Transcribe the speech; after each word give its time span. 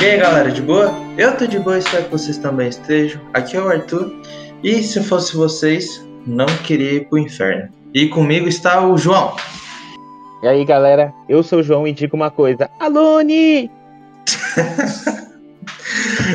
E 0.00 0.04
aí 0.04 0.16
galera, 0.16 0.50
de 0.50 0.62
boa? 0.62 0.94
Eu 1.16 1.36
tô 1.36 1.46
de 1.46 1.58
boa, 1.58 1.76
espero 1.76 2.04
que 2.04 2.10
vocês 2.10 2.38
também 2.38 2.68
estejam. 2.68 3.20
Aqui 3.34 3.56
é 3.56 3.60
o 3.60 3.68
Arthur. 3.68 4.12
E 4.62 4.82
se 4.82 5.02
fosse 5.02 5.36
vocês, 5.36 6.06
não 6.26 6.46
queria 6.64 6.92
ir 6.92 7.08
pro 7.08 7.18
inferno. 7.18 7.68
E 7.92 8.08
comigo 8.08 8.48
está 8.48 8.86
o 8.86 8.96
João. 8.96 9.34
E 10.42 10.46
aí 10.46 10.64
galera, 10.64 11.12
eu 11.28 11.42
sou 11.42 11.58
o 11.58 11.62
João 11.62 11.86
e 11.86 11.92
digo 11.92 12.16
uma 12.16 12.30
coisa: 12.30 12.70
Alone! 12.78 13.70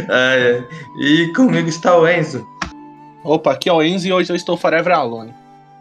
É, 0.09 0.63
e 0.99 1.31
comigo 1.33 1.69
está 1.69 1.97
o 1.97 2.07
Enzo. 2.07 2.45
Opa, 3.23 3.53
aqui 3.53 3.69
é 3.69 3.73
o 3.73 3.81
Enzo 3.81 4.07
e 4.07 4.13
hoje 4.13 4.31
eu 4.31 4.35
estou 4.35 4.57
forever 4.57 4.93
alone. 4.93 5.33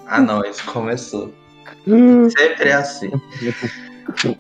Ah 0.07 0.21
não, 0.21 0.45
isso 0.45 0.65
começou. 0.67 1.33
Sempre 1.85 2.69
é 2.69 2.75
assim. 2.75 3.11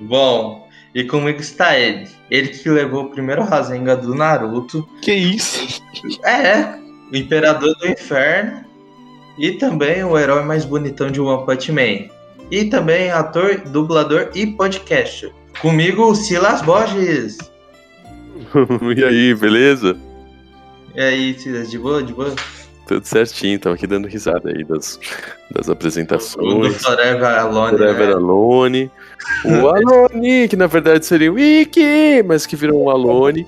Bom, 0.00 0.68
e 0.94 1.04
comigo 1.04 1.40
está 1.40 1.78
ele. 1.78 2.08
Ele 2.30 2.48
que 2.48 2.68
levou 2.68 3.04
o 3.04 3.10
primeiro 3.10 3.42
Rasenga 3.42 3.96
do 3.96 4.14
Naruto. 4.14 4.88
Que 5.02 5.12
isso? 5.12 5.82
É, 6.24 6.78
o 7.12 7.16
Imperador 7.16 7.74
do 7.76 7.88
Inferno. 7.88 8.64
E 9.38 9.52
também 9.52 10.04
o 10.04 10.18
herói 10.18 10.42
mais 10.44 10.64
bonitão 10.64 11.10
de 11.10 11.20
One 11.20 11.46
Punch 11.46 11.72
Man. 11.72 12.08
E 12.50 12.64
também 12.64 13.10
ator, 13.10 13.60
dublador 13.68 14.30
e 14.34 14.46
podcaster. 14.46 15.32
Comigo, 15.60 16.10
o 16.10 16.14
Silas 16.14 16.62
Borges. 16.62 17.38
e 18.96 19.04
aí, 19.04 19.34
beleza? 19.34 19.96
E 20.94 21.00
aí, 21.00 21.38
Silas, 21.38 21.70
de 21.70 21.78
boa, 21.78 22.02
de 22.02 22.12
boa? 22.12 22.34
Tudo 22.90 23.04
certinho, 23.06 23.56
tava 23.56 23.76
aqui 23.76 23.86
dando 23.86 24.08
risada 24.08 24.50
aí 24.50 24.64
das, 24.64 24.98
das 25.48 25.66
O 25.66 25.68
do 25.68 25.72
apresentações. 25.74 26.82
Forever 26.82 27.38
Alone. 27.38 27.78
Forever 27.78 28.08
né? 28.08 28.14
Alone. 28.14 28.90
O 29.44 29.68
Alone, 29.70 30.48
que 30.48 30.56
na 30.56 30.66
verdade 30.66 31.06
seria 31.06 31.30
o 31.30 31.36
Wiki, 31.36 32.24
mas 32.26 32.46
que 32.46 32.56
virou 32.56 32.82
um 32.82 32.90
Alone. 32.90 33.46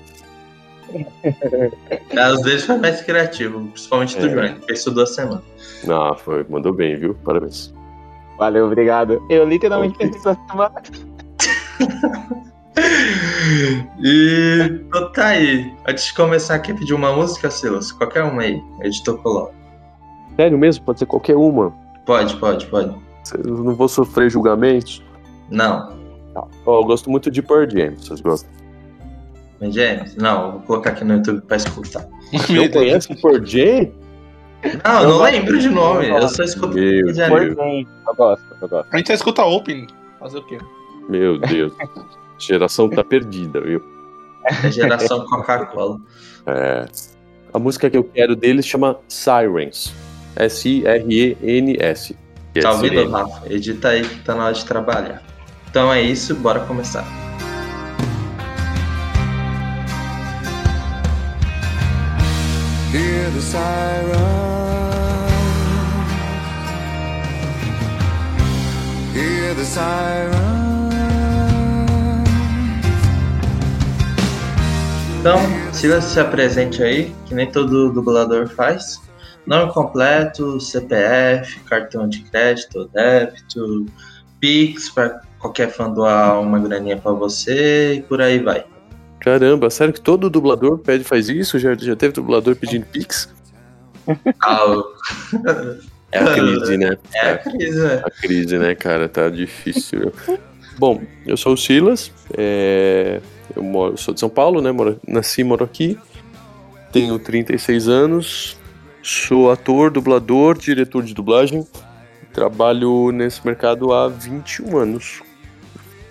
Às 2.17 2.41
vezes 2.43 2.63
foi 2.63 2.77
mais 2.77 3.01
criativo, 3.01 3.67
principalmente 3.67 4.17
do 4.17 4.27
É. 4.27 4.29
João, 4.29 4.59
que 4.59 4.65
fez 4.65 4.85
duas 4.85 5.13
semanas. 5.13 5.43
Ah, 5.89 6.15
foi, 6.15 6.45
mandou 6.47 6.71
bem, 6.71 6.95
viu? 6.97 7.13
Parabéns. 7.15 7.73
Valeu, 8.37 8.67
obrigado. 8.67 9.21
Eu 9.29 9.45
literalmente 9.45 9.95
Ok. 9.95 10.07
pensei 10.09 10.31
essa 10.31 10.39
semana. 10.49 10.81
E 13.99 14.69
então 14.87 15.11
tá 15.11 15.27
aí. 15.27 15.71
Antes 15.87 16.05
de 16.05 16.13
começar 16.13 16.55
aqui, 16.55 16.73
pedir 16.73 16.93
uma 16.93 17.13
música, 17.13 17.49
Silas. 17.49 17.91
Qualquer 17.91 18.23
uma 18.23 18.41
aí. 18.41 18.61
Editor 18.81 19.17
coloca. 19.19 19.53
Sério 20.35 20.57
mesmo? 20.57 20.83
Pode 20.85 20.99
ser 20.99 21.05
qualquer 21.05 21.35
uma. 21.35 21.73
Pode, 22.05 22.35
pode, 22.37 22.65
pode. 22.67 22.95
Eu 23.45 23.57
não 23.63 23.75
vou 23.75 23.87
sofrer 23.87 24.29
julgamentos. 24.29 25.03
Não. 25.49 25.93
Ó, 26.65 26.79
eu 26.79 26.83
gosto 26.85 27.09
muito 27.09 27.29
de 27.29 27.41
Pearl 27.41 27.69
Jam, 27.69 27.95
vocês 27.95 28.19
gostam? 28.21 28.49
Mas, 29.61 29.75
James, 29.75 30.15
não, 30.15 30.53
vou 30.53 30.61
colocar 30.61 30.89
aqui 30.91 31.03
no 31.05 31.15
YouTube 31.15 31.41
pra 31.41 31.57
escutar. 31.57 32.05
Não 32.49 32.67
conhece 32.69 33.15
Pearl 33.21 33.45
Jam? 33.45 33.91
Não, 34.83 35.01
eu 35.03 35.09
não 35.09 35.21
lembro 35.21 35.59
de 35.59 35.69
nome. 35.69 36.07
eu 36.07 36.27
só 36.29 36.41
escuto 36.43 36.73
Meu 36.73 37.05
Deus. 37.13 37.19
anime. 37.19 37.87
Eu 38.07 38.15
gosto, 38.15 38.43
eu 38.61 38.67
gosto. 38.67 38.87
A 38.91 38.97
gente 38.97 39.07
só 39.07 39.13
escuta 39.13 39.43
Open. 39.43 39.87
Fazer 40.19 40.37
o 40.37 40.45
quê? 40.45 40.57
Meu 41.09 41.37
Deus. 41.37 41.73
Geração 42.37 42.89
tá 42.89 43.03
perdida, 43.03 43.61
viu? 43.61 43.81
É 44.45 44.71
geração 44.71 45.25
Coca-Cola. 45.25 45.99
É. 46.45 46.85
A 47.53 47.57
música 47.57 47.89
que 47.89 47.95
eu 47.95 48.03
quero 48.03 48.35
deles 48.35 48.65
chama 48.65 48.99
Sirens. 49.07 49.93
S-I-R-E-N-S. 50.35 52.17
É 52.53 52.59
Tá 52.59 52.71
ouvindo. 52.71 53.09
Rafa? 53.09 53.53
Edita 53.53 53.89
aí 53.89 54.01
que 54.01 54.19
tá 54.25 54.35
na 54.35 54.45
hora 54.45 54.53
de 54.53 54.65
trabalhar. 54.65 55.23
Então 55.69 55.91
é 55.93 56.01
isso, 56.01 56.35
bora 56.35 56.59
começar. 56.61 57.05
Hear 62.93 63.31
the 63.31 63.41
siren. 63.41 64.43
Hear 69.15 69.55
the 69.55 69.63
siren. 69.63 70.72
Então, 75.23 75.37
Silas, 75.71 76.03
se 76.03 76.19
apresente 76.19 76.83
aí, 76.83 77.09
que 77.25 77.33
nem 77.33 77.49
todo 77.49 77.93
dublador 77.93 78.45
faz. 78.49 79.01
Nome 79.47 79.71
completo, 79.71 80.59
CPF, 80.59 81.61
cartão 81.61 82.09
de 82.09 82.23
crédito, 82.23 82.89
débito, 82.93 83.85
Pix, 84.41 84.89
pra 84.89 85.21
qualquer 85.39 85.69
fã 85.71 85.89
doar 85.89 86.41
uma 86.41 86.59
graninha 86.59 86.97
pra 86.97 87.13
você 87.13 87.93
e 87.93 88.01
por 88.01 88.21
aí 88.21 88.39
vai. 88.39 88.65
Caramba, 89.21 89.69
sério 89.69 89.93
que 89.93 90.01
todo 90.01 90.29
dublador 90.29 90.79
pede 90.79 91.05
faz 91.05 91.29
isso? 91.29 91.57
Já, 91.57 91.73
já 91.73 91.95
teve 91.95 92.13
dublador 92.13 92.57
pedindo 92.57 92.85
Pix? 92.87 93.29
Ah, 94.43 94.83
É 96.11 96.19
a 96.19 96.33
crise, 96.33 96.77
né? 96.77 96.97
é 97.13 97.29
a 97.31 97.37
crise, 97.37 97.79
né? 97.81 98.01
A 98.03 98.11
crise, 98.11 98.57
né, 98.59 98.75
cara? 98.75 99.07
Tá 99.07 99.29
difícil. 99.29 100.11
Bom, 100.77 101.01
eu 101.25 101.37
sou 101.37 101.53
o 101.53 101.57
Silas, 101.57 102.11
é, 102.37 103.21
eu 103.55 103.63
moro, 103.63 103.97
sou 103.97 104.13
de 104.13 104.19
São 104.19 104.29
Paulo, 104.29 104.61
né? 104.61 104.71
Moro, 104.71 104.99
nasci 105.07 105.41
e 105.41 105.43
moro 105.43 105.63
aqui. 105.63 105.97
Tenho 106.91 107.17
36 107.17 107.87
anos, 107.87 108.57
sou 109.01 109.51
ator, 109.51 109.89
dublador, 109.91 110.57
diretor 110.57 111.03
de 111.03 111.13
dublagem. 111.13 111.65
Trabalho 112.31 113.11
nesse 113.11 113.45
mercado 113.45 113.93
há 113.93 114.07
21 114.07 114.77
anos. 114.77 115.21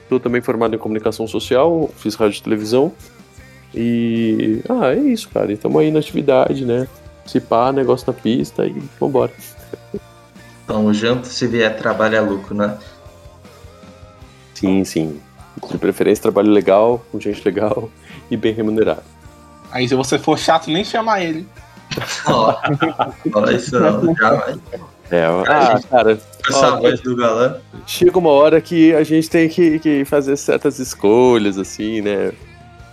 Sou 0.08 0.20
também 0.20 0.40
formado 0.40 0.74
em 0.74 0.78
comunicação 0.78 1.26
social, 1.26 1.90
fiz 1.96 2.14
rádio 2.14 2.38
e 2.38 2.42
televisão. 2.42 2.92
E. 3.74 4.62
Ah, 4.68 4.92
é 4.92 4.98
isso, 4.98 5.28
cara. 5.30 5.52
Estamos 5.52 5.80
aí 5.80 5.90
na 5.90 6.00
atividade, 6.00 6.64
né? 6.64 6.86
Se 7.24 7.40
pá, 7.40 7.72
negócio 7.72 8.12
na 8.12 8.12
pista 8.12 8.66
e 8.66 8.82
vambora. 9.00 9.32
Então, 10.64 10.92
junto, 10.92 11.26
se 11.26 11.46
vier 11.46 11.76
trabalho 11.76 12.16
é 12.16 12.20
lucro, 12.20 12.54
né? 12.54 12.76
Sim, 14.54 14.84
sim. 14.84 15.20
De 15.70 15.78
preferência, 15.78 16.22
trabalho 16.22 16.50
legal, 16.50 17.04
com 17.10 17.20
gente 17.20 17.44
legal 17.44 17.90
e 18.30 18.36
bem 18.36 18.52
remunerado. 18.52 19.02
Aí 19.70 19.88
se 19.88 19.94
você 19.94 20.18
for 20.18 20.38
chato, 20.38 20.70
nem 20.70 20.84
chama 20.84 21.20
ele. 21.20 21.46
Fala 22.00 23.52
isso 23.52 23.78
não, 23.78 24.14
já 24.14 24.34
vai. 24.34 24.54
É, 25.10 25.26
ah, 25.26 25.78
cara, 25.90 26.18
essa 26.48 26.74
Ó, 26.74 26.80
voz 26.80 27.00
do 27.00 27.14
galã. 27.14 27.56
chega 27.86 28.18
uma 28.18 28.30
hora 28.30 28.60
que 28.62 28.94
a 28.94 29.04
gente 29.04 29.28
tem 29.28 29.46
que, 29.46 29.78
que 29.78 30.04
fazer 30.06 30.36
certas 30.38 30.78
escolhas, 30.78 31.58
assim, 31.58 32.00
né? 32.00 32.32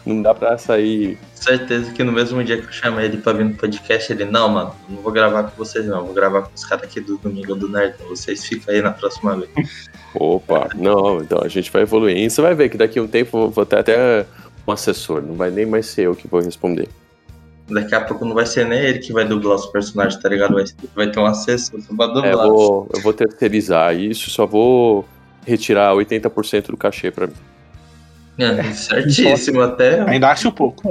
Não 0.06 0.22
dá 0.22 0.34
pra 0.34 0.58
sair. 0.58 1.18
Certeza 1.34 1.92
que 1.94 2.04
no 2.04 2.12
mesmo 2.12 2.44
dia 2.44 2.58
que 2.58 2.68
eu 2.68 2.72
chamei 2.72 3.06
ele 3.06 3.18
pra 3.18 3.32
vir 3.32 3.46
no 3.46 3.54
podcast, 3.54 4.12
ele, 4.12 4.26
não, 4.26 4.50
mano, 4.50 4.76
não 4.90 5.02
vou 5.02 5.14
gravar 5.14 5.44
com 5.44 5.56
vocês 5.56 5.86
não, 5.86 6.04
vou 6.04 6.14
gravar 6.14 6.42
com 6.42 6.52
os 6.54 6.66
caras 6.66 6.84
aqui 6.84 7.00
do 7.00 7.18
Domingo 7.18 7.56
do 7.56 7.70
Nerd. 7.70 7.96
Vocês 8.10 8.46
ficam 8.46 8.74
aí 8.74 8.82
na 8.82 8.92
próxima 8.92 9.38
vez. 9.38 9.89
Opa, 10.16 10.70
não, 10.76 11.22
então 11.22 11.40
a 11.44 11.48
gente 11.48 11.72
vai 11.72 11.84
evoluindo. 11.84 12.30
Você 12.30 12.42
vai 12.42 12.56
ver 12.56 12.70
que 12.70 12.78
daqui 12.78 12.98
a 13.00 13.04
um 13.04 13.08
tempo 13.08 13.38
eu 13.38 13.50
vou 13.50 13.66
ter 13.66 13.78
até 13.80 14.26
um 14.68 14.72
assessor, 14.72 15.22
não 15.22 15.36
vai 15.36 15.52
nem 15.52 15.66
mais 15.66 15.86
ser 15.88 16.04
eu 16.08 16.16
que 16.16 16.28
vou 16.28 16.42
responder. 16.42 16.88
Daqui 17.70 17.94
a 17.94 18.02
pouco 18.02 18.26
não 18.26 18.34
vai 18.34 18.48
ser 18.48 18.66
nem 18.66 18.80
ele 18.80 18.98
que 19.00 19.14
vai 19.14 19.26
dublar 19.26 19.56
os 19.56 19.68
personagens, 19.68 20.20
tá 20.20 20.28
ligado? 20.28 20.56
Vai, 20.56 20.64
vai 20.96 21.12
ter 21.12 21.20
um 21.20 21.26
assessor 21.26 21.80
só 21.82 21.96
pra 21.96 22.06
É, 22.06 22.08
dublar. 22.32 22.48
eu, 22.48 22.54
vou, 22.56 22.90
eu 22.96 23.02
vou 23.02 23.14
terceirizar 23.14 23.96
isso, 23.96 24.32
só 24.32 24.46
vou 24.48 25.06
retirar 25.46 25.94
80% 25.94 26.68
do 26.68 26.78
cachê 26.78 27.12
pra 27.12 27.28
mim. 27.28 27.34
É, 28.40 28.64
certíssimo, 28.74 29.62
até. 29.62 30.02
Ainda 30.10 30.30
acho 30.30 30.52
pouco. 30.52 30.82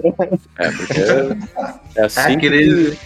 É, 0.58 0.70
porque 0.70 1.00
é, 1.00 2.02
é 2.02 2.04
assim, 2.04 2.20
Ah, 2.32 2.36
que, 2.36 2.98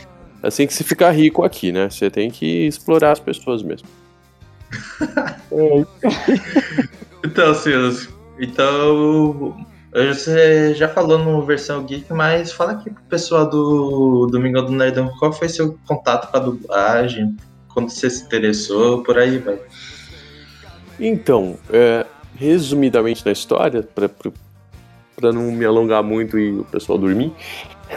é 0.43 0.47
assim 0.49 0.67
que 0.67 0.75
se 0.75 0.83
fica 0.85 1.09
rico 1.11 1.45
aqui, 1.45 1.71
né? 1.73 1.89
Você 1.89 2.11
tem 2.11 2.29
que 2.31 2.67
explorar 2.67 3.13
as 3.13 3.21
pessoas 3.21 3.63
mesmo. 3.63 3.89
Então, 7.25 7.55
Silas, 7.55 8.09
então. 8.39 9.57
Você 9.95 10.75
já 10.75 10.89
falou 10.89 11.19
no 11.19 11.45
versão 11.45 11.85
geek, 11.85 12.11
mas 12.15 12.51
fala 12.51 12.73
aqui 12.73 12.89
pro 12.89 13.03
pessoal 13.05 13.49
do 13.49 14.27
Domingo 14.27 14.63
do 14.63 14.73
Nerdão 14.73 15.13
qual 15.19 15.35
foi 15.35 15.51
seu 15.51 15.79
contato 15.87 16.31
com 16.31 16.37
a 16.39 16.41
dublagem, 16.41 17.37
quando 17.69 17.91
você 17.91 18.09
se 18.09 18.25
interessou, 18.25 19.03
por 19.03 19.19
aí 19.19 19.37
vai. 19.37 19.61
Então, 20.99 21.59
é, 21.71 22.07
resumidamente 22.37 23.25
na 23.27 23.33
história, 23.33 23.83
para 23.83 25.31
não 25.31 25.53
me 25.53 25.65
alongar 25.65 26.03
muito 26.03 26.39
e 26.39 26.59
o 26.59 26.65
pessoal 26.65 26.97
dormir, 26.97 27.31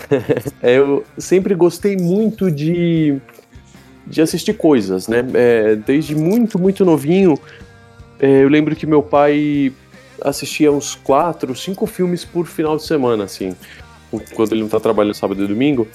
é, 0.62 0.78
eu 0.78 1.06
sempre 1.18 1.56
gostei 1.56 1.96
muito 1.96 2.52
de, 2.52 3.22
de 4.06 4.22
assistir 4.22 4.54
coisas, 4.54 5.08
né? 5.08 5.26
É, 5.34 5.76
desde 5.76 6.16
muito, 6.16 6.60
muito 6.60 6.86
novinho, 6.86 7.40
é, 8.20 8.44
eu 8.44 8.50
lembro 8.50 8.76
que 8.76 8.86
meu 8.86 9.02
pai 9.02 9.74
assistia 10.22 10.72
uns 10.72 10.96
quatro, 10.96 11.56
cinco 11.56 11.86
filmes 11.86 12.24
por 12.24 12.46
final 12.46 12.78
de 12.78 12.84
semana, 12.84 13.26
assim, 13.26 13.56
quando 14.34 14.54
ele 14.54 14.62
não 14.62 14.70
tá 14.70 14.80
trabalhando 14.80 15.14
sábado 15.14 15.44
e 15.44 15.48
domingo. 15.48 15.88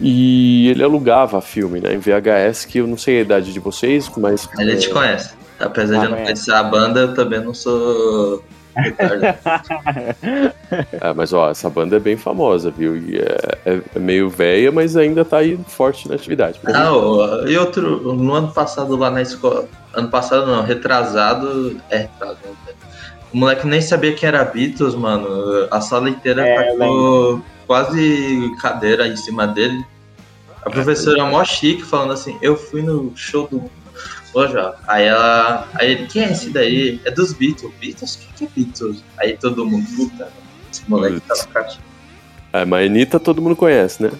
E 0.00 0.68
ele 0.70 0.82
alugava 0.82 1.40
filme, 1.40 1.80
né, 1.80 1.94
em 1.94 1.98
VHS, 1.98 2.64
que 2.64 2.78
eu 2.78 2.86
não 2.86 2.98
sei 2.98 3.18
a 3.18 3.22
idade 3.22 3.52
de 3.52 3.60
vocês, 3.60 4.10
mas... 4.16 4.48
A 4.58 4.64
gente 4.64 4.88
é, 4.88 4.92
conhece. 4.92 5.34
Apesar 5.58 5.98
de 5.98 6.00
Ah, 6.00 6.04
eu 6.04 6.10
não 6.10 6.18
é. 6.18 6.22
conhecer 6.22 6.52
a 6.52 6.62
banda, 6.62 7.00
eu 7.00 7.14
também 7.14 7.40
não 7.40 7.54
sou. 7.54 8.42
É, 11.00 11.12
mas 11.14 11.32
ó, 11.32 11.50
essa 11.50 11.68
banda 11.70 11.96
é 11.96 12.00
bem 12.00 12.16
famosa, 12.16 12.70
viu? 12.70 12.96
E 12.96 13.16
é, 13.18 13.58
é- 13.64 13.80
é 13.94 13.98
meio 13.98 14.28
velha, 14.28 14.70
mas 14.72 14.96
ainda 14.96 15.24
tá 15.24 15.38
aí 15.38 15.58
forte 15.68 16.08
na 16.08 16.14
atividade. 16.14 16.60
Ah, 16.66 16.90
e 17.46 17.56
outro, 17.56 18.12
no 18.14 18.34
ano 18.34 18.52
passado 18.52 18.96
lá 18.96 19.10
na 19.10 19.22
escola. 19.22 19.66
Ano 19.92 20.08
passado 20.08 20.46
não, 20.46 20.62
retrasado. 20.62 21.80
É 21.90 21.98
retrasado. 21.98 22.38
né? 22.66 22.74
O 23.32 23.36
moleque 23.36 23.66
nem 23.66 23.80
sabia 23.80 24.12
quem 24.14 24.28
era 24.28 24.44
Beatles, 24.44 24.94
mano. 24.94 25.26
A 25.70 25.80
sala 25.80 26.08
inteira 26.08 26.46
É, 26.46 26.70
ficou 26.72 27.42
quase 27.66 28.52
cadeira 28.60 29.06
em 29.08 29.16
cima 29.16 29.46
dele. 29.46 29.84
A 30.64 30.70
professora 30.70 31.24
mó 31.26 31.44
chique 31.44 31.82
falando 31.82 32.12
assim, 32.12 32.38
eu 32.40 32.56
fui 32.56 32.80
no 32.82 33.12
show 33.14 33.46
do. 33.48 33.70
Já. 34.34 34.74
Aí 34.88 35.04
ela. 35.04 35.68
Aí 35.74 35.92
ele, 35.92 36.06
quem 36.06 36.24
é 36.24 36.32
esse 36.32 36.50
daí? 36.50 37.00
É 37.04 37.10
dos 37.10 37.32
Beatles. 37.32 37.72
Beatles? 37.80 38.14
O 38.16 38.34
que, 38.34 38.44
é 38.44 38.48
Beatles? 38.54 39.04
Aí 39.18 39.36
todo 39.36 39.64
mundo, 39.64 39.86
puta, 39.96 40.28
esse 40.72 40.82
moleque 40.88 41.20
tá 41.20 41.34
no 41.36 41.48
caixa. 41.48 41.78
É, 42.52 42.64
mas 42.64 42.82
a 42.82 42.90
Anitta 42.90 43.20
todo 43.20 43.40
mundo 43.40 43.56
conhece, 43.56 44.02
né? 44.02 44.10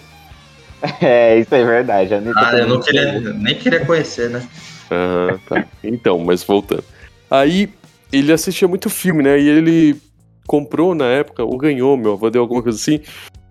É, 1.01 1.39
isso 1.39 1.53
é 1.55 1.63
verdade. 1.63 2.13
A 2.13 2.17
Anitta 2.17 2.39
Ah, 2.39 2.57
eu 2.57 2.67
não 2.67 2.79
queria, 2.79 3.19
nem 3.19 3.55
queria 3.55 3.85
conhecer, 3.85 4.29
né? 4.29 4.47
Aham, 4.91 5.39
tá. 5.49 5.65
Então, 5.83 6.19
mas 6.19 6.43
voltando. 6.43 6.83
Aí 7.29 7.69
ele 8.11 8.31
assistia 8.31 8.67
muito 8.67 8.89
filme, 8.89 9.23
né? 9.23 9.39
E 9.39 9.47
ele 9.47 9.99
comprou 10.45 10.93
na 10.93 11.05
época, 11.05 11.43
ou 11.43 11.57
ganhou, 11.57 11.97
meu 11.97 12.13
avô 12.13 12.29
deu 12.29 12.41
alguma 12.41 12.61
coisa 12.61 12.77
assim, 12.77 13.01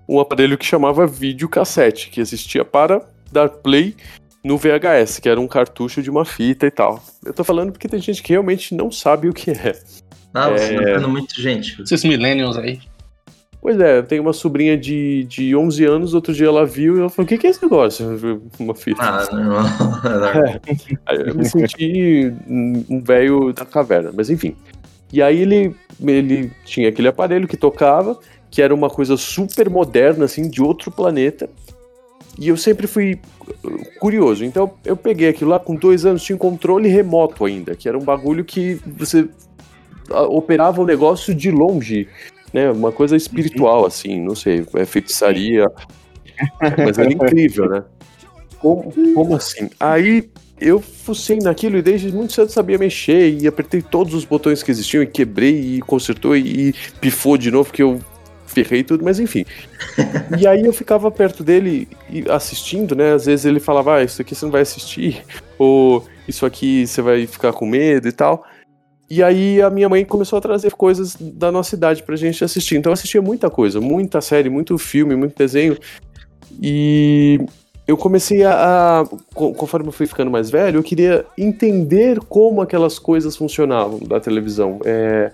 um 0.09 0.21
aparelho 0.21 0.57
que 0.57 0.65
chamava 0.65 1.07
videocassete, 1.07 2.09
que 2.11 2.21
existia 2.21 2.65
para 2.65 3.03
dar 3.33 3.49
play 3.49 3.97
no 4.45 4.59
VHS, 4.59 5.19
que 5.21 5.29
era 5.29 5.41
um 5.41 5.49
cartucho 5.49 6.03
de 6.03 6.11
uma 6.11 6.25
fita 6.25 6.67
e 6.67 6.71
tal. 6.71 7.03
Eu 7.25 7.33
tô 7.33 7.43
falando 7.43 7.73
porque 7.73 7.89
tem 7.89 7.99
gente 8.01 8.23
que 8.23 8.33
realmente 8.33 8.75
não 8.75 8.93
sabe 8.93 9.29
o 9.29 9.33
que 9.33 9.51
é. 9.51 9.75
Ah, 10.35 10.51
você 10.51 10.75
É. 10.75 11.01
tá 11.01 11.09
muito 11.09 11.41
gentil. 11.41 11.83
Esses 11.83 12.05
millennials 12.05 12.57
aí. 12.59 12.79
Pois 13.63 13.81
é, 13.81 13.97
eu 13.99 14.03
tenho 14.03 14.21
uma 14.21 14.35
sobrinha 14.35 14.77
de, 14.77 15.25
de 15.25 15.57
11 15.57 15.85
anos, 15.87 16.13
outro 16.13 16.35
dia 16.35 16.49
ela 16.49 16.67
viu 16.67 16.97
e 16.97 17.01
ela 17.01 17.09
falou: 17.09 17.25
O 17.25 17.29
que, 17.29 17.39
que 17.39 17.47
é 17.47 17.51
esse 17.51 17.63
negócio? 17.63 18.43
Uma 18.61 18.75
fita. 18.75 19.03
Ah, 19.03 19.27
normal. 19.33 19.65
É 21.09 21.31
eu 21.31 21.35
me 21.35 21.47
senti 21.47 22.31
um 22.47 22.85
um 22.91 23.03
velho 23.03 23.55
da 23.55 23.65
caverna, 23.65 24.11
mas 24.15 24.29
enfim. 24.29 24.55
E 25.11 25.23
aí 25.23 25.41
ele, 25.41 25.75
ele 26.03 26.53
tinha 26.67 26.91
aquele 26.91 27.09
aparelho 27.09 27.49
que 27.49 27.57
tocava, 27.57 28.19
que 28.51 28.61
era 28.61 28.75
uma 28.75 28.91
coisa 28.91 29.17
super 29.17 29.71
moderna, 29.71 30.27
assim, 30.27 30.51
de 30.51 30.61
outro 30.61 30.91
planeta. 30.91 31.49
E 32.39 32.49
eu 32.49 32.57
sempre 32.57 32.87
fui 32.87 33.21
uh, 33.65 33.99
curioso. 34.01 34.45
Então 34.45 34.73
eu 34.85 34.97
peguei 34.97 35.29
aquilo 35.29 35.51
lá, 35.51 35.59
com 35.59 35.75
dois 35.75 36.05
anos 36.05 36.23
tinha 36.23 36.37
um 36.37 36.39
controle 36.39 36.89
remoto 36.89 37.45
ainda, 37.45 37.75
que 37.75 37.89
era 37.89 37.97
um 37.97 38.03
bagulho 38.03 38.45
que 38.45 38.81
você 38.87 39.29
operava 40.29 40.83
o 40.83 40.87
negócio 40.87 41.35
de 41.35 41.51
longe, 41.51 42.09
né? 42.53 42.71
Uma 42.71 42.93
coisa 42.93 43.17
espiritual, 43.17 43.87
assim, 43.87 44.21
não 44.21 44.35
sei, 44.35 44.67
é 44.75 44.85
feitiçaria. 44.85 45.67
Mas 46.61 46.99
era 46.99 47.11
incrível, 47.13 47.69
né? 47.69 47.85
Como, 48.59 48.93
como 49.15 49.37
assim? 49.37 49.71
Aí 49.79 50.31
eu 50.61 50.81
fucei 50.81 51.39
naquilo 51.39 51.77
e 51.77 51.83
desde 51.83 52.13
muito 52.13 52.33
cedo 52.33 52.51
sabia 52.51 52.79
mexer 52.79 53.31
e 53.31 53.47
apertei 53.47 53.83
todos 53.83 54.15
os 54.15 54.25
botões 54.25 54.63
que 54.63 54.71
existiam 54.71 55.03
e 55.03 55.07
quebrei 55.07 55.77
e 55.77 55.81
consertou 55.81 56.37
e, 56.37 56.69
e 56.69 56.75
pifou 57.01 57.37
de 57.37 57.51
novo 57.51 57.73
que 57.73 57.83
eu 57.83 58.01
ferrei 58.55 58.83
tudo, 58.85 59.05
mas 59.05 59.19
enfim. 59.21 59.45
e 60.41 60.47
aí 60.47 60.65
eu 60.65 60.73
ficava 60.73 61.11
perto 61.11 61.43
dele 61.45 61.89
assistindo, 62.31 62.95
né? 62.95 63.13
Às 63.13 63.27
vezes 63.27 63.45
ele 63.45 63.61
falava, 63.61 63.97
ah, 63.97 64.03
isso 64.05 64.23
aqui 64.23 64.35
você 64.35 64.45
não 64.47 64.53
vai 64.53 64.63
assistir, 64.63 65.23
ou 65.59 66.05
isso 66.27 66.47
aqui 66.47 66.87
você 66.87 67.03
vai 67.03 67.27
ficar 67.27 67.53
com 67.53 67.67
medo 67.67 68.09
e 68.09 68.13
tal. 68.13 68.45
E 69.11 69.23
aí 69.23 69.61
a 69.61 69.69
minha 69.69 69.89
mãe 69.89 70.05
começou 70.05 70.39
a 70.39 70.43
trazer 70.43 70.73
coisas 70.73 71.15
da 71.21 71.53
nossa 71.53 71.75
idade 71.75 72.03
pra 72.03 72.17
gente 72.17 72.43
assistir. 72.43 72.77
Então 72.77 72.91
eu 72.91 72.95
assistia 72.95 73.21
muita 73.21 73.51
coisa, 73.51 73.81
muita 73.81 74.21
série, 74.21 74.49
muito 74.49 74.79
filme, 74.79 75.15
muito 75.15 75.37
desenho. 75.37 75.77
E 76.63 77.39
eu 77.87 77.97
comecei 77.97 78.45
a, 78.45 79.01
a- 79.03 79.05
co- 79.35 79.53
conforme 79.53 79.89
eu 79.89 79.93
fui 79.93 80.07
ficando 80.07 80.31
mais 80.31 80.49
velho, 80.51 80.79
eu 80.79 80.83
queria 80.83 81.27
entender 81.37 82.19
como 82.21 82.63
aquelas 82.63 82.99
coisas 82.99 83.37
funcionavam 83.37 83.99
da 84.01 84.19
televisão. 84.19 84.81
É, 84.85 85.31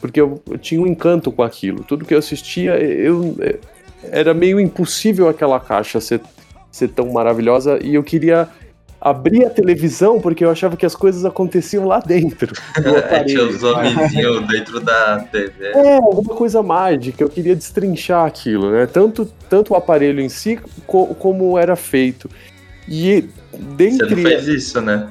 porque 0.00 0.20
eu, 0.20 0.42
eu 0.50 0.58
tinha 0.58 0.80
um 0.80 0.86
encanto 0.86 1.30
com 1.32 1.42
aquilo. 1.42 1.82
Tudo 1.84 2.04
que 2.04 2.14
eu 2.14 2.18
assistia, 2.18 2.76
eu 2.78 3.36
é, 3.40 3.56
era 4.10 4.32
meio 4.34 4.58
impossível 4.60 5.28
aquela 5.28 5.58
caixa 5.60 6.00
ser, 6.00 6.20
ser 6.70 6.88
tão 6.88 7.10
maravilhosa 7.12 7.78
e 7.82 7.94
eu 7.94 8.02
queria 8.02 8.48
abrir 9.00 9.44
a 9.44 9.50
televisão 9.50 10.20
porque 10.20 10.44
eu 10.44 10.50
achava 10.50 10.76
que 10.76 10.84
as 10.84 10.96
coisas 10.96 11.24
aconteciam 11.24 11.86
lá 11.86 12.00
dentro. 12.00 12.52
É, 13.10 13.22
tinha 13.24 13.44
os 13.44 13.62
homenzinhos 13.62 14.46
dentro 14.48 14.80
da 14.80 15.18
TV. 15.20 15.66
É, 15.66 15.96
alguma 15.96 16.34
coisa 16.34 16.62
mágica, 16.62 17.22
eu 17.22 17.28
queria 17.28 17.54
destrinchar 17.54 18.24
aquilo, 18.26 18.70
né? 18.72 18.86
Tanto, 18.86 19.24
tanto 19.48 19.72
o 19.72 19.76
aparelho 19.76 20.20
em 20.20 20.28
si, 20.28 20.58
co- 20.86 21.14
como 21.14 21.56
era 21.58 21.76
feito. 21.76 22.28
E 22.88 23.20
Você 23.52 23.58
não 23.58 23.76
dentre. 23.76 24.22
fez 24.22 24.48
isso, 24.48 24.80
né? 24.80 25.08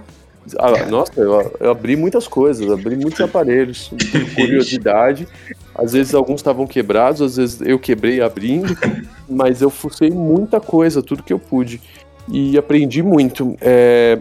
Ah, 0.57 0.85
nossa, 0.85 1.19
eu, 1.19 1.51
eu 1.59 1.71
abri 1.71 1.95
muitas 1.95 2.27
coisas, 2.27 2.71
abri 2.71 2.95
muitos 2.95 3.19
aparelhos, 3.21 3.91
curiosidade. 4.35 5.27
Às 5.75 5.93
vezes 5.93 6.13
alguns 6.13 6.39
estavam 6.39 6.65
quebrados, 6.65 7.21
às 7.21 7.37
vezes 7.37 7.61
eu 7.61 7.77
quebrei 7.77 8.21
abrindo, 8.21 8.75
mas 9.29 9.61
eu 9.61 9.69
fucei 9.69 10.09
muita 10.09 10.59
coisa, 10.59 11.03
tudo 11.03 11.23
que 11.23 11.33
eu 11.33 11.39
pude. 11.39 11.81
E 12.29 12.57
aprendi 12.57 13.01
muito. 13.01 13.55
É, 13.61 14.19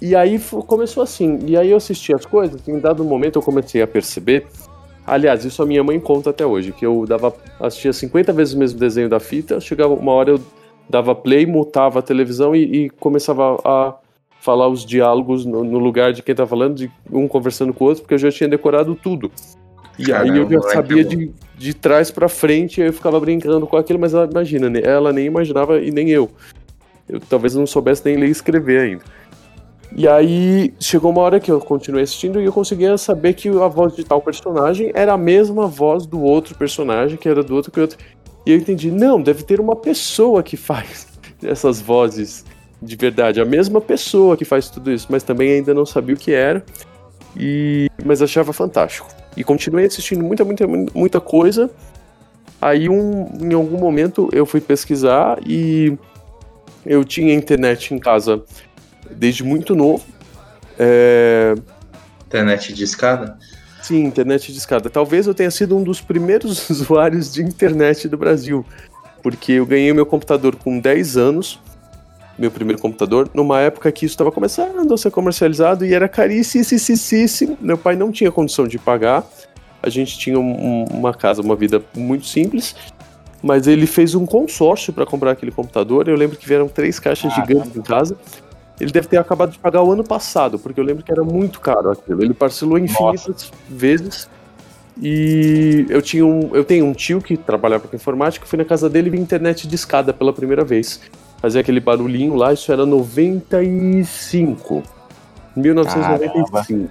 E 0.00 0.14
aí 0.16 0.38
começou 0.66 1.02
assim. 1.02 1.40
E 1.46 1.56
aí 1.56 1.70
eu 1.70 1.76
assisti 1.76 2.14
as 2.14 2.24
coisas, 2.24 2.60
e 2.66 2.70
em 2.70 2.78
dado 2.80 3.04
momento 3.04 3.36
eu 3.36 3.42
comecei 3.42 3.82
a 3.82 3.86
perceber. 3.86 4.46
Aliás, 5.06 5.44
isso 5.44 5.62
a 5.62 5.66
minha 5.66 5.82
mãe 5.82 5.98
conta 5.98 6.30
até 6.30 6.44
hoje, 6.44 6.72
que 6.72 6.84
eu 6.84 7.06
dava, 7.06 7.34
assistia 7.58 7.92
50 7.92 8.32
vezes 8.32 8.54
o 8.54 8.58
mesmo 8.58 8.78
desenho 8.78 9.08
da 9.08 9.18
fita, 9.18 9.58
chegava 9.60 9.94
uma 9.94 10.12
hora 10.12 10.32
eu 10.32 10.40
dava 10.88 11.14
play, 11.14 11.46
mutava 11.46 12.00
a 12.00 12.02
televisão 12.02 12.54
e, 12.54 12.84
e 12.84 12.90
começava 12.90 13.58
a 13.64 13.94
falar 14.48 14.66
os 14.66 14.82
diálogos 14.82 15.44
no, 15.44 15.62
no 15.62 15.78
lugar 15.78 16.10
de 16.10 16.22
quem 16.22 16.34
tá 16.34 16.46
falando, 16.46 16.76
de 16.76 16.90
um 17.12 17.28
conversando 17.28 17.74
com 17.74 17.84
o 17.84 17.88
outro, 17.88 18.02
porque 18.02 18.14
eu 18.14 18.18
já 18.18 18.32
tinha 18.32 18.48
decorado 18.48 18.94
tudo. 18.94 19.30
E 19.98 20.10
aí 20.10 20.28
eu 20.28 20.46
Caramba, 20.46 20.52
já 20.52 20.60
sabia 20.72 21.04
de, 21.04 21.30
de 21.58 21.74
trás 21.74 22.10
pra 22.10 22.30
frente, 22.30 22.80
aí 22.80 22.88
eu 22.88 22.92
ficava 22.94 23.20
brincando 23.20 23.66
com 23.66 23.76
aquilo, 23.76 23.98
mas 23.98 24.14
ela 24.14 24.26
imagina, 24.30 24.70
né? 24.70 24.80
ela 24.82 25.12
nem 25.12 25.26
imaginava 25.26 25.78
e 25.82 25.90
nem 25.90 26.08
eu. 26.08 26.30
Eu 27.06 27.20
talvez 27.20 27.54
não 27.54 27.66
soubesse 27.66 28.02
nem 28.06 28.16
ler 28.16 28.28
e 28.28 28.30
escrever 28.30 28.80
ainda. 28.80 29.04
E 29.94 30.08
aí 30.08 30.72
chegou 30.80 31.10
uma 31.10 31.20
hora 31.20 31.38
que 31.38 31.52
eu 31.52 31.60
continuei 31.60 32.04
assistindo 32.04 32.40
e 32.40 32.46
eu 32.46 32.52
conseguia 32.52 32.96
saber 32.96 33.34
que 33.34 33.50
a 33.50 33.68
voz 33.68 33.94
de 33.94 34.02
tal 34.02 34.22
personagem 34.22 34.90
era 34.94 35.12
a 35.12 35.18
mesma 35.18 35.66
voz 35.66 36.06
do 36.06 36.22
outro 36.22 36.54
personagem, 36.54 37.18
que 37.18 37.28
era 37.28 37.42
do 37.42 37.54
outro 37.54 37.70
que 37.70 37.80
outro. 37.80 37.98
E 38.46 38.52
eu 38.52 38.56
entendi, 38.56 38.90
não, 38.90 39.20
deve 39.20 39.42
ter 39.42 39.60
uma 39.60 39.76
pessoa 39.76 40.42
que 40.42 40.56
faz 40.56 41.06
essas 41.44 41.82
vozes 41.82 42.46
de 42.80 42.96
verdade, 42.96 43.40
a 43.40 43.44
mesma 43.44 43.80
pessoa 43.80 44.36
que 44.36 44.44
faz 44.44 44.68
tudo 44.68 44.92
isso, 44.92 45.06
mas 45.10 45.22
também 45.22 45.52
ainda 45.52 45.74
não 45.74 45.84
sabia 45.84 46.14
o 46.14 46.18
que 46.18 46.32
era. 46.32 46.64
E 47.36 47.88
mas 48.04 48.22
achava 48.22 48.52
fantástico. 48.52 49.08
E 49.36 49.44
continuei 49.44 49.86
assistindo 49.86 50.24
muita, 50.24 50.44
muita, 50.44 50.66
muita 50.66 51.20
coisa. 51.20 51.70
Aí 52.60 52.88
um, 52.88 53.28
em 53.40 53.54
algum 53.54 53.78
momento 53.78 54.28
eu 54.32 54.44
fui 54.44 54.60
pesquisar 54.60 55.38
e 55.46 55.96
eu 56.84 57.04
tinha 57.04 57.34
internet 57.34 57.94
em 57.94 57.98
casa 57.98 58.42
desde 59.10 59.44
muito 59.44 59.74
novo. 59.74 60.04
É, 60.78 61.54
Internet 62.28 62.74
de 62.74 62.84
escada? 62.84 63.38
Sim, 63.82 64.04
internet 64.04 64.52
de 64.52 64.58
escada. 64.58 64.90
Talvez 64.90 65.26
eu 65.26 65.32
tenha 65.32 65.50
sido 65.50 65.74
um 65.76 65.82
dos 65.82 65.98
primeiros 65.98 66.68
usuários 66.68 67.32
de 67.32 67.42
internet 67.42 68.06
do 68.06 68.18
Brasil, 68.18 68.64
porque 69.22 69.52
eu 69.52 69.64
ganhei 69.64 69.90
meu 69.94 70.04
computador 70.04 70.54
com 70.54 70.78
10 70.78 71.16
anos, 71.16 71.58
meu 72.38 72.50
primeiro 72.50 72.80
computador, 72.80 73.28
numa 73.34 73.60
época 73.60 73.90
que 73.90 74.06
isso 74.06 74.12
estava 74.14 74.30
começando 74.30 74.92
a 74.92 74.96
ser 74.96 75.10
comercializado 75.10 75.84
e 75.84 75.92
era 75.92 76.08
caríssimo. 76.08 77.56
Meu 77.60 77.76
pai 77.76 77.96
não 77.96 78.12
tinha 78.12 78.30
condição 78.30 78.66
de 78.66 78.78
pagar. 78.78 79.24
A 79.82 79.88
gente 79.88 80.18
tinha 80.18 80.38
um- 80.38 80.84
uma 80.84 81.12
casa, 81.12 81.42
uma 81.42 81.56
vida 81.56 81.82
muito 81.96 82.26
simples, 82.26 82.74
mas 83.42 83.66
ele 83.66 83.86
fez 83.86 84.14
um 84.14 84.24
consórcio 84.26 84.92
para 84.92 85.04
comprar 85.06 85.32
aquele 85.32 85.52
computador. 85.52 86.08
Eu 86.08 86.16
lembro 86.16 86.36
que 86.36 86.46
vieram 86.46 86.68
três 86.68 86.98
caixas 86.98 87.32
gigantes 87.34 87.76
em 87.76 87.82
casa. 87.82 88.16
Ele 88.80 88.92
deve 88.92 89.08
ter 89.08 89.16
acabado 89.16 89.50
de 89.50 89.58
pagar 89.58 89.82
o 89.82 89.90
ano 89.90 90.04
passado, 90.04 90.58
porque 90.58 90.78
eu 90.78 90.84
lembro 90.84 91.02
que 91.02 91.10
era 91.10 91.24
muito 91.24 91.60
caro 91.60 91.90
aquilo. 91.90 92.22
Ele 92.22 92.34
parcelou 92.34 92.78
infinitas 92.78 93.50
vezes. 93.68 94.28
E 95.00 95.86
eu 95.88 96.02
tinha 96.02 96.26
um, 96.26 96.50
eu 96.54 96.64
tenho 96.64 96.84
um 96.84 96.92
tio 96.92 97.20
que 97.20 97.36
trabalhava 97.36 97.86
com 97.86 97.94
informática, 97.94 98.44
fui 98.46 98.56
na 98.58 98.64
casa 98.64 98.88
dele 98.90 99.08
e 99.08 99.10
vi 99.10 99.20
internet 99.20 99.68
de 99.68 99.74
escada 99.74 100.12
pela 100.12 100.32
primeira 100.32 100.64
vez. 100.64 101.00
Fazia 101.38 101.60
aquele 101.60 101.80
barulhinho 101.80 102.34
lá, 102.34 102.52
isso 102.52 102.70
era 102.72 102.84
95. 102.84 104.82
1995. 105.56 106.90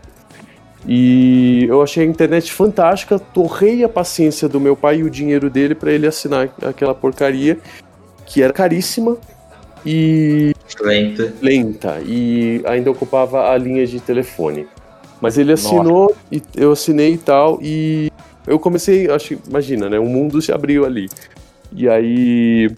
E 0.88 1.66
eu 1.68 1.82
achei 1.82 2.04
a 2.04 2.08
internet 2.08 2.52
fantástica, 2.52 3.20
torrei 3.20 3.84
a 3.84 3.90
paciência 3.90 4.48
do 4.48 4.60
meu 4.60 4.76
pai 4.76 5.00
e 5.00 5.04
o 5.04 5.10
dinheiro 5.10 5.50
dele 5.50 5.76
para 5.76 5.92
ele 5.92 6.08
assinar 6.08 6.50
aquela 6.62 6.96
porcaria 6.96 7.58
que 8.26 8.42
era 8.42 8.54
caríssima 8.54 9.18
e 9.86 10.54
Lenta. 10.82 11.34
lenta 11.42 12.02
e 12.06 12.62
ainda 12.66 12.92
ocupava 12.92 13.50
a 13.52 13.58
linha 13.58 13.86
de 13.86 14.00
telefone. 14.00 14.68
Mas 15.20 15.38
ele 15.38 15.52
assinou, 15.52 16.16
e 16.32 16.42
eu 16.56 16.72
assinei 16.72 17.14
e 17.14 17.18
tal, 17.18 17.58
e 17.62 18.12
eu 18.46 18.60
comecei, 18.60 19.10
acho, 19.10 19.36
imagina, 19.50 19.90
né? 19.90 19.98
O 19.98 20.06
mundo 20.06 20.42
se 20.42 20.52
abriu 20.52 20.86
ali. 20.86 21.10
E 21.74 21.90
aí 21.90 22.70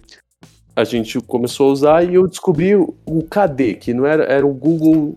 a 0.80 0.84
gente 0.86 1.20
começou 1.20 1.70
a 1.70 1.74
usar 1.74 2.04
e 2.10 2.16
eu 2.16 2.26
descobri 2.26 2.74
o 2.74 3.24
KD, 3.30 3.74
que 3.76 3.94
não 3.94 4.06
era, 4.06 4.24
era 4.24 4.48
o 4.48 4.54
Google 4.54 5.14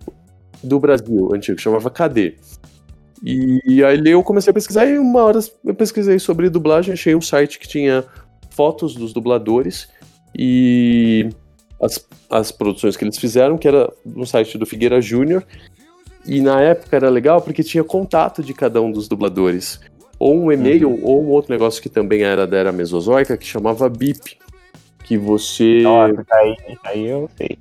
do 0.62 0.80
Brasil 0.80 1.32
antigo, 1.32 1.60
chamava 1.60 1.88
KD. 1.88 2.34
E, 3.24 3.60
e 3.64 3.84
aí 3.84 4.02
eu 4.04 4.22
comecei 4.24 4.50
a 4.50 4.54
pesquisar 4.54 4.86
e 4.86 4.98
uma 4.98 5.22
hora 5.22 5.38
eu 5.64 5.74
pesquisei 5.74 6.18
sobre 6.18 6.50
dublagem, 6.50 6.92
achei 6.92 7.14
um 7.14 7.20
site 7.20 7.60
que 7.60 7.68
tinha 7.68 8.04
fotos 8.50 8.96
dos 8.96 9.12
dubladores 9.12 9.88
e 10.36 11.30
as, 11.80 12.04
as 12.28 12.50
produções 12.50 12.96
que 12.96 13.04
eles 13.04 13.16
fizeram, 13.16 13.56
que 13.56 13.68
era 13.68 13.88
no 14.04 14.26
site 14.26 14.58
do 14.58 14.66
Figueira 14.66 15.00
Júnior. 15.00 15.44
E 16.26 16.40
na 16.40 16.60
época 16.60 16.96
era 16.96 17.08
legal 17.08 17.40
porque 17.40 17.62
tinha 17.62 17.84
contato 17.84 18.42
de 18.42 18.52
cada 18.52 18.82
um 18.82 18.90
dos 18.90 19.06
dubladores. 19.06 19.80
Ou 20.18 20.36
um 20.36 20.52
e-mail, 20.52 21.00
ou 21.04 21.22
um 21.22 21.28
outro 21.28 21.52
negócio 21.52 21.80
que 21.80 21.88
também 21.88 22.22
era 22.22 22.46
da 22.46 22.56
era 22.56 22.72
mesozoica, 22.72 23.36
que 23.36 23.46
chamava 23.46 23.88
BIP. 23.88 24.38
Que 25.12 25.18
você. 25.18 25.82
Nossa, 25.82 26.24
aí, 26.32 26.56
aí 26.86 27.06
eu 27.06 27.28
sei. 27.36 27.58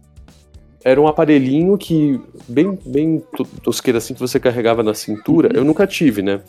Era 0.85 1.01
um 1.01 1.05
aparelhinho 1.05 1.77
que, 1.77 2.17
bem, 2.47 2.79
bem 2.85 3.21
to- 3.35 3.43
tosqueira 3.61 3.97
assim, 3.97 4.13
que 4.13 4.19
você 4.21 4.39
carregava 4.39 4.81
na 4.81 4.93
cintura. 4.93 5.49
Eu 5.53 5.65
nunca 5.65 5.85
tive, 5.85 6.21
né? 6.21 6.39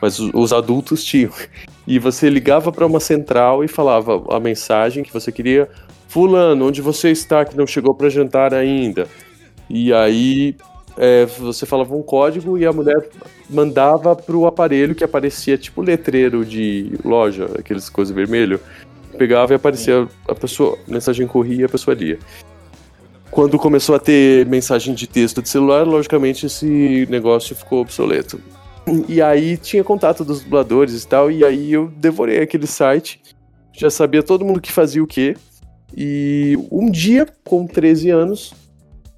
Mas 0.00 0.18
os, 0.18 0.30
os 0.32 0.52
adultos 0.54 1.04
tinham. 1.04 1.30
E 1.86 1.98
você 1.98 2.30
ligava 2.30 2.72
para 2.72 2.86
uma 2.86 2.98
central 2.98 3.62
e 3.62 3.68
falava 3.68 4.24
a 4.34 4.40
mensagem 4.40 5.04
que 5.04 5.12
você 5.12 5.30
queria. 5.30 5.68
Fulano, 6.08 6.66
onde 6.66 6.80
você 6.80 7.10
está 7.10 7.44
que 7.44 7.54
não 7.54 7.66
chegou 7.66 7.94
para 7.94 8.08
jantar 8.08 8.54
ainda? 8.54 9.06
E 9.68 9.92
aí 9.92 10.56
é, 10.96 11.26
você 11.26 11.66
falava 11.66 11.94
um 11.94 12.02
código 12.02 12.56
e 12.56 12.64
a 12.64 12.72
mulher 12.72 13.06
mandava 13.50 14.16
pro 14.16 14.46
aparelho 14.46 14.94
que 14.94 15.04
aparecia 15.04 15.58
tipo 15.58 15.82
letreiro 15.82 16.42
de 16.42 16.92
loja, 17.04 17.50
aqueles 17.58 17.90
coisas 17.90 18.14
vermelho. 18.14 18.58
Pegava 19.18 19.52
e 19.52 19.56
aparecia 19.56 20.06
a 20.28 20.34
pessoa, 20.34 20.78
a 20.86 20.90
mensagem 20.90 21.26
corria 21.26 21.62
e 21.62 21.64
a 21.64 21.68
pessoa 21.68 21.94
lia. 21.94 22.18
Quando 23.32 23.58
começou 23.58 23.96
a 23.96 23.98
ter 23.98 24.46
mensagem 24.46 24.94
de 24.94 25.08
texto 25.08 25.42
de 25.42 25.48
celular, 25.48 25.84
logicamente 25.84 26.46
esse 26.46 27.06
negócio 27.10 27.56
ficou 27.56 27.80
obsoleto. 27.80 28.40
E 29.08 29.20
aí 29.20 29.56
tinha 29.56 29.82
contato 29.82 30.24
dos 30.24 30.40
dubladores 30.40 31.02
e 31.02 31.06
tal, 31.06 31.30
e 31.30 31.44
aí 31.44 31.72
eu 31.72 31.88
devorei 31.96 32.40
aquele 32.40 32.66
site, 32.66 33.20
já 33.72 33.90
sabia 33.90 34.22
todo 34.22 34.44
mundo 34.44 34.60
que 34.60 34.72
fazia 34.72 35.02
o 35.02 35.06
quê. 35.06 35.36
E 35.94 36.56
um 36.70 36.90
dia, 36.90 37.26
com 37.44 37.66
13 37.66 38.10
anos, 38.10 38.54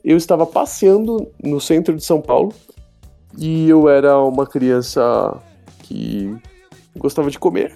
eu 0.03 0.17
estava 0.17 0.47
passeando 0.47 1.31
no 1.43 1.61
centro 1.61 1.95
de 1.95 2.05
São 2.05 2.21
Paulo 2.21 2.55
e 3.37 3.69
eu 3.69 3.89
era 3.89 4.19
uma 4.19 4.47
criança 4.47 5.37
que 5.83 6.35
gostava 6.97 7.31
de 7.31 7.39
comer 7.39 7.73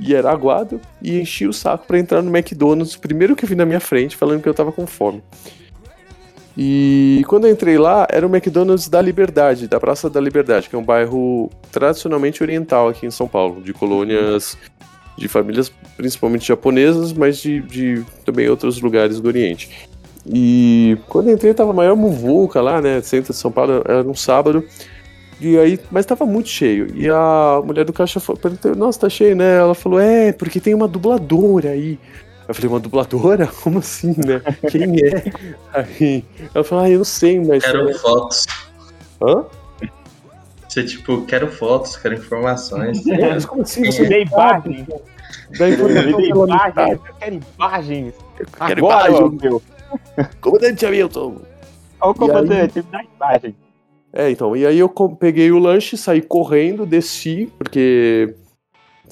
e 0.00 0.14
era 0.14 0.30
aguado 0.30 0.80
e 1.00 1.20
enchi 1.20 1.46
o 1.46 1.52
saco 1.52 1.86
para 1.86 1.98
entrar 1.98 2.22
no 2.22 2.34
McDonald's, 2.34 2.96
primeiro 2.96 3.36
que 3.36 3.44
eu 3.44 3.48
vi 3.48 3.54
na 3.54 3.66
minha 3.66 3.80
frente, 3.80 4.16
falando 4.16 4.42
que 4.42 4.48
eu 4.48 4.54
tava 4.54 4.72
com 4.72 4.86
fome. 4.86 5.22
E 6.56 7.24
quando 7.26 7.46
eu 7.46 7.52
entrei 7.52 7.76
lá, 7.76 8.06
era 8.10 8.24
o 8.26 8.30
McDonald's 8.30 8.88
da 8.88 9.02
Liberdade, 9.02 9.66
da 9.66 9.80
Praça 9.80 10.08
da 10.08 10.20
Liberdade, 10.20 10.68
que 10.68 10.76
é 10.76 10.78
um 10.78 10.84
bairro 10.84 11.50
tradicionalmente 11.72 12.42
oriental 12.42 12.88
aqui 12.88 13.06
em 13.06 13.10
São 13.10 13.26
Paulo, 13.26 13.60
de 13.60 13.72
colônias 13.72 14.56
de 15.16 15.28
famílias 15.28 15.72
principalmente 15.96 16.46
japonesas, 16.46 17.12
mas 17.12 17.38
de, 17.38 17.60
de 17.60 18.04
também 18.24 18.48
outros 18.48 18.80
lugares 18.80 19.20
do 19.20 19.28
Oriente. 19.28 19.88
E 20.26 20.96
quando 21.08 21.28
eu 21.28 21.34
entrei, 21.34 21.52
tava 21.52 21.72
maior 21.72 21.96
muvuca 21.96 22.60
lá, 22.60 22.80
né? 22.80 23.00
Centro 23.02 23.32
de 23.32 23.38
São 23.38 23.52
Paulo, 23.52 23.82
era 23.86 24.02
um 24.02 24.14
sábado. 24.14 24.64
E 25.40 25.58
aí, 25.58 25.78
mas 25.90 26.06
tava 26.06 26.24
muito 26.24 26.48
cheio. 26.48 26.88
E 26.94 27.08
a 27.08 27.60
mulher 27.64 27.84
do 27.84 27.92
caixa 27.92 28.20
falou, 28.20 28.40
perguntou, 28.40 28.74
nossa, 28.74 29.00
tá 29.00 29.08
cheio, 29.08 29.34
né? 29.34 29.58
Ela 29.58 29.74
falou, 29.74 30.00
é, 30.00 30.32
porque 30.32 30.60
tem 30.60 30.74
uma 30.74 30.88
dubladora 30.88 31.70
aí. 31.70 31.98
Eu 32.46 32.54
falei, 32.54 32.70
uma 32.70 32.80
dubladora? 32.80 33.46
Como 33.62 33.78
assim, 33.78 34.14
né? 34.24 34.40
Quem 34.70 34.96
é? 35.02 35.32
Aí 35.72 36.24
ela 36.54 36.62
falou, 36.62 36.84
ah, 36.84 36.90
eu 36.90 36.98
não 36.98 37.04
sei, 37.04 37.40
mas. 37.40 37.64
Quero 37.64 37.98
fotos. 37.98 38.46
Hã? 39.22 39.44
Você, 40.68 40.82
tipo, 40.82 41.24
quero 41.24 41.50
fotos, 41.50 41.96
quero 41.96 42.14
informações. 42.14 43.04
É, 43.08 43.30
mas 43.30 43.46
como 43.46 43.62
assim? 43.62 43.84
Você 43.84 44.06
dê 44.06 44.24
imagens. 44.24 44.86
pela 45.56 45.70
imagens. 45.70 47.00
Eu 47.06 47.14
quero 47.18 47.40
imagens. 47.56 48.14
Eu 48.38 48.46
quero 48.66 48.86
Agora, 48.86 49.08
imagem. 49.08 49.38
meu. 49.40 49.62
Comandante 50.40 50.86
Hamilton. 50.86 51.36
Olha 52.00 52.10
o 52.10 52.14
comandante, 52.14 52.76
me 52.76 52.86
dá 52.90 53.04
imagem. 53.16 53.56
É, 54.16 54.30
então, 54.30 54.56
e 54.56 54.64
aí 54.64 54.78
eu 54.78 54.88
peguei 54.88 55.50
o 55.50 55.58
lanche, 55.58 55.96
saí 55.96 56.22
correndo, 56.22 56.86
desci, 56.86 57.50
porque 57.58 58.32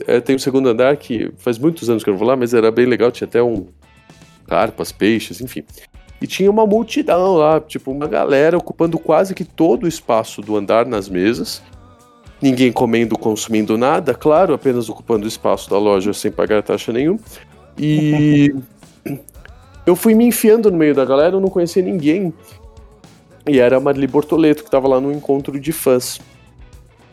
é, 0.06 0.20
tem 0.20 0.36
o 0.36 0.38
segundo 0.38 0.68
andar 0.68 0.96
que 0.96 1.32
faz 1.38 1.58
muitos 1.58 1.90
anos 1.90 2.04
que 2.04 2.08
eu 2.08 2.12
não 2.12 2.18
vou 2.18 2.28
lá, 2.28 2.36
mas 2.36 2.54
era 2.54 2.70
bem 2.70 2.86
legal, 2.86 3.10
tinha 3.10 3.26
até 3.26 3.42
um 3.42 3.66
carpas, 4.46 4.92
peixes, 4.92 5.40
enfim. 5.40 5.64
E 6.20 6.26
tinha 6.26 6.48
uma 6.48 6.64
multidão 6.64 7.34
lá, 7.34 7.60
tipo, 7.60 7.90
uma 7.90 8.06
galera 8.06 8.56
ocupando 8.56 8.96
quase 8.96 9.34
que 9.34 9.44
todo 9.44 9.84
o 9.84 9.88
espaço 9.88 10.40
do 10.40 10.56
andar 10.56 10.86
nas 10.86 11.08
mesas. 11.08 11.60
Ninguém 12.40 12.70
comendo, 12.70 13.18
consumindo 13.18 13.76
nada, 13.76 14.14
claro, 14.14 14.54
apenas 14.54 14.88
ocupando 14.88 15.24
o 15.24 15.28
espaço 15.28 15.68
da 15.68 15.78
loja 15.78 16.12
sem 16.12 16.30
pagar 16.30 16.62
taxa 16.62 16.92
nenhuma. 16.92 17.18
E 17.76 18.54
eu 19.84 19.96
fui 19.96 20.14
me 20.14 20.24
enfiando 20.24 20.70
no 20.70 20.78
meio 20.78 20.94
da 20.94 21.04
galera, 21.04 21.34
eu 21.34 21.40
não 21.40 21.48
conhecia 21.48 21.82
ninguém. 21.82 22.32
E 23.46 23.58
era 23.58 23.76
a 23.76 23.80
Marli 23.80 24.06
Bortoleto, 24.06 24.62
que 24.62 24.68
estava 24.68 24.86
lá 24.86 25.00
no 25.00 25.12
encontro 25.12 25.58
de 25.58 25.72
fãs. 25.72 26.20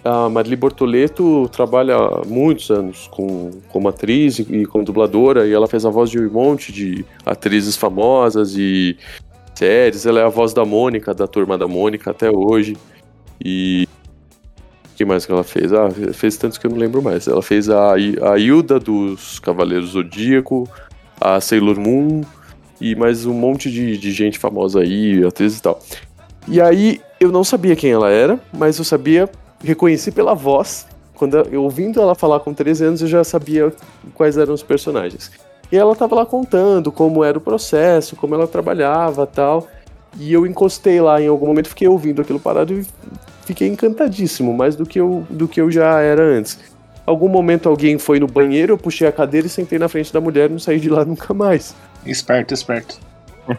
A 0.04 0.30
Marli 0.30 0.56
Bortoleto 0.56 1.50
trabalha 1.50 1.96
há 1.96 2.26
muitos 2.26 2.70
anos 2.70 3.08
com, 3.12 3.52
como 3.70 3.90
atriz 3.90 4.40
e, 4.40 4.66
como 4.66 4.84
dubladora, 4.84 5.48
e 5.48 5.54
ela 5.54 5.68
fez 5.68 5.86
a 5.86 5.90
voz 5.90 6.10
de 6.10 6.20
um 6.20 6.30
monte 6.30 6.72
de 6.72 7.04
atrizes 7.26 7.76
famosas 7.76 8.56
e 8.56 8.96
séries. 9.56 10.06
Ela 10.06 10.22
é 10.22 10.24
a 10.24 10.30
voz 10.30 10.54
da 10.54 10.64
Mônica, 10.64 11.14
da 11.14 11.28
turma 11.28 11.58
da 11.58 11.68
Mônica 11.68 12.12
até 12.12 12.30
hoje. 12.30 12.78
E. 13.44 13.88
O 14.94 14.96
que 15.00 15.06
mais 15.06 15.26
que 15.26 15.32
ela 15.32 15.46
fez? 15.46 15.72
Ah, 15.72 15.90
fez 16.14 16.36
tantos 16.38 16.58
que 16.58 16.68
eu 16.68 16.72
não 16.72 16.78
lembro 16.78 17.02
mais. 17.02 17.28
Ela 17.28 17.42
fez 17.42 17.70
a, 17.70 17.94
a 17.94 18.38
Hilda 18.38 18.80
dos 18.80 19.40
Cavaleiros 19.40 19.92
Zodíaco, 19.92 20.68
a 21.20 21.40
Sailor 21.40 21.80
Moon 21.80 22.22
e 22.82 22.96
mais 22.96 23.26
um 23.26 23.34
monte 23.34 23.70
de, 23.70 23.98
de 23.98 24.12
gente 24.12 24.40
famosa 24.40 24.82
aí, 24.82 25.24
atriz 25.26 25.58
e 25.58 25.62
tal. 25.62 25.80
E 26.50 26.60
aí 26.60 27.00
eu 27.20 27.32
não 27.32 27.44
sabia 27.44 27.76
quem 27.76 27.92
ela 27.92 28.10
era, 28.10 28.40
mas 28.52 28.80
eu 28.80 28.84
sabia, 28.84 29.30
reconheci 29.64 30.12
pela 30.12 30.34
voz. 30.34 30.88
Quando 31.14 31.38
eu 31.38 31.64
ouvindo 31.64 32.02
ela 32.02 32.16
falar 32.16 32.40
com 32.40 32.54
13 32.54 32.86
anos, 32.86 33.02
eu 33.02 33.08
já 33.08 33.24
sabia 33.24 33.72
quais 34.16 34.36
eram 34.36 34.54
os 34.54 34.64
personagens. 34.64 35.32
E 35.72 35.78
ela 35.78 35.96
tava 35.96 36.16
lá 36.16 36.26
contando 36.26 36.92
como 36.92 37.24
era 37.24 37.38
o 37.38 37.42
processo, 37.42 38.16
como 38.16 38.34
ela 38.34 38.48
trabalhava 38.48 39.28
tal. 39.28 39.68
E 40.18 40.34
eu 40.34 40.48
encostei 40.48 41.00
lá 41.00 41.22
em 41.22 41.28
algum 41.28 41.46
momento, 41.46 41.70
fiquei 41.70 41.88
ouvindo 41.88 42.20
aquilo 42.20 42.40
parado 42.40 42.74
e 42.74 42.88
fiquei 43.46 43.68
encantadíssimo, 43.68 44.52
mais 44.52 44.76
do 44.76 44.86
que 44.86 45.00
eu, 45.00 45.28
do 45.30 45.48
que 45.48 45.62
eu 45.62 45.70
já 45.70 46.00
era 46.02 46.24
antes. 46.24 46.58
Algum 47.06 47.28
momento 47.28 47.70
alguém 47.70 48.00
foi 48.00 48.20
no 48.20 48.26
banheiro, 48.26 48.74
eu 48.74 48.78
puxei 48.78 49.08
a 49.08 49.12
cadeira 49.12 49.46
e 49.46 49.50
sentei 49.50 49.78
na 49.78 49.88
frente 49.88 50.12
da 50.12 50.20
mulher 50.20 50.50
e 50.50 50.54
não 50.54 50.60
saí 50.60 50.80
de 50.80 50.90
lá 50.90 51.06
nunca 51.06 51.32
mais. 51.32 51.76
Esperto, 52.06 52.56
esperto. 52.56 53.00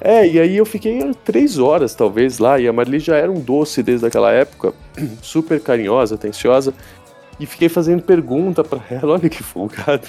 É, 0.00 0.26
e 0.26 0.38
aí 0.38 0.56
eu 0.56 0.66
fiquei 0.66 1.12
três 1.24 1.58
horas, 1.58 1.94
talvez, 1.94 2.38
lá, 2.38 2.60
e 2.60 2.68
a 2.68 2.72
Marli 2.72 2.98
já 2.98 3.16
era 3.16 3.30
um 3.30 3.40
doce 3.40 3.82
desde 3.82 4.06
aquela 4.06 4.30
época, 4.30 4.72
super 5.22 5.60
carinhosa, 5.60 6.14
atenciosa, 6.14 6.72
e 7.38 7.46
fiquei 7.46 7.68
fazendo 7.68 8.02
pergunta 8.02 8.62
pra 8.62 8.80
ela, 8.90 9.14
olha 9.18 9.28
que 9.28 9.42
folgado. 9.42 10.06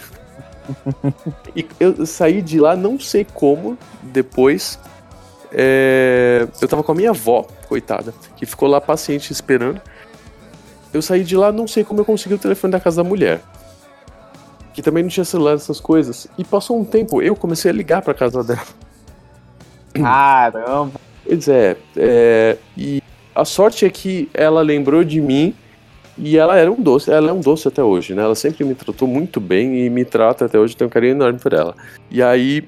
e 1.56 1.66
eu 1.80 2.06
saí 2.06 2.42
de 2.42 2.60
lá, 2.60 2.76
não 2.76 3.00
sei 3.00 3.26
como, 3.26 3.78
depois, 4.04 4.78
é, 5.52 6.48
eu 6.62 6.68
tava 6.68 6.84
com 6.84 6.92
a 6.92 6.96
minha 6.96 7.10
avó, 7.10 7.48
coitada, 7.68 8.14
que 8.36 8.46
ficou 8.46 8.68
lá 8.68 8.80
paciente 8.80 9.32
esperando. 9.32 9.82
Eu 10.94 11.02
saí 11.02 11.24
de 11.24 11.38
lá, 11.38 11.52
não 11.52 11.68
sei 11.68 11.84
como 11.84 12.02
eu 12.02 12.06
consegui 12.06 12.36
o 12.36 12.40
telefone 12.40 12.72
da 12.72 12.80
casa 12.80 13.02
da 13.02 13.08
mulher. 13.08 13.42
Que 14.74 14.82
também 14.82 15.04
não 15.04 15.10
tinha 15.10 15.24
celular, 15.24 15.56
essas 15.56 15.80
coisas. 15.80 16.28
E 16.38 16.44
passou 16.44 16.80
um 16.80 16.84
tempo, 16.84 17.22
eu 17.22 17.36
comecei 17.36 17.72
a 17.72 17.74
ligar 17.74 18.02
pra 18.02 18.14
casa 18.14 18.44
dela. 18.44 18.62
Caramba. 19.94 21.00
Pois 21.26 21.48
é, 21.48 21.78
é, 21.96 22.58
e 22.78 23.02
a 23.34 23.46
sorte 23.46 23.86
é 23.86 23.90
que 23.90 24.30
ela 24.34 24.62
lembrou 24.62 25.04
de 25.04 25.22
mim 25.22 25.54
e 26.18 26.38
ela 26.38 26.58
era 26.58 26.72
um 26.72 26.82
doce, 26.82 27.12
ela 27.12 27.30
é 27.30 27.34
um 27.34 27.40
doce 27.40 27.68
até 27.68 27.84
hoje, 27.84 28.14
né? 28.14 28.22
Ela 28.22 28.36
sempre 28.36 28.64
me 28.64 28.76
tratou 28.76 29.08
muito 29.08 29.40
bem 29.40 29.86
e 29.86 29.90
me 29.90 30.04
trata 30.04 30.46
até 30.46 30.60
hoje, 30.60 30.76
tenho 30.76 30.88
um 30.88 30.92
carinho 30.92 31.12
enorme 31.12 31.40
por 31.40 31.54
ela. 31.54 31.76
E 32.10 32.22
aí 32.22 32.64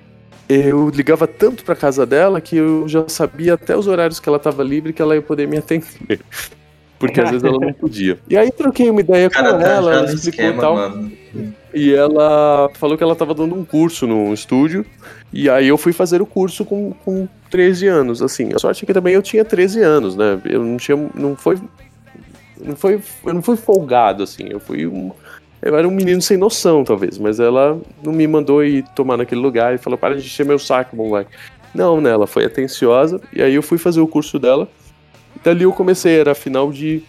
eu 0.47 0.89
ligava 0.89 1.27
tanto 1.27 1.63
pra 1.63 1.75
casa 1.75 2.05
dela 2.05 2.39
que 2.39 2.57
eu 2.57 2.87
já 2.87 3.07
sabia 3.07 3.55
até 3.55 3.75
os 3.75 3.87
horários 3.87 4.19
que 4.19 4.27
ela 4.27 4.39
tava 4.39 4.63
livre 4.63 4.93
que 4.93 5.01
ela 5.01 5.15
ia 5.15 5.21
poder 5.21 5.47
me 5.47 5.57
atender. 5.57 6.21
Porque 6.99 7.19
às 7.19 7.31
vezes 7.31 7.43
ela 7.43 7.59
não 7.59 7.73
podia. 7.73 8.17
E 8.29 8.37
aí 8.37 8.49
troquei 8.49 8.89
uma 8.89 9.01
ideia 9.01 9.29
com 9.29 9.35
Cara, 9.35 9.57
tá 9.57 9.67
ela, 9.67 9.93
ela 9.93 10.05
explicou 10.05 10.25
e 10.25 10.47
esquema, 10.47 10.61
tal. 10.61 10.75
mano. 10.75 11.11
E 11.73 11.93
ela 11.93 12.69
falou 12.75 12.97
que 12.97 13.03
ela 13.03 13.15
tava 13.15 13.33
dando 13.33 13.55
um 13.55 13.65
curso 13.65 14.07
no 14.07 14.33
estúdio. 14.33 14.85
E 15.33 15.49
aí 15.49 15.67
eu 15.67 15.77
fui 15.77 15.91
fazer 15.91 16.21
o 16.21 16.25
curso 16.25 16.63
com, 16.63 16.93
com 17.03 17.27
13 17.49 17.87
anos, 17.87 18.21
assim. 18.21 18.53
A 18.53 18.59
sorte 18.59 18.83
é 18.83 18.85
que 18.85 18.93
também 18.93 19.15
eu 19.15 19.21
tinha 19.21 19.43
13 19.43 19.81
anos, 19.81 20.15
né? 20.15 20.39
Eu 20.45 20.63
não 20.63 20.77
tinha. 20.77 20.95
Não 21.15 21.35
foi 21.35 21.59
não 22.63 22.75
foi, 22.75 23.01
eu 23.25 23.33
não 23.33 23.41
fui 23.41 23.57
folgado, 23.57 24.23
assim, 24.23 24.47
eu 24.49 24.59
fui 24.59 24.87
um. 24.87 25.11
Eu 25.61 25.77
era 25.77 25.87
um 25.87 25.91
menino 25.91 26.21
sem 26.21 26.37
noção, 26.37 26.83
talvez, 26.83 27.17
mas 27.17 27.39
ela 27.39 27.79
não 28.03 28.11
me 28.11 28.27
mandou 28.27 28.63
ir 28.63 28.83
tomar 28.95 29.17
naquele 29.17 29.41
lugar 29.41 29.73
e 29.73 29.77
falou: 29.77 29.97
para 29.97 30.15
de 30.15 30.25
encher 30.25 30.45
meu 30.45 30.59
saco, 30.59 30.95
moleque. 30.95 31.31
Não, 31.73 31.99
né? 31.99 32.11
Ela 32.11 32.27
foi 32.27 32.45
atenciosa, 32.45 33.19
e 33.33 33.41
aí 33.41 33.53
eu 33.53 33.63
fui 33.63 33.77
fazer 33.77 34.01
o 34.01 34.07
curso 34.07 34.39
dela. 34.39 34.67
Dali 35.43 35.63
eu 35.63 35.73
comecei, 35.73 36.19
era 36.19 36.35
final 36.35 36.71
de 36.71 37.03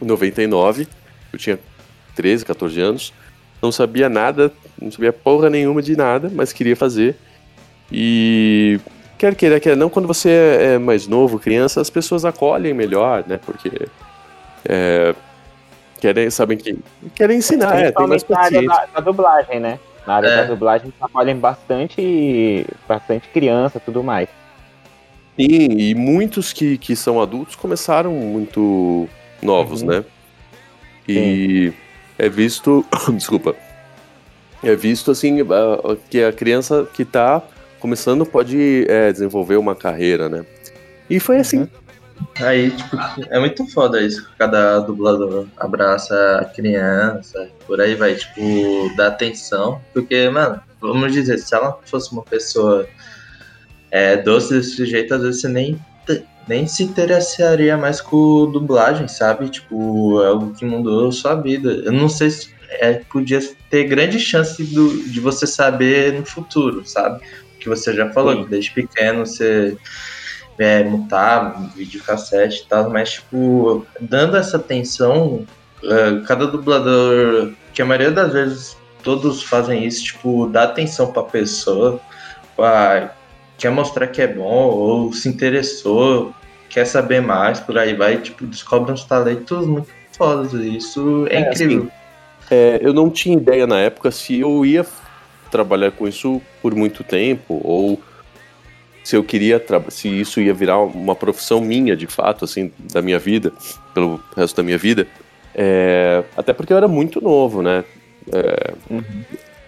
99, 0.00 0.88
eu 1.32 1.38
tinha 1.38 1.58
13, 2.16 2.44
14 2.44 2.80
anos, 2.80 3.12
não 3.60 3.70
sabia 3.70 4.08
nada, 4.08 4.52
não 4.80 4.90
sabia 4.90 5.12
porra 5.12 5.48
nenhuma 5.50 5.82
de 5.82 5.96
nada, 5.96 6.30
mas 6.32 6.52
queria 6.52 6.76
fazer. 6.76 7.16
E 7.90 8.78
quer 9.16 9.34
queira, 9.34 9.58
quer 9.60 9.76
não, 9.76 9.88
quando 9.88 10.06
você 10.06 10.30
é 10.30 10.78
mais 10.78 11.06
novo, 11.06 11.38
criança, 11.38 11.80
as 11.80 11.90
pessoas 11.90 12.24
acolhem 12.24 12.74
melhor, 12.74 13.24
né? 13.26 13.38
Porque 13.44 13.70
é, 14.64 15.14
querem, 16.00 16.30
sabem 16.30 16.58
que 16.58 16.78
querem 17.14 17.38
ensinar, 17.38 17.76
é, 17.78 17.90
tem 17.92 18.06
mais 18.06 18.22
Principalmente 18.22 18.30
na 18.30 18.38
área 18.38 18.68
paciência. 18.68 18.92
da, 18.94 19.00
da 19.00 19.00
dublagem, 19.00 19.60
né? 19.60 19.78
Na 20.06 20.14
área 20.16 20.28
É. 20.28 20.36
da 20.36 20.44
dublagem 20.44 20.90
trabalham 20.98 21.36
bastante, 21.38 22.66
bastante 22.88 23.28
criança 23.28 23.78
e 23.78 23.80
tudo 23.80 24.02
mais. 24.02 24.28
Sim, 25.36 25.46
e 25.78 25.94
muitos 25.94 26.52
que, 26.52 26.76
que 26.78 26.96
são 26.96 27.20
adultos 27.20 27.54
começaram 27.54 28.12
muito 28.12 29.08
novos, 29.42 29.82
Uhum. 29.82 29.88
né? 29.88 30.04
E 31.08 31.72
é 32.18 32.28
visto, 32.28 32.84
desculpa, 33.14 33.54
é 34.62 34.74
visto 34.74 35.10
assim 35.10 35.40
a- 35.40 35.92
a- 35.92 35.96
que 36.10 36.22
a 36.22 36.32
criança 36.32 36.86
que 36.92 37.04
tá 37.04 37.42
começando 37.80 38.26
pode 38.26 38.86
é, 38.88 39.12
desenvolver 39.12 39.56
uma 39.56 39.74
carreira, 39.74 40.28
né? 40.28 40.44
E 41.08 41.20
foi 41.20 41.38
assim. 41.38 41.60
Uhum. 41.60 41.68
Aí, 42.40 42.72
tipo, 42.72 42.96
é 43.30 43.38
muito 43.38 43.64
foda 43.72 44.00
isso. 44.02 44.28
Cada 44.36 44.80
dublador 44.80 45.46
abraça 45.56 46.38
a 46.40 46.44
criança, 46.44 47.48
por 47.66 47.80
aí 47.80 47.94
vai, 47.94 48.16
tipo, 48.16 48.40
dá 48.96 49.06
atenção. 49.06 49.80
Porque, 49.94 50.28
mano, 50.28 50.60
vamos 50.80 51.12
dizer, 51.12 51.38
se 51.38 51.54
ela 51.54 51.78
fosse 51.86 52.10
uma 52.12 52.22
pessoa 52.22 52.86
é, 53.90 54.16
doce 54.16 54.52
desse 54.54 54.84
jeito, 54.84 55.14
às 55.14 55.22
vezes 55.22 55.40
você 55.40 55.48
nem, 55.48 55.78
nem 56.48 56.66
se 56.66 56.82
interessaria 56.82 57.76
mais 57.76 58.00
com 58.00 58.50
dublagem, 58.50 59.06
sabe? 59.06 59.48
Tipo, 59.48 60.20
é 60.22 60.26
algo 60.26 60.52
que 60.54 60.64
mudou 60.64 61.08
a 61.08 61.12
sua 61.12 61.34
vida. 61.36 61.70
Eu 61.70 61.92
não 61.92 62.08
sei 62.08 62.30
se 62.30 62.50
é, 62.70 62.94
podia 63.10 63.40
ter 63.70 63.84
grande 63.84 64.18
chance 64.18 64.62
do, 64.62 65.02
de 65.04 65.20
você 65.20 65.46
saber 65.46 66.12
no 66.12 66.24
futuro, 66.26 66.84
sabe? 66.86 67.20
Que 67.60 67.68
você 67.68 67.92
já 67.94 68.10
falou, 68.12 68.34
Sim. 68.34 68.44
que 68.44 68.50
desde 68.50 68.70
pequeno 68.72 69.26
você 69.26 69.76
é, 70.58 70.84
mutar 70.84 71.72
videocassete 71.74 72.62
e 72.62 72.68
tal, 72.68 72.90
mas, 72.90 73.10
tipo, 73.12 73.86
dando 74.00 74.36
essa 74.36 74.56
atenção, 74.56 75.46
é, 75.82 76.20
cada 76.26 76.46
dublador, 76.46 77.52
que 77.72 77.80
a 77.82 77.86
maioria 77.86 78.10
das 78.10 78.32
vezes 78.32 78.76
todos 79.02 79.42
fazem 79.42 79.84
isso, 79.84 80.04
tipo, 80.04 80.46
dá 80.48 80.64
atenção 80.64 81.12
pra 81.12 81.22
pessoa, 81.22 82.00
pra- 82.56 83.14
quer 83.56 83.70
mostrar 83.70 84.06
que 84.08 84.20
é 84.20 84.26
bom, 84.26 84.44
ou 84.66 85.12
se 85.12 85.28
interessou, 85.28 86.34
quer 86.68 86.84
saber 86.84 87.20
mais, 87.22 87.58
por 87.60 87.78
aí 87.78 87.94
vai, 87.94 88.18
tipo, 88.18 88.46
descobre 88.46 88.92
uns 88.92 89.04
talentos 89.04 89.66
muito 89.66 89.88
fodas, 90.16 90.52
isso 90.52 91.26
é, 91.30 91.36
É, 91.36 91.50
incrível. 91.50 91.88
É, 92.50 92.78
eu 92.82 92.92
não 92.92 93.10
tinha 93.10 93.36
ideia 93.36 93.66
na 93.66 93.78
época 93.78 94.10
se 94.10 94.40
eu 94.40 94.64
ia 94.64 94.86
trabalhar 95.50 95.90
com 95.92 96.06
isso 96.08 96.40
por 96.62 96.74
muito 96.74 97.02
tempo 97.04 97.60
ou 97.64 98.00
se 99.04 99.16
eu 99.16 99.24
queria 99.24 99.62
se 99.88 100.08
isso 100.08 100.40
ia 100.40 100.52
virar 100.52 100.78
uma 100.80 101.14
profissão 101.14 101.60
minha 101.60 101.96
de 101.96 102.06
fato 102.06 102.44
assim 102.44 102.70
da 102.92 103.00
minha 103.00 103.18
vida 103.18 103.52
pelo 103.94 104.20
resto 104.36 104.56
da 104.56 104.62
minha 104.62 104.78
vida 104.78 105.06
É, 105.54 106.22
até 106.36 106.52
porque 106.52 106.72
eu 106.72 106.76
era 106.76 106.86
muito 106.88 107.20
novo 107.20 107.62
né 107.62 107.84
é, 108.32 108.74
Uhum. 108.90 109.02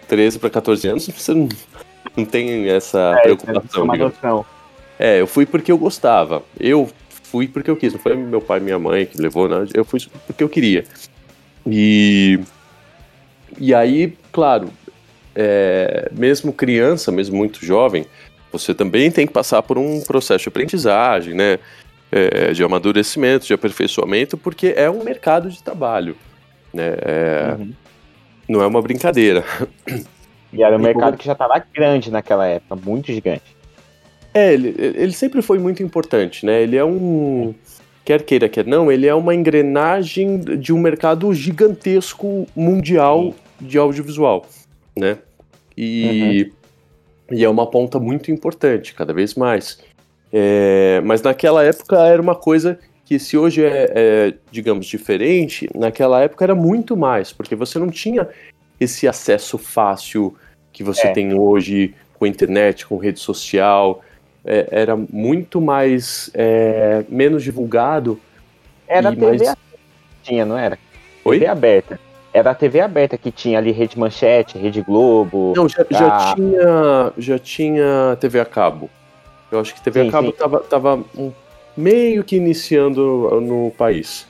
13 0.07 0.39
para 0.39 0.49
14 0.49 0.87
anos 0.87 1.07
você 1.09 1.33
não, 1.33 1.49
não 2.15 2.25
tem 2.25 2.69
essa 2.69 3.15
É, 3.19 3.21
preocupação 3.23 3.87
digamos. 3.87 4.13
noção. 4.15 4.45
É, 4.99 5.19
eu 5.19 5.25
fui 5.25 5.47
porque 5.47 5.71
eu 5.71 5.79
gostava. 5.79 6.43
Eu 6.59 6.87
fui 7.23 7.47
porque 7.47 7.71
eu 7.71 7.75
quis. 7.75 7.91
Não 7.91 7.99
foi 7.99 8.15
meu 8.15 8.39
pai 8.39 8.59
minha 8.59 8.77
mãe 8.77 9.07
que 9.07 9.19
levou, 9.19 9.49
não. 9.49 9.65
Eu 9.73 9.83
fui 9.83 9.99
porque 10.27 10.43
eu 10.43 10.49
queria. 10.49 10.83
E. 11.65 12.39
E 13.59 13.73
aí, 13.73 14.13
claro, 14.31 14.69
é, 15.35 16.09
mesmo 16.11 16.51
criança, 16.53 17.11
mesmo 17.11 17.35
muito 17.37 17.63
jovem, 17.65 18.05
você 18.51 18.73
também 18.73 19.09
tem 19.11 19.25
que 19.27 19.33
passar 19.33 19.61
por 19.61 19.77
um 19.77 20.01
processo 20.01 20.43
de 20.43 20.49
aprendizagem, 20.49 21.33
né? 21.33 21.59
É, 22.11 22.51
de 22.51 22.61
amadurecimento, 22.61 23.45
de 23.45 23.53
aperfeiçoamento, 23.53 24.37
porque 24.37 24.73
é 24.75 24.89
um 24.89 25.01
mercado 25.01 25.49
de 25.49 25.63
trabalho. 25.63 26.15
Né? 26.73 26.95
É, 27.01 27.55
Uhum. 27.57 27.71
Não 28.49 28.61
é 28.61 28.67
uma 28.67 28.81
brincadeira. 28.81 29.45
E 30.51 30.61
era 30.61 30.75
um 30.75 30.79
E 30.79 30.83
mercado 30.83 31.05
como- 31.05 31.17
que 31.17 31.25
já 31.25 31.31
estava 31.31 31.63
grande 31.73 32.11
naquela 32.11 32.45
época, 32.45 32.75
muito 32.75 33.07
gigante. 33.13 33.55
É, 34.33 34.53
ele, 34.53 34.75
ele 34.77 35.13
sempre 35.13 35.41
foi 35.41 35.57
muito 35.57 35.81
importante, 35.81 36.45
né? 36.45 36.61
Ele 36.61 36.75
é 36.75 36.83
um. 36.83 37.53
Quer 38.03 38.23
queira, 38.23 38.49
quer 38.49 38.65
não, 38.65 38.91
ele 38.91 39.07
é 39.07 39.15
uma 39.15 39.33
engrenagem 39.33 40.37
de 40.39 40.73
um 40.73 40.79
mercado 40.79 41.33
gigantesco 41.33 42.45
mundial 42.53 43.33
de 43.61 43.77
audiovisual, 43.77 44.45
né? 44.97 45.17
E, 45.77 46.51
e 47.31 47.43
é 47.43 47.49
uma 47.49 47.65
ponta 47.69 47.99
muito 47.99 48.31
importante, 48.31 48.93
cada 48.93 49.13
vez 49.13 49.35
mais. 49.35 49.79
É, 50.33 51.01
mas 51.03 51.21
naquela 51.21 51.63
época 51.63 51.97
era 52.05 52.21
uma 52.21 52.35
coisa 52.35 52.79
que, 53.05 53.19
se 53.19 53.37
hoje 53.37 53.63
é, 53.63 53.91
é, 53.93 54.33
digamos, 54.51 54.85
diferente, 54.85 55.69
naquela 55.75 56.21
época 56.21 56.43
era 56.45 56.55
muito 56.55 56.95
mais, 56.97 57.31
porque 57.33 57.55
você 57.55 57.77
não 57.79 57.89
tinha 57.89 58.27
esse 58.79 59.07
acesso 59.07 59.57
fácil 59.57 60.35
que 60.73 60.83
você 60.83 61.07
É. 61.07 61.11
tem 61.11 61.33
hoje 61.33 61.93
com 62.17 62.25
a 62.25 62.27
internet, 62.27 62.85
com 62.85 62.97
rede 62.97 63.19
social. 63.19 64.01
É, 64.43 64.67
era 64.71 64.95
muito 64.95 65.61
mais. 65.61 66.31
é, 66.33 67.03
menos 67.09 67.43
divulgado. 67.43 68.19
Era 68.87 69.09
TV 69.11 69.25
mais- 69.25 69.41
aberta 69.41 69.61
tinha, 70.23 70.45
não 70.45 70.57
era? 70.57 70.77
Oi? 71.23 71.37
TV 71.39 71.47
aberta. 71.51 71.99
Era 72.33 72.51
a 72.51 72.55
TV 72.55 72.79
aberta 72.79 73.17
que 73.17 73.29
tinha 73.31 73.57
ali 73.57 73.71
Rede 73.71 73.99
Manchete, 73.99 74.57
Rede 74.57 74.81
Globo. 74.81 75.53
Não, 75.55 75.67
já, 75.67 75.85
já 75.89 76.33
tinha, 76.35 77.13
já 77.17 77.39
tinha 77.39 78.17
TV 78.19 78.39
a 78.39 78.45
cabo. 78.45 78.89
Eu 79.51 79.59
acho 79.59 79.73
que 79.75 79.81
TV 79.81 80.03
Sim, 80.03 80.07
a 80.07 80.11
cabo 80.11 80.27
sim. 80.27 80.33
tava, 80.37 80.59
tava 80.61 80.99
um- 81.17 81.31
meio 81.75 82.23
que 82.23 82.37
iniciando 82.37 83.41
no 83.41 83.71
país. 83.77 84.25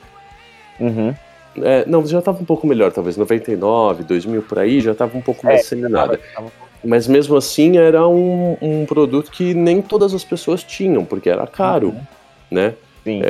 Uhum. 0.79 1.13
É, 1.61 1.83
não, 1.85 2.03
já 2.07 2.21
tava 2.21 2.41
um 2.41 2.45
pouco 2.45 2.65
melhor, 2.65 2.91
talvez 2.91 3.17
99, 3.17 4.03
2000 4.03 4.41
por 4.41 4.57
aí, 4.57 4.79
já 4.81 4.95
tava 4.95 5.15
um 5.17 5.21
pouco 5.21 5.45
mais 5.45 5.61
disseminada. 5.61 6.19
Tava- 6.33 6.51
Mas 6.83 7.07
mesmo 7.07 7.35
assim 7.37 7.77
era 7.77 8.07
um, 8.07 8.57
um 8.59 8.85
produto 8.87 9.29
que 9.29 9.53
nem 9.53 9.79
todas 9.81 10.13
as 10.15 10.23
pessoas 10.23 10.63
tinham, 10.63 11.05
porque 11.05 11.29
era 11.29 11.45
caro, 11.45 11.89
Uhum. 11.89 12.01
né? 12.49 12.73
Sim. 13.03 13.21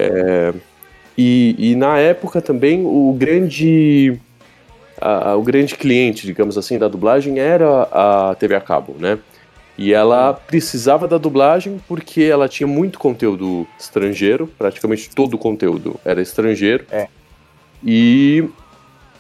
E, 1.17 1.55
e 1.71 1.75
na 1.75 1.97
época 1.97 2.41
também 2.41 2.85
o 2.85 3.13
grande 3.17 4.17
a- 5.01 5.31
a- 5.31 5.35
o 5.35 5.41
grande 5.41 5.75
cliente, 5.75 6.25
digamos 6.25 6.57
assim, 6.57 6.77
da 6.77 6.87
dublagem 6.87 7.39
era 7.39 7.83
a 7.91 8.35
TV 8.35 8.55
a 8.55 8.61
cabo, 8.61 8.95
né? 8.99 9.17
E 9.77 9.93
ela 9.93 10.33
precisava 10.33 11.07
da 11.07 11.17
dublagem 11.17 11.81
porque 11.87 12.21
ela 12.23 12.47
tinha 12.47 12.67
muito 12.67 12.99
conteúdo 12.99 13.65
estrangeiro, 13.79 14.47
praticamente 14.57 15.09
todo 15.09 15.33
o 15.33 15.37
conteúdo 15.37 15.99
era 16.05 16.21
estrangeiro. 16.21 16.85
É. 16.91 17.07
E 17.83 18.47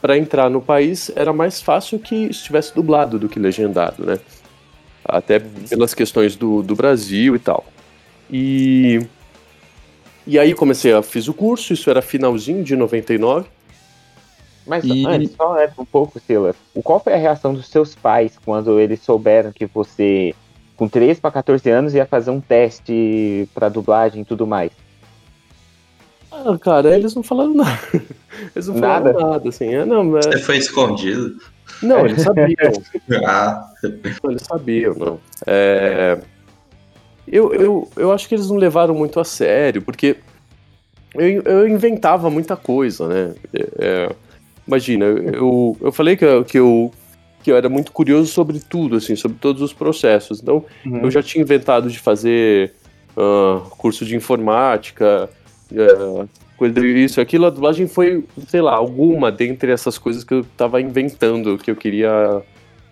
para 0.01 0.17
entrar 0.17 0.49
no 0.49 0.61
país 0.61 1.11
era 1.15 1.33
mais 1.33 1.61
fácil 1.61 1.97
que 1.99 2.15
estivesse 2.25 2.75
dublado 2.75 3.17
do 3.17 3.27
que 3.27 3.39
legendado, 3.39 4.05
né? 4.05 4.19
Até 5.03 5.39
pelas 5.39 5.93
questões 5.95 6.35
do, 6.35 6.61
do 6.61 6.75
Brasil 6.75 7.35
e 7.35 7.39
tal. 7.39 7.65
E 8.29 9.01
e 10.27 10.37
aí 10.37 10.53
comecei 10.53 10.93
a 10.93 11.01
fiz 11.01 11.27
o 11.27 11.33
curso, 11.33 11.73
isso 11.73 11.89
era 11.89 12.01
finalzinho 12.01 12.63
de 12.63 12.75
99. 12.75 13.47
Mas 14.71 14.85
E- 14.85 15.05
antes, 15.05 15.33
só 15.35 15.61
antes 15.61 15.77
um 15.77 15.83
pouco, 15.83 16.17
Silas. 16.17 16.55
O- 16.73 16.81
Qual 16.81 16.97
foi 16.97 17.11
a 17.13 17.17
reação 17.17 17.53
dos 17.53 17.67
seus 17.67 17.93
pais 17.93 18.39
quando 18.45 18.79
eles 18.79 19.01
souberam 19.01 19.51
que 19.51 19.65
você, 19.65 20.33
com 20.77 20.87
13 20.87 21.19
para 21.19 21.29
14 21.29 21.69
anos, 21.69 21.93
ia 21.93 22.05
fazer 22.05 22.31
um 22.31 22.39
teste 22.39 23.49
para 23.53 23.67
dublagem 23.67 24.21
e 24.21 24.25
tudo 24.25 24.47
mais? 24.47 24.71
Ah, 26.31 26.57
cara, 26.57 26.95
eles 26.95 27.13
não 27.13 27.21
falaram 27.21 27.53
nada. 27.53 27.77
Eles 28.55 28.65
não 28.69 28.75
falaram 28.75 29.11
Nada? 29.13 29.19
nada, 29.27 29.49
assim. 29.49 29.75
É, 29.75 29.83
não, 29.85 30.17
é- 30.17 30.21
Você 30.21 30.37
foi 30.39 30.57
escondido. 30.57 31.35
não, 31.83 32.05
eles 32.05 32.21
sabiam. 32.21 32.55
Ah, 33.27 33.69
Eles 34.23 34.43
sabiam, 34.43 34.95
não. 34.95 35.19
É, 35.45 36.17
Eu, 37.27 37.53
eu, 37.53 37.89
eu 37.97 38.11
acho 38.13 38.25
que 38.29 38.35
eles 38.35 38.49
não 38.49 38.55
levaram 38.55 38.95
muito 38.95 39.19
a 39.19 39.25
sério, 39.25 39.81
porque 39.81 40.15
eu, 41.13 41.41
eu 41.43 41.67
inventava 41.67 42.29
muita 42.29 42.55
coisa, 42.55 43.07
né? 43.09 43.35
É, 43.53 43.67
é, 43.79 44.15
imagina, 44.67 45.05
eu, 45.05 45.77
eu 45.81 45.91
falei 45.91 46.15
que, 46.15 46.25
eu- 46.25 46.43
que, 46.43 46.57
eu, 46.59 46.91
que 47.43 47.51
eu 47.51 47.55
era 47.57 47.69
muito 47.69 47.91
curioso 47.91 48.31
sobre 48.31 48.59
tudo, 48.59 48.95
assim, 48.97 49.15
sobre 49.15 49.37
todos 49.39 49.61
os 49.61 49.73
processos. 49.73 50.41
Então, 50.41 50.63
eu 50.85 51.09
já 51.11 51.21
tinha 51.23 51.41
inventado 51.41 51.89
de 51.89 51.99
fazer 51.99 52.73
ah, 53.17 53.61
curso 53.77 54.05
de 54.05 54.15
informática, 54.15 55.29
ah, 55.73 56.25
coisa, 56.57 56.79
isso, 56.85 57.19
aquilo, 57.19 57.45
a 57.45 57.49
dublagem 57.49 57.87
foi, 57.87 58.23
sei 58.47 58.61
lá, 58.61 58.75
alguma 58.75 59.31
dentre 59.31 59.71
essas 59.71 59.97
coisas 59.97 60.23
que 60.23 60.33
eu 60.33 60.45
tava 60.55 60.79
inventando, 60.79 61.57
que 61.57 61.71
eu 61.71 61.75
queria 61.75 62.41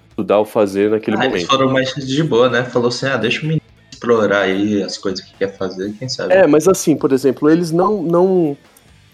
estudar 0.10 0.40
ou 0.40 0.46
fazer 0.46 0.90
naquele 0.90 1.18
Ah, 1.18 1.26
eles 1.26 1.44
momento. 1.44 1.48
foram 1.50 1.72
mais 1.72 1.94
de 1.94 2.24
boa, 2.24 2.50
né? 2.50 2.64
Falou 2.64 2.88
assim, 2.90 3.06
ah, 3.06 3.16
deixa 3.18 3.42
o 3.42 3.44
menino 3.44 3.62
explorar 3.92 4.42
aí 4.42 4.82
as 4.82 4.98
coisas 4.98 5.22
que 5.24 5.34
quer 5.38 5.56
fazer, 5.58 5.94
quem 6.00 6.10
sabe. 6.10 6.34
É, 6.34 6.48
mas 6.48 6.68
assim, 6.68 6.96
por 6.96 7.12
exemplo, 7.12 7.50
eles 7.50 7.72
não. 7.72 8.02
não 8.02 8.58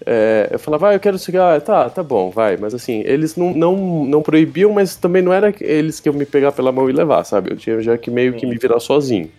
é, 0.04 0.50
eu 0.52 0.60
falava, 0.60 0.90
ah, 0.90 0.94
eu 0.94 1.00
quero 1.00 1.18
chegar, 1.18 1.62
tá, 1.62 1.90
tá 1.90 2.04
bom, 2.04 2.30
vai. 2.30 2.58
Mas 2.58 2.74
assim, 2.74 3.02
eles 3.06 3.36
não, 3.36 3.54
não, 3.54 4.06
não 4.06 4.22
proibiam, 4.22 4.72
mas 4.74 4.96
também 4.96 5.22
não 5.22 5.32
era 5.32 5.54
eles 5.62 6.00
que 6.00 6.10
eu 6.10 6.14
me 6.14 6.26
pegar 6.26 6.52
pela 6.52 6.72
mão 6.72 6.90
e 6.90 6.94
levar, 6.94 7.24
sabe? 7.24 7.52
Eu 7.52 7.58
tinha 7.58 7.82
já 7.82 7.98
que 7.98 8.12
meio 8.12 8.34
que 8.34 8.46
me 8.46 8.58
virar 8.58 8.80
sozinho. 8.80 9.30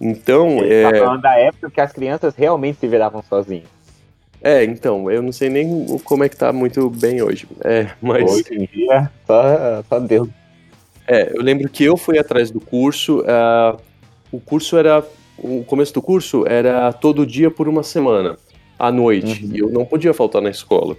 Então, 0.00 0.58
tá 0.58 0.66
é, 0.66 0.98
falando 1.00 1.22
da 1.22 1.36
época 1.38 1.70
que 1.70 1.80
as 1.80 1.92
crianças 1.92 2.34
realmente 2.36 2.78
se 2.78 2.86
viravam 2.86 3.22
sozinhas. 3.22 3.66
é, 4.42 4.62
então, 4.64 5.10
eu 5.10 5.22
não 5.22 5.32
sei 5.32 5.48
nem 5.48 5.98
como 6.04 6.22
é 6.22 6.28
que 6.28 6.36
tá 6.36 6.52
muito 6.52 6.88
bem 6.90 7.22
hoje. 7.22 7.48
É, 7.64 7.88
mas. 8.00 8.30
Hoje 8.30 8.54
em 8.54 8.66
dia, 8.66 9.10
só, 9.26 9.82
só 9.88 9.98
Deus. 9.98 10.28
É, 11.06 11.32
eu 11.34 11.42
lembro 11.42 11.68
que 11.68 11.84
eu 11.84 11.96
fui 11.96 12.18
atrás 12.18 12.50
do 12.50 12.60
curso. 12.60 13.24
ah, 13.26 13.76
o 14.30 14.38
curso 14.38 14.76
era. 14.76 15.02
O 15.40 15.64
começo 15.64 15.94
do 15.94 16.02
curso 16.02 16.44
era 16.48 16.92
todo 16.92 17.24
dia 17.24 17.48
por 17.48 17.68
uma 17.68 17.84
semana, 17.84 18.36
à 18.78 18.92
noite. 18.92 19.44
Uhum. 19.44 19.50
E 19.54 19.58
eu 19.58 19.70
não 19.70 19.84
podia 19.84 20.14
faltar 20.14 20.40
na 20.40 20.50
escola. 20.50 20.96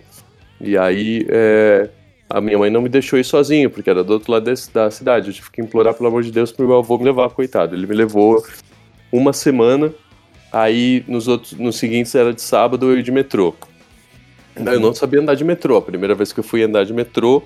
E 0.59 0.77
aí 0.77 1.25
é, 1.29 1.89
a 2.29 2.39
minha 2.39 2.57
mãe 2.57 2.69
não 2.69 2.81
me 2.81 2.89
deixou 2.89 3.17
ir 3.17 3.23
sozinho, 3.23 3.69
porque 3.69 3.89
era 3.89 4.03
do 4.03 4.13
outro 4.13 4.31
lado 4.31 4.45
da, 4.45 4.53
da 4.73 4.91
cidade. 4.91 5.29
Eu 5.29 5.33
tive 5.33 5.49
que 5.49 5.61
implorar, 5.61 5.93
pelo 5.93 6.09
amor 6.09 6.21
de 6.21 6.31
Deus, 6.31 6.51
pro 6.51 6.67
meu 6.67 6.77
avô 6.77 6.97
me 6.97 7.05
levar, 7.05 7.29
coitado. 7.29 7.75
Ele 7.75 7.87
me 7.87 7.95
levou 7.95 8.43
uma 9.11 9.33
semana. 9.33 9.91
Aí 10.51 11.03
nos 11.07 11.27
outros, 11.27 11.53
nos 11.53 11.77
seguintes 11.77 12.13
era 12.13 12.33
de 12.33 12.41
sábado 12.41 12.91
eu 12.91 12.97
ia 12.97 13.03
de 13.03 13.11
metrô. 13.11 13.53
Eu 14.55 14.79
não 14.79 14.93
sabia 14.93 15.21
andar 15.21 15.35
de 15.35 15.43
metrô. 15.43 15.77
A 15.77 15.81
primeira 15.81 16.13
vez 16.13 16.33
que 16.33 16.39
eu 16.39 16.43
fui 16.43 16.61
andar 16.63 16.83
de 16.83 16.93
metrô, 16.93 17.41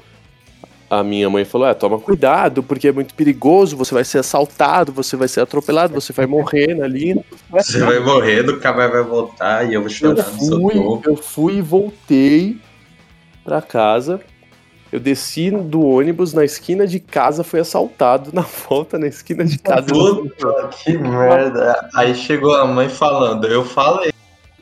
a 1.00 1.04
minha 1.04 1.30
mãe 1.30 1.46
falou: 1.46 1.68
é, 1.68 1.74
toma 1.74 2.00
cuidado, 2.00 2.64
porque 2.64 2.88
é 2.88 2.92
muito 2.92 3.14
perigoso, 3.14 3.78
você 3.78 3.94
vai 3.94 4.04
ser 4.04 4.20
assaltado, 4.20 4.92
você 4.92 5.16
vai 5.16 5.28
ser 5.28 5.42
atropelado, 5.42 5.94
você 5.94 6.14
vai 6.14 6.26
morrer 6.26 6.76
na 6.76 6.88
linha. 6.88 7.24
Você 7.50 7.80
vai 7.80 8.00
morrer, 8.00 8.44
nunca 8.44 8.74
mais 8.74 8.92
vai 8.92 9.04
voltar 9.04 9.70
e 9.70 9.74
eu 9.74 9.82
vou 9.82 9.90
Eu 9.90 9.96
chorar 9.96 10.32
no 10.32 10.40
seu 10.40 10.60
fui, 10.60 11.02
eu 11.06 11.16
fui 11.16 11.54
e 11.58 11.62
voltei 11.62 12.58
pra 13.44 13.62
casa. 13.62 14.20
Eu 14.92 15.00
desci 15.00 15.50
do 15.50 15.84
ônibus 15.84 16.34
na 16.34 16.46
esquina 16.46 16.86
de 16.86 17.00
casa, 17.00 17.44
fui 17.44 17.60
assaltado 17.60 18.30
na 18.32 18.44
volta 18.70 19.00
na 19.00 19.08
esquina 19.08 19.44
de 19.44 19.58
casa. 19.58 19.88
Puta 19.88 20.70
que 20.70 20.96
merda. 20.96 21.90
Aí 21.96 22.14
chegou 22.14 22.56
a 22.56 22.66
mãe 22.68 22.88
falando, 22.88 23.48
eu 23.48 23.66
falei. 23.66 24.14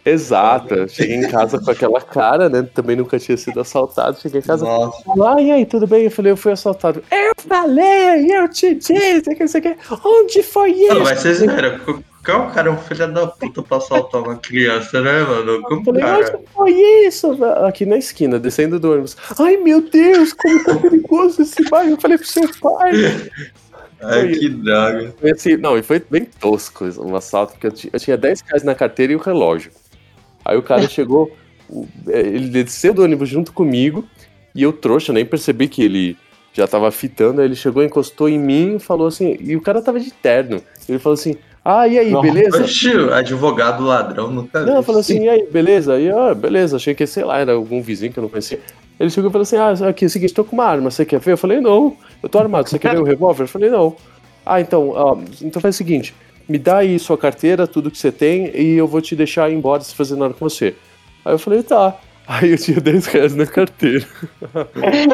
Exato, 0.03 0.73
eu 0.73 0.87
cheguei 0.87 1.15
em 1.17 1.29
casa 1.29 1.59
com 1.59 1.69
aquela 1.69 2.01
cara, 2.01 2.49
né? 2.49 2.67
Também 2.73 2.95
nunca 2.95 3.19
tinha 3.19 3.37
sido 3.37 3.59
assaltado. 3.59 4.19
Cheguei 4.19 4.39
em 4.39 4.43
casa, 4.43 4.65
Nossa, 4.65 5.03
Ah, 5.23 5.41
e 5.41 5.51
aí, 5.51 5.65
tudo 5.65 5.85
bem? 5.85 6.05
Eu 6.05 6.11
falei, 6.11 6.31
eu 6.31 6.37
fui 6.37 6.51
assaltado. 6.51 7.03
Eu 7.11 7.33
falei, 7.47 8.35
eu 8.35 8.47
te 8.49 8.73
disse, 8.73 9.21
que 9.21 9.39
não 9.39 9.47
sei 9.47 9.59
o 9.61 9.63
que. 9.63 9.75
Onde 10.03 10.43
foi 10.43 10.71
isso? 10.71 10.87
Mano, 10.93 11.03
mas 11.03 11.19
vocês 11.19 11.39
viram, 11.39 12.03
qual 12.25 12.49
cara 12.51 12.69
é 12.69 12.71
um 12.71 12.77
filho 12.77 13.13
da 13.13 13.27
puta 13.27 13.61
pra 13.61 13.77
assaltar 13.77 14.21
uma 14.21 14.35
criança, 14.37 15.01
né, 15.01 15.21
mano? 15.23 15.51
Eu 15.51 15.61
Como 15.63 15.85
falei, 15.85 16.01
cara? 16.01 16.37
onde 16.37 16.47
foi 16.53 16.71
isso? 17.05 17.37
Aqui 17.65 17.85
na 17.85 17.97
esquina, 17.97 18.39
descendo 18.39 18.79
do 18.79 18.91
ônibus. 18.91 19.15
Ai, 19.39 19.57
meu 19.57 19.81
Deus, 19.81 20.33
como 20.33 20.63
tá 20.63 20.75
perigoso 20.75 21.43
esse 21.43 21.63
bairro. 21.69 21.91
Eu 21.91 22.01
falei 22.01 22.17
pro 22.17 22.27
seu 22.27 22.49
pai. 22.59 22.91
Ai, 24.01 24.29
que 24.29 24.49
droga. 24.49 25.13
Foi 25.19 25.31
assim, 25.31 25.57
não, 25.57 25.77
e 25.77 25.83
foi 25.83 26.01
bem 26.09 26.25
tosco 26.25 26.85
um 26.99 27.15
assalto, 27.15 27.53
porque 27.53 27.67
eu, 27.67 27.91
eu 27.93 27.99
tinha 27.99 28.17
10 28.17 28.41
reais 28.47 28.63
na 28.63 28.73
carteira 28.73 29.13
e 29.13 29.15
o 29.15 29.19
relógio. 29.19 29.71
Aí 30.43 30.57
o 30.57 30.63
cara 30.63 30.87
chegou, 30.87 31.31
é, 32.07 32.19
ele 32.19 32.49
desceu 32.49 32.93
do 32.93 33.03
ônibus 33.03 33.29
junto 33.29 33.53
comigo, 33.53 34.05
e 34.53 34.63
eu 34.63 34.73
trouxa, 34.73 35.13
nem 35.13 35.25
percebi 35.25 35.67
que 35.67 35.83
ele 35.83 36.17
já 36.53 36.67
tava 36.67 36.91
fitando, 36.91 37.41
aí 37.41 37.47
ele 37.47 37.55
chegou, 37.55 37.83
encostou 37.83 38.27
em 38.27 38.37
mim 38.37 38.75
e 38.75 38.79
falou 38.79 39.07
assim, 39.07 39.37
e 39.39 39.55
o 39.55 39.61
cara 39.61 39.81
tava 39.81 39.99
de 39.99 40.11
terno. 40.11 40.61
Ele 40.87 40.99
falou 40.99 41.13
assim, 41.13 41.37
ah, 41.63 41.87
e 41.87 41.97
aí, 41.97 42.11
Não. 42.11 42.21
beleza? 42.21 42.63
Oxi, 42.63 42.91
advogado 43.13 43.83
ladrão, 43.85 44.31
nunca. 44.31 44.65
Não, 44.65 44.81
falou 44.81 44.99
assim, 44.99 45.25
e 45.25 45.29
aí, 45.29 45.47
beleza? 45.49 45.99
E 45.99 46.09
ah, 46.09 46.33
beleza, 46.33 46.75
achei 46.75 46.93
que, 46.95 47.05
sei 47.05 47.23
lá, 47.23 47.37
era 47.37 47.53
algum 47.53 47.81
vizinho 47.81 48.11
que 48.11 48.19
eu 48.19 48.23
não 48.23 48.29
conhecia. 48.29 48.59
Ele 48.99 49.09
chegou 49.09 49.29
e 49.29 49.31
falou 49.31 49.43
assim, 49.43 49.57
ah, 49.57 49.89
aqui, 49.89 50.05
é 50.05 50.07
o 50.07 50.09
seguinte, 50.09 50.33
tô 50.33 50.43
com 50.43 50.55
uma 50.55 50.65
arma, 50.65 50.91
você 50.91 51.05
quer 51.05 51.19
ver? 51.19 51.33
Eu 51.33 51.37
falei, 51.37 51.61
não, 51.61 51.95
eu 52.21 52.27
tô 52.27 52.39
armado, 52.39 52.69
você 52.69 52.77
quer 52.77 52.91
ver 52.91 53.01
o 53.01 53.03
revólver? 53.03 53.43
Eu 53.43 53.47
falei, 53.47 53.69
não. 53.69 53.95
Ah, 54.45 54.59
então, 54.59 54.89
ó, 54.89 55.17
então 55.41 55.61
faz 55.61 55.75
o 55.75 55.77
seguinte, 55.77 56.15
me 56.51 56.59
dá 56.59 56.79
aí 56.79 56.99
sua 56.99 57.17
carteira, 57.17 57.65
tudo 57.65 57.89
que 57.89 57.97
você 57.97 58.11
tem, 58.11 58.51
e 58.55 58.75
eu 58.75 58.85
vou 58.87 59.01
te 59.01 59.15
deixar 59.15 59.49
ir 59.49 59.53
embora 59.53 59.81
se 59.81 59.95
fazer 59.95 60.17
nada 60.17 60.33
com 60.33 60.49
você. 60.49 60.75
Aí 61.23 61.33
eu 61.33 61.39
falei, 61.39 61.63
tá. 61.63 61.97
Aí 62.27 62.51
eu 62.51 62.57
tinha 62.57 62.79
10 62.79 63.05
reais 63.07 63.35
na 63.35 63.45
carteira. 63.45 64.05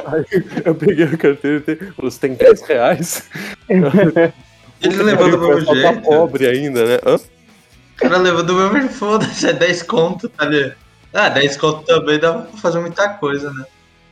Aí 0.06 0.26
eu 0.66 0.76
peguei 0.76 1.06
a 1.06 1.16
carteira 1.16 1.58
e 1.60 1.76
falei, 1.76 1.94
você 2.02 2.20
tem 2.20 2.34
10 2.34 2.62
reais? 2.64 3.30
Ele 3.70 5.04
levou 5.04 5.30
do 5.30 5.40
mesmo 5.40 5.66
Só 5.66 5.74
tá 5.74 5.94
jeito. 5.94 6.02
pobre 6.02 6.48
ainda, 6.48 6.86
né? 6.86 7.00
Hã? 7.06 7.16
O 7.16 7.20
cara 7.98 8.18
levou 8.18 8.44
do 8.44 8.54
mesmo 8.56 8.80
jeito, 8.80 8.94
foda-se, 8.94 9.48
é 9.48 9.54
10 9.54 9.84
conto, 9.84 10.28
tá 10.30 10.46
ligado? 10.46 10.76
Ah, 11.14 11.30
10 11.30 11.58
conto 11.58 11.84
também 11.84 12.20
dá 12.20 12.34
pra 12.34 12.58
fazer 12.60 12.80
muita 12.80 13.10
coisa, 13.10 13.52
né? 13.52 13.66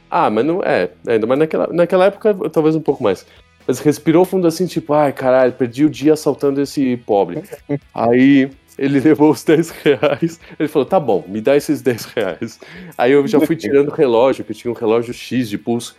Ah, 0.10 0.30
mas 0.30 0.46
não 0.46 0.62
é. 0.64 0.90
Ainda 1.08 1.28
mais 1.28 1.40
naquela, 1.40 1.68
naquela 1.72 2.06
época, 2.06 2.36
talvez 2.50 2.76
um 2.76 2.82
pouco 2.82 3.04
mais. 3.04 3.26
Mas 3.68 3.80
respirou 3.80 4.26
fundo 4.26 4.48
assim, 4.48 4.66
tipo, 4.66 4.94
ai 4.94 5.12
caralho, 5.12 5.54
perdi 5.54 5.86
o 5.86 5.90
dia 5.90 6.14
assaltando 6.14 6.62
esse 6.62 6.98
pobre. 6.98 7.44
Aí 7.94 8.50
ele 8.78 9.00
levou 9.00 9.32
os 9.32 9.44
10 9.46 9.70
reais. 9.70 10.40
Ele 10.60 10.68
falou, 10.68 10.86
tá 10.86 11.00
bom, 11.00 11.24
me 11.28 11.42
dá 11.42 11.56
esses 11.56 11.82
10 11.82 12.06
reais. 12.06 12.60
Aí 12.98 13.12
eu 13.12 13.26
já 13.28 13.40
fui 13.40 13.56
tirando 13.56 13.90
o 13.90 13.94
relógio, 13.94 14.44
que 14.44 14.54
tinha 14.54 14.72
um 14.72 14.76
relógio 14.76 15.14
X 15.14 15.50
de 15.50 15.58
pulso. 15.58 15.96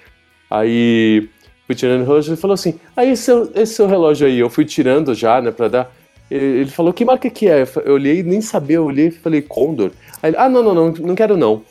Aí 0.50 1.28
fui 1.66 1.74
tirando 1.74 2.02
o 2.02 2.04
relógio 2.04 2.34
e 2.34 2.36
falou 2.36 2.54
assim: 2.54 2.78
aí 2.96 3.10
esse 3.10 3.22
seu, 3.24 3.50
esse 3.54 3.74
seu 3.74 3.86
relógio 3.86 4.26
aí, 4.26 4.38
eu 4.38 4.48
fui 4.48 4.64
tirando 4.64 5.14
já, 5.14 5.40
né, 5.40 5.50
pra 5.50 5.68
dar. 5.68 5.92
Ele 6.30 6.44
ele 6.60 6.70
falou, 6.70 6.92
que 6.92 7.04
marca 7.04 7.30
que 7.30 7.48
é? 7.48 7.64
Eu 7.84 7.94
olhei, 7.94 8.22
nem 8.22 8.40
sabia, 8.40 8.76
eu 8.76 8.84
olhei 8.84 9.08
e 9.08 9.10
falei, 9.12 9.42
Condor. 9.42 9.92
Aí 10.22 10.30
ele, 10.30 10.36
ah, 10.36 10.48
não, 10.48 10.62
não, 10.62 10.74
não, 10.74 10.92
não 10.92 11.14
quero 11.14 11.36
não. 11.36 11.62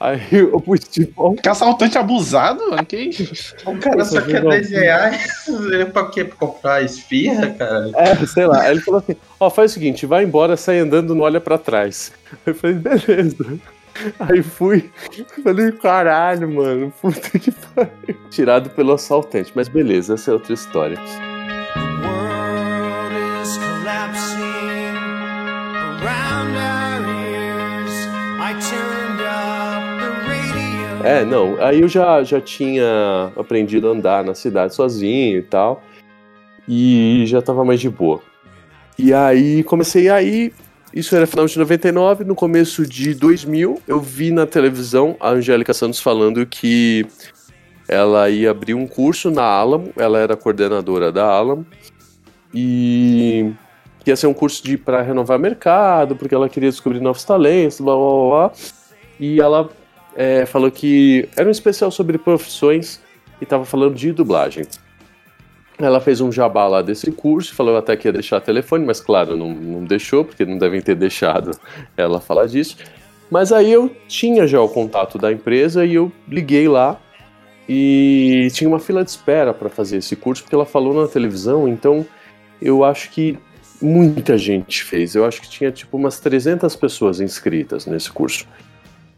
Aí 0.00 0.18
eu 0.32 0.58
pus 0.60 0.80
tipo, 0.80 1.34
Que 1.34 1.48
assaltante 1.48 1.98
abusado, 1.98 2.70
mano. 2.70 2.86
Que 2.86 2.96
isso? 2.96 3.54
O 3.66 3.78
cara 3.78 4.02
só 4.04 4.20
quer 4.22 4.42
legal. 4.42 4.50
10 4.50 4.70
reais 4.70 5.46
é 5.72 5.84
pra 5.84 6.06
quê? 6.06 6.24
Pra 6.24 6.36
comprar 6.36 6.82
esfirra, 6.82 7.50
cara? 7.50 7.90
É, 7.94 8.26
sei 8.26 8.46
lá. 8.46 8.62
Aí 8.62 8.70
ele 8.72 8.80
falou 8.80 9.00
assim: 9.00 9.14
Ó, 9.38 9.50
faz 9.50 9.72
o 9.72 9.74
seguinte, 9.74 10.06
vai 10.06 10.24
embora, 10.24 10.56
sai 10.56 10.78
andando, 10.78 11.14
não 11.14 11.22
olha 11.24 11.40
pra 11.40 11.58
trás. 11.58 12.12
Eu 12.46 12.54
falei, 12.54 12.76
beleza. 12.76 13.58
Aí 14.18 14.42
fui, 14.42 14.90
falei, 15.44 15.72
caralho, 15.72 16.48
mano, 16.48 16.92
puta 17.02 17.38
que 17.38 17.50
pariu. 17.50 18.16
Tirado 18.30 18.70
pelo 18.70 18.92
assaltante, 18.92 19.52
mas 19.54 19.68
beleza, 19.68 20.14
essa 20.14 20.30
é 20.30 20.34
outra 20.34 20.54
história. 20.54 20.96
world 22.02 23.12
is 23.42 23.58
collapsing 23.58 24.96
around 26.00 26.56
our 26.56 26.79
É, 31.04 31.24
não, 31.24 31.56
aí 31.62 31.80
eu 31.80 31.88
já, 31.88 32.22
já 32.22 32.40
tinha 32.40 33.32
aprendido 33.36 33.88
a 33.88 33.92
andar 33.92 34.24
na 34.24 34.34
cidade 34.34 34.74
sozinho 34.74 35.38
e 35.38 35.42
tal, 35.42 35.82
e 36.68 37.24
já 37.26 37.40
tava 37.40 37.64
mais 37.64 37.80
de 37.80 37.88
boa. 37.88 38.20
E 38.98 39.12
aí 39.14 39.62
comecei 39.62 40.10
aí, 40.10 40.52
isso 40.92 41.16
era 41.16 41.26
final 41.26 41.46
de 41.46 41.58
99, 41.58 42.24
no 42.24 42.34
começo 42.34 42.86
de 42.86 43.14
2000, 43.14 43.80
eu 43.88 43.98
vi 44.00 44.30
na 44.30 44.46
televisão 44.46 45.16
a 45.18 45.30
Angélica 45.30 45.72
Santos 45.72 46.00
falando 46.00 46.44
que 46.44 47.06
ela 47.88 48.28
ia 48.28 48.50
abrir 48.50 48.74
um 48.74 48.86
curso 48.86 49.30
na 49.30 49.42
Alamo, 49.42 49.90
ela 49.96 50.18
era 50.18 50.36
coordenadora 50.36 51.10
da 51.10 51.24
Alamo, 51.24 51.66
e 52.52 53.52
ia 54.06 54.16
ser 54.16 54.26
um 54.26 54.34
curso 54.34 54.62
de 54.62 54.76
para 54.76 55.00
renovar 55.02 55.38
mercado, 55.38 56.14
porque 56.14 56.34
ela 56.34 56.48
queria 56.48 56.70
descobrir 56.70 57.00
novos 57.00 57.24
talentos, 57.24 57.80
blá 57.80 57.94
blá 57.94 58.28
blá. 58.28 58.52
E 59.18 59.40
ela 59.40 59.68
é, 60.16 60.46
falou 60.46 60.70
que 60.70 61.28
era 61.36 61.48
um 61.48 61.52
especial 61.52 61.90
sobre 61.90 62.18
profissões 62.18 63.00
e 63.40 63.46
tava 63.46 63.64
falando 63.64 63.94
de 63.94 64.12
dublagem. 64.12 64.64
Ela 65.78 66.00
fez 66.00 66.20
um 66.20 66.30
jabá 66.30 66.66
lá 66.66 66.82
desse 66.82 67.10
curso, 67.10 67.54
falou 67.54 67.76
até 67.76 67.96
que 67.96 68.06
ia 68.06 68.12
deixar 68.12 68.40
telefone, 68.40 68.84
mas 68.84 69.00
claro, 69.00 69.36
não, 69.36 69.50
não 69.52 69.84
deixou, 69.84 70.24
porque 70.24 70.44
não 70.44 70.58
devem 70.58 70.80
ter 70.80 70.94
deixado 70.96 71.52
ela 71.96 72.20
falar 72.20 72.46
disso. 72.46 72.76
Mas 73.30 73.52
aí 73.52 73.72
eu 73.72 73.94
tinha 74.08 74.46
já 74.46 74.60
o 74.60 74.68
contato 74.68 75.16
da 75.16 75.32
empresa 75.32 75.84
e 75.84 75.94
eu 75.94 76.10
liguei 76.28 76.68
lá 76.68 77.00
e 77.68 78.48
tinha 78.52 78.68
uma 78.68 78.80
fila 78.80 79.04
de 79.04 79.10
espera 79.10 79.54
para 79.54 79.68
fazer 79.68 79.98
esse 79.98 80.16
curso, 80.16 80.42
porque 80.42 80.54
ela 80.54 80.66
falou 80.66 80.92
na 80.92 81.06
televisão, 81.06 81.68
então 81.68 82.04
eu 82.60 82.84
acho 82.84 83.10
que 83.10 83.38
muita 83.80 84.36
gente 84.36 84.82
fez. 84.82 85.14
Eu 85.14 85.24
acho 85.24 85.40
que 85.40 85.48
tinha 85.48 85.70
tipo 85.70 85.96
umas 85.96 86.18
300 86.18 86.74
pessoas 86.76 87.20
inscritas 87.20 87.86
nesse 87.86 88.10
curso. 88.10 88.46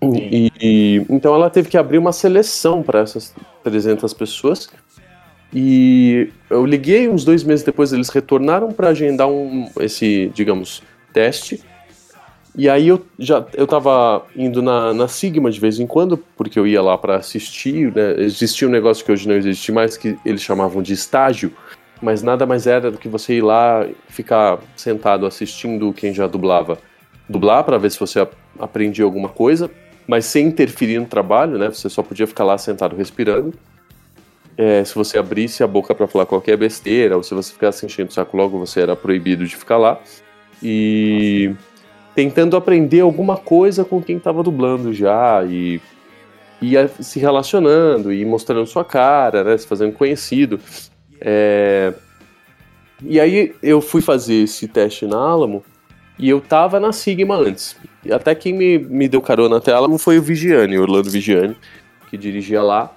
E, 0.03 0.51
e- 0.61 1.07
então 1.09 1.35
ela 1.35 1.49
teve 1.49 1.69
que 1.69 1.77
abrir 1.79 1.99
uma 1.99 2.13
seleção 2.13 2.83
para 2.83 3.01
essas 3.01 3.35
300 3.63 4.13
pessoas. 4.13 4.69
E 5.55 6.31
eu 6.49 6.65
liguei 6.65 7.09
uns 7.09 7.25
dois 7.25 7.45
meses 7.45 7.65
depois, 7.65 7.93
eles 7.93 8.09
retornaram 8.09 8.73
para 8.73 8.89
agendar 8.89 9.29
um, 9.29 9.69
esse, 9.81 10.31
digamos, 10.35 10.83
teste. 11.13 11.61
E 12.57 12.69
aí 12.69 12.89
eu 12.89 13.05
já 13.19 13.47
eu 13.55 13.67
tava 13.67 14.25
indo 14.37 14.61
na, 14.61 14.93
na 14.93 15.09
Sigma 15.09 15.51
de 15.51 15.61
vez 15.61 15.79
em 15.79 15.87
quando, 15.87 16.17
porque 16.17 16.59
eu 16.59 16.67
ia 16.67 16.83
lá 16.83 16.97
para 16.99 17.17
assistir, 17.17 17.95
né? 17.95 18.15
Existia 18.19 18.67
um 18.69 18.71
negócio 18.71 19.05
que 19.05 19.13
hoje 19.13 19.29
não 19.29 19.35
existe 19.35 19.71
mais, 19.73 19.97
que 19.97 20.19
eles 20.25 20.43
chamavam 20.43 20.83
de 20.83 20.93
estágio, 20.93 21.53
mas 22.01 22.23
nada 22.23 22.45
mais 22.45 22.67
era 22.67 22.91
do 22.91 22.99
que 22.99 23.09
você 23.09 23.35
ir 23.35 23.43
lá 23.43 23.87
ficar 24.09 24.59
sentado 24.77 25.25
assistindo 25.27 25.93
quem 25.93 26.13
já 26.13 26.27
dublava. 26.27 26.79
Dublar 27.29 27.65
para 27.65 27.79
ver 27.79 27.91
se 27.91 27.99
você 28.01 28.27
aprendia 28.59 29.05
alguma 29.05 29.29
coisa, 29.31 29.71
mas 30.07 30.25
sem 30.27 30.47
interferir 30.47 30.99
no 30.99 31.07
trabalho, 31.07 31.59
né? 31.59 31.69
Você 31.69 31.89
só 31.89 32.03
podia 32.03 32.27
ficar 32.27 32.45
lá 32.45 32.59
sentado 32.59 32.97
respirando. 32.97 33.55
É, 34.57 34.85
se 34.85 34.95
você 34.95 35.19
abrisse 35.19 35.63
a 35.63 35.67
boca 35.67 35.95
para 35.95 36.07
falar 36.07 36.27
qualquer 36.27 36.57
besteira, 36.57 37.17
ou 37.17 37.23
se 37.23 37.33
você 37.35 37.53
ficasse 37.53 37.87
enchendo 37.87 38.11
o 38.11 38.13
saco 38.13 38.37
logo, 38.37 38.59
você 38.59 38.81
era 38.81 38.95
proibido 38.95 39.47
de 39.47 39.57
ficar 39.57 39.79
lá. 39.79 40.01
E 40.63 41.55
tentando 42.15 42.57
aprender 42.57 43.01
alguma 43.01 43.37
coisa 43.37 43.85
com 43.85 44.03
quem 44.03 44.19
estava 44.19 44.43
dublando 44.43 44.93
já 44.93 45.43
e 45.45 45.81
ia 46.61 46.87
se 46.89 47.19
relacionando 47.19 48.13
e 48.13 48.25
mostrando 48.25 48.67
sua 48.67 48.85
cara, 48.85 49.43
né, 49.43 49.57
se 49.57 49.67
fazendo 49.67 49.93
conhecido. 49.95 50.61
É, 51.21 51.93
E 53.05 53.19
aí 53.19 53.55
eu 53.63 53.81
fui 53.81 54.01
fazer 54.01 54.35
esse 54.45 54.69
teste 54.69 55.07
na 55.07 55.17
Alamo 55.17 55.65
e 56.19 56.29
eu 56.29 56.41
tava 56.41 56.79
na 56.79 56.93
Sigma 56.93 57.37
antes. 57.37 57.77
E 58.05 58.13
até 58.13 58.35
quem 58.35 58.53
me, 58.53 58.79
me 58.79 59.09
deu 59.09 59.21
carona 59.21 59.59
até 59.59 59.73
a 59.73 59.77
Alamo 59.77 59.99
foi 59.99 60.19
o 60.19 60.23
Vigiane, 60.23 60.79
Orlando 60.79 61.11
Vigiane, 61.11 61.57
que 62.11 62.17
dirigia 62.17 62.63
lá. 62.63 62.93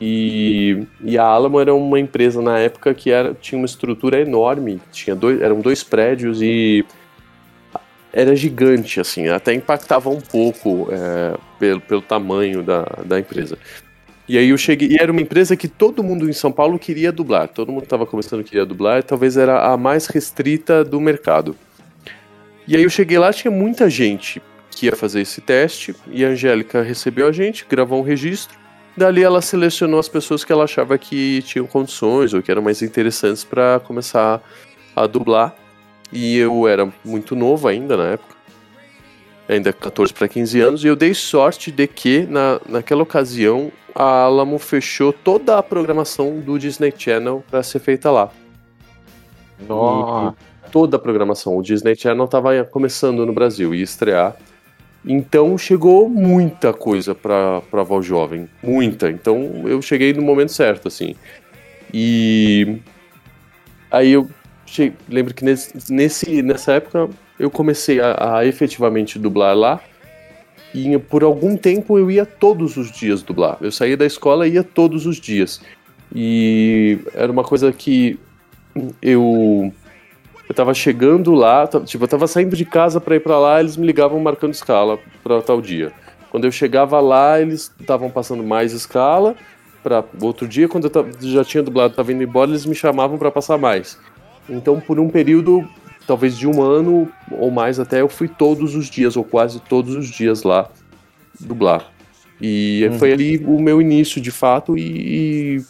E, 0.00 0.86
e 1.02 1.16
a 1.16 1.24
Alamo 1.24 1.60
era 1.60 1.74
uma 1.74 1.98
empresa 1.98 2.42
na 2.42 2.58
época 2.58 2.92
que 2.94 3.10
era, 3.10 3.34
tinha 3.34 3.58
uma 3.58 3.66
estrutura 3.66 4.20
enorme, 4.20 4.80
tinha 4.92 5.14
dois, 5.14 5.40
eram 5.40 5.60
dois 5.60 5.82
prédios 5.82 6.42
e 6.42 6.84
era 8.12 8.34
gigante, 8.36 9.00
assim, 9.00 9.28
até 9.28 9.52
impactava 9.52 10.08
um 10.08 10.20
pouco 10.20 10.88
é, 10.90 11.36
pelo, 11.58 11.80
pelo 11.80 12.02
tamanho 12.02 12.62
da, 12.62 12.82
da 13.04 13.18
empresa. 13.18 13.58
E 14.28 14.38
aí 14.38 14.50
eu 14.50 14.56
cheguei, 14.56 14.88
e 14.88 14.96
era 14.98 15.10
uma 15.10 15.20
empresa 15.20 15.56
que 15.56 15.68
todo 15.68 16.02
mundo 16.02 16.28
em 16.30 16.32
São 16.32 16.50
Paulo 16.50 16.78
queria 16.78 17.10
dublar, 17.10 17.48
todo 17.48 17.72
mundo 17.72 17.82
estava 17.82 18.06
começando 18.06 18.40
a 18.40 18.44
querer 18.44 18.64
dublar, 18.64 19.00
e 19.00 19.02
talvez 19.02 19.36
era 19.36 19.66
a 19.66 19.76
mais 19.76 20.06
restrita 20.06 20.84
do 20.84 21.00
mercado. 21.00 21.56
E 22.66 22.76
aí 22.76 22.82
eu 22.82 22.90
cheguei 22.90 23.18
lá, 23.18 23.32
tinha 23.32 23.50
muita 23.50 23.90
gente 23.90 24.40
que 24.70 24.86
ia 24.86 24.96
fazer 24.96 25.20
esse 25.20 25.40
teste, 25.40 25.94
e 26.10 26.24
a 26.24 26.28
Angélica 26.28 26.82
recebeu 26.82 27.28
a 27.28 27.32
gente, 27.32 27.64
gravou 27.68 28.00
um 28.00 28.02
registro, 28.02 28.58
dali 28.96 29.22
ela 29.22 29.40
selecionou 29.40 30.00
as 30.00 30.08
pessoas 30.08 30.44
que 30.44 30.52
ela 30.52 30.64
achava 30.64 30.98
que 30.98 31.42
tinham 31.42 31.66
condições 31.66 32.34
ou 32.34 32.42
que 32.42 32.50
eram 32.50 32.62
mais 32.62 32.82
interessantes 32.82 33.44
para 33.44 33.80
começar 33.80 34.42
a 34.96 35.06
dublar. 35.06 35.54
E 36.12 36.36
eu 36.38 36.66
era 36.66 36.92
muito 37.04 37.34
novo 37.34 37.68
ainda 37.68 37.96
na 37.96 38.04
época, 38.10 38.34
ainda 39.48 39.72
14 39.72 40.12
para 40.12 40.28
15 40.28 40.60
anos, 40.60 40.84
e 40.84 40.88
eu 40.88 40.96
dei 40.96 41.14
sorte 41.14 41.70
de 41.70 41.86
que 41.86 42.22
na, 42.22 42.60
naquela 42.68 43.02
ocasião 43.02 43.70
a 43.94 44.22
Alamo 44.22 44.58
fechou 44.58 45.12
toda 45.12 45.58
a 45.58 45.62
programação 45.62 46.40
do 46.40 46.58
Disney 46.58 46.92
Channel 46.96 47.44
para 47.50 47.62
ser 47.62 47.78
feita 47.78 48.10
lá. 48.10 48.30
Nossa. 49.68 50.53
Toda 50.74 50.96
a 50.96 50.98
programação. 50.98 51.56
O 51.56 51.62
Disney 51.62 51.94
Channel 51.94 52.24
estava 52.24 52.64
começando 52.64 53.24
no 53.24 53.32
Brasil 53.32 53.72
e 53.72 53.80
estrear. 53.80 54.34
Então 55.06 55.56
chegou 55.56 56.08
muita 56.08 56.72
coisa 56.72 57.14
para 57.14 57.62
a 57.72 57.82
voz 57.84 58.04
jovem, 58.04 58.48
muita. 58.60 59.08
Então 59.08 59.62
eu 59.68 59.80
cheguei 59.80 60.12
no 60.12 60.20
momento 60.22 60.50
certo, 60.50 60.88
assim. 60.88 61.14
E 61.92 62.78
aí 63.88 64.10
eu 64.10 64.28
che- 64.66 64.92
lembro 65.08 65.32
que 65.32 65.44
nesse, 65.44 65.92
nesse- 65.92 66.42
nessa 66.42 66.72
época 66.72 67.08
eu 67.38 67.48
comecei 67.52 68.00
a, 68.00 68.38
a 68.38 68.44
efetivamente 68.44 69.16
dublar 69.16 69.56
lá. 69.56 69.80
E 70.74 70.98
por 70.98 71.22
algum 71.22 71.56
tempo 71.56 71.96
eu 71.96 72.10
ia 72.10 72.26
todos 72.26 72.76
os 72.76 72.90
dias 72.90 73.22
dublar. 73.22 73.58
Eu 73.60 73.70
saía 73.70 73.96
da 73.96 74.06
escola 74.06 74.48
e 74.48 74.54
ia 74.54 74.64
todos 74.64 75.06
os 75.06 75.20
dias. 75.20 75.60
E 76.12 76.98
era 77.14 77.30
uma 77.30 77.44
coisa 77.44 77.72
que 77.72 78.18
eu 79.00 79.72
eu 80.48 80.54
tava 80.54 80.74
chegando 80.74 81.32
lá, 81.32 81.66
ta- 81.66 81.80
tipo, 81.80 82.04
eu 82.04 82.08
tava 82.08 82.26
saindo 82.26 82.56
de 82.56 82.64
casa 82.64 83.00
pra 83.00 83.16
ir 83.16 83.20
pra 83.20 83.38
lá, 83.38 83.60
eles 83.60 83.76
me 83.76 83.86
ligavam 83.86 84.20
marcando 84.20 84.52
escala 84.52 84.98
pra 85.22 85.40
tal 85.40 85.60
dia. 85.60 85.92
Quando 86.30 86.44
eu 86.44 86.52
chegava 86.52 87.00
lá, 87.00 87.40
eles 87.40 87.72
estavam 87.80 88.10
passando 88.10 88.42
mais 88.42 88.72
escala 88.72 89.34
para 89.82 90.04
outro 90.20 90.48
dia, 90.48 90.66
quando 90.68 90.90
eu 90.90 91.14
já 91.20 91.44
tinha 91.44 91.62
dublado, 91.62 91.94
tava 91.94 92.12
indo 92.12 92.22
embora, 92.22 92.50
eles 92.50 92.66
me 92.66 92.74
chamavam 92.74 93.18
pra 93.18 93.30
passar 93.30 93.58
mais. 93.58 93.98
Então, 94.48 94.80
por 94.80 94.98
um 94.98 95.08
período, 95.08 95.66
talvez 96.06 96.36
de 96.36 96.46
um 96.46 96.60
ano 96.62 97.08
ou 97.30 97.50
mais 97.50 97.78
até, 97.78 98.00
eu 98.00 98.08
fui 98.08 98.28
todos 98.28 98.74
os 98.74 98.86
dias, 98.86 99.16
ou 99.16 99.24
quase 99.24 99.60
todos 99.60 99.94
os 99.94 100.08
dias 100.08 100.42
lá 100.42 100.68
dublar. 101.38 101.90
E 102.40 102.90
foi 102.98 103.12
ali 103.12 103.38
o 103.46 103.60
meu 103.60 103.80
início, 103.80 104.20
de 104.20 104.30
fato, 104.30 104.76
e, 104.76 105.58
e 105.58 105.64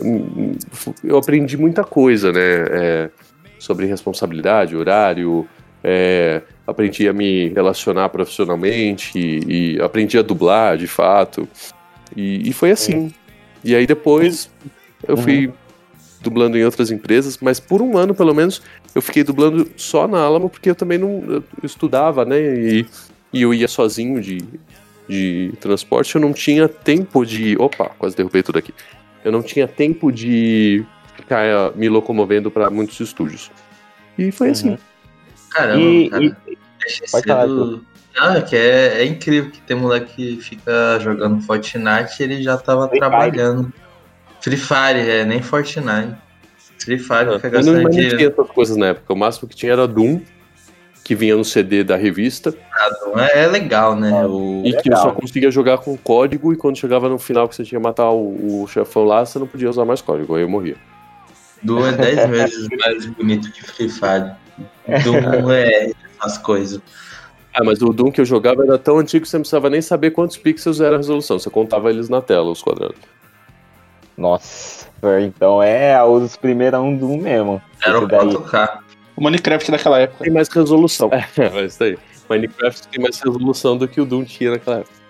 hum, 0.00 0.52
eu 1.02 1.18
aprendi 1.18 1.56
muita 1.56 1.84
coisa, 1.84 2.32
né? 2.32 2.40
É, 2.40 3.10
sobre 3.64 3.86
responsabilidade, 3.86 4.76
horário, 4.76 5.48
é, 5.82 6.42
aprendi 6.66 7.08
a 7.08 7.12
me 7.12 7.48
relacionar 7.48 8.08
profissionalmente 8.10 9.18
e, 9.18 9.74
e 9.76 9.80
aprendi 9.80 10.18
a 10.18 10.22
dublar, 10.22 10.76
de 10.76 10.86
fato. 10.86 11.48
E, 12.16 12.48
e 12.48 12.52
foi 12.52 12.70
assim. 12.70 13.12
E 13.62 13.74
aí 13.74 13.86
depois 13.86 14.50
eu 15.06 15.16
fui 15.16 15.52
dublando 16.20 16.56
em 16.56 16.64
outras 16.64 16.90
empresas, 16.90 17.38
mas 17.40 17.60
por 17.60 17.82
um 17.82 17.98
ano, 17.98 18.14
pelo 18.14 18.34
menos, 18.34 18.62
eu 18.94 19.02
fiquei 19.02 19.22
dublando 19.22 19.70
só 19.76 20.08
na 20.08 20.20
Alamo, 20.20 20.48
porque 20.48 20.70
eu 20.70 20.74
também 20.74 20.96
não 20.96 21.22
eu 21.28 21.44
estudava, 21.62 22.24
né? 22.24 22.40
E, 22.40 22.86
e 23.32 23.42
eu 23.42 23.52
ia 23.52 23.68
sozinho 23.68 24.20
de, 24.22 24.42
de 25.08 25.52
transporte, 25.60 26.14
eu 26.14 26.20
não 26.20 26.32
tinha 26.32 26.66
tempo 26.68 27.24
de. 27.26 27.56
Opa, 27.58 27.90
quase 27.98 28.16
derrubei 28.16 28.42
tudo 28.42 28.58
aqui. 28.58 28.72
Eu 29.22 29.32
não 29.32 29.42
tinha 29.42 29.68
tempo 29.68 30.10
de 30.10 30.84
ficar 31.24 31.44
eh, 31.44 31.72
me 31.74 31.88
locomovendo 31.88 32.50
para 32.50 32.70
muitos 32.70 33.00
estúdios. 33.00 33.50
E 34.16 34.30
foi 34.30 34.50
assim. 34.50 34.78
Caramba, 35.50 35.80
E- 35.80 36.10
cara. 36.10 36.24
e- 36.24 36.36
pode 37.10 37.26
falar. 37.26 37.80
Ah, 38.16 38.40
que 38.40 38.54
é, 38.54 39.02
é 39.02 39.04
incrível 39.06 39.50
que 39.50 39.60
tem 39.62 39.76
moleque 39.76 40.36
que 40.36 40.40
fica 40.40 40.98
jogando 41.00 41.40
Fortnite 41.42 42.20
e 42.20 42.22
ele 42.22 42.42
já 42.42 42.56
tava 42.56 42.88
Free 42.88 43.00
Fire. 43.00 43.10
trabalhando. 43.10 43.72
Free 44.40 44.56
Fire, 44.56 44.98
é, 45.10 45.24
nem 45.24 45.42
Fortnite. 45.42 46.14
Free 46.78 46.98
Fire 46.98 47.34
fica 47.36 47.48
Eu 47.48 47.50
não, 47.50 47.50
gastando 47.50 47.74
mas 47.74 47.82
não 47.82 47.90
dinheiro. 47.90 48.16
tinha 48.18 48.28
essas 48.28 48.48
coisas 48.50 48.76
na 48.76 48.86
época. 48.88 49.12
O 49.12 49.16
máximo 49.16 49.48
que 49.48 49.56
tinha 49.56 49.72
era 49.72 49.88
Doom, 49.88 50.20
que 51.02 51.14
vinha 51.14 51.34
no 51.34 51.44
CD 51.44 51.82
da 51.82 51.96
revista, 51.96 52.54
É, 53.16 53.44
é 53.44 53.46
legal, 53.48 53.96
né? 53.96 54.24
O... 54.26 54.62
e 54.64 54.70
que 54.72 54.88
eu 54.88 54.92
Legal. 54.92 55.02
só 55.02 55.10
conseguia 55.12 55.50
jogar 55.50 55.78
com 55.78 55.96
código, 55.96 56.52
e 56.52 56.56
quando 56.56 56.76
chegava 56.78 57.08
no 57.08 57.18
final 57.18 57.48
que 57.48 57.56
você 57.56 57.64
tinha 57.64 57.80
que 57.80 57.84
matar 57.84 58.10
o, 58.10 58.62
o 58.62 58.66
chefão 58.68 59.04
lá, 59.04 59.24
você 59.26 59.38
não 59.38 59.46
podia 59.46 59.68
usar 59.68 59.84
mais 59.84 60.00
código, 60.00 60.34
aí 60.36 60.42
eu 60.42 60.48
morria. 60.48 60.76
Doom 61.64 61.86
é 61.86 61.92
10 61.92 62.30
vezes 62.30 62.68
mais 62.78 63.06
bonito 63.06 63.50
que 63.50 63.62
Free 63.62 63.88
Fire. 63.88 64.32
Doom 65.02 65.50
é 65.50 65.90
as 66.20 66.38
coisas. 66.38 66.80
Ah, 67.52 67.64
mas 67.64 67.80
o 67.80 67.92
Doom 67.92 68.10
que 68.10 68.20
eu 68.20 68.24
jogava 68.24 68.64
era 68.64 68.78
tão 68.78 68.98
antigo 68.98 69.22
que 69.22 69.28
você 69.28 69.36
não 69.36 69.42
precisava 69.42 69.70
nem 69.70 69.80
saber 69.80 70.10
quantos 70.10 70.36
pixels 70.36 70.80
era 70.80 70.96
a 70.96 70.98
resolução, 70.98 71.38
você 71.38 71.48
contava 71.48 71.88
eles 71.88 72.08
na 72.08 72.20
tela, 72.20 72.50
os 72.50 72.60
quadrados. 72.60 72.98
Nossa, 74.16 74.88
então 75.22 75.62
é 75.62 76.02
os 76.04 76.36
primeirão 76.36 76.94
do 76.94 77.08
mesmo. 77.16 77.60
Era 77.84 77.98
o 77.98 78.02
Esse 78.02 78.10
daí. 78.10 78.28
4K. 78.28 78.78
O 79.16 79.22
Minecraft 79.22 79.70
daquela 79.70 80.00
época. 80.00 80.24
Tem 80.24 80.32
mais 80.32 80.48
resolução. 80.48 81.10
É, 81.36 81.50
mas 81.50 81.72
isso 81.72 81.84
aí. 81.84 81.98
Minecraft 82.28 82.88
tem 82.88 83.02
mais 83.02 83.20
resolução 83.20 83.76
do 83.76 83.86
que 83.86 84.00
o 84.00 84.04
Doom 84.04 84.24
tinha 84.24 84.52
naquela 84.52 84.78
época. 84.78 85.04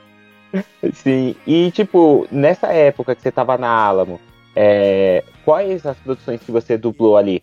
Sim, 0.93 1.35
e 1.47 1.71
tipo, 1.73 2.29
nessa 2.31 2.69
época 2.69 3.15
que 3.15 3.23
você 3.23 3.33
tava 3.33 3.59
na 3.59 3.69
Alamo, 3.69 4.21
é, 4.57 5.23
quais 5.45 5.85
as 5.87 5.97
produções 5.99 6.41
que 6.41 6.51
você 6.53 6.77
dublou 6.77 7.17
ali? 7.17 7.43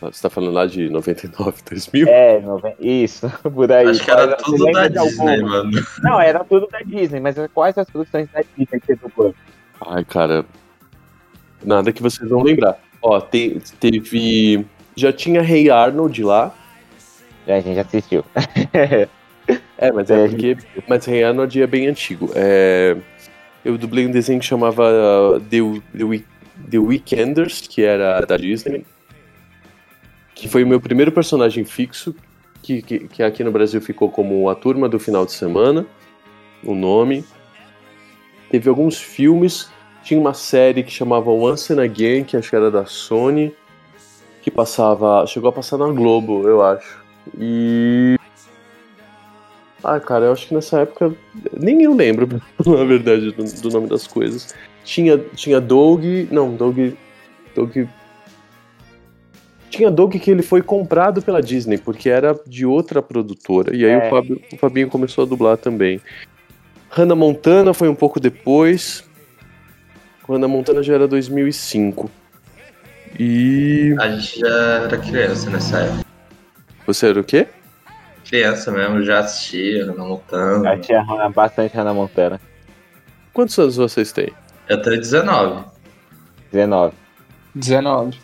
Você 0.00 0.20
tá 0.22 0.28
falando 0.28 0.52
lá 0.52 0.66
de 0.66 0.90
99, 0.90 1.54
2000? 1.70 2.06
É, 2.08 2.38
noven- 2.40 2.76
isso, 2.78 3.28
por 3.54 3.72
aí. 3.72 3.86
Acho 3.88 4.04
que 4.04 4.10
era 4.10 4.28
Quais- 4.36 4.42
tudo 4.42 4.70
da? 4.70 4.88
Disney, 4.88 5.42
mano. 5.42 5.70
Não, 6.02 6.20
era 6.20 6.44
tudo 6.44 6.66
da 6.68 6.80
Disney, 6.80 7.18
mas 7.18 7.34
quais 7.54 7.76
as 7.78 7.88
produções 7.88 8.28
da 8.30 8.42
Disney 8.56 8.78
que 8.80 8.86
você 8.86 8.94
dublou? 8.96 9.34
Ai, 9.86 10.04
cara. 10.04 10.44
Nada 11.64 11.92
que 11.92 12.02
vocês 12.02 12.28
vão 12.28 12.42
lembrar. 12.42 12.78
Ó, 13.02 13.18
te- 13.20 13.58
teve. 13.80 14.66
Já 14.94 15.12
tinha 15.12 15.40
Rei 15.42 15.70
Arnold 15.70 16.22
lá. 16.22 16.54
É, 17.46 17.56
a 17.56 17.60
gente 17.60 17.78
assistiu. 17.80 18.24
É, 19.78 19.92
mas 19.92 20.10
É, 20.10 20.24
é 20.24 20.28
porque. 20.28 20.56
Mas 20.88 21.04
Rei 21.04 21.22
Arnold 21.22 21.62
é 21.62 21.66
bem 21.68 21.86
antigo. 21.86 22.30
É, 22.34 22.96
eu 23.64 23.78
dublei 23.78 24.04
um 24.06 24.10
desenho 24.10 24.40
que 24.40 24.44
chamava 24.46 24.82
uh, 25.36 25.38
The, 25.40 25.58
The, 25.96 26.04
Week- 26.04 26.26
The 26.70 26.78
Weekenders, 26.78 27.66
que 27.66 27.82
era 27.82 28.20
da 28.20 28.36
Disney. 28.36 28.84
Que 30.34 30.48
foi 30.48 30.64
o 30.64 30.66
meu 30.66 30.80
primeiro 30.80 31.12
personagem 31.12 31.64
fixo. 31.64 32.14
Que, 32.62 32.82
que, 32.82 32.98
que 33.08 33.22
aqui 33.22 33.44
no 33.44 33.52
Brasil 33.52 33.80
ficou 33.80 34.10
como 34.10 34.48
A 34.48 34.54
Turma 34.54 34.88
do 34.88 34.98
Final 34.98 35.24
de 35.24 35.32
Semana. 35.32 35.86
O 36.64 36.74
nome. 36.74 37.24
Teve 38.50 38.68
alguns 38.68 38.98
filmes. 38.98 39.70
Tinha 40.02 40.20
uma 40.20 40.34
série 40.34 40.82
que 40.82 40.90
chamava 40.90 41.30
Once 41.30 41.72
and 41.72 41.82
Again, 41.82 42.24
que 42.24 42.36
acho 42.36 42.50
que 42.50 42.56
era 42.56 42.70
da 42.70 42.86
Sony. 42.86 43.54
Que 44.42 44.50
passava. 44.50 45.26
Chegou 45.26 45.48
a 45.48 45.52
passar 45.52 45.78
na 45.78 45.88
Globo, 45.88 46.48
eu 46.48 46.62
acho. 46.62 47.04
E 47.36 48.16
Ah, 49.82 50.00
cara, 50.00 50.26
eu 50.26 50.32
acho 50.32 50.48
que 50.48 50.54
nessa 50.54 50.80
época. 50.80 51.14
Nem 51.56 51.82
eu 51.82 51.94
lembro, 51.94 52.26
na 52.66 52.84
verdade, 52.84 53.32
do, 53.32 53.44
do 53.44 53.70
nome 53.70 53.88
das 53.88 54.06
coisas. 54.06 54.54
Tinha, 54.86 55.18
tinha 55.34 55.60
Doug. 55.60 56.04
Não, 56.30 56.54
Doug. 56.54 56.78
Doug. 57.56 57.76
Tinha 59.68 59.90
Doug 59.90 60.14
que 60.14 60.30
ele 60.30 60.42
foi 60.42 60.62
comprado 60.62 61.20
pela 61.20 61.42
Disney, 61.42 61.76
porque 61.76 62.08
era 62.08 62.38
de 62.46 62.64
outra 62.64 63.02
produtora. 63.02 63.74
E 63.76 63.84
aí 63.84 63.90
É. 63.90 64.06
o, 64.06 64.10
Fábio, 64.10 64.40
o 64.52 64.56
Fabinho 64.56 64.88
começou 64.88 65.24
a 65.24 65.26
dublar 65.26 65.56
também. 65.58 66.00
Hannah 66.88 67.16
Montana 67.16 67.74
foi 67.74 67.88
um 67.88 67.94
pouco 67.96 68.20
depois. 68.20 69.04
Hannah 70.26 70.46
Montana 70.48 70.82
já 70.84 70.94
era 70.94 71.08
2005. 71.08 72.08
E. 73.18 73.92
A 73.98 74.08
gente 74.10 74.38
já 74.38 74.48
era 74.84 74.98
criança 74.98 75.50
nessa 75.50 75.78
época. 75.80 76.04
Você 76.86 77.08
era 77.08 77.20
o 77.20 77.24
quê? 77.24 77.48
Criança 78.24 78.70
mesmo, 78.70 79.02
já 79.02 79.18
assistia, 79.18 79.84
Hannah 79.86 80.04
Montana. 80.04 80.62
Já 80.62 80.78
tinha 80.78 81.28
bastante 81.30 81.76
Hannah 81.76 81.92
Montana. 81.94 82.40
Quantos 83.32 83.58
anos 83.58 83.76
vocês 83.76 84.12
têm? 84.12 84.32
Eu 84.68 84.82
tenho 84.82 84.98
19. 84.98 85.64
19. 86.52 86.92
19. 87.54 88.18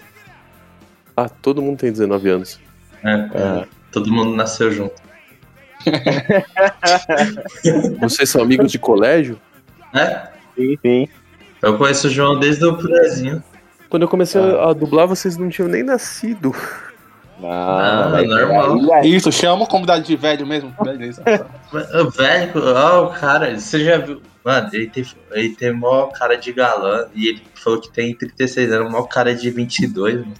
Ah, 1.17 1.29
todo 1.29 1.63
mundo 1.63 1.79
tem 1.79 1.91
19 1.93 2.29
anos. 2.31 2.61
né? 3.03 3.31
É. 3.35 3.67
Todo 3.91 4.11
mundo 4.13 4.35
nasceu 4.35 4.71
junto. 4.73 4.95
Vocês 8.01 8.29
são 8.31 8.43
amigos 8.43 8.71
de 8.71 8.79
colégio? 8.79 9.39
É? 9.95 10.29
Sim, 10.57 10.79
sim. 10.83 11.09
Eu 11.61 11.77
conheço 11.79 12.07
o 12.07 12.11
João 12.11 12.39
desde 12.39 12.65
o 12.65 12.77
prezinho. 12.77 13.43
Quando 13.89 14.03
eu 14.03 14.09
comecei 14.09 14.41
a- 14.41 14.71
a 14.71 14.73
dublar, 14.73 15.07
vocês 15.07 15.37
não 15.37 15.49
tinham 15.49 15.69
nem 15.69 15.83
nascido. 15.83 16.55
Não, 17.39 17.49
Não, 17.49 18.17
é 18.19 18.25
normal. 18.25 18.75
aí- 18.75 18.93
aí- 18.93 19.15
Isso, 19.15 19.31
chama 19.33 19.65
a 19.65 19.69
comunidade 19.69 20.07
de 20.07 20.17
velho 20.17 20.47
mesmo. 20.47 20.75
Beleza. 20.83 21.23
Velho, 22.17 22.53
ó, 22.77 23.05
o 23.07 23.11
cara, 23.11 23.59
você 23.59 23.85
já 23.85 23.99
viu? 23.99 24.21
Mano, 24.45 24.69
ele 24.73 24.89
tem, 24.89 25.07
ele 25.33 25.49
tem 25.51 25.73
mó 25.73 26.07
cara 26.09 26.35
de 26.37 26.53
galã 26.53 27.07
e 27.15 27.29
ele 27.29 27.43
falou 27.55 27.81
que 27.81 27.91
tem 27.93 28.15
36 28.15 28.73
anos, 28.73 28.91
mó 28.91 29.03
cara 29.05 29.35
de 29.35 29.51
22, 29.51 30.17
mano. 30.17 30.33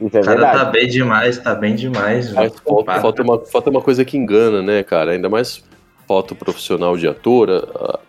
Isso 0.00 0.16
é 0.16 0.20
O 0.20 0.24
cara 0.24 0.36
verdade. 0.36 0.58
tá 0.58 0.64
bem 0.66 0.88
demais, 0.88 1.38
tá 1.38 1.54
bem 1.54 1.74
demais, 1.76 2.32
Mas 2.32 2.50
mano. 2.50 2.62
falta, 2.84 3.00
falta 3.00 3.22
uma, 3.22 3.38
falta 3.46 3.70
uma 3.70 3.80
coisa 3.80 4.04
que 4.04 4.16
engana, 4.16 4.60
né, 4.62 4.82
cara? 4.82 5.12
Ainda 5.12 5.28
mais 5.28 5.62
foto 6.08 6.34
profissional 6.34 6.96
de 6.96 7.06
ator. 7.06 7.48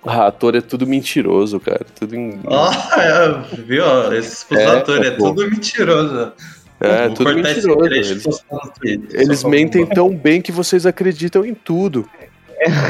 A, 0.04 0.12
a 0.24 0.28
ator 0.28 0.56
é 0.56 0.62
tudo 0.62 0.88
mentiroso, 0.88 1.60
cara. 1.60 1.86
Tudo 1.98 2.16
em, 2.16 2.40
Ó, 2.46 2.72
é, 3.00 3.62
viu? 3.62 3.86
Esses 4.14 4.46
É, 4.52 4.66
atores 4.66 5.06
é 5.08 5.12
pô. 5.12 5.26
tudo 5.34 5.50
mentiroso. 5.50 6.34
é, 6.80 7.10
tudo 7.10 7.36
mentiroso. 7.36 7.86
Eles, 7.86 8.28
eles 9.14 9.44
mentem 9.44 9.86
tão 9.86 10.10
bem 10.10 10.42
que 10.42 10.52
vocês 10.52 10.86
acreditam 10.88 11.46
em 11.46 11.54
tudo. 11.54 12.10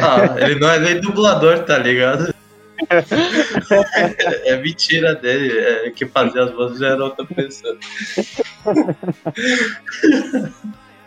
Ah, 0.03 0.35
ele 0.39 0.59
não 0.59 0.69
é 0.69 0.79
nem 0.79 0.99
dublador, 0.99 1.63
tá 1.63 1.77
ligado? 1.77 2.33
é 4.45 4.57
mentira 4.57 5.15
dele, 5.15 5.57
é 5.57 5.89
que 5.91 6.05
fazia 6.05 6.43
as 6.43 6.51
vozes 6.51 6.79
já 6.79 6.89
era 6.89 7.03
outra 7.03 7.25
pessoa. 7.25 7.77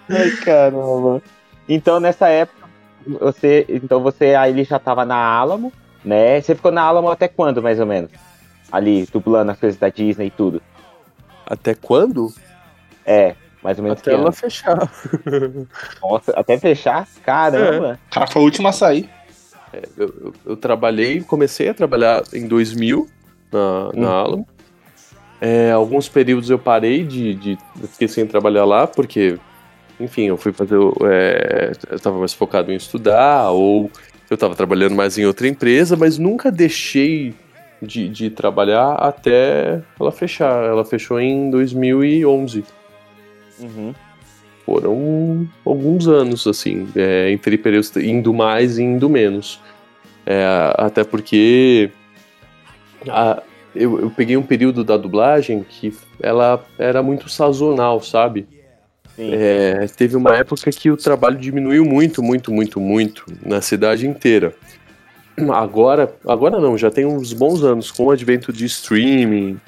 Ai, 0.09 0.31
caramba. 0.45 1.23
Então, 1.69 2.01
nessa 2.01 2.29
época, 2.29 2.69
você, 3.07 3.67
então 3.69 4.03
você 4.03 4.35
aí 4.35 4.53
ele 4.53 4.65
já 4.65 4.79
tava 4.79 5.05
na 5.05 5.17
Alamo, 5.17 5.73
né? 6.05 6.41
Você 6.41 6.55
ficou 6.55 6.73
na 6.73 6.83
Alamo 6.83 7.11
até 7.11 7.29
quando, 7.29 7.63
mais 7.63 7.79
ou 7.79 7.87
menos? 7.87 8.11
Ali, 8.73 9.07
dublando 9.13 9.53
as 9.53 9.59
coisas 9.59 9.79
da 9.79 9.89
Disney 9.89 10.27
e 10.27 10.31
tudo. 10.31 10.63
Até 11.47 11.75
quando? 11.75 12.33
É, 13.05 13.35
mais 13.63 13.79
ou 13.79 13.85
menos 13.85 13.99
Até 14.01 14.11
que 14.11 14.17
ela 14.17 14.25
ano? 14.25 14.33
fechar. 14.33 14.91
Nossa, 16.03 16.33
até 16.33 16.59
fechar? 16.59 17.07
Caramba. 17.25 17.99
O 18.11 18.15
cara 18.15 18.27
foi 18.27 18.43
o 18.43 18.45
último 18.45 18.69
a 18.69 18.73
sair. 18.73 19.09
Eu, 19.97 20.15
eu- 20.25 20.35
eu 20.47 20.57
trabalhei, 20.57 21.21
comecei 21.21 21.69
a 21.69 21.75
trabalhar 21.75 22.23
em 22.33 22.47
2000 22.47 23.07
na, 23.53 23.91
na 23.95 24.11
Alamo. 24.11 24.49
É, 25.41 25.71
alguns 25.71 26.09
períodos 26.09 26.51
eu 26.51 26.59
parei 26.59 27.05
de, 27.05 27.35
de. 27.35 27.59
Fiquei 27.93 28.09
sem 28.09 28.27
trabalhar 28.27 28.65
lá, 28.65 28.87
porque, 28.87 29.39
enfim, 30.01 30.25
eu 30.25 30.37
fui 30.37 30.53
fazer. 30.53 30.77
É, 31.05 31.73
eu 31.91 31.97
estava 31.97 32.19
mais 32.19 32.33
focado 32.35 32.73
em 32.73 32.77
estudar, 32.77 33.51
ou 33.51 33.91
eu 34.29 34.35
estava 34.35 34.55
trabalhando 34.57 34.95
mais 34.97 35.17
em 35.17 35.27
outra 35.27 35.47
empresa, 35.47 35.97
mas 35.97 36.19
nunca 36.19 36.51
deixei 36.51 37.35
de, 37.81 38.09
de 38.09 38.31
trabalhar 38.31 38.95
até 38.95 39.81
ela 40.01 40.11
fechar. 40.11 40.65
Ela 40.65 40.85
fechou 40.85 41.21
em 41.21 41.51
2011. 41.51 42.65
Uhum. 43.61 43.95
Foram 44.65 45.49
alguns 45.65 46.07
anos, 46.07 46.47
assim, 46.47 46.89
é, 46.95 47.31
entre 47.31 47.57
períodos 47.57 47.95
indo 47.97 48.35
mais 48.35 48.79
e 48.79 48.83
indo 48.83 49.09
menos. 49.09 49.61
É, 50.27 50.45
até 50.77 51.05
porque 51.05 51.91
a- 53.09 53.43
eu, 53.75 53.99
eu 54.01 54.11
peguei 54.11 54.37
um 54.37 54.43
período 54.43 54.85
da 54.85 54.97
dublagem 54.97 55.65
que 55.67 55.97
ela 56.21 56.63
era 56.79 57.03
muito 57.03 57.29
sazonal, 57.31 58.03
sabe? 58.03 58.47
É, 59.19 59.87
teve 59.97 60.17
uma 60.17 60.37
época 60.37 60.71
que 60.71 60.91
o 60.91 60.97
trabalho 60.97 61.39
diminuiu 61.39 61.85
muito, 61.85 62.23
muito, 62.23 62.53
muito, 62.53 62.79
muito 62.79 63.25
na 63.45 63.61
cidade 63.61 64.07
inteira. 64.07 64.55
Agora, 65.55 66.15
agora 66.27 66.61
não, 66.61 66.77
já 66.77 66.91
tem 66.91 67.05
uns 67.07 67.33
bons 67.33 67.63
anos 67.63 67.91
com 67.91 68.05
o 68.07 68.11
advento 68.11 68.53
de 68.53 68.65
streaming 68.67 69.59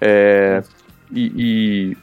é, 0.00 0.62
e, 1.12 1.32
e 1.92 1.96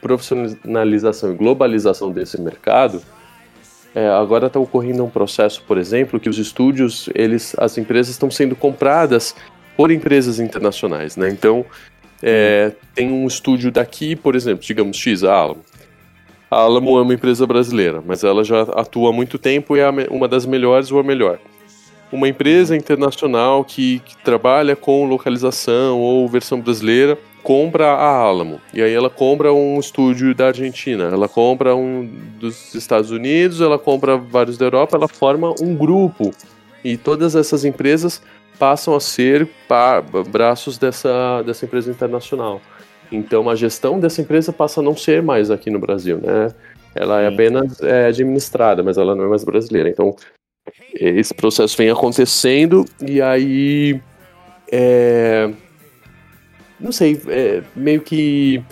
profissionalização 0.00 1.32
e 1.32 1.34
globalização 1.34 2.10
desse 2.10 2.40
mercado. 2.40 3.02
é, 3.94 4.08
agora 4.08 4.46
está 4.46 4.60
ocorrendo 4.60 5.04
um 5.04 5.08
processo, 5.08 5.62
por 5.66 5.78
exemplo, 5.78 6.20
que 6.20 6.28
os 6.28 6.38
estúdios, 6.38 7.08
eles, 7.14 7.54
as 7.58 7.78
empresas 7.78 8.12
estão 8.12 8.30
sendo 8.30 8.54
compradas 8.54 9.34
por 9.76 9.90
empresas 9.90 10.38
internacionais, 10.38 11.16
né? 11.16 11.30
Então, 11.30 11.64
é, 12.22 12.72
tem 12.94 13.10
um 13.10 13.26
estúdio 13.26 13.70
daqui, 13.70 14.14
por 14.14 14.34
exemplo, 14.34 14.64
digamos 14.64 14.96
X, 14.96 15.24
a 15.24 15.32
Alamo. 15.32 15.64
A 16.50 16.56
Alamo 16.56 16.98
é 16.98 17.02
uma 17.02 17.14
empresa 17.14 17.46
brasileira, 17.46 18.02
mas 18.04 18.22
ela 18.22 18.44
já 18.44 18.62
atua 18.62 19.10
há 19.10 19.12
muito 19.12 19.38
tempo 19.38 19.76
e 19.76 19.80
é 19.80 19.88
uma 20.10 20.28
das 20.28 20.46
melhores 20.46 20.92
ou 20.92 21.00
a 21.00 21.02
melhor. 21.02 21.38
Uma 22.12 22.28
empresa 22.28 22.76
internacional 22.76 23.64
que, 23.64 23.98
que 24.00 24.16
trabalha 24.18 24.76
com 24.76 25.06
localização 25.06 25.98
ou 25.98 26.28
versão 26.28 26.60
brasileira 26.60 27.18
compra 27.46 27.92
a 27.92 28.08
Alamo. 28.08 28.60
E 28.74 28.82
aí 28.82 28.92
ela 28.92 29.08
compra 29.08 29.52
um 29.52 29.78
estúdio 29.78 30.34
da 30.34 30.48
Argentina, 30.48 31.04
ela 31.04 31.28
compra 31.28 31.76
um 31.76 32.04
dos 32.40 32.74
Estados 32.74 33.12
Unidos, 33.12 33.60
ela 33.60 33.78
compra 33.78 34.16
vários 34.16 34.58
da 34.58 34.66
Europa, 34.66 34.96
ela 34.96 35.06
forma 35.06 35.54
um 35.62 35.72
grupo. 35.76 36.32
E 36.82 36.96
todas 36.96 37.36
essas 37.36 37.64
empresas 37.64 38.20
passam 38.58 38.96
a 38.96 39.00
ser 39.00 39.48
braços 40.28 40.76
dessa, 40.76 41.40
dessa 41.42 41.64
empresa 41.64 41.88
internacional. 41.88 42.60
Então 43.12 43.48
a 43.48 43.54
gestão 43.54 44.00
dessa 44.00 44.20
empresa 44.20 44.52
passa 44.52 44.80
a 44.80 44.82
não 44.82 44.96
ser 44.96 45.22
mais 45.22 45.48
aqui 45.48 45.70
no 45.70 45.78
Brasil, 45.78 46.18
né? 46.20 46.52
Ela 46.96 47.22
é 47.22 47.28
apenas 47.28 47.80
é, 47.80 48.06
administrada, 48.06 48.82
mas 48.82 48.98
ela 48.98 49.14
não 49.14 49.24
é 49.24 49.28
mais 49.28 49.44
brasileira. 49.44 49.88
Então 49.88 50.16
esse 50.94 51.32
processo 51.32 51.76
vem 51.76 51.90
acontecendo 51.90 52.84
e 53.00 53.22
aí 53.22 54.00
é, 54.72 55.48
não 56.78 56.92
sei, 56.92 57.20
é, 57.28 57.62
meio 57.74 58.00
que 58.00 58.62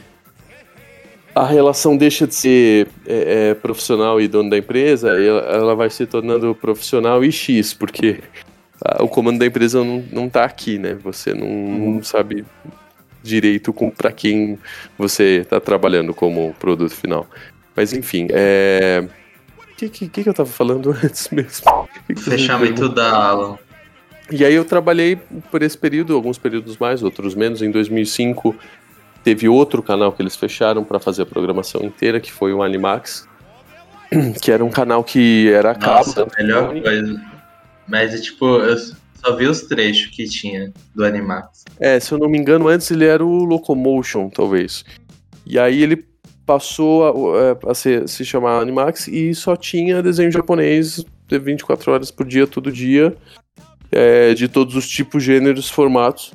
a 1.35 1.45
relação 1.45 1.97
deixa 1.97 2.27
de 2.27 2.35
ser 2.35 2.89
é, 3.07 3.51
é, 3.51 3.55
profissional 3.55 4.21
e 4.21 4.29
dono 4.29 4.49
da 4.49 4.57
empresa, 4.57 5.11
ela, 5.11 5.41
ela 5.41 5.75
vai 5.75 5.91
se 5.91 6.07
tornando 6.07 6.55
profissional 6.55 7.25
e 7.25 7.33
X, 7.33 7.75
porque 7.75 8.21
ah, 8.85 9.03
o 9.03 9.09
comando 9.09 9.39
da 9.39 9.47
empresa 9.47 9.83
não, 9.83 10.05
não 10.13 10.29
tá 10.29 10.45
aqui, 10.45 10.79
né? 10.79 10.95
Você 11.03 11.35
não, 11.35 11.49
não 11.49 12.03
sabe 12.03 12.45
direito 13.23 13.75
para 13.97 14.13
quem 14.13 14.59
você 14.97 15.41
está 15.41 15.59
trabalhando 15.61 16.15
como 16.15 16.55
produto 16.61 16.95
final. 16.95 17.27
Mas 17.75 17.93
enfim, 17.93 18.29
é. 18.31 19.05
O 19.59 19.77
que, 19.77 19.89
que, 19.89 20.09
que 20.09 20.29
eu 20.29 20.35
tava 20.35 20.49
falando 20.49 20.93
antes 21.03 21.29
mesmo? 21.31 21.89
Fechamento 22.17 22.89
da 22.89 23.11
Alan. 23.13 23.59
E 24.31 24.45
aí 24.45 24.55
eu 24.55 24.65
trabalhei 24.65 25.17
por 25.51 25.63
esse 25.63 25.77
período, 25.77 26.15
alguns 26.15 26.39
períodos 26.39 26.77
mais, 26.79 27.03
outros 27.03 27.35
menos. 27.35 27.63
Em 27.63 27.71
2005 27.71 28.55
teve 29.23 29.49
outro 29.49 29.83
canal 29.83 30.13
que 30.13 30.23
eles 30.23 30.37
fecharam 30.37 30.85
para 30.85 30.99
fazer 30.99 31.23
a 31.23 31.27
programação 31.27 31.83
inteira, 31.83 32.21
que 32.21 32.33
foi 32.33 32.53
o 32.53 32.63
Animax, 32.63 33.29
que 34.41 34.51
era 34.51 34.65
um 34.65 34.71
canal 34.71 35.03
que 35.05 35.51
era 35.53 35.73
a 35.73 35.75
cabo. 35.75 36.07
Nossa, 36.07 36.23
a 36.25 36.43
melhor 36.43 36.81
coisa. 36.83 37.23
Mas, 37.87 38.23
tipo, 38.23 38.47
eu 38.59 38.77
só 39.23 39.37
vi 39.37 39.47
os 39.47 39.63
trechos 39.63 40.15
que 40.15 40.25
tinha 40.25 40.73
do 40.95 41.05
Animax. 41.05 41.65
É, 41.79 42.01
se 42.01 42.13
eu 42.13 42.19
não 42.19 42.29
me 42.29 42.39
engano, 42.39 42.69
antes 42.69 42.91
ele 42.91 43.05
era 43.05 43.25
o 43.25 43.45
Locomotion, 43.45 44.29
talvez. 44.31 44.85
E 45.47 45.59
aí 45.59 45.83
ele 45.83 46.05
passou 46.47 47.37
a, 47.37 47.41
é, 47.41 47.71
a 47.71 47.75
ser- 47.75 48.09
se 48.09 48.25
chamar 48.25 48.61
Animax 48.61 49.09
e 49.09 49.35
só 49.35 49.57
tinha 49.57 50.03
desenho 50.03 50.31
japonês 50.31 51.05
de 51.27 51.39
24 51.39 51.93
horas 51.93 52.11
por 52.11 52.27
dia, 52.27 52.47
todo 52.47 52.71
dia, 52.71 53.15
é, 53.95 54.35
de 54.35 54.49
todos 54.49 54.75
os 54.75 54.89
tipos, 54.89 55.23
gêneros, 55.23 55.71
formatos. 55.71 56.33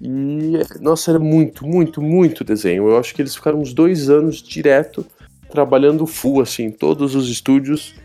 E, 0.00 0.52
nossa, 0.80 1.10
era 1.10 1.18
muito, 1.18 1.66
muito, 1.66 2.00
muito 2.00 2.44
desenho. 2.44 2.88
Eu 2.88 2.96
acho 2.96 3.12
que 3.12 3.20
eles 3.20 3.34
ficaram 3.34 3.60
uns 3.60 3.74
dois 3.74 4.08
anos 4.08 4.40
direto 4.40 5.04
trabalhando 5.50 6.06
full, 6.06 6.40
assim, 6.40 6.70
todos 6.70 7.16
os 7.16 7.28
estúdios 7.28 7.96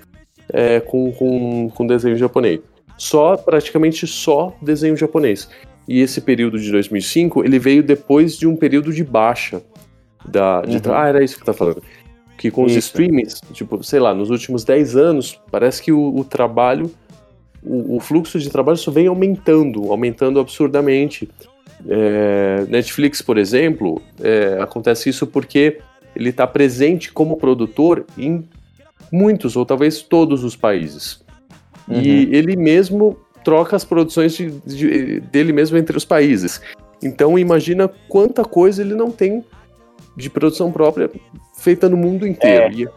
é, 0.50 0.80
com, 0.80 1.12
com, 1.12 1.70
com 1.70 1.86
desenho 1.86 2.18
japonês. 2.18 2.60
Só, 2.98 3.38
praticamente 3.38 4.08
só 4.08 4.56
desenho 4.60 4.98
japonês. 4.98 5.48
E 5.88 6.00
esse 6.00 6.20
período 6.20 6.60
de 6.60 6.72
2005, 6.72 7.46
ele 7.46 7.60
veio 7.60 7.84
depois 7.84 8.36
de 8.36 8.48
um 8.48 8.56
período 8.56 8.92
de 8.92 9.04
baixa. 9.04 9.62
Da, 10.28 10.62
de 10.62 10.78
Uhum. 10.78 10.96
Ah, 10.96 11.08
era 11.08 11.24
isso 11.24 11.36
que 11.36 11.44
eu 11.44 11.46
tava 11.46 11.58
falando. 11.58 11.84
Que 12.38 12.50
com 12.50 12.64
os 12.64 12.72
Isso. 12.72 12.88
streamings, 12.90 13.40
tipo, 13.54 13.82
sei 13.84 14.00
lá, 14.00 14.14
nos 14.14 14.30
últimos 14.30 14.64
10 14.64 14.96
anos, 14.98 15.40
parece 15.52 15.82
que 15.82 15.92
o, 15.92 16.16
o 16.16 16.24
trabalho, 16.24 16.92
o, 17.66 17.98
o 17.98 18.00
fluxo 18.00 18.40
de 18.40 18.50
trabalho 18.50 18.78
só 18.78 18.92
vem 18.92 19.08
aumentando, 19.08 19.92
aumentando 19.92 20.40
absurdamente. 20.40 21.30
É, 21.88 22.66
Netflix, 22.70 23.22
por 23.22 23.38
exemplo, 23.38 24.02
é, 24.22 24.58
acontece 24.62 25.10
isso 25.10 25.28
porque 25.28 25.80
ele 26.16 26.30
está 26.30 26.48
presente 26.48 27.12
como 27.12 27.38
produtor 27.38 28.06
em 28.18 28.48
muitos 29.12 29.56
ou 29.56 29.66
talvez 29.66 30.02
todos 30.02 30.44
os 30.44 30.56
países. 30.56 31.24
E 31.90 32.30
ele 32.36 32.56
mesmo 32.56 33.18
troca 33.44 33.76
as 33.76 33.86
produções 33.86 34.36
de- 34.36 34.50
de- 34.66 35.20
dele 35.20 35.54
mesmo 35.54 35.78
entre 35.78 35.96
os 35.96 36.04
países. 36.06 36.60
Então 37.04 37.38
imagina 37.38 37.88
quanta 38.10 38.44
coisa 38.44 38.82
ele 38.82 38.96
não 38.96 39.12
tem 39.12 39.44
de 40.18 40.30
produção 40.30 40.72
própria 40.72 41.12
feita 41.58 41.88
no 41.88 41.98
mundo 41.98 42.26
inteiro. 42.26 42.74
E, 42.74 42.88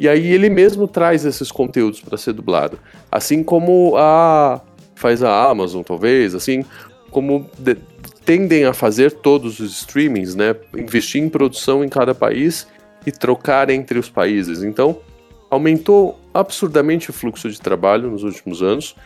e 0.00 0.08
aí 0.08 0.32
ele 0.32 0.48
mesmo 0.48 0.88
traz 0.88 1.26
esses 1.26 1.52
conteúdos 1.52 2.00
para 2.00 2.16
ser 2.16 2.32
dublado. 2.32 2.78
Assim 3.12 3.44
como 3.44 3.94
a 3.98 4.62
faz 4.94 5.22
a 5.22 5.50
Amazon, 5.50 5.82
talvez, 5.82 6.34
assim 6.34 6.64
como 7.10 7.46
de- 7.58 7.76
tendem 8.24 8.64
a 8.64 8.72
fazer 8.72 9.12
todos 9.12 9.60
os 9.60 9.72
streamings, 9.72 10.34
né? 10.34 10.56
Investir 10.74 11.22
em 11.22 11.28
produção 11.28 11.84
em 11.84 11.88
cada 11.90 12.14
país 12.14 12.66
e 13.06 13.12
trocar 13.12 13.68
entre 13.68 13.98
os 13.98 14.08
países. 14.08 14.62
Então, 14.62 15.00
aumentou 15.50 16.18
absurdamente 16.32 17.10
o 17.10 17.12
fluxo 17.12 17.50
de 17.50 17.60
trabalho 17.60 18.10
nos 18.10 18.22
últimos 18.22 18.62
anos. 18.62 18.96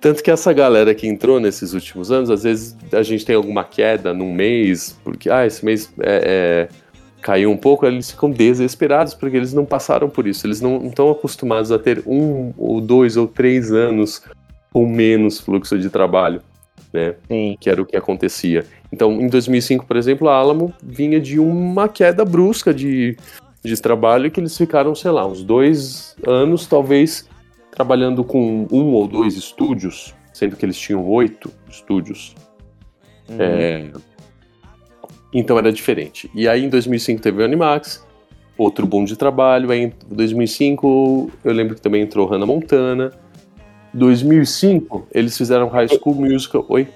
Tanto 0.00 0.24
que 0.24 0.30
essa 0.30 0.52
galera 0.52 0.92
que 0.92 1.06
entrou 1.06 1.38
nesses 1.38 1.72
últimos 1.72 2.10
anos, 2.10 2.30
às 2.30 2.42
vezes 2.42 2.76
a 2.92 3.02
gente 3.04 3.24
tem 3.24 3.36
alguma 3.36 3.62
queda 3.62 4.12
num 4.12 4.32
mês, 4.32 4.98
porque 5.04 5.30
ah, 5.30 5.46
esse 5.46 5.64
mês 5.64 5.92
é, 6.00 6.68
é, 6.70 6.83
caiu 7.24 7.50
um 7.50 7.56
pouco, 7.56 7.86
eles 7.86 8.10
ficam 8.10 8.30
desesperados 8.30 9.14
porque 9.14 9.34
eles 9.34 9.54
não 9.54 9.64
passaram 9.64 10.10
por 10.10 10.26
isso. 10.26 10.46
Eles 10.46 10.60
não 10.60 10.86
estão 10.86 11.10
acostumados 11.10 11.72
a 11.72 11.78
ter 11.78 12.02
um 12.06 12.52
ou 12.58 12.82
dois 12.82 13.16
ou 13.16 13.26
três 13.26 13.72
anos 13.72 14.22
com 14.70 14.86
menos 14.86 15.40
fluxo 15.40 15.78
de 15.78 15.88
trabalho, 15.88 16.42
né? 16.92 17.14
Sim. 17.26 17.56
que 17.58 17.70
era 17.70 17.80
o 17.80 17.86
que 17.86 17.96
acontecia. 17.96 18.66
Então, 18.92 19.10
em 19.22 19.26
2005, 19.26 19.86
por 19.86 19.96
exemplo, 19.96 20.28
a 20.28 20.36
Alamo 20.36 20.74
vinha 20.82 21.18
de 21.18 21.40
uma 21.40 21.88
queda 21.88 22.26
brusca 22.26 22.74
de, 22.74 23.16
de 23.64 23.80
trabalho 23.80 24.30
que 24.30 24.38
eles 24.38 24.54
ficaram, 24.54 24.94
sei 24.94 25.10
lá, 25.10 25.26
uns 25.26 25.42
dois 25.42 26.14
anos, 26.26 26.66
talvez, 26.66 27.26
trabalhando 27.70 28.22
com 28.22 28.66
um 28.70 28.92
ou 28.92 29.08
dois 29.08 29.34
estúdios, 29.34 30.14
sendo 30.30 30.56
que 30.56 30.66
eles 30.66 30.78
tinham 30.78 31.08
oito 31.08 31.50
estúdios. 31.70 32.34
Uhum. 33.30 33.36
É, 33.40 33.90
Então 35.34 35.58
era 35.58 35.72
diferente. 35.72 36.30
E 36.32 36.48
aí, 36.48 36.64
em 36.64 36.68
2005, 36.68 37.20
teve 37.20 37.42
o 37.42 37.44
Animax, 37.44 38.06
outro 38.56 38.86
boom 38.86 39.04
de 39.04 39.16
trabalho. 39.16 39.72
Aí, 39.72 39.82
em 39.82 39.92
2005, 40.08 41.30
eu 41.44 41.52
lembro 41.52 41.74
que 41.74 41.82
também 41.82 42.02
entrou 42.02 42.26
Hannah 42.26 42.46
Montana. 42.46 43.12
2005, 43.92 45.08
eles 45.12 45.36
fizeram 45.36 45.68
High 45.68 45.88
School 45.88 46.14
Musical. 46.14 46.64
Oi? 46.68 46.88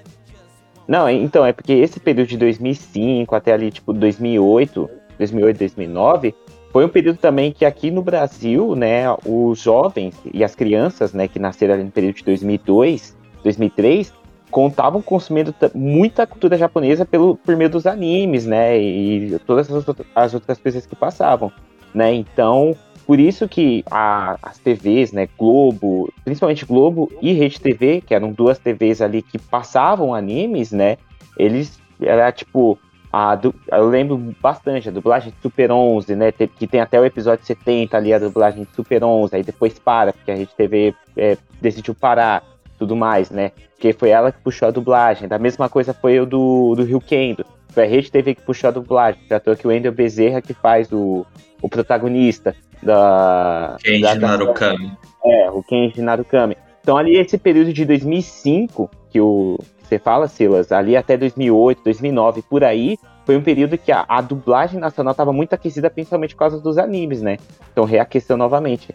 Não, 0.87 1.07
é- 1.07 1.13
então, 1.13 1.45
é 1.45 1.53
porque 1.53 1.73
esse 1.73 1.99
período 1.99 2.29
de 2.29 2.37
2005 2.37 3.35
até 3.35 3.53
ali, 3.53 3.71
tipo, 3.71 3.93
2008, 3.93 4.89
2008, 5.17 5.57
2009, 5.59 6.33
foi 6.71 6.85
um 6.85 6.89
período 6.89 7.17
também 7.17 7.51
que 7.51 7.65
aqui 7.65 7.91
no 7.91 8.01
Brasil, 8.01 8.75
né, 8.75 9.03
os 9.25 9.59
jovens 9.59 10.15
e 10.33 10.43
as 10.43 10.55
crianças, 10.55 11.13
né, 11.13 11.27
que 11.27 11.39
nasceram 11.39 11.73
ali 11.73 11.83
no 11.83 11.91
período 11.91 12.15
de 12.15 12.23
2002, 12.23 13.15
2003, 13.43 14.13
contavam 14.51 15.01
consumindo 15.01 15.53
ta- 15.53 15.71
muita 15.73 16.25
cultura 16.25 16.57
japonesa 16.57 17.05
pelo, 17.05 17.35
por 17.37 17.55
meio 17.55 17.69
dos 17.69 17.85
animes, 17.85 18.45
né, 18.45 18.77
e 18.79 19.37
todas 19.45 19.71
as, 19.71 19.85
as 20.15 20.33
outras 20.33 20.57
coisas 20.57 20.85
que 20.85 20.95
passavam, 20.95 21.51
né, 21.93 22.13
então, 22.13 22.75
por 23.05 23.19
isso 23.19 23.47
que 23.47 23.83
a- 23.89 24.37
as 24.41 24.57
TVs, 24.57 25.11
né, 25.11 25.27
Globo, 25.37 26.11
principalmente 26.23 26.65
Globo 26.65 27.11
e 27.21 27.33
Rede 27.33 27.59
TV, 27.59 28.01
que 28.01 28.13
eram 28.13 28.31
duas 28.31 28.57
TVs 28.59 29.01
ali 29.01 29.21
que 29.21 29.37
passavam 29.37 30.13
animes, 30.13 30.71
né, 30.71 30.97
eles, 31.37 31.79
era 32.01 32.31
tipo, 32.31 32.77
a 33.11 33.33
du- 33.35 33.55
eu 33.71 33.87
lembro 33.89 34.17
bastante 34.41 34.87
a 34.89 34.91
dublagem 34.91 35.31
de 35.31 35.41
Super 35.41 35.71
11, 35.71 36.15
né, 36.15 36.31
que 36.31 36.67
tem 36.67 36.79
até 36.79 36.99
o 36.99 37.05
episódio 37.05 37.43
70 37.45 37.97
ali, 37.97 38.13
a 38.13 38.19
dublagem 38.19 38.63
de 38.63 38.75
Super 38.75 39.03
11, 39.03 39.35
aí 39.35 39.43
depois 39.43 39.77
para, 39.79 40.13
porque 40.13 40.31
a 40.31 40.35
Rede 40.35 40.51
TV 40.55 40.93
é, 41.17 41.35
decidiu 41.59 41.95
parar, 41.95 42.43
tudo 42.79 42.95
mais, 42.95 43.29
né, 43.29 43.51
porque 43.75 43.93
foi 43.93 44.09
ela 44.09 44.31
que 44.31 44.39
puxou 44.41 44.67
a 44.67 44.71
dublagem, 44.71 45.27
da 45.27 45.37
mesma 45.37 45.69
coisa 45.69 45.93
foi 45.93 46.19
o 46.19 46.25
do, 46.25 46.73
do 46.75 46.83
Rio 46.83 46.99
Kendo, 47.01 47.45
foi 47.69 47.83
a 47.83 47.87
Rede 47.87 48.09
TV 48.11 48.33
que 48.35 48.41
puxou 48.41 48.69
a 48.69 48.71
dublagem, 48.71 49.21
tratou 49.27 49.55
que 49.55 49.67
o 49.67 49.69
Wendel 49.69 49.91
Bezerra 49.91 50.41
que 50.41 50.53
faz 50.53 50.91
o, 50.91 51.25
o 51.61 51.69
protagonista 51.69 52.55
da... 52.81 53.77
Kenji 53.83 54.01
da- 54.01 54.15
da- 54.15 54.27
Narukami. 54.27 54.91
é, 55.23 55.51
o 55.51 55.61
Kenji 55.61 56.01
Narukami. 56.01 56.57
Então 56.81 56.97
ali 56.97 57.17
esse 57.17 57.37
período 57.37 57.71
de 57.73 57.85
2005 57.85 58.89
que 59.11 59.19
o 59.21 59.57
que 59.81 59.87
você 59.87 59.99
fala, 59.99 60.27
Silas, 60.27 60.71
ali 60.71 60.95
até 60.95 61.17
2008, 61.17 61.81
2009, 61.83 62.41
por 62.43 62.63
aí, 62.63 62.95
foi 63.25 63.35
um 63.35 63.41
período 63.41 63.75
que 63.77 63.91
a, 63.91 64.05
a 64.07 64.21
dublagem 64.21 64.79
nacional 64.79 65.11
estava 65.11 65.33
muito 65.33 65.53
aquecida, 65.53 65.89
principalmente 65.89 66.35
por 66.35 66.39
causa 66.39 66.59
dos 66.59 66.77
animes, 66.77 67.21
né? 67.23 67.37
Então 67.71 67.85
reaqueceu 67.85 68.37
novamente. 68.37 68.93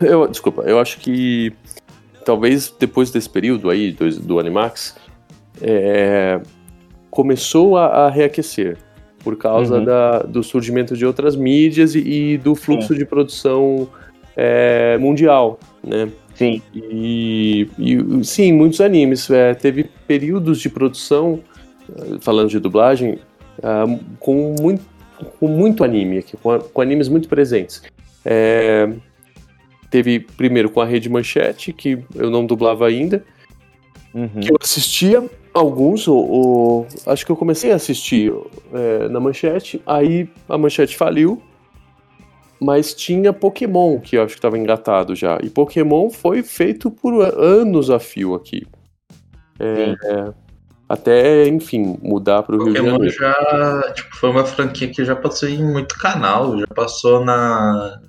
Eu, 0.00 0.26
desculpa, 0.26 0.62
eu 0.62 0.78
acho 0.80 0.98
que 0.98 1.52
talvez 2.26 2.74
depois 2.78 3.10
desse 3.10 3.30
período 3.30 3.70
aí 3.70 3.92
do, 3.92 4.10
do 4.20 4.38
Animax, 4.40 4.96
é, 5.62 6.40
começou 7.10 7.78
a, 7.78 7.86
a 7.86 8.10
reaquecer 8.10 8.76
por 9.24 9.36
causa 9.36 9.78
Uhum. 9.78 9.84
da- 9.84 10.18
do 10.22 10.42
surgimento 10.42 10.96
de 10.96 11.06
outras 11.06 11.34
mídias 11.36 11.94
e, 11.94 12.00
e 12.00 12.38
do 12.38 12.54
fluxo 12.54 12.94
de 12.94 13.04
produção 13.06 13.88
é, 14.36 14.98
mundial, 14.98 15.58
né? 15.82 16.08
Sim, 16.34 16.60
E, 16.74 17.66
e, 17.78 18.24
sim, 18.24 18.52
muitos 18.52 18.80
animes. 18.82 19.30
é, 19.30 19.54
teve 19.54 19.84
períodos 20.06 20.58
de 20.60 20.68
produção, 20.68 21.40
eh, 21.88 22.18
falando 22.20 22.50
de 22.50 22.58
dublagem, 22.60 23.18
ah, 23.62 23.86
com, 24.20 24.54
muito, 24.60 24.84
com 25.40 25.48
muito 25.48 25.82
anime, 25.82 26.18
aqui, 26.18 26.36
com, 26.36 26.58
com 26.58 26.82
animes 26.82 27.08
muito 27.08 27.26
presentes. 27.26 27.82
É, 29.86 29.90
teve 29.90 30.20
primeiro 30.20 30.70
com 30.70 30.80
a 30.80 30.84
Rede 30.84 31.08
Manchete, 31.08 31.72
que 31.72 32.04
eu 32.14 32.30
não 32.30 32.44
dublava 32.44 32.86
ainda, 32.86 33.24
uhum. 34.14 34.40
que 34.40 34.50
eu 34.50 34.56
assistia 34.60 35.24
alguns, 35.54 36.06
ou, 36.06 36.28
ou- 36.28 36.86
acho 37.06 37.24
que 37.24 37.32
eu 37.32 37.36
comecei 37.36 37.72
a 37.72 37.76
assistir 37.76 38.32
é, 38.72 39.08
na 39.08 39.20
Manchete, 39.20 39.80
aí 39.86 40.28
a 40.48 40.58
Manchete 40.58 40.96
faliu, 40.96 41.42
mas 42.60 42.94
tinha 42.94 43.32
Pokémon, 43.32 43.98
que 44.00 44.16
eu 44.16 44.22
acho 44.22 44.34
que 44.34 44.38
estava 44.38 44.58
engatado 44.58 45.14
já, 45.14 45.38
e 45.42 45.48
Pokémon 45.50 46.10
foi 46.10 46.42
feito 46.42 46.90
por 46.90 47.22
anos 47.22 47.90
a 47.90 47.98
fio 47.98 48.34
aqui. 48.34 48.66
É, 49.58 49.94
até, 50.88 51.48
enfim, 51.48 51.98
mudar 52.02 52.42
para 52.42 52.54
o 52.54 52.64
Rio 52.64 52.72
de 52.72 52.78
Pokémon 52.78 53.10
Janeiro. 53.10 53.14
já 53.18 53.92
tipo, 53.94 54.16
foi 54.16 54.30
uma 54.30 54.44
franquia 54.44 54.88
que 54.88 55.04
já 55.04 55.16
passou 55.16 55.48
em 55.48 55.62
muito 55.62 55.98
canal, 55.98 56.58
já 56.58 56.66
passou 56.68 57.24
na, 57.24 58.00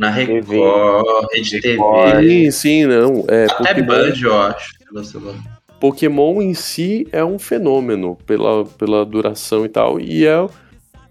na 0.00 0.12
TV. 0.14 0.32
Record, 0.32 1.26
Rede 1.30 1.60
TV, 1.60 1.78
Sim, 2.22 2.50
sim, 2.50 2.86
não. 2.86 3.24
É, 3.28 3.44
até 3.44 3.74
Pokémon, 3.74 3.86
Band, 3.86 4.14
eu 4.22 4.38
acho. 4.40 4.74
Pokémon 5.78 6.42
em 6.42 6.54
si 6.54 7.06
é 7.12 7.22
um 7.22 7.38
fenômeno 7.38 8.16
pela, 8.26 8.64
pela 8.64 9.04
duração 9.04 9.64
e 9.66 9.68
tal, 9.68 10.00
e 10.00 10.26
é 10.26 10.46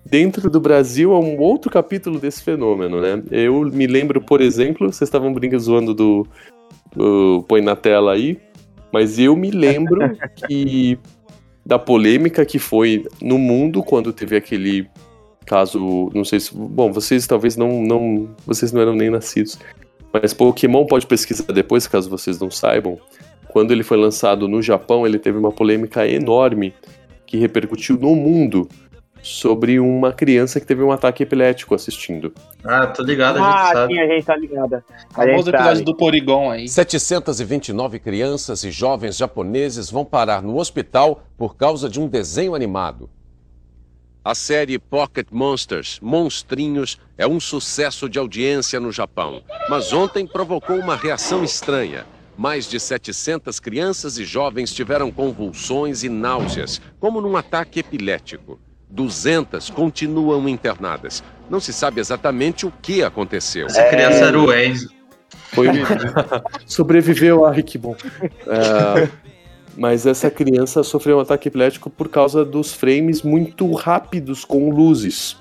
dentro 0.04 0.50
do 0.50 0.60
Brasil 0.60 1.14
é 1.14 1.20
um 1.20 1.40
outro 1.40 1.70
capítulo 1.70 2.20
desse 2.20 2.42
fenômeno, 2.42 3.00
né? 3.00 3.22
Eu 3.30 3.62
me 3.62 3.86
lembro, 3.86 4.20
por 4.20 4.42
exemplo, 4.42 4.92
vocês 4.92 5.08
estavam 5.08 5.32
brincando 5.32 5.64
zoando 5.64 5.94
do, 5.94 6.28
do 6.96 7.46
põe 7.48 7.62
na 7.62 7.76
tela 7.76 8.14
aí, 8.14 8.40
mas 8.92 9.20
eu 9.20 9.36
me 9.36 9.52
lembro 9.52 10.00
que 10.48 10.98
da 11.64 11.78
polêmica 11.78 12.44
que 12.44 12.58
foi 12.58 13.06
no 13.22 13.38
mundo 13.38 13.84
quando 13.84 14.12
teve 14.12 14.36
aquele 14.36 14.90
caso, 15.50 16.12
não 16.14 16.24
sei 16.24 16.40
se, 16.40 16.54
bom, 16.56 16.92
vocês 16.94 17.26
talvez 17.26 17.58
não 17.58 17.82
não, 17.82 18.30
vocês 18.46 18.72
não 18.72 18.80
eram 18.82 18.94
nem 18.94 19.10
nascidos, 19.10 19.58
mas 20.14 20.32
Pokémon 20.32 20.86
pode 20.86 21.08
pesquisar 21.08 21.52
depois, 21.52 21.88
caso 21.88 22.08
vocês 22.08 22.40
não 22.40 22.52
saibam. 22.52 23.00
Quando 23.50 23.72
ele 23.72 23.82
foi 23.84 23.98
lançado 23.98 24.48
no 24.48 24.62
Japão, 24.62 25.08
ele 25.08 25.18
teve 25.18 25.40
uma 25.40 25.52
polêmica 25.52 26.08
enorme 26.08 26.72
que 27.26 27.36
repercutiu 27.38 27.98
no 27.98 28.16
mundo 28.16 28.70
sobre 29.24 29.80
uma 29.80 30.14
criança 30.14 30.60
que 30.60 30.66
teve 30.68 30.84
um 30.84 30.92
ataque 30.92 31.24
epilético 31.24 31.74
assistindo. 31.76 32.32
Ah, 32.64 32.86
tô 32.88 33.02
ligado, 33.04 33.38
a 33.38 33.42
gente 33.42 33.60
Ah, 33.70 33.74
sabe. 33.74 33.94
sim, 33.94 34.00
a 34.00 34.08
gente 34.08 34.24
tá 34.26 34.36
ligada. 34.38 34.86
A 35.10 35.14
Famoso 35.16 35.50
episódio 35.50 35.74
sabe. 35.78 35.84
do 35.84 35.96
Porygon 35.98 36.52
aí. 36.52 36.70
729 36.70 38.00
crianças 38.00 38.64
e 38.64 38.70
jovens 38.72 39.18
japoneses 39.18 39.90
vão 39.90 40.06
parar 40.06 40.42
no 40.44 40.58
hospital 40.58 41.24
por 41.36 41.58
causa 41.58 41.90
de 41.90 42.00
um 42.00 42.08
desenho 42.08 42.54
animado. 42.56 43.10
A 44.30 44.36
série 44.36 44.78
Pocket 44.78 45.26
Monsters, 45.32 46.00
Monstrinhos, 46.04 47.00
é 47.18 47.26
um 47.26 47.40
sucesso 47.40 48.08
de 48.08 48.20
audiência 48.20 48.80
no 48.80 48.92
Japão. 48.92 49.42
Mas 49.68 49.92
ontem 49.92 50.28
provocou 50.28 50.76
uma 50.76 50.96
reação 50.96 51.44
estranha. 51.44 52.06
Mais 52.38 52.70
de 52.70 52.80
700 52.80 53.60
crianças 53.60 54.20
e 54.20 54.24
jovens 54.24 54.72
tiveram 54.72 55.12
convulsões 55.12 56.04
e 56.04 56.10
náuseas, 56.10 56.80
como 57.00 57.20
num 57.20 57.36
ataque 57.36 57.80
epilético. 57.80 58.60
200 58.92 59.72
continuam 59.72 60.48
internadas. 60.48 61.24
Não 61.50 61.60
se 61.60 61.74
sabe 61.74 62.00
exatamente 62.00 62.68
o 62.68 62.74
que 62.84 63.02
aconteceu. 63.02 63.66
Essa 63.66 63.90
criança 63.90 64.26
era 64.26 64.40
o 64.40 64.54
Enzo. 64.54 64.92
Foi... 65.54 65.70
Sobreviveu, 66.68 67.48
ai 67.48 67.64
que 67.64 67.80
bom. 67.80 67.96
É, 68.46 69.10
mas 69.80 70.06
essa 70.06 70.30
criança 70.30 70.84
sofreu 70.84 71.18
um 71.18 71.22
ataque 71.22 71.48
epilético 71.48 71.90
por 71.90 72.10
causa 72.10 72.44
dos 72.44 72.74
frames 72.74 73.22
muito 73.22 73.72
rápidos 73.72 74.44
com 74.44 74.70
luzes. 74.70 75.38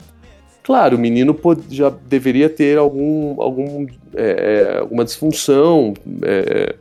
Claro, 0.63 0.97
o 0.97 1.01
menino 1.01 1.37
já 1.69 1.91
deveria 1.91 2.49
ter 2.49 2.79
algum, 2.79 3.41
algum, 3.43 3.87
é, 4.15 4.77
é, 4.77 4.79
alguma 4.79 5.05
disfunção 5.05 5.93
é, 6.23 6.77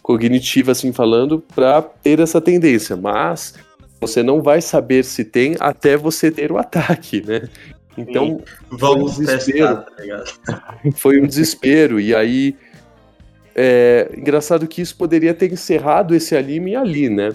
cognitiva, 0.00 0.72
assim 0.72 0.90
falando, 0.90 1.44
para 1.54 1.82
ter 1.82 2.18
essa 2.18 2.40
tendência, 2.40 2.96
mas 2.96 3.54
você 4.00 4.22
não 4.22 4.40
vai 4.40 4.62
saber 4.62 5.04
se 5.04 5.22
tem 5.22 5.54
até 5.60 5.98
você 5.98 6.30
ter 6.30 6.50
o 6.50 6.56
ataque, 6.56 7.20
né? 7.20 7.42
Então, 7.98 8.40
Vamos 8.70 9.16
Foi 9.16 9.24
um 9.24 9.26
desespero. 9.26 9.76
testar, 9.76 9.82
tá 9.82 10.02
ligado? 10.02 10.32
foi 10.96 11.20
um 11.20 11.26
desespero. 11.26 11.98
E 12.00 12.14
aí, 12.14 12.54
é 13.56 14.10
engraçado 14.16 14.66
que 14.66 14.82
isso 14.82 14.96
poderia 14.96 15.32
ter 15.32 15.50
encerrado 15.52 16.14
esse 16.14 16.36
anime 16.36 16.76
ali, 16.76 17.08
né? 17.08 17.32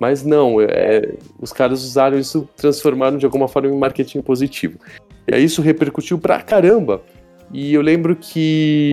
Mas 0.00 0.24
não, 0.24 0.60
é, 0.60 1.14
os 1.40 1.52
caras 1.52 1.84
usaram 1.84 2.18
isso, 2.18 2.48
transformaram 2.56 3.16
de 3.16 3.24
alguma 3.24 3.46
forma 3.46 3.68
em 3.68 3.78
marketing 3.78 4.20
positivo. 4.20 4.78
E 5.28 5.34
aí 5.34 5.44
isso 5.44 5.62
repercutiu 5.62 6.18
pra 6.18 6.42
caramba. 6.42 7.00
E 7.52 7.72
eu 7.72 7.80
lembro 7.82 8.16
que 8.16 8.90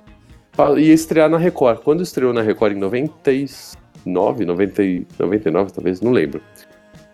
ia 0.78 0.94
estrear 0.94 1.28
na 1.28 1.36
Record. 1.38 1.78
Quando 1.80 2.02
estreou 2.02 2.32
na 2.32 2.42
Record 2.42 2.76
em 2.76 2.78
99, 2.78 4.44
90, 4.44 4.82
e- 4.84 5.06
99 5.18 5.72
talvez, 5.72 6.00
não 6.00 6.12
lembro. 6.12 6.40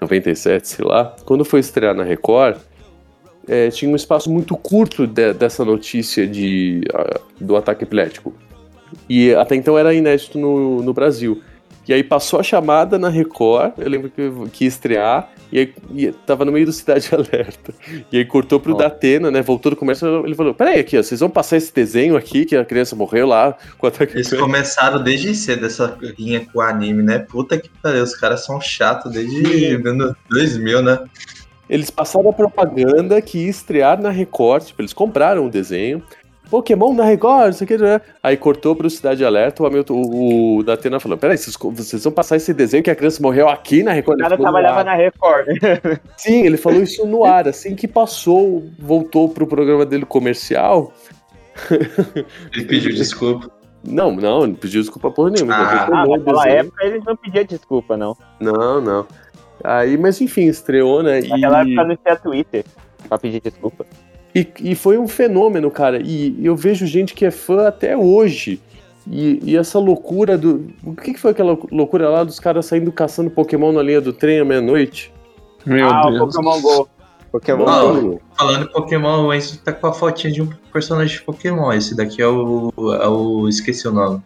97, 0.03 0.69
sei 0.69 0.85
lá. 0.85 1.17
Quando 1.25 1.43
foi 1.45 1.61
estrear 1.61 1.95
na 1.95 2.03
Record, 2.03 2.59
é, 3.49 3.71
tinha 3.71 3.91
um 3.91 3.97
espaço 3.97 4.31
muito 4.31 4.55
curto 4.59 5.07
de- 5.07 5.33
dessa 5.33 5.65
notícia 5.65 6.27
de, 6.27 6.83
do 7.41 7.57
ataque 7.57 7.85
epilético. 7.85 8.35
E 9.09 9.35
até 9.35 9.55
então 9.55 9.79
era 9.79 9.95
inédito 9.95 10.39
no, 10.39 10.83
no 10.83 10.93
Brasil. 10.93 11.43
E 11.89 11.95
aí 11.95 12.03
passou 12.03 12.41
a 12.41 12.43
chamada 12.43 12.99
na 12.99 13.09
Record, 13.09 13.75
eu 13.79 13.89
lembro 13.89 14.11
que, 14.11 14.29
que 14.53 14.65
ia 14.65 14.69
estrear, 14.69 15.31
e 15.53 15.59
aí 15.61 15.75
e 15.95 16.11
tava 16.11 16.45
no 16.45 16.51
meio 16.51 16.67
do 16.67 16.73
Cidade 16.73 17.09
Alerta. 17.15 17.73
E 18.11 18.19
aí 18.19 18.25
cortou 18.25 18.59
pro 18.59 18.75
Ó. 18.75 18.77
Datena, 18.77 19.31
né? 19.31 19.41
Voltou 19.41 19.71
do 19.71 19.77
comércio, 19.77 20.27
ele 20.27 20.35
falou: 20.35 20.53
Peraí, 20.53 20.81
aqui, 20.81 20.99
ó, 20.99 21.03
vocês 21.03 21.21
vão 21.21 21.31
passar 21.31 21.57
esse 21.57 21.73
desenho 21.73 22.17
aqui 22.17 22.45
que 22.45 22.57
a 22.57 22.65
criança 22.65 22.97
morreu 22.97 23.29
lá 23.29 23.57
com 23.79 23.87
ataque 23.87 24.17
Eles 24.17 24.33
começaram 24.33 25.01
desde 25.01 25.33
cedo 25.37 25.65
essa 25.65 25.97
linha 26.19 26.45
com 26.53 26.59
o 26.59 26.63
anime, 26.63 27.05
né? 27.05 27.21
Puta 27.21 27.57
que 27.57 27.71
pariu, 27.81 28.03
os 28.03 28.17
caras 28.17 28.45
são 28.45 28.61
chatos 28.61 29.13
desde 29.13 29.77
anos 29.89 30.15
2000, 30.29 30.83
né? 30.83 30.99
Eles 31.69 31.91
passaram 31.91 32.31
a 32.31 32.33
propaganda 32.33 33.21
que 33.21 33.39
ia 33.39 33.51
estrear 33.51 34.01
na 34.01 34.11
Record, 34.11 34.65
tipo, 34.65 34.83
eles 34.83 34.93
compraram 34.93 35.47
o 35.47 35.51
desenho. 35.51 36.03
Pokémon 36.51 36.93
na 36.95 37.05
Record, 37.05 37.55
isso 37.55 37.65
aqui, 37.65 37.77
né? 37.77 38.01
Aí 38.23 38.37
cortou 38.37 38.75
pro 38.77 38.89
Cidade 38.89 39.25
Alerta, 39.25 39.63
o 39.63 39.67
Hamilton, 39.67 39.95
o, 39.95 40.57
o 40.59 40.63
Datena 40.63 41.01
falou: 41.01 41.19
Peraí, 41.19 41.37
vocês, 41.37 41.57
vocês 41.57 42.05
vão 42.05 42.13
passar 42.13 42.37
esse 42.37 42.55
desenho 42.55 42.83
que 42.83 42.91
a 42.91 42.95
criança 42.95 43.23
morreu 43.23 43.49
aqui 43.49 43.83
na 43.83 43.93
Record? 43.93 44.19
O 44.19 44.23
cara 44.23 44.35
Ele 44.35 44.43
trabalhava 44.43 44.85
na 44.85 44.95
Record. 44.95 45.47
Sim, 46.17 46.47
ele 46.47 46.57
falou 46.57 46.83
isso 46.83 47.05
no 47.07 47.25
ar, 47.25 47.49
assim 47.49 47.75
que 47.75 47.89
passou, 47.89 48.65
voltou 48.79 49.29
pro 49.29 49.47
programa 49.47 49.85
dele 49.85 50.05
comercial. 50.05 50.93
Ele 52.55 52.67
pediu 52.67 52.95
desculpa. 52.95 53.51
Não, 53.83 54.13
não, 54.13 54.47
não 54.47 54.55
pediu 54.55 54.83
desculpa 54.83 55.11
porra 55.11 55.31
nenhuma. 55.31 55.55
Ah, 55.55 55.87
ele 55.87 55.95
Ah, 55.95 56.07
naquela 56.07 56.49
época 56.49 56.85
eles 56.85 57.05
não 57.05 57.17
pediam 57.17 57.45
desculpa, 57.45 57.97
não. 57.97 58.17
Não, 58.39 58.81
não. 58.81 59.07
Aí, 59.65 59.97
mas 59.97 60.21
enfim, 60.21 60.47
estreou, 60.49 61.03
né? 61.03 61.21
E... 61.21 61.29
Naquela 61.29 61.61
época 61.63 61.85
não 61.85 61.97
tinha 61.97 62.17
Twitter 62.17 62.65
pra 63.09 63.19
pedir 63.19 63.41
desculpa. 63.41 63.87
E, 64.37 64.47
e 64.61 64.75
foi 64.75 64.99
um 64.99 65.09
fenômeno, 65.09 65.71
cara. 65.71 65.99
E 66.05 66.37
eu 66.45 66.55
vejo 66.55 66.87
gente 66.87 67.15
que 67.15 67.25
é 67.25 67.31
fã 67.31 67.67
até 67.67 67.97
hoje. 67.97 68.61
E, 69.11 69.41
e 69.43 69.57
essa 69.57 69.79
loucura 69.79 70.37
do. 70.37 70.69
O 70.85 70.95
que, 70.95 71.15
que 71.15 71.21
foi 71.21 71.31
aquela 71.31 71.57
loucura 71.73 72.11
lá 72.11 72.23
dos 72.23 72.39
caras 72.39 72.67
saindo 72.67 72.93
caçando 72.93 73.31
Pokémon 73.31 73.73
na 73.73 73.83
linha 73.83 73.99
do 73.99 74.13
trem 74.13 74.41
à 74.41 74.45
meia-noite? 74.45 75.11
Meu 75.65 75.89
ah, 75.89 76.09
o 76.09 76.11
Deus. 76.11 76.35
Pokémon 76.35 76.61
GO. 76.61 76.89
Pokémon 77.33 77.65
Não. 77.65 78.01
GO. 78.03 78.23
Falando 78.37 78.65
em 78.65 78.73
Pokémon, 78.73 79.27
o 79.27 79.33
Enzo 79.33 79.59
tá 79.61 79.73
com 79.73 79.87
a 79.87 79.95
fotinha 79.95 80.31
de 80.31 80.43
um 80.43 80.51
personagem 80.71 81.17
de 81.17 81.23
Pokémon. 81.23 81.73
Esse 81.73 81.97
daqui 81.97 82.21
é 82.21 82.29
o. 82.29 82.71
É 83.01 83.09
o 83.09 83.49
esqueci 83.49 83.89
o 83.89 83.93
nome. 83.93 84.21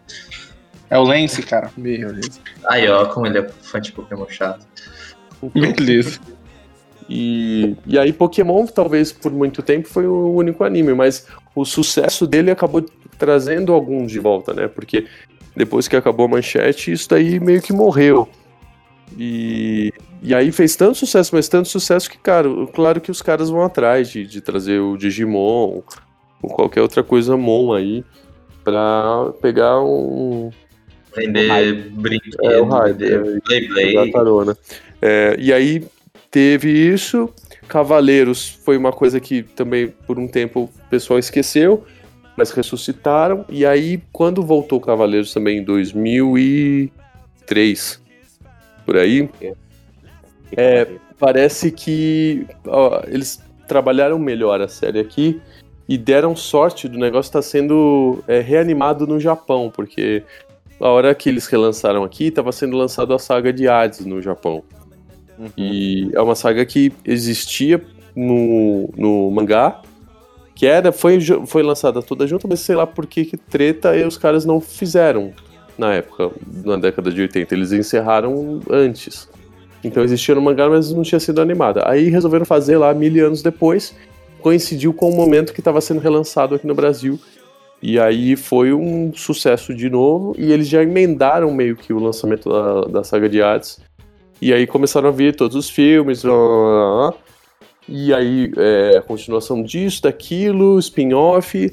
É 0.89 0.97
o 0.97 1.03
Lance, 1.03 1.41
cara. 1.41 1.71
Meu 1.77 2.11
Deus. 2.11 2.41
Aí, 2.67 2.85
ó, 2.89 3.05
como 3.05 3.27
ele 3.27 3.39
é 3.39 3.49
fã 3.61 3.79
de 3.79 3.93
Pokémon 3.93 4.25
chato. 4.27 4.67
Beleza. 5.53 6.19
E, 7.13 7.75
e 7.85 7.99
aí, 7.99 8.13
Pokémon, 8.13 8.65
talvez 8.65 9.11
por 9.11 9.33
muito 9.33 9.61
tempo, 9.61 9.89
foi 9.89 10.07
o 10.07 10.33
único 10.33 10.63
anime, 10.63 10.93
mas 10.93 11.27
o 11.53 11.65
sucesso 11.65 12.25
dele 12.25 12.49
acabou 12.49 12.85
trazendo 13.17 13.73
alguns 13.73 14.09
de 14.09 14.17
volta, 14.17 14.53
né? 14.53 14.69
Porque 14.69 15.05
depois 15.53 15.89
que 15.89 15.97
acabou 15.97 16.25
a 16.25 16.29
manchete, 16.29 16.89
isso 16.89 17.09
daí 17.09 17.37
meio 17.37 17.61
que 17.61 17.73
morreu. 17.73 18.29
E, 19.17 19.91
e 20.23 20.33
aí 20.33 20.53
fez 20.53 20.77
tanto 20.77 20.99
sucesso, 20.99 21.35
mas 21.35 21.49
tanto 21.49 21.67
sucesso 21.67 22.09
que, 22.09 22.17
cara, 22.17 22.47
claro 22.73 23.01
que 23.01 23.11
os 23.11 23.21
caras 23.21 23.49
vão 23.49 23.61
atrás 23.61 24.09
de, 24.09 24.25
de 24.25 24.39
trazer 24.39 24.79
o 24.79 24.95
Digimon 24.95 25.83
ou 26.41 26.49
qualquer 26.49 26.81
outra 26.81 27.03
coisa 27.03 27.35
Mon 27.35 27.73
aí 27.73 28.05
pra 28.63 29.33
pegar 29.41 29.83
um, 29.83 30.49
Vender 31.13 31.89
brinquedo, 31.91 32.37
É, 32.41 32.89
é, 32.89 33.17
vender 33.17 33.67
Play 33.67 34.11
carona. 34.13 34.57
É, 35.01 35.35
e 35.37 35.51
aí 35.51 35.83
teve 36.31 36.71
isso. 36.71 37.29
Cavaleiros 37.67 38.49
foi 38.49 38.75
uma 38.77 38.91
coisa 38.91 39.19
que 39.19 39.43
também 39.43 39.89
por 40.07 40.17
um 40.17 40.27
tempo 40.27 40.63
o 40.63 40.69
pessoal 40.89 41.19
esqueceu, 41.19 41.85
mas 42.35 42.49
ressuscitaram. 42.51 43.45
E 43.49 43.63
aí, 43.65 44.01
quando 44.11 44.41
voltou 44.41 44.81
Cavaleiros 44.81 45.31
também 45.33 45.59
em 45.59 45.63
2003, 45.63 48.01
por 48.85 48.97
aí, 48.97 49.29
É, 50.57 50.85
parece 51.17 51.71
que 51.71 52.45
ó, 52.65 53.01
eles 53.07 53.41
trabalharam 53.67 54.19
melhor 54.19 54.59
a 54.59 54.67
série 54.67 54.99
aqui 54.99 55.39
e 55.87 55.97
deram 55.97 56.35
sorte 56.35 56.89
do 56.89 56.97
negócio 56.97 57.29
estar 57.29 57.41
sendo 57.41 58.21
é, 58.27 58.41
reanimado 58.41 59.07
no 59.07 59.17
Japão, 59.17 59.71
porque 59.73 60.23
a 60.77 60.89
hora 60.89 61.15
que 61.15 61.29
eles 61.29 61.47
relançaram 61.47 62.03
aqui, 62.03 62.25
estava 62.25 62.51
sendo 62.51 62.75
lançado 62.75 63.13
a 63.13 63.19
saga 63.19 63.53
de 63.53 63.65
Hades 63.67 64.05
no 64.05 64.21
Japão. 64.21 64.61
E 65.57 66.09
é 66.13 66.21
uma 66.21 66.35
saga 66.35 66.65
que 66.65 66.91
existia 67.05 67.81
no, 68.15 68.89
no 68.95 69.31
mangá, 69.31 69.81
que 70.55 70.65
era, 70.65 70.91
foi, 70.91 71.19
foi 71.47 71.63
lançada 71.63 72.01
toda 72.01 72.27
junto, 72.27 72.47
mas 72.47 72.59
sei 72.59 72.75
lá 72.75 72.85
por 72.85 73.07
que, 73.07 73.25
que 73.25 73.37
treta 73.37 73.95
e 73.95 74.03
os 74.03 74.17
caras 74.17 74.45
não 74.45 74.61
fizeram 74.61 75.33
na 75.77 75.93
época, 75.93 76.31
na 76.63 76.77
década 76.77 77.11
de 77.11 77.21
80. 77.21 77.55
Eles 77.55 77.71
encerraram 77.71 78.59
antes. 78.69 79.27
Então 79.83 80.03
existia 80.03 80.35
no 80.35 80.41
mangá, 80.41 80.69
mas 80.69 80.91
não 80.91 81.01
tinha 81.01 81.19
sido 81.19 81.41
animada. 81.41 81.89
Aí 81.89 82.09
resolveram 82.09 82.45
fazer 82.45 82.77
lá 82.77 82.93
mil 82.93 83.25
anos 83.25 83.41
depois, 83.41 83.95
coincidiu 84.39 84.93
com 84.93 85.09
o 85.09 85.15
momento 85.15 85.53
que 85.53 85.59
estava 85.59 85.81
sendo 85.81 85.99
relançado 85.99 86.55
aqui 86.55 86.67
no 86.67 86.75
Brasil. 86.75 87.19
E 87.81 87.99
aí 87.99 88.35
foi 88.35 88.71
um 88.73 89.11
sucesso 89.15 89.73
de 89.73 89.89
novo, 89.89 90.35
e 90.37 90.51
eles 90.51 90.67
já 90.67 90.83
emendaram 90.83 91.51
meio 91.51 91.75
que 91.75 91.91
o 91.91 91.97
lançamento 91.97 92.47
da, 92.47 92.81
da 92.81 93.03
saga 93.03 93.27
de 93.27 93.41
Hades. 93.41 93.79
E 94.41 94.53
aí 94.53 94.65
começaram 94.65 95.09
a 95.09 95.11
vir 95.11 95.35
todos 95.35 95.55
os 95.55 95.69
filmes, 95.69 96.23
blá, 96.23 96.33
blá, 96.33 97.11
blá, 97.11 97.13
e 97.87 98.13
aí 98.13 98.51
é, 98.57 98.97
a 98.97 99.01
continuação 99.01 99.61
disso, 99.61 100.01
daquilo, 100.03 100.79
spin-off, 100.79 101.71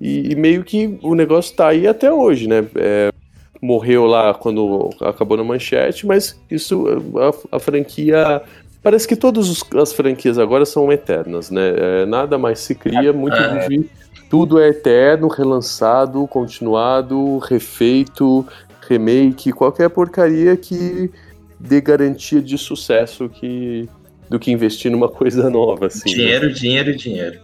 e, 0.00 0.32
e 0.32 0.34
meio 0.36 0.64
que 0.64 0.98
o 1.02 1.14
negócio 1.14 1.54
tá 1.54 1.68
aí 1.68 1.86
até 1.86 2.12
hoje, 2.12 2.48
né? 2.48 2.64
É, 2.76 3.12
morreu 3.60 4.06
lá 4.06 4.32
quando 4.32 4.90
acabou 5.00 5.36
na 5.36 5.42
manchete, 5.44 6.06
mas 6.06 6.40
isso, 6.50 6.84
a, 7.50 7.56
a 7.56 7.58
franquia. 7.58 8.40
Parece 8.80 9.08
que 9.08 9.16
todas 9.16 9.62
as 9.74 9.92
franquias 9.92 10.38
agora 10.38 10.64
são 10.64 10.90
eternas, 10.92 11.50
né? 11.50 11.74
É, 11.76 12.06
nada 12.06 12.38
mais 12.38 12.60
se 12.60 12.74
cria, 12.74 13.12
muito 13.12 13.36
É. 13.36 13.66
de- 13.68 13.90
tudo 14.30 14.60
é 14.60 14.68
eterno, 14.68 15.26
relançado, 15.26 16.26
continuado, 16.28 17.38
refeito, 17.38 18.46
remake, 18.88 19.52
qualquer 19.52 19.88
porcaria 19.90 20.56
que 20.56 21.10
dê 21.58 21.80
garantia 21.80 22.40
de 22.40 22.56
sucesso 22.58 23.28
que 23.28 23.88
do 24.30 24.38
que 24.38 24.50
investir 24.52 24.90
numa 24.90 25.08
coisa 25.08 25.48
nova, 25.48 25.86
assim. 25.86 26.10
né? 26.10 26.14
Dinheiro, 26.16 26.52
dinheiro, 26.52 26.96
dinheiro. 26.96 27.40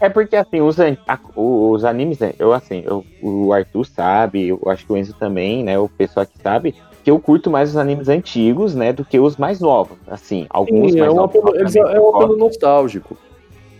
É 0.00 0.08
porque, 0.08 0.36
assim, 0.36 0.60
os, 0.60 0.78
a- 0.78 1.18
os 1.34 1.84
animes, 1.84 2.20
né, 2.20 2.32
eu, 2.38 2.52
assim, 2.52 2.84
eu- 2.86 3.04
o 3.20 3.52
Arthur 3.52 3.84
sabe, 3.84 4.46
eu 4.46 4.60
acho 4.68 4.86
que 4.86 4.92
o 4.92 4.96
Enzo 4.96 5.12
também, 5.14 5.64
né, 5.64 5.76
o 5.76 5.88
pessoal 5.88 6.24
que 6.24 6.40
sabe, 6.40 6.76
porque 6.92 7.10
eu 7.10 7.18
curto 7.18 7.50
mais 7.50 7.70
os 7.70 7.76
animes 7.76 8.08
antigos, 8.08 8.72
né, 8.76 8.92
do 8.92 9.04
que 9.04 9.18
os 9.18 9.36
mais 9.36 9.58
novos. 9.58 9.98
Assim, 10.06 10.46
alguns 10.50 10.92
Sim, 10.92 11.00
mais 11.00 11.10
é 11.10 11.12
um 11.12 11.16
novos. 11.16 11.36
apelo, 11.36 11.56
eles- 11.56 11.74
obviamente, 11.74 11.96
é 11.96 12.00
um 12.00 12.08
apelo 12.14 12.36
nostálgico. 12.36 13.16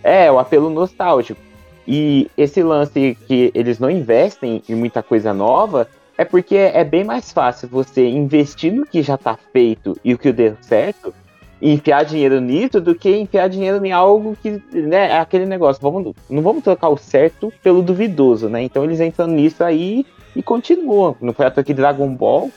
É, 0.03 0.29
o 0.29 0.37
apelo 0.37 0.69
nostálgico. 0.69 1.39
E 1.87 2.29
esse 2.37 2.61
lance 2.61 3.17
que 3.25 3.51
eles 3.55 3.79
não 3.79 3.89
investem 3.89 4.61
em 4.67 4.75
muita 4.75 5.01
coisa 5.01 5.33
nova 5.33 5.87
é 6.19 6.25
porque 6.25 6.57
é 6.57 6.83
bem 6.83 7.05
mais 7.05 7.31
fácil 7.31 7.69
você 7.69 8.05
investir 8.05 8.73
no 8.73 8.85
que 8.85 9.01
já 9.01 9.17
tá 9.17 9.39
feito 9.53 9.97
e 10.03 10.13
o 10.13 10.17
que 10.17 10.33
deu 10.33 10.57
certo 10.59 11.13
e 11.61 11.71
enfiar 11.71 12.03
dinheiro 12.03 12.41
nisso 12.41 12.81
do 12.81 12.93
que 12.93 13.15
enfiar 13.15 13.47
dinheiro 13.47 13.85
em 13.85 13.93
algo 13.93 14.35
que, 14.43 14.61
né, 14.73 15.11
é 15.11 15.17
aquele 15.17 15.45
negócio, 15.45 15.81
vamos, 15.81 16.13
não 16.29 16.41
vamos 16.41 16.61
trocar 16.61 16.89
o 16.89 16.97
certo 16.97 17.53
pelo 17.63 17.81
duvidoso, 17.81 18.49
né? 18.49 18.61
Então 18.61 18.83
eles 18.83 18.99
entram 18.99 19.27
nisso 19.27 19.63
aí 19.63 20.05
e 20.35 20.43
continuam. 20.43 21.15
Não 21.21 21.31
foi 21.31 21.45
à 21.45 21.51
que 21.51 21.73
Dragon 21.73 22.13
Ball 22.13 22.51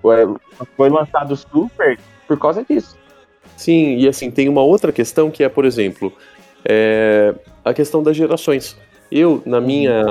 foi, 0.00 0.18
foi 0.76 0.88
lançado 0.88 1.34
Super 1.34 1.98
por 2.28 2.38
causa 2.38 2.64
disso. 2.64 2.96
Sim, 3.56 3.96
e 3.96 4.06
assim, 4.06 4.30
tem 4.30 4.48
uma 4.48 4.62
outra 4.62 4.92
questão 4.92 5.28
que 5.28 5.42
é, 5.42 5.48
por 5.48 5.64
exemplo, 5.64 6.12
é, 6.64 7.34
a 7.64 7.74
questão 7.74 8.00
das 8.00 8.16
gerações. 8.16 8.76
Eu, 9.10 9.42
na 9.46 9.60
minha, 9.60 10.04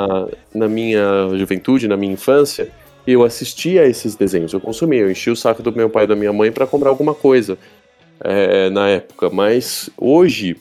na 0.53 0.67
minha 0.67 1.29
juventude, 1.35 1.87
na 1.87 1.97
minha 1.97 2.13
infância, 2.13 2.69
eu 3.05 3.23
assistia 3.23 3.83
a 3.83 3.87
esses 3.87 4.15
desenhos, 4.15 4.53
eu 4.53 4.59
consumia, 4.59 5.01
eu 5.01 5.11
enchia 5.11 5.33
o 5.33 5.35
saco 5.35 5.61
do 5.61 5.71
meu 5.71 5.89
pai 5.89 6.05
e 6.05 6.07
da 6.07 6.15
minha 6.15 6.33
mãe 6.33 6.51
para 6.51 6.65
comprar 6.65 6.89
alguma 6.89 7.13
coisa 7.13 7.57
é, 8.21 8.69
na 8.69 8.89
época, 8.89 9.29
mas 9.29 9.89
hoje, 9.97 10.57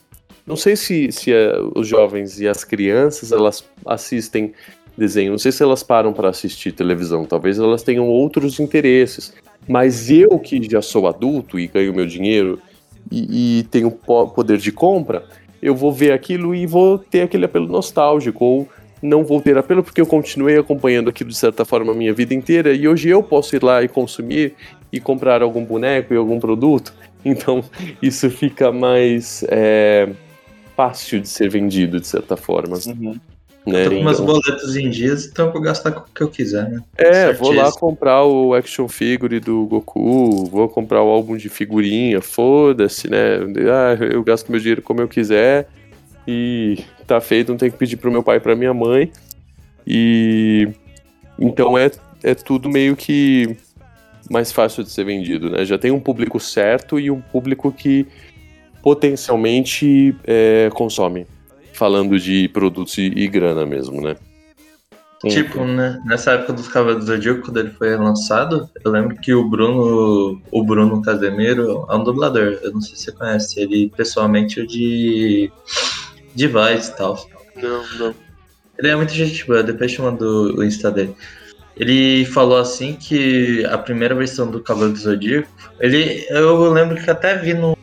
não 0.46 0.56
sei 0.56 0.76
se, 0.76 1.10
se 1.10 1.32
é, 1.32 1.54
os 1.74 1.86
jovens 1.86 2.40
e 2.40 2.48
as 2.48 2.64
crianças, 2.64 3.32
elas 3.32 3.64
assistem 3.86 4.52
desenho, 4.96 5.32
não 5.32 5.38
sei 5.38 5.52
se 5.52 5.62
elas 5.62 5.82
param 5.82 6.12
para 6.12 6.28
assistir 6.28 6.72
televisão, 6.72 7.24
talvez 7.24 7.58
elas 7.58 7.82
tenham 7.82 8.06
outros 8.08 8.60
interesses, 8.60 9.32
mas 9.66 10.10
eu 10.10 10.38
que 10.38 10.62
já 10.70 10.82
sou 10.82 11.06
adulto 11.06 11.58
e 11.58 11.66
ganho 11.66 11.94
meu 11.94 12.06
dinheiro 12.06 12.60
e, 13.10 13.60
e 13.60 13.62
tenho 13.64 13.90
po- 13.90 14.28
poder 14.28 14.58
de 14.58 14.70
compra, 14.70 15.24
eu 15.64 15.74
vou 15.74 15.90
ver 15.90 16.12
aquilo 16.12 16.54
e 16.54 16.66
vou 16.66 16.98
ter 16.98 17.22
aquele 17.22 17.46
apelo 17.46 17.66
nostálgico, 17.66 18.44
ou 18.44 18.68
não 19.02 19.24
vou 19.24 19.40
ter 19.40 19.56
apelo 19.56 19.82
porque 19.82 19.98
eu 19.98 20.06
continuei 20.06 20.58
acompanhando 20.58 21.08
aquilo 21.08 21.30
de 21.30 21.36
certa 21.36 21.64
forma 21.64 21.92
a 21.92 21.94
minha 21.94 22.12
vida 22.12 22.34
inteira 22.34 22.74
e 22.74 22.86
hoje 22.86 23.08
eu 23.08 23.22
posso 23.22 23.56
ir 23.56 23.62
lá 23.62 23.82
e 23.82 23.88
consumir 23.88 24.54
e 24.92 25.00
comprar 25.00 25.40
algum 25.40 25.64
boneco 25.64 26.12
e 26.12 26.16
algum 26.18 26.38
produto. 26.38 26.92
Então 27.26 27.64
isso 28.02 28.28
fica 28.28 28.70
mais 28.70 29.42
é, 29.48 30.10
fácil 30.76 31.22
de 31.22 31.26
ser 31.26 31.48
vendido 31.48 31.98
de 31.98 32.06
certa 32.06 32.36
forma. 32.36 32.76
Né? 33.66 33.84
Tô 33.84 33.90
com 33.96 34.02
meus 34.02 34.20
Então- 34.20 34.26
boletos 34.26 34.76
em 34.76 34.90
dias, 34.90 35.24
então 35.26 35.46
eu 35.46 35.52
vou 35.52 35.62
gastar 35.62 35.90
com 35.92 36.00
o 36.00 36.12
que 36.14 36.22
eu 36.22 36.28
quiser, 36.28 36.68
né? 36.70 36.82
É, 36.98 37.32
vou 37.32 37.50
lá 37.50 37.72
comprar 37.72 38.22
o 38.24 38.52
action 38.52 38.86
figure 38.88 39.40
do 39.40 39.64
Goku, 39.64 40.44
vou 40.46 40.68
comprar 40.68 41.02
o 41.02 41.08
álbum 41.08 41.34
de 41.34 41.48
figurinha, 41.48 42.20
foda-se, 42.20 43.08
né? 43.08 43.38
Ah, 43.72 44.04
eu 44.04 44.22
gasto 44.22 44.50
meu 44.50 44.60
dinheiro 44.60 44.82
como 44.82 45.00
eu 45.00 45.08
quiser 45.08 45.66
e 46.28 46.78
tá 47.06 47.20
feito, 47.22 47.52
não 47.52 47.56
tenho 47.56 47.72
que 47.72 47.78
pedir 47.78 47.96
pro 47.96 48.12
meu 48.12 48.22
pai 48.22 48.36
e 48.36 48.40
pra 48.40 48.54
minha 48.54 48.74
mãe. 48.74 49.10
E 49.86 50.68
então 51.38 51.76
é, 51.78 51.90
é 52.22 52.34
tudo 52.34 52.68
meio 52.68 52.94
que 52.94 53.56
mais 54.30 54.52
fácil 54.52 54.84
de 54.84 54.90
ser 54.90 55.04
vendido, 55.04 55.48
né? 55.50 55.64
Já 55.64 55.78
tem 55.78 55.90
um 55.90 56.00
público 56.00 56.38
certo 56.38 57.00
e 57.00 57.10
um 57.10 57.20
público 57.20 57.72
que 57.72 58.06
potencialmente 58.82 60.14
é, 60.26 60.68
consome. 60.74 61.26
Falando 61.74 62.18
de 62.18 62.48
produtos 62.48 62.96
e, 62.96 63.12
e 63.14 63.28
grana 63.28 63.66
mesmo, 63.66 64.00
né? 64.00 64.16
Sim, 65.20 65.28
Tipo, 65.28 65.64
né, 65.64 66.00
nessa 66.04 66.32
época 66.32 66.52
dos 66.52 66.68
Cavaleiros 66.68 67.06
do 67.06 67.12
Zodíaco, 67.12 67.42
quando 67.42 67.58
ele 67.58 67.70
foi 67.70 67.96
lançado, 67.96 68.68
eu 68.84 68.90
lembro 68.90 69.16
que 69.16 69.32
o 69.32 69.48
Bruno, 69.48 70.40
o 70.50 70.64
Bruno 70.64 71.00
Casemiro 71.00 71.86
é 71.88 71.94
um 71.94 72.04
dublador. 72.04 72.58
Eu 72.62 72.72
não 72.72 72.80
sei 72.80 72.94
se 72.94 73.04
você 73.04 73.12
conhece 73.12 73.60
ele 73.60 73.90
pessoalmente, 73.96 74.60
o 74.60 74.66
de, 74.66 75.50
de 76.34 76.46
voz 76.46 76.88
e 76.88 76.96
tal. 76.96 77.26
Não, 77.56 77.82
não. 77.98 78.14
Ele 78.78 78.88
é 78.88 78.96
muito 78.96 79.14
gente 79.14 79.46
boa, 79.46 79.62
depois 79.62 79.92
te 79.92 80.02
mando 80.02 80.58
o 80.58 80.64
Insta 80.64 80.90
dele. 80.90 81.14
Ele 81.76 82.24
falou 82.26 82.58
assim 82.58 82.94
que 82.94 83.64
a 83.64 83.78
primeira 83.78 84.14
versão 84.14 84.50
do 84.50 84.60
Cavaleiro 84.60 84.94
do 84.94 85.00
Zodíaco, 85.00 85.48
ele, 85.80 86.24
eu 86.28 86.70
lembro 86.70 87.02
que 87.02 87.10
até 87.10 87.36
vi 87.36 87.54
no, 87.54 87.76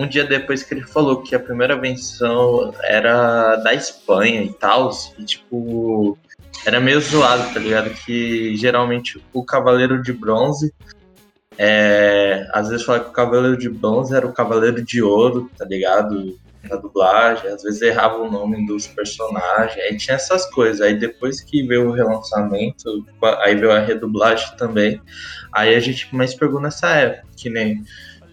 um 0.00 0.08
dia 0.08 0.24
depois 0.24 0.62
que 0.62 0.72
ele 0.72 0.82
falou 0.82 1.20
que 1.20 1.34
a 1.34 1.38
primeira 1.38 1.78
versão 1.78 2.72
era 2.82 3.56
da 3.56 3.74
Espanha 3.74 4.42
e 4.42 4.50
tal, 4.50 4.90
e 5.18 5.24
tipo, 5.24 6.16
era 6.64 6.80
meio 6.80 6.98
zoado, 7.02 7.52
tá 7.52 7.60
ligado? 7.60 7.90
Que 7.90 8.56
geralmente 8.56 9.22
o 9.30 9.44
Cavaleiro 9.44 10.02
de 10.02 10.10
Bronze, 10.10 10.72
é, 11.58 12.48
às 12.50 12.70
vezes 12.70 12.86
fala 12.86 13.00
que 13.00 13.10
o 13.10 13.12
Cavaleiro 13.12 13.58
de 13.58 13.68
Bronze 13.68 14.16
era 14.16 14.26
o 14.26 14.32
Cavaleiro 14.32 14.82
de 14.82 15.02
Ouro, 15.02 15.50
tá 15.58 15.66
ligado? 15.66 16.38
Na 16.64 16.76
dublagem, 16.76 17.50
às 17.50 17.62
vezes 17.62 17.82
errava 17.82 18.22
o 18.22 18.30
nome 18.30 18.66
dos 18.66 18.86
personagens, 18.86 19.78
aí 19.84 19.96
tinha 19.98 20.16
essas 20.16 20.46
coisas. 20.46 20.80
Aí 20.80 20.98
depois 20.98 21.42
que 21.42 21.62
veio 21.62 21.88
o 21.88 21.92
relançamento, 21.92 23.04
aí 23.42 23.54
veio 23.54 23.72
a 23.72 23.80
redublagem 23.80 24.56
também. 24.56 25.00
Aí 25.52 25.74
a 25.74 25.80
gente 25.80 26.14
mais 26.14 26.34
pegou 26.34 26.60
nessa 26.60 26.88
época, 26.88 27.28
que 27.36 27.50
nem 27.50 27.82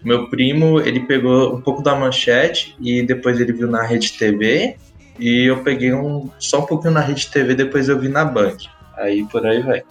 meu 0.04 0.28
primo, 0.28 0.80
ele 0.80 1.00
pegou 1.00 1.54
um 1.54 1.60
pouco 1.60 1.82
da 1.82 1.94
manchete 1.94 2.76
e 2.80 3.02
depois 3.02 3.40
ele 3.40 3.52
viu 3.52 3.68
na 3.68 3.82
Rede 3.82 4.12
TV. 4.12 4.76
E 5.18 5.46
eu 5.46 5.58
peguei 5.62 5.92
um, 5.92 6.30
só 6.38 6.60
um 6.60 6.66
pouquinho 6.66 6.92
na 6.94 7.00
Rede 7.00 7.28
TV, 7.28 7.54
depois 7.54 7.88
eu 7.88 7.98
vi 7.98 8.08
na 8.08 8.24
Band. 8.24 8.56
Aí 8.96 9.24
por 9.26 9.44
aí 9.46 9.60
vai. 9.62 9.82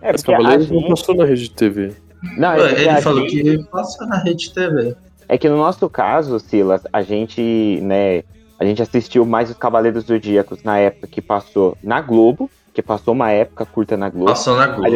É, 0.00 0.14
Os 0.14 0.22
porque 0.22 0.32
a 0.32 0.36
Cavaleiros 0.36 0.70
não 0.70 0.80
gente... 0.80 0.88
passou 0.90 1.14
na 1.14 1.24
rede 1.24 1.42
de 1.42 1.50
TV. 1.50 1.92
Não, 2.36 2.52
é 2.52 2.56
porque 2.68 2.80
Ele 2.80 2.88
a 2.90 3.02
falou 3.02 3.28
gente- 3.28 3.42
que 3.58 3.70
passa 3.70 4.06
na 4.06 4.16
Rede 4.18 4.52
TV. 4.52 4.94
É 5.28 5.38
que 5.38 5.48
no 5.48 5.56
nosso 5.56 5.88
caso, 5.88 6.38
Silas, 6.40 6.82
a 6.92 7.02
gente, 7.02 7.78
né, 7.82 8.22
a 8.58 8.64
gente 8.64 8.82
assistiu 8.82 9.24
mais 9.24 9.48
os 9.50 9.56
Cavaleiros 9.56 10.04
Zodíacos 10.04 10.62
na 10.62 10.78
época 10.78 11.06
que 11.06 11.20
passou 11.22 11.76
na 11.82 12.00
Globo, 12.00 12.50
que 12.74 12.82
passou 12.82 13.14
uma 13.14 13.30
época 13.30 13.64
curta 13.64 13.96
na 13.96 14.08
Globo. 14.08 14.26
Passou 14.26 14.56
na 14.56 14.66
Globo. 14.66 14.88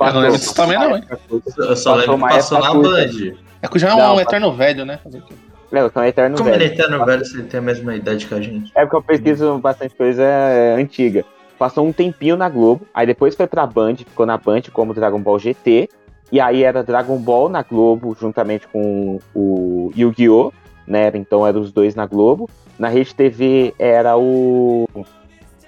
Eu 0.00 0.12
não 0.12 0.20
lembro 0.20 0.38
disso 0.38 0.54
também, 0.54 0.78
não, 0.78 0.96
hein? 0.96 1.02
Eu 1.28 1.76
só 1.76 1.94
Passou 1.94 1.94
lembro 1.96 2.16
que 2.28 2.34
passou 2.34 2.60
na. 2.60 2.74
Band. 2.74 3.47
É 3.62 3.68
que 3.68 3.78
já 3.78 3.90
é 3.90 3.94
um 3.94 3.98
Não, 3.98 4.20
eterno 4.20 4.52
velho, 4.52 4.84
né? 4.84 4.98
Fazer 5.02 5.18
o 5.18 5.22
quê? 5.22 5.34
Não, 5.70 5.90
são 5.90 6.04
eterno 6.04 6.36
Como 6.36 6.48
ele 6.48 6.64
é 6.64 6.68
velho. 6.68 6.72
eterno 6.80 7.04
velho, 7.04 7.24
se 7.24 7.36
ele 7.36 7.48
tem 7.48 7.58
a 7.58 7.62
mesma 7.62 7.94
idade 7.94 8.26
que 8.26 8.34
a 8.34 8.40
gente. 8.40 8.72
É 8.74 8.82
porque 8.82 8.96
eu 8.96 9.02
pesquiso 9.02 9.58
bastante 9.58 9.94
coisa 9.94 10.22
é, 10.22 10.74
antiga. 10.74 11.24
Passou 11.58 11.86
um 11.86 11.92
tempinho 11.92 12.36
na 12.36 12.48
Globo, 12.48 12.86
aí 12.94 13.06
depois 13.06 13.34
foi 13.34 13.46
pra 13.46 13.66
Band, 13.66 13.96
ficou 13.96 14.24
na 14.24 14.38
Band 14.38 14.62
como 14.72 14.94
Dragon 14.94 15.20
Ball 15.20 15.38
GT, 15.38 15.88
e 16.30 16.40
aí 16.40 16.62
era 16.62 16.82
Dragon 16.84 17.18
Ball 17.18 17.48
na 17.48 17.62
Globo, 17.62 18.16
juntamente 18.18 18.66
com 18.68 19.18
o 19.34 19.90
Yu-Gi-Oh! 19.96 20.52
Né? 20.86 21.10
Então 21.14 21.46
eram 21.46 21.60
os 21.60 21.70
dois 21.70 21.94
na 21.94 22.06
Globo. 22.06 22.48
Na 22.78 22.88
Rede 22.88 23.14
TV 23.14 23.74
era 23.78 24.16
o. 24.16 24.86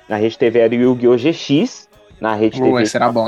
Na 0.08 0.16
Rede 0.16 0.38
TV 0.38 0.60
era 0.60 0.72
o 0.72 0.76
Yu-Gi-Oh! 0.76 1.16
GX. 1.16 1.88
Na 2.20 2.34
Rede 2.34 2.60
Uh, 2.60 2.64
TV 2.64 2.82
esse 2.82 2.96
era 2.96 3.10
bom, 3.12 3.26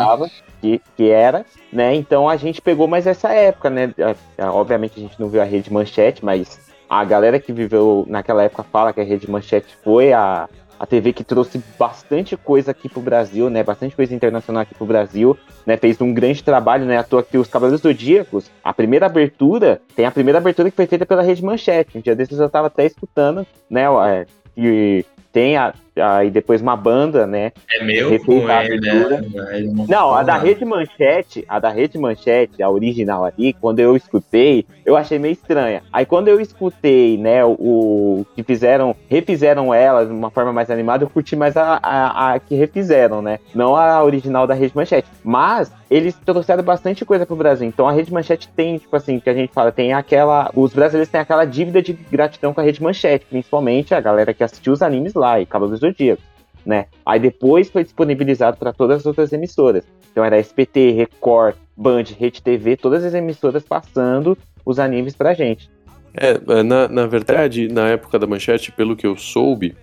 que, 0.63 0.81
que 0.97 1.11
era, 1.11 1.45
né? 1.73 1.95
Então 1.95 2.29
a 2.29 2.37
gente 2.37 2.63
pegou 2.63 2.87
mais 2.87 3.07
essa 3.07 3.31
época, 3.31 3.69
né? 3.69 3.93
Obviamente 4.39 4.95
a 4.97 5.03
gente 5.03 5.21
não 5.21 5.29
viu 5.29 5.43
a 5.43 5.45
Rede 5.45 5.73
Manchete, 5.73 6.25
mas 6.25 6.61
a 6.89 7.05
galera 7.05 7.41
que 7.41 7.53
viveu 7.53 8.07
naquela 8.09 8.45
época 8.45 8.63
fala 8.63 8.93
que 8.93 9.01
a 9.01 9.05
Rede 9.05 9.29
Manchete 9.29 9.77
foi 9.83 10.13
a, 10.13 10.49
a 10.79 10.87
TV 10.87 11.13
que 11.13 11.25
trouxe 11.25 11.63
bastante 11.79 12.37
coisa 12.37 12.71
aqui 12.71 12.89
pro 12.89 13.01
Brasil, 13.01 13.51
né? 13.51 13.65
Bastante 13.65 13.97
coisa 13.97 14.15
internacional 14.15 14.63
aqui 14.63 14.75
pro 14.75 14.87
Brasil, 14.87 15.37
né? 15.67 15.77
Fez 15.77 16.01
um 16.01 16.15
grande 16.15 16.45
trabalho, 16.45 16.85
né? 16.85 16.99
À 16.99 17.03
toa 17.03 17.23
que 17.25 17.37
os 17.37 17.49
Cavaleiros 17.49 17.83
Zodíacos, 17.83 18.49
a 18.63 18.73
primeira 18.73 19.07
abertura, 19.07 19.81
tem 19.97 20.07
a 20.07 20.11
primeira 20.13 20.39
abertura 20.39 20.71
que 20.71 20.77
foi 20.77 20.87
feita 20.87 21.05
pela 21.05 21.23
Rede 21.23 21.45
Manchete. 21.45 21.99
Um 21.99 22.01
dia 22.01 22.15
desses 22.15 22.39
eu 22.39 22.49
tava 22.49 22.69
até 22.69 22.87
escutando, 22.87 23.45
né? 23.69 23.83
é, 24.09 24.27
E 24.57 25.05
tem 25.33 25.57
a, 25.57 25.73
aí 25.97 26.31
depois 26.31 26.61
uma 26.63 26.77
banda, 26.77 27.27
né? 27.27 27.53
É 27.73 27.85
meu 27.85 28.15
abertura. 28.15 29.21
né? 29.21 29.85
Não, 29.89 30.13
a 30.13 30.23
da. 30.23 30.43
Rede 30.43 30.65
Manchete, 30.65 31.45
a 31.49 31.59
da 31.59 31.69
Rede 31.69 31.99
Manchete, 31.99 32.63
a 32.63 32.71
original 32.71 33.25
ali, 33.25 33.53
quando 33.53 33.79
eu 33.79 33.97
escutei, 33.97 34.67
eu 34.85 34.97
achei 34.97 35.19
meio 35.19 35.33
estranha. 35.33 35.83
Aí 35.93 36.05
quando 36.05 36.29
eu 36.29 36.41
escutei, 36.41 37.17
né, 37.17 37.45
o, 37.45 37.51
o 37.51 38.27
que 38.35 38.43
fizeram, 38.43 38.97
refizeram 39.09 39.73
ela 39.73 40.05
de 40.05 40.13
uma 40.13 40.31
forma 40.31 40.53
mais 40.53 40.71
animada, 40.71 41.05
eu 41.05 41.11
curti 41.11 41.37
mais 41.37 41.57
a, 41.57 41.79
a, 41.83 42.35
a 42.35 42.39
que 42.41 42.55
refizeram, 42.55 43.23
né? 43.23 43.39
Não 43.55 43.77
a 43.77 44.03
original 44.03 44.47
da 44.47 44.55
Rede 44.55 44.75
Manchete. 44.75 45.09
Mas 45.23 45.73
eles 45.91 46.15
trouxeram 46.25 46.63
bastante 46.63 47.05
coisa 47.05 47.27
pro 47.27 47.37
Brasil. 47.37 47.69
Então 47.69 47.87
a 47.87 47.93
Rede 47.93 48.13
Manchete 48.13 48.49
tem, 48.57 48.79
tipo 48.79 48.97
assim, 48.97 49.21
que 49.21 49.29
a 49.29 49.35
gente 49.35 49.53
fala, 49.53 49.71
tem 49.71 49.93
aquela. 49.93 50.51
Os 50.55 50.73
brasileiros 50.73 51.11
têm 51.11 51.21
aquela 51.21 51.45
dívida 51.45 51.83
de 51.83 51.93
gratidão 51.93 52.55
com 52.55 52.61
a 52.61 52.65
Rede 52.65 52.83
Manchete, 52.83 53.27
principalmente 53.27 53.95
a 53.95 54.01
galera 54.01 54.33
que 54.33 54.43
assistiu 54.43 54.73
os 54.73 54.83
animes 54.83 55.15
lá 55.15 55.39
e 55.39 55.47
Cavaleiros 55.47 55.82
Zodíaco. 55.87 56.23
Né? 56.65 56.87
Aí 57.05 57.19
depois 57.19 57.69
foi 57.69 57.83
disponibilizado 57.83 58.57
para 58.57 58.73
todas 58.73 58.99
as 58.99 59.07
outras 59.07 59.33
emissoras. 59.33 59.85
Então 60.11 60.25
era 60.25 60.39
SPT, 60.39 60.93
Record, 60.93 61.57
Band, 61.77 62.05
Rede 62.19 62.43
TV, 62.43 62.77
todas 62.77 63.05
as 63.05 63.15
emissoras 63.15 63.65
passando 63.65 64.39
os 64.65 64.79
animes 64.79 65.15
pra 65.15 65.35
gente. 65.35 65.69
É, 66.15 66.63
na, 66.63 66.89
na 66.89 67.07
verdade, 67.07 67.69
na 67.69 67.89
época 67.89 68.19
da 68.19 68.27
manchete, 68.27 68.71
pelo 68.71 68.95
que 68.95 69.07
eu 69.07 69.17
soube, 69.17 69.75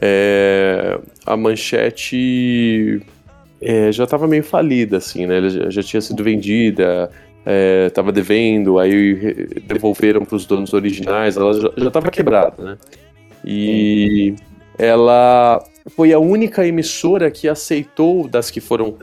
é, 0.00 1.00
a 1.24 1.36
manchete 1.36 3.02
é, 3.60 3.90
já 3.90 4.04
estava 4.04 4.28
meio 4.28 4.44
falida, 4.44 4.98
assim, 4.98 5.26
né? 5.26 5.38
Ela 5.38 5.48
já, 5.48 5.70
já 5.70 5.82
tinha 5.82 6.00
sido 6.00 6.22
vendida, 6.22 7.10
estava 7.86 8.12
devendo, 8.12 8.78
aí 8.78 9.48
devolveram 9.66 10.24
para 10.24 10.36
os 10.36 10.46
donos 10.46 10.72
originais, 10.72 11.36
ela 11.36 11.52
já 11.54 11.88
estava 11.88 12.10
quebrada, 12.10 12.62
né? 12.62 12.78
E 13.44 14.34
ela 14.78 15.62
foi 15.96 16.12
a 16.12 16.18
única 16.18 16.66
emissora 16.66 17.30
que 17.30 17.48
aceitou, 17.48 18.26
das 18.28 18.50
que 18.50 18.60
foram 18.60 18.96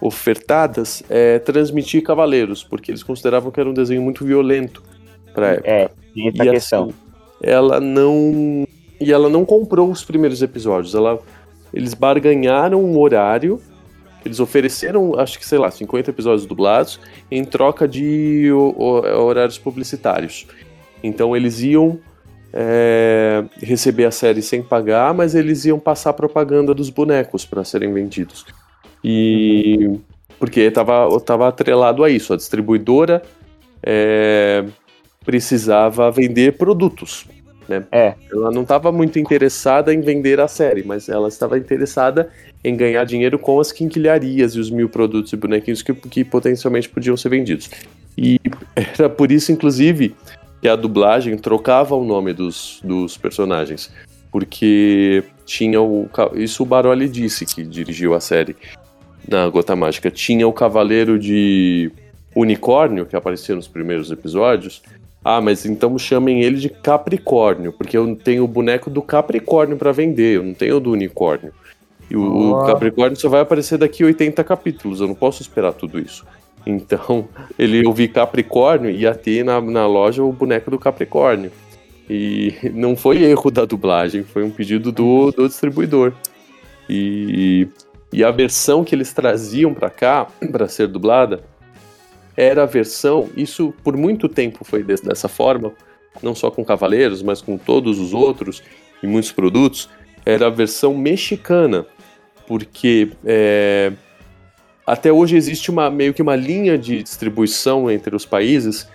ofertadas, 0.00 1.02
é, 1.08 1.38
transmitir 1.38 2.02
Cavaleiros, 2.02 2.62
porque 2.62 2.90
eles 2.90 3.02
consideravam 3.02 3.50
que 3.50 3.60
era 3.60 3.68
um 3.68 3.74
desenho 3.74 4.02
muito 4.02 4.24
violento 4.24 4.82
para 5.32 5.48
época. 5.52 5.70
É, 5.70 5.90
tem 6.14 6.28
essa 6.28 6.44
E 6.44 6.50
questão. 6.50 6.84
assim, 6.84 6.94
ela 7.42 7.80
não 7.80 8.66
e 9.00 9.12
ela 9.12 9.28
não 9.28 9.44
comprou 9.44 9.90
os 9.90 10.04
primeiros 10.04 10.42
episódios. 10.42 10.94
Ela 10.94 11.18
eles 11.72 11.94
barganharam 11.94 12.82
um 12.84 12.98
horário. 12.98 13.60
Eles 14.24 14.40
ofereceram, 14.40 15.18
acho 15.18 15.38
que 15.38 15.44
sei 15.46 15.58
lá, 15.58 15.70
50 15.70 16.10
episódios 16.10 16.46
dublados 16.46 16.98
em 17.30 17.44
troca 17.44 17.86
de 17.86 18.50
o- 18.52 18.74
o- 18.78 19.24
horários 19.26 19.58
publicitários. 19.58 20.46
Então 21.02 21.36
eles 21.36 21.60
iam 21.60 21.98
é, 22.56 23.44
receber 23.60 24.04
a 24.04 24.12
série 24.12 24.40
sem 24.40 24.62
pagar, 24.62 25.12
mas 25.12 25.34
eles 25.34 25.64
iam 25.64 25.78
passar 25.78 26.12
propaganda 26.12 26.72
dos 26.72 26.88
bonecos 26.88 27.44
para 27.44 27.64
serem 27.64 27.92
vendidos. 27.92 28.46
E 29.02 29.98
porque 30.38 30.60
estava 30.60 31.20
tava 31.20 31.48
atrelado 31.48 32.04
a 32.04 32.10
isso, 32.10 32.32
a 32.32 32.36
distribuidora 32.36 33.22
é, 33.82 34.64
precisava 35.24 36.10
vender 36.12 36.56
produtos. 36.56 37.26
Né? 37.68 37.84
É. 37.90 38.14
Ela 38.30 38.50
não 38.50 38.62
estava 38.62 38.92
muito 38.92 39.18
interessada 39.18 39.92
em 39.92 40.00
vender 40.00 40.38
a 40.38 40.46
série, 40.46 40.84
mas 40.84 41.08
ela 41.08 41.28
estava 41.28 41.58
interessada 41.58 42.28
em 42.62 42.76
ganhar 42.76 43.04
dinheiro 43.04 43.38
com 43.38 43.58
as 43.58 43.72
quinquilharias 43.72 44.54
e 44.54 44.60
os 44.60 44.70
mil 44.70 44.88
produtos 44.88 45.32
e 45.32 45.36
bonequinhos 45.36 45.82
que, 45.82 45.92
que 45.94 46.24
potencialmente 46.24 46.88
podiam 46.88 47.16
ser 47.16 47.30
vendidos. 47.30 47.70
E 48.16 48.38
era 48.76 49.08
por 49.08 49.32
isso, 49.32 49.50
inclusive, 49.50 50.14
que 50.64 50.68
a 50.70 50.76
dublagem 50.76 51.36
trocava 51.36 51.94
o 51.94 52.02
nome 52.02 52.32
dos, 52.32 52.80
dos 52.82 53.18
personagens. 53.18 53.92
Porque 54.32 55.22
tinha 55.44 55.78
o. 55.78 56.08
Isso 56.32 56.62
o 56.62 56.66
Baroli 56.66 57.06
disse 57.06 57.44
que 57.44 57.62
dirigiu 57.62 58.14
a 58.14 58.20
série 58.20 58.56
na 59.28 59.46
Gota 59.50 59.76
Mágica. 59.76 60.10
Tinha 60.10 60.48
o 60.48 60.54
Cavaleiro 60.54 61.18
de 61.18 61.92
Unicórnio, 62.34 63.04
que 63.04 63.14
aparecia 63.14 63.54
nos 63.54 63.68
primeiros 63.68 64.10
episódios. 64.10 64.80
Ah, 65.22 65.38
mas 65.38 65.66
então 65.66 65.98
chamem 65.98 66.42
ele 66.42 66.56
de 66.56 66.70
Capricórnio, 66.70 67.70
porque 67.70 67.98
eu 67.98 68.16
tenho 68.16 68.44
o 68.44 68.48
boneco 68.48 68.88
do 68.88 69.02
Capricórnio 69.02 69.76
para 69.76 69.92
vender, 69.92 70.36
eu 70.36 70.42
não 70.42 70.54
tenho 70.54 70.78
o 70.78 70.80
do 70.80 70.92
Unicórnio. 70.92 71.52
E 72.10 72.16
o, 72.16 72.22
o 72.22 72.60
Ah. 72.60 72.68
Capricórnio 72.68 73.20
só 73.20 73.28
vai 73.28 73.42
aparecer 73.42 73.76
daqui 73.76 74.02
a 74.02 74.06
80 74.06 74.42
capítulos, 74.42 75.02
eu 75.02 75.08
não 75.08 75.14
posso 75.14 75.42
esperar 75.42 75.74
tudo 75.74 75.98
isso. 75.98 76.24
Então, 76.66 77.28
ele 77.58 77.86
ouvir 77.86 78.08
Capricórnio 78.08 78.90
e 78.90 79.00
ia 79.00 79.14
ter 79.14 79.44
na, 79.44 79.60
na 79.60 79.86
loja 79.86 80.22
o 80.22 80.32
boneco 80.32 80.70
do 80.70 80.78
Capricórnio. 80.78 81.52
E 82.08 82.54
não 82.72 82.96
foi 82.96 83.22
erro 83.22 83.50
da 83.50 83.64
dublagem, 83.64 84.22
foi 84.22 84.44
um 84.44 84.50
pedido 84.50 84.90
do, 84.90 85.30
do 85.30 85.46
distribuidor. 85.46 86.12
E, 86.88 87.68
e 88.12 88.24
a 88.24 88.30
versão 88.30 88.84
que 88.84 88.94
eles 88.94 89.12
traziam 89.12 89.74
para 89.74 89.90
cá, 89.90 90.26
para 90.50 90.68
ser 90.68 90.88
dublada, 90.88 91.42
era 92.36 92.62
a 92.62 92.66
versão. 92.66 93.28
Isso 93.36 93.74
por 93.82 93.96
muito 93.96 94.28
tempo 94.28 94.64
foi 94.64 94.82
des- 94.82 95.00
dessa 95.00 95.28
forma, 95.28 95.72
não 96.22 96.34
só 96.34 96.50
com 96.50 96.64
Cavaleiros, 96.64 97.22
mas 97.22 97.40
com 97.40 97.58
todos 97.58 97.98
os 97.98 98.14
outros 98.14 98.62
e 99.02 99.06
muitos 99.06 99.32
produtos. 99.32 99.88
Era 100.26 100.46
a 100.46 100.50
versão 100.50 100.96
mexicana, 100.96 101.84
porque 102.46 103.10
é, 103.24 103.92
até 104.86 105.12
hoje 105.12 105.36
existe 105.36 105.70
uma, 105.70 105.90
meio 105.90 106.12
que 106.12 106.22
uma 106.22 106.36
linha 106.36 106.76
de 106.76 107.02
distribuição 107.02 107.90
entre 107.90 108.14
os 108.14 108.26
países 108.26 108.88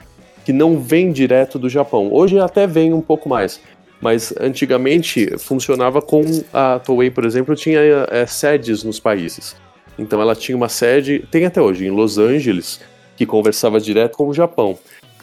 que 0.46 0.54
não 0.54 0.80
vem 0.80 1.12
direto 1.12 1.58
do 1.58 1.70
Japão. 1.70 2.10
Hoje 2.12 2.40
até 2.40 2.68
vem 2.68 2.94
um 2.94 3.02
pouco 3.02 3.28
mais, 3.28 3.60
mas 4.02 4.34
antigamente 4.40 5.38
funcionava 5.38 6.02
com 6.02 6.24
a 6.54 6.80
Toei, 6.80 7.10
por 7.10 7.26
exemplo, 7.26 7.56
tinha 7.56 7.80
é, 8.10 8.26
sedes 8.26 8.84
nos 8.84 9.00
países. 9.00 9.56
Então 9.98 10.22
ela 10.22 10.36
tinha 10.36 10.56
uma 10.56 10.70
sede, 10.70 11.26
tem 11.30 11.46
até 11.46 11.62
hoje, 11.62 11.86
em 11.86 11.92
Los 11.92 12.18
Angeles, 12.18 12.80
que 13.18 13.26
conversava 13.26 13.80
direto 13.80 14.16
com 14.16 14.28
o 14.28 14.34
Japão. 14.34 14.78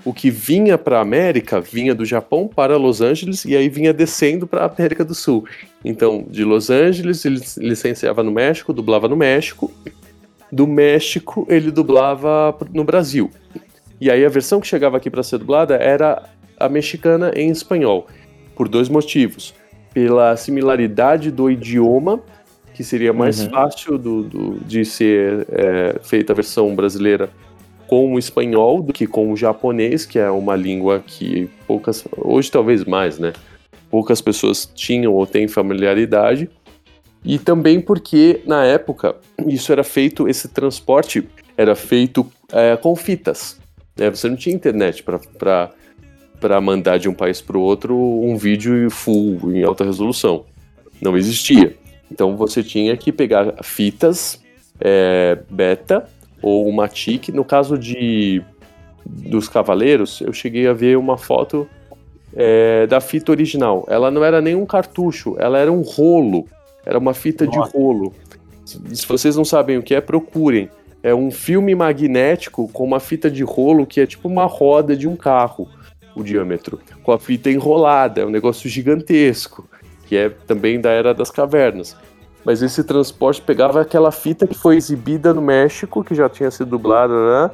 O 0.04 0.12
que 0.12 0.30
vinha 0.30 0.78
para 0.78 0.98
a 0.98 1.00
América 1.00 1.60
vinha 1.60 1.92
do 1.92 2.04
Japão 2.04 2.46
para 2.46 2.76
Los 2.76 3.00
Angeles 3.00 3.44
e 3.44 3.56
aí 3.56 3.68
vinha 3.68 3.92
descendo 3.92 4.46
para 4.46 4.62
a 4.62 4.66
América 4.66 5.04
do 5.04 5.14
Sul. 5.14 5.44
Então, 5.84 6.24
de 6.28 6.44
Los 6.44 6.70
Angeles, 6.70 7.24
ele 7.24 7.40
licenciava 7.56 8.22
no 8.22 8.30
México, 8.30 8.72
dublava 8.72 9.08
no 9.08 9.16
México. 9.16 9.72
Do 10.56 10.66
México, 10.66 11.46
ele 11.50 11.70
dublava 11.70 12.56
no 12.72 12.82
Brasil. 12.82 13.30
E 14.00 14.10
aí 14.10 14.24
a 14.24 14.28
versão 14.30 14.58
que 14.58 14.66
chegava 14.66 14.96
aqui 14.96 15.10
para 15.10 15.22
ser 15.22 15.36
dublada 15.36 15.74
era 15.76 16.22
a 16.58 16.66
mexicana 16.66 17.30
em 17.36 17.50
espanhol, 17.50 18.06
por 18.54 18.66
dois 18.66 18.88
motivos. 18.88 19.52
Pela 19.92 20.34
similaridade 20.34 21.30
do 21.30 21.50
idioma, 21.50 22.20
que 22.72 22.82
seria 22.82 23.12
mais 23.12 23.40
Uhum. 23.44 23.50
fácil 23.50 23.98
do, 23.98 24.22
do- 24.22 24.60
de 24.64 24.82
ser 24.86 25.46
é, 25.50 25.96
feita 26.02 26.32
a 26.32 26.36
versão 26.36 26.74
brasileira 26.74 27.28
com 27.86 28.14
o 28.14 28.18
espanhol 28.18 28.80
do 28.82 28.94
que 28.94 29.06
com 29.06 29.30
o 29.30 29.36
japonês, 29.36 30.06
que 30.06 30.18
é 30.18 30.30
uma 30.30 30.56
língua 30.56 31.02
que 31.06 31.50
poucas, 31.66 32.02
hoje 32.16 32.50
talvez 32.50 32.82
mais, 32.86 33.18
né? 33.18 33.34
Poucas 33.90 34.22
pessoas 34.22 34.64
tinham 34.74 35.12
ou 35.12 35.26
têm 35.26 35.46
familiaridade. 35.48 36.48
E 37.26 37.40
também 37.40 37.80
porque, 37.80 38.40
na 38.46 38.64
época, 38.64 39.16
isso 39.48 39.72
era 39.72 39.82
feito, 39.82 40.28
esse 40.28 40.46
transporte 40.46 41.28
era 41.56 41.74
feito 41.74 42.24
é, 42.52 42.76
com 42.76 42.94
fitas. 42.94 43.58
né? 43.96 44.08
Você 44.08 44.28
não 44.28 44.36
tinha 44.36 44.54
internet 44.54 45.02
para 45.02 46.60
mandar 46.60 46.98
de 46.98 47.08
um 47.08 47.14
país 47.14 47.40
para 47.40 47.58
o 47.58 47.60
outro 47.60 47.96
um 47.96 48.36
vídeo 48.36 48.88
full, 48.90 49.52
em 49.52 49.64
alta 49.64 49.84
resolução. 49.84 50.44
Não 51.02 51.16
existia. 51.16 51.76
Então 52.10 52.36
você 52.36 52.62
tinha 52.62 52.96
que 52.96 53.10
pegar 53.10 53.54
fitas 53.60 54.40
é, 54.80 55.36
beta 55.50 56.08
ou 56.40 56.68
uma 56.68 56.86
TIC. 56.86 57.32
No 57.32 57.44
caso 57.44 57.76
de 57.76 58.40
dos 59.04 59.48
Cavaleiros, 59.48 60.20
eu 60.20 60.32
cheguei 60.32 60.66
a 60.68 60.72
ver 60.72 60.96
uma 60.96 61.16
foto 61.16 61.68
é, 62.34 62.86
da 62.86 63.00
fita 63.00 63.32
original. 63.32 63.84
Ela 63.88 64.10
não 64.10 64.24
era 64.24 64.40
nem 64.40 64.54
um 64.54 64.66
cartucho, 64.66 65.34
ela 65.38 65.58
era 65.58 65.72
um 65.72 65.80
rolo. 65.80 66.46
Era 66.86 66.98
uma 66.98 67.12
fita 67.12 67.46
de 67.46 67.58
rolo. 67.58 68.14
Se 68.64 68.80
se 68.94 69.06
vocês 69.06 69.36
não 69.36 69.44
sabem 69.44 69.76
o 69.76 69.82
que 69.82 69.94
é, 69.94 70.00
procurem. 70.00 70.70
É 71.02 71.14
um 71.14 71.30
filme 71.30 71.74
magnético 71.74 72.68
com 72.68 72.84
uma 72.84 72.98
fita 72.98 73.30
de 73.30 73.44
rolo 73.44 73.86
que 73.86 74.00
é 74.00 74.06
tipo 74.06 74.28
uma 74.28 74.46
roda 74.46 74.96
de 74.96 75.06
um 75.06 75.14
carro, 75.14 75.68
o 76.16 76.22
diâmetro, 76.22 76.80
com 77.02 77.12
a 77.12 77.18
fita 77.18 77.50
enrolada. 77.50 78.22
É 78.22 78.26
um 78.26 78.30
negócio 78.30 78.70
gigantesco, 78.70 79.68
que 80.06 80.16
é 80.16 80.30
também 80.30 80.80
da 80.80 80.90
Era 80.90 81.12
das 81.12 81.30
Cavernas. 81.30 81.96
Mas 82.44 82.62
esse 82.62 82.82
transporte 82.82 83.42
pegava 83.42 83.80
aquela 83.80 84.12
fita 84.12 84.46
que 84.46 84.54
foi 84.54 84.76
exibida 84.76 85.34
no 85.34 85.42
México, 85.42 86.02
que 86.02 86.14
já 86.14 86.28
tinha 86.28 86.50
sido 86.50 86.70
dublada, 86.70 87.12
né? 87.12 87.50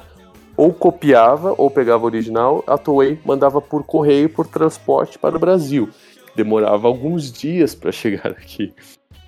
ou 0.56 0.72
copiava, 0.72 1.54
ou 1.56 1.70
pegava 1.70 2.04
o 2.04 2.06
original, 2.06 2.62
a 2.66 2.76
Toei 2.76 3.18
mandava 3.24 3.60
por 3.60 3.84
correio, 3.84 4.28
por 4.28 4.46
transporte 4.46 5.18
para 5.18 5.36
o 5.36 5.40
Brasil. 5.40 5.88
Demorava 6.36 6.86
alguns 6.88 7.32
dias 7.32 7.74
para 7.74 7.90
chegar 7.92 8.28
aqui. 8.32 8.72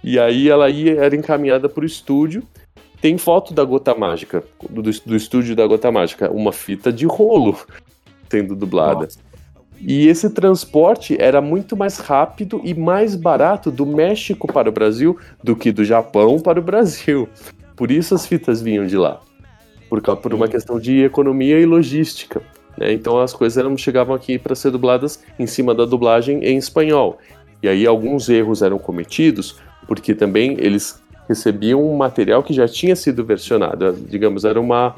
E 0.04 0.18
aí 0.18 0.50
ela 0.50 0.68
ia, 0.68 1.00
era 1.00 1.16
encaminhada 1.16 1.66
para 1.66 1.82
o 1.82 1.86
estúdio. 1.86 2.42
Tem 3.00 3.16
foto 3.16 3.54
da 3.54 3.64
Gota 3.64 3.94
Mágica, 3.94 4.44
do, 4.68 4.82
do 4.82 5.16
estúdio 5.16 5.56
da 5.56 5.66
Gota 5.66 5.90
Mágica, 5.90 6.30
uma 6.30 6.52
fita 6.52 6.92
de 6.92 7.06
rolo 7.06 7.56
sendo 8.28 8.54
dublada. 8.54 9.08
E 9.80 10.06
esse 10.06 10.28
transporte 10.30 11.16
era 11.18 11.40
muito 11.40 11.76
mais 11.76 11.98
rápido 11.98 12.60
e 12.64 12.74
mais 12.74 13.16
barato 13.16 13.70
do 13.70 13.86
México 13.86 14.46
para 14.46 14.68
o 14.68 14.72
Brasil 14.72 15.18
do 15.42 15.56
que 15.56 15.72
do 15.72 15.84
Japão 15.84 16.38
para 16.38 16.60
o 16.60 16.62
Brasil. 16.62 17.28
Por 17.74 17.90
isso 17.90 18.14
as 18.14 18.26
fitas 18.26 18.60
vinham 18.60 18.86
de 18.86 18.96
lá. 18.96 19.20
Por, 19.88 20.02
por 20.16 20.34
uma 20.34 20.48
questão 20.48 20.78
de 20.78 21.02
economia 21.02 21.58
e 21.58 21.64
logística. 21.64 22.42
né? 22.76 22.92
Então 22.92 23.18
as 23.20 23.32
coisas 23.32 23.56
eram, 23.56 23.76
chegavam 23.76 24.14
aqui 24.14 24.38
para 24.38 24.54
ser 24.54 24.70
dubladas 24.70 25.22
em 25.38 25.46
cima 25.46 25.74
da 25.74 25.84
dublagem 25.84 26.44
em 26.44 26.56
espanhol. 26.56 27.18
E 27.62 27.68
aí 27.68 27.86
alguns 27.86 28.28
erros 28.28 28.62
eram 28.62 28.78
cometidos 28.78 29.56
porque 29.86 30.14
também 30.14 30.56
eles 30.58 31.02
recebiam 31.28 31.82
um 31.82 31.96
material 31.96 32.42
que 32.42 32.52
já 32.52 32.68
tinha 32.68 32.94
sido 32.94 33.24
versionado. 33.24 33.92
Digamos, 33.92 34.44
era 34.44 34.60
uma 34.60 34.94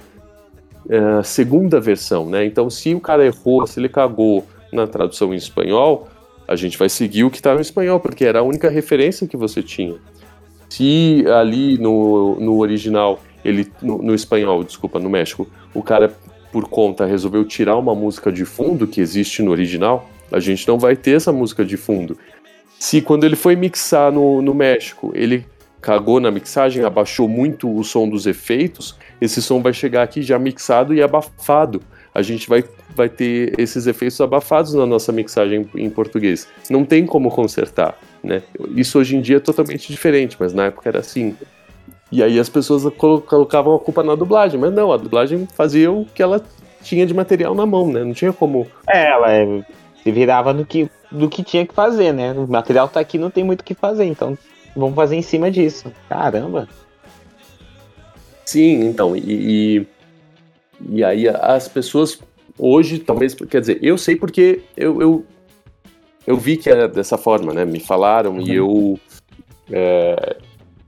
eh, 0.89 1.23
segunda 1.23 1.81
versão, 1.81 2.29
né? 2.29 2.45
Então 2.45 2.69
se 2.71 2.95
o 2.95 3.01
cara 3.01 3.25
errou, 3.25 3.67
se 3.67 3.79
ele 3.81 3.89
cagou 3.89 4.45
na 4.73 4.87
tradução 4.87 5.33
em 5.33 5.37
espanhol, 5.37 6.09
a 6.47 6.55
gente 6.55 6.79
vai 6.79 6.89
seguir 6.89 7.25
o 7.25 7.31
que 7.31 7.39
estava 7.39 7.59
em 7.59 7.63
espanhol, 7.63 7.99
porque 7.99 8.25
era 8.25 8.41
a 8.41 8.43
única 8.43 8.69
referência 8.69 9.27
que 9.27 9.37
você 9.37 9.63
tinha. 9.63 9.97
Se 10.69 11.25
ali 11.29 11.79
no, 11.79 12.39
no 12.41 12.59
original, 12.59 13.21
ele 13.45 13.71
no, 13.83 13.99
no 13.99 14.15
espanhol, 14.15 14.63
desculpa, 14.63 14.99
no 14.99 15.11
México, 15.11 15.49
o 15.75 15.83
cara 15.83 16.13
por 16.53 16.69
conta 16.69 17.05
resolveu 17.05 17.45
tirar 17.45 17.77
uma 17.77 17.95
música 17.95 18.33
de 18.33 18.45
fundo 18.45 18.87
que 18.87 19.01
existe 19.01 19.43
no 19.43 19.51
original, 19.51 20.09
a 20.33 20.41
gente 20.41 20.67
não 20.67 20.79
vai 20.79 20.97
ter 20.97 21.13
essa 21.13 21.33
música 21.33 21.65
de 21.65 21.77
fundo. 21.77 22.17
Se 22.79 23.01
quando 23.01 23.25
ele 23.25 23.37
foi 23.37 23.57
mixar 23.57 24.13
no, 24.13 24.41
no 24.43 24.55
México, 24.55 25.13
ele 25.15 25.47
cagou 25.81 26.21
na 26.21 26.31
mixagem, 26.31 26.85
abaixou 26.85 27.29
muito 27.29 27.73
o 27.73 27.85
som 27.85 28.09
dos 28.09 28.27
efeitos, 28.27 28.97
esse 29.21 29.41
som 29.41 29.63
vai 29.63 29.73
chegar 29.73 30.03
aqui 30.03 30.21
já 30.23 30.39
mixado 30.39 30.93
e 30.93 31.03
abafado. 31.03 31.81
A 32.15 32.23
gente 32.23 32.49
vai, 32.49 32.65
vai 32.95 33.09
ter 33.09 33.53
esses 33.59 33.87
efeitos 33.87 34.21
abafados 34.21 34.73
na 34.75 34.87
nossa 34.87 35.13
mixagem 35.13 35.69
em 35.75 35.91
português. 35.91 36.49
Não 36.71 36.85
tem 36.85 37.05
como 37.07 37.31
consertar, 37.31 37.97
né? 38.25 38.43
Isso 38.75 38.99
hoje 38.99 39.17
em 39.17 39.21
dia 39.21 39.37
é 39.37 39.41
totalmente 39.41 39.89
diferente, 39.93 40.37
mas 40.41 40.53
na 40.53 40.67
época 40.67 40.89
era 40.89 41.01
assim. 41.01 41.37
E 42.11 42.23
aí 42.23 42.39
as 42.41 42.49
pessoas 42.49 42.85
colo- 42.95 43.21
colocavam 43.21 43.75
a 43.75 43.79
culpa 43.79 44.03
na 44.03 44.15
dublagem, 44.15 44.59
mas 44.59 44.73
não, 44.73 44.93
a 44.93 44.97
dublagem 44.97 45.47
fazia 45.55 45.93
o 45.93 46.07
que 46.07 46.23
ela 46.23 46.43
tinha 46.83 47.05
de 47.05 47.13
material 47.13 47.55
na 47.55 47.67
mão, 47.67 47.93
né? 47.93 48.03
Não 48.03 48.15
tinha 48.15 48.33
como. 48.33 48.67
É, 48.89 49.11
ela 49.11 49.33
é, 49.33 49.65
se 50.07 50.13
virava 50.13 50.53
no 50.53 50.65
que, 50.65 50.89
do 51.11 51.29
que 51.29 51.43
tinha 51.43 51.67
que 51.67 51.75
fazer, 51.75 52.13
né? 52.13 52.31
O 52.31 52.47
material 52.47 52.89
tá 52.89 53.01
aqui, 53.01 53.19
não 53.19 53.29
tem 53.29 53.43
muito 53.43 53.63
o 53.63 53.65
que 53.65 53.75
fazer, 53.75 54.05
então 54.05 54.39
vamos 54.77 54.95
fazer 54.95 55.17
em 55.17 55.23
cima 55.23 55.51
disso. 55.51 55.93
Caramba. 56.09 56.69
Sim, 58.45 58.85
então, 58.85 59.17
e, 59.17 59.81
e, 59.81 59.87
e 60.91 61.03
aí 61.03 61.29
as 61.29 61.67
pessoas 61.67 62.21
hoje, 62.57 63.01
talvez, 63.01 63.35
quer 63.35 63.61
dizer, 63.61 63.81
eu 63.83 63.99
sei 63.99 64.15
porque 64.15 64.63
eu, 64.77 65.03
eu, 65.03 65.27
eu 66.25 66.37
vi 66.37 66.57
que 66.57 66.71
era 66.71 66.87
dessa 66.87 67.19
forma, 67.19 67.53
né? 67.53 67.65
Me 67.65 67.81
falaram 67.81 68.41
e 68.41 68.55
eu 68.55 69.01
é, 69.73 70.37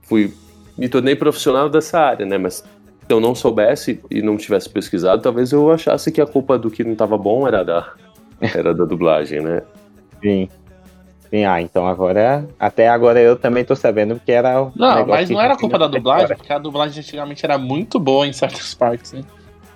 fui, 0.03 0.33
me 0.77 0.87
tornei 0.87 1.13
profissional 1.13 1.69
dessa 1.69 1.99
área, 1.99 2.25
né? 2.25 2.37
Mas 2.37 2.59
se 2.59 2.65
eu 3.09 3.19
não 3.19 3.35
soubesse 3.35 3.99
e 4.09 4.21
não 4.21 4.37
tivesse 4.37 4.69
pesquisado, 4.69 5.21
talvez 5.21 5.51
eu 5.51 5.69
achasse 5.69 6.09
que 6.09 6.21
a 6.21 6.25
culpa 6.25 6.57
do 6.57 6.71
que 6.71 6.85
não 6.85 6.93
estava 6.93 7.17
bom 7.17 7.45
era 7.45 7.65
da, 7.65 7.93
era 8.41 8.73
da 8.73 8.85
dublagem, 8.85 9.41
né? 9.41 9.61
Sim. 10.21 10.49
Sim, 11.29 11.45
ah, 11.45 11.61
então 11.61 11.85
agora. 11.87 12.47
Até 12.59 12.87
agora 12.87 13.19
eu 13.21 13.35
também 13.35 13.63
tô 13.63 13.75
sabendo 13.75 14.19
que 14.23 14.31
era. 14.31 14.63
o 14.63 14.71
Não, 14.75 14.95
negócio 14.95 15.07
mas 15.07 15.29
não 15.29 15.39
era 15.41 15.55
culpa 15.55 15.77
da 15.77 15.87
dublagem, 15.87 16.25
fora. 16.27 16.37
porque 16.37 16.51
a 16.51 16.57
dublagem 16.57 16.99
antigamente 17.01 17.45
era 17.45 17.57
muito 17.57 17.99
boa 17.99 18.25
em 18.25 18.33
certas 18.33 18.73
partes, 18.73 19.13
né? 19.13 19.21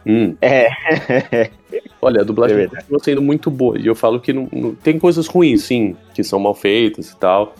Hum. 0.05 0.35
É. 0.41 0.67
Olha, 2.01 2.21
a 2.21 2.23
dublagem 2.23 2.57
É 2.63 2.67
continua 2.67 2.99
sendo 2.99 3.21
muito 3.21 3.49
boa. 3.51 3.77
E 3.79 3.85
eu 3.85 3.95
falo 3.95 4.19
que 4.19 4.33
não, 4.33 4.49
não- 4.51 4.73
tem 4.75 4.97
coisas 4.99 5.27
ruins, 5.27 5.61
sim, 5.63 5.95
que 6.13 6.23
são 6.23 6.39
mal 6.39 6.55
feitas 6.55 7.11
e 7.11 7.15
tal. 7.17 7.53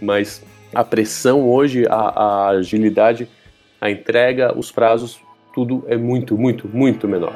Mas 0.00 0.42
a 0.74 0.84
pressão 0.84 1.42
hoje, 1.46 1.86
a, 1.88 1.94
a 1.94 2.48
agilidade, 2.50 3.28
a 3.80 3.90
entrega, 3.90 4.56
os 4.56 4.70
prazos, 4.70 5.18
tudo 5.52 5.84
é 5.88 5.96
muito, 5.96 6.38
muito, 6.38 6.68
muito 6.68 7.06
menor. 7.08 7.34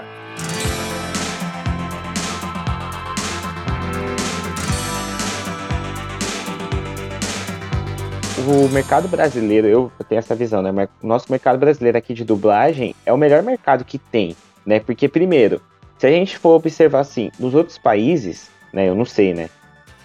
O 8.51 8.67
mercado 8.71 9.09
brasileiro, 9.09 9.67
eu 9.67 9.93
tenho 10.09 10.21
essa 10.21 10.35
visão, 10.35 10.63
né? 10.63 10.73
Mas 10.73 10.89
o 11.03 11.07
nosso 11.07 11.31
mercado 11.31 11.59
brasileiro 11.59 11.99
aqui 11.99 12.15
de 12.15 12.25
dublagem 12.25 12.95
é 13.05 13.13
o 13.13 13.19
melhor 13.19 13.43
mercado 13.43 13.85
que 13.85 13.99
tem, 13.99 14.35
né? 14.65 14.81
Porque, 14.81 15.07
primeiro, 15.07 15.61
se 15.99 16.07
a 16.07 16.11
gente 16.11 16.39
for 16.39 16.55
observar 16.55 17.01
assim, 17.01 17.31
nos 17.39 17.55
outros 17.55 17.77
países, 17.77 18.51
né? 18.73 18.89
Eu 18.89 18.95
não 18.95 19.05
sei, 19.05 19.35
né? 19.35 19.51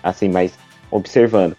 Assim, 0.03 0.27
mas 0.27 0.59
observando. 0.91 1.55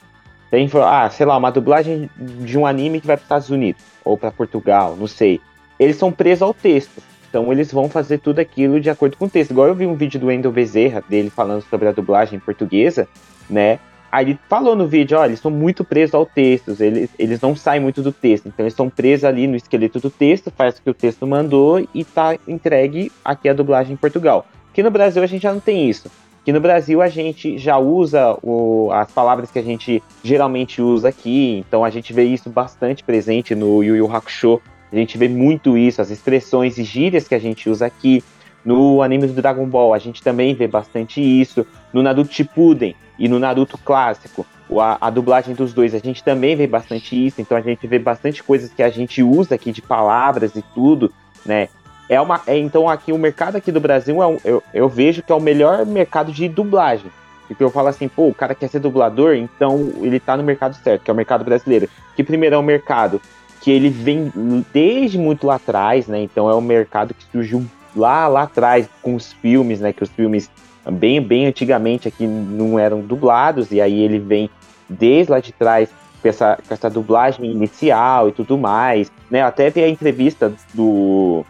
Se 0.51 0.57
a 0.57 0.59
gente 0.59 0.72
for, 0.72 0.82
ah, 0.82 1.09
sei 1.09 1.24
lá, 1.24 1.39
uma 1.39 1.51
dublagem 1.51 2.11
de 2.18 2.59
um 2.59 2.66
anime 2.66 3.01
que 3.01 3.07
vai 3.07 3.16
para 3.16 3.22
os 3.22 3.24
Estados 3.24 3.49
Unidos 3.49 3.82
ou 4.05 4.18
para 4.18 4.30
Portugal, 4.30 4.95
não 4.95 5.07
sei. 5.07 5.41
Eles 5.78 5.97
são 5.97 6.12
presos 6.12 6.43
ao 6.43 6.53
texto. 6.53 7.03
Então 7.30 7.51
eles 7.51 7.72
vão 7.72 7.89
fazer 7.89 8.18
tudo 8.18 8.41
aquilo 8.41 8.78
de 8.78 8.91
acordo 8.91 9.16
com 9.16 9.24
o 9.24 9.30
texto. 9.30 9.53
Igual 9.53 9.68
eu 9.68 9.74
vi 9.74 9.87
um 9.87 9.95
vídeo 9.95 10.20
do 10.20 10.26
Wendel 10.26 10.53
Bezerra, 10.53 11.03
dele 11.09 11.30
falando 11.30 11.62
sobre 11.62 11.89
a 11.89 11.93
dublagem 11.93 12.39
portuguesa, 12.39 13.09
né? 13.49 13.78
Aí 14.15 14.27
ele 14.27 14.39
falou 14.49 14.77
no 14.77 14.87
vídeo, 14.87 15.19
ó, 15.19 15.25
eles 15.25 15.41
são 15.41 15.51
muito 15.51 15.83
presos 15.83 16.15
ao 16.15 16.25
texto, 16.25 16.77
eles, 16.79 17.11
eles 17.19 17.41
não 17.41 17.57
saem 17.57 17.81
muito 17.83 18.01
do 18.01 18.12
texto, 18.12 18.47
então 18.47 18.62
eles 18.65 18.73
estão 18.73 18.89
presos 18.89 19.25
ali 19.25 19.49
no 19.49 19.57
esqueleto 19.57 19.99
do 19.99 20.09
texto, 20.09 20.53
faz 20.57 20.79
o 20.79 20.83
que 20.83 20.89
o 20.89 20.95
texto 20.95 21.27
mandou 21.27 21.85
e 21.93 22.05
tá 22.05 22.37
entregue 22.47 23.11
aqui 23.25 23.49
a 23.49 23.53
dublagem 23.53 23.95
em 23.95 23.97
Portugal. 23.97 24.47
Aqui 24.71 24.85
no 24.85 24.91
Brasil 24.93 25.21
a 25.21 25.27
gente 25.27 25.43
já 25.43 25.53
não 25.53 25.59
tem 25.59 25.91
isso. 25.91 26.09
Aqui 26.43 26.53
no 26.53 26.61
Brasil 26.61 27.03
a 27.03 27.09
gente 27.09 27.59
já 27.59 27.77
usa 27.77 28.39
o- 28.41 28.89
as 28.93 29.11
palavras 29.11 29.51
que 29.51 29.59
a 29.59 29.62
gente 29.65 30.01
geralmente 30.23 30.81
usa 30.81 31.09
aqui, 31.09 31.65
então 31.67 31.85
a 31.85 31.91
gente 31.91 32.12
vê 32.12 32.23
isso 32.23 32.49
bastante 32.49 33.03
presente 33.03 33.53
no 33.53 33.83
Yu 33.83 33.97
Yu 33.97 34.15
Hakusho, 34.15 34.61
a 34.93 34.97
gente 34.97 35.19
vê 35.19 35.27
muito 35.27 35.77
isso, 35.77 36.01
as 36.01 36.11
expressões 36.11 36.79
e 36.79 36.85
gírias 36.85 37.27
que 37.27 37.35
a 37.35 37.41
gente 37.41 37.69
usa 37.69 37.87
aqui. 37.87 38.23
No 38.65 39.03
anime 39.03 39.27
do 39.27 39.33
Dragon 39.43 39.67
Ball 39.67 39.93
a 39.93 39.99
gente 39.99 40.23
também 40.23 40.55
vê 40.55 40.69
bastante 40.69 41.21
isso. 41.21 41.67
No 41.93 42.01
Naruto 42.01 42.33
Shippuden 42.33 42.95
e 43.19 43.29
no 43.29 43.39
Naruto 43.39 43.79
clássico, 43.79 44.47
a, 44.79 45.07
a 45.07 45.11
dublagem 45.11 45.55
dos 45.55 45.73
dois, 45.73 45.95
a 45.95 45.99
gente 45.99 46.23
também 46.25 46.57
vê 46.57 46.67
bastante 46.67 47.27
isso, 47.27 47.41
então 47.41 47.57
a 47.57 47.61
gente 47.61 47.87
vê 47.87 47.99
bastante 47.99 48.43
coisas 48.43 48.73
que 48.73 48.83
a 48.83 48.91
gente 48.91 49.23
usa 49.23 49.55
aqui 49.55 49.71
de 49.73 49.83
palavras 49.83 50.55
e 50.57 50.62
tudo, 50.75 51.12
né? 51.45 51.69
É 52.09 52.21
uma, 52.21 52.41
é, 52.47 52.59
então 52.59 52.89
aqui 52.89 53.12
o 53.12 53.19
mercado 53.19 53.57
aqui 53.57 53.73
do 53.73 53.81
Brasil 53.81 54.23
é 54.23 54.27
um- 54.27 54.39
eu, 54.45 54.62
eu 54.75 54.89
vejo 54.89 55.23
que 55.23 55.33
é 55.33 55.35
o 55.35 55.41
melhor 55.41 55.87
mercado 55.87 56.33
de 56.33 56.49
dublagem. 56.49 57.11
Porque 57.47 57.62
eu 57.62 57.71
falo 57.71 57.89
assim, 57.89 58.09
pô, 58.09 58.29
o 58.29 58.35
cara 58.35 58.55
quer 58.55 58.69
ser 58.69 58.79
dublador, 58.79 59.35
então 59.35 59.93
ele 60.01 60.19
tá 60.19 60.37
no 60.37 60.43
mercado 60.43 60.75
certo, 60.83 61.03
que 61.03 61.11
é 61.11 61.12
o 61.15 61.17
mercado 61.17 61.45
brasileiro. 61.45 61.89
Que 62.17 62.25
primeiro 62.25 62.57
é 62.57 62.59
um 62.59 62.62
mercado 62.62 63.21
que 63.61 63.71
ele 63.71 63.89
vem 63.91 64.33
desde 64.73 65.19
muito 65.19 65.47
lá 65.47 65.57
atrás, 65.57 66.07
né? 66.07 66.21
Então 66.21 66.49
é 66.49 66.55
um 66.55 66.61
mercado 66.61 67.12
que 67.15 67.25
surgiu 67.31 67.65
lá 67.95 68.27
lá 68.29 68.43
atrás 68.43 68.89
com 69.03 69.15
os 69.15 69.33
filmes, 69.35 69.81
né? 69.81 69.93
Que 69.93 70.03
os 70.03 70.11
filmes 70.11 70.51
bem 70.91 71.20
bem 71.20 71.47
antigamente 71.47 72.09
aqui 72.09 72.26
não 72.26 72.78
eram 72.78 73.01
dublados 73.01 73.72
e 73.72 73.80
aí 73.80 74.01
ele 74.03 74.18
vem 74.18 74.51
desde 74.89 75.32
lá 75.32 75.41
de 75.41 75.53
trás 75.53 75.89
com 76.20 76.28
essa, 76.28 76.59
com 76.66 76.72
essa 76.74 76.91
dublagem 76.91 77.51
inicial 77.51 78.28
e 78.28 78.32
tudo 78.32 78.57
mais, 78.59 79.11
né? 79.30 79.43
Eu 79.43 79.47
até 79.47 79.70
vi 79.70 79.82
a 79.82 79.89
entrevista 79.89 80.53
do 80.72 81.45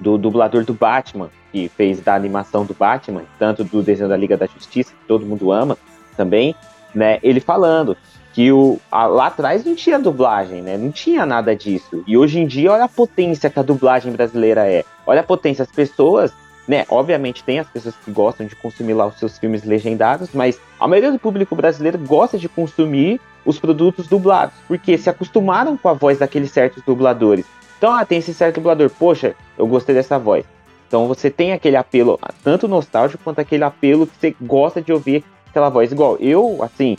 do 0.00 0.16
dublador 0.16 0.64
do 0.64 0.72
Batman 0.74 1.28
que 1.50 1.68
fez 1.70 2.00
da 2.00 2.14
animação 2.14 2.64
do 2.64 2.74
Batman, 2.74 3.22
tanto 3.38 3.64
do 3.64 3.82
desenho 3.82 4.08
da 4.08 4.16
Liga 4.16 4.36
da 4.36 4.46
Justiça 4.46 4.92
que 4.92 5.06
todo 5.08 5.26
mundo 5.26 5.50
ama 5.50 5.76
também, 6.16 6.54
né? 6.94 7.18
Ele 7.22 7.40
falando 7.40 7.96
que 8.34 8.52
o, 8.52 8.78
a- 8.92 9.06
lá 9.06 9.26
atrás 9.26 9.64
não 9.64 9.74
tinha 9.74 9.98
dublagem, 9.98 10.62
né? 10.62 10.76
Não 10.76 10.92
tinha 10.92 11.26
nada 11.26 11.56
disso. 11.56 12.04
E 12.06 12.16
hoje 12.16 12.38
em 12.38 12.46
dia, 12.46 12.70
olha 12.70 12.84
a 12.84 12.88
potência 12.88 13.50
que 13.50 13.58
a 13.58 13.62
dublagem 13.62 14.12
brasileira 14.12 14.66
é. 14.70 14.84
Olha 15.06 15.20
a 15.20 15.24
potência. 15.24 15.62
As 15.64 15.72
pessoas, 15.72 16.32
né? 16.68 16.84
Obviamente 16.90 17.42
tem 17.42 17.58
as 17.58 17.66
pessoas 17.66 17.96
que 17.96 18.10
gostam 18.10 18.46
de 18.46 18.54
consumir 18.54 18.92
lá 18.92 19.06
os 19.06 19.18
seus 19.18 19.38
filmes 19.38 19.64
legendados, 19.64 20.28
mas 20.34 20.60
a 20.78 20.86
maioria 20.86 21.10
do 21.10 21.18
público 21.18 21.56
brasileiro 21.56 21.98
gosta 21.98 22.38
de 22.38 22.48
consumir 22.48 23.18
os 23.44 23.58
produtos 23.58 24.06
dublados, 24.06 24.54
porque 24.68 24.98
se 24.98 25.08
acostumaram 25.08 25.76
com 25.78 25.88
a 25.88 25.94
voz 25.94 26.18
daqueles 26.18 26.50
certos 26.50 26.82
dubladores. 26.82 27.46
Então, 27.78 27.94
ah, 27.94 28.04
tem 28.04 28.18
esse 28.18 28.34
certo 28.34 28.56
dublador, 28.56 28.90
poxa, 28.90 29.34
eu 29.56 29.66
gostei 29.66 29.94
dessa 29.94 30.18
voz. 30.18 30.44
Então 30.86 31.06
você 31.06 31.30
tem 31.30 31.52
aquele 31.52 31.76
apelo, 31.76 32.18
tanto 32.42 32.68
nostálgico 32.68 33.22
quanto 33.22 33.40
aquele 33.40 33.64
apelo 33.64 34.06
que 34.06 34.16
você 34.18 34.36
gosta 34.40 34.82
de 34.82 34.92
ouvir 34.92 35.24
aquela 35.48 35.68
voz. 35.68 35.90
Igual, 35.90 36.16
eu, 36.18 36.62
assim, 36.62 36.96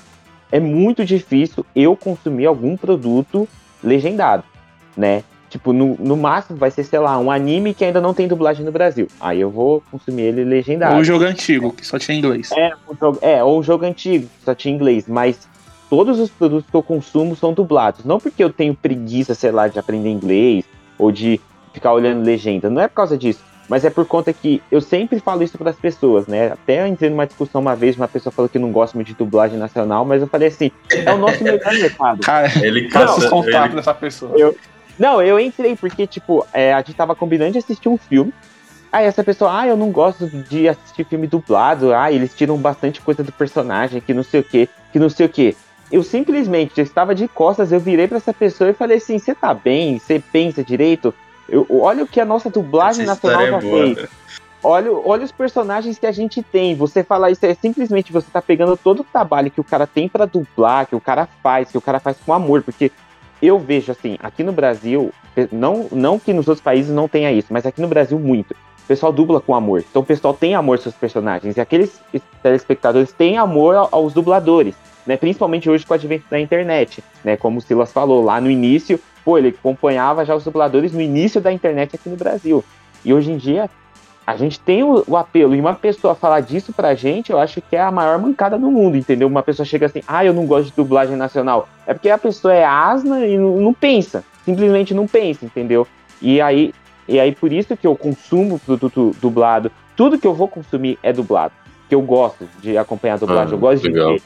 é 0.52 0.60
muito 0.60 1.06
difícil 1.06 1.66
eu 1.76 1.96
consumir 1.96 2.46
algum 2.46 2.76
produto 2.76 3.48
legendado, 3.84 4.44
né? 4.98 5.24
Tipo, 5.50 5.74
no, 5.74 5.96
no 6.00 6.16
máximo 6.16 6.58
vai 6.58 6.70
ser, 6.70 6.84
sei 6.84 7.00
lá, 7.00 7.18
um 7.18 7.32
anime 7.32 7.74
que 7.74 7.84
ainda 7.84 8.00
não 8.00 8.14
tem 8.14 8.28
dublagem 8.28 8.64
no 8.64 8.72
Brasil. 8.72 9.08
Aí 9.20 9.42
eu 9.42 9.50
vou 9.50 9.82
consumir 9.90 10.22
ele 10.24 10.44
legendado. 10.44 10.94
Ou 10.96 11.02
o 11.02 11.04
jogo 11.04 11.24
antigo, 11.26 11.74
que 11.74 11.86
só 11.86 11.98
tinha 11.98 12.16
inglês. 12.18 12.52
É, 12.56 12.72
um 12.88 12.96
jogo, 12.96 13.18
é, 13.22 13.44
ou 13.44 13.60
um 13.60 13.64
jogo 13.64 13.84
antigo, 13.86 14.28
que 14.40 14.46
só 14.46 14.54
tinha 14.54 14.74
inglês, 14.74 15.06
mas 15.08 15.48
todos 15.90 16.20
os 16.20 16.30
produtos 16.30 16.70
que 16.70 16.76
eu 16.76 16.84
consumo 16.84 17.36
são 17.36 17.52
dublados. 17.52 18.06
Não 18.06 18.20
porque 18.20 18.44
eu 18.44 18.52
tenho 18.52 18.76
preguiça, 18.76 19.34
sei 19.34 19.52
lá, 19.52 19.68
de 19.68 19.80
aprender 19.80 20.10
inglês 20.10 20.66
ou 21.00 21.12
de 21.12 21.42
ficar 21.74 21.94
olhando 21.94 22.24
legenda. 22.24 22.70
Não 22.70 22.82
é 22.82 22.88
por 22.88 22.96
causa 22.96 23.18
disso. 23.18 23.40
Mas 23.68 23.86
é 23.86 23.90
por 23.92 24.06
conta 24.06 24.34
que 24.34 24.62
eu 24.72 24.82
sempre 24.82 25.20
falo 25.20 25.44
isso 25.44 25.56
para 25.58 25.70
as 25.70 25.76
pessoas, 25.76 26.26
né? 26.26 26.52
Até 26.54 26.82
eu 26.82 26.88
entrei 26.88 27.10
numa 27.10 27.28
discussão 27.28 27.62
uma 27.62 27.76
vez, 27.76 27.96
uma 27.96 28.08
pessoa 28.08 28.34
falou 28.34 28.50
que 28.50 28.58
não 28.58 28.72
gosta 28.72 28.98
muito 28.98 29.10
de 29.10 29.14
dublagem 29.14 29.60
nacional, 29.60 30.04
mas 30.04 30.22
eu 30.24 30.28
falei 30.28 30.48
assim: 30.48 30.72
é 30.90 31.14
o 31.14 31.20
nosso 31.20 31.44
melhor 31.44 31.60
mercado. 31.74 32.22
Cara, 32.22 32.52
Ele 32.66 32.88
caça. 32.88 33.20
os 33.20 33.26
contatos 33.28 33.68
ele- 33.68 33.76
dessa 33.76 33.94
pessoa. 33.94 34.32
Eu- 34.36 34.56
Não, 35.00 35.22
eu 35.22 35.40
entrei 35.40 35.76
porque, 35.78 36.06
tipo, 36.06 36.46
é, 36.54 36.74
a 36.74 36.80
gente 36.80 36.94
tava 36.94 37.16
combinando 37.16 37.54
de 37.54 37.60
assistir 37.60 37.88
um 37.88 37.98
filme. 37.98 38.34
Aí 38.92 39.06
essa 39.06 39.24
pessoa, 39.24 39.62
ah, 39.62 39.68
eu 39.68 39.78
não 39.78 39.92
gosto 39.92 40.28
de 40.28 40.68
assistir 40.68 41.06
filme 41.06 41.26
dublado. 41.26 41.94
Ah, 41.94 42.12
eles 42.12 42.36
tiram 42.36 42.58
bastante 42.58 43.00
coisa 43.02 43.24
do 43.24 43.32
personagem, 43.32 44.02
que 44.02 44.14
não 44.14 44.24
sei 44.24 44.42
o 44.42 44.44
que, 44.44 44.68
que 44.92 45.00
não 45.00 45.10
sei 45.10 45.28
o 45.28 45.30
que. 45.30 45.56
Eu 45.92 46.04
simplesmente 46.04 46.78
eu 46.78 46.84
estava 46.84 47.16
de 47.16 47.28
costas, 47.28 47.72
eu 47.72 47.80
virei 47.80 48.08
pra 48.08 48.18
essa 48.18 48.34
pessoa 48.34 48.70
e 48.70 48.74
falei 48.74 48.98
assim: 48.98 49.18
você 49.18 49.34
tá 49.34 49.54
bem? 49.54 49.98
Você 49.98 50.22
pensa 50.32 50.64
direito? 50.64 51.14
Eu, 51.48 51.66
olha 51.70 52.04
o 52.04 52.08
que 52.08 52.20
a 52.20 52.26
nossa 52.26 52.50
dublagem 52.50 53.04
Essa 53.04 53.14
nacional 53.14 53.48
já 53.48 53.58
é 53.58 53.62
boa. 53.62 53.96
fez. 53.96 54.10
Olha, 54.62 54.92
olha 54.92 55.24
os 55.24 55.32
personagens 55.32 55.98
que 55.98 56.06
a 56.06 56.12
gente 56.12 56.44
tem. 56.44 56.76
Você 56.76 57.04
falar 57.04 57.32
isso 57.32 57.46
é 57.46 57.54
simplesmente 57.54 58.12
você 58.12 58.28
tá 58.32 58.42
pegando 58.42 58.76
todo 58.76 59.02
o 59.02 59.06
trabalho 59.06 59.50
que 59.50 59.62
o 59.62 59.64
cara 59.64 59.88
tem 59.88 60.10
pra 60.10 60.26
dublar, 60.26 60.86
que 60.86 60.96
o 60.96 61.00
cara 61.00 61.28
faz, 61.42 61.72
que 61.72 61.78
o 61.78 61.82
cara 61.82 62.00
faz 62.00 62.18
com 62.26 62.34
amor, 62.34 62.62
porque 62.62 62.92
eu 63.42 63.58
vejo 63.60 63.92
assim, 63.92 64.18
aqui 64.22 64.44
no 64.44 64.52
Brasil, 64.52 65.12
não, 65.52 65.88
não 65.92 66.20
que 66.20 66.34
nos 66.34 66.48
outros 66.48 66.64
países 66.64 66.92
não 66.92 67.08
tenha 67.08 67.32
isso, 67.32 67.48
mas 67.52 67.66
aqui 67.66 67.82
no 67.82 67.88
Brasil 67.88 68.20
muito. 68.20 68.52
O 68.52 68.88
pessoal 68.90 69.12
dubla 69.12 69.40
com 69.40 69.54
amor. 69.54 69.84
Então 69.90 70.02
o 70.02 70.06
pessoal 70.06 70.34
tem 70.34 70.56
amor 70.56 70.74
aos 70.74 70.82
seus 70.84 70.96
personagens. 70.96 71.56
E 71.56 71.62
aqueles 71.62 72.02
telespectadores 72.42 73.12
têm 73.12 73.38
amor 73.38 73.76
ao- 73.76 73.90
aos 73.92 74.14
dubladores. 74.14 74.74
né? 75.08 75.18
Principalmente 75.18 75.68
hoje 75.68 75.86
com 75.86 75.94
o 75.94 75.96
advento 75.96 76.26
da 76.30 76.40
internet, 76.40 77.04
né? 77.24 77.36
Como 77.36 77.58
o 77.58 77.62
Silas 77.62 77.92
falou, 77.92 78.24
lá 78.24 78.40
no 78.40 78.50
início, 78.52 79.00
pô, 79.26 79.40
ele 79.40 79.48
acompanhava 79.48 80.24
já 80.24 80.36
os 80.36 80.44
dubladores 80.44 80.92
no 80.92 81.02
início 81.02 81.42
da 81.42 81.52
internet 81.52 81.96
aqui 81.96 82.08
no 82.10 82.16
Brasil. 82.16 82.64
E 83.04 83.12
hoje 83.12 83.32
em 83.32 83.38
dia, 83.38 83.68
a 84.30 84.38
gente 84.38 84.60
tem 84.60 84.84
o, 84.84 85.04
o 85.08 85.18
apelo, 85.18 85.56
e 85.56 85.60
uma 85.60 85.74
pessoa 85.74 86.14
falar 86.14 86.42
disso 86.42 86.72
pra 86.72 86.94
gente, 86.94 87.32
eu 87.32 87.40
acho 87.40 87.62
que 87.62 87.76
é 87.76 87.82
a 87.82 87.92
maior 87.92 88.20
mancada 88.20 88.60
do 88.60 88.70
mundo, 88.70 88.96
entendeu? 88.96 89.28
Uma 89.28 89.42
pessoa 89.42 89.66
chega 89.66 89.88
assim, 89.88 90.02
ah, 90.08 90.24
eu 90.24 90.34
não 90.34 90.46
gosto 90.46 90.66
de 90.70 90.76
dublagem 90.76 91.16
nacional. 91.16 91.68
É 91.88 91.94
porque 91.94 92.10
a 92.10 92.18
pessoa 92.18 92.54
é 92.54 92.64
asna 92.64 93.26
e 93.26 93.38
não, 93.38 93.58
não 93.58 93.74
pensa, 93.74 94.24
simplesmente 94.46 94.94
não 94.94 95.08
pensa, 95.08 95.46
entendeu? 95.46 95.88
E 96.22 96.40
aí, 96.40 96.74
e 97.08 97.20
aí 97.20 97.34
por 97.34 97.52
isso 97.52 97.76
que 97.76 97.88
eu 97.88 97.96
consumo 97.96 98.60
produto 98.60 99.16
dublado. 99.20 99.72
Tudo 99.96 100.20
que 100.20 100.28
eu 100.28 100.34
vou 100.34 100.48
consumir 100.48 101.00
é 101.02 101.12
dublado. 101.12 101.54
Que 101.88 101.96
eu 101.96 102.02
gosto 102.02 102.48
de 102.62 102.78
acompanhar 102.78 103.16
a 103.16 103.18
dublagem, 103.18 103.54
Ah, 103.54 103.56
eu 103.56 103.60
gosto 103.60 103.84
legal. 103.84 104.08
de 104.10 104.14
ver. 104.20 104.24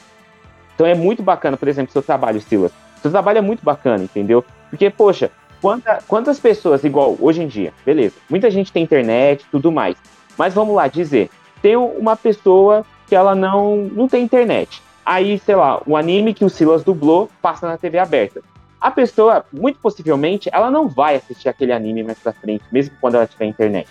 Então 0.74 0.86
é 0.86 0.94
muito 0.94 1.22
bacana, 1.22 1.56
por 1.56 1.66
exemplo, 1.66 1.92
seu 1.92 2.02
trabalho, 2.02 2.40
Silas. 2.42 2.72
Seu 3.00 3.10
trabalho 3.10 3.38
é 3.38 3.40
muito 3.40 3.64
bacana, 3.64 4.04
entendeu? 4.04 4.44
Porque, 4.68 4.90
poxa, 4.90 5.30
quanta- 5.64 6.02
quantas 6.06 6.38
pessoas, 6.38 6.84
igual 6.84 7.16
hoje 7.18 7.42
em 7.42 7.46
dia, 7.46 7.72
beleza, 7.86 8.16
muita 8.28 8.50
gente 8.50 8.70
tem 8.70 8.82
internet 8.82 9.46
tudo 9.50 9.72
mais. 9.72 9.96
Mas 10.36 10.52
vamos 10.52 10.74
lá 10.76 10.88
dizer, 10.88 11.30
tem 11.62 11.74
uma 11.74 12.14
pessoa 12.16 12.84
que 13.08 13.14
ela 13.14 13.34
não, 13.34 13.76
não 13.76 14.06
tem 14.06 14.22
internet. 14.22 14.82
Aí, 15.06 15.38
sei 15.38 15.54
lá, 15.54 15.80
o 15.86 15.96
anime 15.96 16.34
que 16.34 16.44
o 16.44 16.50
Silas 16.50 16.84
dublou 16.84 17.30
passa 17.40 17.66
na 17.66 17.78
TV 17.78 17.98
aberta. 17.98 18.42
A 18.78 18.90
pessoa, 18.90 19.44
muito 19.50 19.78
possivelmente, 19.78 20.50
ela 20.52 20.70
não 20.70 20.86
vai 20.86 21.16
assistir 21.16 21.48
aquele 21.48 21.72
anime 21.72 22.02
mais 22.02 22.18
pra 22.18 22.34
frente, 22.34 22.64
mesmo 22.70 22.94
quando 23.00 23.14
ela 23.14 23.26
tiver 23.26 23.46
internet. 23.46 23.88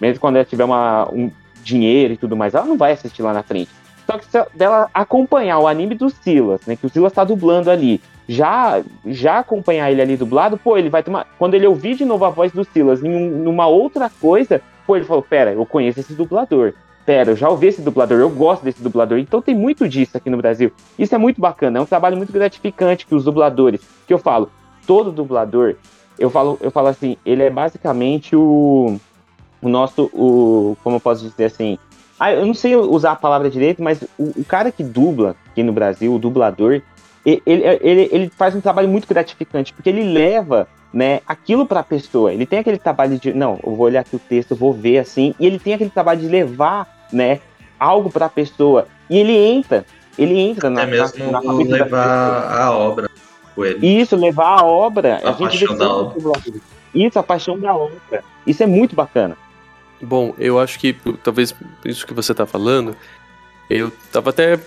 Mesmo 0.00 0.20
quando 0.20 0.36
ela 0.36 0.44
tiver 0.44 0.64
uma, 0.64 1.08
um 1.12 1.30
dinheiro 1.62 2.14
e 2.14 2.16
tudo 2.16 2.36
mais, 2.36 2.52
ela 2.52 2.64
não 2.64 2.76
vai 2.76 2.92
assistir 2.92 3.22
lá 3.22 3.32
na 3.32 3.44
frente. 3.44 3.70
Só 4.06 4.18
que 4.18 4.26
se 4.26 4.44
dela 4.54 4.88
acompanhar 4.92 5.58
o 5.60 5.68
anime 5.68 5.94
do 5.94 6.10
Silas, 6.10 6.60
né, 6.66 6.74
que 6.74 6.86
o 6.86 6.88
Silas 6.90 7.12
tá 7.12 7.22
dublando 7.22 7.70
ali, 7.70 8.00
já 8.28 8.82
já 9.06 9.38
acompanhar 9.38 9.90
ele 9.90 10.02
ali 10.02 10.16
dublado, 10.16 10.56
pô, 10.56 10.76
ele 10.76 10.88
vai 10.90 11.02
uma. 11.06 11.26
Quando 11.38 11.54
ele 11.54 11.66
ouvir 11.66 11.94
de 11.94 12.04
novo 12.04 12.24
a 12.24 12.30
voz 12.30 12.52
do 12.52 12.64
Silas 12.64 13.02
em 13.02 13.08
um- 13.14 13.42
numa 13.44 13.66
outra 13.66 14.10
coisa, 14.20 14.60
pô, 14.86 14.96
ele 14.96 15.04
falou: 15.04 15.22
Pera, 15.22 15.52
eu 15.52 15.64
conheço 15.64 16.00
esse 16.00 16.12
dublador. 16.14 16.72
Pera, 17.04 17.30
eu 17.30 17.36
já 17.36 17.48
ouvi 17.48 17.68
esse 17.68 17.80
dublador, 17.82 18.18
eu 18.18 18.28
gosto 18.28 18.64
desse 18.64 18.82
dublador. 18.82 19.18
Então 19.18 19.40
tem 19.40 19.54
muito 19.54 19.88
disso 19.88 20.16
aqui 20.16 20.28
no 20.28 20.36
Brasil. 20.36 20.72
Isso 20.98 21.14
é 21.14 21.18
muito 21.18 21.40
bacana, 21.40 21.78
é 21.78 21.80
um 21.80 21.86
trabalho 21.86 22.16
muito 22.16 22.32
gratificante 22.32 23.06
que 23.06 23.14
os 23.14 23.22
dubladores, 23.24 23.80
que 24.08 24.12
eu 24.12 24.18
falo, 24.18 24.50
todo 24.88 25.12
dublador, 25.12 25.76
eu 26.18 26.28
falo, 26.30 26.58
eu 26.60 26.70
falo 26.72 26.88
assim, 26.88 27.16
ele 27.24 27.44
é 27.44 27.50
basicamente 27.50 28.34
o, 28.34 28.96
o 29.62 29.68
nosso, 29.68 30.10
o, 30.12 30.76
como 30.82 30.96
eu 30.96 31.00
posso 31.00 31.22
dizer 31.28 31.44
assim, 31.44 31.78
ah, 32.18 32.32
eu 32.32 32.44
não 32.44 32.54
sei 32.54 32.74
usar 32.74 33.12
a 33.12 33.16
palavra 33.16 33.48
direito, 33.48 33.80
mas 33.80 34.02
o, 34.18 34.40
o 34.40 34.44
cara 34.44 34.72
que 34.72 34.82
dubla 34.82 35.36
aqui 35.52 35.62
no 35.62 35.72
Brasil, 35.72 36.12
o 36.12 36.18
dublador, 36.18 36.82
ele, 37.26 37.64
ele, 37.80 38.08
ele 38.12 38.30
faz 38.36 38.54
um 38.54 38.60
trabalho 38.60 38.88
muito 38.88 39.08
gratificante, 39.08 39.72
porque 39.72 39.88
ele 39.88 40.04
leva 40.04 40.68
né, 40.92 41.20
aquilo 41.26 41.66
para 41.66 41.80
a 41.80 41.84
pessoa. 41.84 42.32
Ele 42.32 42.46
tem 42.46 42.60
aquele 42.60 42.78
trabalho 42.78 43.18
de, 43.18 43.32
não, 43.32 43.58
eu 43.64 43.74
vou 43.74 43.86
olhar 43.86 44.00
aqui 44.00 44.14
o 44.14 44.20
texto, 44.20 44.52
eu 44.52 44.56
vou 44.56 44.72
ver 44.72 44.98
assim, 44.98 45.34
e 45.40 45.46
ele 45.46 45.58
tem 45.58 45.74
aquele 45.74 45.90
trabalho 45.90 46.20
de 46.20 46.28
levar, 46.28 47.06
né, 47.12 47.40
algo 47.78 48.10
para 48.10 48.26
a 48.26 48.30
pessoa. 48.30 48.86
E 49.10 49.18
ele 49.18 49.36
entra, 49.36 49.84
ele 50.16 50.38
entra 50.38 50.70
na, 50.70 50.82
É 50.82 50.86
mesmo 50.86 51.30
na, 51.32 51.42
na 51.42 51.52
levar 51.52 52.60
a 52.60 52.70
obra 52.72 53.10
com 53.56 53.64
ele. 53.64 53.86
Isso, 53.86 54.14
levar 54.14 54.60
a 54.60 54.64
obra. 54.64 55.20
A 55.24 55.30
a 55.30 55.32
gente 55.32 55.58
vê 55.58 55.66
paixão 55.66 55.78
da 55.78 56.10
sempre 56.10 56.28
obra. 56.28 56.60
Isso, 56.94 57.18
a 57.18 57.22
paixão 57.22 57.58
da 57.58 57.74
obra. 57.74 58.24
Isso 58.46 58.62
é 58.62 58.66
muito 58.66 58.94
bacana. 58.94 59.36
Bom, 60.00 60.34
eu 60.38 60.60
acho 60.60 60.78
que 60.78 60.94
talvez 61.24 61.54
isso 61.84 62.06
que 62.06 62.14
você 62.14 62.34
tá 62.34 62.46
falando, 62.46 62.94
eu 63.68 63.90
tava 64.12 64.30
até 64.30 64.58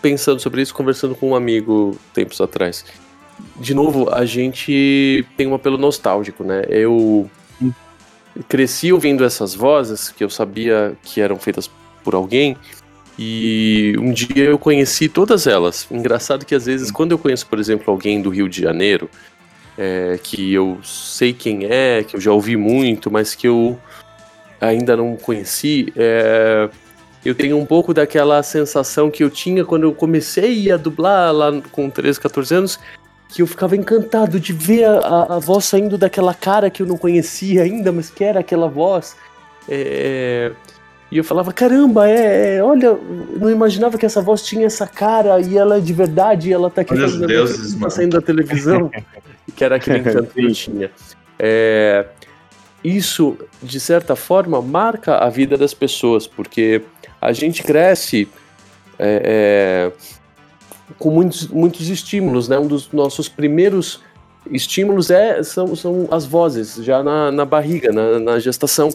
pensando 0.00 0.40
sobre 0.40 0.62
isso, 0.62 0.74
conversando 0.74 1.14
com 1.14 1.30
um 1.30 1.34
amigo 1.34 1.96
tempos 2.12 2.40
atrás. 2.40 2.84
De 3.56 3.74
novo, 3.74 4.08
a 4.12 4.24
gente 4.24 5.26
tem 5.36 5.46
um 5.46 5.54
apelo 5.54 5.76
nostálgico, 5.76 6.42
né? 6.42 6.62
Eu 6.68 7.30
cresci 8.48 8.92
ouvindo 8.92 9.24
essas 9.24 9.54
vozes 9.54 10.10
que 10.10 10.22
eu 10.22 10.30
sabia 10.30 10.96
que 11.02 11.20
eram 11.20 11.38
feitas 11.38 11.70
por 12.04 12.14
alguém 12.14 12.56
e 13.18 13.94
um 13.98 14.12
dia 14.12 14.44
eu 14.44 14.58
conheci 14.58 15.08
todas 15.08 15.46
elas. 15.46 15.86
Engraçado 15.90 16.44
que 16.44 16.54
às 16.54 16.66
vezes 16.66 16.90
quando 16.90 17.12
eu 17.12 17.18
conheço, 17.18 17.46
por 17.46 17.58
exemplo, 17.58 17.90
alguém 17.90 18.20
do 18.20 18.30
Rio 18.30 18.48
de 18.48 18.60
Janeiro, 18.60 19.08
é, 19.76 20.18
que 20.22 20.52
eu 20.52 20.78
sei 20.82 21.32
quem 21.32 21.64
é, 21.64 22.02
que 22.02 22.16
eu 22.16 22.20
já 22.20 22.32
ouvi 22.32 22.56
muito, 22.56 23.10
mas 23.10 23.34
que 23.34 23.48
eu 23.48 23.78
ainda 24.60 24.96
não 24.96 25.16
conheci, 25.16 25.92
é, 25.96 26.68
eu 27.26 27.34
tenho 27.34 27.58
um 27.58 27.66
pouco 27.66 27.92
daquela 27.94 28.42
sensação 28.42 29.10
que 29.10 29.22
eu 29.24 29.30
tinha 29.30 29.64
quando 29.64 29.82
eu 29.84 29.92
comecei 29.92 30.70
a 30.70 30.76
dublar 30.76 31.32
lá 31.32 31.52
com 31.72 31.88
13, 31.90 32.20
14 32.20 32.54
anos, 32.54 32.78
que 33.28 33.42
eu 33.42 33.46
ficava 33.46 33.76
encantado 33.76 34.38
de 34.38 34.52
ver 34.52 34.84
a, 34.84 34.98
a- 34.98 35.36
a 35.36 35.38
voz 35.38 35.64
saindo 35.64 35.98
daquela 35.98 36.32
cara 36.34 36.70
que 36.70 36.82
eu 36.82 36.86
não 36.86 36.96
conhecia 36.96 37.62
ainda, 37.62 37.90
mas 37.92 38.08
que 38.10 38.22
era 38.22 38.40
aquela 38.40 38.68
voz. 38.68 39.16
É, 39.68 40.52
e 41.10 41.18
eu 41.18 41.24
falava, 41.24 41.52
caramba, 41.52 42.08
é, 42.08 42.56
é, 42.56 42.62
olha, 42.62 42.96
não 43.38 43.50
imaginava 43.50 43.96
que 43.98 44.06
essa 44.06 44.20
voz 44.20 44.42
tinha 44.42 44.66
essa 44.66 44.86
cara 44.86 45.40
e 45.40 45.56
ela 45.56 45.78
é 45.78 45.80
de 45.80 45.92
verdade, 45.92 46.48
e 46.48 46.52
ela 46.52 46.70
tá 46.70 46.82
aqui 46.82 46.94
os 46.94 47.00
fazendo- 47.00 47.26
tá 47.28 47.78
mano. 47.78 47.90
saindo 47.90 48.20
da 48.20 48.22
televisão, 48.24 48.90
que 49.54 49.64
era 49.64 49.76
aquele 49.76 49.98
encanto 49.98 50.32
que 50.32 50.44
eu 50.44 50.52
tinha. 50.52 50.90
É, 51.38 52.06
isso, 52.82 53.36
de 53.62 53.80
certa 53.80 54.14
forma, 54.14 54.60
marca 54.62 55.16
a 55.18 55.28
vida 55.28 55.56
das 55.56 55.74
pessoas, 55.74 56.26
porque 56.26 56.82
a 57.26 57.32
gente 57.32 57.64
cresce 57.64 58.28
é, 59.00 59.90
é, 59.90 59.92
com 60.96 61.10
muitos, 61.10 61.48
muitos 61.48 61.88
estímulos, 61.88 62.48
né? 62.48 62.56
Um 62.56 62.68
dos 62.68 62.92
nossos 62.92 63.28
primeiros 63.28 64.00
estímulos 64.48 65.10
é, 65.10 65.42
são, 65.42 65.74
são 65.74 66.06
as 66.12 66.24
vozes, 66.24 66.76
já 66.76 67.02
na, 67.02 67.32
na 67.32 67.44
barriga, 67.44 67.90
na, 67.90 68.20
na 68.20 68.38
gestação. 68.38 68.90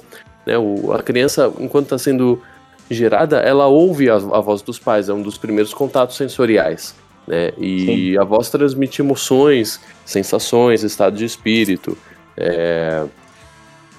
Né? 0.46 0.58
O, 0.58 0.94
a 0.94 1.04
criança, 1.04 1.52
enquanto 1.60 1.88
está 1.88 1.98
sendo 1.98 2.42
gerada, 2.90 3.40
ela 3.40 3.68
ouve 3.68 4.10
a, 4.10 4.16
a 4.16 4.40
voz 4.40 4.62
dos 4.62 4.80
pais, 4.80 5.10
é 5.10 5.14
um 5.14 5.22
dos 5.22 5.38
primeiros 5.38 5.74
contatos 5.74 6.16
sensoriais. 6.16 6.96
Né? 7.28 7.52
E 7.58 8.18
a 8.18 8.24
voz 8.24 8.50
transmite 8.50 9.02
emoções, 9.02 9.78
sensações, 10.06 10.84
estado 10.84 11.18
de 11.18 11.26
espírito. 11.26 11.98
É, 12.38 13.04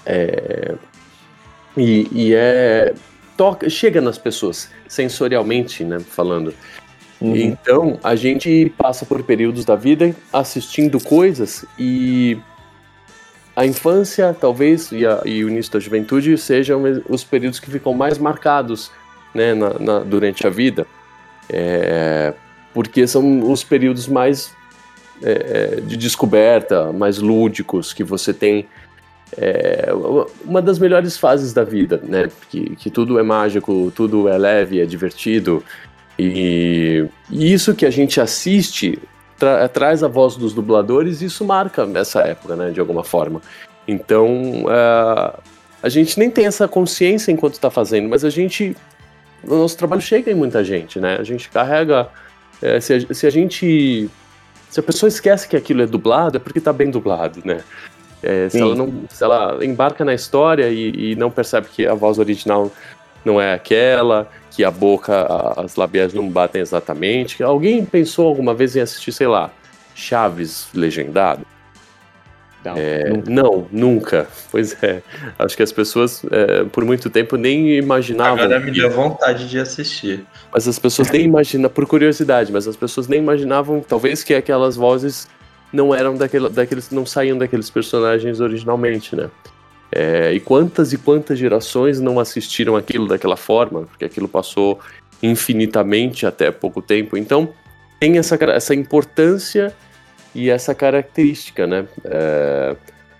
é, 0.06 0.74
e, 1.76 2.08
e 2.10 2.34
é 2.34 2.94
toca, 3.36 3.68
chega 3.70 4.00
nas 4.00 4.18
pessoas 4.18 4.70
sensorialmente, 4.88 5.84
né, 5.84 5.98
falando. 6.00 6.54
Uhum. 7.20 7.36
Então 7.36 7.98
a 8.02 8.14
gente 8.16 8.72
passa 8.76 9.06
por 9.06 9.22
períodos 9.22 9.64
da 9.64 9.76
vida 9.76 10.14
assistindo 10.32 10.98
coisas 11.00 11.64
e 11.78 12.36
a 13.54 13.64
infância, 13.66 14.34
talvez, 14.38 14.90
e, 14.90 15.06
a- 15.06 15.22
e 15.24 15.44
o 15.44 15.48
início 15.48 15.72
da 15.72 15.78
juventude 15.78 16.36
sejam 16.38 16.82
os 17.08 17.22
períodos 17.22 17.60
que 17.60 17.70
ficam 17.70 17.92
mais 17.94 18.18
marcados 18.18 18.90
né, 19.34 19.54
na- 19.54 19.78
na- 19.78 19.98
durante 20.00 20.46
a 20.46 20.50
vida, 20.50 20.86
É, 21.50 22.32
porque 22.72 23.06
são 23.06 23.50
os 23.50 23.62
períodos 23.64 24.06
mais 24.08 24.54
é, 25.22 25.76
é, 25.76 25.80
de 25.80 25.96
descoberta, 25.96 26.92
mais 26.92 27.18
lúdicos, 27.18 27.92
que 27.92 28.02
você 28.02 28.32
tem 28.32 28.66
é, 29.36 29.90
uma 30.44 30.60
das 30.60 30.78
melhores 30.78 31.16
fases 31.16 31.52
da 31.52 31.64
vida, 31.64 32.00
né? 32.02 32.28
Que, 32.50 32.76
que 32.76 32.90
tudo 32.90 33.18
é 33.18 33.22
mágico, 33.22 33.92
tudo 33.94 34.28
é 34.28 34.36
leve, 34.36 34.80
é 34.80 34.84
divertido. 34.84 35.62
E, 36.18 37.06
e 37.30 37.52
isso 37.52 37.74
que 37.74 37.86
a 37.86 37.90
gente 37.90 38.20
assiste 38.20 38.98
tra- 39.38 39.66
traz 39.68 40.02
a 40.02 40.08
voz 40.08 40.36
dos 40.36 40.52
dubladores 40.52 41.22
e 41.22 41.24
isso 41.24 41.44
marca 41.44 41.88
essa 41.94 42.20
época, 42.20 42.54
né? 42.56 42.70
De 42.70 42.80
alguma 42.80 43.02
forma. 43.02 43.40
Então, 43.88 44.64
é, 44.68 45.34
a 45.82 45.88
gente 45.88 46.18
nem 46.18 46.30
tem 46.30 46.46
essa 46.46 46.68
consciência 46.68 47.32
enquanto 47.32 47.54
está 47.54 47.70
fazendo, 47.70 48.08
mas 48.08 48.24
a 48.24 48.30
gente. 48.30 48.76
O 49.44 49.56
nosso 49.56 49.76
trabalho 49.76 50.00
chega 50.00 50.30
em 50.30 50.34
muita 50.34 50.62
gente, 50.62 51.00
né? 51.00 51.16
A 51.18 51.24
gente 51.24 51.48
carrega. 51.48 52.08
é, 52.62 52.78
se, 52.80 52.94
a, 52.94 53.14
se 53.14 53.26
a 53.26 53.30
gente. 53.30 54.08
Se 54.70 54.80
a 54.80 54.82
pessoa 54.82 55.08
esquece 55.08 55.46
que 55.48 55.56
aquilo 55.56 55.82
é 55.82 55.86
dublado, 55.86 56.36
é 56.36 56.40
porque 56.40 56.58
está 56.58 56.72
bem 56.72 56.90
dublado, 56.90 57.42
né? 57.44 57.62
É, 58.22 58.48
se, 58.48 58.60
ela 58.60 58.74
não, 58.74 58.92
se 59.10 59.22
ela 59.24 59.58
embarca 59.64 60.04
na 60.04 60.14
história 60.14 60.68
e, 60.68 61.12
e 61.12 61.16
não 61.16 61.30
percebe 61.30 61.66
que 61.68 61.86
a 61.86 61.94
voz 61.94 62.18
original 62.18 62.70
não 63.24 63.40
é 63.40 63.52
aquela, 63.54 64.28
que 64.50 64.62
a 64.64 64.70
boca, 64.70 65.12
a- 65.22 65.62
as 65.64 65.76
labiais 65.76 66.12
não 66.14 66.28
batem 66.28 66.60
exatamente. 66.60 67.42
Alguém 67.42 67.84
pensou 67.84 68.28
alguma 68.28 68.54
vez 68.54 68.76
em 68.76 68.80
assistir, 68.80 69.12
sei 69.12 69.26
lá, 69.26 69.50
Chaves 69.94 70.68
legendado? 70.74 71.44
Não, 72.64 72.74
É, 72.76 73.08
nunca. 73.10 73.30
não, 73.30 73.66
nunca. 73.72 74.26
Pois 74.52 74.80
é. 74.84 75.02
Acho 75.36 75.56
que 75.56 75.64
as 75.64 75.72
pessoas, 75.72 76.22
é, 76.30 76.62
por 76.64 76.84
muito 76.84 77.10
tempo, 77.10 77.36
nem 77.36 77.76
imaginavam. 77.76 78.34
Agora 78.44 78.60
me 78.60 78.70
deu 78.70 78.88
vontade 78.88 79.48
de 79.48 79.58
assistir. 79.58 80.24
mas 80.54 80.68
as 80.68 80.78
pessoas 80.78 81.10
nem 81.10 81.22
imaginam, 81.24 81.68
por 81.68 81.84
curiosidade, 81.86 82.52
mas 82.52 82.68
as 82.68 82.76
pessoas 82.76 83.08
nem 83.08 83.18
imaginavam, 83.18 83.80
talvez, 83.80 84.22
que 84.22 84.32
aquelas 84.32 84.76
vozes 84.76 85.26
não 85.72 85.94
eram 85.94 86.16
daquela, 86.16 86.50
daqueles, 86.50 86.90
não 86.90 87.06
saíam 87.06 87.38
daqueles 87.38 87.70
personagens 87.70 88.40
originalmente, 88.40 89.16
né? 89.16 89.30
É, 89.90 90.32
e 90.32 90.40
quantas 90.40 90.92
e 90.92 90.98
quantas 90.98 91.38
gerações 91.38 92.00
não 92.00 92.18
assistiram 92.18 92.76
aquilo 92.76 93.06
daquela 93.06 93.36
forma, 93.36 93.82
porque 93.82 94.04
aquilo 94.04 94.26
passou 94.26 94.80
infinitamente 95.22 96.26
até 96.26 96.50
pouco 96.50 96.80
tempo. 96.80 97.16
Então, 97.16 97.50
tem 98.00 98.18
essa, 98.18 98.36
essa 98.50 98.74
importância 98.74 99.74
e 100.34 100.50
essa 100.50 100.74
característica, 100.74 101.66
né? 101.66 101.86
É, 102.04 102.76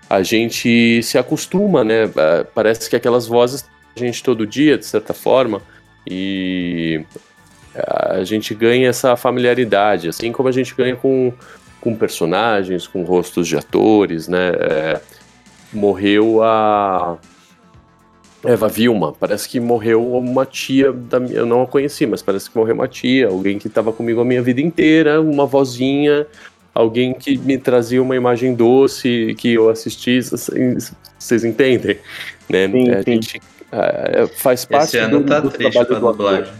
a 0.09 0.21
gente 0.23 1.01
se 1.03 1.17
acostuma, 1.17 1.83
né? 1.83 2.03
É, 2.15 2.43
parece 2.43 2.89
que 2.89 2.95
aquelas 2.95 3.27
vozes 3.27 3.65
a 3.95 3.99
gente 3.99 4.23
todo 4.23 4.45
dia, 4.45 4.77
de 4.77 4.85
certa 4.85 5.13
forma, 5.13 5.61
e 6.07 7.05
a 7.75 8.23
gente 8.23 8.53
ganha 8.53 8.89
essa 8.89 9.15
familiaridade, 9.15 10.09
assim 10.09 10.31
como 10.31 10.49
a 10.49 10.51
gente 10.51 10.75
ganha 10.75 10.95
com, 10.95 11.33
com 11.83 11.93
personagens, 11.93 12.87
com 12.87 13.03
rostos 13.03 13.45
de 13.45 13.57
atores, 13.57 14.29
né? 14.29 14.51
É, 14.57 15.01
morreu 15.73 16.41
a 16.41 17.17
Eva 18.45 18.69
Vilma, 18.69 19.11
parece 19.11 19.49
que 19.49 19.59
morreu 19.59 20.15
uma 20.15 20.45
tia 20.45 20.93
da 20.93 21.19
minha, 21.19 21.35
eu 21.35 21.45
não 21.45 21.63
a 21.63 21.67
conheci, 21.67 22.05
mas 22.05 22.21
parece 22.21 22.49
que 22.49 22.57
morreu 22.57 22.75
uma 22.75 22.87
tia, 22.87 23.27
alguém 23.27 23.59
que 23.59 23.67
estava 23.67 23.91
comigo 23.91 24.21
a 24.21 24.25
minha 24.25 24.41
vida 24.41 24.61
inteira, 24.61 25.19
uma 25.19 25.45
vozinha, 25.45 26.25
alguém 26.73 27.13
que 27.13 27.37
me 27.37 27.57
trazia 27.57 28.01
uma 28.01 28.15
imagem 28.15 28.55
doce 28.55 29.35
que 29.37 29.53
eu 29.53 29.69
assisti, 29.69 30.21
vocês 31.19 31.43
entendem, 31.43 31.97
né? 32.49 32.69
Sim, 32.69 32.91
a 32.91 33.03
sim. 33.03 33.11
gente 33.11 33.41
é, 33.73 34.27
faz 34.37 34.63
parte 34.63 34.95
Esse 34.95 34.99
ano 34.99 35.19
do, 35.19 35.25
tá 35.25 35.41
do 35.41 35.49
triste 35.49 35.73
trabalho 35.73 35.99
do 35.99 36.07
dublagem. 36.11 36.53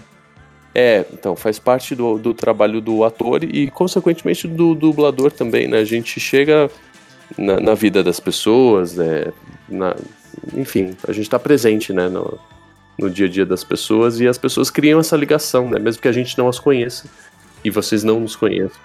É, 0.75 1.05
então, 1.13 1.35
faz 1.35 1.59
parte 1.59 1.93
do, 1.93 2.17
do 2.17 2.33
trabalho 2.33 2.81
do 2.81 3.03
ator 3.03 3.43
e, 3.43 3.69
consequentemente, 3.69 4.47
do 4.47 4.73
dublador 4.73 5.31
também, 5.31 5.67
né? 5.67 5.77
A 5.79 5.85
gente 5.85 6.19
chega 6.19 6.69
na, 7.37 7.59
na 7.59 7.73
vida 7.75 8.03
das 8.03 8.19
pessoas, 8.19 8.95
né? 8.95 9.31
Na- 9.69 9.95
enfim, 10.55 10.95
a 11.07 11.11
gente 11.11 11.29
tá 11.29 11.37
presente, 11.37 11.93
né? 11.93 12.09
No, 12.09 12.39
no 12.97 13.09
dia 13.09 13.27
a 13.27 13.29
dia 13.29 13.45
das 13.45 13.63
pessoas 13.63 14.19
e 14.19 14.27
as 14.27 14.37
pessoas 14.37 14.71
criam 14.71 14.99
essa 14.99 15.15
ligação, 15.15 15.69
né? 15.69 15.77
Mesmo 15.79 16.01
que 16.01 16.07
a 16.07 16.11
gente 16.11 16.35
não 16.37 16.47
as 16.49 16.57
conheça 16.59 17.07
e 17.63 17.69
vocês 17.69 18.03
não 18.03 18.19
nos 18.19 18.35
conheçam. 18.35 18.79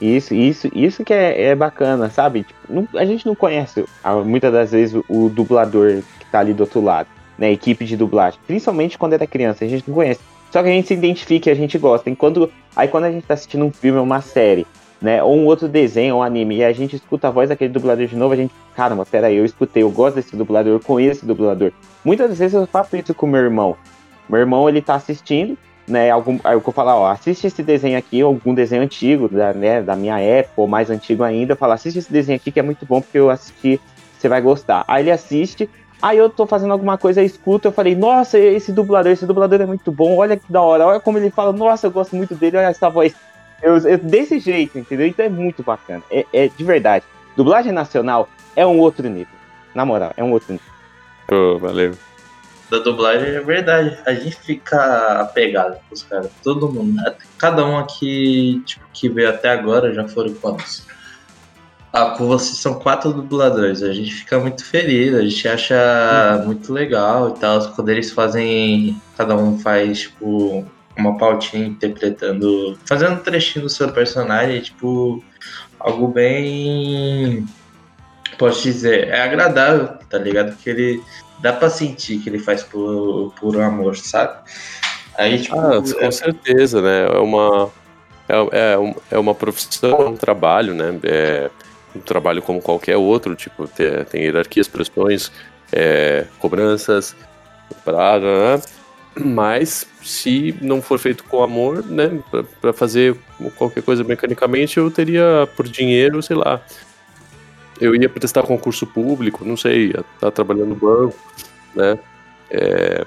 Isso, 0.00 0.34
isso, 0.34 0.68
isso 0.74 1.04
que 1.04 1.14
é, 1.14 1.42
é 1.50 1.54
bacana, 1.54 2.10
sabe? 2.10 2.42
Tipo, 2.42 2.58
não- 2.68 2.88
a 2.94 3.04
gente 3.04 3.24
não 3.24 3.36
conhece 3.36 3.84
muitas 4.26 4.52
das 4.52 4.72
vezes 4.72 5.00
o, 5.08 5.26
o 5.26 5.28
dublador 5.28 6.02
que 6.18 6.26
tá 6.32 6.40
ali 6.40 6.52
do 6.52 6.62
outro 6.64 6.80
lado, 6.80 7.08
né? 7.38 7.46
A 7.46 7.52
equipe 7.52 7.84
de 7.84 7.96
dublagem. 7.96 8.40
Principalmente 8.44 8.98
quando 8.98 9.12
era 9.12 9.24
criança, 9.24 9.64
a 9.64 9.68
gente 9.68 9.84
não 9.86 9.94
conhece. 9.94 10.18
Só 10.52 10.62
que 10.62 10.68
a 10.68 10.72
gente 10.72 10.88
se 10.88 10.94
identifica 10.94 11.48
e 11.48 11.52
a 11.52 11.56
gente 11.56 11.78
gosta. 11.78 12.10
Enquanto, 12.10 12.52
aí 12.76 12.86
quando 12.86 13.04
a 13.04 13.10
gente 13.10 13.24
tá 13.24 13.32
assistindo 13.32 13.64
um 13.64 13.72
filme 13.72 13.98
ou 13.98 14.04
uma 14.04 14.20
série, 14.20 14.66
né? 15.00 15.22
Ou 15.22 15.34
um 15.34 15.46
outro 15.46 15.66
desenho, 15.66 16.16
um 16.16 16.22
anime, 16.22 16.58
e 16.58 16.64
a 16.64 16.72
gente 16.72 16.94
escuta 16.94 17.28
a 17.28 17.30
voz 17.30 17.48
daquele 17.48 17.72
dublador 17.72 18.06
de 18.06 18.14
novo, 18.14 18.34
a 18.34 18.36
gente, 18.36 18.52
caramba, 18.76 19.06
peraí, 19.06 19.36
eu 19.36 19.46
escutei, 19.46 19.82
eu 19.82 19.90
gosto 19.90 20.16
desse 20.16 20.36
dublador, 20.36 20.74
eu 20.74 20.80
conheço 20.80 21.20
esse 21.20 21.26
dublador. 21.26 21.72
Muitas 22.04 22.38
vezes 22.38 22.52
eu 22.52 22.66
faço 22.66 22.94
isso 22.96 23.14
com 23.14 23.26
meu 23.26 23.40
irmão. 23.40 23.76
Meu 24.28 24.40
irmão, 24.40 24.68
ele 24.68 24.82
tá 24.82 24.94
assistindo, 24.94 25.56
né? 25.88 26.10
Algum, 26.10 26.38
aí 26.44 26.54
eu 26.54 26.60
vou 26.60 26.72
falar, 26.72 26.96
ó, 26.96 27.10
assiste 27.10 27.46
esse 27.46 27.62
desenho 27.62 27.96
aqui, 27.96 28.20
algum 28.20 28.52
desenho 28.52 28.82
antigo, 28.82 29.30
da, 29.30 29.54
né, 29.54 29.80
da 29.80 29.96
minha 29.96 30.20
época, 30.20 30.60
ou 30.60 30.68
mais 30.68 30.90
antigo 30.90 31.24
ainda. 31.24 31.54
Eu 31.54 31.56
falo, 31.56 31.72
assiste 31.72 31.98
esse 31.98 32.12
desenho 32.12 32.36
aqui 32.36 32.52
que 32.52 32.60
é 32.60 32.62
muito 32.62 32.84
bom, 32.84 33.00
porque 33.00 33.18
eu 33.18 33.30
assisti, 33.30 33.80
você 34.18 34.28
vai 34.28 34.42
gostar. 34.42 34.84
Aí 34.86 35.02
ele 35.02 35.10
assiste, 35.10 35.68
aí 36.02 36.18
eu 36.18 36.28
tô 36.28 36.46
fazendo 36.46 36.72
alguma 36.72 36.98
coisa, 36.98 37.22
eu 37.22 37.24
escuto, 37.24 37.68
eu 37.68 37.72
falei, 37.72 37.94
nossa, 37.94 38.38
esse 38.38 38.72
dublador, 38.72 39.12
esse 39.12 39.24
dublador 39.24 39.60
é 39.60 39.66
muito 39.66 39.90
bom, 39.92 40.16
olha 40.16 40.36
que 40.36 40.50
da 40.52 40.60
hora, 40.60 40.84
olha 40.86 41.00
como 41.00 41.16
ele 41.18 41.30
fala, 41.30 41.52
nossa, 41.52 41.86
eu 41.86 41.90
gosto 41.92 42.16
muito 42.16 42.34
dele, 42.34 42.56
olha 42.56 42.66
essa 42.66 42.90
voz. 42.90 43.14
Eu, 43.62 43.76
eu- 43.78 43.98
desse 43.98 44.40
jeito, 44.40 44.76
entendeu? 44.78 45.06
Então 45.06 45.24
é 45.24 45.28
muito 45.28 45.62
bacana. 45.62 46.02
É, 46.10 46.26
é 46.32 46.48
de 46.48 46.64
verdade. 46.64 47.04
Dublagem 47.36 47.70
nacional 47.72 48.28
é 48.56 48.66
um 48.66 48.78
outro 48.80 49.08
nível. 49.08 49.32
Na 49.74 49.86
moral, 49.86 50.12
é 50.16 50.24
um 50.24 50.32
outro 50.32 50.52
nível. 50.52 50.66
Pô, 51.28 51.58
valeu. 51.58 51.94
Da 52.68 52.78
dublagem 52.78 53.28
é 53.28 53.40
verdade. 53.40 53.96
A 54.04 54.14
gente 54.14 54.36
fica 54.36 55.20
apegado 55.20 55.74
com 55.74 55.94
os 55.94 56.02
caras. 56.02 56.30
Todo 56.42 56.70
mundo. 56.72 56.94
né? 56.94 57.14
Cada 57.38 57.64
um 57.64 57.78
aqui 57.78 58.62
tipo, 58.66 58.84
que 58.92 59.08
veio 59.08 59.28
até 59.28 59.50
agora 59.50 59.94
já 59.94 60.08
foram 60.08 60.34
quantos? 60.34 60.84
Ah, 61.92 62.14
com 62.16 62.26
vocês 62.26 62.56
são 62.56 62.74
quatro 62.78 63.12
dubladores. 63.12 63.82
A 63.82 63.92
gente 63.92 64.14
fica 64.14 64.38
muito 64.38 64.64
feliz, 64.64 65.14
a 65.14 65.20
gente 65.22 65.46
acha 65.46 66.42
muito 66.46 66.72
legal 66.72 67.28
e 67.30 67.38
tal. 67.38 67.60
Quando 67.72 67.88
eles 67.90 68.10
fazem. 68.10 69.00
Cada 69.16 69.36
um 69.36 69.58
faz, 69.58 70.00
tipo, 70.00 70.64
uma 70.96 71.18
pautinha 71.18 71.66
interpretando. 71.66 72.78
Fazendo 72.86 73.12
um 73.12 73.22
trechinho 73.22 73.66
do 73.66 73.70
seu 73.70 73.92
personagem, 73.92 74.62
tipo. 74.62 75.22
Algo 75.78 76.08
bem. 76.08 77.44
Posso 78.38 78.62
dizer, 78.62 79.08
é 79.08 79.20
agradável, 79.22 79.88
tá 80.08 80.16
ligado? 80.16 80.52
Porque 80.52 80.70
ele 80.70 81.02
dá 81.40 81.52
pra 81.52 81.68
sentir 81.68 82.18
que 82.20 82.30
ele 82.30 82.38
faz 82.38 82.62
por, 82.62 83.34
por 83.38 83.60
amor, 83.60 83.96
sabe? 83.96 84.38
Aí, 85.18 85.42
tipo, 85.42 85.58
Ah, 85.58 85.74
é- 85.76 86.04
com 86.04 86.10
certeza, 86.10 86.80
né? 86.80 87.04
É 87.06 87.18
uma, 87.18 87.70
é, 88.28 88.36
é, 88.52 88.94
é 89.10 89.18
uma 89.18 89.34
profissão, 89.34 90.00
é 90.00 90.08
um 90.08 90.16
trabalho, 90.16 90.72
né? 90.72 90.98
É 91.02 91.50
um 91.94 92.00
trabalho 92.00 92.42
como 92.42 92.60
qualquer 92.60 92.96
outro, 92.96 93.34
tipo, 93.34 93.66
tem, 93.66 94.04
tem 94.04 94.22
hierarquias, 94.22 94.68
pressões, 94.68 95.30
é, 95.72 96.26
cobranças, 96.38 97.14
parada, 97.84 98.56
né? 98.56 98.62
Mas 99.14 99.86
se 100.02 100.56
não 100.60 100.80
for 100.80 100.98
feito 100.98 101.24
com 101.24 101.42
amor, 101.42 101.84
né? 101.84 102.22
Pra 102.60 102.72
fazer 102.72 103.16
qualquer 103.56 103.82
coisa 103.82 104.02
mecanicamente, 104.02 104.78
eu 104.78 104.90
teria 104.90 105.48
por 105.54 105.68
dinheiro, 105.68 106.22
sei 106.22 106.36
lá. 106.36 106.62
Eu 107.80 107.94
ia 107.94 108.08
prestar 108.08 108.42
concurso 108.42 108.86
público, 108.86 109.44
não 109.44 109.56
sei, 109.56 109.88
ia 109.88 110.04
estar 110.14 110.30
trabalhando 110.30 110.68
no 110.68 110.76
banco, 110.76 111.18
né? 111.74 111.98
É, 112.50 113.06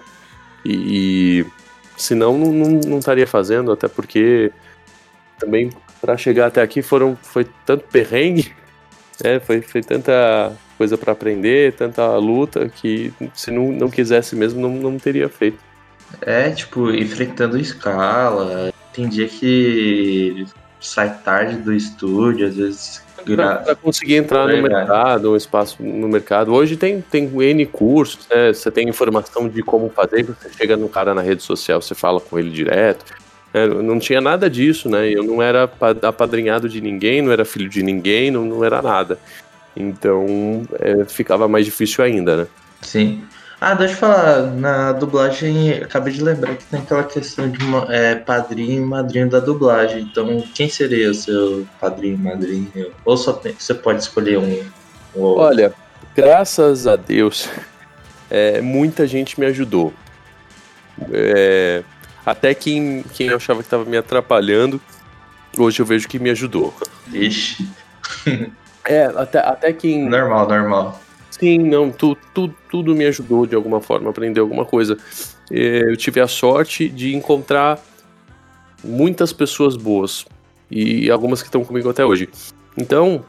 e, 0.64 1.42
e 1.42 1.46
senão 1.98 2.38
não, 2.38 2.52
não, 2.52 2.80
não 2.86 3.00
estaria 3.00 3.26
fazendo, 3.26 3.72
até 3.72 3.88
porque 3.88 4.52
também 5.40 5.70
para 6.02 6.18
chegar 6.18 6.48
até 6.48 6.62
aqui 6.62 6.82
foram 6.82 7.16
foi 7.16 7.48
tanto 7.66 7.86
perrengue, 7.86 8.54
né? 9.24 9.40
Foi, 9.40 9.62
foi 9.62 9.82
tanta 9.82 10.52
coisa 10.78 10.98
para 10.98 11.12
aprender, 11.14 11.74
tanta 11.74 12.16
luta 12.18 12.70
que 12.70 13.14
se 13.34 13.50
não, 13.52 13.72
não 13.72 13.90
quisesse 13.90 14.36
mesmo 14.36 14.60
não, 14.62 14.70
não 14.92 14.98
teria 15.00 15.30
feito. 15.30 15.58
É, 16.22 16.50
tipo, 16.52 16.92
enfrentando 16.92 17.58
escala. 17.58 18.74
Tem 18.94 19.08
dia 19.10 19.28
que 19.28 20.46
sai 20.80 21.18
tarde 21.24 21.58
do 21.58 21.74
estúdio, 21.74 22.48
às 22.48 22.56
vezes. 22.56 23.04
gra- 23.26 23.56
Para 23.58 23.76
conseguir 23.76 24.16
entrar 24.16 24.46
no 24.48 24.54
Verdade. 24.54 24.74
mercado, 24.76 25.32
um 25.32 25.36
espaço 25.36 25.82
no 25.82 26.08
mercado. 26.08 26.54
Hoje 26.54 26.78
tem, 26.78 27.02
tem 27.02 27.26
N 27.42 27.66
cursos, 27.66 28.28
né? 28.30 28.54
Você 28.54 28.70
tem 28.70 28.88
informação 28.88 29.50
de 29.50 29.62
como 29.64 29.90
fazer, 29.90 30.24
você 30.24 30.50
chega 30.56 30.78
no 30.78 30.88
cara 30.88 31.14
na 31.14 31.22
rede 31.22 31.42
social, 31.44 31.82
você 31.82 31.96
fala 31.96 32.20
com 32.22 32.38
ele 32.38 32.50
direto. 32.52 33.04
Né? 33.56 33.68
Não 33.68 33.98
tinha 34.00 34.20
nada 34.20 34.50
disso, 34.50 34.90
né? 34.90 35.08
Eu 35.10 35.24
não 35.24 35.42
era 35.42 35.66
pa- 35.68 35.96
apadrinhado 36.02 36.68
de 36.68 36.82
ninguém, 36.82 37.22
não 37.22 37.32
era 37.32 37.46
filho 37.46 37.70
de 37.70 37.82
ninguém, 37.82 38.30
não, 38.30 38.44
não 38.44 38.64
era 38.66 38.82
nada. 38.82 39.18
Então 39.76 40.64
é, 40.80 41.06
ficava 41.06 41.48
mais 41.48 41.66
difícil 41.66 42.04
ainda, 42.04 42.36
né? 42.36 42.48
Sim. 42.82 43.24
Ah, 43.60 43.74
deixa 43.74 43.94
eu 43.94 43.98
falar, 43.98 44.42
na 44.52 44.92
dublagem, 44.92 45.72
acabei 45.72 46.12
de 46.12 46.22
lembrar 46.22 46.56
que 46.56 46.66
tem 46.66 46.82
aquela 46.82 47.04
questão 47.06 47.50
de 47.50 47.58
é, 47.90 48.16
padrinho 48.16 48.84
e 48.84 48.86
madrinho 48.86 49.30
da 49.30 49.40
dublagem. 49.40 50.02
Então, 50.02 50.44
quem 50.54 50.68
seria 50.68 51.10
o 51.10 51.14
seu 51.16 51.66
padrinho 51.80 52.16
e 52.16 52.18
madrinho? 52.18 52.92
Ou 53.06 53.16
só 53.16 53.32
tem- 53.32 53.56
você 53.58 53.74
pode 53.74 54.02
escolher 54.02 54.38
um? 54.38 54.62
um? 55.16 55.22
Olha, 55.24 55.74
graças 56.14 56.86
a 56.86 56.98
Deus, 56.98 57.50
é, 58.30 58.60
muita 58.60 59.08
gente 59.08 59.40
me 59.40 59.46
ajudou. 59.46 59.94
É, 61.12 61.82
até 62.26 62.54
quem, 62.54 63.04
quem 63.14 63.28
eu 63.28 63.38
achava 63.38 63.60
que 63.60 63.68
estava 63.68 63.86
me 63.86 63.98
atrapalhando, 63.98 64.82
hoje 65.58 65.82
eu 65.82 65.86
vejo 65.86 66.08
que 66.08 66.20
me 66.20 66.30
ajudou. 66.30 66.74
Ixi, 67.14 67.68
É, 68.88 69.06
até, 69.06 69.40
até 69.40 69.74
quem. 69.74 70.08
normal, 70.08 70.48
normal. 70.48 71.02
Sim, 71.32 71.58
não, 71.58 71.92
tu, 71.92 72.16
tu, 72.34 72.54
tudo 72.70 72.96
me 72.96 73.04
ajudou 73.06 73.46
de 73.48 73.56
alguma 73.56 73.82
forma 73.82 74.10
aprender 74.10 74.40
alguma 74.40 74.64
coisa. 74.64 74.96
É, 75.52 75.82
eu 75.90 75.98
tive 75.98 76.22
a 76.22 76.28
sorte 76.28 76.88
de 76.88 77.16
encontrar 77.16 77.80
muitas 78.84 79.34
pessoas 79.34 79.76
boas 79.76 80.26
e 80.70 81.10
algumas 81.10 81.42
que 81.42 81.48
estão 81.48 81.66
comigo 81.66 81.90
até 81.90 82.06
hoje. 82.06 82.30
Então, 82.78 83.26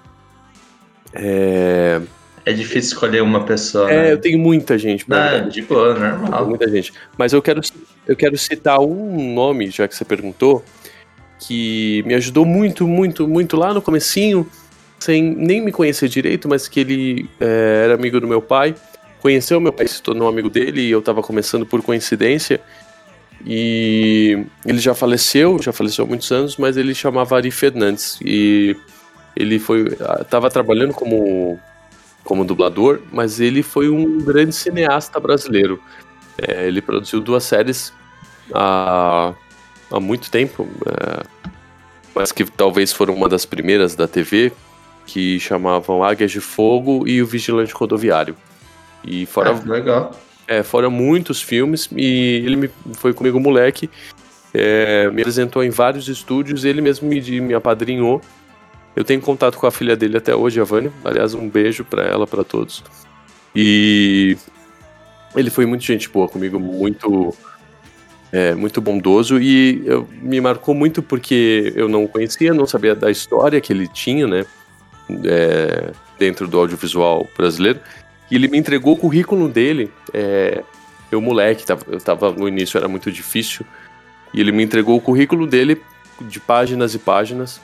é, 1.15 2.01
É 2.45 2.53
difícil 2.53 2.93
escolher 2.93 3.23
uma 3.23 3.45
pessoa, 3.45 3.91
é, 3.91 4.03
né? 4.03 4.13
eu 4.13 4.21
tenho 4.21 4.39
muita 4.39 4.77
gente. 4.79 5.07
verdade. 5.09 5.51
de 5.51 5.63
boa, 5.63 5.95
normal. 5.95 6.47
muita 6.47 6.69
gente. 6.69 6.93
Mas 7.17 7.33
eu 7.33 7.41
quero, 7.41 7.61
eu 8.07 8.17
quero 8.17 8.37
citar 8.39 8.81
um 8.81 9.35
nome, 9.35 9.71
já 9.71 9.89
que 9.89 9.97
você 9.97 10.05
perguntou, 10.05 10.65
que 11.39 12.03
me 12.07 12.15
ajudou 12.15 12.45
muito, 12.45 12.87
muito, 12.87 13.27
muito 13.27 13.57
lá 13.57 13.75
no 13.75 13.83
comecinho, 13.83 14.49
sem 14.99 15.23
nem 15.23 15.61
me 15.61 15.73
conhecer 15.73 16.09
direito, 16.09 16.49
mas 16.49 16.69
que 16.69 16.81
ele 16.81 17.29
é, 17.41 17.83
era 17.85 17.95
amigo 17.95 18.21
do 18.21 18.27
meu 18.27 18.41
pai. 18.41 18.75
Conheceu 19.21 19.61
meu 19.61 19.73
pai, 19.73 19.89
se 19.89 20.01
tornou 20.01 20.29
amigo 20.29 20.49
dele, 20.49 20.83
e 20.83 20.91
eu 20.91 21.01
estava 21.01 21.23
começando 21.23 21.67
por 21.67 21.83
coincidência. 21.83 22.61
E 23.45 24.45
ele 24.65 24.79
já 24.79 24.95
faleceu, 24.95 25.61
já 25.61 25.73
faleceu 25.73 26.05
há 26.05 26.09
muitos 26.09 26.31
anos, 26.33 26.57
mas 26.57 26.77
ele 26.77 26.95
chamava 26.95 27.37
Ari 27.37 27.51
Fernandes. 27.51 28.19
E 28.25 28.77
ele 29.37 29.59
foi. 29.59 29.87
estava 30.21 30.51
trabalhando 30.51 30.95
como, 30.95 31.59
como 32.25 32.45
dublador, 32.45 33.01
mas 33.13 33.41
ele 33.41 33.63
foi 33.63 33.91
um 33.91 34.19
grande 34.19 34.55
cineasta 34.55 35.21
brasileiro. 35.21 35.81
É, 36.39 36.67
ele 36.67 36.81
produziu 36.81 37.21
duas 37.21 37.45
séries 37.45 37.93
há, 38.53 39.33
há 39.91 40.01
muito 40.01 40.31
tempo. 40.31 40.69
é, 40.87 41.23
mas 42.15 42.33
que 42.33 42.45
talvez 42.45 42.93
foram 42.93 43.15
uma 43.15 43.29
das 43.29 43.45
primeiras 43.45 43.95
da 43.95 44.09
TV, 44.09 44.51
que 45.07 45.39
chamavam 45.39 46.03
Águias 46.03 46.31
de 46.33 46.41
Fogo 46.41 47.07
e 47.07 47.21
o 47.23 47.27
Vigilante 47.27 47.75
Rodoviário. 47.75 48.35
E 49.05 49.27
fora, 49.27 49.51
Ah, 49.51 49.71
legal. 49.71 50.13
é, 50.49 50.63
fora 50.63 50.89
muitos 50.89 51.43
filmes, 51.43 51.89
e 51.95 52.43
ele 52.45 52.57
me, 52.57 52.71
foi 52.95 53.13
comigo 53.13 53.39
moleque, 53.39 53.91
é, 54.55 55.11
me 55.11 55.21
apresentou 55.21 55.63
em 55.63 55.69
vários 55.71 56.09
estúdios, 56.09 56.65
ele 56.65 56.81
mesmo 56.81 57.07
me, 57.07 57.21
me 57.41 57.53
apadrinhou. 57.55 58.23
Eu 58.97 59.05
tenho 59.05 59.21
contato 59.21 59.59
com 59.59 59.67
a 59.67 59.71
filha 59.71 59.95
dele 59.95 60.17
até 60.17 60.35
hoje, 60.35 60.59
a 60.59 60.65
Vânia. 60.65 60.91
Aliás, 61.05 61.35
um 61.35 61.47
beijo 61.51 61.85
pra 61.85 62.03
ela, 62.03 62.27
pra 62.27 62.43
todos. 62.43 62.83
E 63.55 64.39
ele 65.35 65.51
foi 65.51 65.67
muito 65.67 65.85
gente 65.85 66.09
boa 66.09 66.27
comigo, 66.27 66.59
muito 66.59 67.37
é, 68.37 68.55
muito 68.55 68.83
bondoso 68.83 69.41
e 69.41 69.83
eu, 69.87 70.07
me 70.21 70.39
marcou 70.43 70.75
muito 70.75 71.03
porque 71.03 71.73
eu 71.75 71.89
não 71.89 72.07
conhecia, 72.07 72.53
não 72.53 72.67
sabia 72.67 72.95
da 72.95 73.11
história 73.11 73.59
que 73.63 73.73
ele 73.73 73.89
tinha, 73.89 74.27
né, 74.27 74.45
é, 75.25 75.91
dentro 76.19 76.47
do 76.47 76.59
audiovisual 76.59 77.27
brasileiro. 77.35 77.81
E 78.31 78.35
ele 78.35 78.47
me 78.49 78.59
entregou 78.59 78.93
o 78.93 78.97
currículo 78.99 79.49
dele. 79.49 79.91
É, 80.13 80.63
eu 81.11 81.19
moleque, 81.19 81.65
tava, 81.65 81.83
eu 81.89 81.99
tava 81.99 82.31
no 82.31 82.47
início 82.47 82.77
era 82.77 82.87
muito 82.87 83.11
difícil 83.11 83.65
e 84.35 84.41
ele 84.41 84.53
me 84.53 84.63
entregou 84.63 84.99
o 84.99 85.01
currículo 85.01 85.47
dele 85.47 85.81
de 86.21 86.39
páginas 86.39 86.95
e 86.95 86.99
páginas. 86.99 87.59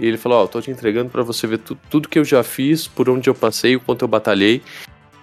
E 0.00 0.06
ele 0.06 0.16
falou: 0.16 0.42
Ó, 0.42 0.46
tô 0.48 0.60
te 0.60 0.72
entregando 0.72 1.10
para 1.10 1.22
você 1.22 1.46
ver 1.46 1.58
tu, 1.58 1.78
tudo 1.88 2.08
que 2.08 2.18
eu 2.18 2.24
já 2.24 2.42
fiz, 2.42 2.88
por 2.88 3.08
onde 3.08 3.30
eu 3.30 3.34
passei, 3.34 3.76
o 3.76 3.80
quanto 3.80 4.02
eu 4.02 4.08
batalhei, 4.08 4.60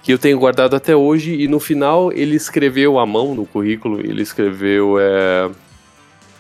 que 0.08 0.14
eu 0.14 0.18
tenho 0.18 0.40
guardado 0.40 0.74
até 0.74 0.96
hoje. 0.96 1.36
E 1.36 1.50
no 1.50 1.60
final 1.60 2.14
ele 2.14 2.38
escreveu 2.38 2.98
à 2.98 3.06
mão 3.06 3.36
no 3.36 3.46
currículo: 3.46 4.00
ele 4.00 4.22
escreveu: 4.22 4.98
é, 4.98 5.52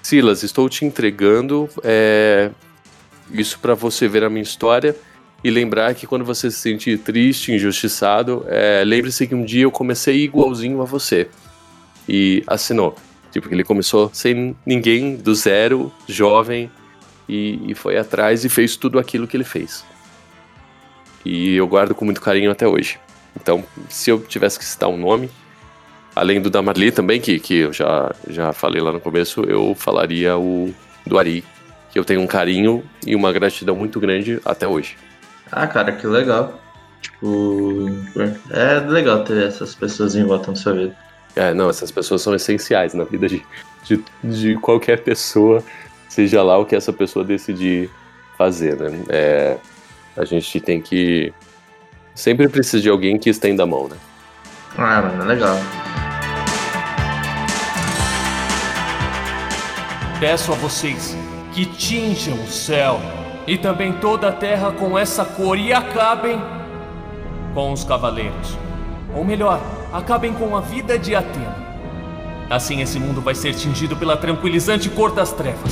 Silas, 0.01 0.41
estou 0.41 0.69
te 0.69 0.85
entregando 0.85 1.67
é, 1.83 2.49
isso 3.29 3.59
para 3.59 3.73
você 3.73 4.07
ver 4.07 4.23
a 4.23 4.29
minha 4.29 4.41
história 4.41 4.95
e 5.43 5.51
lembrar 5.51 5.93
que 5.95 6.07
quando 6.07 6.23
você 6.23 6.49
se 6.49 6.57
sentir 6.57 6.97
triste, 6.99 7.51
injustiçado, 7.51 8.45
é, 8.47 8.85
lembre-se 8.85 9.27
que 9.27 9.35
um 9.35 9.43
dia 9.43 9.63
eu 9.63 9.71
comecei 9.71 10.23
igualzinho 10.23 10.81
a 10.81 10.85
você. 10.85 11.27
E 12.07 12.43
assinou. 12.47 12.95
Tipo, 13.33 13.53
ele 13.53 13.65
começou 13.65 14.09
sem 14.13 14.55
ninguém, 14.65 15.17
do 15.17 15.35
zero, 15.35 15.91
jovem, 16.07 16.71
e, 17.27 17.59
e 17.69 17.75
foi 17.75 17.97
atrás 17.97 18.45
e 18.45 18.49
fez 18.49 18.77
tudo 18.77 18.97
aquilo 18.97 19.27
que 19.27 19.35
ele 19.35 19.43
fez. 19.43 19.83
E 21.25 21.55
eu 21.55 21.67
guardo 21.67 21.93
com 21.93 22.05
muito 22.05 22.21
carinho 22.21 22.49
até 22.49 22.65
hoje. 22.65 22.97
Então, 23.39 23.63
se 23.87 24.09
eu 24.09 24.19
tivesse 24.19 24.57
que 24.57 24.65
citar 24.65 24.89
um 24.89 24.97
nome, 24.97 25.29
além 26.15 26.41
do 26.41 26.49
da 26.49 26.61
Marli 26.61 26.91
também, 26.91 27.21
que, 27.21 27.39
que 27.39 27.55
eu 27.59 27.73
já, 27.73 28.11
já 28.27 28.51
falei 28.51 28.81
lá 28.81 28.91
no 28.91 28.99
começo, 28.99 29.41
eu 29.43 29.75
falaria 29.75 30.37
o 30.37 30.73
do 31.05 31.17
Ari, 31.17 31.43
que 31.91 31.99
eu 31.99 32.03
tenho 32.03 32.21
um 32.21 32.27
carinho 32.27 32.83
e 33.05 33.15
uma 33.15 33.31
gratidão 33.31 33.75
muito 33.75 33.99
grande 33.99 34.41
até 34.43 34.67
hoje. 34.67 34.97
Ah, 35.51 35.67
cara, 35.67 35.91
que 35.91 36.07
legal. 36.07 36.59
Tipo, 37.01 37.89
é 38.49 38.79
legal 38.79 39.23
ter 39.23 39.47
essas 39.47 39.75
pessoas 39.75 40.15
em 40.15 40.25
volta 40.25 40.51
na 40.51 40.57
sua 40.57 40.73
vida. 40.73 40.97
É, 41.35 41.53
não, 41.53 41.69
essas 41.69 41.91
pessoas 41.91 42.23
são 42.23 42.33
essenciais 42.33 42.95
na 42.95 43.03
vida 43.03 43.27
de, 43.27 43.45
de, 43.83 44.03
de 44.23 44.55
qualquer 44.55 45.03
pessoa, 45.03 45.63
seja 46.09 46.41
lá 46.41 46.57
o 46.57 46.65
que 46.65 46.75
essa 46.75 46.91
pessoa 46.91 47.23
decidir 47.23 47.91
fazer, 48.35 48.75
né? 48.75 49.03
É, 49.07 49.57
a 50.17 50.25
gente 50.25 50.59
tem 50.59 50.81
que. 50.81 51.31
Sempre 52.17 52.49
precisa 52.49 52.81
de 52.81 52.89
alguém 52.89 53.19
que 53.19 53.29
estenda 53.29 53.61
a 53.61 53.67
mão, 53.67 53.87
né? 53.87 53.95
Ah, 54.75 55.03
mano, 55.03 55.21
é 55.21 55.25
legal. 55.25 55.55
Peço 60.19 60.51
a 60.51 60.55
vocês 60.55 61.15
que 61.53 61.63
tinjam 61.63 62.33
o 62.33 62.47
céu 62.47 62.99
e 63.45 63.55
também 63.55 63.93
toda 63.93 64.29
a 64.29 64.31
terra 64.31 64.71
com 64.71 64.97
essa 64.97 65.23
cor 65.23 65.59
e 65.59 65.71
acabem 65.71 66.41
com 67.53 67.71
os 67.71 67.83
cavaleiros. 67.83 68.57
Ou 69.15 69.23
melhor, 69.23 69.61
acabem 69.93 70.33
com 70.33 70.57
a 70.57 70.59
vida 70.59 70.97
de 70.97 71.13
Atena. 71.13 71.55
Assim 72.49 72.81
esse 72.81 72.97
mundo 72.99 73.21
vai 73.21 73.35
ser 73.35 73.53
tingido 73.53 73.95
pela 73.95 74.17
tranquilizante 74.17 74.89
cor 74.89 75.11
das 75.11 75.31
trevas. 75.31 75.71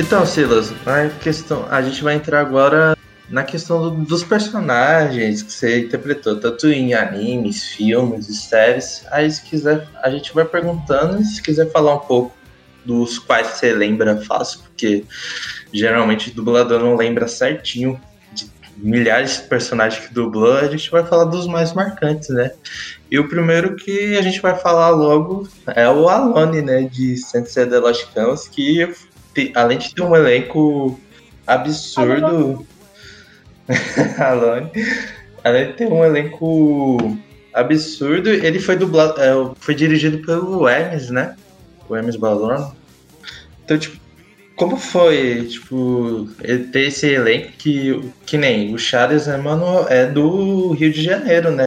Então, 0.00 0.24
Silas, 0.24 0.72
a 0.86 1.10
questão, 1.10 1.66
a 1.70 1.82
gente 1.82 2.02
vai 2.02 2.14
entrar 2.14 2.40
agora 2.40 2.96
na 3.28 3.44
questão 3.44 3.82
do- 3.82 4.04
dos 4.06 4.24
personagens 4.24 5.42
que 5.42 5.52
você 5.52 5.80
interpretou, 5.80 6.40
tanto 6.40 6.68
em 6.68 6.94
animes, 6.94 7.64
filmes 7.64 8.26
e 8.30 8.34
séries. 8.34 9.04
Aí, 9.10 9.30
se 9.30 9.42
quiser, 9.42 9.86
a 10.02 10.08
gente 10.08 10.32
vai 10.32 10.46
perguntando, 10.46 11.20
e 11.20 11.24
se 11.26 11.42
quiser 11.42 11.70
falar 11.70 11.96
um 11.96 11.98
pouco 11.98 12.34
dos 12.82 13.18
quais 13.18 13.46
você 13.48 13.74
lembra 13.74 14.16
fácil, 14.22 14.60
porque 14.60 15.04
geralmente 15.70 16.30
o 16.30 16.34
dublador 16.34 16.80
não 16.80 16.96
lembra 16.96 17.28
certinho 17.28 18.00
de 18.32 18.50
milhares 18.78 19.36
de 19.36 19.48
personagens 19.48 20.06
que 20.06 20.14
dublou, 20.14 20.54
a 20.54 20.66
gente 20.66 20.90
vai 20.90 21.04
falar 21.04 21.24
dos 21.24 21.46
mais 21.46 21.74
marcantes, 21.74 22.30
né? 22.30 22.52
E 23.10 23.18
o 23.18 23.28
primeiro 23.28 23.76
que 23.76 24.16
a 24.16 24.22
gente 24.22 24.40
vai 24.40 24.56
falar 24.56 24.88
logo 24.88 25.46
é 25.66 25.86
o 25.90 26.08
Alone, 26.08 26.62
né, 26.62 26.88
de 26.90 27.18
Sensei 27.18 27.66
The 27.66 27.78
Lost 27.80 28.06
Canvas, 28.14 28.48
que 28.48 28.88
além 29.54 29.78
de 29.78 29.94
ter 29.94 30.02
um 30.02 30.14
elenco 30.14 30.98
absurdo. 31.46 32.66
Alone. 34.18 34.70
Além 35.44 35.66
de 35.68 35.72
ter 35.74 35.92
um 35.92 36.04
elenco 36.04 37.18
absurdo, 37.52 38.30
ele 38.30 38.58
foi 38.58 38.76
dublado. 38.76 39.20
é, 39.20 39.32
foi 39.58 39.74
dirigido 39.74 40.18
pelo 40.18 40.68
Hermes, 40.68 41.10
né? 41.10 41.36
O 41.88 41.96
Hermes 41.96 42.16
Balorno. 42.16 42.74
Então, 43.64 43.78
tipo, 43.78 43.96
como 44.56 44.76
foi, 44.76 45.46
tipo, 45.46 46.28
ele 46.42 46.64
ter 46.64 46.88
esse 46.88 47.06
elenco 47.06 47.52
que, 47.56 48.12
que 48.26 48.36
nem 48.36 48.74
o 48.74 48.78
Charles 48.78 49.26
Emmanuel 49.26 49.86
é 49.88 50.06
do 50.06 50.72
Rio 50.72 50.92
de 50.92 51.02
Janeiro, 51.02 51.50
né? 51.50 51.66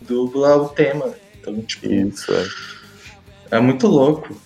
Dubla 0.00 0.56
o 0.56 0.68
tema. 0.68 1.14
Então, 1.40 1.60
tipo, 1.62 1.86
Isso, 1.86 2.32
é. 2.32 3.56
é 3.56 3.60
muito 3.60 3.86
louco. 3.86 4.36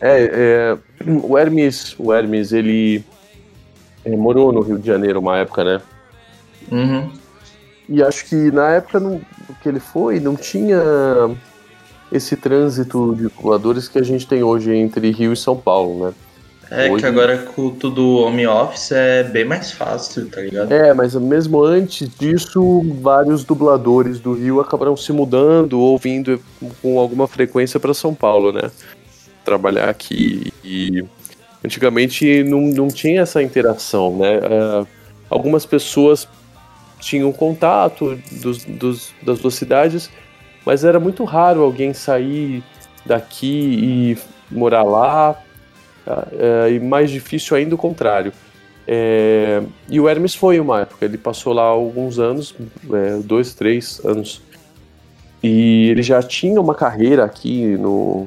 É, 0.00 0.24
é, 0.24 0.78
o 1.06 1.36
Hermes, 1.38 1.94
o 1.98 2.12
Hermes, 2.12 2.52
ele, 2.52 3.04
ele 4.04 4.16
morou 4.16 4.52
no 4.52 4.60
Rio 4.60 4.78
de 4.78 4.86
Janeiro 4.86 5.20
uma 5.20 5.38
época, 5.38 5.64
né? 5.64 5.80
Uhum. 6.70 7.10
E 7.88 8.02
acho 8.02 8.26
que 8.26 8.34
na 8.50 8.70
época 8.70 9.00
no, 9.00 9.20
que 9.62 9.68
ele 9.68 9.80
foi, 9.80 10.20
não 10.20 10.36
tinha 10.36 10.78
esse 12.12 12.36
trânsito 12.36 13.14
de 13.14 13.24
dubladores 13.24 13.88
que 13.88 13.98
a 13.98 14.02
gente 14.02 14.26
tem 14.26 14.42
hoje 14.42 14.74
entre 14.74 15.10
Rio 15.10 15.32
e 15.32 15.36
São 15.36 15.56
Paulo, 15.56 16.06
né? 16.06 16.14
É 16.70 16.90
Hoje- 16.90 17.02
que 17.02 17.06
agora 17.06 17.38
com 17.38 17.70
tudo 17.70 18.18
home 18.18 18.46
office 18.46 18.92
é 18.92 19.24
bem 19.24 19.42
mais 19.44 19.72
fácil, 19.72 20.28
tá 20.28 20.42
ligado? 20.42 20.70
É, 20.70 20.92
mas 20.92 21.14
mesmo 21.14 21.64
antes 21.64 22.10
disso, 22.18 22.84
vários 23.00 23.42
dubladores 23.42 24.20
do 24.20 24.34
Rio 24.34 24.60
acabaram 24.60 24.94
se 24.94 25.10
mudando 25.10 25.80
ou 25.80 25.96
vindo 25.96 26.38
com 26.82 26.98
alguma 26.98 27.26
frequência 27.26 27.80
para 27.80 27.94
São 27.94 28.14
Paulo, 28.14 28.52
né? 28.52 28.70
Trabalhar 29.48 29.88
aqui. 29.88 30.52
E 30.62 31.04
antigamente 31.64 32.42
não, 32.44 32.60
não 32.60 32.88
tinha 32.88 33.22
essa 33.22 33.42
interação, 33.42 34.16
né? 34.18 34.34
É, 34.36 34.86
algumas 35.30 35.64
pessoas 35.64 36.28
tinham 37.00 37.32
contato 37.32 38.18
dos, 38.30 38.64
dos- 38.64 39.12
das 39.22 39.38
duas 39.38 39.54
cidades, 39.54 40.10
mas 40.66 40.84
era 40.84 41.00
muito 41.00 41.24
raro 41.24 41.62
alguém 41.62 41.94
sair 41.94 42.62
daqui 43.06 44.16
e 44.50 44.54
morar 44.54 44.82
lá. 44.82 45.40
É, 46.38 46.70
e 46.72 46.80
mais 46.80 47.10
difícil 47.10 47.56
ainda 47.56 47.74
o 47.74 47.78
contrário. 47.78 48.32
É, 48.86 49.62
e 49.88 50.00
o 50.00 50.08
Hermes 50.08 50.34
foi 50.34 50.58
uma 50.58 50.80
época, 50.80 51.04
ele 51.04 51.18
passou 51.18 51.52
lá 51.52 51.62
alguns 51.62 52.18
anos, 52.18 52.54
é, 52.90 53.18
dois, 53.22 53.52
três 53.54 54.00
anos. 54.04 54.40
E 55.42 55.90
ele 55.90 56.02
já 56.02 56.22
tinha 56.22 56.58
uma 56.60 56.74
carreira 56.74 57.24
aqui 57.24 57.76
no, 57.76 58.26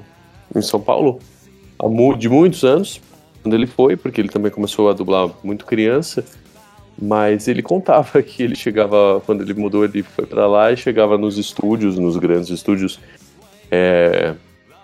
em 0.55 0.61
São 0.61 0.79
Paulo 0.79 1.19
de 2.17 2.29
muitos 2.29 2.63
anos, 2.63 3.01
quando 3.41 3.55
ele 3.55 3.65
foi, 3.65 3.95
porque 3.95 4.21
ele 4.21 4.29
também 4.29 4.51
começou 4.51 4.89
a 4.89 4.93
dublar 4.93 5.29
muito 5.43 5.65
criança. 5.65 6.23
Mas 7.01 7.47
ele 7.47 7.61
contava 7.61 8.21
que 8.23 8.43
ele 8.43 8.55
chegava, 8.55 9.21
quando 9.25 9.41
ele 9.41 9.53
mudou, 9.53 9.83
ele 9.83 10.03
foi 10.03 10.25
pra 10.25 10.45
lá 10.47 10.71
e 10.71 10.77
chegava 10.77 11.17
nos 11.17 11.37
estúdios, 11.37 11.97
nos 11.97 12.17
grandes 12.17 12.49
estúdios, 12.49 12.99
é, 13.71 14.35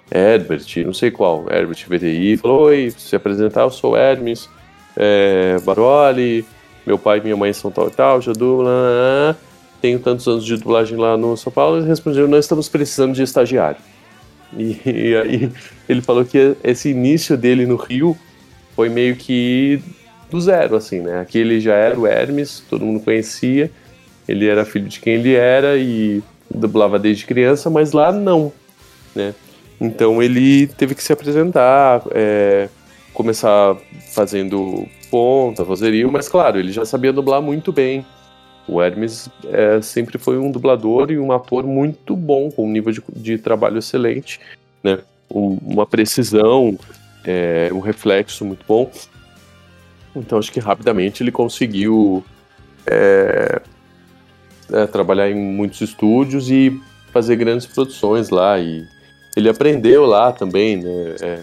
Herbert, 0.10 0.66
não 0.86 0.94
sei 0.94 1.12
qual, 1.12 1.46
Herbert 1.52 1.86
VTI, 1.88 2.38
falou: 2.38 2.62
Oi, 2.64 2.92
se 2.98 3.16
apresentar, 3.16 3.62
eu 3.62 3.70
sou 3.70 3.96
Hermes 3.96 4.50
é, 4.96 5.58
Baroli, 5.64 6.46
meu 6.86 6.98
pai 6.98 7.20
e 7.20 7.22
minha 7.22 7.38
mãe 7.38 7.54
são 7.54 7.70
tal 7.70 7.88
e 7.88 7.92
tal, 7.92 8.22
já 8.22 8.34
dubla, 8.34 9.38
tenho 9.80 10.00
tantos 10.00 10.28
anos 10.28 10.44
de 10.44 10.56
dublagem 10.58 10.98
lá 10.98 11.16
no 11.16 11.38
São 11.38 11.52
Paulo, 11.52 11.78
eles 11.78 11.88
responderam, 11.88 12.28
nós 12.28 12.46
estamos 12.46 12.68
precisando 12.68 13.14
de 13.14 13.22
estagiário. 13.22 13.78
E, 14.56 14.80
e 14.86 15.16
aí 15.18 15.52
ele 15.88 16.02
falou 16.02 16.24
que 16.24 16.56
esse 16.64 16.90
início 16.90 17.38
dele 17.38 17.66
no 17.66 17.76
Rio 17.76 18.18
foi 18.76 18.90
meio 18.90 19.16
que 19.16 19.82
do 20.30 20.40
zero, 20.40 20.76
assim, 20.76 21.02
né? 21.02 21.22
Aqui 21.22 21.38
ele 21.40 21.60
já 21.60 21.74
era 21.74 22.00
o 22.00 22.06
Hermes, 22.06 22.64
todo 22.70 22.86
mundo 22.86 23.00
conhecia, 23.00 23.72
ele 24.28 24.48
era 24.48 24.66
filho 24.66 24.88
de 24.88 25.00
quem 25.00 25.14
ele 25.16 25.34
era 25.34 25.78
e 25.78 26.22
dublava 26.54 27.00
desde 27.00 27.26
criança, 27.26 27.70
mas 27.70 27.92
lá 27.92 28.12
não, 28.12 28.52
né? 29.16 29.34
Então 29.80 30.22
ele 30.22 30.68
teve 30.68 30.96
que 30.96 31.04
se 31.04 31.14
apresentar, 31.14 32.02
é, 32.12 32.70
começar 33.14 33.78
fazendo 34.14 34.88
ponta, 35.10 35.64
vozerio, 35.64 36.12
mas 36.12 36.28
claro, 36.28 36.60
ele 36.60 36.72
já 36.72 36.86
sabia 36.86 37.14
dublar 37.14 37.42
muito 37.42 37.72
bem. 37.72 38.06
O 38.68 38.82
Hermes 38.82 39.30
é, 39.46 39.82
sempre 39.82 40.18
foi 40.18 40.38
um 40.38 40.52
dublador 40.52 41.10
e 41.12 41.18
um 41.18 41.32
ator 41.32 41.66
muito 41.66 42.16
bom, 42.16 42.52
com 42.52 42.66
um 42.66 42.72
nível 42.72 42.92
de, 42.92 43.02
de 43.16 43.38
trabalho 43.38 43.78
excelente, 43.78 44.40
né? 44.84 45.00
Um- 45.32 45.58
uma 45.62 45.86
precisão, 45.86 46.78
é, 47.24 47.70
um 47.72 47.80
reflexo 47.80 48.44
muito 48.44 48.66
bom. 48.68 48.92
Então 50.16 50.38
acho 50.38 50.52
que 50.52 50.60
rapidamente 50.60 51.24
ele 51.24 51.32
conseguiu 51.32 52.26
é, 52.86 53.62
é, 54.72 54.86
trabalhar 54.88 55.30
em 55.30 55.36
muitos 55.36 55.80
estúdios 55.82 56.50
e 56.50 56.78
fazer 57.14 57.36
grandes 57.36 57.66
produções 57.66 58.30
lá. 58.30 58.60
E 58.60 58.86
ele 59.36 59.48
aprendeu 59.50 60.06
lá 60.06 60.32
também, 60.32 60.78
né? 60.78 61.16
é, 61.22 61.40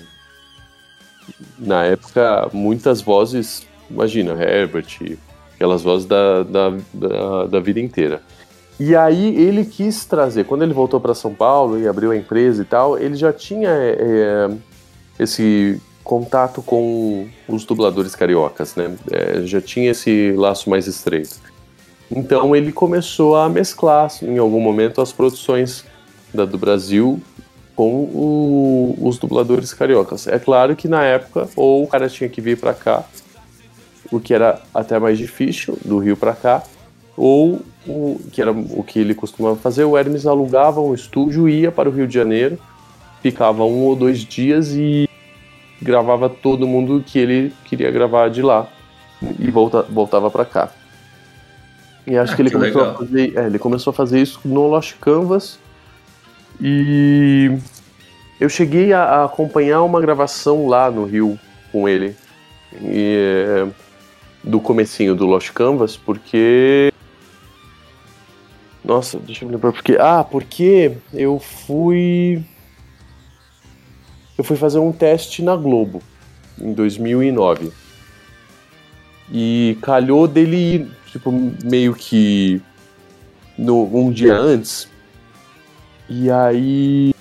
na 1.59 1.84
época, 1.84 2.51
muitas 2.52 3.01
vozes, 3.01 3.66
imagina, 3.90 4.32
Herbert, 4.32 5.16
aquelas 5.65 5.82
vozes 5.82 6.07
da, 6.07 6.43
da, 6.43 6.73
da, 6.93 7.47
da 7.47 7.61
vida 7.61 7.81
inteira. 7.81 8.20
E 8.78 8.95
aí 8.95 9.35
ele 9.36 9.65
quis 9.65 10.05
trazer, 10.05 10.45
quando 10.45 10.62
ele 10.62 10.74
voltou 10.74 11.01
para 11.01 11.15
São 11.15 11.32
Paulo 11.32 11.78
e 11.78 11.89
abriu 11.89 12.11
a 12.11 12.16
empresa 12.16 12.61
e 12.62 12.65
tal, 12.65 12.99
ele 12.99 13.15
já 13.15 13.32
tinha 13.32 13.70
é, 13.70 14.51
esse 15.19 15.81
contato 16.03 16.61
com 16.61 17.27
os 17.49 17.65
dubladores 17.65 18.15
cariocas, 18.15 18.74
né? 18.74 18.95
É, 19.11 19.43
já 19.47 19.61
tinha 19.61 19.93
esse 19.93 20.32
laço 20.36 20.69
mais 20.69 20.86
estreito. 20.86 21.36
Então 22.11 22.55
ele 22.55 22.73
começou 22.73 23.36
a 23.36 23.49
mesclar, 23.49 24.11
em 24.23 24.36
algum 24.39 24.61
momento, 24.61 25.01
as 25.01 25.12
produções 25.12 25.85
da, 26.35 26.45
do 26.45 26.59
Brasil 26.59 27.23
com 27.74 27.91
o- 27.95 28.97
os 29.01 29.19
dubladores 29.19 29.73
cariocas. 29.73 30.27
É 30.27 30.39
claro 30.39 30.77
que 30.77 30.86
na 30.89 31.03
época, 31.05 31.49
ou 31.57 31.85
o 31.85 31.86
cara 31.86 32.09
tinha 32.09 32.28
que 32.28 32.41
vir 32.41 32.59
para 32.59 32.74
cá, 32.74 33.05
o 34.10 34.20
que 34.20 34.35
era 34.35 34.60
até 34.74 34.98
mais 34.98 35.18
difícil, 35.18 35.78
do 35.85 35.98
Rio 35.98 36.16
para 36.16 36.32
cá, 36.32 36.62
ou 37.16 37.60
o 37.86 38.20
que 38.32 38.40
era 38.40 38.51
o 38.51 38.82
que 38.82 38.98
ele 38.98 39.14
costumava 39.14 39.56
fazer, 39.56 39.85
o 39.85 39.97
Hermes 39.97 40.26
alugava 40.26 40.81
um 40.81 40.94
estúdio, 40.94 41.48
ia 41.48 41.70
para 41.70 41.89
o 41.89 41.93
Rio 41.93 42.06
de 42.06 42.14
Janeiro, 42.14 42.59
ficava 43.22 43.64
um 43.64 43.85
ou 43.85 43.97
dois 43.97 44.20
dias 44.20 44.72
e 44.72 45.09
gravava 45.81 46.28
todo 46.28 46.66
mundo 46.66 47.02
que 47.06 47.18
ele 47.18 47.52
queria 47.64 47.90
gravar 47.90 48.31
de 48.31 48.43
lá 48.43 48.66
e 49.39 49.51
volta, 49.51 49.82
voltava 49.82 50.31
para 50.31 50.44
cá. 50.44 50.70
E 52.06 52.16
acho 52.16 52.32
Ah, 52.32 52.36
que 52.36 52.43
ele 52.43 52.51
que 52.51 52.56
começou 52.56 52.82
a 52.82 52.94
fazer, 52.94 53.32
é, 53.36 53.47
ele 53.47 53.59
começou 53.59 53.90
a 53.90 53.94
fazer 53.94 54.20
isso 54.20 54.40
no 54.44 54.66
Lost 54.66 54.94
Canvas 55.01 55.59
e 56.60 57.56
eu 58.40 58.48
cheguei 58.48 58.93
a, 58.93 59.02
a 59.02 59.24
acompanhar 59.24 59.82
uma 59.82 60.01
gravação 60.01 60.66
lá 60.66 60.90
no 60.90 61.05
Rio 61.05 61.39
com 61.72 61.89
ele 61.89 62.14
e, 62.81 63.16
é, 63.18 63.66
do 64.44 64.60
comecinho 64.60 65.14
do 65.14 65.26
Lost 65.26 65.50
Canvas 65.50 65.96
porque 65.96 66.92
nossa, 68.84 69.18
deixa 69.18 69.44
eu 69.44 69.48
me 69.48 69.54
lembrar 69.54 69.72
porque 69.72 69.96
ah, 69.98 70.22
porque 70.22 70.96
eu 71.12 71.40
fui 71.40 72.44
eu 74.38 74.44
fui 74.44 74.56
fazer 74.56 74.78
um 74.78 74.92
teste 74.92 75.42
na 75.42 75.56
Globo 75.56 76.02
em 76.60 76.72
2009 76.72 77.72
e 79.32 79.76
calhou 79.80 80.28
dele 80.28 80.56
ir 80.56 80.90
tipo 81.10 81.32
meio 81.64 81.94
que 81.94 82.60
no 83.56 83.84
um 83.96 84.12
dia 84.12 84.36
antes 84.36 84.92
e 86.08 86.30
aí. 86.30 87.14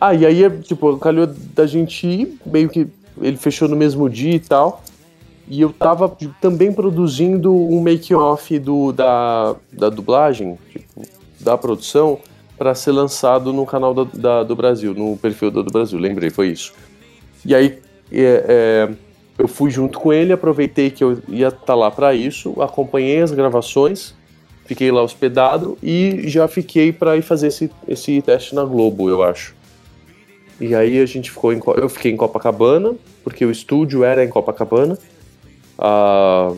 Ah, 0.00 0.14
e 0.14 0.24
aí, 0.24 0.60
tipo, 0.62 0.96
calhou 0.98 1.26
da 1.26 1.66
gente 1.66 2.06
ir, 2.06 2.38
meio 2.44 2.68
que 2.68 2.88
ele 3.20 3.36
fechou 3.36 3.68
no 3.68 3.76
mesmo 3.76 4.08
dia 4.08 4.34
e 4.34 4.40
tal. 4.40 4.82
E 5.50 5.60
eu 5.60 5.72
tava 5.72 6.16
também 6.40 6.72
produzindo 6.72 7.52
um 7.52 7.80
make-off 7.80 8.56
da, 8.94 9.56
da 9.72 9.90
dublagem, 9.90 10.56
tipo, 10.70 11.02
da 11.40 11.58
produção, 11.58 12.18
para 12.56 12.72
ser 12.74 12.92
lançado 12.92 13.52
no 13.52 13.66
canal 13.66 13.92
da, 13.92 14.04
da- 14.04 14.42
do 14.44 14.54
Brasil, 14.54 14.94
no 14.94 15.16
perfil 15.16 15.50
do 15.50 15.64
Brasil, 15.64 15.98
lembrei, 15.98 16.30
foi 16.30 16.48
isso. 16.50 16.72
E 17.44 17.52
aí 17.54 17.78
é, 18.12 18.44
é, 18.48 18.94
eu 19.38 19.48
fui 19.48 19.70
junto 19.70 19.98
com 19.98 20.12
ele, 20.12 20.32
aproveitei 20.32 20.88
que 20.90 21.02
eu 21.02 21.18
ia 21.26 21.48
estar 21.48 21.74
lá 21.74 21.90
para 21.90 22.14
isso, 22.14 22.54
acompanhei 22.62 23.20
as 23.20 23.32
gravações, 23.32 24.14
fiquei 24.66 24.92
lá 24.92 25.02
hospedado 25.02 25.76
e 25.82 26.28
já 26.28 26.46
fiquei 26.46 26.92
para 26.92 27.16
ir 27.16 27.22
fazer 27.22 27.48
esse, 27.48 27.70
esse 27.88 28.22
teste 28.22 28.54
na 28.54 28.62
Globo, 28.64 29.08
eu 29.08 29.22
acho. 29.22 29.56
E 30.60 30.74
aí 30.74 31.00
a 31.00 31.06
gente 31.06 31.30
ficou 31.30 31.52
em, 31.52 31.60
eu 31.76 31.88
fiquei 31.88 32.12
em 32.12 32.16
Copacabana, 32.16 32.94
porque 33.24 33.44
o 33.44 33.50
estúdio 33.50 34.04
era 34.04 34.22
em 34.22 34.28
Copacabana. 34.28 34.96
Ah, 35.80 36.54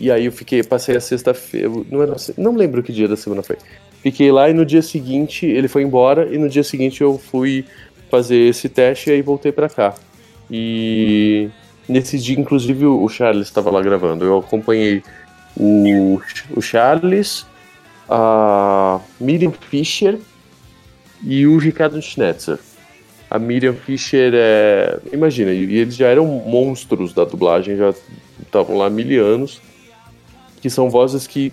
e 0.00 0.10
aí 0.10 0.24
eu 0.24 0.32
fiquei, 0.32 0.62
passei 0.62 0.96
a 0.96 1.00
sexta-feira, 1.00 1.68
não 1.68 2.16
não 2.38 2.56
lembro 2.56 2.82
que 2.82 2.92
dia 2.92 3.06
da 3.06 3.16
semana 3.16 3.42
foi. 3.42 3.56
Fiquei 4.02 4.32
lá 4.32 4.48
e 4.48 4.54
no 4.54 4.64
dia 4.64 4.80
seguinte 4.80 5.44
ele 5.44 5.68
foi 5.68 5.82
embora 5.82 6.32
e 6.32 6.38
no 6.38 6.48
dia 6.48 6.62
seguinte 6.62 7.00
eu 7.02 7.18
fui 7.18 7.64
fazer 8.10 8.48
esse 8.48 8.68
teste 8.68 9.10
e 9.10 9.12
aí 9.12 9.22
voltei 9.22 9.52
para 9.52 9.68
cá. 9.68 9.94
E 10.50 11.50
nesse 11.88 12.18
dia 12.18 12.38
inclusive 12.38 12.86
o 12.86 13.08
Charles 13.08 13.48
estava 13.48 13.70
lá 13.70 13.82
gravando. 13.82 14.24
Eu 14.24 14.38
acompanhei 14.38 15.02
o, 15.56 16.20
o 16.56 16.62
Charles, 16.62 17.44
a 18.08 19.00
Miriam 19.20 19.52
Fischer 19.52 20.18
e 21.24 21.46
o 21.46 21.58
Ricardo 21.58 22.00
Schnetzer. 22.00 22.58
A 23.30 23.38
Miriam 23.38 23.74
Fischer 23.74 24.32
é. 24.34 24.98
Imagina, 25.12 25.52
e 25.52 25.76
eles 25.76 25.94
já 25.94 26.08
eram 26.08 26.26
monstros 26.26 27.12
da 27.12 27.24
dublagem, 27.24 27.76
já 27.76 27.92
estavam 28.42 28.78
lá 28.78 28.86
há 28.86 28.90
mil 28.90 29.24
anos. 29.24 29.60
Que 30.60 30.70
são 30.70 30.90
vozes 30.90 31.26
que 31.26 31.52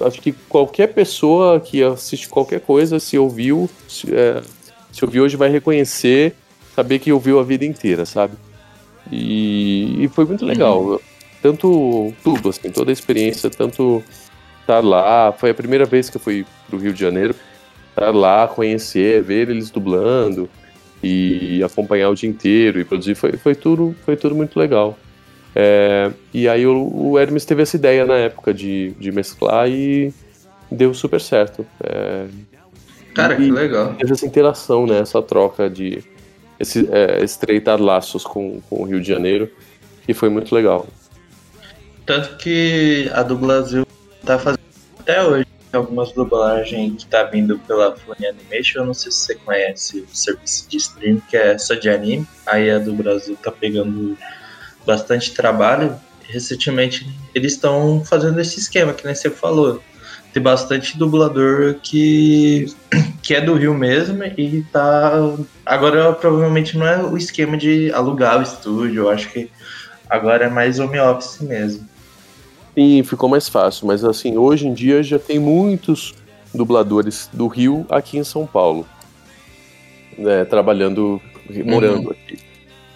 acho 0.00 0.20
que 0.20 0.32
qualquer 0.48 0.88
pessoa 0.88 1.60
que 1.60 1.82
assiste 1.82 2.28
qualquer 2.28 2.60
coisa, 2.60 2.98
se 2.98 3.18
ouviu, 3.18 3.68
se, 3.88 4.14
é, 4.14 4.42
se 4.92 5.04
ouviu 5.04 5.24
hoje, 5.24 5.36
vai 5.36 5.50
reconhecer, 5.50 6.34
saber 6.74 6.98
que 6.98 7.12
ouviu 7.12 7.38
a 7.40 7.42
vida 7.42 7.64
inteira, 7.64 8.04
sabe? 8.06 8.34
E, 9.10 10.04
e 10.04 10.08
foi 10.08 10.24
muito 10.24 10.44
legal. 10.44 11.00
Tanto 11.42 12.12
tudo, 12.22 12.48
assim, 12.48 12.70
toda 12.70 12.90
a 12.90 12.92
experiência, 12.92 13.50
tanto 13.50 14.02
estar 14.60 14.80
lá. 14.80 15.32
Foi 15.32 15.50
a 15.50 15.54
primeira 15.54 15.84
vez 15.84 16.08
que 16.08 16.16
eu 16.16 16.20
fui 16.20 16.46
pro 16.68 16.78
Rio 16.78 16.92
de 16.92 17.00
Janeiro. 17.00 17.34
Estar 17.90 18.14
lá, 18.14 18.48
conhecer, 18.48 19.22
ver 19.22 19.48
eles 19.48 19.70
dublando 19.70 20.48
e 21.02 21.62
acompanhar 21.62 22.10
o 22.10 22.14
dia 22.14 22.28
inteiro 22.28 22.80
e 22.80 22.84
produzir. 22.84 23.14
Foi, 23.14 23.32
foi, 23.32 23.54
tudo, 23.54 23.94
foi 24.04 24.16
tudo 24.16 24.34
muito 24.34 24.58
legal. 24.58 24.98
É, 25.54 26.10
e 26.34 26.48
aí 26.48 26.66
o, 26.66 26.90
o 26.94 27.18
Hermes 27.18 27.44
teve 27.44 27.62
essa 27.62 27.76
ideia 27.76 28.04
na 28.04 28.16
época 28.16 28.52
de, 28.52 28.90
de 28.98 29.10
mesclar 29.10 29.68
e 29.70 30.12
deu 30.70 30.92
super 30.92 31.20
certo. 31.20 31.66
É, 31.82 32.26
Cara, 33.14 33.34
que 33.34 33.42
E- 33.44 33.50
legal. 33.50 33.94
teve 33.94 34.12
essa 34.12 34.26
interação, 34.26 34.86
né? 34.86 34.98
Essa 34.98 35.22
troca 35.22 35.70
de 35.70 36.04
esse, 36.60 36.86
é, 36.92 37.24
estreitar 37.24 37.80
laços 37.80 38.24
com, 38.24 38.60
com 38.68 38.82
o 38.82 38.84
Rio 38.84 39.00
de 39.00 39.08
Janeiro, 39.08 39.50
que 40.04 40.12
foi 40.12 40.28
muito 40.28 40.54
legal. 40.54 40.86
Tanto 42.04 42.36
que 42.36 43.10
a 43.14 43.22
do 43.22 43.36
Brasil 43.36 43.86
tá 44.24 44.38
fazendo 44.38 44.60
até 45.00 45.22
hoje 45.24 45.45
algumas 45.76 46.12
dublagens 46.12 47.04
que 47.04 47.10
tá 47.10 47.22
vindo 47.24 47.58
pela 47.60 47.96
Funny 47.96 48.26
Animation. 48.26 48.80
Eu 48.80 48.86
não 48.86 48.94
sei 48.94 49.12
se 49.12 49.18
você 49.18 49.34
conhece 49.34 50.00
o 50.00 50.16
serviço 50.16 50.68
de 50.68 50.76
streaming 50.76 51.22
que 51.28 51.36
é 51.36 51.56
só 51.58 51.74
de 51.74 51.88
anime. 51.88 52.26
Aí 52.46 52.70
a 52.70 52.78
do 52.78 52.92
Brasil 52.94 53.36
tá 53.42 53.50
pegando 53.50 54.16
bastante 54.84 55.32
trabalho. 55.32 55.94
Recentemente 56.28 57.06
eles 57.34 57.52
estão 57.52 58.04
fazendo 58.04 58.40
esse 58.40 58.58
esquema 58.58 58.92
que 58.92 59.04
nem 59.04 59.14
você 59.14 59.30
falou. 59.30 59.82
Tem 60.32 60.42
bastante 60.42 60.98
dublador 60.98 61.76
que, 61.82 62.66
que 63.22 63.34
é 63.34 63.40
do 63.40 63.54
Rio 63.54 63.74
mesmo 63.74 64.22
e 64.24 64.62
tá. 64.72 65.12
Agora 65.64 66.12
provavelmente 66.12 66.76
não 66.76 66.86
é 66.86 67.02
o 67.02 67.16
esquema 67.16 67.56
de 67.56 67.90
alugar 67.92 68.38
o 68.38 68.42
estúdio, 68.42 69.04
eu 69.04 69.10
acho 69.10 69.30
que 69.30 69.50
agora 70.10 70.46
é 70.46 70.48
mais 70.50 70.78
home 70.78 70.98
office 70.98 71.40
mesmo. 71.40 71.88
Sim, 72.76 73.02
ficou 73.02 73.28
mais 73.28 73.48
fácil, 73.48 73.86
mas 73.86 74.04
assim, 74.04 74.36
hoje 74.36 74.66
em 74.68 74.74
dia 74.74 75.02
já 75.02 75.18
tem 75.18 75.38
muitos 75.38 76.14
dubladores 76.54 77.28
do 77.32 77.46
Rio 77.46 77.86
aqui 77.88 78.18
em 78.18 78.24
São 78.24 78.46
Paulo, 78.46 78.86
né, 80.18 80.44
trabalhando, 80.44 81.20
morando 81.64 82.10
aqui. 82.10 82.38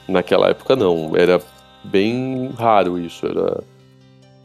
Naquela 0.09 0.49
época 0.51 0.77
não, 0.77 1.17
era 1.17 1.41
bem 1.85 2.51
raro 2.59 2.99
isso, 2.99 3.25
era 3.27 3.63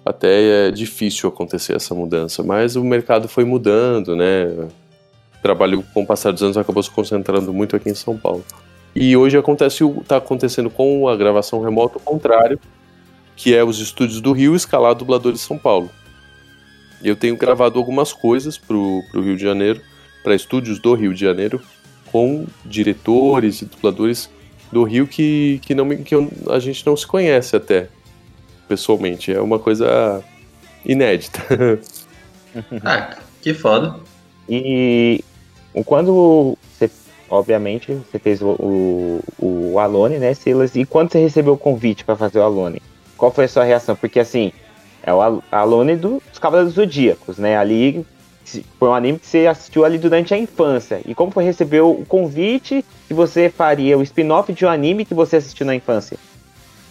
até 0.05 0.67
é 0.67 0.71
difícil 0.71 1.27
acontecer 1.27 1.75
essa 1.75 1.93
mudança, 1.95 2.43
mas 2.43 2.75
o 2.75 2.83
mercado 2.83 3.27
foi 3.27 3.43
mudando, 3.43 4.15
né? 4.15 4.67
Trabalho 5.41 5.83
com 5.93 6.03
o 6.03 6.05
passar 6.05 6.31
dos 6.31 6.43
anos 6.43 6.57
acabou 6.57 6.81
se 6.83 6.91
concentrando 6.91 7.51
muito 7.51 7.75
aqui 7.75 7.89
em 7.89 7.95
São 7.95 8.15
Paulo. 8.15 8.45
E 8.95 9.17
hoje 9.17 9.37
acontece, 9.37 9.83
o- 9.83 10.03
tá 10.07 10.17
acontecendo 10.17 10.69
com 10.69 11.07
a 11.09 11.15
gravação 11.15 11.61
remota 11.61 11.97
o 11.97 12.01
contrário, 12.01 12.59
que 13.35 13.53
é 13.55 13.63
os 13.63 13.79
estúdios 13.79 14.21
do 14.21 14.31
Rio 14.31 14.55
escalar 14.55 14.95
dubladores 14.95 15.39
de 15.41 15.45
São 15.45 15.57
Paulo. 15.57 15.89
eu 17.03 17.15
tenho 17.15 17.35
gravado 17.37 17.77
algumas 17.77 18.11
coisas 18.13 18.57
pro, 18.57 19.03
pro 19.11 19.21
Rio 19.21 19.35
de 19.35 19.43
Janeiro, 19.43 19.81
para 20.23 20.33
estúdios 20.33 20.79
do 20.79 20.93
Rio 20.95 21.13
de 21.13 21.19
Janeiro, 21.21 21.61
com 22.11 22.47
diretores 22.65 23.61
e 23.61 23.65
dubladores 23.65 24.29
do 24.71 24.83
Rio 24.83 25.05
que, 25.05 25.59
que, 25.63 25.75
não, 25.75 25.87
que 25.97 26.15
eu- 26.15 26.31
a 26.49 26.57
gente 26.59 26.85
não 26.85 26.95
se 26.97 27.05
conhece 27.05 27.55
até, 27.55 27.89
pessoalmente. 28.67 29.31
É 29.31 29.39
uma 29.41 29.59
coisa 29.59 30.23
inédita. 30.85 31.39
Ah, 32.85 33.17
que 33.41 33.53
foda. 33.53 33.99
E 34.47 35.21
quando 35.85 36.57
você, 36.71 36.89
obviamente, 37.29 37.91
você 37.93 38.17
fez 38.17 38.41
o, 38.41 38.47
o, 38.57 39.21
o 39.73 39.77
Alone, 39.79 40.19
né, 40.19 40.33
Silas? 40.33 40.73
E 40.75 40.85
quando 40.85 41.11
você 41.11 41.19
recebeu 41.19 41.53
o 41.53 41.57
convite 41.57 42.05
pra 42.05 42.15
fazer 42.15 42.39
o 42.39 42.43
Alone, 42.43 42.81
qual 43.17 43.31
foi 43.31 43.45
a 43.45 43.47
sua 43.47 43.63
reação? 43.63 43.95
Porque 43.95 44.19
assim, 44.19 44.51
é 45.03 45.13
o 45.13 45.21
Al- 45.21 45.43
Alone 45.51 45.95
dos 45.95 46.21
Cavaleiros 46.39 46.73
Zodíacos, 46.73 47.37
né? 47.37 47.57
Ali 47.57 48.05
foi 48.79 48.89
um 48.89 48.93
anime 48.93 49.17
que 49.19 49.25
você 49.27 49.47
assistiu 49.47 49.83
ali 49.85 49.97
durante 49.97 50.33
a 50.33 50.37
infância. 50.37 51.01
E 51.05 51.15
como 51.15 51.31
foi 51.31 51.43
receber 51.43 51.81
o 51.81 52.03
convite 52.07 52.85
que 53.07 53.13
você 53.13 53.49
faria 53.49 53.97
o 53.97 54.03
spin-off 54.03 54.51
de 54.53 54.65
um 54.65 54.69
anime 54.69 55.03
que 55.05 55.13
você 55.13 55.37
assistiu 55.37 55.65
na 55.65 55.75
infância? 55.75 56.17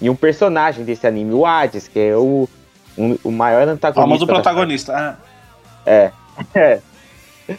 E 0.01 0.10
um 0.10 0.16
personagem 0.16 0.84
desse 0.84 1.06
anime, 1.06 1.32
o 1.32 1.46
Hades, 1.46 1.86
que 1.88 1.98
é 1.98 2.16
o, 2.16 2.48
um- 2.98 3.16
o 3.22 3.30
maior 3.30 3.68
O 3.68 3.70
antagonista. 3.70 4.01
famoso 4.02 4.26
protagonista. 4.26 4.92
Ah, 4.96 5.16
É. 5.86 6.10
É. 6.55 6.80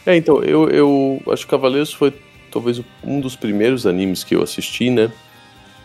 É, 0.06 0.16
então, 0.18 0.42
eu, 0.44 0.68
eu 0.70 1.22
acho 1.32 1.46
que 1.46 1.52
Cavaleiros 1.52 1.94
foi 1.94 2.12
talvez 2.52 2.82
um 3.04 3.20
dos 3.22 3.36
primeiros 3.36 3.86
animes 3.86 4.24
que 4.24 4.36
eu 4.36 4.42
assisti, 4.42 4.90
né? 4.90 5.12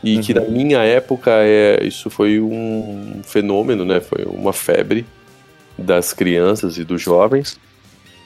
E 0.03 0.19
que 0.21 0.33
na 0.33 0.41
minha 0.43 0.83
época 0.83 1.31
é, 1.31 1.85
isso 1.85 2.09
foi 2.09 2.41
um 2.41 3.21
fenômeno, 3.25 3.85
né? 3.85 4.01
Foi 4.01 4.25
uma 4.25 4.53
febre 4.53 5.05
das 5.77 6.13
crianças 6.13 6.79
e 6.79 6.85
dos 6.85 7.03
jovens. 7.03 7.59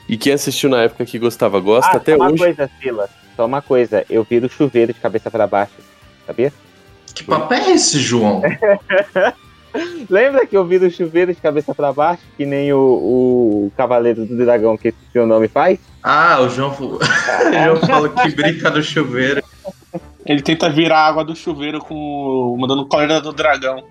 E 0.09 0.17
quem 0.17 0.33
assistiu 0.33 0.69
na 0.71 0.83
época 0.83 1.05
que 1.05 1.19
gostava, 1.19 1.59
gosta 1.61 1.93
Ah, 1.93 1.97
até 1.97 2.13
só 2.17 2.23
uma 2.23 2.31
hoje. 2.31 2.39
coisa, 2.45 2.71
Silas. 2.81 3.11
Só 3.35 3.47
uma 3.47 3.63
coisa. 3.63 4.05
Eu 4.09 4.23
vi 4.29 4.39
o 4.39 4.49
chuveiro 4.49 4.93
de 4.93 5.01
cabeça 5.01 5.31
pra 5.31 5.47
baixo. 5.47 5.73
Sabia? 6.27 6.53
Que 7.15 7.25
papo 7.25 7.53
é 7.55 7.71
esse, 7.73 7.99
João? 7.99 8.43
Lembra 10.09 10.47
que 10.47 10.57
eu 10.57 10.65
vi 10.65 10.79
do 10.79 10.89
chuveiro 10.91 11.35
de 11.35 11.41
cabeça 11.41 11.75
pra 11.75 11.93
baixo? 11.93 12.23
Que 12.37 12.47
nem 12.47 12.73
o, 12.73 12.79
o 12.79 13.73
Cavaleiro 13.77 14.25
do 14.25 14.37
Dragão, 14.37 14.77
que 14.77 14.89
esse 14.89 14.99
seu 15.13 15.27
nome 15.27 15.49
faz? 15.49 15.79
Ah, 16.03 16.41
o 16.41 16.49
João, 16.49 16.71
o 16.79 16.99
João 17.01 17.77
falou 17.85 18.11
que 18.11 18.31
brinca 18.35 18.71
no 18.71 18.83
chuveiro. 18.83 19.43
Ele 20.27 20.43
tenta 20.43 20.69
virar 20.71 20.99
a 21.01 21.07
água 21.07 21.25
do 21.25 21.35
chuveiro 21.37 21.79
com 21.81 22.57
mandando 22.59 22.87
coleira 22.87 23.21
do 23.21 23.33
dragão. 23.33 23.85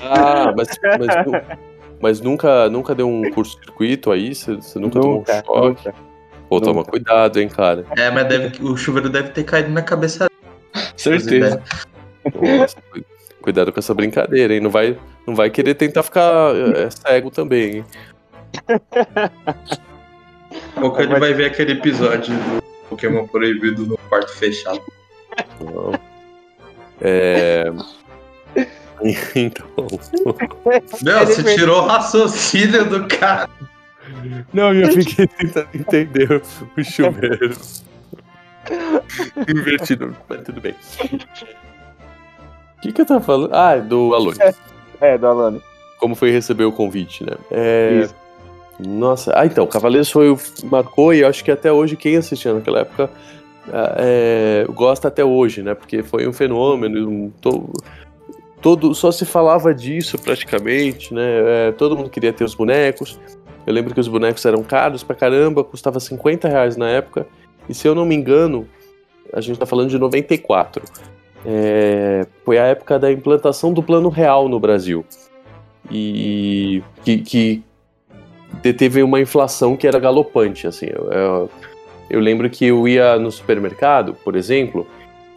Ah, 0.00 0.52
mas, 0.56 0.68
mas, 0.98 1.26
nu- 1.26 1.58
mas 2.00 2.20
nunca, 2.20 2.68
nunca 2.68 2.94
deu 2.94 3.08
um 3.08 3.30
curto-circuito 3.30 4.10
aí? 4.10 4.34
Você 4.34 4.56
você 4.56 4.78
nunca, 4.78 5.00
tomou 5.00 5.20
um 5.20 5.24
choque? 5.26 5.86
nunca. 5.88 5.94
Pô, 6.48 6.60
toma 6.60 6.84
cuidado, 6.84 7.40
hein, 7.40 7.48
cara. 7.48 7.86
É, 7.96 8.10
mas 8.10 8.26
deve, 8.28 8.62
o 8.62 8.76
chuveiro 8.76 9.08
deve 9.08 9.30
ter 9.30 9.44
caído 9.44 9.70
na 9.70 9.80
cabeça 9.82 10.26
Certeza. 10.96 11.62
Nossa, 12.34 12.76
cu- 12.92 13.04
cuidado 13.40 13.72
com 13.72 13.78
essa 13.80 13.94
brincadeira, 13.94 14.54
hein? 14.54 14.60
Não 14.60 14.70
vai, 14.70 14.98
não 15.26 15.34
vai 15.34 15.48
querer 15.50 15.74
tentar 15.74 16.02
ficar 16.02 16.54
é, 16.54 16.88
cego 16.90 17.30
também, 17.30 17.76
hein? 17.76 17.84
Ou 20.82 20.92
que 20.92 21.02
ele 21.02 21.18
vai 21.18 21.32
ver 21.32 21.46
aquele 21.46 21.72
episódio 21.72 22.34
do 22.34 22.62
Pokémon 22.90 23.26
Proibido 23.26 23.86
no 23.86 23.96
quarto 24.08 24.30
fechado. 24.36 24.80
Não. 25.60 25.92
É. 27.00 27.64
Então. 29.34 29.66
Meu, 31.02 31.26
você 31.26 31.56
tirou 31.56 31.82
o 31.82 31.86
raciocínio 31.86 32.88
do 32.88 33.08
cara. 33.08 33.48
Não, 34.52 34.72
eu 34.72 34.92
fiquei 34.92 35.26
tentando 35.26 35.68
entender 35.74 36.40
o 36.76 36.84
chuveiro. 36.84 37.56
Invertido, 39.48 40.16
mas 40.28 40.42
tudo 40.42 40.60
bem. 40.60 40.74
O 42.78 42.80
que, 42.80 42.92
que 42.92 43.00
eu 43.00 43.06
tava 43.06 43.20
falando? 43.20 43.52
Ah, 43.54 43.76
do 43.76 44.14
Alone. 44.14 44.38
É, 45.00 45.18
do 45.18 45.26
Alone. 45.26 45.62
Como 45.98 46.14
foi 46.14 46.30
receber 46.30 46.64
o 46.64 46.72
convite, 46.72 47.24
né? 47.24 47.32
É, 47.50 48.02
Isso. 48.04 48.14
Nossa, 48.80 49.32
ah, 49.36 49.46
então, 49.46 49.66
Cavaleiros 49.66 50.10
foi 50.10 50.30
o- 50.30 50.38
marcou 50.64 51.12
e 51.14 51.20
eu 51.20 51.28
acho 51.28 51.44
que 51.44 51.50
até 51.50 51.70
hoje 51.72 51.96
quem 51.96 52.16
assistia 52.16 52.52
naquela 52.54 52.80
época 52.80 53.10
é, 53.96 54.66
gosta 54.70 55.08
até 55.08 55.24
hoje, 55.24 55.62
né? 55.62 55.74
Porque 55.74 56.02
foi 56.02 56.26
um 56.26 56.32
fenômeno, 56.32 57.08
um, 57.08 57.30
to- 57.40 57.72
todo 58.60 58.94
só 58.94 59.10
se 59.12 59.24
falava 59.24 59.74
disso 59.74 60.18
praticamente, 60.18 61.12
né? 61.14 61.68
É, 61.68 61.72
todo 61.72 61.96
mundo 61.96 62.10
queria 62.10 62.32
ter 62.32 62.44
os 62.44 62.54
bonecos. 62.54 63.20
Eu 63.66 63.72
lembro 63.72 63.94
que 63.94 64.00
os 64.00 64.08
bonecos 64.08 64.44
eram 64.44 64.62
caros 64.62 65.02
pra 65.04 65.14
caramba, 65.14 65.62
custava 65.62 66.00
50 66.00 66.48
reais 66.48 66.76
na 66.76 66.88
época. 66.88 67.26
E 67.68 67.74
se 67.74 67.86
eu 67.86 67.94
não 67.94 68.04
me 68.04 68.14
engano, 68.14 68.66
a 69.32 69.40
gente 69.40 69.58
tá 69.58 69.66
falando 69.66 69.90
de 69.90 69.98
94. 69.98 70.82
É, 71.44 72.26
foi 72.44 72.58
a 72.58 72.64
época 72.64 72.98
da 72.98 73.10
implantação 73.12 73.72
do 73.72 73.82
plano 73.82 74.08
real 74.08 74.48
no 74.48 74.58
Brasil. 74.58 75.04
E 75.90 76.82
que, 77.04 77.18
que 77.18 77.62
teve 78.76 79.02
uma 79.02 79.20
inflação 79.20 79.76
que 79.76 79.86
era 79.86 79.98
galopante, 79.98 80.66
assim. 80.66 80.86
Eu, 81.10 81.50
eu- 82.12 82.20
lembro 82.20 82.48
que 82.50 82.66
eu 82.66 82.86
ia 82.86 83.18
no 83.18 83.30
supermercado, 83.30 84.14
por 84.24 84.36
exemplo, 84.36 84.86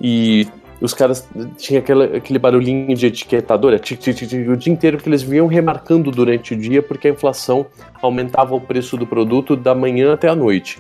e 0.02 0.48
os 0.82 0.94
caras 0.94 1.28
tinham 1.58 1.82
aquele 1.82 2.38
barulhinho 2.38 2.96
de 2.96 3.08
etiquetadora 3.08 3.80
tic, 3.80 4.00
tic, 4.00 4.16
tic, 4.16 4.30
tic, 4.30 4.50
o 4.50 4.58
dia 4.58 4.74
inteiro 4.74 4.98
que 4.98 5.08
eles 5.08 5.24
vinham 5.24 5.48
remarcando 5.48 6.12
durante 6.12 6.54
o 6.54 6.58
dia 6.58 6.84
porque 6.84 7.08
a 7.08 7.12
inflação 7.12 7.66
aumentava 8.02 8.54
o 8.54 8.62
preço 8.62 8.98
do 8.98 9.08
produto 9.08 9.56
da 9.56 9.74
manhã 9.74 10.14
até 10.14 10.28
a 10.28 10.36
noite. 10.36 10.80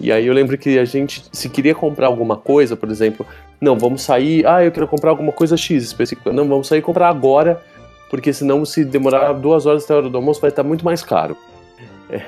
E 0.00 0.10
aí 0.10 0.26
eu 0.26 0.34
lembro 0.34 0.58
que 0.58 0.78
a 0.78 0.84
gente, 0.84 1.24
se 1.30 1.48
queria 1.48 1.74
comprar 1.74 2.06
alguma 2.06 2.36
coisa, 2.36 2.74
por 2.74 2.90
exemplo, 2.90 3.24
não, 3.60 3.78
vamos 3.78 4.02
sair, 4.02 4.44
ah, 4.46 4.64
eu 4.64 4.72
quero 4.72 4.88
comprar 4.88 5.10
alguma 5.10 5.30
coisa 5.30 5.56
X 5.56 5.84
específica, 5.84 6.32
não, 6.32 6.48
vamos 6.48 6.66
sair 6.66 6.82
comprar 6.82 7.08
agora, 7.08 7.62
porque 8.10 8.32
senão 8.32 8.64
se 8.64 8.84
demorar 8.84 9.32
duas 9.34 9.66
horas 9.66 9.84
até 9.84 9.94
a 9.94 9.96
hora 9.98 10.08
do 10.08 10.16
almoço 10.16 10.40
vai 10.40 10.50
estar 10.50 10.62
muito 10.62 10.84
mais 10.84 11.02
caro. 11.02 11.36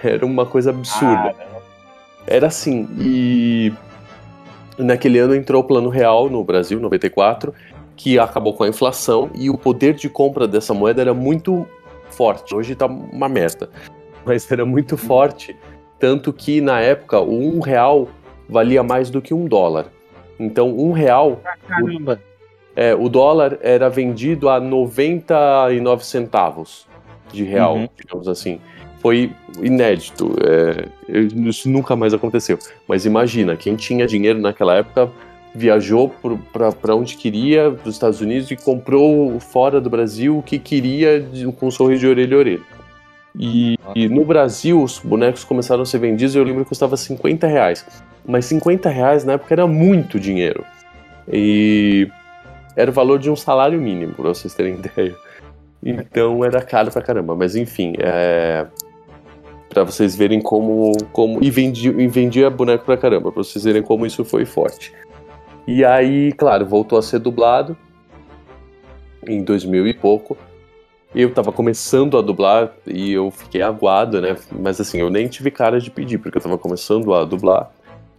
Era 0.02 0.24
uma 0.24 0.46
coisa 0.46 0.70
absurda. 0.70 1.34
Era 2.26 2.48
assim, 2.48 2.88
e 2.98 3.72
naquele 4.78 5.18
ano 5.18 5.34
entrou 5.34 5.62
o 5.62 5.64
Plano 5.64 5.88
Real 5.88 6.28
no 6.28 6.42
Brasil, 6.42 6.80
94, 6.80 7.54
que 7.96 8.18
acabou 8.18 8.52
com 8.54 8.64
a 8.64 8.68
inflação 8.68 9.30
e 9.34 9.48
o 9.48 9.56
poder 9.56 9.94
de 9.94 10.08
compra 10.08 10.46
dessa 10.46 10.74
moeda 10.74 11.00
era 11.00 11.14
muito 11.14 11.66
forte. 12.10 12.54
Hoje 12.54 12.74
tá 12.74 12.86
uma 12.86 13.28
merda, 13.28 13.70
mas 14.24 14.50
era 14.50 14.66
muito 14.66 14.96
forte, 14.96 15.56
tanto 15.98 16.32
que 16.32 16.60
na 16.60 16.80
época 16.80 17.20
o 17.20 17.56
um 17.56 17.60
real 17.60 18.08
valia 18.48 18.82
mais 18.82 19.08
do 19.08 19.22
que 19.22 19.32
um 19.32 19.46
dólar. 19.46 19.86
Então 20.38 20.76
um 20.76 20.92
real, 20.92 21.40
Caramba. 21.66 22.20
é, 22.74 22.94
o 22.94 23.08
dólar 23.08 23.58
era 23.62 23.88
vendido 23.88 24.48
a 24.48 24.60
99 24.60 26.04
centavos 26.04 26.86
de 27.32 27.44
real, 27.44 27.76
Uhum. 27.76 27.88
digamos 27.96 28.28
assim. 28.28 28.60
Foi 29.06 29.30
inédito, 29.62 30.34
é, 30.42 30.88
isso 31.48 31.70
nunca 31.70 31.94
mais 31.94 32.12
aconteceu. 32.12 32.58
Mas 32.88 33.06
imagina, 33.06 33.54
quem 33.54 33.76
tinha 33.76 34.04
dinheiro 34.04 34.40
naquela 34.40 34.74
época 34.74 35.08
viajou 35.54 36.12
para 36.52 36.96
onde 36.96 37.16
queria, 37.16 37.70
para 37.70 37.88
os 37.88 37.94
Estados 37.94 38.20
Unidos, 38.20 38.50
e 38.50 38.56
comprou 38.56 39.38
fora 39.38 39.80
do 39.80 39.88
Brasil 39.88 40.36
o 40.36 40.42
que 40.42 40.58
queria 40.58 41.24
com 41.56 41.68
um 41.68 41.70
sorriso 41.70 42.00
de 42.00 42.08
orelha 42.08 42.34
a 42.34 42.38
orelha. 42.40 42.62
E, 43.38 43.78
e 43.94 44.08
no 44.08 44.24
Brasil, 44.24 44.82
os 44.82 44.98
bonecos 44.98 45.44
começaram 45.44 45.82
a 45.82 45.86
ser 45.86 45.98
vendidos, 45.98 46.34
eu 46.34 46.42
lembro 46.42 46.64
que 46.64 46.70
custava 46.70 46.96
50 46.96 47.46
reais. 47.46 47.86
Mas 48.26 48.46
50 48.46 48.88
reais 48.88 49.24
na 49.24 49.34
época 49.34 49.54
era 49.54 49.68
muito 49.68 50.18
dinheiro. 50.18 50.64
E 51.32 52.10
era 52.74 52.90
o 52.90 52.92
valor 52.92 53.20
de 53.20 53.30
um 53.30 53.36
salário 53.36 53.80
mínimo, 53.80 54.14
pra 54.14 54.30
vocês 54.30 54.52
terem 54.52 54.80
ideia. 54.82 55.14
Então 55.80 56.44
era 56.44 56.60
caro 56.60 56.90
pra 56.90 57.02
caramba. 57.02 57.36
Mas 57.36 57.54
enfim, 57.54 57.94
é. 58.00 58.66
Pra 59.68 59.84
vocês 59.84 60.16
verem 60.16 60.40
como. 60.40 60.92
como 61.12 61.42
e, 61.42 61.50
vendia, 61.50 61.90
e 61.90 62.06
vendia 62.06 62.48
boneco 62.48 62.84
pra 62.84 62.96
caramba, 62.96 63.32
pra 63.32 63.42
vocês 63.42 63.64
verem 63.64 63.82
como 63.82 64.06
isso 64.06 64.24
foi 64.24 64.44
forte. 64.44 64.92
E 65.66 65.84
aí, 65.84 66.32
claro, 66.32 66.64
voltou 66.64 66.98
a 66.98 67.02
ser 67.02 67.18
dublado 67.18 67.76
em 69.26 69.42
2000 69.42 69.88
e 69.88 69.94
pouco. 69.94 70.36
Eu 71.14 71.32
tava 71.32 71.50
começando 71.50 72.16
a 72.16 72.22
dublar 72.22 72.72
e 72.86 73.12
eu 73.12 73.30
fiquei 73.30 73.62
aguado, 73.62 74.20
né? 74.20 74.36
Mas 74.52 74.80
assim, 74.80 74.98
eu 74.98 75.10
nem 75.10 75.26
tive 75.28 75.50
cara 75.50 75.80
de 75.80 75.90
pedir, 75.90 76.18
porque 76.18 76.38
eu 76.38 76.42
tava 76.42 76.58
começando 76.58 77.12
a 77.14 77.24
dublar. 77.24 77.70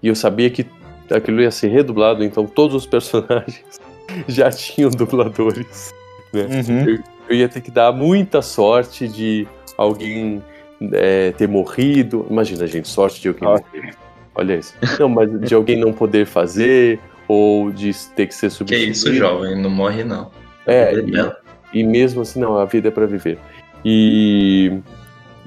E 0.02 0.07
eu 0.07 0.15
sabia 0.15 0.49
que 0.49 0.65
aquilo 1.11 1.41
ia 1.41 1.52
ser 1.52 1.68
redublado, 1.69 2.24
então 2.24 2.45
todos 2.45 2.76
os 2.76 2.86
personagens 2.86 3.80
já 4.28 4.49
tinham 4.49 4.90
dubladores. 4.90 5.94
Né? 6.34 6.44
Uhum. 6.44 6.90
Eu, 6.90 7.03
eu 7.30 7.36
ia 7.36 7.48
ter 7.48 7.61
que 7.61 7.72
dar 7.72 7.91
muita 7.91 8.41
sorte 8.41 9.07
de 9.07 9.48
alguém 9.78 10.41
é, 10.94 11.32
ter 11.32 11.48
morrido. 11.48 12.26
Imagina, 12.30 12.66
gente, 12.68 12.88
sorte 12.88 13.22
de 13.22 13.28
alguém 13.30 13.48
morrer. 13.48 13.95
Olha 14.36 14.56
isso. 14.56 14.74
Não, 14.99 15.10
mas 15.10 15.30
de 15.41 15.54
alguém 15.56 15.80
não 15.80 15.91
poder 15.91 16.26
fazer, 16.26 16.99
ou 17.28 17.72
de 17.72 17.91
ter 18.16 18.28
que 18.28 18.36
ser 18.36 18.48
Que 18.49 18.54
substituído. 18.56 18.91
isso, 18.91 19.14
jovem, 19.14 19.60
não 19.62 19.70
morre 19.70 20.04
não. 20.04 20.30
É, 20.66 20.94
É 20.94 20.99
e- 20.99 21.80
e 21.80 21.84
mesmo 21.84 22.22
assim, 22.22 22.40
não, 22.40 22.58
a 22.58 22.66
vida 22.66 22.88
é 22.90 22.91
pra 22.91 23.06
viver. 23.06 23.38
E, 23.84 24.80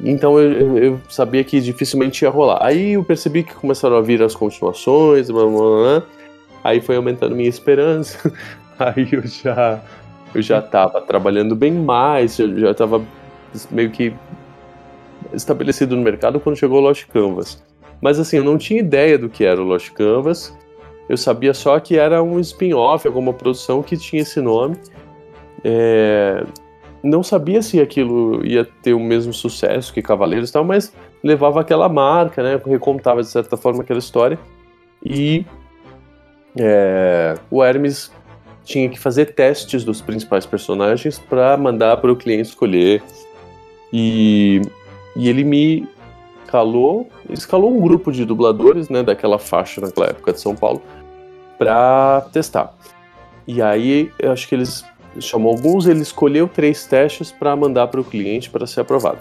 então 0.02 0.38
eu, 0.38 0.76
eu- 0.78 1.00
sabia 1.08 1.44
que 1.44 1.60
dificilmente 1.60 2.24
ia 2.24 2.30
rolar. 2.30 2.58
Aí 2.64 2.92
eu 2.92 3.04
percebi 3.04 3.42
que 3.42 3.54
começaram 3.54 3.96
a 3.96 4.00
vir 4.00 4.22
as 4.22 4.34
continuações, 4.34 5.30
blá, 5.30 5.44
blá, 5.44 5.50
blá, 5.50 6.00
blá. 6.00 6.02
aí 6.64 6.80
foi 6.80 6.96
aumentando 6.96 7.34
minha 7.36 7.48
esperança. 7.48 8.32
Aí 8.78 9.06
eu 9.12 9.22
já 9.26 9.78
eu 10.34 10.40
já 10.40 10.58
estava 10.58 11.02
trabalhando 11.02 11.54
bem 11.54 11.70
mais, 11.70 12.38
eu 12.38 12.58
já 12.58 12.70
estava 12.70 13.02
meio 13.70 13.90
que 13.90 14.10
estabelecido 15.32 15.96
no 15.96 16.02
mercado 16.02 16.40
quando 16.40 16.56
chegou 16.56 16.78
o 16.78 16.80
Lost 16.80 17.06
Canvas. 17.06 17.62
Mas 18.00 18.18
assim, 18.18 18.38
eu 18.38 18.44
não 18.44 18.56
tinha 18.56 18.80
ideia 18.80 19.18
do 19.18 19.28
que 19.28 19.44
era 19.44 19.60
o 19.60 19.64
Lost 19.64 19.90
Canvas. 19.90 20.56
Eu 21.08 21.16
sabia 21.16 21.52
só 21.52 21.78
que 21.80 21.96
era 21.96 22.22
um 22.22 22.38
spin-off, 22.38 23.06
alguma 23.06 23.32
produção 23.32 23.82
que 23.82 23.96
tinha 23.96 24.22
esse 24.22 24.40
nome. 24.40 24.76
É, 25.64 26.44
Não 27.02 27.22
sabia 27.22 27.62
se 27.62 27.80
aquilo 27.80 28.44
ia 28.46 28.64
ter 28.64 28.94
o 28.94 29.00
mesmo 29.00 29.32
sucesso 29.32 29.92
que 29.92 30.02
Cavaleiros 30.02 30.50
e 30.50 30.52
tal, 30.52 30.64
mas 30.64 30.92
levava 31.22 31.60
aquela 31.60 31.88
marca, 31.88 32.42
né? 32.42 32.60
Recontava 32.64 33.22
de 33.22 33.28
certa 33.28 33.56
forma 33.56 33.82
aquela 33.82 33.98
história. 33.98 34.38
E 35.04 35.44
é, 36.58 37.34
o 37.50 37.62
Hermes 37.62 38.12
tinha 38.64 38.88
que 38.88 38.98
fazer 38.98 39.34
testes 39.34 39.84
dos 39.84 40.00
principais 40.00 40.46
personagens 40.46 41.18
para 41.18 41.56
mandar 41.56 41.96
para 41.96 42.12
o 42.12 42.16
cliente 42.16 42.50
escolher. 42.50 43.02
E, 43.92 44.62
e 45.16 45.28
ele 45.28 45.44
me 45.44 45.88
escalou, 46.44 47.08
escalou 47.28 47.76
um 47.76 47.80
grupo 47.80 48.10
de 48.10 48.24
dubladores, 48.24 48.88
né, 48.88 49.02
daquela 49.02 49.38
faixa 49.38 49.80
naquela 49.80 50.08
época 50.08 50.32
de 50.32 50.40
São 50.40 50.54
Paulo, 50.54 50.82
para 51.58 52.26
testar. 52.32 52.74
E 53.46 53.62
aí, 53.62 54.10
eu 54.18 54.32
acho 54.32 54.48
que 54.48 54.54
eles 54.54 54.84
chamou 55.18 55.52
alguns, 55.52 55.86
ele 55.86 56.00
escolheu 56.00 56.48
três 56.48 56.86
testes 56.86 57.32
para 57.32 57.54
mandar 57.56 57.88
para 57.88 58.00
o 58.00 58.04
cliente 58.04 58.50
para 58.50 58.66
ser 58.66 58.80
aprovado. 58.80 59.18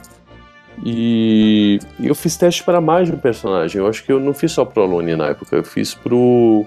E, 0.85 1.79
eu 2.01 2.15
fiz 2.15 2.37
teste 2.37 2.63
para 2.63 2.79
mais 2.79 3.07
de 3.07 3.15
um 3.15 3.19
personagem. 3.19 3.79
Eu 3.79 3.87
acho 3.87 4.03
que 4.03 4.11
eu 4.11 4.19
não 4.19 4.33
fiz 4.33 4.51
só 4.51 4.63
pro 4.63 4.83
Alone 4.83 5.15
na 5.15 5.27
época, 5.27 5.55
eu 5.55 5.63
fiz 5.63 5.93
pro 5.93 6.65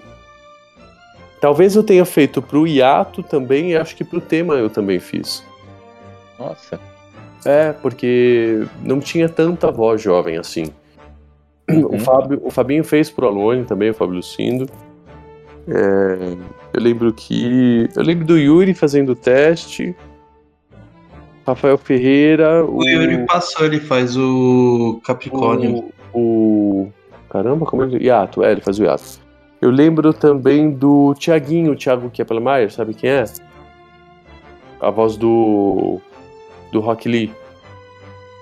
Talvez 1.43 1.74
eu 1.74 1.82
tenha 1.82 2.05
feito 2.05 2.40
pro 2.40 2.69
Yato 2.69 3.20
também, 3.20 3.73
e 3.73 3.77
acho 3.77 3.97
que 3.97 4.05
pro 4.05 4.20
tema 4.20 4.55
eu 4.55 4.70
também 4.70 5.01
fiz. 5.01 5.43
Nossa. 6.39 6.78
É, 7.44 7.73
porque 7.73 8.64
não 8.82 9.01
tinha 9.01 9.28
tanta 9.28 9.70
voz 9.70 10.01
jovem 10.01 10.36
assim. 10.39 10.66
O, 11.70 11.93
Uhum. 11.93 11.98
Fábio, 11.98 12.40
o 12.44 12.51
Fabinho 12.51 12.85
fez 12.85 13.09
pro 13.10 13.27
Alone 13.27 13.64
também, 13.64 13.90
o 13.90 13.94
Fábio 13.94 14.16
Lucindo. 14.16 14.66
É, 15.69 16.36
eu 16.74 16.81
lembro 16.82 17.12
que. 17.12 17.89
Eu 17.97 18.02
lembro 18.02 18.24
do 18.27 18.36
Yuri 18.39 18.74
fazendo 18.74 19.12
o 19.12 19.16
teste. 19.16 19.94
Rafael 21.47 21.77
Ferreira. 21.78 22.64
O 22.64 22.86
Yuri 22.86 23.27
passou, 23.27 23.66
ele 23.66 23.81
faz 23.81 24.16
o 24.16 25.01
Capricórnio. 25.05 25.93
O, 26.12 26.19
o- 26.86 26.93
Caramba, 27.31 27.64
como 27.66 27.85
é 27.85 27.89
que. 27.89 28.05
Yato, 28.05 28.44
é, 28.44 28.52
ele 28.52 28.60
faz 28.60 28.78
o 28.78 28.85
Yato. 28.85 29.20
Eu 29.60 29.70
lembro 29.70 30.12
também 30.12 30.70
do 30.70 31.14
Tiaguinho, 31.14 31.73
o 31.73 31.77
Thiago 31.77 32.10
Keppelmeier, 32.10 32.70
sabe 32.73 32.93
quem 32.94 33.10
é? 33.10 33.24
A 34.81 34.90
voz 34.90 35.16
do. 35.16 36.01
Do 36.73 36.81
Rock 36.81 37.09
Lee. 37.09 37.32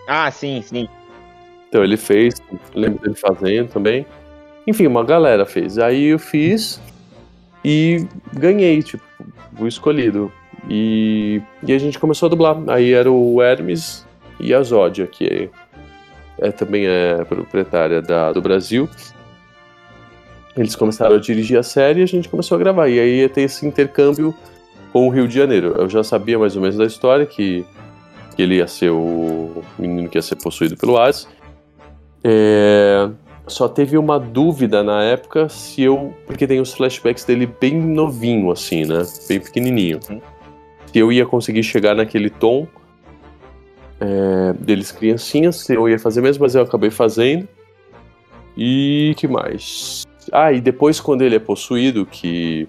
Ah, 0.09 0.31
sim, 0.31 0.62
sim. 0.62 0.89
Então 1.69 1.85
ele 1.85 1.97
fez, 1.97 2.43
lembro 2.74 3.01
dele 3.01 3.15
fazendo 3.15 3.69
também. 3.69 4.07
Enfim, 4.66 4.86
uma 4.86 5.05
galera 5.05 5.44
fez. 5.44 5.78
Aí 5.78 6.07
eu 6.07 6.19
fiz 6.19 6.81
e 7.65 8.07
ganhei, 8.32 8.82
tipo, 8.82 9.05
fui 9.57 9.69
escolhido. 9.69 10.32
E, 10.69 11.40
e 11.66 11.73
a 11.73 11.78
gente 11.78 11.98
começou 11.98 12.27
a 12.27 12.31
dublar. 12.31 12.57
Aí 12.69 12.93
era 12.93 13.11
o 13.11 13.40
Hermes 13.43 14.07
e 14.39 14.52
a 14.55 14.62
Zódia, 14.62 15.07
que 15.07 15.51
é, 16.39 16.48
é- 16.48 16.52
também 16.52 16.86
é 16.86 17.24
proprietária 17.24 18.01
da, 18.02 18.32
do 18.32 18.40
Brasil. 18.43 18.89
Eles 20.57 20.74
começaram 20.74 21.16
a 21.16 21.19
dirigir 21.20 21.59
a 21.59 21.62
série 21.62 22.01
e 22.01 22.02
a 22.02 22.07
gente 22.07 22.28
começou 22.28 22.57
a 22.57 22.59
gravar. 22.59 22.89
E 22.89 22.98
aí 22.98 23.20
ia 23.20 23.28
ter 23.28 23.43
esse 23.43 23.66
intercâmbio 23.66 24.35
com 24.93 25.07
o 25.07 25.11
Rio 25.11 25.28
de 25.28 25.35
Janeiro. 25.35 25.74
Eu 25.78 25.89
já 25.89 26.02
sabia 26.02 26.39
mais 26.39 26.57
ou 26.57 26.62
menos 26.62 26.77
da 26.77 26.85
história 26.85 27.24
que, 27.24 27.65
que 28.40 28.44
ele 28.44 28.56
ia 28.56 28.66
ser 28.66 28.88
o 28.88 29.62
menino 29.78 30.08
que 30.08 30.16
ia 30.16 30.22
ser 30.22 30.36
possuído 30.36 30.74
pelo 30.74 30.96
Hades. 30.96 31.28
É, 32.24 33.10
só 33.46 33.68
teve 33.68 33.98
uma 33.98 34.18
dúvida 34.18 34.82
na 34.82 35.04
época 35.04 35.46
se 35.50 35.82
eu. 35.82 36.14
Porque 36.26 36.46
tem 36.46 36.58
os 36.58 36.72
flashbacks 36.72 37.24
dele 37.26 37.46
bem 37.60 37.78
novinho, 37.78 38.50
assim, 38.50 38.86
né? 38.86 39.02
Bem 39.28 39.38
pequenininho. 39.40 40.00
Uhum. 40.08 40.22
Se 40.86 40.98
eu 40.98 41.12
ia 41.12 41.26
conseguir 41.26 41.62
chegar 41.62 41.94
naquele 41.94 42.30
tom 42.30 42.66
é, 44.00 44.54
deles 44.54 44.90
criancinhas, 44.90 45.56
se 45.56 45.74
eu 45.74 45.86
ia 45.86 45.98
fazer 45.98 46.22
mesmo, 46.22 46.42
mas 46.42 46.54
eu 46.54 46.62
acabei 46.62 46.90
fazendo. 46.90 47.46
E 48.56 49.14
que 49.18 49.28
mais? 49.28 50.06
Ah, 50.32 50.50
e 50.50 50.62
depois 50.62 50.98
quando 50.98 51.20
ele 51.20 51.36
é 51.36 51.38
possuído, 51.38 52.06
que 52.06 52.66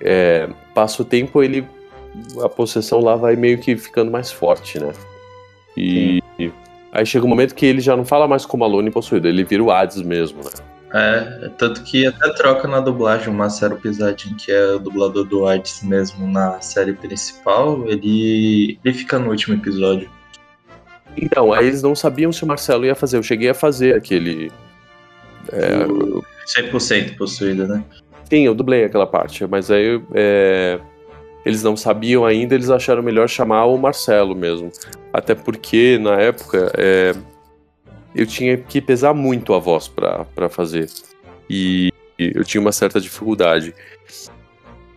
é, 0.00 0.48
passa 0.74 1.02
o 1.02 1.04
tempo, 1.04 1.40
ele. 1.40 1.64
A 2.42 2.48
possessão 2.48 3.00
lá 3.00 3.16
vai 3.16 3.36
meio 3.36 3.58
que 3.58 3.76
ficando 3.76 4.10
mais 4.10 4.30
forte, 4.30 4.78
né? 4.78 4.92
E. 5.76 6.22
Aí 6.92 7.06
chega 7.06 7.24
um 7.24 7.28
momento 7.28 7.54
que 7.54 7.64
ele 7.64 7.80
já 7.80 7.96
não 7.96 8.04
fala 8.04 8.26
mais 8.26 8.44
como 8.44 8.64
Alone 8.64 8.90
possuído, 8.90 9.28
ele 9.28 9.44
vira 9.44 9.62
o 9.62 9.70
Hades 9.70 10.02
mesmo, 10.02 10.42
né? 10.42 10.50
É, 10.92 11.48
tanto 11.56 11.84
que 11.84 12.04
até 12.04 12.32
troca 12.32 12.66
na 12.66 12.80
dublagem 12.80 13.28
o 13.28 13.32
Marcelo 13.32 13.76
Pisadin, 13.76 14.34
que 14.34 14.50
é 14.50 14.74
o 14.74 14.78
dublador 14.80 15.24
do 15.24 15.46
Hades 15.46 15.84
mesmo 15.84 16.26
na 16.26 16.60
série 16.60 16.94
principal, 16.94 17.88
ele, 17.88 18.76
ele 18.84 18.94
fica 18.94 19.16
no 19.18 19.30
último 19.30 19.54
episódio. 19.54 20.10
Então, 21.16 21.52
aí 21.52 21.66
eles 21.66 21.82
não 21.82 21.94
sabiam 21.94 22.32
se 22.32 22.42
o 22.42 22.46
Marcelo 22.46 22.84
ia 22.84 22.94
fazer. 22.94 23.16
Eu 23.16 23.22
cheguei 23.22 23.50
a 23.50 23.54
fazer 23.54 23.94
aquele. 23.94 24.50
É, 25.52 25.86
100% 26.60 27.16
possuído, 27.16 27.68
né? 27.68 27.84
Sim, 28.28 28.42
eu 28.42 28.54
dublei 28.54 28.84
aquela 28.84 29.06
parte, 29.06 29.46
mas 29.46 29.70
aí 29.70 30.00
é, 30.14 30.78
eles 31.44 31.62
não 31.62 31.76
sabiam 31.76 32.24
ainda, 32.24 32.54
eles 32.54 32.70
acharam 32.70 33.02
melhor 33.02 33.28
chamar 33.28 33.64
o 33.66 33.76
Marcelo 33.76 34.34
mesmo. 34.34 34.70
Até 35.12 35.34
porque, 35.34 35.98
na 35.98 36.20
época, 36.20 36.72
é, 36.76 37.14
eu 38.14 38.26
tinha 38.26 38.56
que 38.56 38.80
pesar 38.80 39.14
muito 39.14 39.54
a 39.54 39.58
voz 39.58 39.88
pra 39.88 40.48
fazer. 40.48 40.88
E 41.48 41.90
eu 42.18 42.44
tinha 42.44 42.60
uma 42.60 42.72
certa 42.72 43.00
dificuldade. 43.00 43.74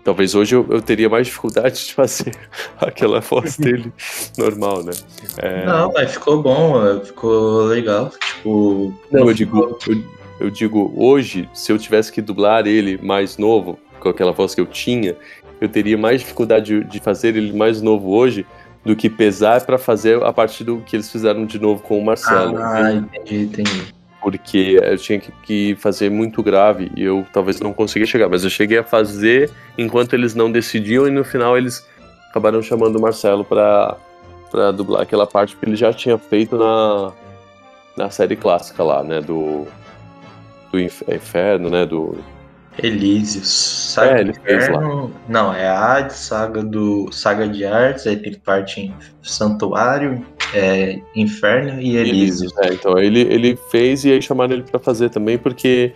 Talvez 0.03 0.35
hoje 0.35 0.53
eu, 0.53 0.67
eu 0.69 0.81
teria 0.81 1.07
mais 1.07 1.27
dificuldade 1.27 1.85
de 1.85 1.93
fazer 1.93 2.35
aquela 2.77 3.21
voz 3.21 3.57
dele 3.57 3.91
normal, 4.37 4.83
né? 4.83 4.91
É, 5.37 5.65
Não, 5.65 5.93
mas 5.93 6.11
ficou 6.11 6.41
bom, 6.41 6.85
é, 6.85 6.99
ficou 6.99 7.63
legal. 7.63 8.09
Tipo. 8.09 8.93
Não, 9.09 9.27
eu 9.29 9.33
digo, 9.33 9.79
eu, 9.87 10.03
eu 10.41 10.49
digo, 10.49 10.93
hoje, 10.97 11.49
se 11.53 11.71
eu 11.71 11.79
tivesse 11.79 12.11
que 12.11 12.21
dublar 12.21 12.67
ele 12.67 12.99
mais 13.01 13.37
novo, 13.37 13.79
com 14.01 14.09
aquela 14.09 14.33
voz 14.33 14.53
que 14.53 14.59
eu 14.59 14.65
tinha, 14.65 15.15
eu 15.65 15.69
teria 15.69 15.97
mais 15.97 16.21
dificuldade 16.21 16.79
de, 16.79 16.83
de 16.83 16.99
fazer 16.99 17.35
ele 17.35 17.53
mais 17.53 17.81
novo 17.81 18.09
hoje 18.11 18.45
do 18.83 18.95
que 18.95 19.09
pesar 19.09 19.65
pra 19.65 19.77
fazer 19.77 20.21
a 20.23 20.33
partir 20.33 20.63
do 20.63 20.77
que 20.81 20.95
eles 20.95 21.09
fizeram 21.09 21.45
de 21.45 21.57
novo 21.59 21.81
com 21.81 21.97
o 21.97 22.03
Marcelo. 22.05 22.57
Ah, 22.57 22.91
entendi, 22.93 23.43
entendi. 23.43 23.93
Porque 24.21 24.79
eu 24.81 24.97
tinha 24.97 25.19
que, 25.19 25.31
que 25.43 25.75
fazer 25.75 26.09
muito 26.09 26.41
grave 26.43 26.91
e 26.95 27.03
eu 27.03 27.25
talvez 27.33 27.59
não 27.59 27.73
conseguia 27.73 28.05
chegar, 28.05 28.29
mas 28.29 28.43
eu 28.43 28.49
cheguei 28.49 28.77
a 28.77 28.83
fazer 28.83 29.49
enquanto 29.77 30.13
eles 30.13 30.33
não 30.35 30.51
decidiam 30.51 31.07
e 31.07 31.11
no 31.11 31.23
final 31.23 31.57
eles 31.57 31.85
acabaram 32.29 32.61
chamando 32.61 32.97
o 32.97 33.01
Marcelo 33.01 33.43
pra, 33.45 33.95
pra 34.49 34.71
dublar 34.71 35.01
aquela 35.01 35.27
parte 35.27 35.55
que 35.55 35.65
ele 35.65 35.75
já 35.75 35.93
tinha 35.93 36.17
feito 36.17 36.57
na, 36.57 37.11
na 37.97 38.09
série 38.09 38.35
clássica 38.35 38.83
lá, 38.83 39.03
né? 39.03 39.21
Do, 39.21 39.65
do 40.71 40.79
Inf- 40.79 41.03
Inferno, 41.09 41.69
né? 41.69 41.85
Do, 41.85 42.17
Elísios. 42.81 43.47
Saga 43.93 44.21
É, 44.21 44.33
fez 44.33 44.69
lá. 44.69 44.77
Inferno. 44.77 45.11
Não, 45.27 45.53
é 45.53 45.67
a 45.67 45.93
Hades, 45.97 46.15
saga, 46.15 46.63
do, 46.63 47.11
saga 47.11 47.47
de 47.47 47.65
Artes, 47.65 48.07
aí 48.07 48.15
tem 48.17 48.33
parte 48.33 48.81
em 48.81 48.93
Santuário, 49.21 50.25
é, 50.53 50.99
Inferno 51.15 51.79
e 51.81 51.95
Elísios. 51.97 52.51
É, 52.59 52.73
então 52.73 52.97
ele, 52.97 53.21
ele 53.21 53.55
fez 53.69 54.03
e 54.05 54.11
aí 54.11 54.21
chamaram 54.21 54.53
ele 54.53 54.63
pra 54.63 54.79
fazer 54.79 55.09
também, 55.09 55.37
porque 55.37 55.93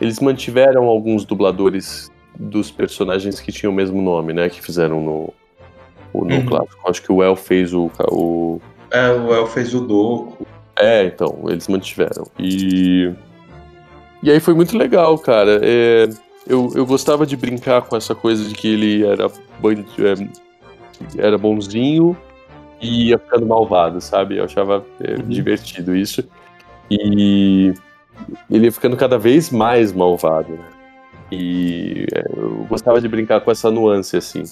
eles 0.00 0.20
mantiveram 0.20 0.84
alguns 0.84 1.24
dubladores 1.24 2.10
dos 2.38 2.70
personagens 2.70 3.40
que 3.40 3.50
tinham 3.50 3.72
o 3.72 3.76
mesmo 3.76 4.00
nome, 4.02 4.32
né? 4.32 4.48
Que 4.48 4.60
fizeram 4.62 5.00
no, 5.00 5.32
o- 6.12 6.24
no 6.24 6.36
Uhum. 6.36 6.46
clássico. 6.46 6.88
Acho 6.88 7.02
que 7.02 7.10
o 7.12 7.22
El 7.22 7.34
fez 7.36 7.72
o, 7.72 7.90
o. 8.10 8.60
É, 8.90 9.10
o 9.10 9.34
El 9.34 9.46
fez 9.46 9.74
o 9.74 9.80
Doco. 9.80 10.46
É, 10.78 11.04
então, 11.04 11.36
eles 11.48 11.66
mantiveram. 11.66 12.24
E. 12.38 13.10
E 14.22 14.30
aí 14.30 14.40
foi 14.40 14.54
muito 14.54 14.76
legal, 14.76 15.18
cara. 15.18 15.60
É, 15.62 16.08
eu, 16.46 16.70
eu 16.74 16.86
gostava 16.86 17.26
de 17.26 17.36
brincar 17.36 17.82
com 17.82 17.96
essa 17.96 18.14
coisa 18.14 18.44
de 18.44 18.54
que 18.54 18.68
ele 18.68 19.06
era, 19.06 19.26
é, 19.26 21.22
era 21.22 21.38
bonzinho 21.38 22.16
e 22.80 23.08
ia 23.08 23.18
ficando 23.18 23.46
malvado, 23.46 24.00
sabe? 24.00 24.38
Eu 24.38 24.44
achava 24.44 24.84
é, 25.00 25.14
divertido 25.16 25.94
isso. 25.94 26.24
E 26.90 27.74
ele 28.50 28.64
ia 28.64 28.72
ficando 28.72 28.96
cada 28.96 29.18
vez 29.18 29.50
mais 29.50 29.92
malvado, 29.92 30.52
né? 30.52 30.64
E 31.30 32.06
é, 32.14 32.24
eu 32.34 32.66
gostava 32.68 33.00
de 33.00 33.08
brincar 33.08 33.40
com 33.40 33.50
essa 33.50 33.70
nuance, 33.70 34.16
assim. 34.16 34.44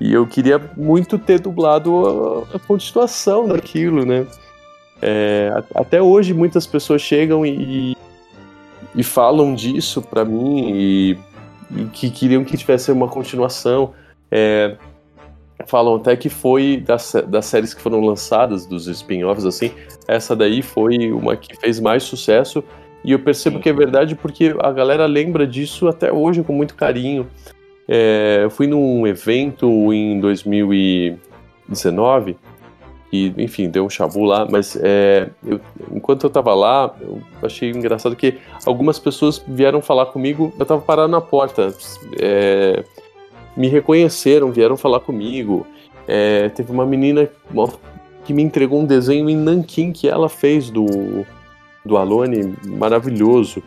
E 0.00 0.12
eu 0.12 0.26
queria 0.26 0.58
muito 0.76 1.18
ter 1.18 1.40
dublado 1.40 2.46
a, 2.52 2.56
a 2.56 2.58
continuação 2.58 3.48
daquilo, 3.48 4.04
né? 4.06 4.26
É, 5.02 5.50
até 5.74 6.02
hoje 6.02 6.34
muitas 6.34 6.66
pessoas 6.66 7.02
chegam 7.02 7.44
e, 7.44 7.96
e 8.98 9.02
falam 9.04 9.54
disso 9.54 10.02
pra 10.02 10.24
mim 10.24 10.72
e, 10.74 11.16
e 11.70 11.84
que 11.84 12.10
queriam 12.10 12.44
que 12.44 12.56
tivesse 12.56 12.90
uma 12.90 13.06
continuação. 13.06 13.94
É, 14.28 14.76
falam 15.66 15.94
até 15.94 16.16
que 16.16 16.28
foi 16.28 16.82
das, 16.84 17.12
das 17.28 17.46
séries 17.46 17.72
que 17.72 17.80
foram 17.80 18.00
lançadas, 18.00 18.66
dos 18.66 18.88
spin-offs, 18.88 19.46
assim, 19.46 19.70
essa 20.08 20.34
daí 20.34 20.62
foi 20.62 21.12
uma 21.12 21.36
que 21.36 21.56
fez 21.60 21.78
mais 21.78 22.02
sucesso. 22.02 22.64
E 23.04 23.12
eu 23.12 23.20
percebo 23.20 23.60
que 23.60 23.68
é 23.68 23.72
verdade 23.72 24.16
porque 24.16 24.52
a 24.58 24.72
galera 24.72 25.06
lembra 25.06 25.46
disso 25.46 25.86
até 25.86 26.12
hoje 26.12 26.42
com 26.42 26.52
muito 26.52 26.74
carinho. 26.74 27.24
É, 27.86 28.40
eu 28.42 28.50
fui 28.50 28.66
num 28.66 29.06
evento 29.06 29.92
em 29.92 30.18
2019 30.18 32.36
e, 33.12 33.32
enfim, 33.38 33.68
deu 33.70 33.84
um 33.84 33.90
chabu 33.90 34.24
lá, 34.24 34.46
mas 34.50 34.76
é, 34.80 35.28
eu- 35.46 35.60
enquanto 35.92 36.24
eu 36.24 36.30
tava 36.30 36.54
lá, 36.54 36.94
eu 37.00 37.20
achei 37.42 37.70
engraçado 37.70 38.14
que 38.14 38.38
algumas 38.66 38.98
pessoas 38.98 39.42
vieram 39.46 39.80
falar 39.80 40.06
comigo, 40.06 40.52
eu 40.58 40.66
tava 40.66 40.80
parado 40.80 41.08
na 41.08 41.20
porta, 41.20 41.72
é, 42.20 42.84
me 43.56 43.68
reconheceram, 43.68 44.52
vieram 44.52 44.76
falar 44.76 45.00
comigo. 45.00 45.66
É, 46.06 46.48
teve 46.50 46.70
uma 46.72 46.86
menina 46.86 47.28
que 48.24 48.32
me 48.32 48.42
entregou 48.42 48.80
um 48.80 48.84
desenho 48.86 49.28
em 49.28 49.36
nanquim 49.36 49.92
que 49.92 50.08
ela 50.08 50.28
fez 50.28 50.70
do, 50.70 51.26
do 51.84 51.96
Alone, 51.96 52.54
maravilhoso. 52.64 53.62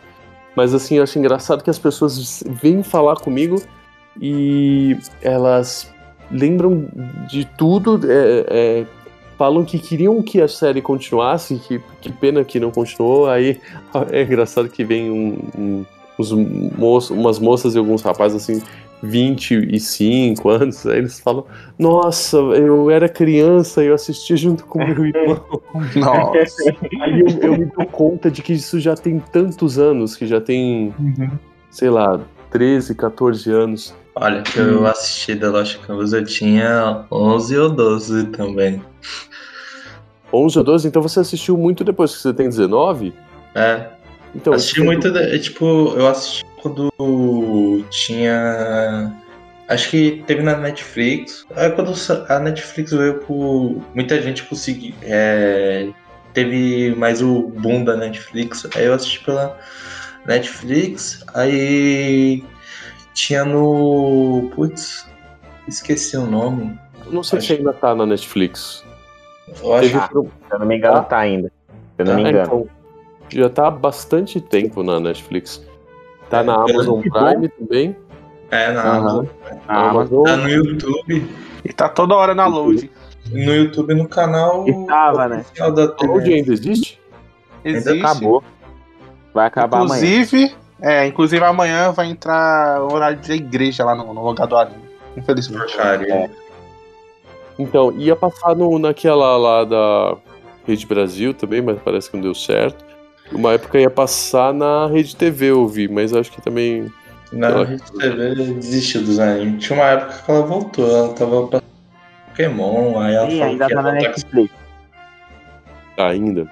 Mas 0.56 0.74
assim, 0.74 0.96
eu 0.96 1.02
acho 1.02 1.18
engraçado 1.18 1.62
que 1.62 1.70
as 1.70 1.78
pessoas 1.78 2.42
vêm 2.46 2.82
falar 2.82 3.16
comigo 3.16 3.62
e 4.20 4.96
elas 5.22 5.92
lembram 6.30 6.88
de 7.28 7.44
tudo, 7.44 8.00
é, 8.10 8.46
é, 8.48 8.86
falam 9.42 9.64
que 9.64 9.76
queriam 9.76 10.22
que 10.22 10.40
a 10.40 10.46
série 10.46 10.80
continuasse, 10.80 11.56
que, 11.66 11.80
que 12.00 12.12
pena 12.12 12.44
que 12.44 12.60
não 12.60 12.70
continuou. 12.70 13.28
Aí 13.28 13.58
é 14.12 14.22
engraçado 14.22 14.68
que 14.68 14.84
vem 14.84 15.10
um, 15.10 15.36
um- 15.58 15.84
uns 16.16 16.30
moços, 16.30 17.10
umas 17.10 17.40
moças 17.40 17.74
e 17.74 17.78
alguns 17.78 18.02
rapazes 18.02 18.40
assim, 18.40 18.62
25 19.02 20.48
anos, 20.48 20.86
aí 20.86 20.98
eles 20.98 21.18
falam: 21.18 21.44
Nossa, 21.76 22.36
eu 22.36 22.88
era 22.88 23.08
criança 23.08 23.82
e 23.82 23.88
eu 23.88 23.94
assistia 23.94 24.36
junto 24.36 24.64
com 24.64 24.78
meu 24.78 25.06
irmão. 25.06 25.44
Nossa. 25.96 26.62
Aí 27.00 27.20
eu, 27.20 27.26
eu 27.42 27.58
me 27.58 27.64
dou 27.64 27.84
conta 27.86 28.30
de 28.30 28.42
que 28.42 28.52
isso 28.52 28.78
já 28.78 28.94
tem 28.94 29.18
tantos 29.32 29.76
anos, 29.76 30.14
que 30.14 30.24
já 30.24 30.40
tem, 30.40 30.94
sei 31.68 31.90
lá, 31.90 32.20
13, 32.52 32.94
14 32.94 33.50
anos. 33.50 33.92
Olha, 34.14 34.42
que 34.42 34.56
eu 34.60 34.86
assisti 34.86 35.34
The 35.34 35.48
Lost 35.48 35.78
Canvas, 35.84 36.12
eu 36.12 36.24
tinha 36.24 37.04
11 37.10 37.58
ou 37.58 37.70
12 37.70 38.26
também. 38.26 38.80
11 40.32 40.58
ou 40.58 40.64
12, 40.64 40.88
então 40.88 41.02
você 41.02 41.20
assistiu 41.20 41.56
muito 41.58 41.84
depois 41.84 42.14
que 42.14 42.22
você 42.22 42.32
tem 42.32 42.48
19? 42.48 43.12
É, 43.54 43.86
Então, 44.34 44.54
assisti 44.54 44.80
você- 44.80 44.84
muito, 44.86 45.10
de- 45.10 45.38
tipo, 45.40 45.92
eu 45.96 46.08
assisti 46.08 46.42
quando 46.62 46.90
tinha... 47.90 49.14
Acho 49.68 49.90
que 49.90 50.22
teve 50.26 50.42
na 50.42 50.56
Netflix. 50.56 51.44
Aí 51.54 51.70
quando 51.70 51.94
sa- 51.94 52.24
a 52.28 52.38
Netflix 52.38 52.92
veio 52.92 53.18
por... 53.20 53.82
Muita 53.94 54.20
gente 54.22 54.42
conseguiu... 54.44 54.94
é, 55.02 55.88
Teve 56.32 56.94
mais 56.96 57.20
o 57.20 57.48
boom 57.58 57.84
da 57.84 57.94
Netflix. 57.94 58.66
Aí 58.74 58.86
eu 58.86 58.94
assisti 58.94 59.20
pela 59.22 59.58
Netflix. 60.26 61.22
Aí 61.34 62.42
tinha 63.12 63.44
no... 63.44 64.50
Putz, 64.54 65.06
esqueci 65.68 66.16
o 66.16 66.24
nome. 66.26 66.78
Não 67.10 67.22
sei 67.22 67.40
se 67.42 67.52
ainda 67.52 67.72
tá 67.74 67.94
na 67.94 68.06
Netflix. 68.06 68.82
Eu 69.62 69.74
acho 69.74 69.96
Ah, 69.98 70.08
Se 70.08 70.14
eu 70.54 70.58
não 70.58 70.66
me 70.66 70.76
engano, 70.76 70.96
Ah. 70.98 71.02
tá 71.02 71.18
ainda. 71.18 71.48
Se 71.48 71.72
eu 71.98 72.04
não 72.06 72.12
Tá, 72.12 72.16
me 72.18 72.24
É, 72.24 72.28
engano. 72.30 72.44
então, 72.46 72.68
já 73.28 73.48
tá 73.48 73.66
há 73.66 73.70
bastante 73.70 74.40
tempo 74.40 74.82
na 74.82 75.00
Netflix. 75.00 75.64
Tá 76.30 76.40
É, 76.40 76.42
na 76.44 76.54
Amazon 76.54 77.00
que 77.02 77.10
Prime 77.10 77.48
também. 77.48 77.96
É, 78.50 78.72
na 78.72 78.82
Aham. 78.82 78.98
Amazon. 78.98 79.26
A 79.68 79.88
Amazon 79.90 80.24
Tá 80.24 80.36
no 80.36 80.48
YouTube. 80.48 81.28
E 81.64 81.72
tá 81.72 81.88
toda 81.88 82.14
hora 82.14 82.34
na 82.34 82.46
load. 82.46 82.90
No 83.30 83.54
YouTube, 83.54 83.94
no 83.94 84.08
canal. 84.08 84.66
Estava, 84.68 85.28
né? 85.28 85.38
oficial 85.40 85.72
da 85.72 85.84
A 85.84 86.06
Load 86.06 86.32
ainda 86.32 86.52
existe? 86.52 87.00
Existe. 87.64 88.00
acabou. 88.04 88.42
Vai 89.32 89.46
acabar 89.46 89.78
amanhã. 89.82 89.94
inclusive, 90.04 90.54
é, 90.80 91.06
inclusive 91.06 91.44
amanhã 91.44 91.92
vai 91.92 92.06
entrar 92.08 92.82
o 92.82 92.92
horário 92.92 93.18
da 93.26 93.34
igreja 93.34 93.84
lá 93.84 93.94
no, 93.94 94.12
no 94.12 94.22
lugar 94.26 94.46
do 94.46 94.56
anime. 94.56 94.82
Infelizmente. 95.16 95.72
Porcaria. 95.74 96.12
É. 96.14 96.30
Então, 97.58 97.92
ia 97.98 98.16
passar 98.16 98.54
no, 98.56 98.78
naquela 98.78 99.36
lá 99.36 99.64
da 99.64 100.16
Rede 100.66 100.86
Brasil 100.86 101.34
também, 101.34 101.60
mas 101.60 101.78
parece 101.82 102.10
que 102.10 102.16
não 102.16 102.22
deu 102.22 102.34
certo. 102.34 102.84
Uma 103.30 103.52
época 103.52 103.78
ia 103.80 103.90
passar 103.90 104.52
na 104.52 104.86
Rede 104.86 105.16
TV, 105.16 105.46
eu 105.50 105.66
vi, 105.66 105.88
mas 105.88 106.12
acho 106.14 106.30
que 106.30 106.40
também. 106.42 106.90
Na 107.32 107.48
Ela- 107.48 107.64
Rede 107.64 107.82
TV 107.92 108.34
desistiu 108.54 109.02
dos 109.02 109.18
animes. 109.18 109.64
Tinha 109.64 109.78
uma 109.78 109.86
época 109.88 110.22
que 110.24 110.30
ela 110.30 110.42
voltou, 110.42 110.86
ela 110.88 111.12
tava 111.14 111.46
pra 111.48 111.62
Pokémon, 112.28 112.98
aí 112.98 113.14
ela 113.14 113.26
Ih, 113.30 113.38
falou 113.38 113.52
ainda 113.52 113.66
que 113.68 113.74
tá 113.74 113.82
na 113.82 113.92
Netflix. 113.92 114.50
Ainda. 115.96 116.50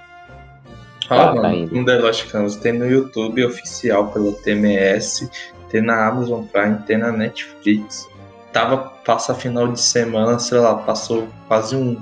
Ah, 1.09 1.35
Tá, 1.35 1.43
tá 1.43 1.55
indo. 1.55 1.74
no 1.74 1.85
The 1.85 1.98
Lost 1.98 2.31
Canvas 2.31 2.56
tem 2.56 2.72
no 2.72 2.86
YouTube 2.86 3.44
oficial 3.44 4.09
pela 4.09 4.32
TMS, 4.32 5.28
tem 5.68 5.82
na 5.82 6.06
Amazon 6.09 6.44
Prime, 6.44 6.77
tem 6.86 6.98
na 6.98 7.10
Netflix. 7.10 8.09
Tava, 8.52 8.78
passa 9.05 9.35
final 9.35 9.68
de 9.68 9.81
semana, 9.81 10.39
sei 10.39 10.59
lá, 10.59 10.74
passou 10.74 11.28
quase 11.47 11.77
um 11.77 11.97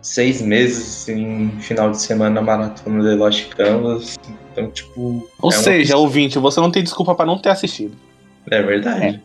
seis 0.00 0.40
meses 0.40 1.08
em 1.08 1.50
final 1.60 1.90
de 1.90 2.00
semana 2.00 2.36
na 2.36 2.42
maratona 2.42 3.02
The 3.04 3.14
Lost 3.14 3.48
Canvas. 3.50 4.16
Então, 4.52 4.70
tipo. 4.70 5.28
Ou 5.42 5.50
é 5.50 5.54
uma- 5.54 5.62
seja, 5.62 5.96
ouvinte, 5.96 6.38
você 6.38 6.60
não 6.60 6.70
tem 6.70 6.82
desculpa 6.82 7.14
pra 7.14 7.26
não 7.26 7.38
ter 7.38 7.50
assistido. 7.50 7.96
É 8.50 8.62
verdade. 8.62 9.22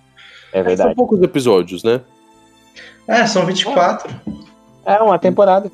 É 0.51 0.57
São 0.57 0.63
verdade. 0.63 0.95
poucos 0.95 1.21
episódios, 1.21 1.83
né? 1.83 2.01
É, 3.07 3.25
são 3.25 3.45
24. 3.45 4.13
É 4.85 4.97
uma 4.97 5.17
temporada. 5.17 5.71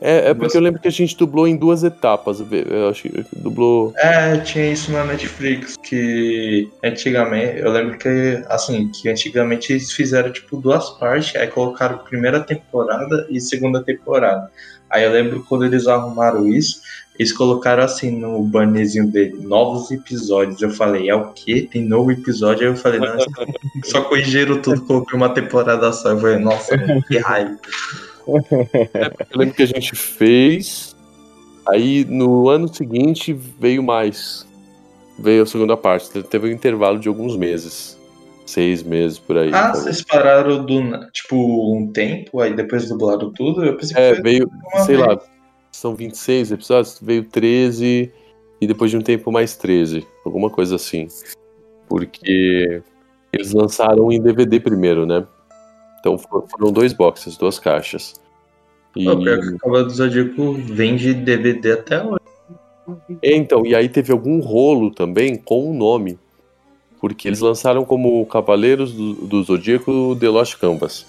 É, 0.00 0.30
é 0.30 0.34
porque 0.34 0.56
eu 0.56 0.60
lembro 0.60 0.80
que 0.80 0.88
a 0.88 0.92
gente 0.92 1.16
dublou 1.16 1.46
em 1.46 1.56
duas 1.56 1.82
etapas. 1.82 2.40
Eu 2.40 2.88
acho 2.88 3.02
que 3.02 3.24
dublou. 3.36 3.92
É, 3.96 4.36
tinha 4.38 4.72
isso 4.72 4.92
na 4.92 5.04
Netflix, 5.04 5.76
que 5.76 6.70
antigamente, 6.84 7.58
eu 7.58 7.70
lembro 7.70 7.98
que, 7.98 8.42
assim, 8.48 8.90
que 8.90 9.08
antigamente 9.08 9.72
eles 9.72 9.92
fizeram, 9.92 10.32
tipo, 10.32 10.56
duas 10.56 10.90
partes, 10.90 11.34
aí 11.36 11.48
colocaram 11.48 11.98
primeira 11.98 12.40
temporada 12.40 13.26
e 13.28 13.40
segunda 13.40 13.82
temporada. 13.82 14.50
Aí 14.90 15.04
eu 15.04 15.10
lembro 15.10 15.44
quando 15.44 15.66
eles 15.66 15.86
arrumaram 15.86 16.48
isso, 16.48 16.80
eles 17.18 17.32
colocaram, 17.32 17.82
assim, 17.82 18.10
no 18.10 18.40
bannerzinho 18.42 19.06
dele, 19.06 19.36
novos 19.40 19.90
episódios. 19.90 20.62
Eu 20.62 20.70
falei, 20.70 21.10
é 21.10 21.14
o 21.14 21.32
quê? 21.32 21.68
Tem 21.70 21.82
novo 21.82 22.12
episódio? 22.12 22.68
Aí 22.68 22.72
eu 22.72 22.76
falei, 22.76 23.00
não, 23.00 23.18
só 23.84 24.02
corrigiram 24.02 24.62
tudo, 24.62 24.82
coloquei 24.82 25.16
uma 25.16 25.28
temporada 25.28 25.92
só. 25.92 26.10
Eu 26.10 26.20
falei, 26.20 26.38
nossa, 26.38 26.78
que 27.08 27.18
raiva. 27.18 27.58
Eu 28.28 29.38
lembro 29.38 29.54
que 29.54 29.62
a 29.62 29.66
gente 29.66 29.94
fez. 29.96 30.94
Aí 31.68 32.04
no 32.04 32.48
ano 32.48 32.72
seguinte 32.72 33.32
veio 33.32 33.82
mais. 33.82 34.46
Veio 35.18 35.42
a 35.42 35.46
segunda 35.46 35.76
parte. 35.76 36.10
Te- 36.10 36.22
Teve 36.22 36.48
um 36.48 36.52
intervalo 36.52 36.98
de 36.98 37.08
alguns 37.08 37.36
meses. 37.36 37.98
Seis 38.46 38.82
meses 38.82 39.18
por 39.18 39.36
aí. 39.36 39.48
Ah, 39.48 39.64
talvez. 39.72 39.82
vocês 39.84 40.02
pararam 40.02 40.64
do, 40.64 41.10
tipo, 41.10 41.36
um 41.76 41.90
tempo, 41.92 42.40
aí 42.40 42.54
depois 42.54 42.88
dublaram 42.88 43.30
tudo? 43.32 43.62
Eu 43.64 43.76
pensei 43.76 43.94
que 43.94 44.00
É, 44.00 44.14
veio, 44.22 44.50
sei 44.86 44.96
vez. 44.96 45.06
lá, 45.06 45.20
são 45.70 45.94
26 45.94 46.52
episódios, 46.52 46.98
veio 47.02 47.24
13 47.24 48.10
e 48.58 48.66
depois 48.66 48.90
de 48.90 48.96
um 48.96 49.02
tempo 49.02 49.30
mais 49.30 49.54
13, 49.54 50.06
alguma 50.24 50.48
coisa 50.48 50.76
assim. 50.76 51.08
Porque 51.88 52.82
eles 53.32 53.52
lançaram 53.52 54.10
em 54.10 54.20
DVD 54.20 54.58
primeiro, 54.60 55.04
né? 55.04 55.26
Então 56.00 56.16
for- 56.18 56.46
foram 56.48 56.72
dois 56.72 56.92
boxes, 56.92 57.36
duas 57.36 57.58
caixas. 57.58 58.14
E, 58.96 59.04
Pô, 59.04 59.16
pior 59.16 59.40
que 59.40 59.48
o 59.48 59.58
Cavaleiro 59.58 59.88
do 59.88 59.94
Zodíaco 59.94 60.52
vende 60.54 61.14
DVD 61.14 61.72
até 61.72 62.02
hoje. 62.02 62.18
É, 63.22 63.34
então, 63.36 63.66
e 63.66 63.74
aí 63.74 63.88
teve 63.88 64.10
algum 64.12 64.40
rolo 64.40 64.90
também 64.90 65.36
com 65.36 65.70
o 65.70 65.74
nome. 65.74 66.18
Porque 67.00 67.28
eles 67.28 67.40
lançaram 67.40 67.84
como 67.84 68.24
Cavaleiros 68.26 68.92
do, 68.92 69.14
do 69.14 69.42
Zodíaco 69.44 70.16
The 70.18 70.28
Lost 70.28 70.56
Canvas. 70.56 71.06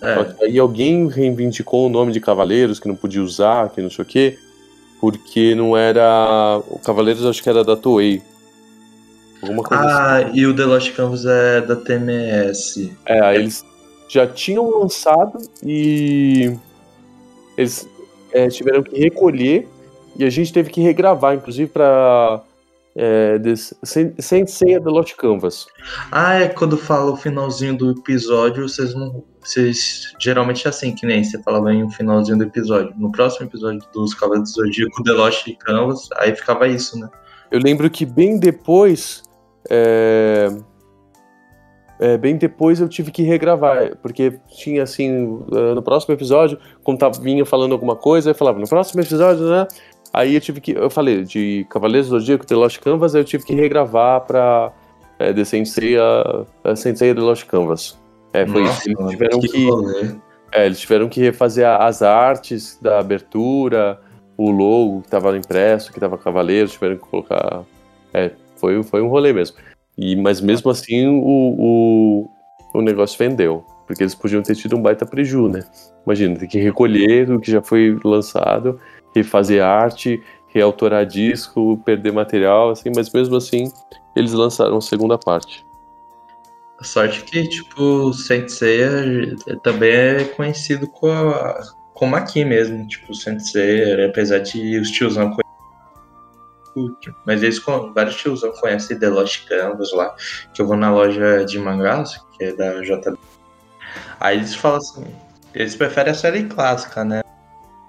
Só 0.00 0.06
É, 0.06 0.24
que 0.24 0.44
aí 0.44 0.58
alguém 0.58 1.08
reivindicou 1.08 1.86
o 1.86 1.88
nome 1.88 2.12
de 2.12 2.20
Cavaleiros, 2.20 2.78
que 2.80 2.88
não 2.88 2.96
podia 2.96 3.22
usar, 3.22 3.70
que 3.70 3.80
não 3.80 3.88
sei 3.88 4.04
o 4.04 4.08
quê, 4.08 4.36
porque 5.00 5.54
não 5.54 5.76
era. 5.76 6.60
O 6.68 6.78
Cavaleiros 6.80 7.24
acho 7.24 7.42
que 7.42 7.48
era 7.48 7.64
da 7.64 7.76
Toei. 7.76 8.20
Alguma 9.40 9.62
coisa 9.62 9.84
assim. 9.84 10.26
Ah, 10.28 10.30
e 10.34 10.44
o 10.46 10.54
The 10.54 10.64
Lost 10.64 10.92
Canvas 10.92 11.24
é 11.24 11.60
da 11.62 11.76
TMS. 11.76 12.92
É, 13.06 13.20
aí 13.20 13.38
eles 13.38 13.64
já 14.12 14.26
tinham 14.26 14.68
lançado 14.78 15.38
e 15.64 16.54
eles 17.56 17.88
é, 18.32 18.46
tiveram 18.48 18.82
que 18.82 18.98
recolher 18.98 19.66
e 20.16 20.24
a 20.24 20.28
gente 20.30 20.52
teve 20.52 20.68
que 20.70 20.82
regravar, 20.82 21.34
inclusive 21.34 21.70
para 21.70 22.42
é, 22.94 23.38
des- 23.38 23.72
Sen- 23.82 24.12
Sensei 24.18 24.78
The 24.78 24.90
Lost 24.90 25.14
Canvas. 25.16 25.66
Ah, 26.10 26.34
é 26.34 26.48
quando 26.48 26.76
fala 26.76 27.10
o 27.12 27.16
finalzinho 27.16 27.74
do 27.76 27.90
episódio, 27.92 28.68
vocês 28.68 28.94
não. 28.94 29.24
Vocês 29.40 30.12
geralmente 30.20 30.66
é 30.66 30.68
assim, 30.70 30.94
que 30.94 31.04
nem 31.06 31.24
você 31.24 31.42
falava 31.42 31.72
em 31.72 31.82
um 31.82 31.90
finalzinho 31.90 32.36
do 32.38 32.44
episódio. 32.44 32.92
No 32.96 33.10
próximo 33.10 33.46
episódio 33.46 33.80
dos 33.92 34.12
Cavaleiros 34.14 34.52
do 34.52 34.62
Zodíaco, 34.62 35.02
The 35.02 35.12
Lost 35.12 35.48
Canvas, 35.58 36.08
aí 36.18 36.36
ficava 36.36 36.68
isso, 36.68 36.96
né? 37.00 37.08
Eu 37.50 37.58
lembro 37.58 37.88
que 37.90 38.04
bem 38.06 38.38
depois. 38.38 39.22
é, 39.70 40.48
é, 42.02 42.18
bem 42.18 42.36
depois 42.36 42.80
eu 42.80 42.88
tive 42.88 43.12
que 43.12 43.22
regravar, 43.22 43.96
porque 44.02 44.40
tinha 44.48 44.82
assim, 44.82 45.40
eh, 45.52 45.72
no 45.72 45.80
próximo 45.80 46.12
episódio, 46.12 46.58
como 46.82 46.98
tava, 46.98 47.20
vinha 47.20 47.46
falando 47.46 47.70
alguma 47.70 47.94
coisa, 47.94 48.30
eu 48.30 48.34
falava, 48.34 48.58
no 48.58 48.66
próximo 48.66 49.00
episódio, 49.00 49.48
né? 49.48 49.68
Aí 50.12 50.34
eu 50.34 50.40
tive 50.40 50.60
que, 50.60 50.72
eu 50.72 50.90
falei, 50.90 51.22
de 51.22 51.64
Cavaleiros 51.70 52.08
do 52.08 52.18
Zodíaco, 52.18 52.44
The 52.44 52.56
Lost 52.56 52.80
Canvas, 52.80 53.14
eu 53.14 53.22
tive 53.22 53.44
que 53.44 53.54
regravar 53.54 54.22
pra 54.22 54.72
é, 55.16 55.32
The 55.32 55.44
Sensei, 55.44 55.96
a, 55.96 56.44
a 56.64 56.74
Sensei 56.74 57.14
The 57.14 57.20
Lost 57.20 57.46
Canvas. 57.46 57.96
É, 58.32 58.44
foi 58.48 58.64
isso. 58.64 58.82
Eles 58.88 59.10
tiveram 59.10 59.38
que, 59.38 59.70
rolê. 59.70 60.10
é, 60.50 60.66
eles 60.66 60.80
tiveram 60.80 61.08
que 61.08 61.20
refazer 61.20 61.68
as 61.68 62.02
artes 62.02 62.80
da 62.82 62.98
abertura, 62.98 64.00
o 64.36 64.50
logo 64.50 65.02
que 65.02 65.08
tava 65.08 65.36
impresso, 65.36 65.92
que 65.92 66.00
tava 66.00 66.18
Cavaleiros, 66.18 66.72
tiveram 66.72 66.96
que 66.96 67.02
colocar. 67.02 67.62
É, 68.12 68.32
foi, 68.56 68.82
foi 68.82 69.00
um 69.00 69.08
rolê 69.08 69.32
mesmo. 69.32 69.56
E, 69.96 70.16
mas 70.16 70.40
mesmo 70.40 70.70
assim 70.70 71.06
o, 71.06 71.22
o, 71.22 72.30
o 72.74 72.82
negócio 72.82 73.18
vendeu. 73.18 73.64
Porque 73.86 74.02
eles 74.02 74.14
podiam 74.14 74.42
ter 74.42 74.54
tido 74.54 74.76
um 74.76 74.82
baita 74.82 75.04
preju, 75.04 75.48
né? 75.48 75.64
Imagina, 76.06 76.38
ter 76.38 76.46
que 76.46 76.58
recolher 76.58 77.30
o 77.30 77.40
que 77.40 77.50
já 77.50 77.60
foi 77.60 77.98
lançado, 78.04 78.80
refazer 79.14 79.62
arte, 79.62 80.22
reautorar 80.48 81.04
disco, 81.06 81.80
perder 81.84 82.12
material, 82.12 82.70
assim, 82.70 82.90
mas 82.94 83.10
mesmo 83.12 83.36
assim 83.36 83.70
eles 84.14 84.32
lançaram 84.32 84.76
a 84.76 84.80
segunda 84.80 85.18
parte. 85.18 85.64
A 86.78 86.84
sorte 86.84 87.22
que, 87.24 87.48
tipo, 87.48 88.12
Saint 88.12 88.48
Seiya 88.48 89.36
também 89.62 89.92
é 89.92 90.24
conhecido 90.24 90.86
com 90.88 91.10
a- 91.10 91.60
como 91.94 92.16
aqui 92.16 92.44
mesmo. 92.44 92.86
Tipo, 92.88 93.14
Saint 93.14 93.40
Seiya, 93.40 94.06
apesar 94.06 94.40
de 94.40 94.78
os 94.78 94.90
tiozão 94.90 95.30
Mas 97.26 97.42
eles, 97.42 97.62
vários 97.94 98.16
tiozão 98.16 98.52
conhecem 98.52 98.98
The 98.98 99.08
Lost 99.08 99.46
Canvas 99.46 99.92
lá, 99.92 100.14
que 100.54 100.62
eu 100.62 100.66
vou 100.66 100.76
na 100.76 100.92
loja 100.92 101.44
de 101.44 101.58
mangás, 101.58 102.20
que 102.36 102.44
é 102.44 102.52
da 102.52 102.80
JB. 102.80 103.18
Aí 104.20 104.38
eles 104.38 104.54
falam 104.54 104.78
assim, 104.78 105.04
eles 105.54 105.76
preferem 105.76 106.12
a 106.12 106.14
série 106.14 106.44
clássica, 106.44 107.04
né? 107.04 107.22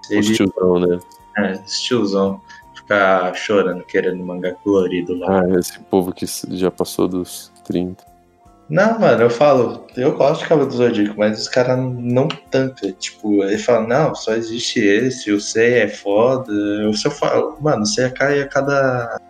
Os 0.04 0.10
Eles, 0.10 0.36
tiozão, 0.36 0.78
né? 0.78 0.98
é, 1.38 1.52
esse 1.52 1.82
tiozão 1.84 2.40
ficar 2.74 3.34
chorando, 3.34 3.84
querendo 3.84 4.22
mangá 4.22 4.52
colorido 4.52 5.16
lá. 5.18 5.40
Ah, 5.40 5.58
esse 5.58 5.78
povo 5.84 6.12
que 6.12 6.26
já 6.50 6.70
passou 6.70 7.08
dos 7.08 7.50
30. 7.64 8.04
Não, 8.68 8.98
mano, 8.98 9.22
eu 9.22 9.30
falo, 9.30 9.86
eu 9.94 10.16
gosto 10.16 10.42
de 10.42 10.48
Cavaleiro 10.48 10.70
do 10.74 10.76
Zodíaco, 10.78 11.18
mas 11.18 11.38
os 11.38 11.48
caras 11.48 11.78
não 11.78 12.28
tancam. 12.50 12.90
Tipo, 12.92 13.44
ele 13.44 13.58
fala, 13.58 13.86
não, 13.86 14.14
só 14.14 14.32
existe 14.32 14.80
esse, 14.80 15.30
o 15.30 15.40
C 15.40 15.80
é 15.80 15.88
foda. 15.88 16.50
Eu 16.52 16.92
só 16.94 17.10
falo, 17.10 17.58
mano, 17.60 17.82
o 17.82 17.86
C 17.86 18.10
cai 18.10 18.40
a 18.40 18.48
cada. 18.48 19.20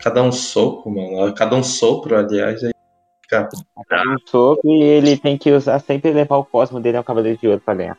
Cada 0.00 0.22
um 0.22 0.30
soco, 0.30 0.90
mano. 0.90 1.24
A 1.24 1.32
cada 1.32 1.56
um 1.56 1.62
sopro, 1.62 2.16
aliás, 2.16 2.62
aí 2.62 2.72
fica. 3.22 3.48
Um 3.90 4.16
soco 4.26 4.60
e 4.68 4.82
ele 4.82 5.16
tem 5.16 5.36
que 5.36 5.50
usar 5.50 5.80
sempre 5.80 6.12
levar 6.12 6.36
o 6.36 6.44
cosmo 6.44 6.78
dele 6.78 6.96
ao 6.98 7.04
Cavaleiro 7.04 7.38
de 7.38 7.48
Ouro 7.48 7.60
pra 7.64 7.74
ganhar. 7.74 7.98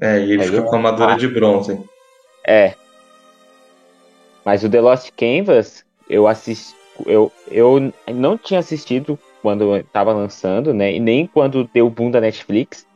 É, 0.00 0.18
e 0.18 0.32
ele 0.32 0.42
Aí 0.42 0.48
fica 0.48 0.58
eu- 0.58 0.64
com 0.64 0.74
a 0.74 0.78
armadura 0.78 1.12
ah. 1.14 1.16
de 1.16 1.26
bronze. 1.28 1.80
É. 2.46 2.74
Mas 4.44 4.62
o 4.64 4.68
The 4.68 4.80
Lost 4.80 5.10
Canvas, 5.16 5.84
eu 6.08 6.26
assisti. 6.28 6.79
Eu, 7.06 7.32
eu 7.50 7.92
não 8.12 8.36
tinha 8.36 8.60
assistido 8.60 9.18
quando 9.42 9.82
tava 9.84 10.12
lançando, 10.12 10.74
né? 10.74 10.94
E 10.94 11.00
nem 11.00 11.26
quando 11.26 11.68
deu 11.72 11.86
o 11.86 11.90
boom 11.90 12.10
da 12.10 12.20
Netflix. 12.20 12.86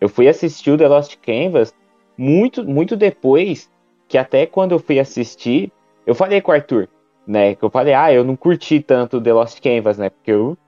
Eu 0.00 0.08
fui 0.08 0.28
assistir 0.28 0.70
o 0.70 0.76
The 0.78 0.88
Lost 0.88 1.16
Canvas 1.16 1.74
muito, 2.16 2.64
muito 2.64 2.96
depois. 2.96 3.70
Que 4.06 4.18
até 4.18 4.44
quando 4.46 4.72
eu 4.72 4.78
fui 4.78 4.98
assistir, 4.98 5.72
eu 6.06 6.14
falei 6.14 6.40
com 6.40 6.52
o 6.52 6.54
Arthur, 6.54 6.88
né? 7.26 7.54
Que 7.54 7.64
eu 7.64 7.70
falei, 7.70 7.94
ah, 7.94 8.12
eu 8.12 8.22
não 8.22 8.36
curti 8.36 8.80
tanto 8.80 9.20
The 9.20 9.32
Lost 9.32 9.60
Canvas, 9.60 9.96
né? 9.96 10.10
Porque 10.10 10.30
eu 10.30 10.58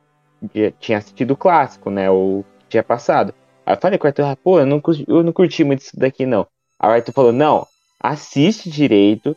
tinha 0.80 0.98
assistido 0.98 1.32
o 1.32 1.36
clássico, 1.36 1.90
né? 1.90 2.10
O 2.10 2.44
que 2.60 2.70
tinha 2.70 2.82
passado. 2.82 3.34
Aí 3.64 3.74
eu 3.74 3.80
falei 3.80 3.98
com 3.98 4.06
o 4.06 4.08
Arthur, 4.08 4.24
ah, 4.24 4.36
pô, 4.36 4.58
eu 4.60 4.66
não, 4.66 4.80
curti- 4.80 5.04
eu 5.06 5.22
não 5.22 5.32
curti 5.32 5.64
muito 5.64 5.80
isso 5.82 5.98
daqui, 5.98 6.24
não. 6.24 6.46
Aí 6.78 6.90
o 6.90 6.92
Arthur 6.94 7.12
falou, 7.12 7.32
não, 7.32 7.66
assiste 8.00 8.70
direito 8.70 9.36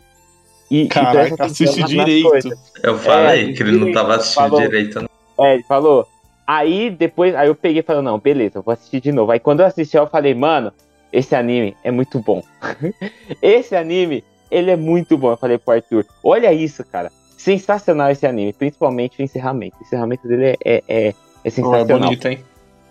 e, 0.70 0.84
e 0.84 0.88
Caraca, 0.88 1.34
atenção 1.36 1.46
assiste 1.68 1.84
direito. 1.86 2.50
Eu 2.84 2.98
falei 2.98 3.52
É, 3.52 3.54
que 3.54 3.64
ele 3.64 3.78
não 3.78 3.91
tava 3.91 4.16
assistindo 4.16 4.50
falou. 4.50 4.62
direito. 4.62 5.02
não. 5.02 5.10
É, 5.46 5.54
ele 5.56 5.64
falou. 5.64 6.08
Aí 6.46 6.90
depois, 6.90 7.36
aí 7.36 7.48
eu 7.48 7.56
peguei 7.56 7.80
e 7.80 7.84
falei, 7.84 8.02
não, 8.02 8.18
beleza, 8.18 8.58
eu 8.58 8.64
vou 8.64 8.74
assistir 8.74 9.00
de 9.00 9.12
novo. 9.12 9.32
Aí 9.32 9.40
quando 9.40 9.60
eu 9.60 9.66
assisti, 9.68 9.96
eu 9.98 10.08
falei, 10.08 10.34
mano, 10.34 10.74
esse 11.14 11.36
anime 11.36 11.76
é 11.84 11.91
muito 11.91 12.20
bom. 12.20 12.41
esse 13.41 13.76
anime, 13.76 14.24
ele 14.50 14.72
é 14.72 14.76
muito 14.76 15.18
bom. 15.18 15.32
Eu 15.32 15.38
falei 15.38 15.58
pro 15.58 15.76
Arthur, 15.76 16.06
olha 16.24 16.52
isso, 16.52 16.84
cara. 16.84 17.12
Sensacional 17.38 18.10
esse 18.12 18.26
anime, 18.26 18.52
principalmente 18.52 19.20
o 19.22 19.24
encerramento. 19.24 19.78
O 19.80 19.84
encerramento 19.84 20.28
dele 20.28 20.46
é, 20.46 20.58
é, 20.66 20.84
é, 20.88 21.08
é 21.10 21.14
é 21.44 21.50
sensacional. 21.50 22.00
bonito, 22.10 22.28
hein? 22.28 22.44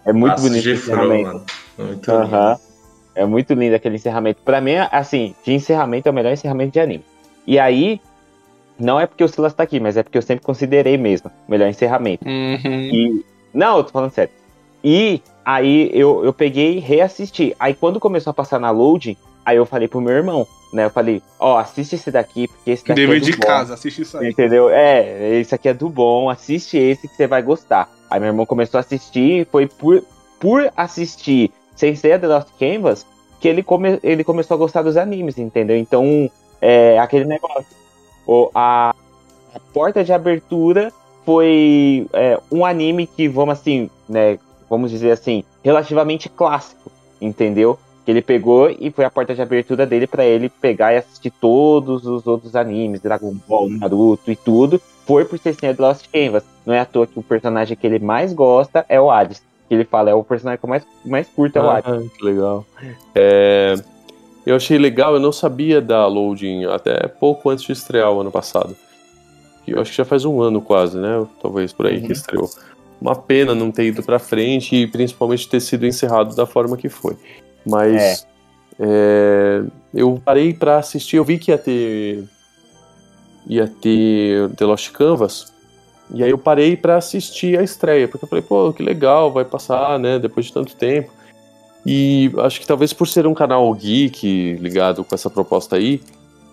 É 0.07 0.13
muito 0.13 0.31
Nossa, 0.31 0.43
bonito 0.49 0.97
mano. 0.97 1.45
Muito 1.77 2.11
Aham. 2.11 2.49
lindo. 2.51 2.61
É 3.15 3.27
muito 3.27 3.53
lindo 3.55 3.75
aquele 3.75 3.97
encerramento. 3.97 4.41
Pra 4.45 4.61
mim, 4.61 4.77
assim, 4.93 5.35
de 5.45 5.53
encerramento 5.53 6.09
é 6.09 6.13
o 6.13 6.15
melhor 6.15 6.33
encerramento 6.33 6.73
de 6.73 6.81
anime. 6.81 7.05
E 7.49 7.59
aí, 7.59 7.99
não 8.79 9.01
é 9.01 9.07
porque 9.07 9.25
o 9.25 9.29
Silas 9.29 9.55
tá 9.55 9.63
aqui, 9.63 9.81
mas 9.81 9.97
é 9.97 10.03
porque 10.03 10.19
eu 10.19 10.23
sempre 10.23 10.45
considerei 10.45 10.99
mesmo 10.99 11.31
o 11.49 11.51
melhor 11.51 11.67
encerramento. 11.67 12.29
Uhum. 12.29 12.61
E. 12.63 13.25
Não, 13.55 13.79
eu 13.79 13.85
tô 13.85 13.91
falando 13.91 14.11
sério. 14.11 14.31
E 14.85 15.23
aí 15.43 15.91
eu, 15.95 16.23
eu 16.27 16.33
peguei 16.35 16.77
e 16.77 16.79
reassisti. 16.79 17.57
Aí 17.59 17.73
quando 17.73 17.99
começou 17.99 18.33
a 18.33 18.35
passar 18.35 18.61
na 18.61 18.71
loading, 18.71 19.17
aí 19.47 19.57
eu 19.57 19.65
falei 19.65 19.89
pro 19.89 19.99
meu 19.99 20.13
irmão, 20.13 20.47
né? 20.75 20.85
Eu 20.85 20.91
falei, 20.91 21.23
ó, 21.41 21.57
assiste 21.57 21.95
esse 21.95 22.11
daqui, 22.11 22.49
porque 22.49 22.71
esse 22.71 22.87
daqui 22.87 23.01
é 23.01 23.07
do 23.07 23.19
de 23.19 23.33
bom. 23.33 23.47
casa, 23.47 23.73
assiste 23.73 24.03
isso 24.03 24.19
aí. 24.19 24.29
Entendeu? 24.29 24.69
É, 24.69 25.39
esse 25.41 25.55
aqui 25.55 25.71
é 25.71 25.75
do 25.75 25.89
bom, 25.89 26.29
assiste 26.29 26.77
esse 26.77 27.09
que 27.09 27.17
você 27.17 27.27
vai 27.27 27.41
gostar. 27.41 27.89
Aí 28.11 28.21
meu 28.21 28.29
irmão 28.29 28.45
começou 28.45 28.77
a 28.77 28.83
assistir, 28.83 29.49
foi 29.51 29.67
por, 29.67 30.05
por 30.39 30.71
assistir 30.77 31.51
sem 31.75 31.95
ser 31.95 32.21
The 32.21 32.27
Lost 32.29 32.49
Canvas 32.59 33.07
que 33.41 33.49
ele, 33.49 33.63
come, 33.63 33.99
ele 34.03 34.23
começou 34.23 34.55
a 34.55 34.59
gostar 34.59 34.83
dos 34.83 34.99
animes, 34.99 35.39
entendeu? 35.39 35.79
Então, 35.79 36.31
é 36.61 36.99
aquele 36.99 37.25
negócio. 37.25 37.77
O, 38.27 38.51
a, 38.55 38.95
a 39.55 39.61
porta 39.73 40.05
de 40.05 40.13
abertura 40.13 40.93
foi 41.25 42.07
é, 42.13 42.39
um 42.51 42.65
anime 42.65 43.07
que, 43.07 43.29
vamos 43.29 43.59
assim, 43.59 43.91
né? 44.09 44.39
Vamos 44.69 44.91
dizer 44.91 45.11
assim, 45.11 45.45
relativamente 45.65 46.29
clássico, 46.29 46.91
entendeu? 47.21 47.79
Que 48.05 48.11
ele 48.11 48.23
pegou 48.23 48.71
e 48.71 48.91
foi 48.91 49.05
a 49.05 49.11
porta 49.11 49.35
de 49.35 49.41
abertura 49.41 49.87
dele 49.87 50.07
pra 50.07 50.25
ele 50.25 50.49
pegar 50.49 50.93
e 50.93 50.99
assistir 50.99 51.31
todos 51.31 52.07
os 52.07 52.27
outros 52.27 52.55
animes, 52.55 53.01
Dragon 53.01 53.35
Ball, 53.47 53.69
Naruto 53.71 54.31
e 54.31 54.37
tudo, 54.37 54.81
foi 55.07 55.25
por 55.25 55.39
ser 55.39 55.55
Senhor 55.55 55.75
de 55.75 55.81
Lost 55.81 56.07
Canvas. 56.13 56.45
Não 56.67 56.75
é 56.75 56.81
à 56.81 56.85
toa 56.85 57.07
que 57.07 57.19
o 57.19 57.23
personagem 57.23 57.77
que 57.77 57.87
ele 57.87 57.99
mais 57.99 58.33
gosta 58.33 58.85
é 58.89 59.01
o 59.01 59.11
Hades. 59.11 59.43
Que 59.69 59.75
ele 59.75 59.85
fala, 59.85 60.11
é 60.11 60.15
o 60.15 60.25
personagem 60.25 60.59
que 60.59 60.65
eu 60.65 60.69
mais, 60.69 60.87
mais 61.05 61.29
curto 61.29 61.59
é 61.59 61.63
o 61.63 61.71
Hades. 61.71 61.93
Ah, 61.93 62.17
que 62.17 62.25
legal. 62.25 62.67
É, 63.15 63.75
eu 64.49 64.57
achei 64.57 64.79
legal, 64.79 65.13
eu 65.13 65.21
não 65.21 65.31
sabia 65.31 65.79
da 65.79 66.07
loading 66.07 66.65
até 66.65 67.07
pouco 67.07 67.51
antes 67.51 67.67
de 67.67 67.73
estrear 67.73 68.11
o 68.11 68.21
ano 68.23 68.31
passado. 68.31 68.75
Eu 69.67 69.79
acho 69.79 69.91
que 69.91 69.99
já 69.99 70.07
faz 70.07 70.25
um 70.25 70.41
ano 70.41 70.63
quase, 70.63 70.97
né? 70.97 71.27
Talvez 71.43 71.71
por 71.71 71.87
aí 71.87 72.01
que 72.01 72.13
estreou. 72.13 72.49
Uma 72.99 73.15
pena 73.15 73.55
não 73.55 73.71
ter 73.71 73.85
ido 73.85 74.03
pra 74.03 74.19
frente 74.19 74.75
e 74.75 74.87
principalmente 74.87 75.47
ter 75.47 75.61
sido 75.61 75.87
encerrado 75.87 76.35
da 76.35 76.47
forma 76.47 76.79
que 76.79 76.89
foi. 76.89 77.15
Mas 77.67 78.27
é, 78.81 79.63
eu 79.93 80.19
parei 80.25 80.55
pra 80.55 80.79
assistir, 80.79 81.17
eu 81.17 81.25
vi 81.25 81.37
que 81.39 81.51
ia 81.51 81.59
ter 81.59 82.25
ia 83.47 83.67
ter 83.67 84.49
The 84.55 84.65
Lost 84.65 84.91
Canvas. 84.93 85.53
E 86.15 86.25
aí 86.25 86.31
eu 86.31 86.39
parei 86.39 86.75
pra 86.75 86.97
assistir 86.97 87.59
a 87.59 87.63
estreia, 87.63 88.09
porque 88.09 88.25
eu 88.25 88.29
falei, 88.29 88.43
pô, 88.43 88.73
que 88.73 88.83
legal, 88.83 89.31
vai 89.31 89.45
passar, 89.45 89.99
né, 89.99 90.19
depois 90.19 90.47
de 90.47 90.55
tanto 90.55 90.75
tempo. 90.75 91.18
E 91.87 92.31
acho 92.39 92.61
que 92.61 92.67
talvez 92.67 92.93
por 92.93 93.07
ser 93.07 93.27
um 93.27 93.35
canal 93.35 93.73
geek 93.73 94.57
ligado 94.61 95.05
com 95.05 95.15
essa 95.15 95.31
proposta 95.31 95.77
aí, 95.77 96.01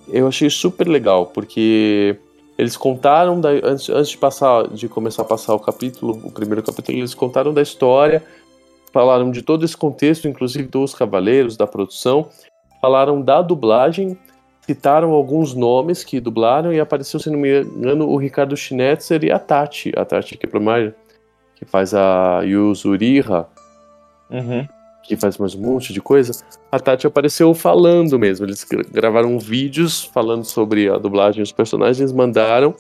eu 0.08 0.28
achei 0.28 0.50
super 0.50 0.88
legal, 0.88 1.28
porque 1.28 2.16
eles 2.58 2.78
contaram 2.78 3.42
da, 3.42 3.50
antes, 3.50 3.90
antes 3.90 4.10
de 4.10 4.18
passar, 4.18 4.68
de 4.70 4.88
começar 4.88 5.24
a 5.24 5.26
passar 5.26 5.54
o 5.54 5.60
capítulo, 5.60 6.22
o 6.24 6.32
primeiro 6.32 6.64
capítulo, 6.64 6.98
eles 6.98 7.14
contaram 7.14 7.54
da 7.54 7.62
história, 7.62 8.24
falaram 8.94 9.32
de 9.32 9.42
todo 9.42 9.66
esse 9.66 9.76
contexto, 9.76 10.28
inclusive 10.28 10.68
dos 10.68 10.94
cavaleiros, 10.94 11.58
da 11.58 11.68
produção, 11.68 12.30
falaram 12.80 13.22
da 13.22 13.42
dublagem, 13.42 14.18
citaram 14.62 15.12
alguns 15.12 15.54
nomes 15.54 16.04
que 16.04 16.20
dublaram 16.20 16.72
e 16.72 16.80
apareceu, 16.80 17.20
se 17.20 17.30
não 17.30 17.40
me 17.40 17.62
engano, 17.62 18.08
o 18.08 18.16
Ricardo 18.16 18.56
Schnetzer 18.56 19.24
e 19.24 19.32
a 19.32 19.40
Tati, 19.40 19.92
a 19.98 20.06
Tati 20.06 20.38
Keplermeier, 20.38 20.96
que 21.56 21.66
faz 21.66 21.94
a 21.94 22.42
Yuzuriha, 22.44 23.48
Uhum. 24.30 24.68
Que 25.08 25.16
faz 25.16 25.38
mais 25.38 25.54
um 25.56 25.62
monte 25.62 25.94
de 25.94 26.02
coisa, 26.02 26.32
a 26.72 26.80
Tati 26.80 27.06
apareceu 27.06 27.54
falando 27.54 28.18
mesmo. 28.18 28.46
Eles 28.46 28.64
gra- 28.64 28.84
gravaram 28.92 29.38
vídeos 29.40 30.04
falando 30.04 30.44
sobre 30.44 30.90
a 30.90 30.98
dublagem 30.98 31.42
dos 31.44 31.52
personagens, 31.52 32.12
mandaram 32.12 32.74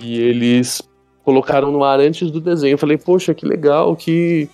e 0.00 0.18
eles 0.18 0.82
colocaram 1.24 1.70
no 1.70 1.84
ar 1.84 2.00
antes 2.00 2.30
do 2.30 2.40
desenho. 2.40 2.74
Eu 2.74 2.78
falei, 2.78 2.96
poxa, 2.98 3.32
que 3.32 3.46
legal, 3.46 3.94
que, 3.94 4.48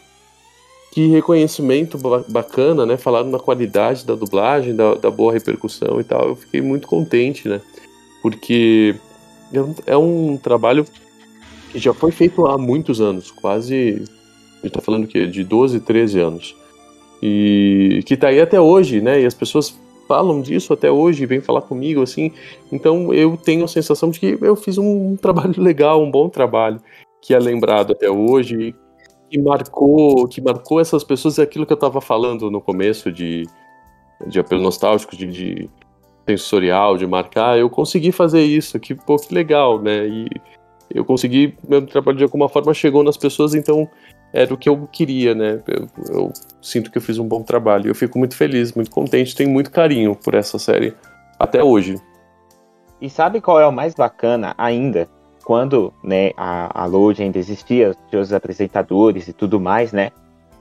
que 0.93 1.07
reconhecimento 1.09 1.97
ba- 1.97 2.25
bacana, 2.29 2.85
né? 2.85 2.97
Falaram 2.99 3.31
da 3.31 3.39
qualidade 3.39 4.05
da 4.05 4.15
dublagem, 4.15 4.77
da, 4.77 4.95
da 4.95 5.11
boa 5.11 5.33
repercussão 5.33 5.99
e 6.01 6.05
tal. 6.05 6.29
Eu 6.29 6.37
fiquei 6.37 6.61
muito 6.61 6.87
contente, 6.87 7.49
né? 7.49 7.61
Porque 8.21 8.95
é 9.87 9.97
um, 9.97 10.35
é 10.35 10.39
trabalho 10.39 10.85
que 11.73 11.79
já 11.79 11.95
foi 11.95 12.11
feito 12.11 12.47
há 12.47 12.59
muitos 12.59 13.01
anos, 13.01 13.31
quase. 13.31 14.05
A 14.59 14.67
gente 14.67 14.73
tá 14.75 14.81
falando 14.83 15.07
que 15.07 15.27
de 15.27 15.43
12, 15.43 15.81
13 15.81 16.21
anos. 16.21 16.55
E 17.23 18.03
que 18.07 18.17
tá 18.17 18.29
aí 18.29 18.41
até 18.41 18.61
hoje, 18.61 19.01
né? 19.01 19.21
E 19.21 19.27
as 19.27 19.35
pessoas 19.35 19.77
falam 20.07 20.41
disso 20.41 20.73
até 20.73 20.91
hoje, 20.91 21.27
vêm 21.27 21.41
falar 21.41 21.63
comigo, 21.63 22.03
assim. 22.03 22.33
Então 22.73 23.13
eu 23.13 23.37
tenho 23.37 23.65
a 23.65 23.69
sensação 23.69 24.11
de 24.11 24.19
que 24.19 24.39
eu 24.41 24.57
fiz 24.57 24.79
um 24.79 25.17
trabalho 25.21 25.61
legal, 25.61 26.03
um 26.03 26.11
bom 26.11 26.29
trabalho, 26.29 26.81
que 27.21 27.35
é 27.35 27.39
lembrado 27.39 27.93
até 27.93 28.11
hoje, 28.11 28.75
que 29.31 29.39
marcou, 29.39 30.27
que 30.27 30.41
marcou 30.41 30.81
essas 30.81 31.05
pessoas, 31.05 31.39
é 31.39 31.43
aquilo 31.43 31.67
que 31.67 31.73
eu 31.73 31.77
tava 31.77 32.01
falando 32.01 32.51
no 32.51 32.61
começo 32.61 33.13
de, 33.13 33.47
de 34.27 34.41
apelo 34.41 34.63
nostálgico, 34.63 35.15
de, 35.15 35.27
de 35.27 35.71
sensorial, 36.27 36.97
de 36.97 37.07
marcar, 37.07 37.59
eu 37.59 37.69
consegui 37.69 38.13
fazer 38.13 38.43
isso, 38.43 38.79
que, 38.81 38.95
pô, 38.95 39.17
que 39.17 39.35
legal, 39.35 39.81
né? 39.81 40.07
E 40.07 40.29
eu 40.95 41.05
consegui, 41.05 41.55
meu 41.69 41.85
trabalho 41.87 42.17
de 42.17 42.25
alguma 42.25 42.49
forma 42.49 42.73
chegou 42.73 43.03
nas 43.03 43.17
pessoas, 43.17 43.55
então 43.55 43.89
era 44.33 44.53
o 44.53 44.57
que 44.57 44.69
eu 44.69 44.89
queria, 44.91 45.35
né? 45.35 45.63
Eu, 45.67 45.89
eu 46.09 46.33
sinto 46.61 46.91
que 46.91 46.99
eu 46.99 47.03
fiz 47.03 47.19
um 47.19 47.27
bom 47.27 47.43
trabalho. 47.43 47.89
Eu 47.89 47.95
fico 47.95 48.19
muito 48.19 48.37
feliz, 48.37 48.73
muito 48.73 48.91
contente, 48.91 49.35
tenho 49.35 49.51
muito 49.51 49.71
carinho 49.71 50.15
por 50.15 50.35
essa 50.35 50.59
série 50.59 50.95
até 51.39 51.63
hoje. 51.63 51.97
E 53.01 53.09
sabe 53.09 53.41
qual 53.41 53.61
é 53.61 53.67
o 53.67 53.73
mais 53.73 53.95
bacana 53.95 54.55
ainda? 54.59 55.09
Quando 55.45 55.95
né, 56.03 56.33
a, 56.37 56.83
a 56.83 56.85
Load 56.85 57.23
ainda 57.23 57.39
existia, 57.39 57.97
os 58.13 58.33
apresentadores 58.33 59.29
e 59.29 59.33
tudo 59.33 59.59
mais, 59.59 59.93
né? 59.93 60.11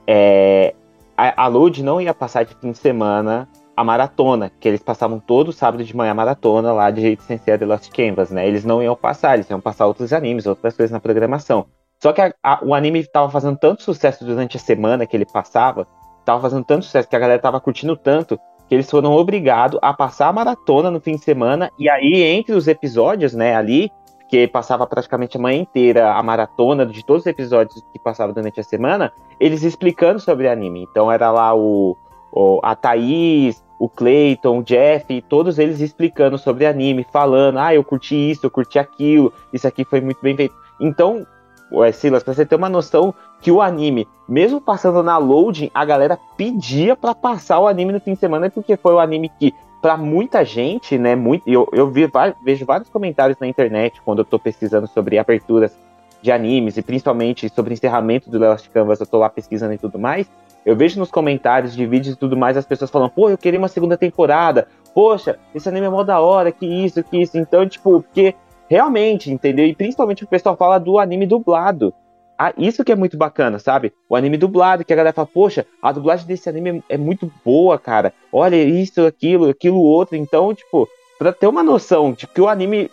É, 0.06 0.74
a, 1.16 1.44
a 1.44 1.46
Load 1.46 1.82
não 1.82 2.00
ia 2.00 2.14
passar 2.14 2.44
de 2.44 2.54
fim 2.54 2.72
de 2.72 2.78
semana 2.78 3.48
a 3.76 3.84
maratona, 3.84 4.50
que 4.58 4.66
eles 4.66 4.82
passavam 4.82 5.20
todo 5.20 5.52
sábado 5.52 5.84
de 5.84 5.94
manhã 5.94 6.10
a 6.10 6.14
maratona 6.14 6.72
lá 6.72 6.90
de 6.90 7.16
Sensei 7.20 7.56
The 7.56 7.64
Lost 7.64 7.90
Canvas, 7.92 8.30
né? 8.30 8.48
Eles 8.48 8.64
não 8.64 8.82
iam 8.82 8.96
passar, 8.96 9.34
eles 9.34 9.48
iam 9.50 9.60
passar 9.60 9.86
outros 9.86 10.12
animes, 10.12 10.46
outras 10.46 10.74
coisas 10.74 10.90
na 10.90 10.98
programação. 10.98 11.66
Só 12.02 12.12
que 12.12 12.20
a- 12.20 12.32
a- 12.42 12.60
o 12.62 12.74
anime 12.74 13.04
tava 13.04 13.30
fazendo 13.30 13.56
tanto 13.58 13.82
sucesso 13.82 14.24
durante 14.24 14.56
a 14.56 14.60
semana 14.60 15.06
que 15.06 15.16
ele 15.16 15.26
passava, 15.26 15.86
tava 16.24 16.40
fazendo 16.42 16.64
tanto 16.64 16.84
sucesso 16.84 17.08
que 17.08 17.16
a 17.16 17.18
galera 17.18 17.40
tava 17.40 17.60
curtindo 17.60 17.96
tanto, 17.96 18.38
que 18.68 18.74
eles 18.74 18.90
foram 18.90 19.12
obrigados 19.12 19.78
a 19.82 19.94
passar 19.94 20.28
a 20.28 20.32
maratona 20.32 20.90
no 20.90 21.00
fim 21.00 21.16
de 21.16 21.24
semana, 21.24 21.70
e 21.78 21.88
aí 21.88 22.22
entre 22.22 22.54
os 22.54 22.68
episódios, 22.68 23.32
né, 23.34 23.56
ali, 23.56 23.90
que 24.28 24.46
passava 24.46 24.86
praticamente 24.86 25.38
a 25.38 25.40
manhã 25.40 25.62
inteira 25.62 26.12
a 26.12 26.22
maratona 26.22 26.84
de 26.84 27.02
todos 27.04 27.22
os 27.22 27.26
episódios 27.26 27.82
que 27.92 27.98
passavam 27.98 28.34
durante 28.34 28.60
a 28.60 28.62
semana, 28.62 29.10
eles 29.40 29.62
explicando 29.62 30.20
sobre 30.20 30.48
anime. 30.48 30.86
Então 30.90 31.10
era 31.10 31.30
lá 31.30 31.54
o, 31.56 31.96
o- 32.30 32.60
a 32.62 32.76
Thaís, 32.76 33.64
o 33.80 33.88
Clayton, 33.88 34.58
o 34.58 34.62
Jeff, 34.62 35.22
todos 35.22 35.58
eles 35.58 35.80
explicando 35.80 36.36
sobre 36.36 36.66
anime, 36.66 37.06
falando, 37.10 37.58
ah, 37.58 37.74
eu 37.74 37.82
curti 37.82 38.30
isso, 38.30 38.44
eu 38.44 38.50
curti 38.50 38.78
aquilo, 38.78 39.32
isso 39.50 39.66
aqui 39.66 39.82
foi 39.84 40.02
muito 40.02 40.20
bem 40.20 40.36
feito. 40.36 40.54
Então, 40.78 41.26
Ué, 41.70 41.92
Silas, 41.92 42.22
pra 42.22 42.32
você 42.32 42.46
ter 42.46 42.56
uma 42.56 42.68
noção 42.68 43.14
que 43.40 43.52
o 43.52 43.60
anime, 43.60 44.08
mesmo 44.28 44.60
passando 44.60 45.02
na 45.02 45.18
loading, 45.18 45.70
a 45.74 45.84
galera 45.84 46.18
pedia 46.36 46.96
pra 46.96 47.14
passar 47.14 47.60
o 47.60 47.68
anime 47.68 47.92
no 47.92 48.00
fim 48.00 48.14
de 48.14 48.20
semana, 48.20 48.50
porque 48.50 48.76
foi 48.76 48.94
o 48.94 48.98
anime 48.98 49.30
que, 49.38 49.54
pra 49.82 49.96
muita 49.96 50.44
gente, 50.44 50.96
né, 50.96 51.14
muito, 51.14 51.48
eu, 51.48 51.68
eu 51.72 51.90
vi, 51.90 52.10
vejo 52.42 52.64
vários 52.64 52.88
comentários 52.88 53.38
na 53.38 53.46
internet 53.46 54.00
quando 54.02 54.20
eu 54.20 54.24
tô 54.24 54.38
pesquisando 54.38 54.86
sobre 54.86 55.18
aberturas 55.18 55.76
de 56.22 56.32
animes, 56.32 56.76
e 56.76 56.82
principalmente 56.82 57.48
sobre 57.50 57.74
encerramento 57.74 58.30
do 58.30 58.38
Last 58.38 58.68
Canvas, 58.70 58.98
eu 58.98 59.06
tô 59.06 59.18
lá 59.18 59.28
pesquisando 59.28 59.74
e 59.74 59.78
tudo 59.78 59.98
mais, 59.98 60.28
eu 60.64 60.74
vejo 60.74 60.98
nos 60.98 61.10
comentários 61.10 61.74
de 61.74 61.86
vídeos 61.86 62.14
e 62.14 62.18
tudo 62.18 62.36
mais 62.36 62.56
as 62.56 62.66
pessoas 62.66 62.90
falando, 62.90 63.10
pô, 63.10 63.30
eu 63.30 63.38
queria 63.38 63.58
uma 63.58 63.68
segunda 63.68 63.96
temporada, 63.96 64.66
poxa, 64.94 65.38
esse 65.54 65.68
anime 65.68 65.86
é 65.86 65.90
mó 65.90 66.02
da 66.02 66.18
hora, 66.20 66.50
que 66.50 66.66
isso, 66.66 67.04
que 67.04 67.22
isso, 67.22 67.38
então, 67.38 67.68
tipo, 67.68 68.02
porque 68.02 68.34
realmente, 68.68 69.30
entendeu? 69.30 69.66
E 69.66 69.74
principalmente 69.74 70.24
o 70.24 70.28
pessoal 70.28 70.56
fala 70.56 70.78
do 70.78 70.98
anime 70.98 71.26
dublado. 71.26 71.92
Ah, 72.38 72.52
isso 72.56 72.84
que 72.84 72.92
é 72.92 72.96
muito 72.96 73.16
bacana, 73.16 73.58
sabe? 73.58 73.92
O 74.08 74.14
anime 74.14 74.36
dublado, 74.36 74.84
que 74.84 74.92
a 74.92 74.96
galera 74.96 75.12
fala, 75.12 75.26
poxa, 75.26 75.66
a 75.82 75.90
dublagem 75.90 76.26
desse 76.26 76.48
anime 76.48 76.84
é 76.88 76.96
muito 76.96 77.32
boa, 77.44 77.76
cara. 77.78 78.14
Olha 78.32 78.56
isso, 78.56 79.04
aquilo, 79.04 79.48
aquilo 79.48 79.80
outro. 79.80 80.14
Então, 80.14 80.54
tipo, 80.54 80.88
pra 81.18 81.32
ter 81.32 81.48
uma 81.48 81.64
noção 81.64 82.12
de 82.12 82.28
que 82.28 82.40
o 82.40 82.48
anime, 82.48 82.88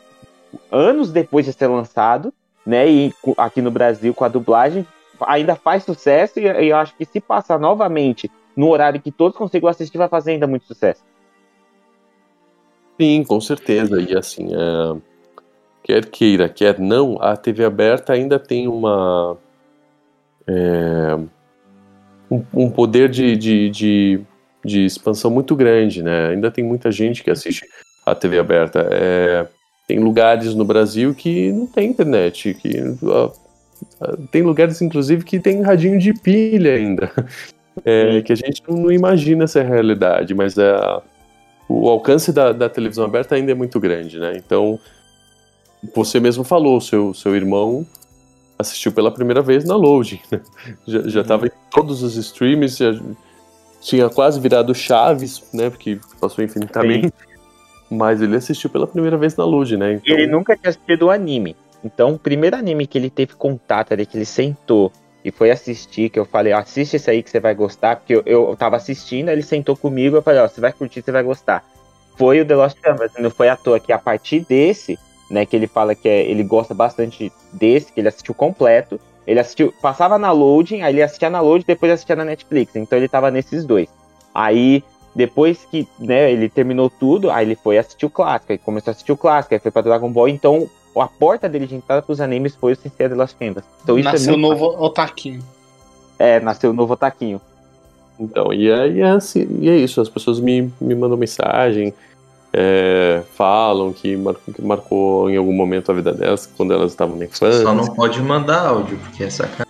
anos 0.72 1.12
depois 1.12 1.46
de 1.46 1.54
ser 1.54 1.68
lançado, 1.68 2.34
né, 2.66 2.90
e 2.90 3.14
aqui 3.38 3.62
no 3.62 3.70
Brasil 3.70 4.16
com 4.16 4.24
a 4.24 4.30
dublagem, 4.30 4.88
ainda 5.22 5.56
faz 5.56 5.84
sucesso 5.84 6.40
e, 6.40 6.46
e 6.46 6.70
eu 6.70 6.78
acho 6.78 6.96
que 6.96 7.06
se 7.06 7.22
passar 7.22 7.60
novamente 7.60 8.32
no 8.56 8.70
horário 8.70 9.02
que 9.02 9.12
todos 9.12 9.38
consigam 9.38 9.70
assistir, 9.70 9.98
vai 9.98 10.08
fazer 10.08 10.32
ainda 10.32 10.48
muito 10.48 10.66
sucesso. 10.66 11.04
Sim, 13.00 13.24
com 13.24 13.40
certeza. 13.42 14.02
E 14.02 14.18
assim, 14.18 14.48
é, 14.54 14.98
quer 15.86 16.04
queira, 16.08 16.50
quer 16.50 16.80
não, 16.80 17.22
a 17.22 17.38
TV 17.38 17.64
aberta 17.64 18.12
ainda 18.12 18.40
tem 18.40 18.68
uma. 18.68 19.38
é, 20.48 21.16
um, 22.30 22.44
um 22.52 22.70
poder 22.72 23.08
de, 23.08 23.38
de, 23.38 23.70
de, 23.70 24.20
de 24.66 24.86
expansão 24.86 25.30
muito 25.30 25.56
grande, 25.56 26.02
né? 26.02 26.30
Ainda 26.30 26.50
tem 26.50 26.64
muita 26.64 26.92
gente 26.92 27.24
que 27.24 27.30
assiste 27.30 27.68
a 28.04 28.16
TV 28.16 28.40
aberta. 28.40 28.90
É, 28.92 29.48
tem 29.88 30.00
lugares 30.00 30.56
no 30.56 30.66
Brasil 30.66 31.14
que 31.14 31.52
não 31.52 31.68
tem 31.68 31.92
internet, 31.92 32.56
que 32.56 32.72
tem 34.32 34.42
lugares, 34.42 34.82
inclusive, 34.82 35.24
que 35.24 35.40
tem 35.40 35.62
radinho 35.62 36.00
de 36.00 36.14
pilha 36.14 36.74
ainda. 36.74 37.12
É, 37.84 38.22
que 38.22 38.32
a 38.32 38.36
gente 38.38 38.64
não 38.70 38.90
imagina 38.90 39.44
essa 39.44 39.62
realidade, 39.62 40.34
mas 40.34 40.58
é, 40.58 40.78
o 41.68 41.90
alcance 41.90 42.32
da, 42.32 42.54
da 42.54 42.70
televisão 42.70 43.04
aberta 43.04 43.36
ainda 43.36 43.52
é 43.52 43.54
muito 43.54 43.82
grande, 43.82 44.18
né? 44.18 44.32
Então, 44.38 44.80
você 45.96 46.20
mesmo 46.20 46.44
falou, 46.44 46.80
seu, 46.82 47.14
seu 47.14 47.36
irmão 47.36 47.86
assistiu 48.58 48.92
pela 48.92 49.12
primeira 49.12 49.42
vez 49.42 49.66
na 49.66 49.76
Loading. 49.76 50.22
né? 50.32 50.42
Já, 50.88 51.02
já 51.08 51.24
tava 51.24 51.48
em 51.48 51.52
todos 51.72 52.02
os 52.04 52.16
streams, 52.16 52.78
já 52.78 53.00
tinha 53.82 54.10
quase 54.10 54.40
virado 54.40 54.74
Chaves, 54.74 55.44
né? 55.54 55.70
Porque 55.70 56.00
passou 56.20 56.44
infinitamente. 56.44 57.14
Mas 57.90 58.22
ele 58.22 58.36
assistiu 58.36 58.70
pela 58.70 58.88
primeira 58.88 59.18
vez 59.18 59.36
na 59.36 59.46
Loading, 59.46 59.78
né? 59.78 59.94
Então, 59.94 60.18
ele 60.18 60.28
nunca 60.28 60.56
tinha 60.58 60.70
assistido 60.70 61.04
o 61.04 61.12
anime. 61.12 61.56
Então, 61.84 62.14
o 62.16 62.20
primeiro 62.20 62.56
anime 62.56 62.88
que 62.88 62.98
ele 62.98 63.12
teve 63.12 63.34
contato 63.34 63.94
ali, 63.94 64.08
que 64.08 64.18
ele 64.18 64.26
sentou 64.26 64.92
e 65.24 65.32
foi 65.32 65.52
assistir, 65.52 66.10
que 66.10 66.18
eu 66.18 66.26
falei, 66.26 66.52
ó, 66.54 66.60
assiste 66.60 66.96
esse 66.96 67.10
aí 67.10 67.22
que 67.22 67.30
você 67.30 67.40
vai 67.40 67.54
gostar, 67.54 67.98
porque 67.98 68.16
eu, 68.16 68.24
eu 68.26 68.56
tava 68.56 68.76
assistindo, 68.76 69.30
ele 69.30 69.44
sentou 69.44 69.76
comigo, 69.76 70.16
eu 70.16 70.22
falei, 70.22 70.40
ó, 70.40 70.48
você 70.48 70.60
vai 70.60 70.74
curtir, 70.74 71.04
você 71.04 71.12
vai 71.12 71.24
gostar. 71.24 71.64
Foi 72.18 72.42
o 72.42 72.46
The 72.46 72.56
Lost 72.56 72.80
Canvas, 72.80 73.12
não 73.20 73.30
foi 73.30 73.50
à 73.50 73.56
toa 73.56 73.80
que 73.80 73.92
a 73.92 74.00
partir 74.00 74.46
desse, 74.48 74.98
né, 75.30 75.46
que 75.46 75.56
ele 75.56 75.68
fala 75.68 75.96
que 75.96 76.08
é, 76.08 76.24
ele 76.24 76.44
gosta 76.44 76.74
bastante 76.74 77.32
desse, 77.52 77.92
que 77.92 78.00
ele 78.00 78.08
assistiu 78.08 78.34
completo, 78.34 79.00
ele 79.26 79.40
assistiu, 79.40 79.74
passava 79.82 80.18
na 80.18 80.32
loading, 80.32 80.82
aí 80.82 80.94
ele 80.94 81.02
assistia 81.02 81.30
na 81.30 81.42
loading, 81.42 81.66
depois 81.68 81.92
assistia 81.92 82.16
na 82.16 82.26
Netflix, 82.26 82.76
então 82.76 82.98
ele 82.98 83.08
tava 83.08 83.32
nesses 83.32 83.66
dois. 83.66 83.90
Aí, 84.34 84.84
depois 85.16 85.66
que, 85.72 85.88
né, 85.98 86.32
ele 86.32 86.50
terminou 86.50 86.90
tudo, 86.90 87.32
aí 87.32 87.46
ele 87.46 87.56
foi 87.56 87.78
assistir 87.78 88.06
o 88.06 88.10
clássico, 88.10 88.52
aí 88.52 88.58
começou 88.58 88.92
a 88.92 88.94
assistir 88.94 89.12
o 89.12 89.18
clássico, 89.18 89.54
aí 89.54 89.60
foi 89.60 89.72
pra 89.72 89.82
Dragon 89.82 90.12
Ball, 90.12 90.30
então 90.30 90.70
a 90.96 91.08
porta 91.08 91.50
dele 91.50 91.68
de 91.68 91.76
entrada 91.76 92.02
pros 92.02 92.22
animes 92.22 92.56
foi 92.56 92.74
o 92.74 92.76
Sincero 92.76 93.10
The 93.10 93.16
Lost 93.16 93.36
Canvas. 93.38 93.64
Então 93.84 93.98
isso 93.98 94.10
Nasceu 94.10 94.34
é 94.34 94.38
muito 94.38 94.60
novo 94.60 94.84
Otaquinho. 94.84 95.44
É, 96.18 96.40
nasceu 96.40 96.70
o 96.70 96.74
novo 96.74 96.94
Otaquinho. 96.94 97.42
então 98.20 98.54
e, 98.54 98.70
é, 98.70 98.88
e 98.90 99.02
é 99.02 99.10
assim, 99.10 99.48
e 99.60 99.70
é 99.70 99.76
isso, 99.76 100.00
as 100.00 100.08
pessoas 100.08 100.40
me, 100.40 100.72
me 100.80 100.96
mandam 100.96 101.18
mensagem, 101.18 101.94
é, 102.58 103.22
falam 103.34 103.92
que, 103.92 104.16
mar, 104.16 104.36
que 104.36 104.62
marcou 104.62 105.30
em 105.30 105.36
algum 105.36 105.52
momento 105.52 105.92
a 105.92 105.96
vida 105.96 106.14
delas, 106.14 106.50
quando 106.56 106.74
elas 106.74 106.92
estavam 106.92 107.18
na 107.18 107.26
infância. 107.26 107.64
Só 107.64 107.76
não 107.76 107.94
pode 107.94 108.22
mandar 108.22 108.68
áudio, 108.68 108.98
porque 108.98 109.26
é 109.26 109.30
sacanagem. 109.30 109.66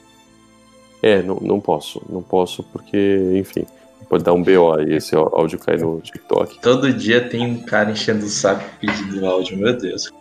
É, 1.01 1.23
não, 1.23 1.39
não 1.41 1.59
posso, 1.59 1.99
não 2.07 2.21
posso 2.21 2.61
porque, 2.61 3.31
enfim, 3.39 3.65
pode 4.07 4.23
dar 4.23 4.33
um 4.33 4.43
BO 4.43 4.73
aí, 4.73 4.93
esse 4.93 5.15
áudio 5.15 5.57
cai 5.57 5.77
no 5.77 5.99
TikTok. 5.99 6.59
Todo 6.61 6.93
dia 6.93 7.27
tem 7.27 7.43
um 7.43 7.57
cara 7.57 7.89
enchendo 7.89 8.23
o 8.23 8.29
saco 8.29 8.63
pedindo 8.79 9.25
áudio, 9.25 9.57
meu 9.57 9.75
Deus. 9.75 10.11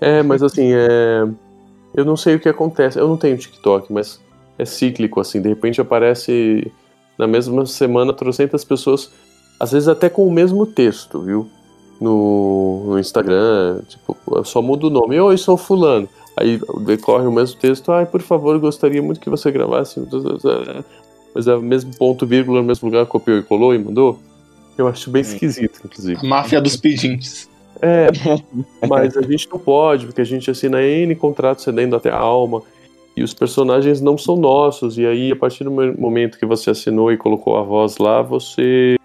É, 0.00 0.22
mas 0.22 0.42
assim, 0.42 0.72
é, 0.72 1.28
eu 1.94 2.06
não 2.06 2.16
sei 2.16 2.36
o 2.36 2.40
que 2.40 2.48
acontece, 2.48 2.98
eu 2.98 3.06
não 3.06 3.18
tenho 3.18 3.36
TikTok, 3.36 3.92
mas 3.92 4.18
é 4.58 4.64
cíclico, 4.64 5.20
assim, 5.20 5.42
de 5.42 5.48
repente 5.50 5.78
aparece 5.78 6.72
na 7.18 7.26
mesma 7.26 7.66
semana 7.66 8.14
trocentas 8.14 8.64
pessoas, 8.64 9.10
às 9.60 9.72
vezes 9.72 9.88
até 9.88 10.08
com 10.08 10.26
o 10.26 10.32
mesmo 10.32 10.64
texto, 10.64 11.20
viu? 11.20 11.50
No, 12.00 12.84
no 12.86 12.98
Instagram, 12.98 13.80
tipo, 13.88 14.16
eu 14.30 14.44
só 14.44 14.62
mudo 14.62 14.86
o 14.86 14.90
nome, 14.90 15.18
oi, 15.18 15.36
sou 15.36 15.56
fulano. 15.56 16.08
Aí 16.36 16.60
decorre 16.84 17.26
o 17.26 17.32
mesmo 17.32 17.58
texto, 17.58 17.90
ai, 17.90 18.06
por 18.06 18.20
favor, 18.20 18.56
gostaria 18.60 19.02
muito 19.02 19.18
que 19.20 19.28
você 19.28 19.50
gravasse. 19.50 20.00
mas 21.34 21.48
é 21.48 21.54
o 21.54 21.60
mesmo 21.60 21.96
ponto, 21.96 22.24
vírgula, 22.24 22.60
no 22.60 22.66
mesmo 22.66 22.88
lugar, 22.88 23.04
copiou 23.06 23.38
e 23.38 23.42
colou 23.42 23.74
e 23.74 23.78
mandou. 23.78 24.18
Eu 24.76 24.86
acho 24.86 25.10
bem 25.10 25.22
esquisito, 25.22 25.80
inclusive. 25.84 26.24
Máfia 26.24 26.60
dos 26.60 26.76
pedintes. 26.76 27.50
É, 27.82 28.06
mas 28.88 29.16
a 29.16 29.22
gente 29.22 29.48
não 29.50 29.58
pode, 29.58 30.06
porque 30.06 30.20
a 30.20 30.24
gente 30.24 30.48
assina 30.50 30.80
N 30.80 31.14
contratos 31.16 31.64
cedendo 31.64 31.96
até 31.96 32.10
a 32.10 32.18
alma. 32.18 32.62
E 33.16 33.22
os 33.24 33.34
personagens 33.34 34.00
não 34.00 34.16
são 34.16 34.36
nossos. 34.36 34.96
E 34.96 35.04
aí, 35.04 35.32
a 35.32 35.36
partir 35.36 35.64
do 35.64 35.72
mo- 35.72 35.94
momento 35.98 36.38
que 36.38 36.46
você 36.46 36.70
assinou 36.70 37.10
e 37.10 37.16
colocou 37.16 37.56
a 37.56 37.62
voz 37.62 37.98
lá, 37.98 38.22
você 38.22 38.96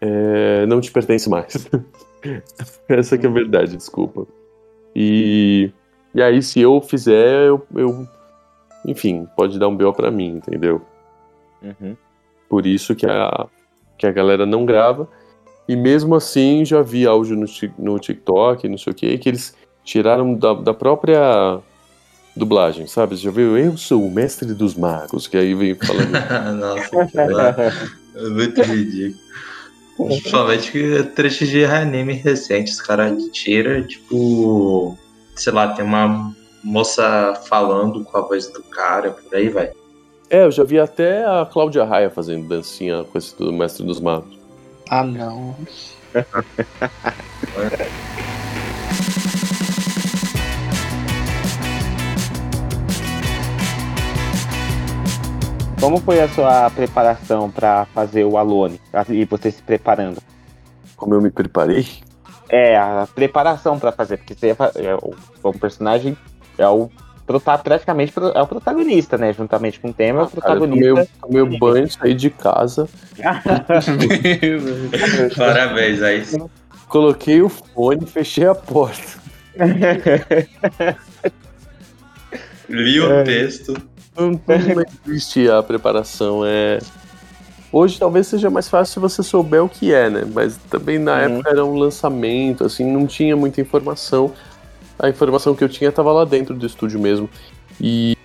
é, 0.00 0.66
não 0.66 0.80
te 0.80 0.90
pertence 0.90 1.28
mais. 1.28 1.68
Essa 2.88 3.16
que 3.18 3.26
é 3.26 3.28
a 3.28 3.32
verdade, 3.32 3.76
desculpa. 3.76 4.26
E, 4.94 5.70
e 6.14 6.22
aí, 6.22 6.42
se 6.42 6.60
eu 6.60 6.80
fizer, 6.80 7.46
eu, 7.46 7.66
eu- 7.74 8.06
Enfim, 8.86 9.26
pode 9.36 9.58
dar 9.58 9.68
um 9.68 9.76
BO 9.76 9.92
pra 9.92 10.10
mim, 10.10 10.36
entendeu? 10.36 10.80
Uhum. 11.62 11.96
Por 12.48 12.66
isso 12.66 12.94
que 12.94 13.06
a, 13.06 13.46
que 13.98 14.06
a 14.06 14.12
galera 14.12 14.44
não 14.46 14.64
grava. 14.66 15.08
E 15.68 15.76
mesmo 15.76 16.14
assim, 16.14 16.64
já 16.64 16.82
vi 16.82 17.06
áudio 17.06 17.36
no, 17.36 17.46
no 17.78 17.98
TikTok, 17.98 18.68
não 18.68 18.78
sei 18.78 18.92
o 18.92 18.96
que, 18.96 19.18
que 19.18 19.28
eles 19.28 19.54
tiraram 19.84 20.34
da, 20.34 20.54
da 20.54 20.74
própria 20.74 21.60
dublagem, 22.34 22.86
sabe? 22.86 23.16
Você 23.16 23.22
já 23.24 23.30
viu? 23.30 23.56
Eu 23.56 23.76
sou 23.76 24.04
o 24.04 24.10
mestre 24.10 24.52
dos 24.54 24.74
magos, 24.74 25.28
que 25.28 25.36
aí 25.36 25.54
vem 25.54 25.74
falando. 25.74 26.10
Nossa, 26.58 27.06
que. 27.06 27.18
É 28.18 28.28
muito 28.30 28.62
ridículo. 28.62 29.20
Principalmente 30.06 30.72
que 30.72 31.02
trechos 31.14 31.48
de 31.48 31.64
anime 31.64 32.14
recente, 32.14 32.72
os 32.72 32.80
caras 32.80 33.22
tiram, 33.32 33.86
tipo. 33.86 34.98
Sei 35.36 35.52
lá, 35.52 35.68
tem 35.68 35.84
uma 35.84 36.34
moça 36.62 37.34
falando 37.48 38.04
com 38.04 38.18
a 38.18 38.20
voz 38.20 38.48
do 38.48 38.62
cara, 38.64 39.10
por 39.10 39.34
aí 39.34 39.48
vai. 39.48 39.70
é, 40.28 40.44
eu 40.44 40.50
já 40.50 40.64
vi 40.64 40.78
até 40.78 41.24
a 41.24 41.46
Cláudia 41.50 41.84
Raia 41.84 42.10
fazendo 42.10 42.46
dancinha 42.46 43.04
com 43.04 43.16
esse 43.16 43.36
do 43.36 43.52
mestre 43.52 43.84
dos 43.84 44.00
magos. 44.00 44.38
Ah, 44.88 45.04
não. 45.04 45.56
Como 55.80 55.98
foi 55.98 56.20
a 56.20 56.28
sua 56.28 56.68
preparação 56.70 57.50
pra 57.50 57.86
fazer 57.94 58.24
o 58.24 58.36
Alone? 58.36 58.78
E 59.08 59.24
você 59.24 59.50
se 59.50 59.62
preparando? 59.62 60.18
Como 60.96 61.14
eu 61.14 61.22
me 61.22 61.30
preparei? 61.30 61.86
É, 62.48 62.76
a 62.76 63.06
preparação 63.14 63.78
pra 63.78 63.92
fazer, 63.92 64.18
porque 64.18 64.34
você 64.34 64.50
é, 64.50 64.56
é 64.84 64.94
o, 64.94 65.14
o 65.42 65.52
personagem 65.58 66.16
é 66.58 66.68
o 66.68 66.90
praticamente 67.62 68.12
é 68.34 68.42
o 68.42 68.46
protagonista, 68.46 69.16
né? 69.16 69.32
Juntamente 69.32 69.78
com 69.78 69.90
o 69.90 69.94
tema, 69.94 70.22
é 70.22 70.24
o 70.24 70.28
Cara, 70.28 70.54
eu 70.54 70.60
tomei, 70.68 70.80
protagonista. 70.92 71.16
o- 71.22 71.28
tomei 71.28 71.58
banho, 71.60 71.88
saí 71.90 72.12
de 72.12 72.28
casa, 72.28 72.88
Parabéns, 75.36 76.02
aí 76.02 76.24
coloquei 76.88 77.40
o 77.40 77.48
fone, 77.48 78.04
fechei 78.04 78.46
a 78.48 78.54
porta. 78.54 79.20
Li 82.68 83.00
o 83.00 83.24
texto. 83.24 83.74
Não, 84.20 84.30
não 84.30 84.84
existe 85.06 85.48
a 85.48 85.62
preparação. 85.62 86.42
É... 86.44 86.78
Hoje 87.72 87.98
talvez 87.98 88.26
seja 88.26 88.50
mais 88.50 88.68
fácil 88.68 88.92
se 88.94 88.98
você 89.00 89.22
souber 89.22 89.62
o 89.64 89.68
que 89.68 89.92
é, 89.94 90.10
né? 90.10 90.24
Mas 90.32 90.56
também 90.68 90.98
na 90.98 91.12
Uhum. 91.14 91.18
época 91.20 91.50
era 91.50 91.64
um 91.64 91.74
lançamento, 91.76 92.64
assim, 92.64 92.84
não 92.84 93.06
tinha 93.06 93.36
muita 93.36 93.60
informação. 93.60 94.32
A 94.98 95.08
informação 95.08 95.54
que 95.54 95.62
eu 95.64 95.68
tinha 95.68 95.88
estava 95.90 96.12
lá 96.12 96.24
dentro 96.24 96.54
do 96.54 96.66
estúdio 96.66 96.98
mesmo. 97.00 97.30
E 97.80 98.16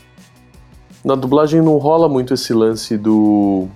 na 1.04 1.14
dublagem 1.16 1.62
não 1.62 1.78
rola 1.78 2.10
muito 2.10 2.34
esse 2.34 2.54
lance 2.54 2.98
do 2.98 3.68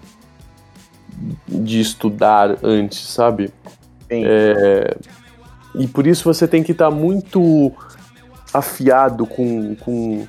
de 1.48 1.80
estudar 1.80 2.58
antes, 2.64 3.00
sabe? 3.08 3.52
Sim. 4.10 4.24
É, 4.26 4.98
E 5.76 5.88
por 5.88 6.08
isso 6.08 6.24
você 6.24 6.48
tem 6.48 6.64
que 6.64 6.72
estar 6.72 6.90
muito 6.90 7.72
afiado 8.54 9.26
com, 9.28 9.76
com. 9.76 10.26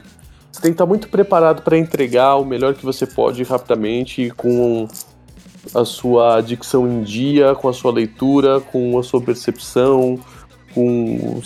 Você 0.61 0.65
tem 0.65 0.73
que 0.73 0.75
estar 0.75 0.87
muito 0.87 1.09
preparado 1.09 1.63
para 1.63 1.79
entregar 1.79 2.37
o 2.37 2.45
melhor 2.45 2.75
que 2.75 2.85
você 2.85 3.07
pode 3.07 3.43
rapidamente, 3.45 4.31
com 4.37 4.87
a 5.75 5.87
sua 5.87 6.43
dicção 6.43 6.87
em 6.87 7.03
dia, 7.03 7.55
com 7.55 7.67
a 7.67 7.73
sua 7.73 7.91
leitura, 7.91 8.61
com 8.61 8.99
a 8.99 9.03
sua 9.03 9.23
percepção, 9.23 10.21
com 10.75 11.41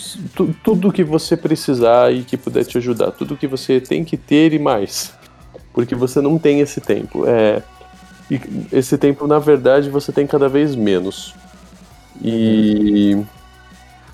tudo 0.61 0.91
que 0.91 1.01
você 1.01 1.37
precisar 1.37 2.13
e 2.13 2.23
que 2.23 2.35
puder 2.35 2.65
te 2.65 2.77
ajudar, 2.77 3.11
tudo 3.11 3.37
que 3.37 3.47
você 3.47 3.79
tem 3.79 4.03
que 4.03 4.17
ter 4.17 4.51
e 4.51 4.59
mais. 4.59 5.13
Porque 5.73 5.95
você 5.95 6.19
não 6.19 6.37
tem 6.37 6.59
esse 6.59 6.81
tempo. 6.81 7.25
É, 7.25 7.63
esse 8.69 8.97
tempo, 8.97 9.25
na 9.27 9.39
verdade, 9.39 9.89
você 9.89 10.11
tem 10.11 10.27
cada 10.27 10.49
vez 10.49 10.75
menos. 10.75 11.33
E. 12.21 13.17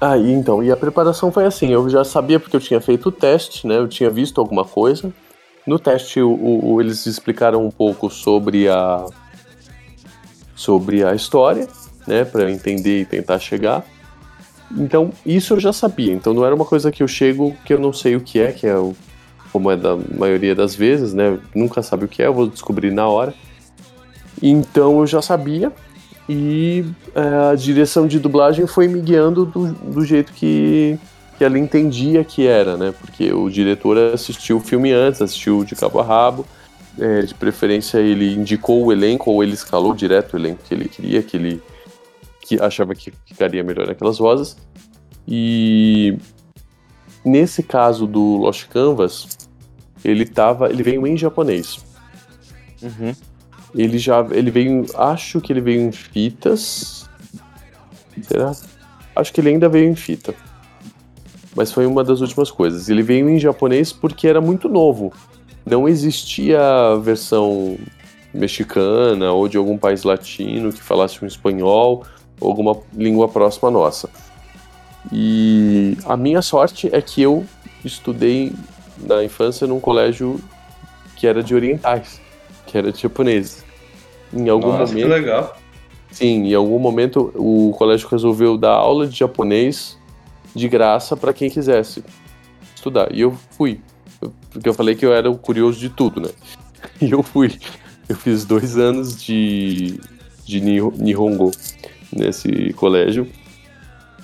Ah, 0.03 0.17
então, 0.17 0.63
e 0.63 0.71
a 0.71 0.75
preparação 0.75 1.31
foi 1.31 1.45
assim, 1.45 1.69
eu 1.71 1.87
já 1.87 2.03
sabia 2.03 2.39
porque 2.39 2.55
eu 2.55 2.59
tinha 2.59 2.81
feito 2.81 3.09
o 3.09 3.11
teste, 3.11 3.67
né? 3.67 3.77
Eu 3.77 3.87
tinha 3.87 4.09
visto 4.09 4.41
alguma 4.41 4.65
coisa. 4.65 5.13
No 5.65 5.77
teste, 5.77 6.19
o, 6.19 6.31
o- 6.33 6.81
eles 6.81 7.05
explicaram 7.05 7.63
um 7.63 7.69
pouco 7.69 8.09
sobre 8.09 8.67
a 8.67 9.05
sobre 10.55 11.03
a 11.03 11.13
história, 11.15 11.67
né, 12.07 12.23
para 12.23 12.49
entender 12.51 13.01
e 13.01 13.05
tentar 13.05 13.39
chegar. 13.39 13.83
Então, 14.71 15.11
isso 15.25 15.53
eu 15.55 15.59
já 15.59 15.73
sabia. 15.73 16.13
Então, 16.13 16.33
não 16.33 16.45
era 16.45 16.53
uma 16.55 16.65
coisa 16.65 16.91
que 16.91 17.01
eu 17.03 17.07
chego 17.07 17.55
que 17.65 17.73
eu 17.73 17.79
não 17.79 17.91
sei 17.93 18.15
o 18.15 18.21
que 18.21 18.39
é, 18.39 18.51
que 18.51 18.65
é 18.67 18.75
o 18.77 18.95
como 19.51 19.69
é 19.69 19.75
da 19.75 19.97
maioria 20.17 20.55
das 20.55 20.73
vezes, 20.75 21.13
né? 21.13 21.37
Nunca 21.53 21.83
sabe 21.83 22.05
o 22.05 22.07
que 22.07 22.23
é, 22.23 22.27
eu 22.27 22.33
vou 22.33 22.47
descobrir 22.47 22.89
na 22.91 23.07
hora. 23.07 23.33
Então, 24.41 24.99
eu 24.99 25.07
já 25.07 25.21
sabia 25.21 25.71
e 26.33 26.85
é, 27.13 27.51
a 27.51 27.55
direção 27.55 28.07
de 28.07 28.17
dublagem 28.17 28.65
foi 28.65 28.87
me 28.87 29.01
guiando 29.01 29.45
do, 29.45 29.73
do 29.73 30.05
jeito 30.05 30.31
que, 30.31 30.97
que 31.37 31.43
ela 31.43 31.59
entendia 31.59 32.23
que 32.23 32.47
era, 32.47 32.77
né? 32.77 32.93
Porque 32.97 33.33
o 33.33 33.49
diretor 33.49 33.97
assistiu 33.97 34.55
o 34.55 34.59
filme 34.61 34.93
antes, 34.93 35.21
assistiu 35.21 35.65
de 35.65 35.75
cabo 35.75 35.99
a 35.99 36.03
rabo. 36.03 36.45
É, 36.97 37.23
de 37.23 37.33
preferência, 37.33 37.97
ele 37.97 38.33
indicou 38.33 38.85
o 38.85 38.93
elenco 38.93 39.29
ou 39.29 39.43
ele 39.43 39.53
escalou 39.53 39.93
direto 39.93 40.33
o 40.33 40.37
elenco 40.37 40.63
que 40.63 40.73
ele 40.73 40.87
queria, 40.87 41.21
que 41.21 41.35
ele 41.35 41.61
que 42.39 42.61
achava 42.61 42.95
que 42.95 43.11
ficaria 43.25 43.61
melhor 43.61 43.87
naquelas 43.87 44.17
vozes. 44.17 44.55
E 45.27 46.17
nesse 47.25 47.61
caso 47.61 48.07
do 48.07 48.37
Lost 48.37 48.69
Canvas, 48.69 49.27
ele 50.01 50.25
tava, 50.25 50.69
ele 50.69 50.81
veio 50.81 51.05
em 51.05 51.17
japonês. 51.17 51.83
Uhum. 52.81 53.13
Ele 53.73 53.97
já, 53.97 54.25
ele 54.31 54.51
veio, 54.51 54.85
acho 54.95 55.39
que 55.39 55.53
ele 55.53 55.61
veio 55.61 55.81
em 55.81 55.91
fitas. 55.91 57.09
Será? 58.21 58.51
Acho 59.15 59.33
que 59.33 59.41
ele 59.41 59.49
ainda 59.49 59.69
veio 59.69 59.89
em 59.89 59.95
fita. 59.95 60.33
Mas 61.55 61.71
foi 61.71 61.85
uma 61.85 62.03
das 62.03 62.21
últimas 62.21 62.51
coisas. 62.51 62.89
Ele 62.89 63.03
veio 63.03 63.29
em 63.29 63.39
japonês 63.39 63.91
porque 63.91 64.27
era 64.27 64.41
muito 64.41 64.69
novo. 64.69 65.13
Não 65.65 65.87
existia 65.87 66.59
versão 67.01 67.77
mexicana 68.33 69.31
ou 69.31 69.47
de 69.47 69.57
algum 69.57 69.77
país 69.77 70.03
latino 70.03 70.71
que 70.71 70.81
falasse 70.81 71.23
um 71.23 71.27
espanhol 71.27 72.05
ou 72.39 72.49
alguma 72.49 72.77
língua 72.93 73.27
próxima 73.27 73.69
à 73.69 73.71
nossa. 73.71 74.09
E 75.11 75.97
a 76.05 76.15
minha 76.15 76.41
sorte 76.41 76.89
é 76.93 77.01
que 77.01 77.21
eu 77.21 77.45
estudei 77.83 78.53
na 78.97 79.23
infância 79.23 79.65
num 79.65 79.79
colégio 79.79 80.39
que 81.15 81.27
era 81.27 81.43
de 81.43 81.53
orientais, 81.53 82.20
que 82.71 82.77
era 82.77 82.91
de 82.91 83.01
japoneses. 83.01 83.63
Em 84.33 84.47
algum 84.47 84.69
Nossa, 84.69 84.93
que 84.95 85.01
momento, 85.03 85.09
legal. 85.19 85.57
sim, 86.09 86.47
em 86.47 86.53
algum 86.53 86.79
momento 86.79 87.31
o 87.35 87.73
colégio 87.77 88.07
resolveu 88.07 88.57
dar 88.57 88.71
aula 88.71 89.05
de 89.05 89.17
japonês 89.19 89.97
de 90.55 90.69
graça 90.69 91.17
para 91.17 91.33
quem 91.33 91.49
quisesse 91.49 92.01
estudar. 92.73 93.13
E 93.13 93.19
eu 93.21 93.35
fui, 93.57 93.81
porque 94.51 94.69
eu 94.69 94.73
falei 94.73 94.95
que 94.95 95.05
eu 95.05 95.13
era 95.13 95.29
o 95.29 95.37
curioso 95.37 95.77
de 95.79 95.89
tudo, 95.89 96.21
né? 96.21 96.29
E 97.01 97.11
eu 97.11 97.21
fui. 97.21 97.59
Eu 98.09 98.15
fiz 98.15 98.43
dois 98.45 98.77
anos 98.77 99.21
de, 99.21 99.99
de 100.45 100.59
Niho- 100.61 100.93
Nihongo 100.97 101.51
nesse 102.11 102.73
colégio. 102.73 103.27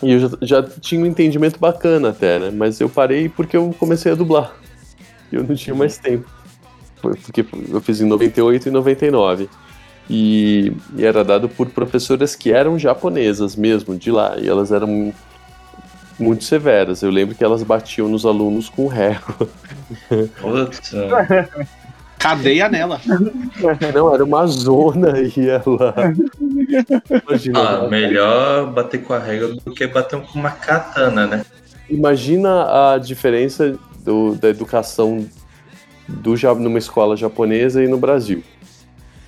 E 0.02 0.12
eu 0.12 0.20
já, 0.20 0.30
já 0.42 0.64
tinha 0.64 1.02
um 1.02 1.06
entendimento 1.06 1.60
bacana 1.60 2.10
até, 2.10 2.40
né? 2.40 2.52
Mas 2.52 2.80
eu 2.80 2.90
parei 2.90 3.30
porque 3.30 3.56
eu 3.58 3.74
comecei 3.80 4.12
a 4.12 4.16
dublar. 4.16 4.54
E 5.32 5.36
eu 5.36 5.44
não 5.44 5.56
tinha 5.56 5.76
mais 5.76 5.98
tempo. 5.98 6.28
Porque 7.02 7.46
eu 7.70 7.80
fiz 7.82 8.02
em 8.02 8.06
98 8.06 8.68
e 8.68 8.72
99. 8.72 9.50
E, 10.10 10.72
e 10.96 11.06
era 11.06 11.24
dado 11.24 11.50
por 11.50 11.68
professoras 11.70 12.36
que 12.36 12.52
eram 12.52 12.80
japonesas 12.80 13.56
mesmo, 13.56 13.96
de 13.96 14.10
lá. 14.12 14.36
E 14.38 14.48
elas 14.48 14.72
eram 14.72 15.14
muito 16.20 16.44
severas. 16.44 17.02
Eu 17.04 17.12
lembro 17.12 17.36
que 17.36 17.44
elas 17.44 17.62
batiam 17.64 18.08
nos 18.08 18.26
alunos 18.26 18.70
com 18.70 18.88
régua. 18.88 19.36
Putz, 20.42 20.92
Cadeia 22.18 22.68
nela. 22.68 23.00
Não, 23.94 24.12
era 24.14 24.24
uma 24.24 24.48
zona 24.48 25.14
e 25.20 25.50
ela. 25.50 25.94
Imagina, 27.28 27.60
ah, 27.60 27.88
melhor 27.88 28.72
bater 28.72 29.04
com 29.04 29.14
a 29.14 29.20
regra 29.20 29.50
do 29.50 29.72
que 29.72 29.86
bater 29.86 30.20
com 30.22 30.40
uma 30.40 30.50
katana, 30.52 31.28
né? 31.28 31.46
imagina 31.90 32.94
a 32.94 32.98
diferença 32.98 33.78
do- 34.04 34.36
da 34.36 34.50
educação 34.50 35.26
do, 36.08 36.36
numa 36.60 36.78
escola 36.78 37.16
japonesa 37.16 37.84
e 37.84 37.88
no 37.88 37.98
Brasil. 37.98 38.44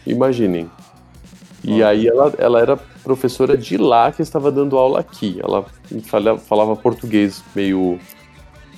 Imaginem. 0.06 0.70
E 1.64 1.84
aí 1.84 2.08
ela, 2.08 2.34
ela 2.38 2.60
era 2.62 2.78
professora 3.04 3.58
de 3.58 3.76
lá 3.78 4.12
que 4.12 4.22
estava 4.22 4.52
dando 4.52 4.78
aula 4.78 5.00
aqui. 5.00 5.40
Ela 5.44 5.66
fala- 6.06 6.38
falava 6.38 6.76
português 6.76 7.44
meio 7.54 8.00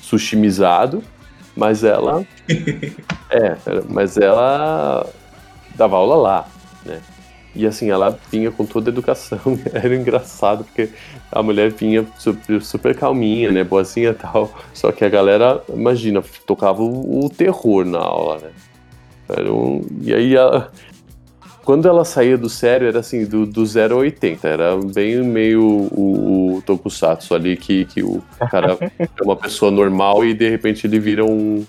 sushimizado, 0.02 1.04
mas 1.56 1.84
ela. 1.84 2.26
é, 3.30 3.56
mas 3.88 4.18
ela 4.18 5.08
dava 5.76 5.96
aula 5.96 6.16
lá, 6.16 6.48
né? 6.86 7.00
E 7.54 7.68
assim, 7.68 7.90
ela 7.90 8.18
vinha 8.32 8.50
com 8.52 8.66
toda 8.66 8.90
a 8.90 8.94
educação. 8.94 9.40
Era 9.74 9.94
engraçado, 9.96 10.64
porque 10.64 10.90
a 11.32 11.44
mulher 11.44 11.72
vinha 11.72 12.06
super, 12.18 12.62
super 12.62 12.96
calminha, 12.96 13.52
né? 13.52 13.64
Boazinha 13.64 14.12
e 14.12 14.14
tal. 14.14 14.52
Só 14.74 14.92
que 14.92 15.04
a 15.04 15.10
galera, 15.10 15.62
imagina, 15.70 16.24
tocava 16.46 16.82
o, 16.82 17.26
o 17.26 17.30
terror 17.30 17.86
na 17.86 18.00
aula, 18.00 18.38
né? 18.40 18.50
Era 19.30 19.52
um- 19.54 19.82
e 20.02 20.14
aí, 20.14 20.36
ela- 20.36 20.72
quando 21.64 21.88
ela 21.88 22.04
saía 22.04 22.38
do 22.38 22.50
sério, 22.50 22.88
era 22.88 23.00
assim, 23.00 23.26
do, 23.26 23.46
do 23.46 23.66
0 23.66 23.96
a 23.96 23.98
80. 24.00 24.48
Era 24.48 24.78
bem 24.78 25.22
meio 25.24 25.62
o, 25.64 26.56
o 26.58 26.62
Tokusatsu 26.64 27.36
ali, 27.36 27.56
que, 27.56 27.86
que 27.86 28.02
o 28.02 28.22
cara 28.50 28.78
é 28.98 29.24
uma 29.24 29.36
pessoa 29.36 29.70
normal 29.72 30.26
e 30.26 30.34
de 30.34 30.50
repente 30.50 30.88
ele 30.88 31.00
vira 31.00 31.24
um. 31.26 31.66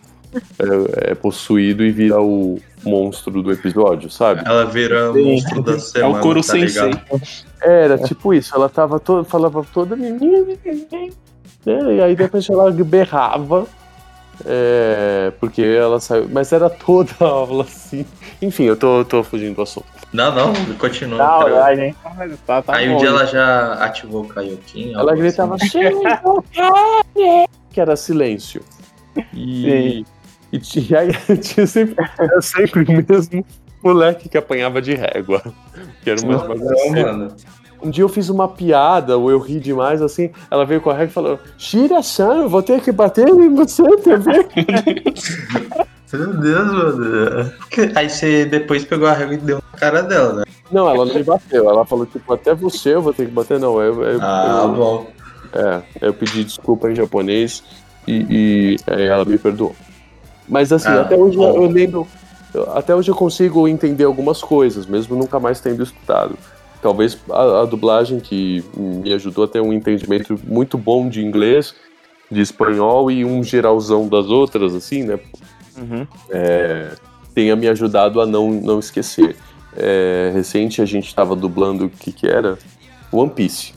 É, 0.58 1.10
é 1.10 1.14
possuído 1.14 1.84
e 1.84 1.90
vira 1.90 2.18
o 2.22 2.58
monstro 2.84 3.42
do 3.42 3.52
episódio, 3.52 4.10
sabe? 4.10 4.42
Ela 4.44 4.64
vira 4.66 5.12
o 5.12 5.24
monstro 5.24 5.62
da 5.62 5.74
É 5.74 5.78
semana. 5.78 6.18
o 6.18 6.20
Kuro 6.20 6.40
tá 6.40 6.52
Sensei. 6.52 6.90
ligado? 6.90 7.00
Era 7.60 7.98
tipo 7.98 8.34
isso, 8.34 8.54
ela 8.54 8.68
tava 8.68 8.98
toda, 8.98 9.24
falava 9.24 9.64
toda 9.72 9.94
menina, 9.96 10.44
né? 10.90 11.10
E 11.96 12.00
aí 12.00 12.16
depois 12.16 12.48
ela 12.50 12.70
berrava, 12.72 13.66
é, 14.44 15.32
porque 15.38 15.62
ela 15.62 16.00
saiu, 16.00 16.28
mas 16.30 16.52
era 16.52 16.68
toda 16.68 17.10
a 17.20 17.24
aula 17.24 17.64
assim. 17.64 18.04
Enfim, 18.40 18.64
eu 18.64 18.76
tô, 18.76 19.04
tô 19.04 19.22
fugindo 19.22 19.54
do 19.56 19.62
assunto. 19.62 19.86
Não, 20.12 20.34
não, 20.34 20.52
continua. 20.78 21.74
Né? 21.74 21.94
Tá, 22.46 22.60
tá 22.60 22.76
Aí 22.76 22.88
um 22.88 22.94
bom. 22.94 22.98
dia 22.98 23.08
ela 23.08 23.24
já 23.24 23.74
ativou 23.74 24.24
o 24.24 24.28
Kaioken. 24.28 24.92
Ela 24.92 25.12
algo 25.12 25.16
gritava 25.22 25.54
assim. 25.54 25.68
"Chega, 25.70 26.22
que 27.70 27.80
era 27.80 27.96
silêncio. 27.96 28.60
E, 29.32 30.04
e 30.52 30.58
tinha, 30.58 31.00
aí 31.00 31.12
tinha 31.40 31.66
sempre, 31.66 31.96
era 32.18 32.40
sempre 32.40 32.82
o 32.82 33.04
mesmo 33.08 33.44
moleque 33.82 34.28
que 34.28 34.36
apanhava 34.38 34.80
de 34.82 34.94
régua. 34.94 35.42
Que 36.02 36.10
era 36.10 36.20
uma, 36.20 36.36
Não, 36.54 36.90
mano. 36.90 37.34
Um 37.82 37.90
dia 37.90 38.04
eu 38.04 38.08
fiz 38.08 38.28
uma 38.28 38.46
piada, 38.46 39.18
ou 39.18 39.28
eu 39.28 39.40
ri 39.40 39.58
demais, 39.58 40.00
assim, 40.00 40.30
ela 40.48 40.64
veio 40.64 40.80
com 40.80 40.90
a 40.90 40.92
régua 40.92 41.10
e 41.10 41.12
falou, 41.12 41.40
Shira-san, 41.58 42.42
eu 42.42 42.48
vou 42.48 42.62
ter 42.62 42.80
que 42.80 42.92
bater 42.92 43.26
em 43.26 43.54
você 43.56 43.82
também. 43.96 44.46
Meu 46.12 46.34
Deus, 46.34 46.98
mano. 46.98 47.52
Aí 47.96 48.08
você 48.08 48.44
depois 48.44 48.84
pegou 48.84 49.08
a 49.08 49.14
régua 49.14 49.34
e 49.34 49.38
deu 49.38 49.56
na 49.72 49.78
cara 49.78 50.02
dela, 50.02 50.32
né? 50.34 50.42
Não, 50.70 50.88
ela 50.88 51.04
não 51.06 51.14
me 51.14 51.22
bateu, 51.22 51.68
ela 51.68 51.84
falou, 51.84 52.06
tipo, 52.06 52.32
até 52.32 52.54
você 52.54 52.94
eu 52.94 53.02
vou 53.02 53.12
ter 53.14 53.26
que 53.26 53.32
bater, 53.32 53.58
não. 53.58 53.80
Eu, 53.80 54.02
eu, 54.02 54.20
Ah, 54.22 54.60
eu- 54.62 54.74
bom. 54.74 55.06
É, 55.54 55.82
eu 56.00 56.14
pedi 56.14 56.44
desculpa 56.44 56.90
em 56.90 56.94
japonês 56.94 57.62
e, 58.06 58.26
e, 58.30 58.76
ela 58.86 59.24
me 59.24 59.36
perdoou. 59.36 59.74
Mas 60.52 60.70
assim, 60.70 60.90
Ah, 60.90 61.00
até 61.00 61.16
hoje 61.16 61.38
bom. 61.38 61.64
eu 61.64 61.66
lembro, 61.66 62.06
até 62.74 62.94
hoje 62.94 63.10
eu 63.10 63.14
consigo 63.14 63.66
entender 63.66 64.04
algumas 64.04 64.42
coisas, 64.42 64.84
mesmo 64.84 65.16
nunca 65.16 65.40
mais 65.40 65.60
tendo 65.60 65.82
estudado. 65.82 66.36
Talvez 66.82 67.16
a, 67.30 67.62
a 67.62 67.64
dublagem 67.64 68.20
que 68.20 68.62
me 68.76 69.14
ajudou 69.14 69.44
a 69.44 69.48
ter 69.48 69.62
um 69.62 69.72
entendimento 69.72 70.38
muito 70.44 70.76
bom 70.76 71.08
de 71.08 71.24
inglês, 71.24 71.74
de 72.30 72.42
espanhol 72.42 73.10
e 73.10 73.24
um 73.24 73.42
geralzão 73.42 74.06
das 74.06 74.26
outras, 74.26 74.74
assim, 74.74 75.04
né? 75.04 75.18
Uhum. 75.78 76.06
é, 76.28 76.90
tenha 77.34 77.56
me 77.56 77.66
ajudado 77.66 78.20
a 78.20 78.26
não, 78.26 78.50
não 78.50 78.78
esquecer. 78.78 79.34
É, 79.74 80.30
recente 80.34 80.82
a 80.82 80.84
gente 80.84 81.06
estava 81.06 81.34
dublando 81.34 81.86
o 81.86 81.88
que 81.88 82.12
que 82.12 82.26
era? 82.26 82.58
One 83.10 83.30
Piece. 83.30 83.72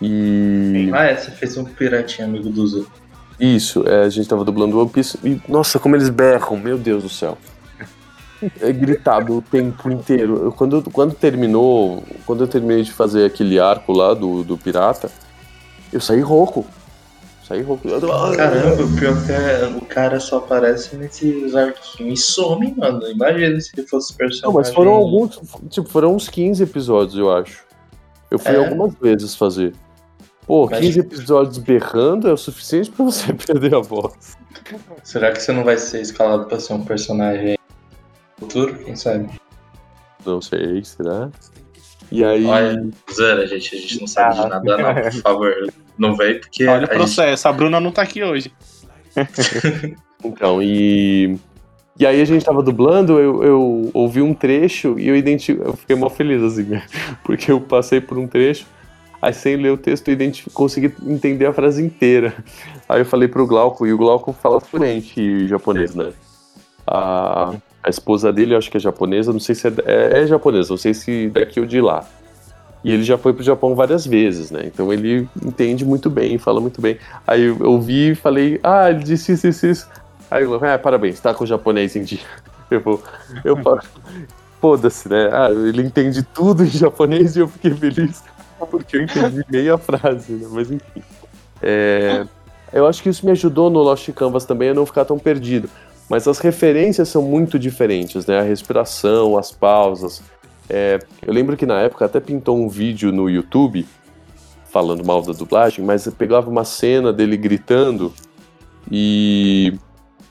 E 0.00 0.88
Ah, 0.92 1.06
é, 1.06 1.16
você 1.16 1.32
fez 1.32 1.56
um 1.56 1.64
piratinha 1.64 2.28
amigo 2.28 2.48
dos 2.48 2.74
outros. 2.74 2.97
Isso, 3.38 3.86
é, 3.86 4.04
a 4.04 4.08
gente 4.08 4.22
estava 4.22 4.44
dublando 4.44 4.78
One 4.80 4.90
Piece 4.90 5.18
e 5.24 5.40
nossa, 5.48 5.78
como 5.78 5.94
eles 5.96 6.08
berram, 6.08 6.56
meu 6.56 6.76
Deus 6.78 7.02
do 7.02 7.08
céu. 7.08 7.36
É 8.60 8.70
gritado 8.72 9.36
o 9.36 9.42
tempo 9.42 9.90
inteiro. 9.90 10.44
Eu, 10.44 10.52
quando, 10.52 10.80
quando 10.92 11.12
terminou, 11.12 12.04
quando 12.24 12.44
eu 12.44 12.46
terminei 12.46 12.84
de 12.84 12.92
fazer 12.92 13.24
aquele 13.24 13.58
arco 13.58 13.92
lá 13.92 14.14
do, 14.14 14.44
do 14.44 14.56
pirata, 14.56 15.10
eu 15.92 16.00
saí 16.00 16.20
rouco. 16.20 16.64
Saí 17.48 17.62
rouco. 17.62 17.88
Caramba, 18.36 18.80
o 18.84 18.96
pior 18.96 19.26
que 19.26 19.32
é, 19.32 19.66
o 19.76 19.80
cara 19.84 20.20
só 20.20 20.36
aparece 20.38 20.94
nesses 20.96 21.56
arquinhos 21.56 22.20
e 22.20 22.22
some, 22.22 22.72
mano. 22.76 23.08
Imagina 23.08 23.60
se 23.60 23.70
ele 23.76 23.88
fosse 23.88 24.14
personagem. 24.14 24.44
Não, 24.44 24.52
mas 24.52 24.72
foram 24.72 24.92
alguns, 24.92 25.40
tipo, 25.68 25.88
foram 25.88 26.14
uns 26.14 26.28
15 26.28 26.62
episódios, 26.62 27.18
eu 27.18 27.32
acho. 27.32 27.64
Eu 28.30 28.38
fui 28.38 28.52
É? 28.52 28.56
algumas 28.56 28.94
vezes 29.00 29.34
fazer. 29.34 29.72
Pô, 30.48 30.66
Mas- 30.68 30.80
15 30.80 31.00
episódios 31.00 31.58
berrando 31.58 32.26
é 32.26 32.32
o 32.32 32.36
suficiente 32.36 32.90
pra 32.90 33.04
você 33.04 33.32
perder 33.46 33.74
a 33.74 33.78
voz. 33.80 34.36
Será 35.04 35.30
que 35.30 35.40
você 35.40 35.52
não 35.52 35.62
vai 35.62 35.76
ser 35.78 36.00
escalado 36.00 36.46
pra 36.46 36.58
ser 36.58 36.72
um 36.72 36.82
personagem 36.84 37.56
no 38.40 38.46
futuro? 38.48 38.74
Quem 38.78 38.96
sabe? 38.96 39.28
Não 40.26 40.40
sei, 40.40 40.82
será? 40.84 41.30
E 42.10 42.24
aí. 42.24 42.44
Olha, 42.46 42.88
zero, 43.14 43.46
gente. 43.46 43.76
A 43.76 43.78
gente 43.78 44.00
não 44.00 44.06
sabe 44.08 44.34
de 44.34 44.40
Ah. 44.40 44.48
nada, 44.48 44.76
não. 44.78 44.94
Por 45.10 45.12
favor, 45.20 45.54
não 45.98 46.16
vem 46.16 46.40
porque. 46.40 46.66
Olha 46.66 46.80
o 46.80 46.84
a 46.84 46.86
gente- 46.86 46.96
processo. 46.96 47.46
A 47.46 47.52
Bruna 47.52 47.78
não 47.78 47.92
tá 47.92 48.02
aqui 48.02 48.22
hoje. 48.24 48.50
Então, 50.24 50.60
e. 50.60 51.38
E 51.96 52.04
aí 52.06 52.20
a 52.20 52.24
gente 52.24 52.44
tava 52.44 52.60
dublando, 52.62 53.18
eu, 53.20 53.42
eu 53.44 53.90
ouvi 53.94 54.20
um 54.20 54.34
trecho 54.34 54.98
e 54.98 55.06
eu 55.08 55.14
identifiquei. 55.16 55.64
Eu 55.66 55.74
fiquei 55.76 55.94
mó 55.96 56.08
feliz, 56.10 56.42
assim, 56.42 56.62
né? 56.64 56.82
Porque 57.22 57.50
eu 57.52 57.60
passei 57.60 58.00
por 58.00 58.18
um 58.18 58.26
trecho, 58.26 58.66
aí 59.20 59.32
sem 59.32 59.56
ler 59.56 59.70
o 59.72 59.76
texto 59.76 60.08
eu 60.08 60.32
consegui 60.52 60.94
entender 61.06 61.46
a 61.46 61.52
frase 61.52 61.82
inteira. 61.84 62.34
Aí 62.88 63.00
eu 63.02 63.04
falei 63.04 63.28
pro 63.28 63.46
Glauco, 63.46 63.86
e 63.86 63.92
o 63.92 63.98
Glauco 63.98 64.32
fala 64.32 64.60
fluente 64.60 65.46
japonês, 65.46 65.94
né? 65.94 66.10
A, 66.86 67.52
a 67.82 67.90
esposa 67.90 68.32
dele, 68.32 68.54
eu 68.54 68.58
acho 68.58 68.70
que 68.70 68.78
é 68.78 68.80
japonesa, 68.80 69.30
não 69.30 69.40
sei 69.40 69.54
se 69.54 69.68
é, 69.68 69.72
é, 69.84 70.20
é 70.22 70.26
japonesa, 70.26 70.70
não 70.70 70.78
sei 70.78 70.94
se 70.94 71.28
daqui 71.28 71.60
ou 71.60 71.66
de 71.66 71.80
lá. 71.80 72.06
E 72.82 72.92
ele 72.92 73.02
já 73.02 73.18
foi 73.18 73.34
pro 73.34 73.42
Japão 73.42 73.74
várias 73.74 74.06
vezes, 74.06 74.50
né? 74.50 74.62
Então 74.64 74.90
ele 74.92 75.28
entende 75.44 75.84
muito 75.84 76.08
bem, 76.08 76.38
fala 76.38 76.60
muito 76.60 76.80
bem. 76.80 76.96
Aí 77.26 77.42
eu 77.42 77.58
ouvi 77.62 78.12
e 78.12 78.14
falei, 78.14 78.58
ah, 78.62 78.88
ele 78.88 79.02
disse 79.02 79.32
isso, 79.32 79.48
isso, 79.48 79.66
isso. 79.66 79.88
Aí 80.30 80.44
eu, 80.44 80.54
ah, 80.64 80.78
parabéns, 80.78 81.20
tá 81.20 81.34
com 81.34 81.44
o 81.44 81.46
japonês 81.46 81.94
em 81.96 82.02
dia. 82.02 82.20
Eu, 82.70 82.82
vou- 82.82 83.02
eu 83.46 83.56
foda-se, 84.60 85.08
né? 85.08 85.30
Ah, 85.32 85.48
ele 85.50 85.80
entende 85.80 86.22
tudo 86.22 86.62
em 86.64 86.68
japonês 86.68 87.34
e 87.34 87.40
eu 87.40 87.48
fiquei 87.48 87.70
feliz 87.70 88.22
porque 88.66 88.96
eu 88.96 89.02
entendi 89.02 89.44
meia 89.50 89.76
frase, 89.78 90.32
né? 90.32 90.48
Mas 90.50 90.70
enfim. 90.70 91.02
É, 91.62 92.26
eu 92.72 92.86
acho 92.86 93.02
que 93.02 93.08
isso 93.08 93.24
me 93.24 93.32
ajudou 93.32 93.70
no 93.70 93.80
Lost 93.80 94.08
Canvas 94.12 94.44
também 94.44 94.70
a 94.70 94.74
não 94.74 94.86
ficar 94.86 95.04
tão 95.04 95.18
perdido. 95.18 95.68
Mas 96.08 96.26
as 96.26 96.38
referências 96.38 97.08
são 97.08 97.20
muito 97.22 97.58
diferentes, 97.58 98.24
né? 98.26 98.38
A 98.38 98.42
respiração, 98.42 99.36
as 99.36 99.52
pausas. 99.52 100.22
É, 100.68 100.98
eu 101.26 101.32
lembro 101.32 101.56
que 101.56 101.66
na 101.66 101.80
época 101.80 102.04
até 102.04 102.20
pintou 102.20 102.56
um 102.56 102.68
vídeo 102.68 103.10
no 103.12 103.28
YouTube 103.28 103.86
falando 104.70 105.04
mal 105.04 105.22
da 105.22 105.32
dublagem, 105.32 105.84
mas 105.84 106.06
pegava 106.08 106.48
uma 106.50 106.64
cena 106.64 107.12
dele 107.12 107.36
gritando 107.36 108.12
e 108.90 109.74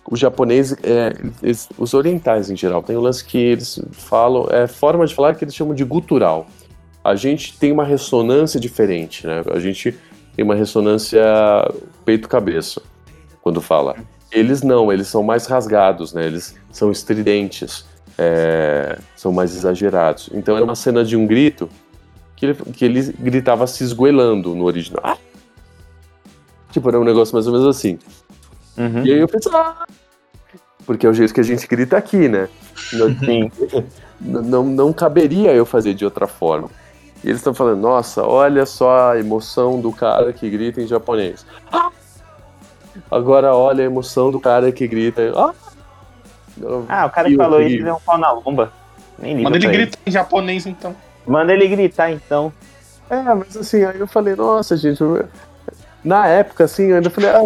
o 0.10 0.16
japonês, 0.16 0.74
é, 0.84 1.14
eles- 1.44 1.68
os 1.78 1.94
orientais 1.94 2.50
em 2.50 2.56
geral, 2.56 2.82
tem 2.82 2.96
um 2.96 3.02
lance 3.02 3.24
que 3.26 3.38
eles 3.38 3.80
falam, 3.92 4.48
é 4.50 4.68
forma 4.68 5.06
de 5.06 5.14
falar 5.14 5.36
que 5.36 5.44
eles 5.44 5.54
chamam 5.56 5.74
de 5.76 5.84
gutural. 5.84 6.48
A 7.08 7.16
gente 7.16 7.58
tem 7.58 7.72
uma 7.72 7.86
ressonância 7.86 8.60
diferente, 8.60 9.26
né? 9.26 9.42
A 9.54 9.60
gente 9.60 9.98
tem 10.36 10.44
uma 10.44 10.56
ressonância 10.56 11.24
peito-cabeça 12.04 12.82
quando 13.42 13.62
fala. 13.62 13.96
Eles 14.30 14.62
não, 14.62 14.92
eles 14.92 15.08
são 15.08 15.24
mais 15.24 15.46
rasgados, 15.46 16.12
né? 16.12 16.26
Eles 16.26 16.54
são 16.70 16.92
estridentes, 16.92 17.86
é, 18.18 19.00
são 19.16 19.32
mais 19.32 19.56
exagerados. 19.56 20.30
Então 20.34 20.58
era 20.58 20.66
uma 20.66 20.76
cena 20.76 21.06
de 21.06 21.16
um 21.16 21.26
grito 21.26 21.70
que 22.36 22.46
ele, 22.46 22.56
que 22.74 22.84
ele 22.84 23.02
gritava 23.18 23.66
se 23.68 23.86
esgoelando 23.86 24.54
no 24.54 24.66
original. 24.66 25.02
Ah! 25.06 25.18
Tipo, 26.74 26.90
era 26.90 27.00
um 27.00 27.06
negócio 27.06 27.34
mais 27.34 27.48
ou 27.48 27.54
menos 27.54 27.68
assim. 27.70 27.98
Uhum. 28.78 29.06
E 29.06 29.14
aí 29.14 29.20
eu 29.20 29.30
pensei, 29.30 29.50
ah! 29.56 29.88
Porque 30.86 31.08
é 31.08 31.10
o 31.10 31.14
jeito 31.14 31.34
que 31.34 31.40
a 31.40 31.44
gente 31.44 31.66
grita 31.68 31.96
aqui, 31.96 32.28
né? 32.28 32.50
Não, 34.20 34.64
não 34.64 34.92
caberia 34.92 35.54
eu 35.54 35.64
fazer 35.64 35.94
de 35.94 36.04
outra 36.04 36.26
forma. 36.26 36.72
E 37.24 37.28
eles 37.30 37.40
estão 37.40 37.54
falando, 37.54 37.80
nossa, 37.82 38.24
olha 38.24 38.66
só 38.66 39.12
a 39.12 39.20
emoção 39.20 39.80
do 39.82 39.92
cara 39.92 40.32
que 40.32 40.50
grita 40.50 40.82
em 40.82 40.88
japonês. 40.88 41.46
Ah! 41.72 41.90
Agora 43.12 43.56
olha 43.56 43.84
a 43.84 43.86
emoção 43.86 44.32
do 44.32 44.40
cara 44.40 44.72
que 44.72 44.88
grita. 44.88 45.32
Ah, 45.36 45.54
Ah, 46.90 47.06
o 47.06 47.10
cara 47.10 47.30
que 47.30 47.36
falou 47.36 47.62
isso 47.62 47.86
é 47.86 47.94
um 47.94 48.00
pau 48.00 48.18
na 48.18 48.32
lomba. 48.32 48.72
Nem 49.20 49.36
liga 49.36 49.50
Manda 49.50 49.58
ele 49.58 49.68
gritar 49.68 50.00
em 50.06 50.12
japonês, 50.12 50.66
então. 50.66 50.96
Manda 51.26 51.54
ele 51.54 51.68
gritar, 51.68 52.12
então. 52.12 52.52
É, 53.10 53.22
mas 53.22 53.56
assim, 53.58 53.84
aí 53.84 54.00
eu 54.00 54.08
falei, 54.08 54.36
nossa, 54.36 54.76
gente. 54.78 55.02
eu- 55.02 55.26
Na 56.04 56.28
época, 56.28 56.64
assim, 56.66 56.88
eu 56.88 56.98
ainda 56.98 57.10
falei, 57.10 57.30
ah, 57.30 57.42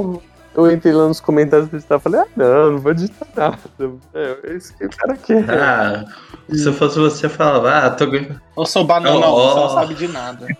eu 0.55 0.71
entrei 0.71 0.93
lá 0.93 1.07
nos 1.07 1.19
comentários 1.19 1.69
do 1.69 1.77
editar 1.77 1.95
e 1.95 1.99
falei, 1.99 2.21
ah, 2.21 2.27
não, 2.35 2.71
não 2.71 2.79
vou 2.79 2.91
editar 2.91 3.27
nada. 3.35 3.57
É, 4.13 4.37
é 4.43 4.53
isso 4.53 4.75
que 4.77 4.85
o 4.85 4.89
cara 4.89 5.15
quer. 5.15 5.49
Ah, 5.49 6.05
se 6.49 6.65
eu 6.65 6.73
fosse 6.73 6.99
você, 6.99 7.25
eu 7.25 7.29
falava, 7.29 7.71
ah, 7.71 7.89
tô. 7.89 8.05
Eu 8.05 8.65
sou 8.65 8.83
banana, 8.85 9.27
Oh. 9.27 9.49
você 9.49 9.59
não 9.59 9.69
sabe 9.69 9.93
de 9.95 10.07
nada. 10.07 10.47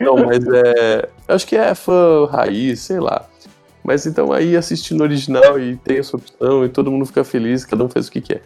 Não, 0.00 0.16
mas 0.16 0.44
é. 0.48 1.08
Acho 1.28 1.46
que 1.46 1.56
é 1.56 1.74
fã 1.76 2.26
raiz, 2.26 2.80
sei 2.80 2.98
lá. 2.98 3.24
Mas 3.84 4.04
então 4.04 4.32
aí 4.32 4.56
assistindo 4.56 5.00
original 5.00 5.58
e 5.58 5.76
tem 5.76 5.98
essa 5.98 6.16
opção 6.16 6.64
e 6.64 6.68
todo 6.68 6.90
mundo 6.90 7.06
fica 7.06 7.24
feliz, 7.24 7.64
cada 7.64 7.84
um 7.84 7.88
faz 7.88 8.08
o 8.08 8.10
que 8.12 8.20
quer. 8.20 8.42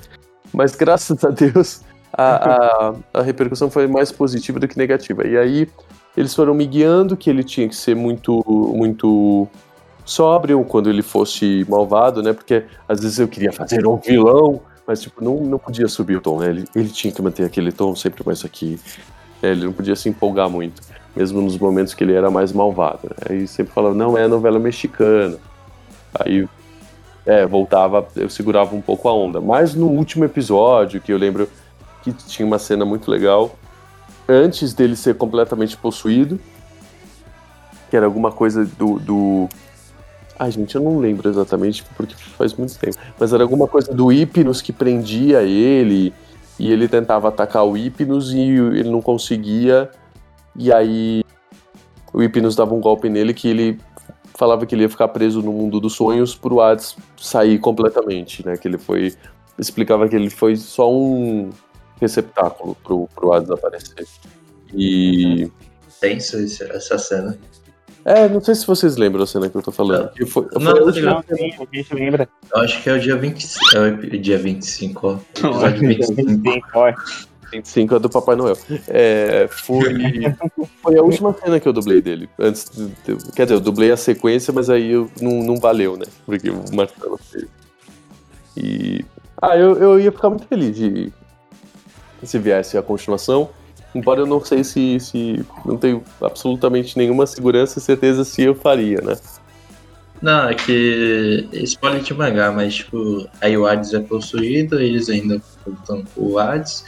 Mas 0.53 0.77
graças 0.77 1.25
a 1.25 1.31
Deus 1.31 1.81
a, 2.13 2.53
a, 2.53 2.95
a 3.15 3.23
repercussão 3.23 3.71
foi 3.71 3.87
mais 3.87 4.13
positiva 4.13 4.61
do 4.61 4.69
que 4.69 4.79
negativa. 4.79 5.27
E 5.27 5.37
aí 5.37 5.69
eles 6.17 6.35
foram 6.35 6.55
me 6.55 6.67
guiando 6.67 7.17
que 7.17 7.29
ele 7.29 7.43
tinha 7.43 7.69
que 7.69 7.77
ser 7.77 7.97
muito, 7.97 8.45
muito 8.47 9.49
sóbrio 10.05 10.63
quando 10.65 10.89
ele 10.89 11.03
fosse 11.03 11.67
malvado, 11.69 12.23
né? 12.23 12.33
Porque 12.33 12.65
às 12.89 13.01
vezes 13.01 13.19
eu 13.19 13.27
queria 13.27 13.53
fazer 13.53 13.87
um 13.87 13.97
vilão, 13.97 14.61
mas 14.87 15.01
tipo, 15.01 15.25
não, 15.25 15.37
não 15.37 15.59
podia 15.59 15.89
subir 15.89 16.17
o 16.17 16.21
tom, 16.21 16.39
né? 16.39 16.51
Ele, 16.51 16.65
ele 16.75 16.89
tinha 16.89 17.13
que 17.13 17.21
manter 17.21 17.45
aquele 17.45 17.73
tom 17.73 17.97
sempre 17.97 18.23
mais 18.25 18.45
aqui. 18.45 18.79
É, 19.43 19.51
ele 19.51 19.65
não 19.65 19.73
podia 19.73 19.97
se 19.97 20.09
empolgar 20.09 20.49
muito, 20.49 20.83
mesmo 21.17 21.41
nos 21.41 21.59
momentos 21.59 21.95
que 21.95 22.05
ele 22.05 22.15
era 22.15 22.31
mais 22.31 22.53
malvado. 22.53 23.01
Né? 23.05 23.17
Aí 23.29 23.49
sempre 23.49 23.73
falava, 23.73 23.95
não 23.95 24.17
é 24.17 24.29
novela 24.29 24.59
mexicana. 24.59 25.37
Aí, 26.15 26.49
é, 27.27 27.45
voltava, 27.45 28.07
eu 28.15 28.29
segurava 28.29 28.75
um 28.77 28.81
pouco 28.81 29.09
a 29.09 29.13
onda. 29.13 29.41
Mas 29.41 29.75
no 29.75 29.87
último 29.87 30.25
episódio, 30.25 31.01
que 31.01 31.13
eu 31.13 31.19
lembro 31.19 31.49
que 32.03 32.13
tinha 32.13 32.47
uma 32.47 32.59
cena 32.59 32.85
muito 32.85 33.11
legal, 33.11 33.57
antes 34.29 34.75
dele 34.75 34.97
ser 34.97 35.17
completamente 35.17 35.77
possuído, 35.77 36.39
que 37.91 37.97
era 37.97 38.07
alguma 38.07 38.33
coisa 38.33 38.65
do. 38.65 38.99
do... 38.99 39.49
Ai, 40.39 40.51
gente, 40.51 40.75
eu 40.75 40.83
não 40.83 40.99
lembro 40.99 41.29
exatamente 41.29 41.85
porque 41.97 42.15
faz 42.15 42.55
muito 42.55 42.77
tempo. 42.79 42.97
Mas 43.19 43.33
era 43.33 43.43
alguma 43.43 43.69
coisa 43.69 43.93
do 43.93 44.11
Hipnos 44.11 44.61
que 44.61 44.73
prendia 44.73 45.43
ele 45.43 46.13
e 46.59 46.73
ele 46.73 46.89
tentava 46.89 47.29
atacar 47.29 47.65
o 47.65 47.77
Hipnos 47.77 48.33
e 48.33 48.41
ele 48.41 48.91
não 48.91 49.01
conseguia. 49.01 49.91
E 50.57 50.73
aí 50.73 51.23
o 52.13 52.23
Hipnos 52.23 52.57
dava 52.57 52.75
um 52.75 52.81
golpe 52.81 53.09
nele 53.09 53.33
que 53.33 53.49
ele 53.49 53.79
falava 54.37 54.67
que 54.67 54.75
ele 54.75 54.83
ia 54.83 54.89
ficar 54.89 55.09
preso 55.09 55.41
no 55.41 55.53
mundo 55.53 55.79
dos 55.79 55.95
sonhos 55.95 56.35
pro 56.35 56.61
Hades 56.61 56.97
sair 57.17 57.59
completamente, 57.59 58.45
né? 58.45 58.57
Que 58.57 58.67
ele 58.67 58.79
foi. 58.79 59.15
Explicava 59.57 60.09
que 60.09 60.17
ele 60.17 60.31
foi 60.31 60.57
só 60.57 60.93
um 60.93 61.51
receptáculo 62.05 62.77
pro, 62.85 63.09
pro 63.15 63.33
Hades 63.33 63.51
aparecer. 63.51 64.07
E. 64.73 65.51
Tenso 66.01 66.39
esse- 66.39 66.65
essa 66.65 66.99
cena. 66.99 67.39
É, 68.05 68.29
não 68.29 68.41
sei 68.43 68.55
se 68.55 68.67
vocês 68.67 68.97
lembram 68.97 69.23
a 69.23 69.27
cena 69.27 69.49
que 69.49 69.57
eu 69.57 69.63
tô 69.63 69.73
falando. 69.73 70.11
Que 70.13 70.27
foi, 70.27 70.47
foi 70.49 70.63
Não, 70.63 70.73
não 70.75 70.87
Não, 70.87 71.25
gente 71.73 71.95
lembra. 71.95 72.29
Eu 72.55 72.61
acho 72.61 72.83
que 72.83 72.91
é 72.91 72.93
o 72.93 73.01
dia 73.01 73.17
25. 73.17 73.77
É 73.77 73.81
o 73.89 74.19
dia 74.21 74.39
25, 74.39 75.07
ó. 75.09 75.19
Episódio 75.49 75.89
25. 75.89 76.23
Sim, 76.31 76.61
foi. 76.71 76.95
25 77.53 77.95
é 77.95 77.99
do 77.99 78.11
Papai 78.11 78.37
Noel. 78.37 78.59
É, 78.89 79.49
foi, 79.49 79.95
foi 80.83 80.99
a 80.99 81.03
última 81.03 81.33
cena 81.33 81.59
que 81.61 81.67
eu 81.69 81.73
dublei 81.73 82.03
dele. 82.03 82.29
Antes 82.39 82.69
de- 82.75 82.89
de- 83.15 83.33
quer 83.33 83.45
dizer, 83.45 83.55
eu 83.55 83.61
dublei 83.61 83.91
a 83.91 83.97
sequência, 83.97 84.53
mas 84.53 84.69
aí 84.69 84.91
eu, 84.91 85.11
não, 85.23 85.43
não 85.43 85.57
valeu, 85.57 85.97
né? 85.97 86.05
Porque 86.27 86.51
o 86.51 86.63
Marcelo 86.75 87.17
fez. 87.31 87.47
E. 88.57 89.05
Ah, 89.41 89.57
eu, 89.57 89.77
eu 89.77 90.01
ia 90.01 90.13
ficar 90.13 90.29
muito 90.31 90.47
feliz 90.47 90.77
de 90.77 91.13
se 92.27 92.39
viesse 92.39 92.77
a 92.77 92.83
continuação. 92.83 93.51
Embora 93.95 94.21
eu 94.21 94.27
não 94.27 94.45
sei 94.45 94.65
se, 94.65 94.99
se. 94.99 95.45
Não 95.65 95.77
tenho 95.77 96.03
absolutamente 96.21 96.99
nenhuma 96.99 97.27
segurança 97.27 97.79
e 97.79 97.83
certeza 97.83 98.25
se 98.25 98.43
eu 98.43 98.55
faria, 98.55 99.01
né? 99.01 99.17
Não, 100.21 100.49
é 100.49 100.55
que. 100.55 101.49
Spoiler 101.53 102.03
de 102.03 102.13
mangá, 102.13 102.51
mas 102.51 102.75
tipo. 102.75 103.29
Aí 103.41 103.57
o 103.57 103.67
Hades 103.67 103.95
é 103.95 104.01
possuído, 104.01 104.81
eles 104.81 105.09
ainda 105.09 105.41
lutam 105.65 106.03
com 106.15 106.23
o 106.23 106.39
Hades. 106.39 106.85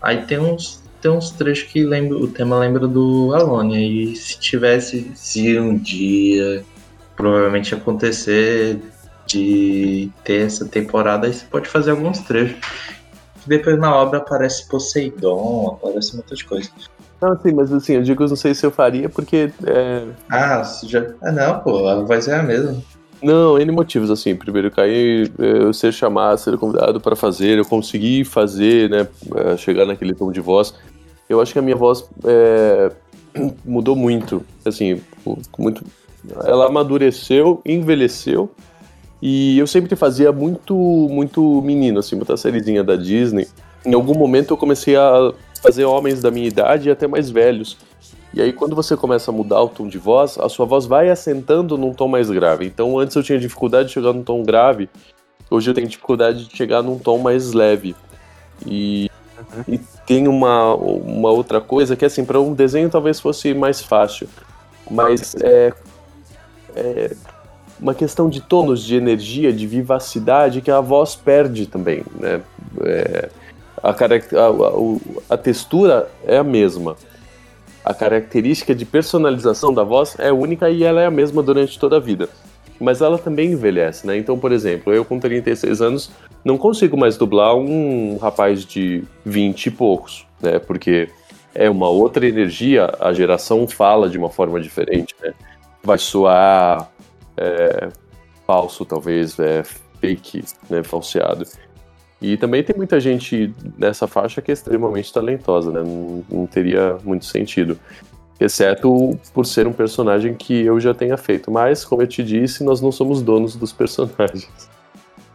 Aí 0.00 0.22
tem 0.22 0.38
uns. 0.38 0.84
Tem 1.00 1.10
uns 1.10 1.30
trechos 1.30 1.70
que 1.70 1.84
lembra, 1.84 2.16
o 2.16 2.26
tema 2.26 2.58
lembra 2.58 2.86
do 2.86 3.34
Alone. 3.34 4.12
E 4.12 4.16
se 4.16 4.38
tivesse. 4.38 5.10
Se 5.14 5.58
um 5.58 5.76
dia 5.76 6.64
provavelmente 7.16 7.74
acontecer 7.74 8.78
de 9.26 10.10
ter 10.22 10.46
essa 10.46 10.64
temporada, 10.64 11.26
aí 11.26 11.32
você 11.32 11.44
pode 11.46 11.68
fazer 11.68 11.90
alguns 11.90 12.20
trechos. 12.20 12.56
Depois 13.46 13.78
na 13.78 13.94
obra 13.94 14.18
aparece 14.18 14.68
Poseidon, 14.68 15.78
aparece 15.80 16.14
muitas 16.14 16.42
coisas. 16.42 16.70
Não, 17.20 17.32
assim, 17.32 17.52
mas 17.52 17.72
assim, 17.72 17.94
eu 17.94 18.02
digo, 18.02 18.22
eu 18.24 18.28
não 18.28 18.36
sei 18.36 18.54
se 18.54 18.66
eu 18.66 18.70
faria, 18.70 19.08
porque. 19.08 19.50
é, 19.64 20.02
Ah, 20.28 20.62
já. 20.84 21.06
Ah 21.22 21.32
não, 21.32 21.60
pô, 21.60 21.86
a 21.88 22.02
voz 22.02 22.28
é 22.28 22.34
a 22.38 22.42
mesma. 22.42 22.76
Não, 23.22 23.58
N 23.58 23.72
motivos, 23.72 24.10
assim. 24.10 24.36
Primeiro, 24.36 24.70
cair, 24.70 25.32
eu 25.38 25.72
ser 25.72 25.92
chamado, 25.92 26.38
ser 26.38 26.58
convidado 26.58 27.00
para 27.00 27.16
fazer, 27.16 27.56
eu 27.58 27.64
conseguir 27.64 28.24
fazer, 28.24 28.90
né? 28.90 29.08
eh, 29.34 29.56
Chegar 29.56 29.86
naquele 29.86 30.14
tom 30.14 30.30
de 30.30 30.40
voz. 30.40 30.74
Eu 31.28 31.40
acho 31.40 31.52
que 31.52 31.58
a 31.58 31.62
minha 31.62 31.76
voz 31.76 32.04
é, 32.24 32.92
mudou 33.64 33.96
muito, 33.96 34.44
assim, 34.64 35.00
muito. 35.58 35.82
Ela 36.44 36.66
amadureceu, 36.66 37.62
envelheceu. 37.64 38.50
E 39.28 39.58
eu 39.58 39.66
sempre 39.66 39.96
fazia 39.96 40.30
muito, 40.30 40.72
muito 40.76 41.60
menino, 41.60 41.98
assim, 41.98 42.14
muita 42.14 42.36
sériezinha 42.36 42.84
da 42.84 42.94
Disney. 42.94 43.48
Em 43.84 43.92
algum 43.92 44.16
momento 44.16 44.52
eu 44.52 44.56
comecei 44.56 44.94
a 44.94 45.32
fazer 45.60 45.84
homens 45.84 46.22
da 46.22 46.30
minha 46.30 46.46
idade 46.46 46.88
e 46.88 46.92
até 46.92 47.08
mais 47.08 47.28
velhos. 47.28 47.76
E 48.32 48.40
aí, 48.40 48.52
quando 48.52 48.76
você 48.76 48.96
começa 48.96 49.32
a 49.32 49.34
mudar 49.34 49.60
o 49.60 49.68
tom 49.68 49.88
de 49.88 49.98
voz, 49.98 50.38
a 50.38 50.48
sua 50.48 50.64
voz 50.64 50.86
vai 50.86 51.10
assentando 51.10 51.76
num 51.76 51.92
tom 51.92 52.06
mais 52.06 52.30
grave. 52.30 52.66
Então, 52.66 53.00
antes 53.00 53.16
eu 53.16 53.22
tinha 53.24 53.36
dificuldade 53.36 53.88
de 53.88 53.94
chegar 53.94 54.12
num 54.12 54.22
tom 54.22 54.44
grave, 54.44 54.88
hoje 55.50 55.70
eu 55.70 55.74
tenho 55.74 55.88
dificuldade 55.88 56.46
de 56.46 56.56
chegar 56.56 56.80
num 56.80 56.96
tom 56.96 57.18
mais 57.18 57.52
leve. 57.52 57.96
E, 58.64 59.10
e 59.66 59.76
tem 60.06 60.28
uma, 60.28 60.72
uma 60.76 61.30
outra 61.32 61.60
coisa 61.60 61.96
que, 61.96 62.04
assim, 62.04 62.24
para 62.24 62.40
um 62.40 62.54
desenho 62.54 62.88
talvez 62.88 63.18
fosse 63.18 63.52
mais 63.54 63.82
fácil, 63.82 64.28
mas 64.88 65.34
é, 65.42 65.72
é 66.76 67.16
uma 67.80 67.94
questão 67.94 68.28
de 68.28 68.40
tonos, 68.40 68.82
de 68.82 68.96
energia, 68.96 69.52
de 69.52 69.66
vivacidade 69.66 70.60
que 70.60 70.70
a 70.70 70.80
voz 70.80 71.14
perde 71.14 71.66
também, 71.66 72.02
né? 72.18 72.40
É, 72.82 73.28
a, 73.82 73.90
a, 73.90 75.34
a 75.34 75.36
textura 75.36 76.08
é 76.26 76.38
a 76.38 76.44
mesma 76.44 76.96
a 77.86 77.94
característica 77.94 78.74
de 78.74 78.84
personalização 78.84 79.72
da 79.72 79.84
voz 79.84 80.16
é 80.18 80.32
única 80.32 80.68
e 80.68 80.82
ela 80.82 81.00
é 81.00 81.06
a 81.06 81.10
mesma 81.10 81.40
durante 81.40 81.78
toda 81.78 81.98
a 81.98 82.00
vida. 82.00 82.28
Mas 82.80 83.00
ela 83.00 83.16
também 83.16 83.52
envelhece, 83.52 84.04
né? 84.04 84.18
Então, 84.18 84.36
por 84.36 84.50
exemplo, 84.50 84.92
eu 84.92 85.04
com 85.04 85.20
36 85.20 85.80
anos 85.80 86.10
não 86.44 86.58
consigo 86.58 86.96
mais 86.96 87.16
dublar 87.16 87.54
um 87.54 88.18
rapaz 88.18 88.64
de 88.64 89.04
20 89.24 89.66
e 89.66 89.70
poucos, 89.70 90.26
né? 90.42 90.58
Porque 90.58 91.08
é 91.54 91.70
uma 91.70 91.88
outra 91.88 92.26
energia, 92.26 92.92
a 92.98 93.12
geração 93.12 93.68
fala 93.68 94.10
de 94.10 94.18
uma 94.18 94.30
forma 94.30 94.60
diferente, 94.60 95.14
né? 95.22 95.32
Vai 95.80 95.96
soar 95.96 96.90
é, 97.36 97.88
falso, 98.46 98.84
talvez, 98.84 99.38
é, 99.38 99.62
fake, 100.00 100.44
né? 100.70 100.82
Falseado. 100.82 101.44
E 102.20 102.36
também 102.36 102.62
tem 102.62 102.74
muita 102.74 102.98
gente 102.98 103.54
nessa 103.76 104.06
faixa 104.06 104.40
que 104.40 104.50
é 104.50 104.54
extremamente 104.54 105.12
talentosa, 105.12 105.70
né? 105.70 105.82
Não, 105.82 106.24
não 106.30 106.46
teria 106.46 106.96
muito 107.04 107.24
sentido. 107.24 107.78
Exceto 108.38 109.18
por 109.32 109.46
ser 109.46 109.66
um 109.66 109.72
personagem 109.72 110.34
que 110.34 110.62
eu 110.62 110.78
já 110.78 110.92
tenha 110.94 111.16
feito. 111.16 111.50
Mas, 111.50 111.84
como 111.84 112.02
eu 112.02 112.06
te 112.06 112.22
disse, 112.22 112.64
nós 112.64 112.80
não 112.80 112.92
somos 112.92 113.22
donos 113.22 113.56
dos 113.56 113.72
personagens. 113.72 114.48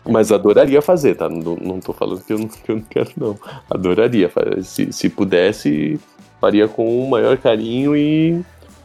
Mas 0.08 0.32
adoraria 0.32 0.82
fazer, 0.82 1.16
tá? 1.16 1.30
Não, 1.30 1.56
não 1.56 1.80
tô 1.80 1.94
falando 1.94 2.24
que 2.24 2.34
eu 2.34 2.40
não, 2.40 2.48
que 2.48 2.72
eu 2.72 2.76
não 2.76 2.84
quero, 2.84 3.12
não. 3.16 3.40
Adoraria. 3.70 4.32
Se, 4.64 4.92
se 4.92 5.10
pudesse, 5.10 6.00
faria 6.40 6.68
com 6.68 7.04
o 7.04 7.10
maior 7.10 7.38
carinho 7.38 7.96
e 7.96 8.44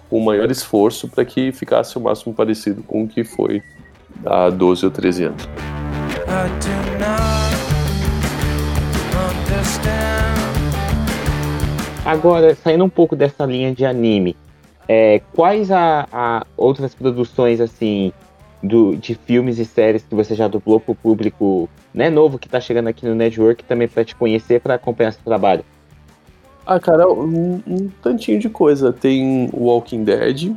com 0.09 0.19
o 0.19 0.25
maior 0.25 0.51
esforço 0.51 1.09
para 1.09 1.25
que 1.25 1.53
ficasse 1.53 1.97
o 1.97 2.01
máximo 2.01 2.35
parecido 2.35 2.83
com 2.83 3.05
o 3.05 3.09
que 3.09 3.25
foi 3.25 3.63
há 4.25 4.51
12 4.51 4.87
ou 4.87 4.91
13 4.91 5.25
anos. 5.25 5.49
Agora, 12.05 12.55
saindo 12.55 12.85
um 12.85 12.89
pouco 12.89 13.17
dessa 13.17 13.45
linha 13.45 13.75
de 13.75 13.85
anime, 13.85 14.37
é, 14.89 15.21
quais 15.35 15.73
a, 15.73 16.07
a 16.13 16.47
outras 16.57 16.95
produções 16.95 17.61
assim 17.61 18.13
do, 18.63 18.97
de 18.97 19.15
filmes 19.15 19.59
e 19.59 19.65
séries 19.65 20.05
que 20.05 20.15
você 20.15 20.35
já 20.35 20.47
dublou 20.49 20.79
pro 20.79 20.95
público 20.95 21.69
né, 21.93 22.11
novo 22.11 22.39
que 22.39 22.49
tá 22.49 22.61
chegando 22.61 22.89
aqui 22.89 23.05
no 23.07 23.15
network 23.15 23.65
também 23.65 23.89
para 23.89 24.05
te 24.05 24.15
conhecer, 24.15 24.61
para 24.61 24.75
acompanhar 24.75 25.13
seu 25.13 25.23
trabalho? 25.25 25.65
Ah, 26.67 26.81
cara, 26.81 27.09
um, 27.09 27.63
um 27.67 27.89
tantinho 28.03 28.41
de 28.41 28.49
coisa. 28.49 28.93
Tem 28.93 29.49
Walking 29.53 30.03
Dead. 30.03 30.53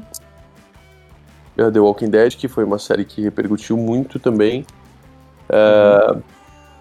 The 1.56 1.80
Walking 1.80 2.10
Dead, 2.10 2.36
que 2.36 2.48
foi 2.48 2.64
uma 2.64 2.80
série 2.80 3.06
que 3.06 3.22
repercutiu 3.22 3.78
muito 3.78 4.18
também. 4.18 4.66
É, 5.50 6.16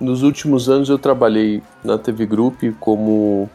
Nos 0.00 0.22
últimos 0.22 0.68
anos 0.68 0.88
eu 0.88 0.98
trabalhei 0.98 1.62
na 1.82 1.98
TV 1.98 2.24
Group 2.24 2.62
como 2.78 3.50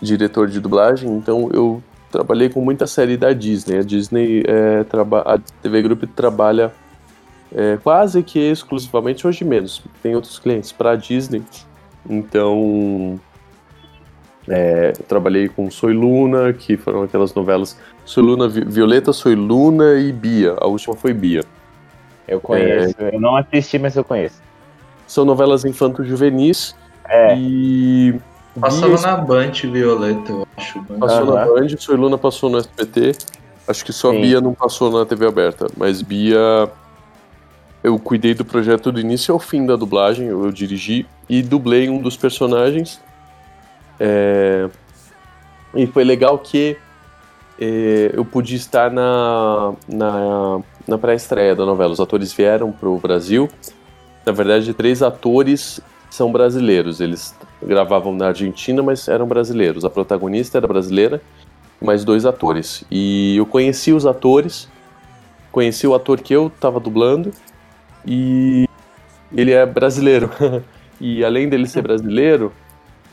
diretor 0.00 0.48
de 0.48 0.60
dublagem, 0.60 1.10
então 1.10 1.50
eu 1.52 1.82
trabalhei 2.10 2.48
com 2.48 2.60
muita 2.60 2.86
série 2.86 3.16
da 3.16 3.32
Disney. 3.32 3.78
A 3.78 3.82
Disney, 3.82 4.42
é, 4.46 4.84
a 5.26 5.38
TV 5.62 5.82
Group 5.82 6.04
trabalha 6.16 6.72
é, 7.54 7.76
quase 7.82 8.22
que 8.22 8.38
exclusivamente, 8.38 9.26
hoje 9.26 9.44
menos. 9.44 9.82
Tem 10.02 10.14
outros 10.14 10.38
clientes 10.38 10.72
para 10.72 10.92
a 10.92 10.96
Disney. 10.96 11.42
Então, 12.08 13.20
é, 14.48 14.92
eu 14.98 15.04
trabalhei 15.04 15.48
com 15.48 15.70
Soy 15.70 15.92
Luna, 15.94 16.52
que 16.52 16.76
foram 16.76 17.02
aquelas 17.02 17.32
novelas 17.34 17.78
Soy 18.04 18.22
Luna, 18.22 18.48
Vi- 18.48 18.64
Violeta, 18.64 19.12
Soy 19.12 19.34
Luna 19.34 19.94
e 19.98 20.12
Bia. 20.12 20.54
A 20.60 20.66
última 20.66 20.94
foi 20.94 21.12
Bia. 21.14 21.42
Eu 22.28 22.40
conheço. 22.40 22.94
Eu 22.98 23.20
não 23.20 23.36
assisti, 23.36 23.78
mas 23.78 23.96
eu 23.96 24.04
conheço. 24.04 24.40
São 25.06 25.24
novelas 25.24 25.64
infanto-juvenis 25.64 26.74
É. 27.08 27.36
e 27.36 28.14
Passava 28.60 28.86
Bia 28.96 29.00
na 29.02 29.16
Band 29.16 29.50
Violeta, 29.64 30.32
eu 30.32 30.46
acho. 30.56 30.82
passou 30.98 31.26
na 31.26 31.42
Aham. 31.42 31.54
Band, 31.54 31.68
Soy 31.78 31.96
Luna 31.96 32.16
passou 32.18 32.48
no 32.50 32.58
SBT. 32.58 33.12
Acho 33.66 33.84
que 33.84 33.92
só 33.92 34.10
Sim. 34.12 34.20
Bia 34.20 34.40
não 34.40 34.52
passou 34.54 34.90
na 34.90 35.04
TV 35.06 35.26
aberta, 35.26 35.66
mas 35.76 36.02
Bia 36.02 36.70
eu 37.82 37.98
cuidei 37.98 38.32
do 38.34 38.44
projeto 38.44 38.90
do 38.92 38.98
início 39.00 39.32
ao 39.34 39.38
fim 39.38 39.66
da 39.66 39.76
dublagem, 39.76 40.26
eu, 40.28 40.44
eu 40.44 40.52
dirigi 40.52 41.06
e 41.28 41.42
dublei 41.42 41.88
um 41.90 42.00
dos 42.00 42.16
personagens. 42.16 43.00
É, 43.98 44.68
E 45.74 45.86
foi 45.86 46.04
legal 46.04 46.38
que 46.38 46.76
é, 47.58 48.10
eu 48.12 48.24
pude 48.24 48.54
estar 48.54 48.90
na, 48.90 49.74
na, 49.88 50.60
na 50.86 50.98
pré-estreia 50.98 51.54
da 51.54 51.64
novela. 51.64 51.92
Os 51.92 52.00
atores 52.00 52.32
vieram 52.32 52.72
para 52.72 52.88
o 52.88 52.98
Brasil. 52.98 53.48
Na 54.24 54.32
verdade, 54.32 54.72
três 54.72 55.02
atores 55.02 55.80
são 56.10 56.30
brasileiros. 56.30 57.00
Eles 57.00 57.34
gravavam 57.62 58.14
na 58.14 58.28
Argentina, 58.28 58.82
mas 58.82 59.08
eram 59.08 59.26
brasileiros. 59.26 59.84
A 59.84 59.90
protagonista 59.90 60.58
era 60.58 60.66
brasileira, 60.66 61.20
mais 61.80 62.04
dois 62.04 62.24
atores. 62.24 62.84
E 62.90 63.36
eu 63.36 63.46
conheci 63.46 63.92
os 63.92 64.06
atores, 64.06 64.68
conheci 65.50 65.86
o 65.86 65.94
ator 65.94 66.20
que 66.20 66.34
eu 66.34 66.48
estava 66.48 66.78
dublando, 66.78 67.32
e 68.06 68.68
ele 69.32 69.52
é 69.52 69.64
brasileiro. 69.66 70.30
e 71.00 71.24
além 71.24 71.48
dele 71.48 71.66
ser 71.66 71.82
brasileiro, 71.82 72.52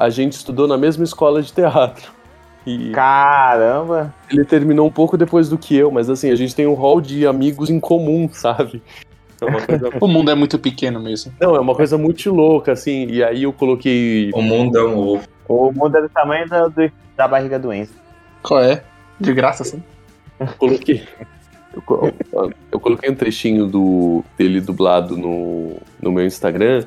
a 0.02 0.10
gente 0.10 0.34
estudou 0.34 0.68
na 0.68 0.78
mesma 0.78 1.04
escola 1.04 1.42
de 1.42 1.52
teatro. 1.54 2.12
E 2.66 2.92
Caramba! 2.92 4.14
ele 4.30 4.46
terminou 4.46 4.88
um 4.88 4.92
pouco 4.92 5.18
depois 5.18 5.50
do 5.50 5.58
que 5.58 5.76
eu, 5.76 5.92
mas 5.92 6.10
assim, 6.10 6.30
a 6.32 6.36
gente 6.36 6.56
tem 6.56 6.68
um 6.68 6.74
hall 6.74 7.02
de 7.02 7.26
amigos 7.26 7.70
em 7.70 7.80
comum, 7.80 8.30
sabe? 8.32 8.82
É 9.42 9.46
uma 9.46 9.62
coisa... 9.62 9.90
O 10.00 10.08
mundo 10.08 10.30
é 10.30 10.36
muito 10.36 10.60
pequeno 10.60 11.00
mesmo. 11.00 11.34
Não, 11.40 11.56
é 11.56 11.60
uma 11.60 11.74
coisa 11.76 11.98
muito 11.98 12.32
louca, 12.34 12.72
assim. 12.72 13.08
E 13.08 13.24
aí 13.24 13.44
eu 13.44 13.52
coloquei. 13.54 14.30
O 14.34 14.42
mundo 14.42 14.78
é 14.78 14.84
um 14.84 14.98
ovo. 14.98 15.24
O 15.48 15.72
mundo 15.72 15.98
é 15.98 16.02
do 16.04 16.10
tamanho 16.10 16.48
da, 16.48 16.68
do- 16.68 16.92
da 17.18 17.28
barriga 17.28 17.58
do 17.58 17.74
Enzo. 17.74 17.94
Qual 18.44 18.62
é? 18.62 18.84
De 19.20 19.34
graça, 19.34 19.64
assim. 19.64 19.84
coloquei. 20.60 21.04
Eu, 21.74 21.82
co- 21.82 22.12
eu 22.72 22.80
coloquei 22.80 23.10
um 23.10 23.16
trechinho 23.16 23.66
do, 23.66 24.24
dele 24.38 24.62
dublado 24.62 25.18
no, 25.18 25.78
no 26.02 26.12
meu 26.12 26.26
Instagram. 26.26 26.84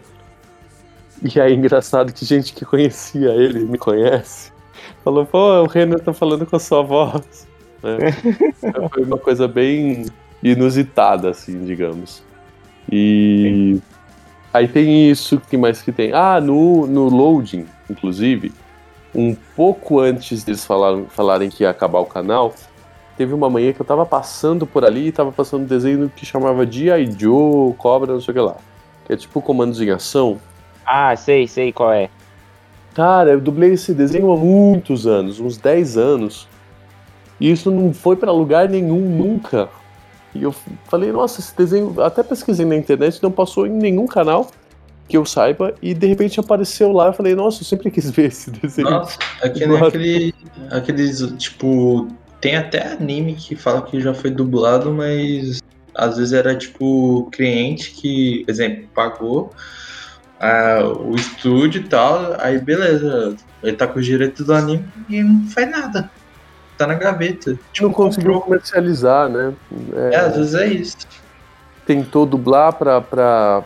E 1.25 1.41
aí, 1.41 1.55
engraçado 1.55 2.13
que 2.13 2.23
gente 2.23 2.53
que 2.53 2.67
conhecia 2.67 3.31
ele, 3.31 3.61
me 3.61 3.79
conhece, 3.79 4.53
falou: 5.03 5.25
pô, 5.25 5.63
o 5.63 5.67
Renner 5.67 5.99
tá 6.01 6.13
falando 6.13 6.45
com 6.45 6.55
a 6.55 6.61
sua 6.61 6.83
voz. 6.83 7.49
Então, 7.79 8.89
Foi 8.93 9.03
uma 9.03 9.17
coisa 9.17 9.49
bem 9.49 10.05
inusitada, 10.43 11.31
assim, 11.31 11.65
digamos. 11.65 12.23
E 12.93 13.81
aí 14.53 14.69
tem 14.69 15.11
isso, 15.11 15.41
que 15.41 15.57
mais 15.57 15.81
que 15.81 15.91
tem? 15.91 16.13
Ah, 16.13 16.39
no, 16.43 16.87
no 16.87 17.09
loading, 17.09 17.67
inclusive, 17.89 18.53
um 19.15 19.35
pouco 19.57 20.01
antes 20.01 20.45
deles 20.45 20.67
falaram, 20.67 21.07
falarem 21.09 21.49
que 21.49 21.63
ia 21.63 21.71
acabar 21.71 22.01
o 22.01 22.07
canal, 22.07 22.55
teve 23.17 23.33
uma 23.33 23.49
manhã 23.49 23.73
que 23.73 23.81
eu 23.81 23.87
tava 23.87 24.05
passando 24.05 24.67
por 24.67 24.85
ali 24.85 25.09
e 25.09 25.13
tava 25.13 25.33
passando 25.33 25.63
um 25.63 25.67
desenho 25.67 26.13
que 26.15 26.27
chamava 26.27 26.71
G.I. 26.71 27.11
Joe, 27.19 27.73
Cobra, 27.79 28.13
não 28.13 28.21
sei 28.21 28.33
o 28.33 28.35
que 28.35 28.41
lá. 28.41 28.57
Que 29.07 29.15
é 29.15 29.17
tipo 29.17 29.41
comandos 29.41 29.81
em 29.81 29.91
ação. 29.91 30.39
Ah, 30.87 31.15
sei, 31.17 31.47
sei 31.47 31.73
qual 31.73 31.93
é. 31.93 32.09
Cara, 32.95 33.31
eu 33.31 33.41
dublei 33.41 33.73
esse 33.73 33.93
desenho 33.93 34.31
há 34.31 34.37
muitos 34.37 35.07
anos, 35.07 35.41
uns 35.41 35.57
10 35.57 35.97
anos. 35.97 36.49
E 37.41 37.51
isso 37.51 37.71
não 37.71 37.93
foi 37.93 38.17
pra 38.17 38.31
lugar 38.31 38.69
nenhum 38.69 39.01
nunca. 39.01 39.69
E 40.35 40.43
eu 40.43 40.55
falei, 40.89 41.11
nossa, 41.13 41.41
esse 41.41 41.57
desenho, 41.57 42.01
até 42.01 42.23
pesquisei 42.23 42.65
na 42.65 42.77
internet, 42.77 43.23
não 43.23 43.31
passou 43.31 43.67
em 43.67 43.71
nenhum 43.71 44.07
canal 44.07 44.49
que 45.09 45.17
eu 45.17 45.25
saiba, 45.27 45.75
e 45.83 45.93
de 45.93 46.07
repente 46.07 46.41
apareceu 46.41 46.91
lá, 46.91 47.09
eu 47.09 47.13
falei, 47.13 47.35
nossa, 47.35 47.61
eu 47.61 47.67
sempre 47.67 47.91
quis 47.91 48.09
ver 48.11 48.29
esse 48.29 48.51
desenho. 48.51 48.91
Nossa, 48.91 49.19
Nossa. 49.67 49.87
aquele, 49.87 50.35
aqueles, 50.71 51.21
tipo, 51.37 52.09
tem 52.41 52.57
até 52.57 52.93
anime 52.93 53.35
que 53.35 53.55
fala 53.55 53.83
que 53.83 54.01
já 54.01 54.15
foi 54.15 54.31
dublado, 54.31 54.93
mas 54.93 55.63
às 55.95 56.17
vezes 56.17 56.33
era 56.33 56.57
tipo 56.57 57.29
cliente 57.31 57.93
que, 57.93 58.43
por 58.45 58.51
exemplo, 58.51 58.89
pagou 58.95 59.53
ah, 60.45 60.85
o 60.85 61.15
estúdio 61.15 61.81
e 61.81 61.85
tal, 61.85 62.37
aí 62.39 62.59
beleza, 62.59 63.35
ele 63.63 63.77
tá 63.77 63.87
com 63.87 63.99
os 63.99 64.05
direitos 64.05 64.45
do 64.45 64.53
anime 64.53 64.85
e 65.09 65.23
não 65.23 65.49
faz 65.49 65.71
nada. 65.71 66.11
Tá 66.77 66.87
na 66.87 66.95
gaveta. 66.95 67.59
Tipo, 67.73 67.87
não 67.87 67.95
conseguiu 67.95 68.41
comercializar, 68.41 69.29
né? 69.29 69.55
É, 70.13 70.17
às 70.17 70.37
vezes 70.37 70.55
é 70.55 70.67
isso. 70.67 70.97
tentou 71.87 72.27
dublar 72.27 72.75
pra, 72.75 73.01
pra, 73.01 73.63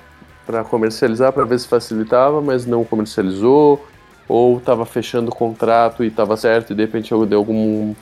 pra 0.46 0.62
comercializar, 0.62 1.32
pra 1.32 1.44
ver 1.44 1.59
se 1.59 1.66
facilitava, 1.66 2.40
mas 2.40 2.64
não 2.64 2.84
comercializou, 2.84 3.84
ou 4.28 4.60
tava 4.60 4.86
fechando 4.86 5.30
o 5.30 5.34
contrato 5.34 6.05
e 6.05 6.10
tava 6.10 6.36
certo, 6.36 6.72
e 6.72 6.76
de 6.76 6.82
repente 6.82 7.10
deu 7.26 7.38
algum 7.38 7.92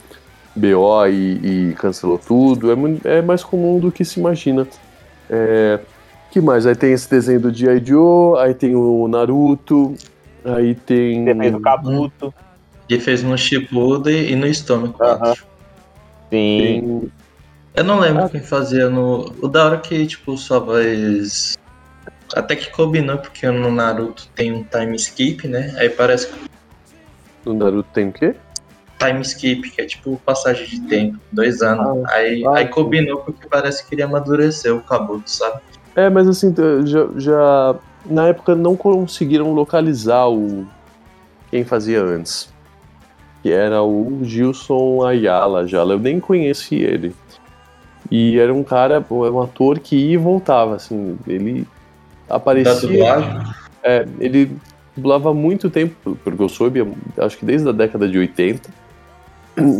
BO 0.55 1.07
e, 1.07 1.69
e 1.69 1.73
cancelou 1.75 2.19
tudo. 2.19 2.69
É, 2.71 3.17
é 3.17 3.21
mais 3.23 3.43
comum 3.43 3.79
do 3.79 3.91
que 3.91 4.05
se 4.05 4.19
imagina. 4.19 4.67
É, 5.29 5.79
que 6.31 6.41
mais? 6.41 6.65
Aí 6.65 6.75
tem 6.75 6.93
esse 6.93 7.09
desenho 7.09 7.39
do 7.39 7.53
G.I. 7.53 7.83
Joe, 7.85 8.39
aí 8.39 8.53
tem 8.53 8.75
o 8.75 9.07
Naruto, 9.07 9.95
aí 10.43 10.75
tem. 10.75 11.25
Você 11.25 11.35
fez 11.35 11.55
o 11.55 11.59
Kabuto. 11.59 12.33
Ele 12.89 12.99
fez 13.01 13.23
no 13.23 13.37
Shippuden 13.37 14.31
e 14.31 14.35
no 14.35 14.47
Estômago. 14.47 14.95
Aham. 15.03 15.33
Sim. 15.33 15.41
tem 16.29 17.11
Eu 17.75 17.83
não 17.83 17.99
lembro 17.99 18.23
Ah. 18.23 18.29
quem 18.29 18.41
fazia 18.41 18.89
no. 18.89 19.33
O 19.41 19.47
da 19.47 19.65
hora 19.65 19.77
que, 19.77 20.05
tipo, 20.07 20.37
sua 20.37 20.59
voz. 20.59 21.57
Até 22.35 22.55
que 22.55 22.69
combinou, 22.71 23.17
porque 23.17 23.49
no 23.49 23.71
Naruto 23.71 24.27
tem 24.35 24.51
um 24.51 24.63
time 24.63 24.95
skip, 24.95 25.47
né? 25.47 25.73
Aí 25.77 25.89
parece 25.89 26.27
que 26.27 26.33
no 27.45 27.53
Naruto 27.53 27.87
tem 27.93 28.09
o 28.09 28.11
quê? 28.11 28.35
time 28.99 29.21
skip, 29.21 29.69
que 29.69 29.81
é 29.81 29.85
tipo 29.85 30.19
passagem 30.25 30.65
de 30.67 30.81
tempo, 30.81 31.19
dois 31.31 31.61
anos. 31.61 32.03
aí, 32.09 32.43
ah, 32.45 32.55
aí 32.57 32.67
combinou 32.67 33.19
porque 33.19 33.47
parece 33.47 33.87
que 33.87 33.93
ele 33.93 34.01
amadureceu 34.01 34.77
o 34.77 34.81
Kabuto, 34.81 35.29
sabe? 35.29 35.61
É, 35.97 36.11
mas 36.11 36.27
assim, 36.27 36.53
já, 36.85 37.07
já- 37.17 37.75
na 38.05 38.27
época 38.27 38.55
não 38.55 38.75
conseguiram 38.77 39.51
localizar 39.53 40.27
o 40.29 40.65
quem 41.49 41.65
fazia 41.65 42.01
antes. 42.03 42.53
Que 43.41 43.51
era 43.51 43.81
o 43.81 44.19
Gilson 44.21 45.03
Ayala 45.03 45.67
já. 45.67 45.79
Eu 45.79 45.97
nem 45.97 46.19
conheci 46.19 46.75
ele. 46.75 47.15
E 48.11 48.37
era 48.39 48.53
um 48.53 48.63
cara, 48.63 49.03
um 49.09 49.41
ator 49.41 49.79
que 49.79 49.95
ia 49.95 50.13
e 50.13 50.17
voltava, 50.17 50.75
assim, 50.75 51.17
ele 51.27 51.67
aparecia. 52.29 53.03
É, 53.83 54.05
ele 54.19 54.55
dublava 54.95 55.33
muito 55.33 55.69
tempo, 55.69 56.17
porque 56.23 56.41
eu 56.41 56.49
soube, 56.49 56.87
acho 57.17 57.37
que 57.37 57.45
desde 57.45 57.67
a 57.69 57.71
década 57.71 58.07
de 58.07 58.17
80. 58.19 58.69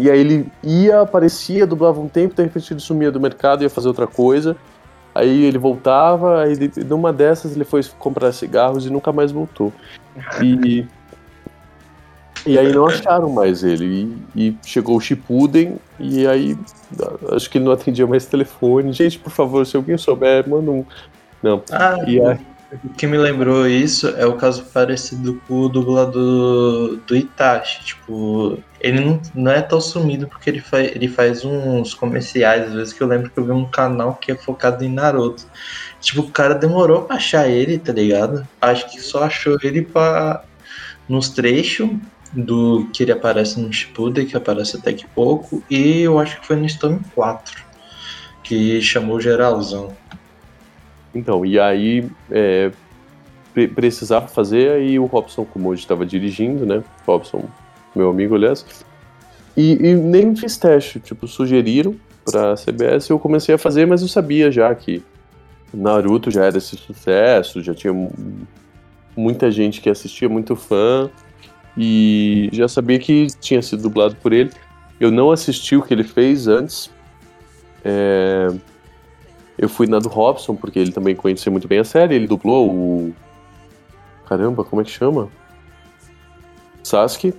E 0.02 0.10
aí 0.10 0.19
ele 0.19 0.48
ia, 0.64 1.02
aparecia, 1.02 1.65
dublava 1.68 1.99
um 2.02 2.07
tempo, 2.07 2.34
de 2.35 2.41
repente 2.44 2.73
ele 2.73 2.80
sumia 2.80 3.11
do 3.11 3.19
mercado, 3.19 3.61
ia 3.64 3.69
fazer 3.69 3.88
outra 3.88 4.07
coisa. 4.07 4.57
Aí 5.18 5.45
ele 5.45 5.57
voltava, 5.57 6.44
aí 6.44 6.53
numa 6.85 7.11
dessas 7.11 7.56
ele 7.56 7.65
foi 7.65 7.81
comprar 7.98 8.31
cigarros 8.31 8.85
e 8.85 8.89
nunca 8.91 9.11
mais 9.11 9.31
voltou. 9.31 9.73
E, 10.44 10.85
e 12.45 12.60
aí 12.60 12.72
não 12.72 12.85
acharam 12.85 13.27
mais 13.31 13.64
ele. 13.64 14.15
E, 14.35 14.49
e 14.49 14.57
chegou 14.64 14.95
o 14.95 15.02
Shippuden, 15.02 15.77
e 15.99 16.27
aí 16.27 16.56
acho 17.31 17.49
que 17.49 17.57
ele 17.57 17.65
não 17.65 17.72
atendia 17.72 18.06
mais 18.06 18.27
telefone. 18.27 18.94
Gente, 18.94 19.18
por 19.18 19.31
favor, 19.31 19.65
se 19.65 19.76
alguém 19.76 19.98
souber, 19.98 20.48
manda 20.48 20.69
um. 20.69 20.85
Não. 21.41 21.64
Ah, 21.72 21.98
E 22.07 22.22
aí, 22.22 22.38
o 22.84 22.89
que 22.89 23.07
me 23.07 23.18
lembrou 23.18 23.65
isso 23.68 24.10
é 24.10 24.26
o 24.26 24.35
caso 24.35 24.64
parecido 24.65 25.41
com 25.48 25.61
o 25.61 25.69
dublador 25.69 26.98
do 27.07 27.15
Itachi. 27.15 27.84
Tipo, 27.85 28.61
ele 28.81 28.99
não, 28.99 29.22
não 29.34 29.52
é 29.52 29.61
tão 29.61 29.80
sumido 29.80 30.27
porque 30.27 30.49
ele, 30.49 30.60
fa 30.60 30.81
ele 30.81 31.07
faz 31.07 31.45
uns 31.45 31.94
comerciais, 31.94 32.68
às 32.68 32.73
vezes 32.73 32.94
que 32.94 33.02
eu 33.02 33.07
lembro 33.07 33.30
que 33.30 33.38
eu 33.39 33.45
vi 33.45 33.52
um 33.52 33.65
canal 33.65 34.15
que 34.15 34.31
é 34.31 34.35
focado 34.35 34.84
em 34.84 34.89
Naruto. 34.89 35.45
Tipo, 36.02 36.22
o 36.22 36.31
cara 36.31 36.53
demorou 36.53 37.03
pra 37.03 37.15
achar 37.15 37.48
ele, 37.48 37.80
tá 37.80 37.94
ligado? 37.94 38.48
Acho 38.61 38.89
que 38.91 39.02
só 39.02 39.23
achou 39.23 39.57
ele 39.64 39.81
pra, 39.81 40.44
nos 41.07 41.30
trechos 41.30 41.89
do 42.34 42.89
que 42.94 43.03
ele 43.03 43.14
aparece 43.14 43.60
no 43.60 43.72
Shippuden, 43.72 44.26
que 44.26 44.35
aparece 44.35 44.77
até 44.77 44.91
que 44.91 45.07
pouco, 45.07 45.64
e 45.69 46.02
eu 46.02 46.19
acho 46.19 46.39
que 46.39 46.48
foi 46.48 46.57
no 46.57 46.65
Storm 46.65 46.99
4, 47.15 47.64
que 48.44 48.81
chamou 48.81 49.22
geralzão. 49.22 49.95
Então, 51.15 51.45
e 51.45 51.59
aí 51.59 52.05
é, 52.29 52.71
pre- 53.53 53.67
precisava 53.67 54.27
fazer, 54.27 54.71
aí 54.71 54.99
o 54.99 55.05
Robson 55.05 55.45
Kumoji 55.45 55.81
estava 55.81 56.05
dirigindo, 56.05 56.65
né? 56.65 56.84
Robson, 57.05 57.43
meu 57.95 58.09
amigo, 58.09 58.35
aliás. 58.35 58.65
E, 59.55 59.71
e 59.73 59.95
nem 59.95 60.35
fiz 60.35 60.57
teste, 60.57 60.99
tipo, 60.99 61.27
sugeriram 61.27 61.95
pra 62.23 62.55
CBS, 62.55 63.09
eu 63.09 63.17
comecei 63.17 63.55
a 63.55 63.57
fazer, 63.57 63.88
mas 63.88 64.01
eu 64.01 64.07
sabia 64.07 64.51
já 64.51 64.73
que 64.75 65.01
Naruto 65.73 66.29
já 66.29 66.45
era 66.45 66.57
esse 66.57 66.75
sucesso, 66.77 67.63
já 67.63 67.73
tinha 67.73 67.91
mu- 67.93 68.11
muita 69.15 69.49
gente 69.49 69.81
que 69.81 69.89
assistia, 69.89 70.29
muito 70.29 70.55
fã, 70.55 71.09
e 71.75 72.49
já 72.53 72.67
sabia 72.67 72.99
que 72.99 73.27
tinha 73.39 73.61
sido 73.61 73.84
dublado 73.84 74.15
por 74.17 74.34
ele. 74.34 74.51
Eu 74.99 75.11
não 75.11 75.31
assisti 75.31 75.75
o 75.75 75.81
que 75.81 75.93
ele 75.93 76.03
fez 76.03 76.47
antes. 76.47 76.89
É, 77.85 78.47
Eu 79.57 79.67
fui 79.67 79.88
na 79.88 79.99
do 79.99 80.07
Robson, 80.09 80.55
porque 80.55 80.77
ele 80.77 80.91
também 80.91 81.15
conhecia 81.15 81.51
muito 81.51 81.67
bem 81.67 81.79
a 81.79 81.84
série, 81.84 82.15
ele 82.15 82.27
dublou 82.27 82.69
o. 82.69 83.13
Caramba, 84.27 84.63
como 84.63 84.81
é 84.81 84.85
que 84.85 84.91
chama? 84.91 85.29
Sasuke. 86.84 87.34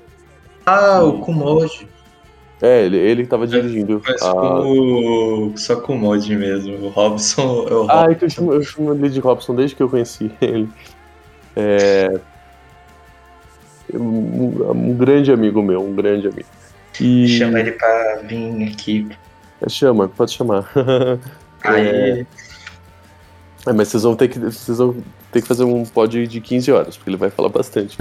Ah, 0.67 1.03
o 1.05 1.21
Kumoji. 1.21 1.87
É, 2.61 2.85
ele, 2.85 2.97
ele 2.97 3.27
tava 3.27 3.47
dirigindo. 3.47 4.03
Mas 4.05 4.21
a- 4.21 4.35
o... 4.35 5.53
Só 5.57 5.77
Kumoji 5.81 6.35
mesmo. 6.35 6.87
O 6.87 6.89
Robson 6.89 7.67
é 7.71 7.73
o 7.75 7.87
Ah, 7.89 8.01
Robson. 8.07 8.11
é 8.11 8.15
que 8.17 8.25
eu 8.25 8.31
chamo, 8.31 8.53
eu 8.53 8.63
chamo 8.65 8.93
ele 8.95 9.09
de 9.11 9.21
Robson 9.21 9.55
desde 9.55 9.77
que 9.77 9.83
eu 9.83 9.89
conheci 9.89 10.31
ele. 10.41 10.69
É. 11.55 12.19
Um, 13.95 14.71
um 14.73 14.95
grande 14.95 15.33
amigo 15.33 15.63
meu, 15.63 15.81
um 15.83 15.95
grande 15.95 16.27
amigo. 16.27 16.49
E. 17.01 17.29
Chama 17.29 17.61
ele 17.61 17.73
pra 17.73 18.17
vir 18.25 18.65
aqui. 18.69 19.09
Chama, 19.69 20.09
pode 20.09 20.33
chamar. 20.33 20.69
Aí, 21.63 22.27
É, 23.67 23.73
mas 23.73 23.89
vocês 23.89 24.03
vão 24.03 24.17
ter 24.17 24.29
que. 24.29 24.39
Vocês 24.39 24.79
vão 24.79 24.97
ter 25.33 25.43
que 25.43 25.49
fazer 25.49 25.65
um 25.65 25.85
pod 25.85 26.27
de 26.27 26.41
15 26.41 26.73
horas, 26.73 26.97
porque 26.97 27.11
ele 27.11 27.17
vai 27.17 27.31
falar 27.31 27.49
bastante. 27.49 27.99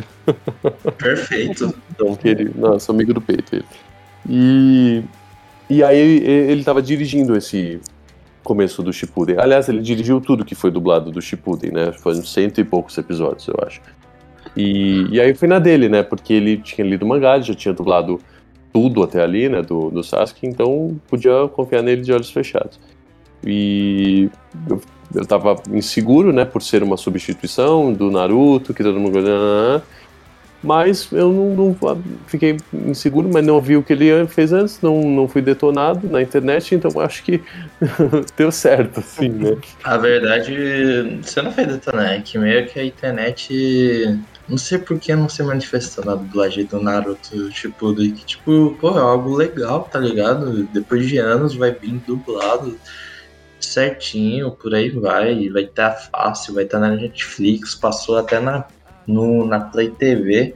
perfeito. 0.98 1.74
Então, 1.92 2.16
que 2.16 2.28
ele. 2.30 2.52
Nossa, 2.56 2.92
amigo 2.92 3.14
do 3.14 3.22
peito 3.22 3.56
ele. 3.56 3.66
E. 4.30 5.04
E 5.70 5.84
aí 5.84 6.00
ele 6.00 6.64
tava 6.64 6.82
dirigindo 6.82 7.36
esse 7.36 7.82
começo 8.42 8.82
do 8.82 8.94
Shippuden. 8.94 9.36
Aliás, 9.38 9.68
ele 9.68 9.82
dirigiu 9.82 10.22
tudo 10.22 10.46
que 10.46 10.56
foi 10.56 10.72
dublado 10.72 11.12
do 11.12 11.22
Shippuden, 11.22 11.72
né? 11.72 11.92
Foi 11.92 12.14
uns 12.14 12.32
cento 12.32 12.62
e 12.62 12.64
poucos 12.64 12.98
episódios, 12.98 13.46
eu 13.50 13.56
acho. 13.68 13.82
E, 14.56 15.06
e 15.12 15.20
aí 15.20 15.34
foi 15.36 15.50
na 15.50 15.60
dele, 15.60 15.90
né? 15.90 16.04
Porque 16.04 16.32
ele 16.32 16.56
tinha 16.58 16.88
lido 16.88 17.04
o 17.04 17.10
mangá, 17.10 17.36
ele 17.36 17.44
já 17.44 17.54
tinha 17.54 17.74
dublado 17.74 18.22
tudo 18.72 19.04
até 19.04 19.22
ali, 19.22 19.50
né? 19.50 19.62
Do, 19.62 19.90
do 19.90 20.02
Sasuke, 20.02 20.48
então 20.48 20.98
podia 21.10 21.50
confiar 21.50 21.82
nele 21.84 22.02
de 22.02 22.14
olhos 22.14 22.32
fechados. 22.32 22.80
E 23.46 24.30
eu, 24.70 24.82
eu 25.16 25.26
tava 25.26 25.56
inseguro, 25.72 26.34
né? 26.34 26.46
Por 26.46 26.62
ser 26.62 26.84
uma 26.84 26.98
substituição 26.98 27.94
do 27.94 28.12
Naruto, 28.12 28.74
que 28.74 28.84
todo 28.84 29.00
mundo. 29.00 29.20
Mas 30.64 31.08
eu 31.12 31.32
não, 31.32 31.56
não- 31.56 32.04
fiquei 32.26 32.58
inseguro, 32.74 33.30
mas 33.32 33.46
não 33.46 33.62
vi 33.62 33.78
o 33.78 33.84
que 33.84 33.94
ele 33.94 34.28
fez 34.28 34.52
antes, 34.52 34.82
não, 34.82 35.02
não 35.02 35.28
fui 35.28 35.42
detonado 35.42 36.10
na 36.10 36.22
internet, 36.22 36.74
então 36.74 37.00
acho 37.00 37.24
que 37.24 37.42
deu 38.36 38.52
certo, 38.52 39.00
assim, 39.00 39.30
né? 39.30 39.56
A 39.84 39.98
verdade, 39.98 41.22
você 41.22 41.42
não 41.44 41.52
fez 41.52 41.68
detonar, 41.68 42.14
é 42.14 42.22
que 42.22 42.38
meio 42.40 42.68
que 42.68 42.80
a 42.80 42.86
internet. 42.86 44.20
Não 44.50 44.58
sei 44.58 44.80
por 44.80 44.98
que 44.98 45.14
não 45.16 45.30
se 45.30 45.44
manifestou 45.44 46.06
na 46.06 46.16
dublagem 46.16 46.66
do 46.66 46.82
Naruto, 46.82 47.50
tipo, 47.52 47.94
que, 47.96 48.26
tipo, 48.26 48.76
pô, 48.80 48.98
é 48.98 49.02
algo 49.02 49.36
legal, 49.36 49.84
tá 49.84 50.00
ligado? 50.00 50.64
Depois 50.68 51.08
de 51.08 51.18
anos 51.18 51.56
vai 51.56 51.72
vir 51.72 52.02
dublado 52.08 52.80
certinho, 53.60 54.52
por 54.52 54.74
aí 54.74 54.90
vai, 54.90 55.50
vai 55.50 55.64
estar 55.64 55.92
fácil, 55.92 56.54
vai 56.54 56.64
estar 56.64 56.80
na 56.80 56.90
Netflix, 56.92 57.76
passou 57.76 58.18
até 58.18 58.40
na, 58.40 58.66
no, 59.06 59.46
na 59.46 59.60
Play 59.60 59.90
TV. 59.90 60.54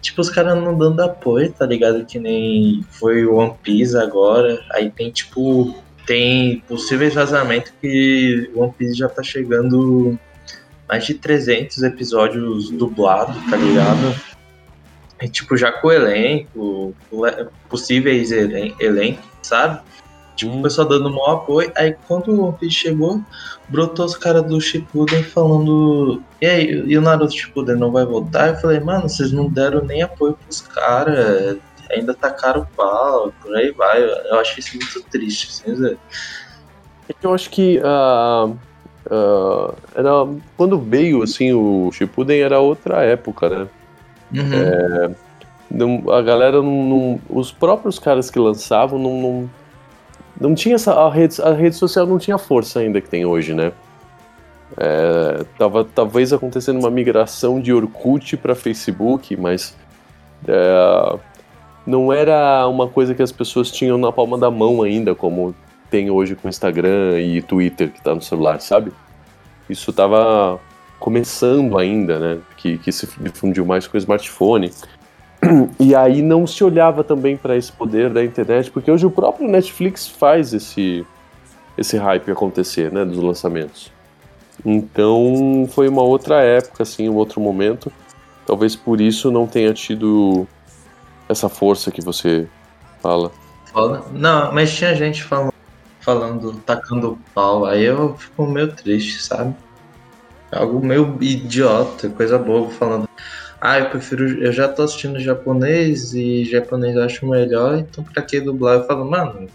Tipo, 0.00 0.20
os 0.20 0.30
caras 0.30 0.56
não 0.62 0.76
dando 0.76 1.00
apoio, 1.00 1.52
tá 1.52 1.64
ligado? 1.66 2.04
Que 2.04 2.18
nem 2.18 2.84
foi 2.90 3.24
o 3.24 3.36
One 3.36 3.54
Piece 3.62 3.96
agora. 3.96 4.62
Aí 4.72 4.90
tem, 4.90 5.10
tipo, 5.10 5.74
tem 6.06 6.60
possíveis 6.68 7.14
vazamentos 7.14 7.72
que 7.80 8.50
One 8.54 8.72
Piece 8.76 8.94
já 8.94 9.08
tá 9.08 9.22
chegando 9.22 10.18
mais 10.88 11.06
de 11.06 11.14
300 11.14 11.82
episódios 11.82 12.70
dublados, 12.70 13.36
tá 13.48 13.56
ligado? 13.56 14.14
E, 15.22 15.28
tipo, 15.28 15.56
já 15.56 15.70
com 15.70 15.86
o 15.86 15.92
elenco, 15.92 16.94
le- 17.12 17.46
possíveis 17.68 18.32
elen 18.32 18.74
elencos, 18.80 19.24
sabe? 19.42 19.80
Tipo, 20.34 20.56
o 20.58 20.62
pessoal 20.62 20.88
dando 20.88 21.10
maior 21.10 21.34
apoio. 21.34 21.70
Aí 21.76 21.94
quando 22.08 22.28
o 22.32 22.44
One 22.46 22.56
Piece 22.58 22.74
chegou, 22.74 23.20
brotou 23.68 24.04
os 24.04 24.16
caras 24.16 24.42
do 24.44 24.60
Shippuden 24.60 25.22
falando 25.22 26.22
e 26.40 26.46
aí, 26.46 26.84
e 26.86 26.98
o 26.98 27.00
Naruto 27.02 27.32
Shippuden 27.32 27.76
não 27.76 27.90
vai 27.92 28.04
voltar? 28.04 28.48
Eu 28.48 28.56
falei, 28.56 28.80
mano, 28.80 29.08
vocês 29.08 29.32
não 29.32 29.48
deram 29.48 29.84
nem 29.84 30.02
apoio 30.02 30.34
pros 30.44 30.60
caras, 30.60 31.58
ainda 31.90 32.14
tacaram 32.14 32.62
o 32.62 32.66
pau, 32.76 33.32
por 33.42 33.54
aí 33.54 33.70
vai. 33.72 34.02
Eu 34.02 34.40
acho 34.40 34.58
isso 34.58 34.76
muito 34.76 35.02
triste, 35.10 35.48
assim, 35.50 35.76
Zé. 35.76 35.96
É 37.08 37.12
que 37.12 37.26
eu 37.26 37.34
acho 37.34 37.50
que 37.50 37.80
ah, 37.84 38.50
ah, 39.10 39.74
era, 39.94 40.10
quando 40.56 40.78
veio 40.78 41.22
assim 41.22 41.52
o 41.52 41.90
Shippuden 41.92 42.40
era 42.40 42.58
outra 42.60 43.02
época, 43.02 43.48
né? 43.48 43.68
Uhum. 44.34 45.14
Não- 45.70 46.12
a 46.12 46.20
galera 46.22 46.62
não, 46.62 46.84
não- 46.84 47.20
os 47.30 47.50
próprios 47.50 47.98
caras 47.98 48.30
que 48.30 48.38
lançavam 48.38 48.98
não, 48.98 49.20
não, 49.22 49.50
não 50.42 50.54
tinha 50.54 50.74
essa 50.74 50.92
a 50.92 51.10
rede, 51.10 51.40
a 51.40 51.52
rede 51.52 51.76
social 51.76 52.06
não 52.06 52.18
tinha 52.18 52.34
a 52.34 52.38
força 52.38 52.80
ainda 52.80 53.00
que 53.00 53.08
tem 53.08 53.24
hoje, 53.24 53.54
né? 53.54 53.72
É, 54.76 55.44
tava 55.58 55.84
talvez 55.84 56.32
acontecendo 56.32 56.78
uma 56.78 56.90
migração 56.90 57.60
de 57.60 57.72
Orkut 57.72 58.36
para 58.36 58.54
Facebook, 58.54 59.36
mas 59.36 59.76
é, 60.48 61.18
não 61.86 62.12
era 62.12 62.66
uma 62.68 62.88
coisa 62.88 63.14
que 63.14 63.22
as 63.22 63.32
pessoas 63.32 63.70
tinham 63.70 63.98
na 63.98 64.10
palma 64.10 64.38
da 64.38 64.50
mão 64.50 64.82
ainda, 64.82 65.14
como 65.14 65.54
tem 65.90 66.10
hoje 66.10 66.34
com 66.34 66.48
Instagram 66.48 67.20
e 67.20 67.42
Twitter 67.42 67.90
que 67.90 68.00
tá 68.00 68.14
no 68.14 68.22
celular, 68.22 68.60
sabe? 68.60 68.92
Isso 69.68 69.92
tava 69.92 70.58
começando 70.98 71.76
ainda, 71.76 72.18
né? 72.18 72.38
Que, 72.56 72.78
que 72.78 72.90
se 72.90 73.08
difundiu 73.20 73.66
mais 73.66 73.86
com 73.86 73.96
o 73.96 73.98
smartphone. 73.98 74.70
E 75.78 75.94
aí 75.94 76.22
não 76.22 76.46
se 76.46 76.62
olhava 76.62 77.02
também 77.02 77.36
para 77.36 77.56
esse 77.56 77.72
poder 77.72 78.10
da 78.10 78.24
internet, 78.24 78.70
porque 78.70 78.90
hoje 78.90 79.04
o 79.04 79.10
próprio 79.10 79.48
Netflix 79.48 80.06
faz 80.06 80.54
esse, 80.54 81.04
esse 81.76 81.96
hype 81.96 82.30
acontecer, 82.30 82.92
né? 82.92 83.04
Dos 83.04 83.18
lançamentos. 83.18 83.92
Então 84.64 85.68
foi 85.70 85.88
uma 85.88 86.02
outra 86.02 86.42
época, 86.42 86.84
assim, 86.84 87.08
um 87.08 87.16
outro 87.16 87.40
momento. 87.40 87.92
Talvez 88.46 88.76
por 88.76 89.00
isso 89.00 89.30
não 89.30 89.46
tenha 89.46 89.72
tido 89.74 90.46
essa 91.28 91.48
força 91.48 91.90
que 91.90 92.00
você 92.00 92.48
fala. 93.00 93.32
Não, 94.12 94.52
mas 94.52 94.72
tinha 94.72 94.94
gente 94.94 95.24
falando, 95.24 95.54
falando, 96.00 96.52
tacando 96.64 97.18
pau. 97.34 97.64
Aí 97.64 97.84
eu 97.84 98.14
fico 98.16 98.46
meio 98.46 98.72
triste, 98.72 99.22
sabe? 99.22 99.54
Algo 100.52 100.84
meio 100.84 101.16
idiota, 101.20 102.10
coisa 102.10 102.38
boba, 102.38 102.70
falando. 102.70 103.08
Ah, 103.64 103.78
eu 103.78 103.90
prefiro. 103.90 104.42
Eu 104.42 104.50
já 104.50 104.66
tô 104.66 104.82
assistindo 104.82 105.20
japonês 105.20 106.12
e 106.14 106.44
japonês 106.44 106.96
eu 106.96 107.04
acho 107.04 107.24
melhor, 107.24 107.78
então 107.78 108.02
pra 108.02 108.20
que 108.20 108.40
dublar? 108.40 108.78
Eu 108.78 108.86
falo, 108.88 109.08
mano, 109.08 109.46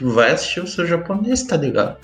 vai 0.00 0.32
assistir 0.32 0.60
o 0.60 0.66
seu 0.66 0.86
japonês, 0.86 1.42
tá 1.42 1.54
ligado? 1.58 1.98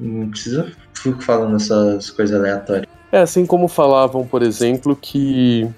Não 0.00 0.30
precisa 0.30 0.72
ficar 0.94 1.20
falando 1.20 1.56
essas 1.56 2.08
coisas 2.08 2.34
aleatórias. 2.40 2.86
É, 3.12 3.18
assim 3.18 3.44
como 3.44 3.68
falavam, 3.68 4.26
por 4.26 4.42
exemplo, 4.42 4.96
que 4.96 5.68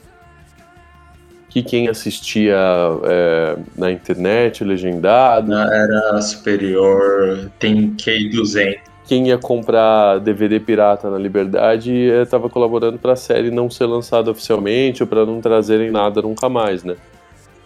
que 1.49 1.61
quem 1.63 1.89
assistia 1.89 2.57
é, 3.05 3.57
na 3.77 3.91
internet, 3.91 4.63
legendado, 4.63 5.53
Era 5.53 6.23
superior, 6.23 7.51
tem 7.59 7.95
K200. 7.97 8.92
Quem 9.13 9.29
ia 9.29 9.37
comprar 9.37 10.21
DVD 10.21 10.59
pirata 10.59 11.11
na 11.11 11.19
Liberdade 11.19 11.93
estava 11.93 12.49
colaborando 12.49 12.99
para 12.99 13.13
a 13.13 13.17
série 13.17 13.51
não 13.51 13.69
ser 13.69 13.85
lançada 13.85 14.31
oficialmente 14.31 15.03
ou 15.03 15.07
para 15.07 15.27
não 15.27 15.39
trazerem 15.39 15.91
nada 15.91 16.23
nunca 16.23 16.49
mais, 16.49 16.83
né? 16.83 16.97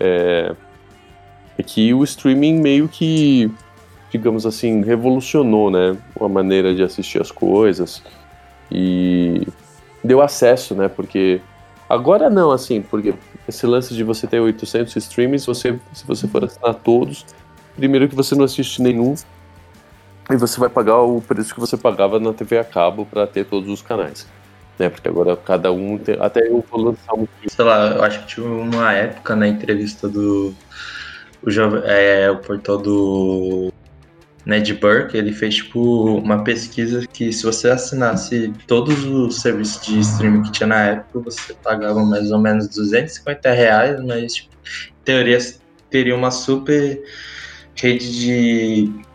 É, 0.00 0.56
é 1.56 1.62
que 1.62 1.94
o 1.94 2.02
streaming 2.02 2.54
meio 2.54 2.88
que, 2.88 3.48
digamos 4.10 4.44
assim, 4.44 4.82
revolucionou, 4.82 5.70
né? 5.70 5.96
A 6.20 6.28
maneira 6.28 6.74
de 6.74 6.82
assistir 6.82 7.22
as 7.22 7.30
coisas 7.30 8.02
e 8.68 9.46
deu 10.02 10.20
acesso, 10.20 10.74
né? 10.74 10.88
Porque 10.88 11.40
agora 11.88 12.28
não, 12.28 12.50
assim, 12.50 12.82
porque 12.82 13.14
esse 13.46 13.64
lance 13.68 13.94
de 13.94 14.02
você 14.02 14.26
ter 14.26 14.40
800 14.40 14.96
streams, 14.96 15.46
você, 15.46 15.78
se 15.92 16.04
você 16.04 16.26
for 16.26 16.42
assinar 16.42 16.74
todos, 16.74 17.24
primeiro 17.76 18.08
que 18.08 18.16
você 18.16 18.34
não 18.34 18.44
assiste 18.44 18.82
nenhum 18.82 19.14
e 20.30 20.36
você 20.36 20.58
vai 20.58 20.68
pagar 20.68 21.00
o 21.02 21.20
preço 21.20 21.54
que 21.54 21.60
você 21.60 21.76
pagava 21.76 22.18
na 22.18 22.32
TV 22.32 22.58
a 22.58 22.64
cabo 22.64 23.06
para 23.06 23.26
ter 23.26 23.44
todos 23.44 23.68
os 23.68 23.82
canais. 23.82 24.26
Né? 24.78 24.88
Porque 24.88 25.08
agora 25.08 25.36
cada 25.36 25.72
um 25.72 25.96
tem. 25.98 26.16
Até 26.20 26.46
eu 26.48 26.64
vou 26.70 26.80
lançar 26.80 27.14
um. 27.14 27.26
sei 27.46 27.64
lá, 27.64 27.88
eu 27.88 28.02
acho 28.02 28.20
que 28.20 28.34
tinha 28.34 28.46
uma 28.46 28.92
época 28.92 29.36
na 29.36 29.48
entrevista 29.48 30.08
do 30.08 30.54
o, 31.42 31.50
jove- 31.50 31.82
é, 31.84 32.30
o 32.30 32.38
portal 32.38 32.76
do 32.78 33.72
Ned 34.44 34.74
Burke, 34.74 35.16
ele 35.16 35.32
fez 35.32 35.56
tipo 35.56 36.18
uma 36.18 36.44
pesquisa 36.44 37.06
que 37.12 37.32
se 37.32 37.44
você 37.44 37.70
assinasse 37.70 38.52
todos 38.66 39.04
os 39.04 39.40
serviços 39.40 39.84
de 39.86 39.98
streaming 40.00 40.42
que 40.42 40.52
tinha 40.52 40.66
na 40.66 40.82
época, 40.82 41.20
você 41.20 41.54
pagava 41.54 42.04
mais 42.04 42.30
ou 42.30 42.38
menos 42.38 42.68
250 42.68 43.50
reais, 43.52 44.04
mas 44.04 44.34
tipo, 44.34 44.50
em 45.00 45.04
teoria 45.04 45.38
teria 45.90 46.14
uma 46.14 46.30
super 46.30 47.02
rede 47.74 48.12
de 48.18 49.05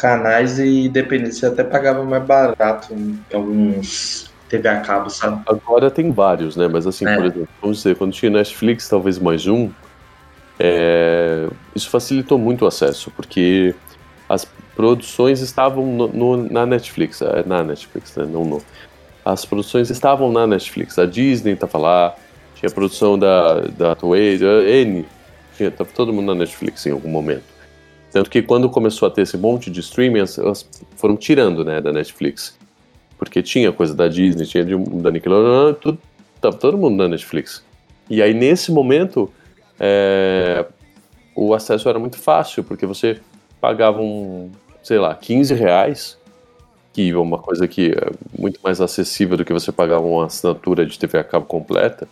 canais 0.00 0.58
e 0.58 0.88
dependendo, 0.88 1.32
você 1.32 1.46
até 1.46 1.62
pagava 1.62 2.02
mais 2.04 2.24
barato 2.24 2.92
em 2.94 3.18
alguns 3.32 4.30
TV 4.48 4.66
a 4.68 4.80
cabo, 4.80 5.10
sabe? 5.10 5.42
Agora 5.46 5.90
tem 5.90 6.10
vários, 6.10 6.56
né? 6.56 6.66
Mas 6.66 6.86
assim, 6.86 7.06
É. 7.06 7.14
por 7.14 7.24
exemplo, 7.26 7.48
vamos 7.60 7.76
dizer, 7.78 7.96
quando 7.96 8.12
tinha 8.12 8.30
Netflix, 8.30 8.88
talvez 8.88 9.18
mais 9.18 9.46
um, 9.46 9.70
é, 10.58 11.48
isso 11.74 11.88
facilitou 11.90 12.38
muito 12.38 12.64
o 12.64 12.68
acesso, 12.68 13.10
porque 13.12 13.74
as 14.28 14.44
produções 14.74 15.40
estavam 15.40 15.86
no- 15.86 16.08
no- 16.08 16.50
na 16.50 16.66
Netflix, 16.66 17.20
é, 17.22 17.44
na 17.46 17.62
Netflix, 17.62 18.16
né? 18.16 18.26
Não 18.30 18.44
no. 18.44 18.62
As 19.24 19.44
produções 19.44 19.90
estavam 19.90 20.32
na 20.32 20.46
Netflix, 20.46 20.98
a 20.98 21.06
Disney 21.06 21.54
tava 21.54 21.78
lá, 21.78 22.14
tinha 22.54 22.70
a 22.70 22.72
produção 22.74 23.18
da, 23.18 23.60
da 23.60 23.94
Toei, 23.94 24.38
N, 24.84 25.04
tinha, 25.56 25.70
tava 25.70 25.90
todo 25.94 26.12
mundo 26.12 26.26
na 26.26 26.34
Netflix 26.34 26.86
em 26.86 26.90
algum 26.92 27.08
momento. 27.08 27.44
Tanto 28.12 28.28
que 28.28 28.42
quando 28.42 28.68
começou 28.68 29.06
a 29.06 29.10
ter 29.10 29.22
esse 29.22 29.36
monte 29.36 29.70
de 29.70 29.80
streaming, 29.80 30.20
elas- 30.38 30.68
foram 30.96 31.16
tirando, 31.16 31.64
né, 31.64 31.80
da 31.80 31.92
Netflix. 31.92 32.58
Porque 33.18 33.42
tinha 33.42 33.70
coisa 33.72 33.94
da 33.94 34.08
Disney, 34.08 34.46
tinha 34.46 34.64
de, 34.64 34.76
da 34.76 35.10
Nickelodeon, 35.10 35.74
tudo, 35.74 35.98
tava 36.40 36.56
todo 36.56 36.76
mundo 36.78 36.96
na 36.96 37.08
Netflix. 37.08 37.62
E 38.08 38.20
aí, 38.22 38.34
nesse 38.34 38.72
momento, 38.72 39.30
é, 39.78 40.64
o 41.36 41.54
acesso 41.54 41.88
era 41.88 41.98
muito 41.98 42.16
fácil, 42.18 42.64
porque 42.64 42.86
você 42.86 43.20
pagava 43.60 44.00
um, 44.00 44.50
sei 44.82 44.98
lá, 44.98 45.14
15 45.14 45.54
reais, 45.54 46.18
que 46.92 47.10
é 47.10 47.16
uma 47.16 47.38
coisa 47.38 47.68
que 47.68 47.92
é 47.92 48.10
muito 48.36 48.58
mais 48.64 48.80
acessível 48.80 49.36
do 49.36 49.44
que 49.44 49.52
você 49.52 49.70
pagar 49.70 50.00
uma 50.00 50.26
assinatura 50.26 50.84
de 50.84 50.98
TV 50.98 51.18
a 51.18 51.24
cabo 51.24 51.46
completa, 51.46 52.08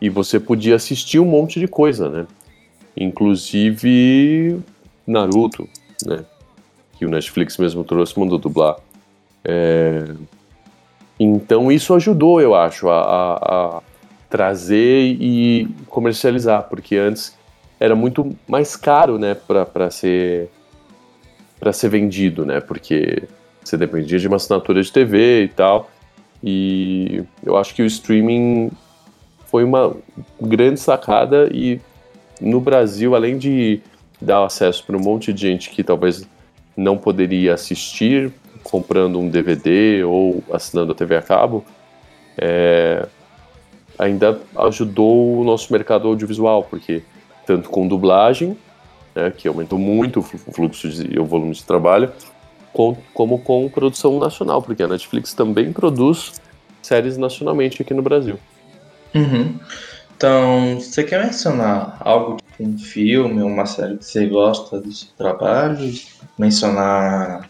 e 0.00 0.08
você 0.08 0.40
podia 0.40 0.76
assistir 0.76 1.18
um 1.20 1.26
monte 1.26 1.60
de 1.60 1.68
coisa, 1.68 2.08
né? 2.08 2.26
Inclusive 2.96 4.58
Naruto, 5.06 5.68
né? 6.06 6.24
Que 6.98 7.04
o 7.06 7.08
Netflix 7.10 7.56
mesmo 7.56 7.82
trouxe, 7.84 8.18
mandou 8.18 8.38
dublar. 8.38 8.76
É, 9.44 10.04
Então 11.18 11.70
isso 11.70 11.94
ajudou, 11.94 12.40
eu 12.40 12.54
acho, 12.54 12.88
a, 12.88 13.00
a- 13.02 13.76
a 13.78 13.82
trazer 14.28 15.16
e 15.20 15.68
comercializar, 15.88 16.64
porque 16.68 16.96
antes 16.96 17.36
era 17.78 17.94
muito 17.94 18.34
mais 18.48 18.76
caro, 18.76 19.18
né, 19.18 19.34
para 19.34 19.90
ser 19.90 20.48
para 21.60 21.72
ser 21.72 21.88
vendido, 21.90 22.44
né, 22.44 22.60
porque 22.60 23.22
você 23.62 23.76
dependia 23.76 24.18
de 24.18 24.26
uma 24.26 24.36
assinatura 24.36 24.82
de 24.82 24.90
TV 24.90 25.44
e 25.44 25.48
tal. 25.48 25.88
E 26.42 27.22
eu 27.44 27.56
acho 27.56 27.72
que 27.74 27.82
o 27.82 27.86
streaming 27.86 28.70
foi 29.46 29.62
uma 29.62 29.94
grande 30.40 30.80
sacada 30.80 31.48
e 31.52 31.80
no 32.40 32.60
Brasil, 32.60 33.14
além 33.14 33.38
de 33.38 33.80
dar 34.22 34.44
acesso 34.44 34.84
para 34.84 34.96
um 34.96 35.00
monte 35.00 35.32
de 35.32 35.40
gente 35.40 35.70
que 35.70 35.82
talvez 35.84 36.26
não 36.76 36.96
poderia 36.96 37.54
assistir 37.54 38.32
comprando 38.62 39.18
um 39.18 39.28
DVD 39.28 40.04
ou 40.04 40.42
assinando 40.52 40.92
a 40.92 40.94
TV 40.94 41.16
a 41.16 41.22
cabo, 41.22 41.64
é, 42.38 43.06
ainda 43.98 44.40
ajudou 44.56 45.40
o 45.40 45.44
nosso 45.44 45.72
mercado 45.72 46.08
audiovisual, 46.08 46.64
porque 46.64 47.02
tanto 47.46 47.68
com 47.68 47.86
dublagem, 47.86 48.56
né, 49.14 49.30
que 49.36 49.46
aumentou 49.48 49.78
muito 49.78 50.20
o 50.20 50.22
flu- 50.22 50.40
o 50.46 50.52
fluxo 50.52 50.88
e 50.88 51.18
o 51.18 51.24
volume 51.24 51.52
de 51.52 51.64
trabalho, 51.64 52.10
com- 52.72 52.96
como 53.12 53.38
com 53.38 53.68
produção 53.68 54.18
nacional, 54.18 54.62
porque 54.62 54.82
a 54.82 54.88
Netflix 54.88 55.34
também 55.34 55.72
produz 55.72 56.32
séries 56.80 57.18
nacionalmente 57.18 57.82
aqui 57.82 57.92
no 57.92 58.00
Brasil. 58.02 58.38
Uhum. 59.14 59.58
Então, 60.16 60.80
você 60.80 61.02
quer 61.04 61.24
mencionar 61.24 61.96
algo, 62.00 62.38
um 62.60 62.76
filme, 62.78 63.42
uma 63.42 63.66
série 63.66 63.96
que 63.96 64.04
você 64.04 64.26
gosta 64.26 64.80
do 64.80 64.92
seu 64.92 65.08
trabalho? 65.16 65.92
Mencionar 66.38 67.48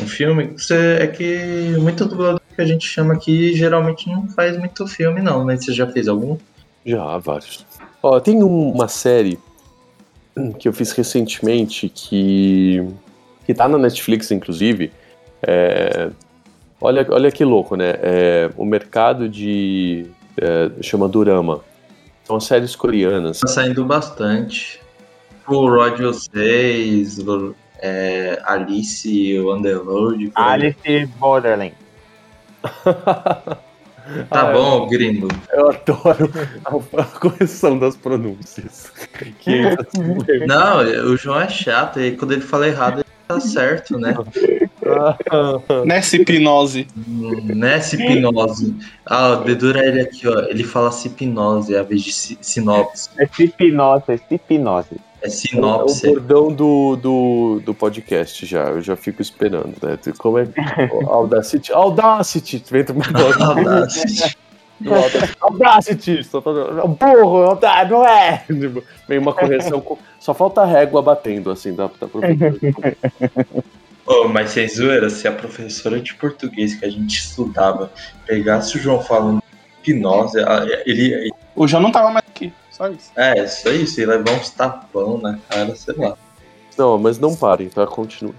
um 0.00 0.06
filme? 0.06 0.48
Você, 0.56 0.98
é 1.00 1.06
que 1.06 1.76
muito 1.78 2.04
dublador 2.04 2.40
que 2.54 2.60
a 2.62 2.66
gente 2.66 2.86
chama 2.86 3.14
aqui 3.14 3.54
geralmente 3.54 4.08
não 4.08 4.28
faz 4.28 4.56
muito 4.58 4.86
filme, 4.86 5.20
não, 5.20 5.44
né? 5.44 5.56
Você 5.56 5.72
já 5.72 5.86
fez 5.86 6.08
algum? 6.08 6.36
Já, 6.84 7.18
vários. 7.18 7.64
Ó, 8.02 8.20
tem 8.20 8.42
um- 8.42 8.70
uma 8.72 8.88
série 8.88 9.38
que 10.58 10.68
eu 10.68 10.72
fiz 10.72 10.92
recentemente 10.92 11.88
que, 11.88 12.84
que 13.46 13.54
tá 13.54 13.68
na 13.68 13.78
Netflix, 13.78 14.30
inclusive. 14.30 14.92
É, 15.42 16.10
olha, 16.80 17.06
olha 17.10 17.30
que 17.30 17.44
louco, 17.44 17.76
né? 17.76 17.94
É, 18.02 18.50
o 18.56 18.64
mercado 18.64 19.28
de. 19.28 20.06
É, 20.36 20.82
chama 20.82 21.08
Dorama. 21.08 21.60
São 22.24 22.40
séries 22.40 22.74
coreanas. 22.74 23.40
Tá 23.40 23.48
saindo 23.48 23.84
bastante. 23.84 24.80
O 25.46 25.68
Roger 25.68 26.12
6, 26.14 27.18
o- 27.18 27.54
é, 27.80 28.40
Alice, 28.44 29.38
o 29.40 29.52
aí. 29.52 30.30
Alice 30.34 31.06
Borderland. 31.18 31.74
Tá 34.28 34.50
Ah, 34.50 34.52
bom, 34.52 34.86
gringo. 34.86 35.28
Eu 35.50 35.70
adoro 35.70 36.30
a, 36.66 37.00
a 37.00 37.04
correção 37.04 37.78
das 37.78 37.96
pronúncias. 37.96 38.92
Que 39.40 39.62
Não, 40.46 40.80
o 41.10 41.16
João 41.16 41.40
é 41.40 41.48
chato, 41.48 41.98
e 42.00 42.14
quando 42.14 42.32
ele 42.32 42.42
fala 42.42 42.68
errado, 42.68 42.98
ele 42.98 43.04
tá 43.26 43.40
certo, 43.40 43.98
né? 43.98 44.14
Nessa 45.86 46.16
hipnose. 46.16 46.86
Hum, 46.96 47.40
Né, 47.54 47.78
hipnose. 47.96 48.74
Ah, 49.06 49.30
o 49.32 49.36
dedura 49.44 49.84
ele 49.84 50.00
aqui, 50.00 50.26
ó. 50.28 50.40
Ele 50.42 50.64
fala 50.64 50.88
hipnose, 51.08 51.76
ao 51.76 51.84
invés 51.84 52.02
de 52.02 52.12
si- 52.12 52.38
sinopse. 52.40 53.10
É 53.18 53.24
hipnose, 53.24 54.04
é 54.08 54.18
hipnose. 54.34 54.88
É 55.22 55.26
É 55.26 55.28
o 55.28 55.30
sinopse. 55.30 56.06
bordão 56.06 56.52
do, 56.52 56.96
do, 56.96 57.62
do 57.64 57.74
podcast 57.74 58.44
já, 58.44 58.64
eu 58.64 58.82
já 58.82 58.94
fico 58.94 59.22
esperando, 59.22 59.74
né? 59.82 59.98
Como 60.18 60.38
é? 60.38 60.46
Audacity. 61.06 61.72
Audacity! 61.72 62.62
Vem 62.70 62.84
do 62.84 62.92
Audacity. 63.42 64.36
Audacity! 65.40 66.22
Só 66.24 66.40
falando, 66.42 66.88
Burro, 66.88 67.58
não 67.90 68.06
é! 68.06 68.44
Tipo, 68.48 68.82
Vem 69.08 69.18
uma 69.18 69.32
correção, 69.32 69.80
com- 69.80 69.98
só 70.18 70.32
falta 70.32 70.62
a 70.62 70.66
régua 70.66 71.02
batendo, 71.02 71.50
assim, 71.50 71.74
dá, 71.74 71.88
dá 72.00 72.08
pra 72.08 72.20
Ô, 74.06 74.28
mas 74.28 74.50
sem 74.50 74.68
zoeira, 74.68 75.08
se 75.08 75.26
a 75.26 75.32
professora 75.32 76.00
de 76.00 76.14
português 76.14 76.74
que 76.74 76.84
a 76.84 76.90
gente 76.90 77.18
estudava 77.18 77.90
pegasse 78.26 78.76
o 78.76 78.80
João 78.80 79.00
falando 79.00 79.42
hipnose, 79.82 80.38
ele. 80.84 81.30
O 81.54 81.66
João 81.66 81.82
não 81.82 81.92
tava 81.92 82.10
mais 82.10 82.24
aqui. 82.28 82.52
Só 82.70 82.88
isso. 82.88 83.10
É, 83.16 83.44
isso 83.44 83.68
aí, 83.68 83.86
se 83.86 84.04
levar 84.04 84.32
uns 84.32 84.50
tapão 84.50 85.18
na 85.18 85.38
cara, 85.48 85.74
sei 85.76 85.94
lá. 85.96 86.16
Não, 86.76 86.98
mas 86.98 87.18
não 87.18 87.36
parem, 87.36 87.68
tá? 87.68 87.86
Continue. 87.86 88.34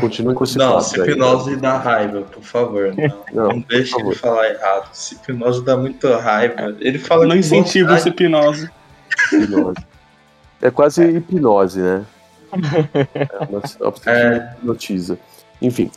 Continue 0.00 0.34
com 0.34 0.44
esse 0.44 0.56
Não, 0.58 0.78
hipnose 0.78 1.56
dá 1.56 1.76
raiva, 1.78 2.22
por 2.22 2.42
favor. 2.42 2.94
Não, 2.96 3.18
Não, 3.32 3.48
não 3.50 3.60
deixe 3.60 3.94
ele 4.00 4.14
falar 4.14 4.48
errado. 4.48 4.88
Se 4.92 5.14
hipnose 5.14 5.64
dá 5.64 5.76
muita 5.76 6.18
raiva. 6.20 6.74
Ele 6.80 6.98
fala 6.98 7.26
não 7.26 7.34
vontade. 7.40 7.94
essa 7.94 8.08
hipnose. 8.08 8.70
Hipnose. 9.32 9.76
É 10.60 10.70
quase 10.70 11.04
hipnose, 11.04 11.80
né? 11.80 12.04
É 14.06 14.10
É. 14.10 14.54
hipnotiza. 14.58 15.18
Enfim. 15.60 15.90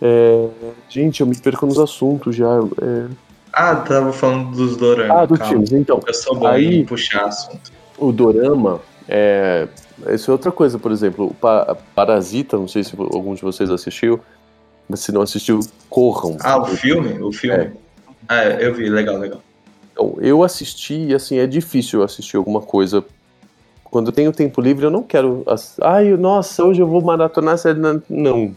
É, 0.00 0.48
gente, 0.88 1.20
eu 1.20 1.26
me 1.26 1.36
perco 1.38 1.64
nos 1.66 1.78
assuntos 1.78 2.34
já. 2.34 2.46
é. 2.82 3.06
Ah, 3.52 3.76
tava 3.76 4.12
falando 4.12 4.56
dos 4.56 4.76
doramas. 4.76 5.16
Ah, 5.16 5.26
dos 5.26 5.46
filmes. 5.46 5.72
Então, 5.72 6.00
Eu 6.06 6.14
sou 6.14 6.34
bom 6.36 6.46
Aí- 6.46 6.78
em 6.80 6.84
puxar 6.84 7.26
assunto. 7.26 7.70
o 7.98 8.10
dorama 8.10 8.80
é. 9.08 9.68
Isso 10.10 10.30
é 10.30 10.32
outra 10.32 10.50
coisa, 10.50 10.78
por 10.78 10.90
exemplo, 10.90 11.26
o 11.26 11.34
Pa- 11.34 11.76
Parasita, 11.94 12.56
não 12.56 12.66
sei 12.66 12.82
se 12.82 12.94
algum 12.98 13.34
de 13.34 13.42
vocês 13.42 13.70
assistiu, 13.70 14.18
mas 14.88 15.00
se 15.00 15.12
não 15.12 15.22
assistiu, 15.22 15.60
corram. 15.88 16.36
Ah, 16.42 16.58
o 16.60 16.66
filme? 16.66 17.22
O 17.22 17.30
filme? 17.32 17.56
É. 17.56 17.72
Ah, 18.28 18.44
eu 18.44 18.74
vi, 18.74 18.88
legal, 18.88 19.18
legal. 19.18 19.40
Então, 19.92 20.16
eu 20.20 20.42
assisti 20.42 21.06
e 21.08 21.14
assim, 21.14 21.38
é 21.38 21.46
difícil 21.46 22.02
assistir 22.02 22.36
alguma 22.36 22.60
coisa. 22.60 23.04
Quando 23.84 24.06
eu 24.06 24.12
tenho 24.12 24.32
tempo 24.32 24.60
livre, 24.60 24.86
eu 24.86 24.90
não 24.90 25.02
quero. 25.02 25.44
Ai, 25.82 26.16
nossa, 26.16 26.64
hoje 26.64 26.80
eu 26.80 26.86
vou 26.86 27.02
maratonar 27.02 27.58
série. 27.58 27.78
Não, 27.78 28.02
Não, 28.08 28.56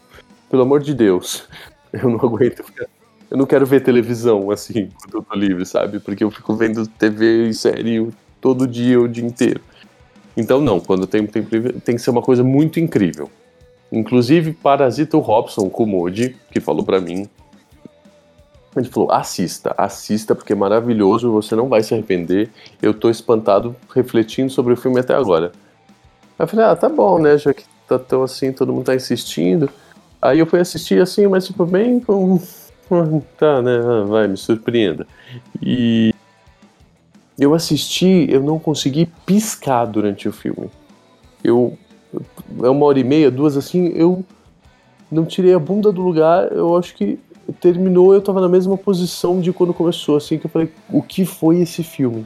pelo 0.49 0.61
amor 0.63 0.81
de 0.81 0.93
Deus. 0.93 1.43
Eu 1.93 2.09
não 2.09 2.17
aguento. 2.19 2.61
Eu 3.31 3.37
não 3.37 3.45
quero 3.45 3.65
ver 3.65 3.79
televisão 3.81 4.51
assim, 4.51 4.89
quando 5.01 5.15
eu 5.15 5.23
tô 5.23 5.33
livre, 5.33 5.65
sabe? 5.65 5.97
Porque 6.01 6.25
eu 6.25 6.29
fico 6.29 6.53
vendo 6.53 6.85
TV 6.85 7.47
e 7.47 7.53
série 7.53 8.09
todo 8.41 8.67
dia, 8.67 8.99
o 8.99 9.07
dia 9.07 9.25
inteiro. 9.25 9.61
Então, 10.37 10.59
não, 10.59 10.79
quando 10.79 11.07
tenho 11.07 11.27
tempo 11.27 11.47
livre, 11.51 11.73
tem 11.79 11.95
que 11.95 12.01
ser 12.01 12.09
uma 12.09 12.21
coisa 12.21 12.43
muito 12.43 12.79
incrível. 12.79 13.29
Inclusive, 13.91 14.53
Parasita 14.53 15.15
o 15.15 15.21
Robson 15.21 15.69
Kumodi, 15.69 16.35
que 16.51 16.59
falou 16.59 16.83
pra 16.83 16.99
mim, 16.99 17.29
ele 18.75 18.87
falou: 18.89 19.11
assista, 19.11 19.73
assista, 19.77 20.35
porque 20.35 20.53
é 20.53 20.55
maravilhoso, 20.55 21.31
você 21.31 21.55
não 21.55 21.69
vai 21.69 21.81
se 21.81 21.93
arrepender. 21.93 22.49
Eu 22.81 22.93
tô 22.93 23.09
espantado 23.09 23.75
refletindo 23.93 24.51
sobre 24.51 24.73
o 24.73 24.77
filme 24.77 24.99
até 24.99 25.13
agora. 25.13 25.51
Aí 26.37 26.43
eu 26.43 26.47
falei: 26.47 26.65
ah, 26.65 26.75
tá 26.75 26.89
bom, 26.89 27.19
né? 27.19 27.37
Já 27.37 27.53
que 27.53 27.63
tá 27.87 27.97
tão 27.97 28.23
assim, 28.23 28.51
todo 28.51 28.73
mundo 28.73 28.85
tá 28.85 28.95
insistindo. 28.95 29.69
Aí 30.21 30.39
eu 30.39 30.45
fui 30.45 30.59
assistir 30.59 31.01
assim, 31.01 31.27
mas 31.27 31.45
tipo, 31.45 31.65
bem 31.65 31.99
com. 31.99 32.39
Tá, 33.35 33.63
né? 33.63 33.79
ah, 33.83 34.03
Vai, 34.05 34.27
me 34.27 34.37
surpreenda. 34.37 35.07
E. 35.59 36.13
eu 37.37 37.53
assisti, 37.53 38.27
eu 38.29 38.41
não 38.41 38.57
consegui 38.57 39.07
piscar 39.25 39.85
durante 39.85 40.27
o 40.27 40.33
filme. 40.33 40.69
Eu. 41.43 41.77
É 42.63 42.69
uma 42.69 42.85
hora 42.85 42.99
e 42.99 43.03
meia, 43.03 43.29
duas 43.29 43.57
assim, 43.57 43.87
eu 43.89 44.23
não 45.11 45.25
tirei 45.25 45.53
a 45.53 45.59
bunda 45.59 45.91
do 45.91 46.01
lugar, 46.01 46.49
eu 46.51 46.77
acho 46.77 46.95
que 46.95 47.19
terminou, 47.59 48.13
eu 48.13 48.21
tava 48.21 48.39
na 48.39 48.47
mesma 48.47 48.77
posição 48.77 49.41
de 49.41 49.51
quando 49.51 49.73
começou, 49.73 50.15
assim, 50.15 50.37
que 50.37 50.45
eu 50.45 50.49
falei, 50.49 50.71
o 50.89 51.01
que 51.01 51.25
foi 51.25 51.59
esse 51.59 51.83
filme? 51.83 52.25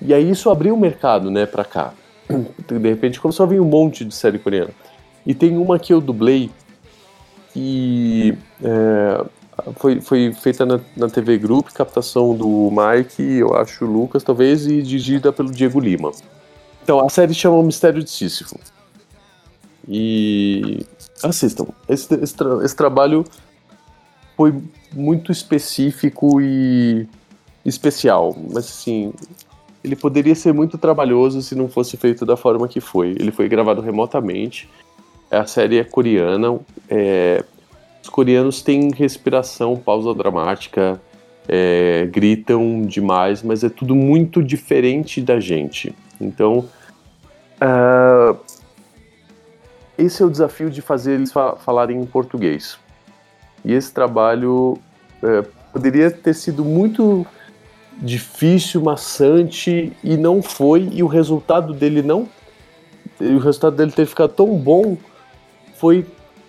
E 0.00 0.14
aí 0.14 0.30
isso 0.30 0.48
abriu 0.48 0.74
o 0.74 0.80
mercado, 0.80 1.30
né, 1.30 1.44
pra 1.44 1.64
cá. 1.64 1.92
De 2.66 2.78
repente 2.78 3.20
começou 3.20 3.44
a 3.44 3.48
vir 3.48 3.60
um 3.60 3.66
monte 3.66 4.04
de 4.04 4.14
série 4.14 4.38
coreana. 4.38 4.70
E 5.26 5.34
tem 5.34 5.58
uma 5.58 5.78
que 5.78 5.92
eu 5.92 6.00
dublei 6.00 6.50
que 7.52 8.36
é, 8.62 9.24
foi, 9.76 10.00
foi 10.00 10.32
feita 10.32 10.64
na, 10.66 10.80
na 10.96 11.08
TV 11.08 11.38
Group, 11.38 11.68
captação 11.68 12.34
do 12.34 12.70
Mike, 12.70 13.22
eu 13.22 13.54
acho, 13.54 13.84
Lucas, 13.84 14.22
talvez, 14.22 14.66
e 14.66 14.82
dirigida 14.82 15.32
pelo 15.32 15.50
Diego 15.50 15.80
Lima. 15.80 16.12
Então, 16.82 17.04
a 17.04 17.08
série 17.08 17.34
chama 17.34 17.56
O 17.56 17.62
Mistério 17.62 18.02
de 18.02 18.10
Sísifo. 18.10 18.58
E 19.88 20.86
assistam. 21.22 21.66
Esse, 21.88 22.14
esse, 22.14 22.34
tra 22.34 22.64
esse 22.64 22.76
trabalho 22.76 23.24
foi 24.36 24.54
muito 24.92 25.30
específico 25.30 26.40
e 26.40 27.06
especial, 27.64 28.36
mas 28.52 28.64
assim, 28.64 29.12
ele 29.82 29.96
poderia 29.96 30.34
ser 30.34 30.52
muito 30.52 30.78
trabalhoso 30.78 31.42
se 31.42 31.54
não 31.54 31.68
fosse 31.68 31.96
feito 31.96 32.24
da 32.24 32.36
forma 32.36 32.68
que 32.68 32.80
foi. 32.80 33.10
Ele 33.10 33.30
foi 33.30 33.48
gravado 33.48 33.80
remotamente. 33.80 34.68
A 35.30 35.46
série 35.46 35.78
é 35.78 35.84
coreana. 35.84 36.58
É... 36.88 37.44
Os 38.02 38.08
coreanos 38.08 38.62
têm 38.62 38.90
respiração, 38.90 39.76
pausa 39.76 40.14
dramática, 40.14 41.00
é... 41.48 42.06
gritam 42.10 42.82
demais, 42.82 43.42
mas 43.42 43.62
é 43.64 43.68
tudo 43.68 43.94
muito 43.94 44.42
diferente 44.42 45.20
da 45.20 45.38
gente. 45.38 45.94
Então, 46.20 46.68
uh... 47.60 48.36
esse 49.98 50.22
é 50.22 50.26
o 50.26 50.30
desafio 50.30 50.70
de 50.70 50.80
fazer 50.80 51.14
eles 51.14 51.32
fa 51.32 51.56
falarem 51.56 52.00
em 52.00 52.06
português. 52.06 52.78
E 53.64 53.72
esse 53.72 53.92
trabalho 53.92 54.78
é, 55.22 55.44
poderia 55.72 56.10
ter 56.10 56.34
sido 56.34 56.64
muito 56.64 57.26
difícil, 57.98 58.80
maçante 58.80 59.92
e 60.02 60.16
não 60.16 60.42
foi. 60.42 60.88
E 60.92 61.02
o 61.02 61.06
resultado 61.06 61.72
dele 61.74 62.02
não, 62.02 62.28
o 63.20 63.38
resultado 63.38 63.76
dele 63.76 63.92
ter 63.92 64.06
ficado 64.06 64.32
tão 64.32 64.56
bom 64.56 64.96
foi 65.76 66.06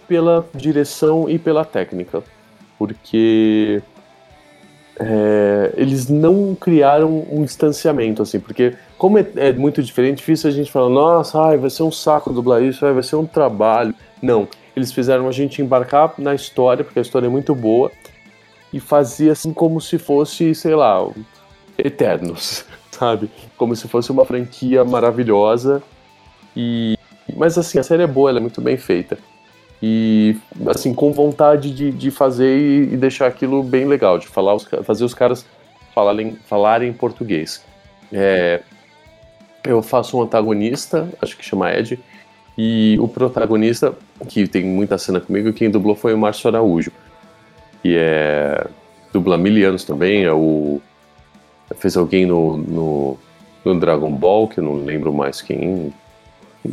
pela 0.07 0.45
direção 0.53 1.30
e 1.30 1.38
pela 1.40 1.65
técnica, 1.65 2.23
porque 2.78 3.82
é, 4.99 5.73
eles 5.76 6.10
não 6.10 6.56
criaram 6.56 7.26
um 7.30 7.44
distanciamento 7.44 8.22
assim, 8.22 8.40
porque 8.40 8.76
como 8.98 9.18
é, 9.18 9.26
é, 9.36 9.53
muito 9.53 9.82
diferente, 9.82 10.18
difícil 10.18 10.49
a 10.49 10.53
gente 10.53 10.72
falar, 10.72 10.90
nossa, 10.90 11.41
ai, 11.41 11.57
vai 11.57 11.69
ser 11.69 11.84
um 11.84 11.91
saco 11.91 12.32
dublar 12.32 12.61
isso, 12.61 12.86
ai, 12.86 12.94
vai 12.94 13.03
ser 13.03 13.15
um 13.15 13.26
trabalho. 13.26 13.95
Não, 14.22 14.48
eles 14.76 14.91
fizeram 14.91 15.28
a 15.28 15.32
gente 15.32 15.61
embarcar 15.61 16.14
na 16.18 16.36
história, 16.36 16.84
porque 16.84 16.99
a 16.99 17.02
história 17.02 17.26
é 17.26 17.30
muito 17.30 17.56
boa, 17.56 17.91
e 18.72 18.80
fazia 18.80 19.32
assim 19.32 19.53
como 19.53 19.82
se 19.82 19.98
fosse, 19.98 20.53
sei 20.53 20.76
lá, 20.76 21.07
Eternos, 21.78 22.65
sabe? 22.91 23.30
Como 23.57 23.76
se 23.76 23.88
fosse 23.88 24.11
uma 24.11 24.26
franquia 24.26 24.86
maravilhosa. 24.86 25.82
E 26.56 26.98
mas 27.36 27.57
assim, 27.57 27.80
a 27.80 27.84
série 27.84 28.03
é 28.03 28.07
boa, 28.07 28.30
ela 28.30 28.40
é 28.40 28.41
muito 28.41 28.61
bem 28.61 28.78
feita. 28.78 29.18
E 29.81 30.37
assim, 30.67 30.93
com 30.93 31.11
vontade 31.11 31.71
de, 31.71 31.91
de 31.91 32.11
fazer 32.11 32.55
e, 32.55 32.93
e 32.93 32.97
deixar 32.97 33.27
aquilo 33.27 33.63
bem 33.63 33.85
legal, 33.85 34.19
de 34.19 34.27
falar 34.27 34.53
os, 34.53 34.67
fazer 34.83 35.03
os 35.03 35.13
caras 35.13 35.45
falarem, 35.93 36.35
falarem 36.45 36.93
português. 36.93 37.63
É, 38.13 38.61
eu 39.63 39.81
faço 39.81 40.17
um 40.17 40.21
antagonista, 40.21 41.09
acho 41.21 41.37
que 41.37 41.45
chama 41.45 41.71
Ed, 41.71 41.99
e 42.57 42.97
o 42.99 43.07
protagonista, 43.07 43.93
que 44.27 44.47
tem 44.47 44.63
muita 44.63 44.97
cena 44.97 45.19
comigo, 45.19 45.53
quem 45.53 45.69
dublou 45.69 45.95
foi 45.95 46.13
o 46.13 46.17
Márcio 46.17 46.49
Araújo. 46.49 46.91
Que 47.81 47.95
é. 47.97 48.67
dubla 49.11 49.37
mil 49.37 49.67
anos 49.67 49.83
também, 49.83 50.23
é 50.23 50.31
o. 50.31 50.79
Fez 51.77 51.95
alguém 51.95 52.25
no, 52.25 52.57
no, 52.57 53.17
no, 53.63 53.79
Dragon 53.79 54.11
Ball, 54.11 54.47
que 54.47 54.59
eu 54.59 54.63
não 54.63 54.83
lembro 54.83 55.13
mais 55.13 55.41
quem. 55.41 55.93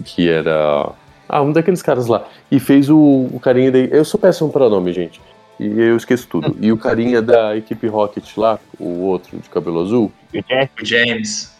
Que 0.04 0.28
era. 0.28 0.92
Ah, 1.28 1.42
um 1.42 1.52
daqueles 1.52 1.82
caras 1.82 2.06
lá. 2.06 2.26
E 2.50 2.58
fez 2.58 2.88
o, 2.88 3.28
o 3.32 3.38
carinha 3.40 3.70
daí. 3.70 3.88
Eu 3.92 4.04
sou 4.04 4.18
péssimo 4.18 4.50
para 4.50 4.68
nome, 4.68 4.92
gente. 4.92 5.20
E 5.60 5.66
eu 5.66 5.96
esqueço 5.96 6.28
tudo. 6.28 6.56
E 6.60 6.70
o 6.70 6.78
carinha 6.78 7.20
da 7.20 7.56
equipe 7.56 7.86
Rocket 7.88 8.36
lá, 8.36 8.58
o 8.78 9.00
outro 9.00 9.36
de 9.36 9.48
cabelo 9.50 9.80
azul. 9.80 10.12
O 10.32 10.84
James. 10.84 11.52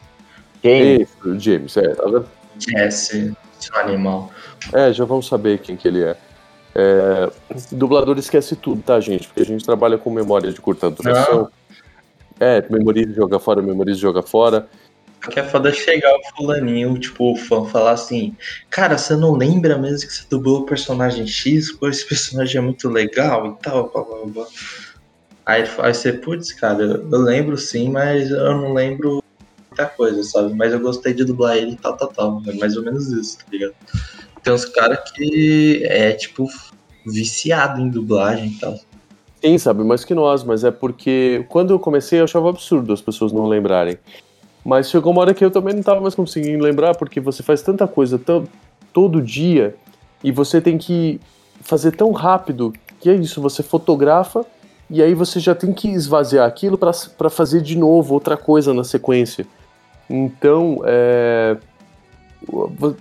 Quem? 0.62 1.03
Esse, 1.03 1.28
o 1.28 1.39
James, 1.39 1.77
é. 1.77 1.95
Tá 1.95 2.05
vendo? 2.05 2.27
Jesse. 2.59 3.36
Seu 3.59 3.77
animal. 3.77 4.30
É, 4.72 4.93
já 4.93 5.05
vamos 5.05 5.27
saber 5.27 5.59
quem 5.59 5.77
que 5.77 5.88
ele 5.88 6.05
é. 6.05 6.16
é. 6.74 7.30
Dublador 7.72 8.16
esquece 8.19 8.55
tudo, 8.55 8.82
tá, 8.82 9.01
gente? 9.01 9.27
Porque 9.27 9.43
a 9.43 9.47
gente 9.47 9.64
trabalha 9.64 9.98
com 9.98 10.11
memória 10.11 10.53
de 10.53 10.61
curta 10.61 10.90
duração. 10.90 11.48
É, 12.38 12.64
memoriza 12.71 13.11
e 13.11 13.14
joga 13.14 13.40
fora, 13.40 13.61
memoriza 13.61 13.98
e 13.98 14.03
joga 14.03 14.22
fora. 14.22 14.69
Que 15.21 15.40
é 15.40 15.43
foda 15.43 15.72
chegar 15.72 16.11
o 16.14 16.37
fulaninho, 16.37 16.98
tipo, 16.98 17.32
o 17.32 17.37
fã, 17.37 17.64
falar 17.64 17.93
assim, 17.93 18.37
cara, 18.71 18.97
você 18.97 19.16
não 19.16 19.32
lembra 19.35 19.77
mesmo 19.77 20.09
que 20.09 20.14
você 20.14 20.24
dublou 20.30 20.61
o 20.61 20.66
personagem 20.66 21.27
X? 21.27 21.72
Pô, 21.72 21.88
esse 21.88 22.06
personagem 22.06 22.59
é 22.59 22.61
muito 22.61 22.88
legal 22.88 23.47
e 23.47 23.63
tal, 23.63 23.90
blá, 23.90 24.03
blá, 24.05 24.27
blá. 24.27 24.47
Aí, 25.45 25.64
aí 25.79 25.95
você, 25.95 26.13
putz, 26.13 26.53
cara, 26.53 26.82
eu 26.82 27.19
lembro 27.19 27.56
sim, 27.56 27.90
mas 27.90 28.30
eu 28.30 28.55
não 28.55 28.74
lembro 28.74 29.22
muita 29.71 29.87
coisa, 29.87 30.22
sabe? 30.22 30.55
Mas 30.55 30.72
eu 30.72 30.80
gostei 30.80 31.14
de 31.14 31.24
dublar 31.24 31.56
ele 31.56 31.72
e 31.72 31.77
tal, 31.77 31.97
tal, 31.97 32.09
tal. 32.09 32.43
É 32.47 32.53
mais 32.55 32.77
ou 32.77 32.82
menos 32.82 33.09
isso, 33.09 33.38
tá 33.38 33.45
ligado? 33.51 33.74
Tem 34.43 34.53
uns 34.53 34.64
caras 34.66 35.11
que 35.11 35.82
é, 35.85 36.13
tipo, 36.13 36.48
viciado 37.06 37.80
em 37.80 37.88
dublagem 37.88 38.51
e 38.51 38.59
tal. 38.59 38.79
Sim, 39.43 39.56
sabe, 39.56 39.85
mais 39.85 40.05
que 40.05 40.14
nós, 40.14 40.43
mas 40.43 40.64
é 40.64 40.71
porque 40.71 41.47
quando 41.48 41.72
eu 41.72 41.79
comecei 41.79 42.21
eu 42.21 42.24
achava 42.24 42.51
absurdo 42.51 42.93
as 42.93 43.01
pessoas 43.01 43.32
não 43.32 43.47
lembrarem. 43.47 43.97
Mas 44.64 44.90
chegou 44.90 45.12
uma 45.12 45.20
hora 45.20 45.35
que 45.35 45.45
eu 45.45 45.51
também 45.51 45.74
não 45.74 45.82
tava 45.82 46.01
mais 46.01 46.14
conseguindo 46.14 46.62
lembrar, 46.62 46.96
porque 46.96 47.20
você 47.20 47.43
faz 47.43 47.62
tanta 47.62 47.87
coisa 47.87 48.20
todo 48.93 49.22
dia 49.22 49.74
e 50.22 50.30
você 50.32 50.61
tem 50.61 50.77
que 50.77 51.20
fazer 51.61 51.93
tão 51.93 52.12
rápido 52.12 52.72
que 53.01 53.09
é 53.09 53.14
isso, 53.14 53.40
você 53.40 53.62
fotografa 53.62 54.45
e 54.90 55.03
aí 55.03 55.14
você 55.14 55.38
já 55.38 55.54
tem 55.54 55.72
que 55.72 55.88
esvaziar 55.88 56.46
aquilo 56.46 56.78
para 56.78 57.30
fazer 57.30 57.61
de 57.61 57.77
novo 57.77 58.14
outra 58.14 58.37
coisa 58.37 58.72
na 58.72 58.82
sequência. 58.82 59.46
Então, 60.09 60.80
é... 60.85 61.56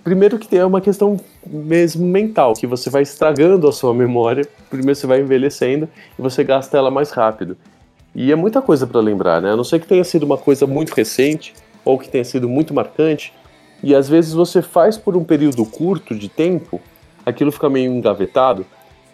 primeiro 0.04 0.38
que 0.38 0.48
tem 0.48 0.62
uma 0.64 0.82
questão 0.82 1.18
mesmo 1.46 2.06
mental, 2.06 2.54
que 2.54 2.68
você 2.68 2.90
vai 2.90 3.04
estragando 3.04 3.68
a 3.68 3.72
sua 3.72 3.94
memória, 3.94 4.46
primeiro 4.70 4.96
você 4.96 5.08
vai 5.08 5.22
envelhecendo 5.22 5.88
e 6.20 6.22
você 6.22 6.44
gasta 6.44 6.78
ela 6.78 6.92
mais 6.92 7.12
rápido. 7.12 7.58
E 8.18 8.32
é 8.32 8.36
muita 8.36 8.64
coisa 8.64 8.88
para 8.88 9.00
lembrar, 9.00 9.40
né? 9.40 9.52
A 9.52 9.56
não 9.56 9.64
ser 9.64 9.80
que 9.80 9.86
tenha 9.86 10.04
sido 10.04 10.24
uma 10.24 10.40
coisa 10.40 10.66
muito 10.66 10.92
recente 10.92 11.54
ou 11.86 12.00
que 12.00 12.10
tenha 12.10 12.26
sido 12.26 12.50
muito 12.50 12.74
marcante, 12.74 13.32
e 13.84 13.94
às 13.94 14.10
vezes 14.10 14.34
você 14.34 14.60
faz 14.60 14.98
por 14.98 15.16
um 15.16 15.24
período 15.24 15.64
curto 15.64 16.16
de 16.16 16.28
tempo, 16.28 16.82
aquilo 17.24 17.52
fica 17.52 17.70
meio 17.70 17.92
engavetado, 17.92 18.66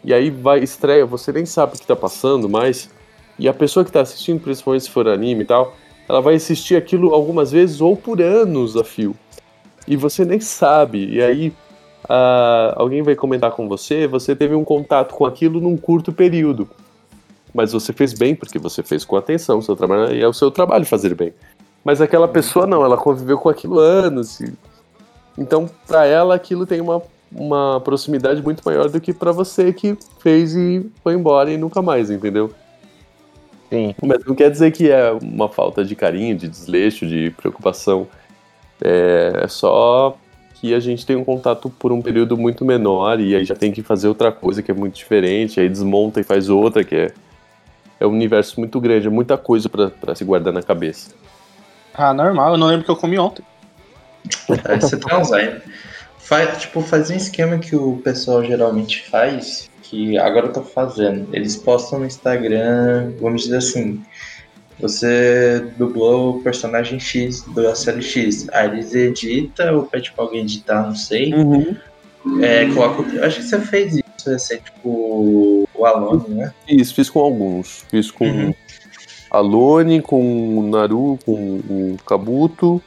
e 0.06 0.14
aí 0.14 0.30
vai 0.30 0.60
estreia, 0.60 1.06
você 1.06 1.34
nem 1.34 1.46
sabe 1.46 1.74
o 1.74 1.76
que 1.76 1.84
está 1.84 1.98
passando 1.98 2.48
mais, 2.48 2.90
e 3.38 3.50
a 3.50 3.54
pessoa 3.54 3.84
que 3.84 3.90
está 3.90 4.00
assistindo, 4.00 4.40
principalmente 4.40 4.86
se 4.86 4.90
for 4.90 5.06
anime 5.10 5.44
e 5.44 5.46
tal, 5.46 5.76
ela 6.08 6.22
vai 6.22 6.36
assistir 6.36 6.78
aquilo 6.78 7.14
algumas 7.14 7.52
vezes 7.52 7.82
ou 7.82 7.98
por 7.98 8.22
anos 8.22 8.78
a 8.78 8.86
fio. 8.86 9.14
E 9.86 9.98
você 9.98 10.24
nem 10.24 10.40
sabe. 10.40 11.14
E 11.14 11.22
aí 11.22 11.50
uh, 12.06 12.74
alguém 12.78 13.02
vai 13.02 13.16
comentar 13.16 13.52
com 13.52 13.68
você, 13.68 14.08
você 14.08 14.34
teve 14.34 14.56
um 14.56 14.64
contato 14.64 15.14
com 15.14 15.26
aquilo 15.26 15.60
num 15.60 15.76
curto 15.76 16.14
período. 16.14 16.70
Mas 17.54 17.72
você 17.72 17.94
fez 17.94 18.14
bem, 18.14 18.36
porque 18.36 18.58
você 18.58 18.82
fez 18.82 19.06
com 19.06 19.16
atenção, 19.16 19.62
seu 19.62 19.76
trabalho, 19.76 20.16
e 20.16 20.22
é 20.22 20.28
o 20.28 20.34
seu 20.34 20.50
trabalho 20.50 20.86
fazer 20.86 21.14
bem. 21.14 21.34
Mas 21.84 22.02
aquela 22.02 22.28
pessoa 22.28 22.66
não, 22.66 22.84
ela 22.84 22.98
conviveu 22.98 23.38
com 23.38 23.50
aquilo 23.50 23.78
anos. 23.80 24.40
E... 24.40 24.54
Então, 25.38 25.70
para 25.86 26.06
ela, 26.06 26.36
aquilo 26.36 26.66
tem 26.66 26.82
uma, 26.82 27.02
uma 27.32 27.82
proximidade 27.82 28.42
muito 28.42 28.62
maior 28.66 28.90
do 28.90 29.00
que 29.00 29.14
para 29.14 29.32
você 29.32 29.72
que 29.72 29.98
fez 30.20 30.56
e 30.56 30.90
foi 31.04 31.14
embora 31.14 31.52
e 31.52 31.58
nunca 31.58 31.82
mais, 31.82 32.10
entendeu? 32.10 32.52
Sim. 33.70 33.96
Mas 34.04 34.24
não 34.26 34.36
quer 34.36 34.52
dizer 34.52 34.72
que 34.72 34.90
é 34.90 35.12
uma 35.12 35.50
falta 35.50 35.84
de 35.84 35.96
carinho, 35.96 36.36
de 36.36 36.48
desleixo, 36.48 37.08
de 37.08 37.32
preocupação. 37.32 38.08
É 38.82 39.48
só 39.48 40.18
que 40.56 40.74
a 40.74 40.80
gente 40.80 41.06
tem 41.06 41.16
um 41.16 41.24
contato 41.24 41.70
por 41.70 41.92
um 41.92 42.02
período 42.02 42.38
muito 42.38 42.64
menor 42.64 43.20
e 43.20 43.36
aí 43.36 43.44
já 43.44 43.56
tem 43.56 43.72
que 43.72 43.82
fazer 43.82 44.08
outra 44.08 44.32
coisa 44.32 44.62
que 44.62 44.72
é 44.72 44.74
muito 44.74 44.96
diferente, 44.96 45.60
aí 45.60 45.68
desmonta 45.68 46.22
e 46.22 46.24
faz 46.24 46.50
outra, 46.50 46.84
que 46.84 46.96
é, 46.96 47.14
é 48.00 48.06
um 48.06 48.10
universo 48.12 48.60
muito 48.60 48.80
grande, 48.80 49.08
é 49.08 49.10
muita 49.10 49.38
coisa 49.38 49.70
para 49.70 50.16
se 50.16 50.24
guardar 50.24 50.54
na 50.54 50.62
cabeça. 50.64 51.12
Ah, 51.94 52.14
normal, 52.14 52.54
eu 52.54 52.58
não 52.58 52.68
lembro 52.68 52.86
que 52.86 52.92
eu 52.92 52.96
comi 52.96 53.18
ontem. 53.20 53.44
É, 54.66 54.80
você 54.80 54.98
tá 54.98 55.16
Alzheimer. 55.16 55.62
Faz, 56.18 56.62
tipo, 56.62 56.82
faz 56.82 57.10
um 57.10 57.16
esquema 57.16 57.58
que 57.60 57.76
o 57.76 57.98
pessoal 58.04 58.44
geralmente 58.44 59.08
faz, 59.10 59.70
que 59.82 60.18
agora 60.18 60.48
eu 60.48 60.54
tô 60.54 60.62
fazendo. 60.62 61.28
Eles 61.34 61.56
postam 61.58 62.00
no 62.00 62.06
Instagram, 62.06 63.12
vamos 63.20 63.44
dizer 63.44 63.58
assim, 63.58 64.02
Você 64.80 65.66
dublou 65.78 66.38
o 66.38 66.42
personagem 66.44 67.00
X 67.00 67.44
da 67.54 67.76
série 67.76 68.02
X. 68.02 68.48
Aí 68.52 68.68
eles 68.70 68.94
edita 68.96 69.72
ou 69.72 69.84
pede 69.84 70.12
pra 70.12 70.24
alguém 70.24 70.42
editar, 70.42 70.82
não 70.88 70.96
sei. 70.96 71.32
Uhum. 71.34 71.76
É, 72.42 72.66
coloca. 72.74 73.02
o- 73.04 73.24
Acho 73.24 73.38
que 73.38 73.44
você 73.44 73.60
fez 73.60 73.94
isso 73.98 74.30
recente 74.30 74.72
com 74.82 75.63
o 75.84 75.86
Alone, 75.86 76.30
né? 76.30 76.54
Isso, 76.68 76.94
fiz 76.96 77.10
com 77.10 77.20
alguns. 77.20 77.86
Fiz 77.90 78.10
com 78.10 78.26
Uhum. 78.26 78.54
a 79.30 79.40
Lone, 79.40 80.02
com 80.02 80.58
o 80.60 80.64
Naru, 80.70 81.20
com 81.26 81.34
o 81.34 81.98
Kabuto, 82.06 82.82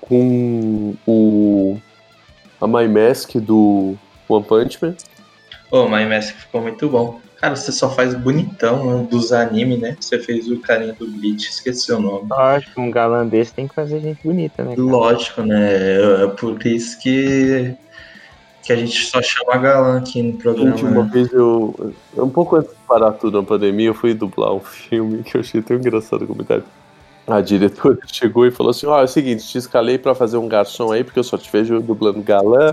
com 0.00 0.94
o 1.06 1.78
a 2.60 2.66
My 2.66 2.88
Mask 2.88 3.34
do 3.36 3.94
One 4.28 4.44
Punch 4.44 4.78
Man. 4.82 4.94
Ô, 5.70 5.88
My 5.88 6.06
Mask 6.06 6.34
ficou 6.34 6.60
muito 6.62 6.88
bom. 6.88 7.20
Cara, 7.40 7.56
você 7.56 7.72
só 7.72 7.90
faz 7.90 8.14
bonitão 8.14 9.00
né, 9.02 9.06
dos 9.10 9.32
animes, 9.32 9.78
né? 9.78 9.96
Você 10.00 10.18
fez 10.18 10.48
o 10.50 10.58
carinha 10.60 10.94
do 10.94 11.06
Bleach, 11.06 11.46
esqueci 11.50 11.92
o 11.92 12.00
nome. 12.00 12.26
Lógico, 12.30 12.80
um 12.80 12.90
galã 12.90 13.26
desse 13.26 13.52
tem 13.52 13.68
que 13.68 13.74
fazer 13.74 14.00
gente 14.00 14.20
bonita, 14.24 14.62
né? 14.64 14.70
cara? 14.76 14.82
Lógico, 14.82 15.42
né? 15.42 16.22
É 16.24 16.26
por 16.28 16.64
isso 16.66 16.98
que, 17.00 17.74
que 18.64 18.72
a 18.72 18.76
gente 18.76 19.04
só 19.06 19.20
chama 19.20 19.58
galã 19.58 19.98
aqui 19.98 20.22
no 20.22 20.32
programa. 20.38 20.70
Gente, 20.70 20.84
uma 20.84 21.04
né? 21.04 21.10
vez 21.12 21.32
eu. 21.32 21.94
Um 22.16 22.30
pouco 22.30 22.56
antes 22.56 22.70
de 22.70 22.76
parar 22.88 23.12
tudo 23.12 23.40
na 23.40 23.46
pandemia, 23.46 23.88
eu 23.88 23.94
fui 23.94 24.14
dublar 24.14 24.52
um 24.54 24.60
filme 24.60 25.22
que 25.22 25.36
eu 25.36 25.40
achei 25.42 25.60
tão 25.60 25.76
engraçado 25.76 26.22
o 26.22 26.26
comentário. 26.26 26.64
A 27.26 27.40
diretora 27.40 27.98
chegou 28.10 28.46
e 28.46 28.50
falou 28.50 28.70
assim: 28.70 28.86
Ó, 28.86 28.98
é 28.98 29.04
o 29.04 29.08
seguinte, 29.08 29.46
te 29.46 29.58
escalei 29.58 29.98
pra 29.98 30.14
fazer 30.14 30.38
um 30.38 30.48
garçom 30.48 30.92
aí, 30.92 31.04
porque 31.04 31.18
eu 31.18 31.24
só 31.24 31.36
te 31.36 31.50
vejo 31.52 31.80
dublando 31.80 32.22
galã 32.22 32.72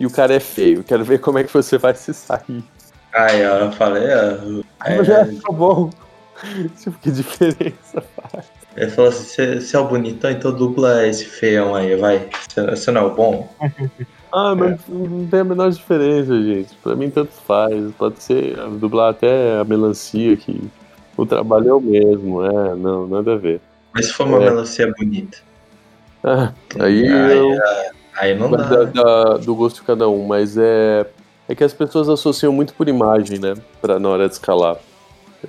e 0.00 0.06
o 0.06 0.10
cara 0.10 0.34
é 0.34 0.40
feio. 0.40 0.82
Quero 0.82 1.04
ver 1.04 1.18
como 1.20 1.38
é 1.38 1.44
que 1.44 1.52
você 1.52 1.76
vai 1.76 1.94
se 1.94 2.14
sair. 2.14 2.64
Aí, 3.12 3.46
ó, 3.46 3.56
eu 3.60 3.72
falei, 3.72 4.08
ó, 4.08 4.62
Aí 4.80 4.96
eu 4.96 5.04
já 5.04 5.24
tá 5.24 5.52
bom. 5.52 5.90
Tipo, 6.82 6.98
que 6.98 7.10
diferença. 7.10 8.02
Ele 8.76 8.90
falou 8.90 9.10
assim: 9.10 9.60
você 9.60 9.76
é 9.76 9.78
o 9.80 9.88
bonitão, 9.88 10.30
então 10.30 10.52
dubla 10.52 11.06
esse 11.06 11.24
feião 11.24 11.74
aí, 11.74 11.96
vai. 11.96 12.28
Você- 12.48 12.70
Você 12.70 12.90
não 12.90 13.00
é 13.02 13.04
o 13.04 13.14
bom? 13.14 13.48
Ah, 14.32 14.54
mas 14.54 14.78
não 14.88 15.26
tem 15.26 15.40
a 15.40 15.44
menor 15.44 15.70
diferença, 15.70 16.42
gente. 16.42 16.74
Pra 16.82 16.94
mim, 16.94 17.08
tanto 17.10 17.32
faz. 17.32 17.92
Pode 17.96 18.22
ser 18.22 18.56
dublar 18.78 19.10
até 19.10 19.58
a 19.58 19.64
melancia, 19.64 20.36
que 20.36 20.60
o 21.16 21.24
trabalho 21.24 21.68
é 21.68 21.74
o 21.74 21.80
mesmo. 21.80 22.44
É, 22.44 22.74
não, 22.74 23.06
nada 23.06 23.34
a 23.34 23.36
ver. 23.36 23.60
Mas 23.94 24.06
se 24.06 24.12
for 24.12 24.26
uma 24.26 24.38
É. 24.42 24.50
melancia 24.50 24.92
bonita. 24.98 25.38
Ah, 26.24 26.52
aí 26.80 27.06
aí, 27.06 27.36
eu. 27.38 27.50
aí 28.18 28.38
não 28.38 28.50
dá. 28.50 28.64
da- 28.64 28.84
da- 28.84 29.36
do 29.38 29.54
gosto 29.54 29.76
de 29.76 29.82
cada 29.82 30.08
um, 30.08 30.26
mas 30.26 30.56
é. 30.58 31.06
É 31.48 31.54
que 31.54 31.62
as 31.62 31.72
pessoas 31.72 32.08
associam 32.08 32.52
muito 32.52 32.74
por 32.74 32.88
imagem, 32.88 33.38
né? 33.38 33.54
Pra, 33.80 34.00
na 34.00 34.08
hora 34.08 34.26
de 34.26 34.34
escalar. 34.34 34.76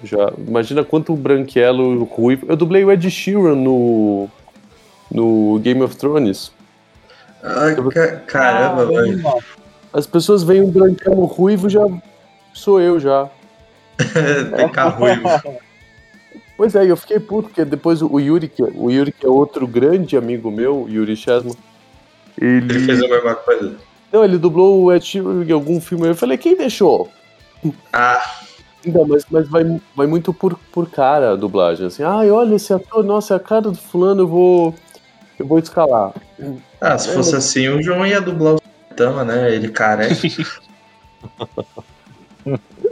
Já, 0.04 0.32
imagina 0.38 0.84
quanto 0.84 1.16
branquelo 1.16 2.04
ruivo. 2.04 2.46
Eu 2.48 2.56
dublei 2.56 2.86
o 2.86 2.92
Ed 2.92 3.10
Sheeran 3.10 3.56
no. 3.56 4.30
No 5.10 5.58
Game 5.60 5.82
of 5.82 5.96
Thrones. 5.96 6.52
Ai, 7.44 7.76
ca- 7.76 8.18
caramba, 8.28 8.86
velho. 8.86 9.22
As 9.94 10.06
pessoas 10.08 10.44
veem 10.44 10.62
um 10.62 10.70
branquelo 10.72 11.26
ruivo 11.26 11.70
já. 11.70 11.82
Sou 12.54 12.82
eu 12.82 13.00
já. 13.00 13.30
Tem 14.56 14.70
carro 14.70 15.00
ruivo. 15.00 15.28
Pois 16.58 16.74
é, 16.74 16.90
eu 16.90 16.98
fiquei 16.98 17.20
puto, 17.20 17.50
porque 17.50 17.64
depois 17.64 18.02
o 18.02 18.20
Yuri, 18.20 18.48
que, 18.48 18.64
o 18.64 18.90
Yuri, 18.90 19.12
que 19.12 19.24
é 19.28 19.30
outro 19.30 19.68
grande 19.68 20.18
amigo 20.18 20.50
meu, 20.50 20.88
Yuri 20.90 21.16
Chesman, 21.16 21.54
Ele 22.42 22.66
ele. 22.74 22.80
fez 22.80 23.00
a 23.04 23.08
mesma 23.08 23.36
coisa. 23.36 23.76
Não, 24.12 24.24
ele 24.24 24.40
dublou 24.40 24.82
o 24.82 24.92
Ed 24.92 25.06
Sheeran 25.06 25.44
em 25.46 25.52
algum 25.52 25.80
filme. 25.80 26.08
Eu 26.08 26.16
falei, 26.16 26.36
quem 26.36 26.58
deixou? 26.58 27.12
Ah, 27.94 28.20
Então, 28.84 29.06
mas, 29.08 29.24
mas 29.30 29.48
vai, 29.48 29.80
vai 29.96 30.08
muito 30.08 30.34
por, 30.34 30.58
por 30.72 30.90
cara 30.90 31.34
a 31.34 31.36
dublagem. 31.36 31.86
Assim, 31.86 32.02
ai, 32.02 32.32
olha 32.32 32.56
esse 32.56 32.74
ator, 32.74 33.04
nossa, 33.04 33.36
é 33.36 33.38
a 33.38 33.40
cara 33.40 33.62
do 33.70 33.76
fulano, 33.76 34.24
eu 34.24 34.28
vou. 34.28 34.74
Eu 35.40 35.46
vou 35.46 35.60
escalar. 35.60 36.14
ah, 36.82 36.98
se 36.98 37.14
fosse 37.14 37.36
assim, 37.36 37.68
o 37.70 37.82
João 37.82 38.06
ia 38.06 38.20
dublar 38.20 38.56
o 38.56 38.62
Tama, 38.96 39.24
né? 39.24 39.54
Ele 39.54 39.70
careca. 39.70 40.16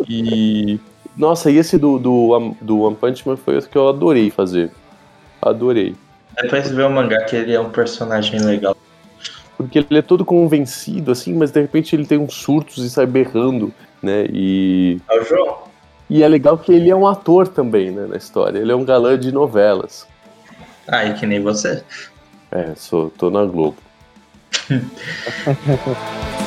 E. 0.07 0.79
Nossa, 1.15 1.49
e 1.49 1.57
esse 1.57 1.77
do, 1.77 1.97
do, 1.97 2.55
do 2.61 2.81
One 2.81 2.95
Punch 2.95 3.27
Man 3.27 3.37
foi 3.37 3.55
outro 3.55 3.69
que 3.69 3.77
eu 3.77 3.87
adorei 3.87 4.29
fazer. 4.29 4.69
Adorei. 5.41 5.95
Depois 6.41 6.69
vê 6.69 6.83
o 6.83 6.89
mangá 6.89 7.23
que 7.23 7.35
ele 7.35 7.53
é 7.53 7.59
um 7.59 7.69
personagem 7.69 8.39
legal. 8.39 8.75
Porque 9.55 9.79
ele 9.79 9.99
é 9.99 10.01
todo 10.01 10.25
convencido, 10.25 11.11
assim, 11.11 11.33
mas 11.33 11.51
de 11.51 11.61
repente 11.61 11.95
ele 11.95 12.05
tem 12.05 12.17
uns 12.17 12.33
surtos 12.33 12.83
e 12.83 12.89
sai 12.89 13.05
berrando, 13.05 13.73
né? 14.01 14.25
E. 14.29 14.99
É 15.09 15.19
o 15.19 15.23
João? 15.23 15.57
E 16.09 16.21
é 16.21 16.27
legal 16.27 16.57
que 16.57 16.71
ele 16.71 16.89
é 16.89 16.95
um 16.95 17.07
ator 17.07 17.47
também, 17.47 17.89
né, 17.89 18.05
na 18.05 18.17
história. 18.17 18.59
Ele 18.59 18.71
é 18.71 18.75
um 18.75 18.85
galã 18.85 19.17
de 19.17 19.31
novelas. 19.31 20.05
Ah, 20.87 21.05
e 21.05 21.13
que 21.15 21.25
nem 21.25 21.41
você. 21.41 21.83
É, 22.55 22.73
sou, 22.73 23.09
tô 23.09 23.29
na 23.29 23.43
Globo. 23.43 23.75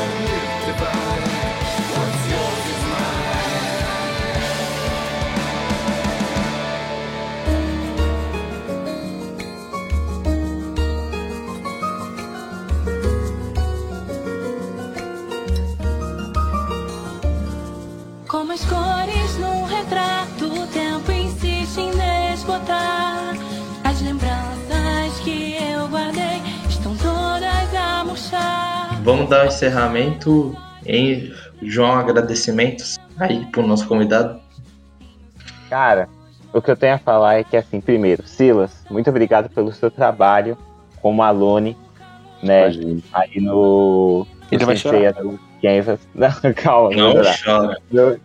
Vamos 29.09 29.31
dar 29.31 29.45
um 29.45 29.47
encerramento 29.47 30.55
em 30.85 31.33
João, 31.63 31.95
agradecimentos 31.95 32.99
aí 33.19 33.47
pro 33.47 33.67
nosso 33.67 33.89
convidado. 33.89 34.39
Cara, 35.71 36.11
o 36.53 36.61
que 36.61 36.71
eu 36.71 36.77
tenho 36.77 36.97
a 36.97 36.99
falar 36.99 37.39
é 37.39 37.43
que, 37.43 37.57
assim, 37.57 37.81
primeiro, 37.81 38.29
Silas, 38.29 38.85
muito 38.91 39.09
obrigado 39.09 39.49
pelo 39.49 39.73
seu 39.73 39.91
trabalho 39.91 40.59
como 41.01 41.23
alone, 41.23 41.75
né? 42.43 42.65
Imagina. 42.65 43.01
Aí 43.15 43.41
no. 43.41 44.27
Ele 44.53 44.65
vai 44.67 44.75
do 44.75 45.41
Kansas. 45.63 46.01
Não, 46.15 46.53
calma, 46.55 46.95
Não 46.95 47.15
chora. 47.43 47.79
No, 47.91 48.21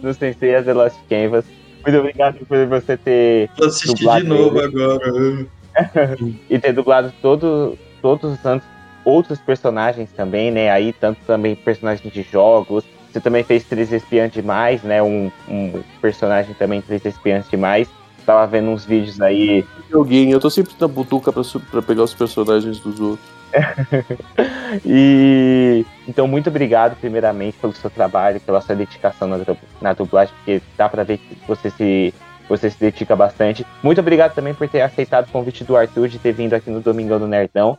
no 0.02 0.14
Sensei 0.14 0.54
as 0.54 0.64
The 0.64 0.72
Lost 0.72 0.96
Canvas. 1.10 1.44
Muito 1.84 1.98
obrigado 1.98 2.46
por 2.46 2.66
você 2.66 2.96
ter 2.96 3.50
Vou 3.58 3.66
assistir 3.66 3.94
Dublado 3.94 4.22
de 4.22 4.28
novo 4.30 4.58
ele. 4.58 4.68
agora. 4.68 5.46
e 6.48 6.58
ter 6.58 6.72
dublado 6.72 7.12
todo, 7.20 7.78
todos 8.00 8.32
os 8.32 8.40
tantos 8.40 8.71
outros 9.04 9.38
personagens 9.40 10.10
também, 10.12 10.50
né? 10.50 10.70
Aí, 10.70 10.92
tanto 10.92 11.20
também 11.26 11.54
personagens 11.54 12.12
de 12.12 12.22
jogos. 12.22 12.84
Você 13.10 13.20
também 13.20 13.44
fez 13.44 13.64
Três 13.64 13.92
Espiãs 13.92 14.32
Demais, 14.32 14.82
né? 14.82 15.02
Um, 15.02 15.30
um 15.48 15.82
personagem 16.00 16.54
também 16.54 16.80
Três 16.80 17.04
Espiãs 17.04 17.48
Demais. 17.50 17.88
Tava 18.24 18.46
vendo 18.46 18.70
uns 18.70 18.84
vídeos 18.84 19.20
aí. 19.20 19.64
Alguém, 19.92 20.30
eu 20.30 20.40
tô 20.40 20.48
sempre 20.48 20.72
na 20.80 20.88
butuca 20.88 21.32
pra, 21.32 21.42
pra 21.70 21.82
pegar 21.82 22.04
os 22.04 22.14
personagens 22.14 22.78
dos 22.78 23.00
outros. 23.00 23.28
E 24.84 25.84
então, 26.08 26.26
muito 26.26 26.48
obrigado, 26.48 26.96
primeiramente, 26.96 27.58
pelo 27.58 27.72
seu 27.74 27.90
trabalho, 27.90 28.40
pela 28.40 28.60
sua 28.60 28.74
dedicação 28.74 29.28
na, 29.28 29.38
na 29.80 29.92
dublagem, 29.92 30.34
porque 30.36 30.62
dá 30.76 30.88
pra 30.88 31.04
ver 31.04 31.18
que 31.18 31.36
você 31.46 31.68
se, 31.70 32.14
você 32.48 32.70
se 32.70 32.80
dedica 32.80 33.14
bastante. 33.14 33.66
Muito 33.82 34.00
obrigado 34.00 34.34
também 34.34 34.54
por 34.54 34.68
ter 34.68 34.80
aceitado 34.80 35.28
o 35.28 35.30
convite 35.30 35.64
do 35.64 35.76
Arthur 35.76 36.08
de 36.08 36.18
ter 36.18 36.32
vindo 36.32 36.54
aqui 36.54 36.70
no 36.70 36.80
Domingão 36.80 37.18
do 37.18 37.28
Nerdão, 37.28 37.78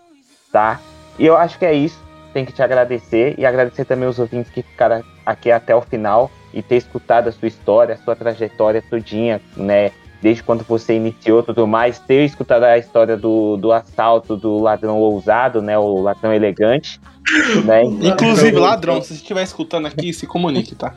tá? 0.52 0.80
E 1.19 1.25
eu 1.25 1.38
acho 1.38 1.58
que 1.59 1.66
é 1.66 1.74
isso. 1.74 2.01
Tenho 2.33 2.45
que 2.45 2.53
te 2.53 2.64
agradecer 2.64 3.35
e 3.38 3.45
agradecer 3.45 3.85
também 3.85 4.09
os 4.09 4.17
ouvintes 4.17 4.51
que 4.51 4.64
ficaram 4.64 5.03
aqui 5.25 5.51
até 5.51 5.75
o 5.75 5.82
final 5.82 6.32
e 6.53 6.61
ter 6.61 6.77
escutado 6.77 7.27
a 7.27 7.32
sua 7.32 7.48
história, 7.48 7.93
a 7.95 7.98
sua 7.98 8.16
trajetória 8.16 8.83
todinha, 8.90 9.40
né? 9.56 9.92
Desde 10.22 10.42
quando 10.42 10.64
você 10.64 10.95
iniciou 10.95 11.43
tudo 11.43 11.67
mais, 11.67 12.00
ter 12.00 12.24
escutado 12.25 12.64
a 12.64 12.77
história 12.77 13.17
do, 13.17 13.58
do 13.58 13.72
assalto 13.72 14.35
do 14.38 14.58
ladrão 14.59 14.98
ousado, 15.00 15.61
né? 15.61 15.77
O 15.77 16.01
ladrão 16.01 16.33
elegante, 16.33 17.00
né? 17.66 17.83
Inclusive, 17.83 18.58
ladrão, 18.58 19.00
se 19.03 19.09
você 19.09 19.14
estiver 19.16 19.43
escutando 19.43 19.85
aqui, 19.88 20.11
se 20.14 20.25
comunique, 20.25 20.74
tá? 20.75 20.93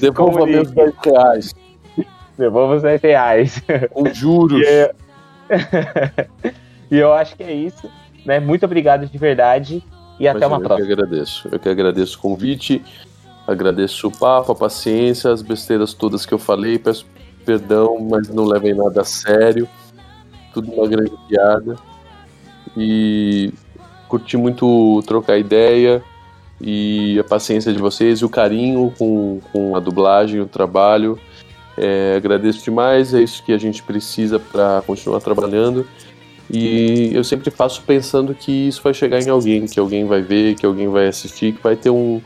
Devolva 0.00 0.40
Comunique. 0.40 0.52
meus 0.56 0.70
10 0.70 0.94
reais. 1.04 1.54
Devolva 2.36 2.76
os 2.76 2.82
10 2.82 3.02
reais. 3.02 3.62
Com 3.90 4.12
juros. 4.14 4.60
E 4.62 4.64
é- 4.66 4.94
e 6.90 6.96
eu 6.96 7.12
acho 7.12 7.36
que 7.36 7.42
é 7.42 7.52
isso, 7.52 7.90
né? 8.24 8.40
Muito 8.40 8.64
obrigado 8.64 9.06
de 9.06 9.18
verdade 9.18 9.82
e 10.18 10.26
até 10.26 10.46
uma 10.46 10.56
Imagina, 10.56 10.68
próxima. 10.68 10.80
Eu 10.80 10.86
que 10.86 11.02
agradeço. 11.02 11.48
Eu 11.50 11.58
que 11.58 11.68
agradeço 11.68 12.18
o 12.18 12.20
convite, 12.20 12.84
agradeço 13.46 14.08
o 14.08 14.10
papo, 14.10 14.52
a 14.52 14.54
paciência, 14.54 15.32
as 15.32 15.42
besteiras 15.42 15.94
todas 15.94 16.26
que 16.26 16.34
eu 16.34 16.38
falei. 16.38 16.78
Peço 16.78 17.06
perdão, 17.44 17.98
mas 18.10 18.28
não 18.28 18.44
levem 18.44 18.74
nada 18.74 19.00
a 19.00 19.04
sério. 19.04 19.68
Tudo 20.52 20.72
uma 20.72 20.86
grande 20.86 21.12
piada. 21.28 21.76
E 22.76 23.52
curti 24.08 24.36
muito 24.36 25.02
trocar 25.06 25.38
ideia 25.38 26.02
e 26.60 27.18
a 27.18 27.24
paciência 27.24 27.72
de 27.72 27.78
vocês 27.78 28.20
e 28.20 28.24
o 28.24 28.28
carinho 28.28 28.92
com, 28.98 29.40
com 29.52 29.76
a 29.76 29.80
dublagem, 29.80 30.40
o 30.40 30.46
trabalho. 30.46 31.18
É, 31.76 32.14
agradeço 32.16 32.64
demais, 32.64 33.14
é 33.14 33.22
isso 33.22 33.44
que 33.44 33.52
a 33.52 33.58
gente 33.58 33.82
precisa 33.82 34.40
para 34.40 34.82
continuar 34.84 35.20
trabalhando. 35.20 35.86
E 36.50 37.10
eu 37.12 37.22
sempre 37.22 37.50
faço 37.50 37.82
pensando 37.82 38.34
que 38.34 38.68
isso 38.68 38.80
vai 38.82 38.94
chegar 38.94 39.20
em 39.20 39.28
alguém, 39.28 39.66
que 39.66 39.78
alguém 39.78 40.06
vai 40.06 40.22
ver, 40.22 40.54
que 40.54 40.64
alguém 40.64 40.88
vai 40.88 41.06
assistir, 41.06 41.52
que 41.52 41.62
vai 41.62 41.76
ter 41.76 41.90
um, 41.90 42.20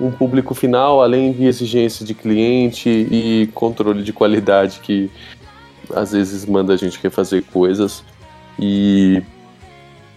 um 0.00 0.10
público 0.10 0.54
final, 0.54 1.02
além 1.02 1.32
de 1.32 1.44
exigência 1.46 2.06
de 2.06 2.14
cliente 2.14 2.88
e 2.88 3.48
controle 3.54 4.02
de 4.04 4.12
qualidade, 4.12 4.80
que 4.82 5.10
às 5.94 6.12
vezes 6.12 6.44
manda 6.46 6.74
a 6.74 6.76
gente 6.76 6.98
refazer 7.02 7.42
coisas. 7.52 8.04
E 8.58 9.20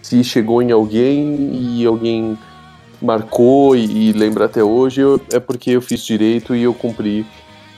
se 0.00 0.22
chegou 0.22 0.62
em 0.62 0.70
alguém 0.70 1.50
e 1.78 1.84
alguém 1.86 2.38
marcou 3.02 3.74
e, 3.74 4.10
e 4.10 4.12
lembra 4.12 4.44
até 4.44 4.62
hoje, 4.62 5.00
eu- 5.00 5.20
é 5.32 5.40
porque 5.40 5.70
eu 5.72 5.82
fiz 5.82 6.04
direito 6.04 6.54
e 6.54 6.62
eu 6.62 6.72
cumpri 6.74 7.26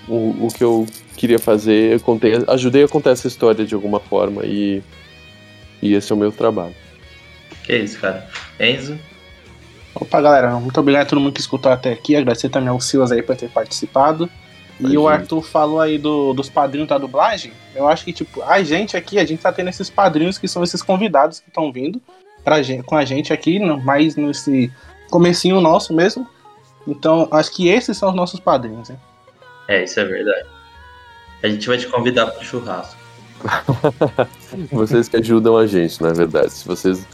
o, 0.08 0.46
o 0.46 0.48
que 0.54 0.62
eu 0.62 0.86
queria 1.16 1.38
fazer. 1.38 1.94
Eu 1.94 2.00
contei, 2.00 2.32
ajudei 2.48 2.84
a 2.84 2.88
contar 2.88 3.10
essa 3.10 3.26
história 3.26 3.64
de 3.64 3.74
alguma 3.74 4.00
forma 4.00 4.44
e, 4.44 4.82
e 5.82 5.94
esse 5.94 6.10
é 6.10 6.14
o 6.14 6.18
meu 6.18 6.32
trabalho. 6.32 6.74
Que 7.64 7.76
isso, 7.76 7.98
cara. 8.00 8.26
Enzo, 8.58 8.98
Opa, 9.94 10.20
galera, 10.22 10.52
muito 10.54 10.80
obrigado 10.80 11.02
a 11.02 11.06
todo 11.10 11.20
mundo 11.20 11.34
que 11.34 11.40
escutou 11.40 11.70
até 11.70 11.92
aqui. 11.92 12.16
Agradecer 12.16 12.48
também 12.48 12.70
ao 12.70 12.80
Silas 12.80 13.12
aí 13.12 13.20
por 13.22 13.36
ter 13.36 13.50
participado. 13.50 14.28
E 14.80 14.84
Imagina. 14.84 15.00
o 15.00 15.06
Arthur 15.08 15.42
falou 15.42 15.80
aí 15.80 15.98
do- 15.98 16.32
dos 16.32 16.48
padrinhos 16.48 16.88
da 16.88 16.96
dublagem. 16.96 17.52
Eu 17.74 17.86
acho 17.86 18.02
que, 18.04 18.12
tipo, 18.12 18.42
a 18.42 18.62
gente 18.62 18.96
aqui, 18.96 19.18
a 19.18 19.24
gente 19.24 19.42
tá 19.42 19.52
tendo 19.52 19.68
esses 19.68 19.90
padrinhos 19.90 20.38
que 20.38 20.48
são 20.48 20.62
esses 20.64 20.82
convidados 20.82 21.40
que 21.40 21.48
estão 21.48 21.70
vindo 21.70 22.00
pra 22.42 22.62
gente, 22.62 22.82
com 22.84 22.96
a 22.96 23.04
gente 23.04 23.32
aqui, 23.34 23.58
no- 23.58 23.78
mais 23.84 24.16
nesse 24.16 24.72
comecinho 25.10 25.60
nosso 25.60 25.92
mesmo. 25.92 26.26
Então, 26.88 27.28
acho 27.30 27.52
que 27.54 27.68
esses 27.68 27.96
são 27.96 28.08
os 28.08 28.14
nossos 28.14 28.40
padrinhos, 28.40 28.88
hein? 28.90 28.96
é, 29.68 29.84
isso 29.84 30.00
é 30.00 30.04
verdade. 30.04 30.48
A 31.42 31.48
gente 31.48 31.68
vai 31.68 31.76
te 31.76 31.86
convidar 31.86 32.26
pro 32.28 32.42
churrasco. 32.44 32.96
Vocês 34.70 35.08
que 35.08 35.16
ajudam 35.16 35.56
a 35.56 35.66
gente, 35.66 36.02
na 36.02 36.12
verdade. 36.12 36.52
Se 36.52 36.66
vocês 36.66 37.06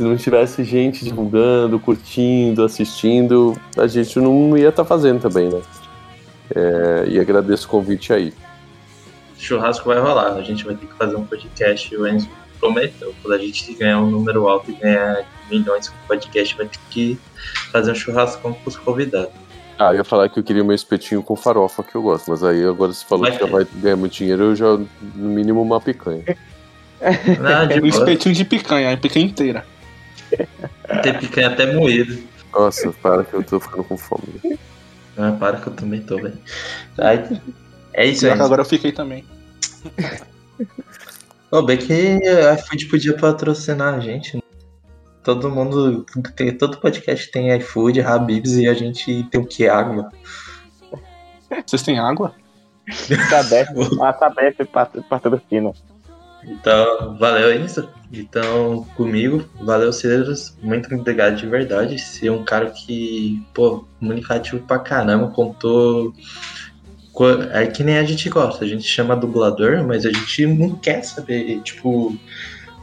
se 0.00 0.02
não 0.02 0.16
tivesse 0.16 0.64
gente 0.64 1.04
divulgando, 1.04 1.78
curtindo, 1.78 2.64
assistindo, 2.64 3.54
a 3.76 3.86
gente 3.86 4.18
não 4.18 4.56
ia 4.56 4.70
estar 4.70 4.82
fazendo 4.82 5.20
também, 5.20 5.50
né? 5.50 5.60
É, 6.54 7.04
e 7.06 7.20
agradeço 7.20 7.66
o 7.66 7.70
convite 7.70 8.10
aí. 8.10 8.32
Churrasco 9.36 9.86
vai 9.86 10.00
rolar. 10.00 10.36
A 10.36 10.42
gente 10.42 10.64
vai 10.64 10.74
ter 10.74 10.86
que 10.86 10.94
fazer 10.94 11.16
um 11.16 11.26
podcast. 11.26 11.94
O 11.94 12.06
Enzo 12.06 12.30
prometeu. 12.58 13.14
Quando 13.20 13.34
a 13.34 13.38
gente 13.38 13.74
ganhar 13.74 14.00
um 14.00 14.10
número 14.10 14.48
alto 14.48 14.70
e 14.70 14.74
ganhar 14.74 15.26
milhões 15.50 15.90
com 15.90 15.96
o 15.96 16.08
podcast, 16.08 16.56
vai 16.56 16.66
ter 16.66 16.78
que 16.88 17.18
fazer 17.70 17.92
um 17.92 17.94
churrascão 17.94 18.54
com 18.54 18.68
os 18.70 18.76
convidados. 18.76 19.34
Ah, 19.80 19.92
eu 19.92 19.96
ia 19.96 20.04
falar 20.04 20.28
que 20.28 20.38
eu 20.38 20.42
queria 20.44 20.62
meu 20.62 20.74
espetinho 20.74 21.22
com 21.22 21.34
farofa, 21.34 21.82
que 21.82 21.94
eu 21.94 22.02
gosto, 22.02 22.30
mas 22.30 22.44
aí 22.44 22.62
agora 22.62 22.92
você 22.92 23.02
falou 23.02 23.24
Vai 23.24 23.32
que 23.32 23.38
já 23.38 23.46
ter. 23.46 23.50
vai 23.50 23.66
ganhar 23.76 23.96
muito 23.96 24.12
dinheiro, 24.12 24.42
eu 24.44 24.54
já, 24.54 24.66
no 24.76 24.86
mínimo, 25.30 25.62
uma 25.62 25.80
picanha. 25.80 26.22
Não, 27.40 27.66
de 27.66 27.80
Um 27.80 27.86
espetinho 27.86 28.34
de 28.34 28.44
picanha, 28.44 28.92
a 28.92 28.96
picanha 28.98 29.24
inteira. 29.24 29.64
Tem 31.02 31.14
picanha 31.18 31.48
até 31.48 31.72
moído. 31.72 32.22
Nossa, 32.52 32.92
para 33.02 33.24
que 33.24 33.32
eu 33.32 33.42
tô 33.42 33.58
ficando 33.58 33.84
com 33.84 33.96
fome. 33.96 34.58
Ah, 35.16 35.32
para 35.40 35.56
que 35.56 35.68
eu 35.68 35.72
também 35.72 36.02
tô, 36.02 36.16
velho. 36.16 36.36
Aí, 36.98 37.40
É 37.94 38.04
isso 38.04 38.26
aí. 38.26 38.34
que 38.36 38.42
agora 38.42 38.60
eu 38.60 38.66
fiquei 38.66 38.92
também. 38.92 39.24
Ô, 41.50 41.62
bem 41.62 41.78
que 41.78 41.92
a 42.28 42.54
iFood 42.54 42.84
podia 42.86 43.16
patrocinar 43.16 43.94
a 43.94 44.00
gente. 44.00 44.36
né? 44.36 44.42
Todo 45.22 45.50
mundo, 45.50 46.04
tem- 46.34 46.56
todo 46.56 46.78
podcast 46.78 47.30
tem 47.30 47.54
iFood, 47.56 48.00
Habibs 48.00 48.52
e 48.56 48.66
a 48.68 48.74
gente 48.74 49.24
tem 49.24 49.40
o 49.40 49.46
que? 49.46 49.68
Água. 49.68 50.10
Vocês 51.66 51.82
têm 51.82 51.98
água? 51.98 52.34
Sabesp, 53.28 53.72
a 54.02 54.12
Sabesp 54.14 54.64
pat- 54.64 55.00
patrocina. 55.08 55.72
Então, 56.44 57.18
valeu 57.18 57.64
isso. 57.64 57.86
Então, 58.12 58.86
comigo, 58.96 59.44
valeu, 59.60 59.92
Cedros. 59.92 60.56
Muito 60.62 60.92
obrigado 60.94 61.36
de 61.36 61.46
verdade. 61.46 61.98
Você 61.98 62.28
é 62.28 62.32
um 62.32 62.42
cara 62.44 62.70
que, 62.70 63.44
pô, 63.54 63.84
comunicativo 63.98 64.60
pra 64.66 64.78
caramba, 64.78 65.28
contou. 65.28 66.12
co- 67.12 67.42
É 67.52 67.66
que 67.66 67.84
nem 67.84 67.98
a 67.98 68.04
gente 68.04 68.28
gosta, 68.30 68.64
a 68.64 68.68
gente 68.68 68.84
chama 68.84 69.14
dublador, 69.14 69.84
mas 69.86 70.06
a 70.06 70.10
gente 70.10 70.46
não 70.46 70.70
quer 70.76 71.02
saber, 71.04 71.60
tipo. 71.62 72.16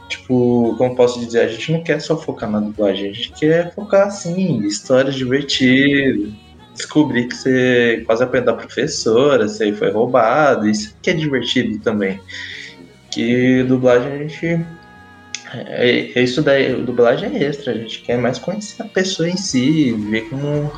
Tipo, 0.08 0.74
como 0.78 0.96
posso 0.96 1.20
dizer, 1.20 1.40
a 1.40 1.48
gente 1.48 1.72
não 1.72 1.82
quer 1.82 2.00
só 2.00 2.16
focar 2.16 2.50
na 2.50 2.60
dublagem, 2.60 3.10
a 3.10 3.12
gente 3.12 3.32
quer 3.32 3.74
focar 3.74 4.06
assim, 4.06 4.60
histórias 4.66 5.14
divertidas, 5.14 6.32
descobrir 6.74 7.28
que 7.28 7.36
você 7.36 8.02
quase 8.06 8.24
apanhou 8.24 8.46
da 8.46 8.54
professora, 8.54 9.46
você 9.46 9.72
foi 9.72 9.90
roubado, 9.90 10.68
isso 10.68 10.96
que 11.02 11.10
é 11.10 11.12
divertido 11.12 11.78
também 11.80 12.18
que 13.10 13.64
dublagem 13.64 14.12
a 14.12 14.18
gente. 14.18 14.66
É, 15.54 16.12
é 16.14 16.22
isso 16.22 16.42
daí, 16.42 16.74
dublagem 16.82 17.34
é 17.36 17.44
extra, 17.44 17.72
a 17.72 17.76
gente 17.76 18.02
quer 18.02 18.18
mais 18.18 18.38
conhecer 18.38 18.82
a 18.82 18.86
pessoa 18.86 19.28
em 19.28 19.36
si, 19.36 19.92
ver 19.92 20.28
como 20.28 20.70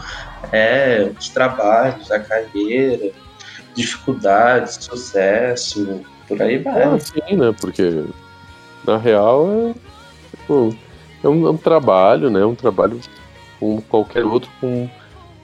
é 0.53 1.11
os 1.19 1.29
trabalhos, 1.29 2.11
a 2.11 2.21
carreira, 2.21 3.11
dificuldades, 3.75 4.79
sucesso, 4.81 6.01
por 6.29 6.41
aí 6.41 6.59
vai. 6.59 6.83
Ah, 6.85 6.99
sim, 6.99 7.37
né? 7.37 7.55
Porque 7.61 8.05
na 8.87 8.97
real 8.97 9.47
é, 9.49 9.75
tipo, 10.37 10.75
é, 11.23 11.29
um, 11.29 11.47
é 11.47 11.51
um 11.51 11.57
trabalho, 11.57 12.31
né? 12.31 12.45
Um 12.45 12.55
trabalho 12.55 13.01
como 13.59 13.83
qualquer 13.83 14.25
outro, 14.25 14.51
com 14.61 14.89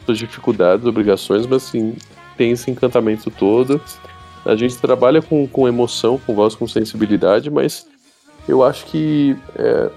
suas 0.04 0.18
dificuldades, 0.18 0.86
obrigações, 0.86 1.46
mas 1.46 1.64
assim, 1.64 1.94
tem 2.36 2.52
esse 2.52 2.70
encantamento 2.70 3.30
todo. 3.30 3.80
A 4.44 4.54
gente 4.54 4.76
trabalha 4.78 5.20
com, 5.20 5.46
com 5.46 5.66
emoção, 5.66 6.18
com 6.18 6.34
voz, 6.34 6.54
com 6.54 6.66
sensibilidade, 6.68 7.50
mas 7.50 7.86
eu 8.48 8.62
acho 8.62 8.86
que 8.86 9.36
é, 9.56 9.90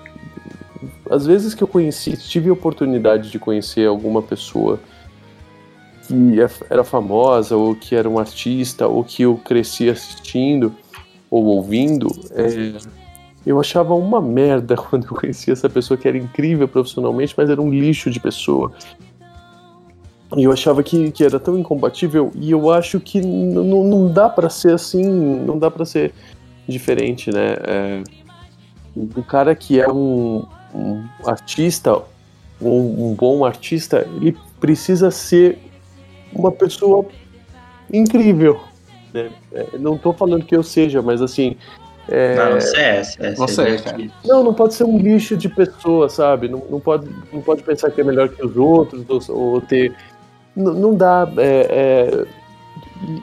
às 1.09 1.25
vezes 1.25 1.53
que 1.53 1.63
eu 1.63 1.67
conheci, 1.67 2.17
tive 2.17 2.49
a 2.49 2.53
oportunidade 2.53 3.29
de 3.29 3.39
conhecer 3.39 3.87
alguma 3.87 4.21
pessoa 4.21 4.79
que 6.07 6.41
é- 6.41 6.49
era 6.69 6.83
famosa, 6.83 7.55
ou 7.55 7.75
que 7.75 7.95
era 7.95 8.09
um 8.09 8.17
artista, 8.17 8.87
ou 8.87 9.03
que 9.03 9.23
eu 9.23 9.37
cresci 9.37 9.89
assistindo 9.89 10.73
ou 11.29 11.45
ouvindo, 11.45 12.07
é, 12.31 12.73
eu 13.45 13.59
achava 13.59 13.93
uma 13.93 14.21
merda 14.21 14.75
quando 14.77 15.05
eu 15.05 15.15
conhecia 15.15 15.53
essa 15.53 15.69
pessoa 15.69 15.97
que 15.97 16.07
era 16.07 16.17
incrível 16.17 16.67
profissionalmente, 16.67 17.33
mas 17.37 17.49
era 17.49 17.61
um 17.61 17.69
lixo 17.69 18.09
de 18.09 18.19
pessoa. 18.19 18.71
E 20.37 20.43
eu 20.43 20.51
achava 20.51 20.83
que, 20.83 21.11
que 21.11 21.23
era 21.23 21.39
tão 21.39 21.57
incompatível, 21.57 22.31
e 22.35 22.51
eu 22.51 22.71
acho 22.71 22.99
que 22.99 23.19
não 23.19 24.11
dá 24.11 24.29
pra 24.29 24.47
ser 24.47 24.73
assim, 24.73 25.03
não 25.03 25.57
dá 25.57 25.71
pra 25.71 25.85
ser 25.85 26.13
diferente, 26.67 27.31
né? 27.31 27.55
É, 27.65 28.03
um 28.95 29.23
cara 29.23 29.55
que 29.55 29.79
é 29.79 29.89
um, 29.89 30.45
um 30.73 31.03
artista, 31.25 31.99
um, 32.61 33.09
um 33.09 33.15
bom 33.15 33.43
artista, 33.43 34.07
ele 34.17 34.37
precisa 34.59 35.09
ser 35.09 35.57
uma 36.31 36.51
pessoa 36.51 37.05
incrível. 37.91 38.59
Né? 39.13 39.31
É, 39.51 39.77
Não 39.77 39.97
tô 39.97 40.13
falando 40.13 40.45
que 40.45 40.55
eu 40.55 40.63
seja, 40.63 41.01
mas 41.01 41.21
assim. 41.21 41.55
É, 42.11 42.35
Não, 42.35 42.59
você 42.59 42.77
é, 42.77 43.03
você 43.35 43.61
é, 43.61 43.65
é 43.65 43.67
é, 43.67 43.75
divertido. 43.75 44.13
não, 44.25 44.43
não 44.43 44.53
pode 44.53 44.73
ser 44.73 44.83
um 44.83 44.97
lixo 44.97 45.37
de 45.37 45.47
pessoa, 45.47 46.09
sabe? 46.09 46.47
Não, 46.49 46.63
não, 46.69 46.79
pode, 46.79 47.07
não 47.31 47.39
pode 47.41 47.61
pensar 47.61 47.91
que 47.91 48.01
é 48.01 48.03
melhor 48.03 48.29
que 48.29 48.43
os 48.43 48.57
outros, 48.57 49.29
ou, 49.29 49.37
ou 49.37 49.61
ter. 49.61 49.95
Não, 50.55 50.73
não 50.73 50.95
dá. 50.95 51.31
É, 51.37 52.25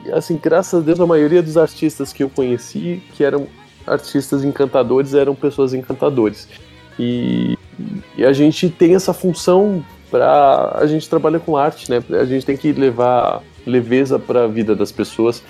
é, 0.09 0.15
assim, 0.15 0.39
graças 0.41 0.81
a 0.81 0.83
Deus, 0.83 0.99
a 1.01 1.05
maioria 1.05 1.43
dos 1.43 1.57
artistas 1.57 2.13
que 2.13 2.23
eu 2.23 2.29
conheci, 2.29 3.03
que 3.13 3.25
eram 3.25 3.47
artistas 3.85 4.43
encantadores, 4.45 5.13
eram 5.13 5.35
pessoas 5.35 5.73
encantadores. 5.73 6.47
E, 6.97 7.57
e 8.17 8.25
a 8.25 8.31
gente 8.31 8.69
tem 8.69 8.95
essa 8.95 9.13
função 9.13 9.83
para 10.09 10.77
a 10.79 10.87
gente 10.87 11.09
trabalha 11.09 11.39
com 11.39 11.57
arte, 11.57 11.91
né? 11.91 12.01
A 12.11 12.25
gente 12.25 12.45
tem 12.45 12.55
que 12.55 12.71
levar 12.71 13.43
leveza 13.65 14.17
para 14.17 14.45
a 14.45 14.47
vida 14.47 14.73
das 14.73 14.93
pessoas, 14.93 15.43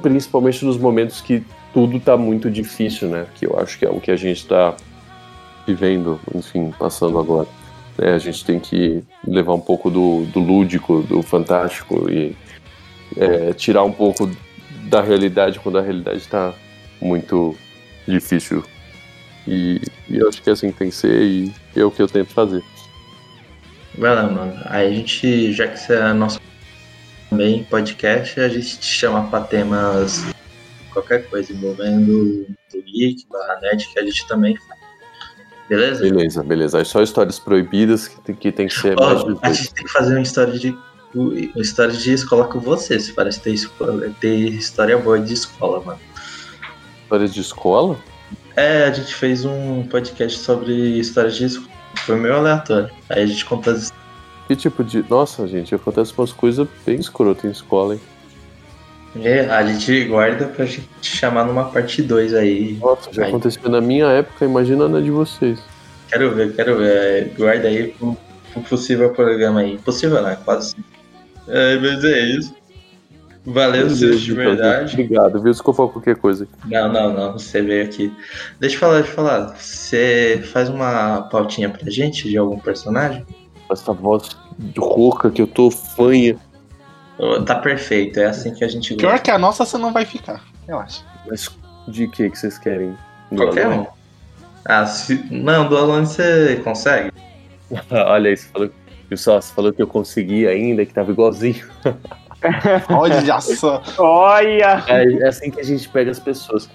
principalmente 0.00 0.64
nos 0.64 0.78
momentos 0.78 1.20
que 1.20 1.44
tudo 1.72 1.98
tá 1.98 2.16
muito 2.16 2.50
difícil, 2.50 3.08
né? 3.08 3.26
Que 3.34 3.46
eu 3.46 3.58
acho 3.58 3.78
que 3.78 3.84
é 3.84 3.90
o 3.90 4.00
que 4.00 4.10
a 4.10 4.16
gente 4.16 4.46
tá 4.46 4.76
vivendo, 5.66 6.20
enfim, 6.34 6.72
passando 6.78 7.18
agora. 7.18 7.48
né? 7.98 8.14
a 8.14 8.18
gente 8.18 8.44
tem 8.44 8.58
que 8.58 9.02
levar 9.26 9.54
um 9.54 9.60
pouco 9.60 9.90
do, 9.90 10.24
do 10.26 10.40
lúdico, 10.40 11.02
do 11.02 11.22
fantástico 11.22 12.10
e 12.10 12.36
é, 13.16 13.52
tirar 13.52 13.84
um 13.84 13.92
pouco 13.92 14.30
da 14.88 15.00
realidade 15.00 15.60
quando 15.60 15.78
a 15.78 15.82
realidade 15.82 16.18
está 16.18 16.52
muito 17.00 17.56
difícil. 18.06 18.64
E, 19.46 19.80
e 20.08 20.18
eu 20.18 20.28
acho 20.28 20.42
que 20.42 20.50
é 20.50 20.52
assim 20.52 20.70
que 20.70 20.78
tem 20.78 20.90
que 20.90 20.94
ser 20.94 21.22
e 21.22 21.52
é 21.74 21.84
o 21.84 21.90
que 21.90 22.02
eu 22.02 22.08
tento 22.08 22.32
fazer. 22.32 22.62
Vai 23.96 24.14
lá, 24.14 24.28
mano. 24.28 24.54
Aí 24.66 24.88
a 24.88 24.94
gente, 24.94 25.52
já 25.52 25.66
que 25.68 25.78
você 25.78 25.94
é 25.94 26.12
nosso 26.12 26.40
também 27.28 27.64
podcast, 27.64 28.38
a 28.40 28.48
gente 28.48 28.78
te 28.78 28.86
chama 28.86 29.26
pra 29.28 29.40
temas 29.40 30.24
qualquer 30.92 31.28
coisa 31.28 31.52
envolvendo 31.52 32.46
o 32.74 32.82
geek, 32.82 33.26
barra 33.30 33.60
net, 33.60 33.88
que 33.92 33.98
a 33.98 34.04
gente 34.04 34.26
também 34.26 34.56
faz. 34.56 34.80
Beleza? 35.68 36.02
Beleza, 36.02 36.42
beleza. 36.42 36.78
Aí 36.78 36.84
só 36.84 37.02
histórias 37.02 37.38
proibidas 37.38 38.08
que 38.08 38.20
tem 38.20 38.34
que, 38.34 38.52
tem 38.52 38.66
que 38.66 38.74
ser 38.74 38.94
Ó, 38.98 39.14
mais 39.14 39.38
a 39.42 39.52
gente 39.52 39.74
tem 39.74 39.84
que 39.84 39.92
fazer 39.92 40.14
uma 40.14 40.22
história 40.22 40.58
de 40.58 40.76
o 41.14 41.60
história 41.60 41.92
de 41.92 42.12
escola 42.12 42.46
com 42.46 42.58
você. 42.58 42.98
Você 42.98 43.12
parece 43.12 43.40
ter, 43.40 43.52
escola, 43.52 44.10
ter 44.20 44.34
história 44.34 44.96
boa 44.98 45.18
de 45.18 45.34
escola, 45.34 45.82
mano. 45.84 46.00
Histórias 47.02 47.34
de 47.34 47.40
escola? 47.40 47.98
É, 48.56 48.84
a 48.84 48.92
gente 48.92 49.14
fez 49.14 49.44
um 49.44 49.86
podcast 49.86 50.38
sobre 50.38 50.72
histórias 50.98 51.36
de 51.36 51.44
escola. 51.44 51.72
Foi 52.06 52.16
meio 52.16 52.36
aleatório. 52.36 52.90
Aí 53.10 53.22
a 53.22 53.26
gente 53.26 53.44
conta 53.44 53.72
as 53.72 53.92
Que 54.48 54.56
tipo 54.56 54.82
de. 54.82 55.04
Nossa, 55.08 55.46
gente, 55.46 55.74
acontece 55.74 56.12
umas 56.16 56.32
coisas 56.32 56.66
bem 56.86 56.98
escrotas 56.98 57.44
em 57.44 57.50
escola, 57.50 57.94
hein? 57.94 58.00
É, 59.20 59.40
a 59.40 59.64
gente 59.66 60.04
guarda 60.04 60.46
pra 60.46 60.64
gente 60.64 60.88
chamar 61.02 61.44
numa 61.44 61.64
parte 61.64 62.02
2 62.02 62.32
aí. 62.34 62.78
Nossa, 62.80 63.12
já 63.12 63.24
Aí. 63.24 63.28
aconteceu 63.28 63.68
na 63.68 63.80
minha 63.80 64.06
época, 64.06 64.44
imagina 64.44 64.88
na 64.88 65.00
de 65.00 65.10
vocês. 65.10 65.62
Quero 66.08 66.34
ver, 66.34 66.54
quero 66.54 66.78
ver. 66.78 66.96
É, 66.96 67.20
Guarda 67.36 67.68
aí 67.68 67.88
pro, 67.88 68.16
pro 68.52 68.62
possível 68.62 69.10
programa 69.10 69.60
aí. 69.60 69.76
Possível 69.78 70.22
não, 70.22 70.30
é 70.30 70.36
quase. 70.36 70.74
É, 71.46 71.76
mas 71.76 72.04
é 72.04 72.20
isso. 72.20 72.54
Valeu, 73.44 73.90
Silvio, 73.90 74.18
de 74.18 74.32
verdade. 74.34 74.92
Obrigado, 74.92 75.42
viu? 75.42 75.52
Se 75.52 75.62
eu 75.66 75.74
for 75.74 75.88
qualquer 75.90 76.16
coisa. 76.16 76.46
Não, 76.64 76.92
não, 76.92 77.12
não. 77.12 77.32
Você 77.32 77.60
veio 77.60 77.84
aqui. 77.84 78.12
Deixa 78.60 78.76
eu 78.76 78.80
falar, 78.80 78.94
deixa 79.00 79.10
eu 79.10 79.14
falar. 79.16 79.56
Você 79.56 80.40
faz 80.52 80.68
uma 80.68 81.22
pautinha 81.22 81.68
pra 81.68 81.90
gente 81.90 82.28
de 82.28 82.38
algum 82.38 82.58
personagem? 82.58 83.26
Essa 83.70 83.92
voz 83.92 84.36
rouca 84.78 85.30
que 85.30 85.42
eu 85.42 85.46
tô 85.46 85.70
fanha. 85.70 86.36
Tá 87.46 87.54
perfeito, 87.56 88.18
é 88.18 88.26
assim 88.26 88.52
que 88.52 88.64
a 88.64 88.68
gente 88.68 88.94
Pior 88.94 89.12
gosta. 89.12 89.24
que 89.24 89.30
a 89.30 89.38
nossa, 89.38 89.64
você 89.64 89.78
não 89.78 89.92
vai 89.92 90.04
ficar. 90.04 90.42
Relaxa. 90.66 91.02
Mas 91.28 91.48
de 91.86 92.08
que 92.08 92.28
que 92.30 92.38
vocês 92.38 92.58
querem? 92.58 92.96
Do 93.30 93.36
Qualquer 93.36 93.66
Alone? 93.66 93.80
um. 93.82 93.86
Ah, 94.64 94.86
se... 94.86 95.24
Não, 95.30 95.68
do 95.68 95.76
Alone 95.76 96.06
você 96.06 96.60
consegue. 96.64 97.12
Olha 97.90 98.30
aí, 98.30 98.36
você 98.36 98.48
falou, 98.48 98.70
só, 99.16 99.40
você 99.40 99.52
falou 99.54 99.72
que 99.72 99.82
eu 99.82 99.86
consegui 99.86 100.46
ainda, 100.48 100.84
que 100.84 100.92
tava 100.92 101.12
igualzinho. 101.12 101.64
Olha 102.90 103.40
só. 103.40 103.82
Olha! 103.98 104.82
É, 104.88 105.04
é 105.04 105.28
assim 105.28 105.50
que 105.50 105.60
a 105.60 105.64
gente 105.64 105.88
pega 105.88 106.10
as 106.10 106.18
pessoas. 106.18 106.68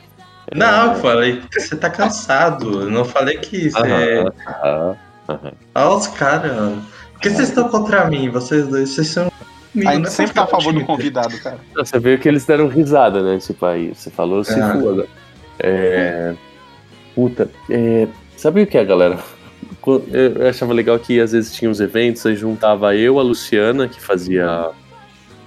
Não, 0.56 0.94
eu 0.94 1.00
falei 1.02 1.42
que 1.42 1.60
você 1.60 1.76
tá 1.76 1.90
cansado. 1.90 2.84
Eu 2.84 2.90
não 2.90 3.04
falei 3.04 3.38
que 3.38 3.70
você. 3.70 3.80
Aham, 3.80 4.34
aham, 4.48 4.98
aham. 5.28 5.52
Olha 5.76 5.90
os 5.90 6.08
caras, 6.08 6.56
mano. 6.56 6.86
Por 7.14 7.22
que 7.22 7.30
vocês 7.32 7.50
estão 7.50 7.68
contra 7.68 8.06
mim? 8.06 8.30
Vocês 8.30 8.66
dois, 8.68 8.90
vocês 8.90 9.08
são. 9.08 9.30
A 9.86 9.96
gente 9.96 10.10
sempre 10.12 10.34
tá 10.34 10.44
a 10.44 10.48
favor 10.48 10.74
do 10.74 10.84
convidado, 10.86 11.38
cara. 11.40 11.60
Você 11.76 12.00
viu 12.00 12.18
que 12.18 12.28
eles 12.28 12.46
deram 12.46 12.68
risada, 12.68 13.22
né? 13.22 13.38
Tipo, 13.40 13.66
aí 13.66 13.94
você 13.94 14.10
falou, 14.10 14.44
se 14.44 14.60
Ah. 14.60 14.78
foda. 14.80 15.08
É. 15.60 16.34
Puta, 17.14 17.50
é, 17.70 18.08
sabe 18.36 18.62
o 18.62 18.68
que 18.68 18.78
é, 18.78 18.86
galera? 18.86 19.18
Eu 20.12 20.48
achava 20.50 20.74
legal 20.74 21.00
que 21.00 21.20
às 21.20 21.32
vezes 21.32 21.54
tinha 21.56 21.72
uns 21.72 21.80
eventos, 21.80 22.26
aí 22.26 22.36
juntava 22.36 22.96
eu, 22.96 23.20
a 23.20 23.24
Luciana, 23.24 23.88
que 23.88 24.00
fazia 24.02 24.70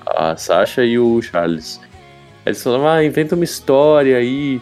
a 0.07 0.37
Sasha, 0.37 0.85
e 0.85 0.99
o 0.99 1.21
Charles. 1.23 1.81
Aí 2.45 2.53
eles 2.53 2.63
falavam, 2.63 2.89
ah, 2.89 3.05
inventa 3.05 3.35
uma 3.35 3.45
história 3.45 4.17
aí. 4.17 4.61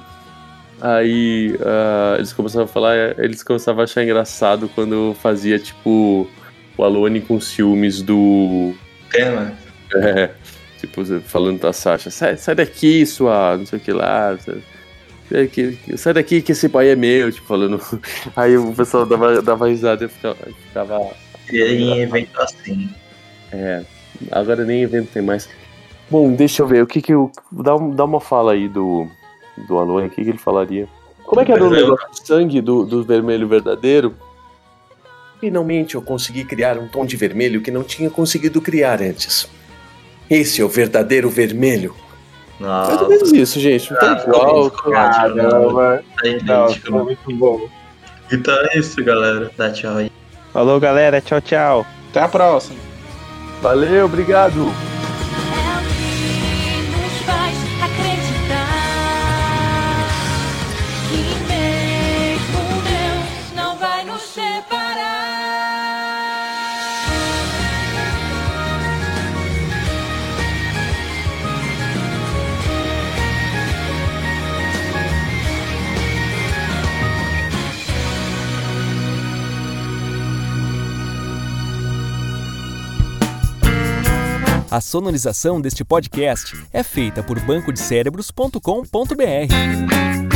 Aí 0.80 1.56
ah, 1.64 2.16
eles 2.18 2.32
começavam 2.32 2.64
a 2.64 2.68
falar, 2.68 3.18
eles 3.18 3.42
começavam 3.42 3.80
a 3.80 3.84
achar 3.84 4.02
engraçado 4.02 4.68
quando 4.74 5.14
fazia, 5.20 5.58
tipo, 5.58 6.28
o 6.76 6.84
Alone 6.84 7.20
com 7.20 7.40
ciúmes 7.40 8.02
do. 8.02 8.74
Pena. 9.10 9.56
É, 9.94 10.30
tipo, 10.78 11.04
falando 11.22 11.60
da 11.60 11.72
Sasha, 11.72 12.10
sai, 12.10 12.36
sai 12.36 12.54
daqui, 12.54 13.04
sua. 13.06 13.56
não 13.56 13.66
sei 13.66 13.78
o 13.78 13.82
que 13.82 13.92
lá. 13.92 14.36
Sai, 14.38 14.62
sai 15.96 16.12
daqui, 16.14 16.42
que 16.42 16.52
esse 16.52 16.68
pai 16.68 16.90
é 16.90 16.96
meu, 16.96 17.30
tipo, 17.32 17.46
falando. 17.46 17.80
Aí 18.36 18.56
o 18.56 18.72
pessoal 18.72 19.06
dava, 19.06 19.42
dava 19.42 19.68
risada 19.68 20.04
e 20.04 20.06
eu 20.06 20.10
ficava. 20.54 21.10
E 21.50 21.62
em 21.62 22.00
evento 22.00 22.40
assim. 22.40 22.90
é, 23.52 23.82
agora 24.30 24.64
nem 24.64 24.82
evento 24.82 25.10
tem 25.12 25.22
mais. 25.22 25.48
Bom, 26.10 26.32
deixa 26.32 26.62
eu 26.62 26.66
ver, 26.66 26.82
o 26.82 26.86
que 26.86 27.02
que 27.02 27.12
eu. 27.12 27.30
Dá, 27.50 27.76
dá 27.76 28.04
uma 28.04 28.20
fala 28.20 28.52
aí 28.52 28.68
do. 28.68 29.08
Do 29.66 29.76
Alone, 29.76 30.06
o 30.06 30.10
que, 30.10 30.22
que 30.22 30.30
ele 30.30 30.38
falaria? 30.38 30.86
Como 31.24 31.40
é 31.40 31.44
que 31.44 31.50
era 31.50 31.64
o 31.64 31.68
negócio 31.68 32.08
do 32.08 32.26
sangue 32.26 32.60
do, 32.60 32.84
do 32.86 33.02
vermelho 33.02 33.48
verdadeiro? 33.48 34.14
Finalmente 35.41 35.94
eu 35.94 36.02
consegui 36.02 36.44
criar 36.44 36.76
um 36.78 36.89
tom 36.89 37.07
de 37.07 37.17
vermelho 37.17 37.60
que 37.60 37.70
não 37.70 37.84
tinha 37.84 38.10
conseguido 38.10 38.60
criar 38.60 39.00
antes. 39.00 39.49
Esse 40.28 40.60
é 40.60 40.65
o 40.65 40.68
verdadeiro 40.68 41.31
vermelho. 41.31 41.94
Mais 42.58 43.00
ou 43.00 43.08
menos 43.08 43.33
isso, 43.33 43.60
gente. 43.60 43.91
Não 43.92 43.99
Ah, 43.99 44.17
tá 44.17 44.23
igual. 44.25 44.70
Caramba! 44.70 46.02
tá 46.17 46.28
Não, 46.44 46.65
idêntico. 46.67 46.91
foi 46.91 47.02
muito 47.05 47.36
bom. 47.36 47.68
Então 48.33 48.55
é 48.55 48.78
isso, 48.78 49.02
galera. 49.05 49.50
Dá 49.57 49.70
tchau 49.70 49.97
aí. 49.97 50.10
Falou, 50.52 50.81
galera. 50.81 51.20
Tchau, 51.20 51.41
tchau. 51.41 51.86
Até 52.10 52.20
a 52.20 52.28
próxima. 52.28 52.76
Valeu, 53.62 54.07
obrigado. 54.07 54.67
A 84.70 84.82
sonorização 84.82 85.62
deste 85.62 85.82
podcast 85.82 86.55
é 86.70 86.82
feita 86.82 87.22
por 87.22 87.40
bancodecérebros.com.br. 87.40 90.27